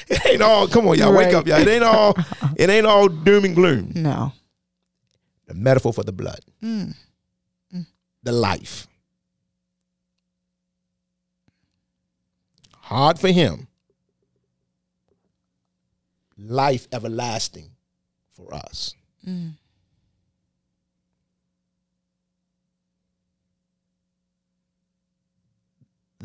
it 0.08 0.26
ain't 0.26 0.42
all. 0.42 0.68
Come 0.68 0.88
on, 0.88 0.98
y'all. 0.98 1.14
Wake 1.14 1.32
up, 1.34 1.46
y'all. 1.46 1.58
It 1.58 1.68
ain't 1.68 1.84
all. 1.84 2.14
It 2.56 2.68
ain't 2.70 2.86
all 2.86 3.08
doom 3.08 3.44
and 3.46 3.54
gloom. 3.54 3.92
No. 3.94 4.32
The 5.46 5.54
metaphor 5.54 5.92
for 5.92 6.02
the 6.02 6.12
blood. 6.12 6.40
Mm. 6.62 6.94
The 8.22 8.32
life. 8.32 8.86
Hard 12.80 13.18
for 13.18 13.28
him. 13.28 13.68
Life 16.38 16.88
everlasting 16.92 17.70
for 18.32 18.52
us. 18.52 18.94
Mm. 19.26 19.52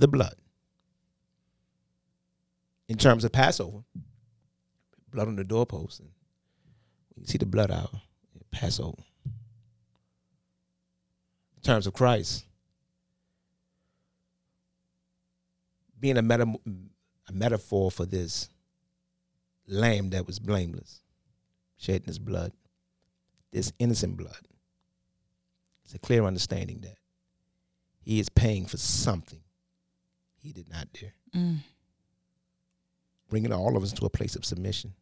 the 0.02 0.08
blood. 0.08 0.36
In 2.90 2.98
terms 2.98 3.24
of 3.24 3.32
Passover, 3.32 3.84
blood 5.12 5.28
on 5.28 5.36
the 5.38 5.44
doorpost, 5.44 6.02
and 6.02 6.10
you 7.16 7.26
see 7.26 7.38
the 7.38 7.46
blood 7.46 7.72
out. 7.72 7.94
Passover. 8.52 9.04
In 11.62 11.64
terms 11.64 11.86
of 11.86 11.94
Christ, 11.94 12.44
being 16.00 16.18
a, 16.18 16.24
meta- 16.24 16.56
a 17.30 17.32
metaphor 17.32 17.92
for 17.92 18.04
this 18.04 18.50
lamb 19.68 20.10
that 20.10 20.26
was 20.26 20.40
blameless, 20.40 21.02
shedding 21.78 22.08
his 22.08 22.18
blood, 22.18 22.52
this 23.52 23.72
innocent 23.78 24.18
blood. 24.18 24.40
It's 25.86 25.94
a 25.94 26.00
clear 26.00 26.26
understanding 26.26 26.80
that 26.82 26.98
he 28.00 28.20
is 28.20 28.30
paying 28.30 28.66
for 28.66 28.78
something 28.78 29.42
he 30.42 30.54
did 30.54 30.68
not 30.68 30.88
do. 30.94 31.08
Mm. 31.36 31.58
Bringing 33.30 33.54
all 33.54 33.78
of 33.78 33.84
us 33.84 33.92
to 33.94 34.06
a 34.06 34.10
place 34.10 34.36
of 34.36 34.46
submission. 34.46 34.96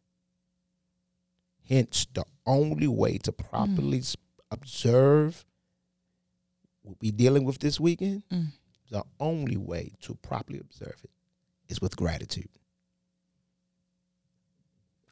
Hence, 1.66 2.06
the 2.12 2.24
only 2.44 2.86
way 2.86 3.16
to 3.16 3.32
properly 3.32 4.00
s 4.00 4.14
observe 4.50 5.46
what 6.82 6.96
we're 7.00 7.12
dealing 7.12 7.44
with 7.44 7.58
this 7.58 7.78
weekend, 7.80 8.22
Mm. 8.30 8.46
the 8.90 9.04
only 9.18 9.56
way 9.56 9.92
to 10.02 10.14
properly 10.16 10.58
observe 10.60 10.96
it 11.04 11.10
is 11.68 11.80
with 11.80 11.96
gratitude. 11.96 12.48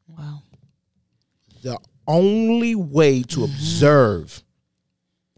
Wow. 0.07 0.43
The 1.63 1.79
only 2.07 2.75
way 2.75 3.23
to 3.25 3.45
observe 3.45 4.43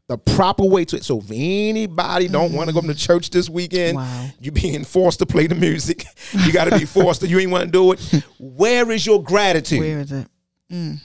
the 0.06 0.18
proper 0.18 0.64
way 0.64 0.84
to 0.86 0.96
it. 0.96 1.04
So 1.04 1.18
if 1.18 1.30
anybody 1.30 2.26
don't 2.28 2.52
want 2.52 2.68
to 2.68 2.74
go 2.74 2.80
to 2.80 2.94
church 2.94 3.30
this 3.30 3.48
weekend, 3.48 3.96
Wow. 3.96 4.28
you 4.40 4.50
being 4.50 4.84
forced 4.84 5.20
to 5.20 5.26
play 5.26 5.46
the 5.46 5.54
music, 5.54 6.04
you 6.46 6.52
got 6.52 6.64
to 6.64 6.78
be 6.78 6.84
forced 6.86 7.20
to. 7.20 7.28
You 7.28 7.38
ain't 7.38 7.50
want 7.50 7.64
to 7.64 7.70
do 7.70 7.92
it. 7.92 8.00
Where 8.38 8.90
is 8.90 9.06
your 9.06 9.22
gratitude? 9.22 9.80
Where 9.80 10.00
is 10.00 10.12
it? 10.12 10.26
Mm. 10.70 11.00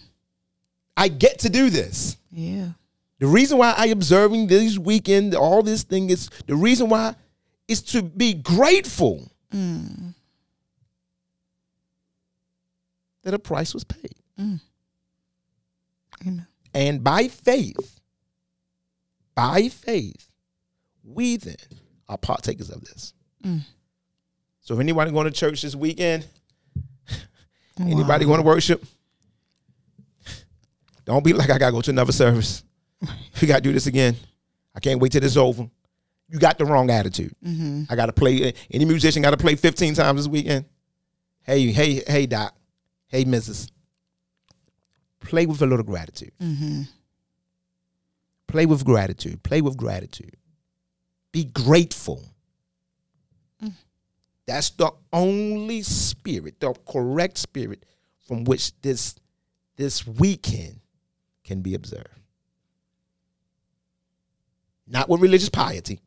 I 0.97 1.07
get 1.07 1.39
to 1.39 1.49
do 1.49 1.69
this. 1.69 2.17
Yeah. 2.31 2.69
The 3.19 3.27
reason 3.27 3.57
why 3.57 3.73
I 3.77 3.87
observing 3.87 4.47
this 4.47 4.77
weekend, 4.77 5.33
all 5.35 5.63
this 5.63 5.83
thing 5.83 6.09
is 6.09 6.29
the 6.47 6.55
reason 6.55 6.89
why 6.89 7.15
is 7.67 7.81
to 7.83 8.01
be 8.03 8.33
grateful 8.33 9.31
Mm. 9.51 10.13
that 13.23 13.33
a 13.33 13.39
price 13.39 13.73
was 13.73 13.83
paid. 13.85 14.15
Amen. 14.37 14.59
And 16.73 17.01
by 17.03 17.29
faith, 17.29 17.99
by 19.33 19.69
faith, 19.69 20.29
we 21.03 21.37
then 21.37 21.55
are 22.09 22.17
partakers 22.17 22.69
of 22.69 22.81
this. 22.83 23.13
Mm. 23.43 23.61
So 24.61 24.73
if 24.73 24.79
anybody 24.81 25.11
going 25.11 25.25
to 25.25 25.31
church 25.31 25.61
this 25.61 25.75
weekend, 25.75 26.27
anybody 27.79 28.25
Wow. 28.25 28.31
going 28.33 28.41
to 28.41 28.45
worship, 28.47 28.83
don't 31.05 31.23
be 31.23 31.31
like 31.33 31.49
I 31.49 31.57
gotta 31.59 31.71
go 31.71 31.81
to 31.81 31.91
another 31.91 32.11
service. 32.11 32.63
We 33.41 33.47
gotta 33.47 33.61
do 33.61 33.73
this 33.73 33.87
again. 33.87 34.15
I 34.73 34.79
can't 34.79 34.99
wait 34.99 35.11
till 35.11 35.21
this 35.21 35.37
over. 35.37 35.69
You 36.29 36.39
got 36.39 36.57
the 36.57 36.65
wrong 36.65 36.89
attitude. 36.89 37.35
Mm-hmm. 37.45 37.83
I 37.89 37.95
gotta 37.95 38.13
play. 38.13 38.53
Any 38.71 38.85
musician 38.85 39.21
got 39.21 39.31
to 39.31 39.37
play 39.37 39.55
15 39.55 39.93
times 39.93 40.21
this 40.21 40.27
weekend. 40.27 40.65
Hey, 41.43 41.71
hey, 41.71 42.01
hey, 42.07 42.25
Doc. 42.25 42.55
Hey, 43.07 43.25
Mrs. 43.25 43.69
Play 45.19 45.45
with 45.45 45.61
a 45.61 45.65
little 45.65 45.85
gratitude. 45.85 46.31
Mm-hmm. 46.41 46.83
Play 48.47 48.65
with 48.65 48.83
gratitude. 48.85 49.43
Play 49.43 49.61
with 49.61 49.77
gratitude. 49.77 50.35
Be 51.31 51.43
grateful. 51.45 52.23
That's 54.45 54.69
the 54.71 54.91
only 55.11 55.81
spirit, 55.81 56.59
the 56.59 56.73
correct 56.87 57.37
spirit 57.37 57.83
from 58.27 58.43
which 58.43 58.79
this 58.81 59.15
this 59.75 60.05
weekend 60.05 60.79
can 61.43 61.61
be 61.61 61.73
observed. 61.73 62.07
Not 64.87 65.09
with 65.09 65.21
religious 65.21 65.49
piety. 65.49 65.99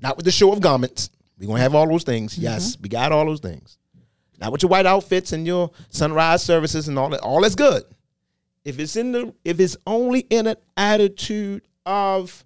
Not 0.00 0.16
with 0.16 0.24
the 0.24 0.32
show 0.32 0.52
of 0.52 0.60
garments. 0.60 1.10
We're 1.38 1.46
gonna 1.46 1.60
have 1.60 1.74
all 1.74 1.86
those 1.86 2.04
things. 2.04 2.34
Mm-hmm. 2.34 2.42
Yes, 2.42 2.76
we 2.80 2.88
got 2.88 3.12
all 3.12 3.24
those 3.26 3.40
things. 3.40 3.78
Not 4.38 4.52
with 4.52 4.62
your 4.62 4.70
white 4.70 4.86
outfits 4.86 5.32
and 5.32 5.46
your 5.46 5.70
sunrise 5.88 6.42
services 6.42 6.88
and 6.88 6.98
all 6.98 7.08
that. 7.10 7.20
All 7.20 7.40
that's 7.40 7.54
good. 7.54 7.84
If 8.64 8.78
it's 8.78 8.96
in 8.96 9.12
the 9.12 9.34
if 9.44 9.60
it's 9.60 9.76
only 9.86 10.20
in 10.20 10.46
an 10.46 10.56
attitude 10.76 11.62
of 11.84 12.44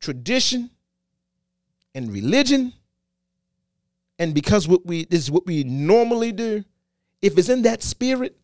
tradition 0.00 0.70
and 1.94 2.12
religion, 2.12 2.72
and 4.18 4.34
because 4.34 4.66
what 4.66 4.84
we 4.84 5.04
this 5.04 5.20
is 5.20 5.30
what 5.30 5.46
we 5.46 5.64
normally 5.64 6.32
do, 6.32 6.64
if 7.22 7.38
it's 7.38 7.48
in 7.48 7.62
that 7.62 7.82
spirit, 7.82 8.36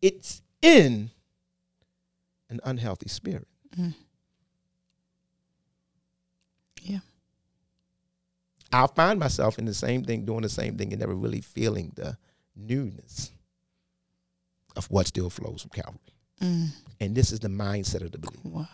it's 0.00 0.40
in 0.62 1.10
an 2.48 2.60
unhealthy 2.64 3.08
spirit. 3.08 3.48
Yeah. 6.82 7.00
I'll 8.72 8.88
find 8.88 9.18
myself 9.18 9.58
in 9.58 9.64
the 9.64 9.74
same 9.74 10.04
thing, 10.04 10.24
doing 10.24 10.42
the 10.42 10.48
same 10.48 10.76
thing, 10.76 10.92
and 10.92 11.00
never 11.00 11.14
really 11.14 11.40
feeling 11.40 11.92
the 11.94 12.16
newness 12.54 13.30
of 14.76 14.86
what 14.90 15.06
still 15.06 15.30
flows 15.30 15.62
from 15.62 15.70
Calvary. 15.70 16.00
Mm. 16.42 16.68
And 17.00 17.14
this 17.14 17.32
is 17.32 17.40
the 17.40 17.48
mindset 17.48 18.02
of 18.02 18.12
the 18.12 18.18
believer. 18.18 18.40
Wow. 18.44 18.68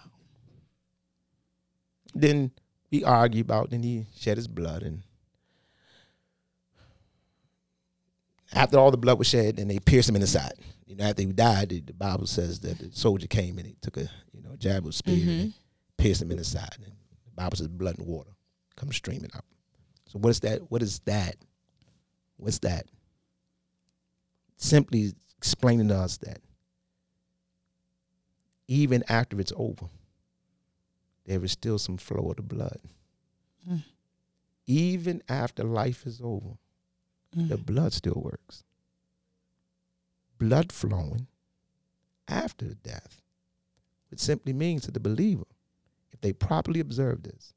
Then 2.14 2.50
we 2.90 3.04
argue 3.04 3.42
about, 3.42 3.70
then 3.70 3.82
he 3.82 4.06
shed 4.16 4.36
his 4.36 4.48
blood, 4.48 4.82
and 4.82 5.02
after 8.52 8.78
all 8.78 8.90
the 8.90 8.98
blood 8.98 9.18
was 9.18 9.28
shed, 9.28 9.58
and 9.58 9.70
they 9.70 9.78
pierced 9.78 10.08
him 10.08 10.16
in 10.16 10.20
the 10.20 10.26
side. 10.26 10.54
You 10.92 10.98
know, 10.98 11.04
after 11.04 11.22
he 11.22 11.32
died, 11.32 11.70
the, 11.70 11.80
the 11.80 11.94
Bible 11.94 12.26
says 12.26 12.60
that 12.60 12.78
the 12.78 12.90
soldier 12.92 13.26
came 13.26 13.56
and 13.56 13.66
he 13.66 13.76
took 13.80 13.96
a 13.96 14.10
you 14.34 14.42
know 14.42 14.54
jab 14.58 14.86
of 14.86 14.94
spear 14.94 15.14
and 15.26 15.54
pierced 15.96 16.20
him 16.20 16.30
in 16.30 16.36
the 16.36 16.44
side. 16.44 16.76
And 16.76 16.92
the 17.24 17.30
Bible 17.34 17.56
says 17.56 17.68
blood 17.68 17.96
and 17.98 18.06
water 18.06 18.28
come 18.76 18.92
streaming 18.92 19.30
out. 19.34 19.46
So 20.06 20.18
what 20.18 20.28
is 20.28 20.40
that? 20.40 20.70
What 20.70 20.82
is 20.82 20.98
that? 21.06 21.36
What's 22.36 22.58
that? 22.58 22.84
Simply 24.58 25.14
explaining 25.38 25.88
to 25.88 25.96
us 25.96 26.18
that 26.18 26.42
even 28.68 29.02
after 29.08 29.40
it's 29.40 29.52
over, 29.56 29.86
there 31.24 31.42
is 31.42 31.52
still 31.52 31.78
some 31.78 31.96
flow 31.96 32.28
of 32.30 32.36
the 32.36 32.42
blood. 32.42 32.78
Mm. 33.66 33.82
Even 34.66 35.22
after 35.26 35.64
life 35.64 36.04
is 36.06 36.20
over, 36.22 36.58
the 37.34 37.56
Mm. 37.56 37.64
blood 37.64 37.92
still 37.94 38.20
works. 38.22 38.62
Blood 40.42 40.72
flowing 40.72 41.28
after 42.26 42.64
the 42.66 42.74
death, 42.74 43.22
which 44.10 44.18
simply 44.18 44.52
means 44.52 44.82
to 44.82 44.90
the 44.90 44.98
believer, 44.98 45.44
if 46.10 46.20
they 46.20 46.32
properly 46.32 46.80
observe 46.80 47.22
this, 47.22 47.54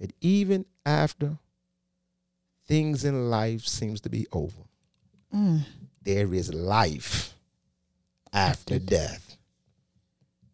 that 0.00 0.14
even 0.22 0.64
after 0.86 1.36
things 2.66 3.04
in 3.04 3.28
life 3.28 3.66
seems 3.66 4.00
to 4.00 4.08
be 4.08 4.26
over, 4.32 4.62
Mm. 5.34 5.66
there 6.00 6.32
is 6.32 6.54
life 6.54 7.34
after, 8.32 8.76
After 8.76 8.78
death. 8.78 9.36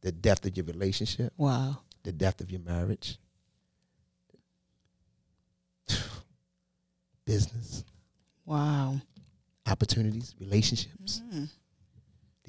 The 0.00 0.10
death 0.10 0.44
of 0.44 0.56
your 0.56 0.66
relationship, 0.66 1.32
Wow. 1.36 1.82
the 2.02 2.10
death 2.12 2.40
of 2.40 2.50
your 2.50 2.62
marriage, 2.62 3.16
business, 7.24 7.84
Wow. 8.44 9.00
opportunities, 9.66 10.34
relationships. 10.40 11.20
Mm. 11.32 11.48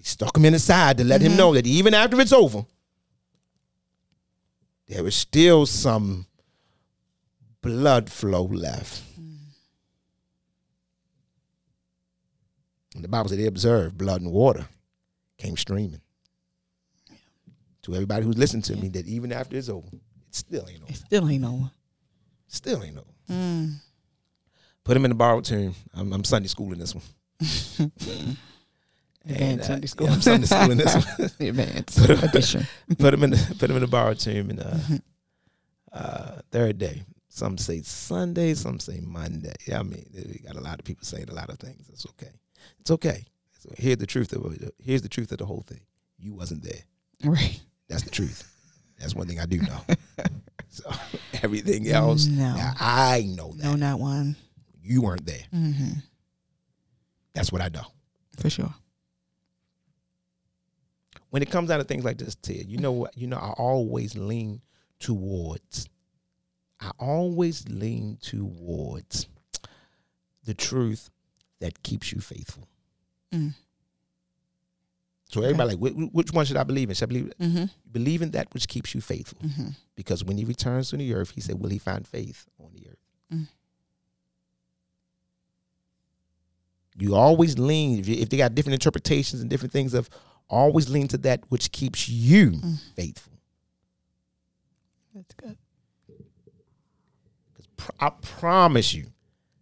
They 0.01 0.05
stuck 0.07 0.35
him 0.35 0.45
in 0.45 0.53
the 0.53 0.59
side 0.59 0.97
to 0.97 1.03
let 1.03 1.21
him 1.21 1.33
Mhm. 1.33 1.37
know 1.37 1.53
that 1.53 1.67
even 1.67 1.93
after 1.93 2.19
it's 2.19 2.33
over, 2.33 2.65
there 4.87 5.05
is 5.05 5.15
still 5.15 5.67
some 5.67 6.25
blood 7.61 8.09
flow 8.11 8.45
left. 8.45 9.03
And 12.95 13.03
the 13.03 13.07
Bible 13.07 13.29
said 13.29 13.37
they 13.37 13.45
observed 13.45 13.95
blood 13.95 14.21
and 14.21 14.31
water 14.31 14.67
came 15.37 15.55
streaming. 15.55 16.01
To 17.83 17.93
everybody 17.93 18.25
who's 18.25 18.37
listening 18.39 18.63
to 18.63 18.75
me, 18.75 18.89
that 18.89 19.05
even 19.07 19.31
after 19.31 19.55
it's 19.55 19.69
over, 19.69 19.87
it 19.91 20.01
still 20.35 20.67
ain't 20.67 20.81
over. 20.81 20.91
It 20.91 20.97
still 20.97 21.29
ain't 21.29 21.45
over. 21.45 21.71
Still 22.47 22.83
ain't 22.83 22.97
over. 22.97 23.07
Mm. 23.29 23.75
Put 24.83 24.97
him 24.97 25.05
in 25.05 25.09
the 25.11 25.15
borrowed 25.15 25.45
term. 25.45 25.75
I'm, 25.93 26.11
I'm 26.11 26.23
Sunday 26.23 26.47
schooling 26.47 26.79
this 26.79 26.95
one. 26.95 27.03
Advanced 29.25 29.67
Sunday 29.67 29.87
school. 29.87 30.07
Yeah, 30.07 30.13
I'm 30.13 30.21
Sunday 30.21 30.47
schooling 30.47 30.77
this 30.77 30.95
one. 30.95 31.29
Advanced 31.49 31.97
Put 31.99 32.09
him- 32.09 32.23
edition. 32.29 32.67
put 32.97 33.13
him 33.13 33.23
in 33.23 33.29
the, 33.31 33.55
put 33.59 33.69
him 33.69 33.77
in 33.77 33.89
the 33.89 34.39
and 34.49 34.59
uh, 34.59 35.97
uh, 35.97 36.41
third 36.51 36.77
day. 36.77 37.03
Some 37.29 37.57
say 37.57 37.81
Sunday, 37.81 38.53
some 38.55 38.79
say 38.79 38.99
Monday. 39.01 39.53
Yeah, 39.67 39.79
I 39.79 39.83
mean, 39.83 40.05
we 40.13 40.39
got 40.45 40.55
a 40.55 40.61
lot 40.61 40.79
of 40.79 40.85
people 40.85 41.05
saying 41.05 41.29
a 41.29 41.33
lot 41.33 41.49
of 41.49 41.59
things. 41.59 41.87
It's 41.89 42.05
okay. 42.07 42.31
It's 42.79 42.91
okay. 42.91 43.25
So 43.59 43.69
here's 43.77 43.97
the 43.97 44.05
truth 44.07 44.33
of 44.33 44.43
it. 44.61 44.73
Here's 44.83 45.01
the 45.01 45.07
truth 45.09 45.31
of 45.31 45.37
the 45.37 45.45
whole 45.45 45.63
thing. 45.67 45.81
You 46.17 46.33
wasn't 46.33 46.63
there. 46.63 46.81
Right. 47.23 47.61
That's 47.87 48.03
the 48.03 48.09
truth. 48.09 48.47
That's 48.99 49.15
one 49.15 49.27
thing 49.27 49.39
I 49.39 49.45
do 49.45 49.59
know. 49.61 49.81
so 50.69 50.91
everything 51.41 51.87
else, 51.89 52.25
No. 52.25 52.53
I 52.79 53.23
know 53.35 53.53
that 53.55 53.63
No, 53.63 53.75
not 53.75 53.99
one. 53.99 54.35
you 54.81 55.01
weren't 55.03 55.25
there. 55.25 55.43
Mm-hmm. 55.53 55.91
That's 57.33 57.51
what 57.51 57.61
I 57.61 57.69
know. 57.69 57.85
For 58.39 58.49
sure. 58.49 58.73
When 61.31 61.41
it 61.41 61.49
comes 61.49 61.69
down 61.69 61.79
to 61.79 61.83
things 61.85 62.05
like 62.05 62.17
this, 62.17 62.35
Ted, 62.35 62.67
you 62.69 62.77
know 62.77 62.91
what? 62.91 63.17
You 63.17 63.27
know, 63.27 63.37
I 63.37 63.49
always 63.57 64.15
lean 64.15 64.61
towards. 64.99 65.89
I 66.79 66.91
always 66.99 67.67
lean 67.67 68.17
towards 68.21 69.27
the 70.45 70.53
truth 70.53 71.09
that 71.59 71.83
keeps 71.83 72.11
you 72.11 72.19
faithful. 72.21 72.67
Mm. 73.33 73.53
So 75.29 75.41
everybody 75.43 75.75
like, 75.75 75.79
"Wh- 75.79 76.13
which 76.13 76.33
one 76.33 76.45
should 76.45 76.57
I 76.57 76.63
believe 76.63 76.89
in? 76.89 76.95
Should 76.95 77.05
I 77.09 77.13
believe 77.13 77.33
Mm-hmm. 77.39 77.63
believe 77.91 78.21
in 78.21 78.31
that 78.31 78.53
which 78.53 78.67
keeps 78.67 78.93
you 78.93 78.99
faithful? 79.01 79.39
Mm-hmm. 79.39 79.69
Because 79.95 80.23
when 80.25 80.37
he 80.37 80.43
returns 80.43 80.89
to 80.89 80.97
the 80.97 81.13
earth, 81.13 81.31
he 81.33 81.39
said, 81.41 81.59
"Will 81.59 81.69
he 81.69 81.77
find 81.77 82.05
faith 82.05 82.45
on 82.59 82.71
the 82.73 82.89
earth?" 82.89 82.97
Mm. 83.33 83.47
You 86.97 87.15
always 87.15 87.57
lean 87.57 87.99
if, 87.99 88.07
you, 88.07 88.15
if 88.15 88.29
they 88.29 88.37
got 88.37 88.53
different 88.53 88.73
interpretations 88.73 89.41
and 89.41 89.49
different 89.49 89.71
things 89.71 89.93
of 89.93 90.09
always 90.51 90.89
lean 90.89 91.07
to 91.07 91.17
that 91.19 91.43
which 91.49 91.71
keeps 91.71 92.07
you 92.09 92.51
Mm. 92.51 92.79
faithful. 92.95 93.33
That's 95.15 95.33
good. 95.35 95.57
pr- 97.77 97.91
I 97.99 98.09
promise 98.11 98.93
you, 98.93 99.07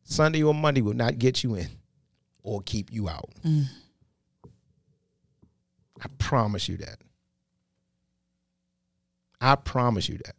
Sunday 0.04 0.44
or 0.44 0.54
Monday 0.54 0.82
will 0.82 0.94
not 0.94 1.18
get 1.20 1.42
you 1.44 1.56
in 1.56 1.70
or 2.44 2.62
keep 2.62 2.92
you 2.92 3.08
out. 3.08 3.30
Mm. 3.46 3.66
I 6.02 6.08
promise 6.18 6.68
you 6.68 6.78
that. 6.78 7.00
I 9.42 9.56
promise 9.56 10.10
you 10.10 10.18
that. 10.26 10.36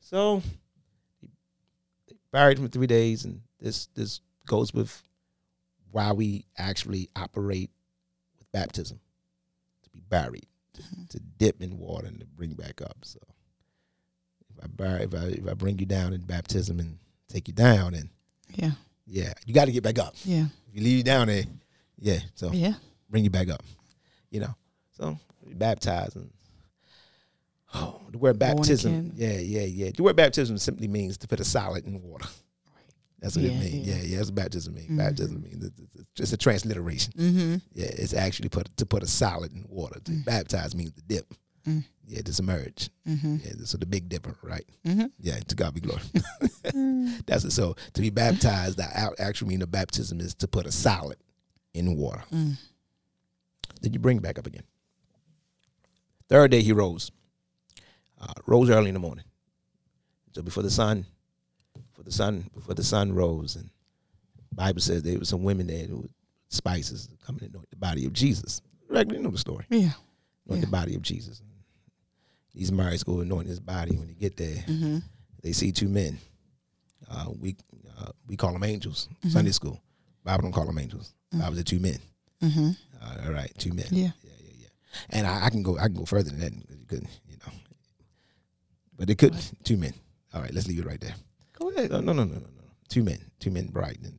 So, 0.00 0.42
they 2.08 2.14
buried 2.32 2.58
him 2.58 2.64
for 2.66 2.70
three 2.72 2.86
days, 2.88 3.24
and 3.24 3.42
this 3.60 3.86
this 3.94 4.20
goes 4.46 4.72
with 4.74 5.02
why 5.92 6.12
we 6.12 6.44
actually 6.56 7.08
operate 7.14 7.70
baptism 8.52 9.00
to 9.82 9.90
be 9.90 10.00
buried, 10.08 10.46
to, 10.74 10.82
mm-hmm. 10.82 11.04
to 11.10 11.20
dip 11.38 11.62
in 11.62 11.78
water 11.78 12.06
and 12.06 12.20
to 12.20 12.26
bring 12.26 12.54
back 12.54 12.80
up. 12.82 12.96
So, 13.02 13.18
if 14.56 14.64
I 14.64 14.66
bury, 14.68 15.02
if 15.04 15.14
I 15.14 15.26
if 15.26 15.48
I 15.48 15.54
bring 15.54 15.78
you 15.78 15.86
down 15.86 16.12
in 16.12 16.20
baptism 16.22 16.80
and 16.80 16.98
take 17.28 17.48
you 17.48 17.54
down, 17.54 17.94
and 17.94 18.08
Yeah. 18.54 18.72
yeah, 19.06 19.32
you 19.46 19.54
got 19.54 19.66
to 19.66 19.72
get 19.72 19.82
back 19.82 19.98
up. 19.98 20.14
Yeah. 20.24 20.46
If 20.68 20.74
you 20.76 20.82
leave 20.82 20.98
you 20.98 21.04
down 21.04 21.28
there, 21.28 21.44
yeah. 21.98 22.18
So 22.34 22.50
Yeah. 22.52 22.74
bring 23.08 23.24
you 23.24 23.30
back 23.30 23.48
up. 23.48 23.62
You 24.30 24.40
know. 24.40 24.54
So 24.92 25.18
we 25.44 25.54
baptize 25.54 26.16
and 26.16 26.30
oh, 27.74 28.00
the 28.10 28.18
word 28.18 28.38
baptism. 28.38 29.12
Yeah, 29.14 29.38
yeah, 29.38 29.62
yeah. 29.62 29.90
The 29.96 30.02
word 30.02 30.16
baptism 30.16 30.58
simply 30.58 30.88
means 30.88 31.18
to 31.18 31.28
put 31.28 31.40
a 31.40 31.44
solid 31.44 31.86
in 31.86 32.02
water. 32.02 32.28
That's 33.20 33.34
what 33.36 33.44
Yeah, 33.44 33.50
it 33.52 33.60
means. 33.60 33.86
yeah. 33.88 33.96
Yeah, 33.96 34.02
yeah. 34.02 34.16
That's 34.18 34.28
what 34.28 34.34
baptism 34.36 34.74
means. 34.74 34.90
Mhm. 34.90 34.96
Baptism 34.98 35.42
means 35.42 35.64
it's, 35.64 35.78
it's- 35.80 36.04
it's 36.20 36.32
a 36.32 36.36
transliteration. 36.36 37.12
Mm-hmm. 37.14 37.54
Yeah, 37.74 37.86
it's 37.86 38.14
actually 38.14 38.48
put 38.48 38.74
to 38.76 38.86
put 38.86 39.02
a 39.02 39.06
solid 39.06 39.52
in 39.52 39.64
water. 39.68 40.00
To 40.04 40.12
Mm. 40.12 40.24
baptize 40.24 40.74
means 40.74 40.92
to 40.92 41.02
dip. 41.02 41.34
Mm. 41.66 41.84
Yeah, 42.06 42.22
to 42.22 42.32
submerge. 42.32 42.90
Mm-hmm. 43.06 43.36
Yeah, 43.44 43.52
so 43.64 43.76
the 43.76 43.86
big 43.86 44.08
dipper, 44.08 44.36
right? 44.42 44.64
Mm-hmm. 44.86 45.06
Yeah, 45.20 45.38
to 45.40 45.54
God 45.54 45.74
be 45.74 45.80
glory. 45.80 46.00
That's 47.26 47.44
it. 47.44 47.50
So 47.52 47.74
to 47.94 48.00
be 48.00 48.10
baptized, 48.10 48.78
the 48.78 49.14
actual 49.20 49.48
meaning 49.48 49.62
of 49.64 49.70
baptism 49.70 50.20
is 50.20 50.34
to 50.36 50.48
put 50.48 50.66
a 50.66 50.72
solid 50.72 51.18
in 51.74 51.96
water. 51.96 52.22
Mm. 52.32 52.56
Then 53.82 53.92
you 53.92 53.98
bring 53.98 54.16
it 54.18 54.22
back 54.22 54.38
up 54.38 54.46
again. 54.46 54.62
Third 56.28 56.50
day 56.50 56.62
he 56.62 56.72
rose. 56.72 57.10
Uh, 58.20 58.32
rose 58.46 58.70
early 58.70 58.88
in 58.88 58.94
the 58.94 59.00
morning. 59.00 59.24
So 60.34 60.42
before 60.42 60.62
the 60.62 60.70
sun, 60.70 61.06
before 61.98 62.04
the 62.04 62.12
sun, 62.12 62.48
before 62.54 62.74
the 62.74 62.84
sun 62.84 63.12
rose, 63.12 63.56
and 63.56 63.70
Bible 64.52 64.80
says 64.80 65.02
there 65.02 65.18
were 65.18 65.24
some 65.24 65.42
women 65.42 65.66
there 65.66 65.86
with 65.90 66.10
spices 66.48 67.08
coming 67.26 67.40
to 67.40 67.46
anoint 67.46 67.70
the 67.70 67.76
body 67.76 68.06
of 68.06 68.12
Jesus. 68.12 68.60
Right, 68.88 69.10
you 69.10 69.18
know 69.18 69.30
the 69.30 69.38
story. 69.38 69.66
Yeah. 69.68 69.90
Anoint 70.46 70.60
Yeah. 70.60 70.60
the 70.60 70.66
body 70.68 70.94
of 70.94 71.02
Jesus. 71.02 71.42
These 72.54 72.70
Marys 72.72 73.02
go 73.02 73.20
anoint 73.20 73.48
his 73.48 73.60
body. 73.60 73.96
When 73.96 74.06
they 74.08 74.14
get 74.14 74.36
there, 74.36 74.64
Mm-hmm. 74.66 74.98
they 75.42 75.52
see 75.52 75.72
two 75.72 75.88
men. 75.88 76.18
Uh, 77.10 77.26
we 77.40 77.56
uh, 77.98 78.10
we 78.28 78.36
call 78.36 78.52
them 78.52 78.64
angels. 78.64 79.08
Mhm. 79.24 79.30
Sunday 79.32 79.50
school. 79.52 79.80
Bible 80.24 80.42
don't 80.42 80.52
call 80.52 80.66
them 80.66 80.78
angels. 80.78 81.14
Mm. 81.34 81.40
Bible 81.40 81.56
said 81.56 81.66
two 81.66 81.80
men. 81.80 81.98
Mm-hmm. 82.42 82.70
Uh, 83.02 83.26
all 83.26 83.32
right, 83.32 83.52
two 83.58 83.72
men. 83.72 83.86
Yeah. 83.90 84.10
yeah, 84.22 84.30
yeah, 84.40 84.52
yeah. 84.60 84.68
And 85.10 85.26
I, 85.26 85.46
I 85.46 85.50
can 85.50 85.62
go, 85.62 85.76
I 85.78 85.82
can 85.86 85.94
go 85.94 86.04
further 86.04 86.30
than 86.30 86.40
that. 86.40 86.52
because 86.52 86.78
You 86.78 86.86
couldn't, 86.86 87.20
you 87.28 87.36
know. 87.46 87.52
But 88.96 89.08
they 89.08 89.14
could 89.14 89.34
two 89.64 89.76
men. 89.76 89.94
All 90.34 90.40
right, 90.42 90.52
let's 90.52 90.66
leave 90.68 90.78
it 90.80 90.86
right 90.86 91.00
there. 91.00 91.14
Go 91.58 91.70
ahead. 91.70 91.90
No, 91.90 92.00
no, 92.00 92.12
no, 92.12 92.24
no, 92.24 92.34
no. 92.34 92.46
Two 92.88 93.02
men, 93.02 93.18
two 93.40 93.50
men, 93.50 93.66
bright. 93.66 93.98
And 94.02 94.18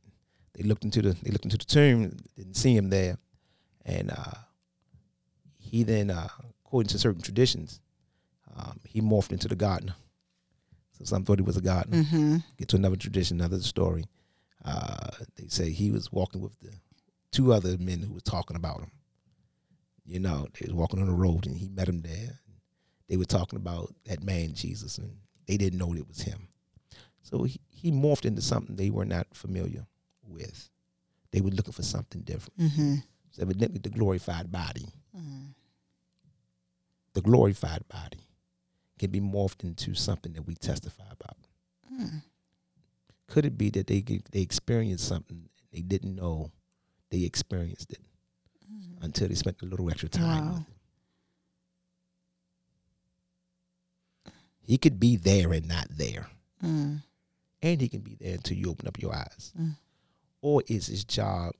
they 0.54 0.62
looked 0.62 0.84
into 0.84 1.02
the, 1.02 1.12
they 1.22 1.30
looked 1.30 1.44
into 1.44 1.58
the 1.58 1.64
tomb, 1.64 2.16
didn't 2.36 2.54
see 2.56 2.76
him 2.76 2.90
there, 2.90 3.16
and 3.84 4.10
uh, 4.10 4.38
he 5.58 5.82
then, 5.82 6.10
uh, 6.10 6.28
according 6.64 6.88
to 6.88 6.98
certain 6.98 7.22
traditions, 7.22 7.80
um, 8.56 8.78
he 8.84 9.00
morphed 9.00 9.32
into 9.32 9.48
the 9.48 9.56
gardener. 9.56 9.94
So 10.98 11.04
some 11.04 11.24
thought 11.24 11.38
he 11.38 11.44
was 11.44 11.56
a 11.56 11.62
gardener 11.62 12.02
Mm-hmm. 12.02 12.36
get 12.58 12.68
to 12.68 12.76
another 12.76 12.96
tradition, 12.96 13.40
another 13.40 13.60
story. 13.60 14.04
Uh, 14.64 15.08
they 15.36 15.46
say 15.48 15.70
he 15.70 15.90
was 15.90 16.12
walking 16.12 16.42
with 16.42 16.58
the 16.60 16.72
two 17.32 17.52
other 17.52 17.76
men 17.78 18.00
who 18.02 18.12
was 18.12 18.22
talking 18.22 18.56
about 18.56 18.80
him. 18.80 18.90
You 20.04 20.18
know, 20.20 20.46
they 20.58 20.66
was 20.66 20.74
walking 20.74 21.00
on 21.00 21.06
the 21.06 21.14
road 21.14 21.46
and 21.46 21.56
he 21.56 21.68
met 21.68 21.88
him 21.88 22.02
there. 22.02 22.38
They 23.08 23.16
were 23.16 23.24
talking 23.24 23.56
about 23.56 23.94
that 24.06 24.22
man 24.22 24.52
Jesus, 24.54 24.98
and 24.98 25.16
they 25.46 25.56
didn't 25.56 25.78
know 25.78 25.94
it 25.94 26.06
was 26.06 26.20
him. 26.22 26.48
So 27.30 27.44
he, 27.44 27.60
he 27.68 27.92
morphed 27.92 28.24
into 28.24 28.42
something 28.42 28.76
they 28.76 28.90
were 28.90 29.04
not 29.04 29.26
familiar 29.34 29.86
with. 30.26 30.68
They 31.30 31.40
were 31.40 31.50
looking 31.50 31.72
for 31.72 31.82
something 31.84 32.22
different. 32.22 32.58
Mm-hmm. 32.58 32.94
So 33.30 33.42
evidently, 33.42 33.78
the 33.78 33.88
glorified 33.90 34.50
body, 34.50 34.86
the 37.14 37.20
glorified 37.22 37.86
body, 37.88 38.18
can 38.98 39.10
be 39.10 39.20
morphed 39.20 39.62
into 39.64 39.94
something 39.94 40.32
that 40.32 40.42
we 40.46 40.54
testify 40.54 41.04
about. 41.10 41.36
Mm. 41.92 42.22
could 43.26 43.44
it 43.44 43.56
be 43.58 43.68
that 43.70 43.86
they 43.88 44.00
they 44.32 44.40
experienced 44.40 45.06
something 45.06 45.48
they 45.72 45.80
didn't 45.82 46.14
know 46.14 46.50
they 47.10 47.22
experienced 47.24 47.92
it 47.92 48.00
until 49.02 49.26
they 49.28 49.34
spent 49.34 49.60
a 49.62 49.66
little 49.66 49.88
extra 49.90 50.08
time 50.08 50.44
Wow. 50.46 50.52
with 50.54 50.58
him? 50.66 50.74
He 54.62 54.78
could 54.78 55.00
be 55.00 55.16
there 55.16 55.52
and 55.52 55.66
not 55.66 55.86
there, 55.90 56.26
Mm. 56.62 57.02
And 57.62 57.80
he 57.80 57.88
can 57.88 58.00
be 58.00 58.16
there 58.20 58.34
until 58.34 58.56
you 58.56 58.70
open 58.70 58.88
up 58.88 59.00
your 59.00 59.14
eyes. 59.14 59.52
Mm. 59.58 59.76
Or 60.42 60.62
is 60.66 60.86
his 60.86 61.04
job 61.04 61.52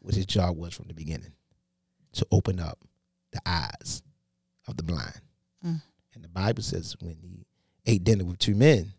what 0.00 0.14
his 0.14 0.26
job 0.26 0.56
was 0.56 0.74
from 0.74 0.88
the 0.88 0.94
beginning 0.94 1.32
to 2.12 2.26
open 2.30 2.60
up 2.60 2.78
the 3.32 3.40
eyes 3.46 4.02
of 4.68 4.76
the 4.76 4.82
blind? 4.82 5.20
Mm. 5.64 5.82
And 6.14 6.24
the 6.24 6.28
Bible 6.28 6.62
says 6.62 6.96
when 7.00 7.16
he 7.20 7.46
ate 7.86 8.04
dinner 8.04 8.24
with 8.24 8.38
two 8.38 8.54
men, 8.54 8.92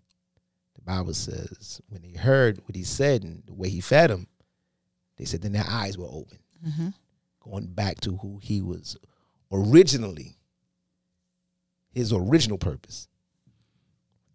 the 0.76 0.82
Bible 0.82 1.14
says 1.14 1.82
when 1.88 2.02
they 2.02 2.18
heard 2.18 2.60
what 2.66 2.76
he 2.76 2.84
said 2.84 3.24
and 3.24 3.44
the 3.46 3.54
way 3.54 3.70
he 3.70 3.80
fed 3.82 4.10
them, 4.10 4.28
They 5.18 5.26
said 5.26 5.42
then 5.42 5.54
their 5.54 5.68
eyes 5.68 5.98
were 5.98 6.08
open, 6.08 6.40
going 7.40 7.68
back 7.68 8.02
to 8.02 8.18
who 8.18 8.40
he 8.42 8.62
was 8.62 8.98
originally, 9.52 10.38
his 11.92 12.12
original 12.12 12.58
purpose. 12.58 13.08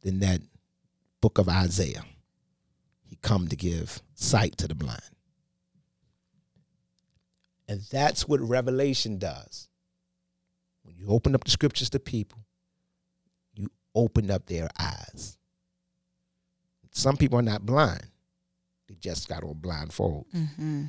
Then 0.02 0.20
that 0.20 0.40
book 1.20 1.38
of 1.38 1.48
Isaiah, 1.48 2.04
he 3.02 3.16
come 3.22 3.48
to 3.48 3.56
give 3.56 4.02
sight 4.14 4.56
to 4.58 4.68
the 4.68 4.74
blind. 4.74 5.00
And 7.68 7.82
that's 7.90 8.26
what 8.26 8.40
Revelation 8.40 9.18
does. 9.18 9.68
When 10.82 10.96
you 10.96 11.08
open 11.08 11.34
up 11.34 11.44
the 11.44 11.50
scriptures 11.50 11.90
to 11.90 11.98
people, 11.98 12.38
you 13.54 13.68
open 13.94 14.30
up 14.30 14.46
their 14.46 14.68
eyes. 14.78 15.36
Some 16.92 17.16
people 17.16 17.38
are 17.38 17.42
not 17.42 17.66
blind. 17.66 18.06
They 18.88 18.94
just 18.94 19.28
got 19.28 19.44
on 19.44 19.54
blindfold. 19.54 20.26
Mm-hmm. 20.34 20.84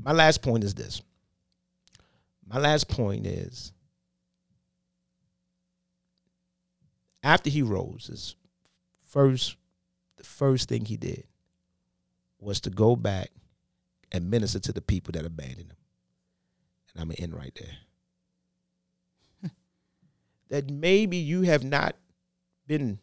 My 0.00 0.12
last 0.12 0.42
point 0.42 0.62
is 0.62 0.74
this. 0.74 1.02
My 2.46 2.58
last 2.58 2.88
point 2.88 3.26
is 3.26 3.72
after 7.22 7.50
he 7.50 7.62
rose, 7.62 8.36
first 9.08 9.56
the 10.16 10.24
first 10.24 10.68
thing 10.68 10.84
he 10.84 10.96
did 10.96 11.24
was 12.40 12.60
to 12.60 12.70
go 12.70 12.96
back 12.96 13.30
and 14.12 14.30
minister 14.30 14.58
to 14.58 14.72
the 14.72 14.80
people 14.80 15.12
that 15.12 15.24
abandoned 15.24 15.70
him. 15.70 15.76
And 16.92 17.02
I'm 17.02 17.08
gonna 17.08 17.20
end 17.20 17.34
right 17.34 17.58
there. 19.42 19.50
that 20.50 20.70
maybe 20.70 21.16
you 21.16 21.42
have 21.42 21.64
not 21.64 21.96
been 22.66 22.98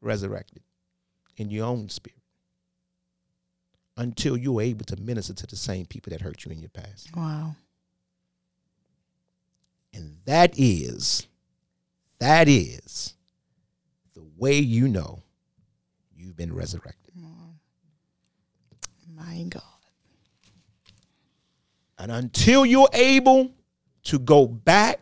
resurrected 0.00 0.62
in 1.36 1.50
your 1.50 1.66
own 1.66 1.88
spirit 1.88 2.16
until 3.96 4.36
you're 4.36 4.62
able 4.62 4.84
to 4.84 4.96
minister 4.96 5.32
to 5.34 5.46
the 5.46 5.56
same 5.56 5.86
people 5.86 6.10
that 6.10 6.20
hurt 6.20 6.44
you 6.44 6.52
in 6.52 6.60
your 6.60 6.70
past. 6.70 7.14
Wow. 7.16 7.56
And 9.92 10.18
that 10.26 10.54
is, 10.58 11.26
that 12.18 12.48
is 12.48 13.14
the 14.14 14.24
way 14.36 14.58
you 14.58 14.88
know 14.88 15.22
you've 16.16 16.36
been 16.36 16.54
resurrected. 16.54 17.14
My 19.14 19.44
God. 19.48 19.62
And 21.98 22.12
until 22.12 22.66
you're 22.66 22.88
able 22.92 23.50
to 24.04 24.18
go 24.18 24.46
back 24.46 25.00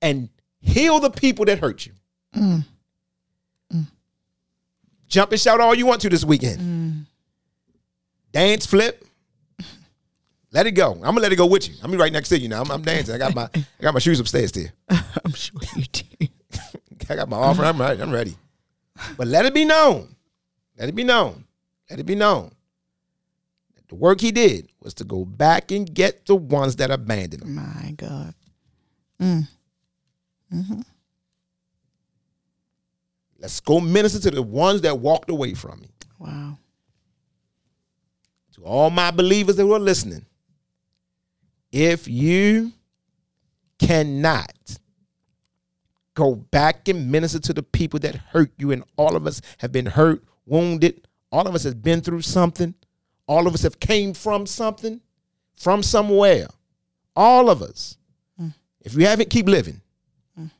and 0.00 0.28
heal 0.60 1.00
the 1.00 1.10
people 1.10 1.44
that 1.46 1.58
hurt 1.58 1.86
you, 1.86 1.92
Mm. 2.36 2.64
jump 5.08 5.32
and 5.32 5.40
shout 5.40 5.60
all 5.60 5.74
you 5.74 5.86
want 5.86 6.00
to 6.02 6.08
this 6.08 6.24
weekend. 6.24 6.60
Mm. 6.60 7.06
Dance, 8.32 8.66
flip. 8.66 9.04
Let 10.52 10.66
it 10.68 10.72
go. 10.72 10.92
I'm 10.92 11.00
gonna 11.00 11.20
let 11.20 11.32
it 11.32 11.36
go 11.36 11.46
with 11.46 11.68
you. 11.68 11.74
I'm 11.82 11.90
be 11.90 11.96
right 11.96 12.12
next 12.12 12.28
to 12.28 12.38
you 12.38 12.48
now. 12.48 12.60
I'm, 12.62 12.70
I'm 12.70 12.82
dancing. 12.82 13.14
I 13.14 13.18
got 13.18 13.34
my 13.34 13.48
I 13.54 13.82
got 13.82 13.92
my 13.94 13.98
shoes 14.00 14.20
upstairs 14.20 14.52
there. 14.52 14.72
I'm 15.24 15.32
sure 15.32 15.60
you 15.74 15.84
do. 15.90 16.28
I 17.10 17.16
got 17.16 17.28
my 17.28 17.36
offer. 17.36 17.64
I'm 17.64 17.80
ready. 17.80 18.00
I'm 18.02 18.12
ready. 18.12 18.36
But 19.16 19.28
let 19.28 19.44
it 19.46 19.54
be 19.54 19.64
known. 19.64 20.14
Let 20.78 20.88
it 20.88 20.94
be 20.94 21.04
known. 21.04 21.44
Let 21.90 22.00
it 22.00 22.06
be 22.06 22.14
known. 22.14 22.50
that 23.76 23.88
The 23.88 23.94
work 23.94 24.20
he 24.20 24.32
did 24.32 24.68
was 24.80 24.94
to 24.94 25.04
go 25.04 25.24
back 25.24 25.70
and 25.70 25.92
get 25.92 26.26
the 26.26 26.36
ones 26.36 26.76
that 26.76 26.90
abandoned 26.90 27.42
him. 27.42 27.54
My 27.54 27.92
God. 27.96 28.34
Mm. 29.20 29.48
Mm-hmm. 30.52 30.80
Let's 33.38 33.60
go 33.60 33.80
minister 33.80 34.20
to 34.20 34.30
the 34.30 34.42
ones 34.42 34.80
that 34.82 34.98
walked 34.98 35.30
away 35.30 35.54
from 35.54 35.80
me. 35.80 35.88
Wow. 36.18 36.58
To 38.54 38.64
all 38.64 38.90
my 38.90 39.10
believers 39.10 39.56
that 39.56 39.66
were 39.66 39.78
listening, 39.78 40.24
if 41.70 42.08
you 42.08 42.72
cannot 43.78 44.78
go 46.14 46.34
back 46.34 46.88
and 46.88 47.10
minister 47.10 47.38
to 47.40 47.52
the 47.52 47.62
people 47.62 47.98
that 48.00 48.14
hurt 48.14 48.52
you, 48.56 48.72
and 48.72 48.84
all 48.96 49.16
of 49.16 49.26
us 49.26 49.40
have 49.58 49.72
been 49.72 49.86
hurt, 49.86 50.24
wounded, 50.46 51.06
all 51.30 51.46
of 51.46 51.54
us 51.54 51.64
has 51.64 51.74
been 51.74 52.00
through 52.00 52.22
something, 52.22 52.74
all 53.26 53.46
of 53.46 53.54
us 53.54 53.62
have 53.62 53.80
came 53.80 54.14
from 54.14 54.46
something, 54.46 55.00
from 55.56 55.82
somewhere, 55.82 56.46
all 57.16 57.50
of 57.50 57.62
us. 57.62 57.96
Mm. 58.40 58.54
If 58.80 58.94
you 58.94 59.06
haven't, 59.06 59.30
keep 59.30 59.48
living. 59.48 59.80
Mm. 60.38 60.50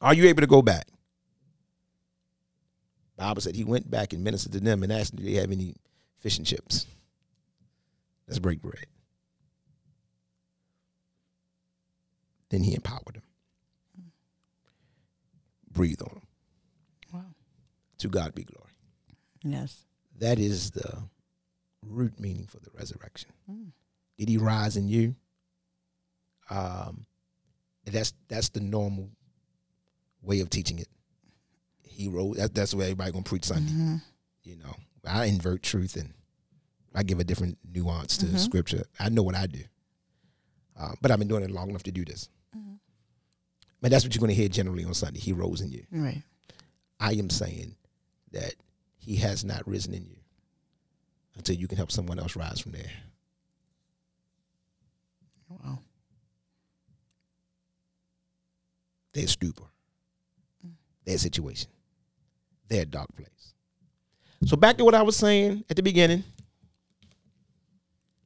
Are 0.00 0.14
you 0.14 0.26
able 0.28 0.42
to 0.42 0.46
go 0.46 0.62
back? 0.62 0.86
Bible 3.16 3.40
said 3.40 3.56
he 3.56 3.64
went 3.64 3.90
back 3.90 4.12
and 4.12 4.22
ministered 4.22 4.52
to 4.52 4.60
them 4.60 4.82
and 4.84 4.92
asked 4.92 5.14
them, 5.14 5.24
do 5.24 5.30
they 5.30 5.40
have 5.40 5.50
any 5.50 5.74
fish 6.18 6.38
and 6.38 6.46
chips? 6.46 6.86
Let's 8.28 8.38
break 8.38 8.62
bread. 8.62 8.86
Then 12.50 12.62
he 12.62 12.74
empowered 12.74 13.14
them. 13.14 13.22
Breathe 15.78 16.02
on 16.02 16.08
them. 16.14 16.22
Wow. 17.14 17.24
To 17.98 18.08
God 18.08 18.34
be 18.34 18.42
glory. 18.42 18.72
Yes. 19.44 19.84
That 20.18 20.40
is 20.40 20.72
the 20.72 21.04
root 21.86 22.18
meaning 22.18 22.46
for 22.46 22.58
the 22.58 22.70
resurrection. 22.76 23.30
Mm. 23.48 23.68
Did 24.18 24.28
he 24.28 24.38
rise 24.38 24.76
in 24.76 24.88
you? 24.88 25.14
Um, 26.50 27.06
that's 27.84 28.12
that's 28.26 28.48
the 28.48 28.58
normal 28.60 29.08
way 30.20 30.40
of 30.40 30.50
teaching 30.50 30.80
it. 30.80 30.88
He 31.84 32.08
rose. 32.08 32.36
That, 32.38 32.54
that's 32.56 32.72
the 32.72 32.78
way 32.78 32.84
everybody 32.86 33.12
gonna 33.12 33.22
preach 33.22 33.44
Sunday. 33.44 33.70
Mm-hmm. 33.70 33.96
You 34.42 34.56
know, 34.56 34.74
I 35.06 35.26
invert 35.26 35.62
truth 35.62 35.94
and 35.94 36.12
I 36.92 37.04
give 37.04 37.20
a 37.20 37.24
different 37.24 37.56
nuance 37.72 38.16
to 38.18 38.26
Mhm. 38.26 38.38
scripture. 38.40 38.82
I 38.98 39.10
know 39.10 39.22
what 39.22 39.36
I 39.36 39.46
do, 39.46 39.62
uh, 40.76 40.94
but 41.00 41.12
I've 41.12 41.20
been 41.20 41.28
doing 41.28 41.44
it 41.44 41.50
long 41.52 41.70
enough 41.70 41.84
to 41.84 41.92
do 41.92 42.04
this. 42.04 42.28
But 43.80 43.90
that's 43.90 44.04
what 44.04 44.14
you're 44.14 44.20
gonna 44.20 44.32
hear 44.32 44.48
generally 44.48 44.84
on 44.84 44.94
Sunday. 44.94 45.20
He 45.20 45.32
rose 45.32 45.60
in 45.60 45.70
you. 45.70 45.84
Right. 45.90 46.22
I 47.00 47.12
am 47.12 47.30
saying 47.30 47.76
that 48.32 48.54
he 48.96 49.16
has 49.16 49.44
not 49.44 49.66
risen 49.66 49.94
in 49.94 50.04
you 50.04 50.16
until 51.36 51.56
you 51.56 51.68
can 51.68 51.76
help 51.76 51.92
someone 51.92 52.18
else 52.18 52.36
rise 52.36 52.60
from 52.60 52.72
there. 52.72 52.90
Wow. 55.48 55.78
Their 59.14 59.26
stupor, 59.26 59.64
their 61.04 61.18
situation, 61.18 61.70
their 62.68 62.84
dark 62.84 63.14
place. 63.16 63.54
So 64.44 64.56
back 64.56 64.76
to 64.78 64.84
what 64.84 64.94
I 64.94 65.02
was 65.02 65.16
saying 65.16 65.64
at 65.70 65.76
the 65.76 65.82
beginning. 65.82 66.22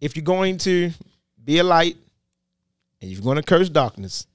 If 0.01 0.17
you're 0.17 0.25
going 0.25 0.59
to 0.59 0.91
be 1.45 1.59
a 1.59 1.65
light 1.65 1.97
and 3.01 3.11
you're 3.11 3.23
going 3.23 3.37
to 3.37 3.43
curse 3.43 3.69
darkness, 3.69 4.27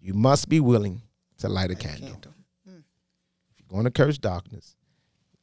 you 0.00 0.14
must 0.14 0.48
be 0.48 0.60
willing 0.60 1.02
to 1.38 1.48
light 1.48 1.70
a 1.70 1.74
candle. 1.74 2.18
If 2.66 3.58
you're 3.58 3.68
going 3.68 3.84
to 3.84 3.90
curse 3.90 4.18
darkness, 4.18 4.76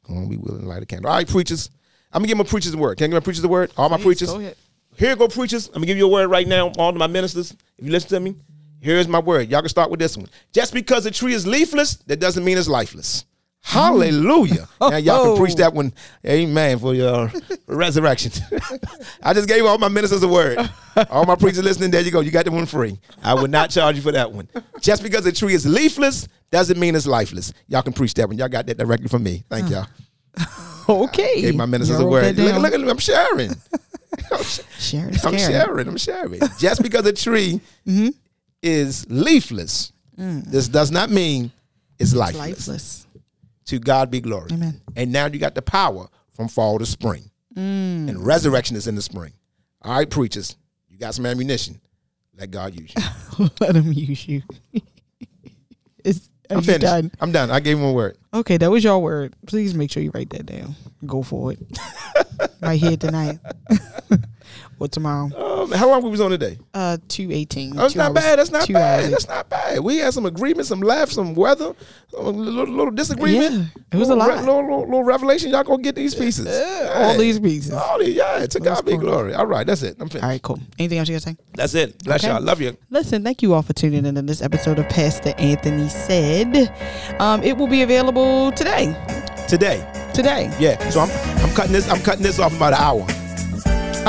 you're 0.07 0.15
going 0.15 0.29
to 0.29 0.37
be 0.37 0.37
willing 0.37 0.61
to 0.61 0.67
light 0.67 0.83
a 0.83 0.85
candle. 0.85 1.09
All 1.11 1.17
right, 1.17 1.27
preachers. 1.27 1.69
I'm 2.11 2.19
going 2.19 2.23
to 2.23 2.27
give 2.29 2.37
my 2.37 2.43
preachers 2.43 2.71
the 2.71 2.77
word. 2.77 2.97
Can 2.97 3.05
I 3.05 3.07
give 3.07 3.15
my 3.15 3.23
preachers 3.23 3.41
the 3.41 3.47
word? 3.47 3.71
All 3.77 3.89
my 3.89 3.97
Please, 3.97 4.03
preachers. 4.03 4.29
Go. 4.29 4.53
Here 4.97 5.15
go 5.15 5.27
preachers. 5.27 5.67
I'm 5.67 5.73
gonna 5.75 5.85
give 5.85 5.97
you 5.97 6.07
a 6.07 6.11
word 6.11 6.27
right 6.27 6.47
now, 6.47 6.69
all 6.77 6.91
my 6.91 7.05
ministers. 7.05 7.51
If 7.77 7.85
you 7.85 7.91
listen 7.91 8.09
to 8.09 8.19
me, 8.19 8.35
here's 8.79 9.07
my 9.07 9.19
word. 9.19 9.49
Y'all 9.49 9.61
can 9.61 9.69
start 9.69 9.91
with 9.91 9.99
this 9.99 10.17
one. 10.17 10.27
Just 10.51 10.73
because 10.73 11.05
a 11.05 11.11
tree 11.11 11.33
is 11.33 11.45
leafless, 11.45 11.97
that 12.07 12.19
doesn't 12.19 12.43
mean 12.43 12.57
it's 12.57 12.67
lifeless. 12.67 13.25
Hallelujah. 13.67 14.67
now 14.81 14.95
y'all 14.97 15.25
can 15.35 15.43
preach 15.43 15.55
that 15.55 15.73
one. 15.73 15.91
Amen 16.25 16.79
for 16.79 16.93
your 16.93 17.31
resurrection. 17.67 18.31
I 19.23 19.33
just 19.33 19.47
gave 19.47 19.65
all 19.65 19.77
my 19.77 19.89
ministers 19.89 20.23
a 20.23 20.27
word. 20.27 20.57
All 21.09 21.25
my 21.25 21.35
preachers 21.35 21.63
listening, 21.63 21.91
there 21.91 22.01
you 22.01 22.11
go. 22.11 22.21
You 22.21 22.31
got 22.31 22.45
the 22.45 22.51
one 22.51 22.65
free. 22.65 22.97
I 23.21 23.33
would 23.33 23.51
not 23.51 23.69
charge 23.69 23.97
you 23.97 24.01
for 24.01 24.11
that 24.13 24.31
one. 24.31 24.47
Just 24.79 25.03
because 25.03 25.25
a 25.25 25.31
tree 25.31 25.53
is 25.53 25.65
leafless 25.65 26.27
doesn't 26.49 26.79
mean 26.79 26.95
it's 26.95 27.05
lifeless. 27.07 27.51
Y'all 27.67 27.81
can 27.81 27.91
preach 27.93 28.13
that 28.15 28.27
one. 28.27 28.37
Y'all 28.37 28.47
got 28.47 28.65
that 28.67 28.77
directly 28.77 29.07
from 29.09 29.23
me. 29.23 29.43
Thank 29.49 29.69
y'all. 29.69 29.87
Okay. 30.89 31.41
Gave 31.41 31.55
my 31.55 31.65
ministers 31.65 31.99
You 31.99 32.03
a 32.03 32.05
wrote 32.05 32.11
word. 32.11 32.35
that 32.37 32.41
Look, 32.41 32.51
down. 32.53 32.61
look 32.61 32.73
at 32.73 32.79
me. 32.79 32.89
I'm 32.89 32.97
sharing. 32.97 33.51
Sharing 34.79 35.13
is 35.13 35.25
I'm 35.25 35.35
caring. 35.35 35.51
sharing. 35.51 35.87
I'm 35.89 35.97
sharing. 35.97 36.39
Just 36.57 36.81
because 36.81 37.05
a 37.05 37.13
tree 37.13 37.59
Mm-hmm. 37.85 38.09
is 38.61 39.05
leafless, 39.09 39.91
this 40.17 40.67
does 40.69 40.89
not 40.91 41.09
mean 41.09 41.51
it's 41.99 42.13
lifeless. 42.15 42.67
Lifeless. 42.67 43.06
To 43.67 43.79
God 43.79 44.09
be 44.09 44.21
glory. 44.21 44.49
Amen. 44.51 44.81
And 44.95 45.11
now 45.11 45.25
you 45.27 45.39
got 45.39 45.55
the 45.55 45.61
power 45.61 46.07
from 46.31 46.47
fall 46.47 46.79
to 46.79 46.85
spring. 46.85 47.31
Mm. 47.55 48.07
And 48.09 48.25
resurrection 48.25 48.75
is 48.75 48.87
in 48.87 48.95
the 48.95 49.01
spring. 49.01 49.33
All 49.81 49.93
right, 49.95 50.09
preachers, 50.09 50.55
you 50.89 50.97
got 50.97 51.15
some 51.15 51.25
ammunition. 51.25 51.81
Let 52.37 52.51
God 52.51 52.79
use 52.79 52.93
you. 52.95 53.49
Let 53.59 53.75
him 53.75 53.91
use 53.91 54.27
you. 54.27 54.43
it's, 56.03 56.29
I'm 56.49 56.57
you 56.57 56.63
finished. 56.63 56.81
done? 56.81 57.11
I'm 57.19 57.31
done. 57.31 57.51
I 57.51 57.59
gave 57.59 57.77
him 57.77 57.83
a 57.83 57.91
word. 57.91 58.17
Okay, 58.33 58.57
that 58.57 58.69
was 58.69 58.83
your 58.83 58.99
word. 58.99 59.35
Please 59.47 59.73
make 59.73 59.91
sure 59.91 60.03
you 60.03 60.11
write 60.13 60.29
that 60.29 60.45
down. 60.45 60.75
Go 61.05 61.23
for 61.23 61.51
it. 61.51 61.59
right 62.61 62.79
here 62.79 62.95
tonight. 62.95 63.39
Or 64.79 64.87
tomorrow. 64.87 65.31
Um, 65.63 65.71
how 65.71 65.89
long 65.89 66.03
we 66.03 66.09
was 66.11 66.21
on 66.21 66.29
today? 66.29 66.59
Uh, 66.73 66.97
two 67.07 67.31
eighteen. 67.31 67.73
Oh, 67.73 67.81
that's 67.81 67.93
Two 67.93 67.97
not 67.99 68.05
hours- 68.11 68.13
bad. 68.13 68.39
That's 68.39 68.51
not 68.51 68.67
bad. 68.69 68.99
hours. 68.99 69.09
That's 69.11 69.27
not 69.27 69.49
bad. 69.49 69.79
We 69.79 69.97
had 69.97 70.13
some 70.13 70.27
agreements, 70.27 70.69
some 70.69 70.81
laughs, 70.81 71.13
some 71.15 71.33
weather, 71.33 71.73
a 72.15 72.21
little, 72.29 72.67
little 72.75 72.91
disagreement. 72.91 73.51
Yeah, 73.55 73.65
it 73.93 73.97
was 73.97 74.09
a 74.09 74.15
little, 74.15 74.35
lot. 74.35 74.45
Little, 74.45 74.61
little, 74.61 74.81
little 74.81 75.03
revelation. 75.03 75.49
Y'all 75.49 75.63
gonna 75.63 75.81
get 75.81 75.95
these 75.95 76.13
pieces. 76.13 76.45
all 76.47 77.13
Hey. 77.13 77.17
these 77.17 77.39
pieces. 77.39 77.73
All 77.73 77.79
All 77.79 77.99
these, 77.99 78.15
yeah. 78.15 78.45
To 78.45 78.59
God 78.59 78.85
be 78.85 78.91
cool. 78.91 78.99
glory. 79.01 79.33
All 79.33 79.47
right, 79.47 79.65
that's 79.65 79.81
it. 79.81 79.97
I'm 79.99 80.09
finished. 80.09 80.23
right, 80.23 80.41
cool. 80.43 80.59
Anything 80.77 80.99
else 80.99 81.09
you 81.09 81.15
gotta 81.15 81.29
say? 81.31 81.37
That's 81.55 81.73
it. 81.73 82.03
Bless 82.03 82.23
Okay. 82.23 82.31
y'all. 82.31 82.41
Love 82.43 82.61
you. 82.61 82.77
Listen, 82.91 83.23
thank 83.23 83.41
you 83.41 83.55
all 83.55 83.63
for 83.63 83.73
tuning 83.73 84.05
in 84.05 84.13
to 84.13 84.21
this 84.21 84.43
episode 84.43 84.77
of 84.77 84.87
Pastor 84.89 85.33
Anthony 85.39 85.89
Said. 85.89 86.71
Um, 87.19 87.41
it 87.41 87.57
will 87.57 87.67
be 87.67 87.81
available 87.81 88.51
today. 88.51 88.95
Today. 89.47 89.83
Today. 90.13 90.51
Yeah. 90.59 90.77
So 90.89 90.99
I'm 90.99 91.09
I'm 91.43 91.53
cutting 91.55 91.73
this. 91.73 91.89
I'm 91.89 92.01
cutting 92.01 92.21
this 92.23 92.37
off 92.39 92.55
about 92.55 92.73
an 92.73 92.79
hour. 92.79 93.26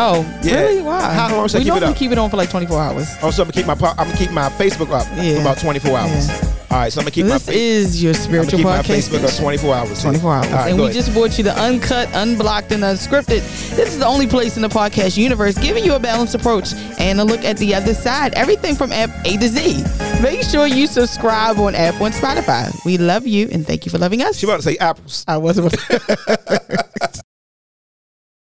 Oh, 0.01 0.25
Yeah. 0.43 0.61
really? 0.61 0.83
Why? 0.83 1.01
How 1.13 1.35
long 1.37 1.49
should 1.49 1.57
I 1.57 1.59
we 1.61 1.65
keep 1.65 1.75
it 1.77 1.83
up? 1.83 1.97
keep 1.97 2.13
it 2.13 2.19
on 2.19 2.31
for 2.31 2.37
like 2.37 2.51
24 2.51 2.81
hours. 2.81 3.09
Oh, 3.21 3.27
also, 3.27 3.43
I'm 3.43 3.49
gonna 3.49 3.53
keep 3.53 3.67
my 3.67 3.75
po- 3.75 3.95
I'm 3.99 4.07
gonna 4.07 4.17
keep 4.17 4.31
my 4.31 4.49
Facebook 4.51 4.91
up 4.93 5.07
Yeah. 5.17 5.35
for 5.35 5.41
about 5.41 5.59
24 5.59 5.99
hours. 5.99 6.29
Yeah. 6.29 6.45
All 6.71 6.79
right. 6.79 6.93
So 6.93 7.01
I'm 7.01 7.05
gonna 7.05 7.11
keep 7.11 7.25
this 7.27 7.33
my 7.47 7.53
fa- 7.53 7.59
is 7.59 8.03
your 8.03 8.15
I'm 8.15 8.21
spiritual 8.21 8.59
keep 8.59 8.67
my 8.67 8.79
podcast. 8.83 9.09
Facebook 9.09 9.25
up 9.25 9.35
24 9.37 9.75
hours. 9.75 10.01
24 10.03 10.35
hours. 10.35 10.47
Right, 10.51 10.69
and 10.69 10.77
we 10.79 10.85
ahead. 10.85 10.95
just 10.95 11.13
brought 11.15 11.37
you 11.39 11.45
the 11.45 11.59
uncut, 11.59 12.09
unblocked, 12.15 12.71
and 12.73 12.83
unscripted. 12.85 13.43
This 13.75 13.93
is 13.93 13.99
the 13.99 14.07
only 14.07 14.27
place 14.29 14.55
in 14.57 14.63
the 14.63 14.69
podcast 14.69 15.17
universe 15.17 15.59
giving 15.59 15.85
you 15.85 15.95
a 15.95 15.99
balanced 15.99 16.35
approach 16.37 16.75
and 16.99 17.21
a 17.21 17.25
look 17.25 17.45
at 17.45 17.57
the 17.57 17.75
other 17.75 17.95
side. 17.95 18.35
Everything 18.35 18.77
from 18.77 18.93
app 18.93 19.11
A 19.27 19.37
to 19.39 19.49
Z. 19.49 19.83
Make 20.23 20.43
sure 20.43 20.67
you 20.69 20.87
subscribe 20.87 21.59
on 21.59 21.75
Apple 21.75 22.07
and 22.07 22.15
Spotify. 22.15 22.71
We 22.85 22.99
love 22.99 23.27
you 23.27 23.49
and 23.51 23.67
thank 23.67 23.85
you 23.87 23.91
for 23.91 23.99
loving 23.99 24.23
us. 24.23 24.37
She 24.39 24.47
about 24.47 24.57
to 24.59 24.63
say 24.63 24.77
apples. 24.77 25.25
I 25.27 25.39
was 25.39 25.59
about 25.59 25.75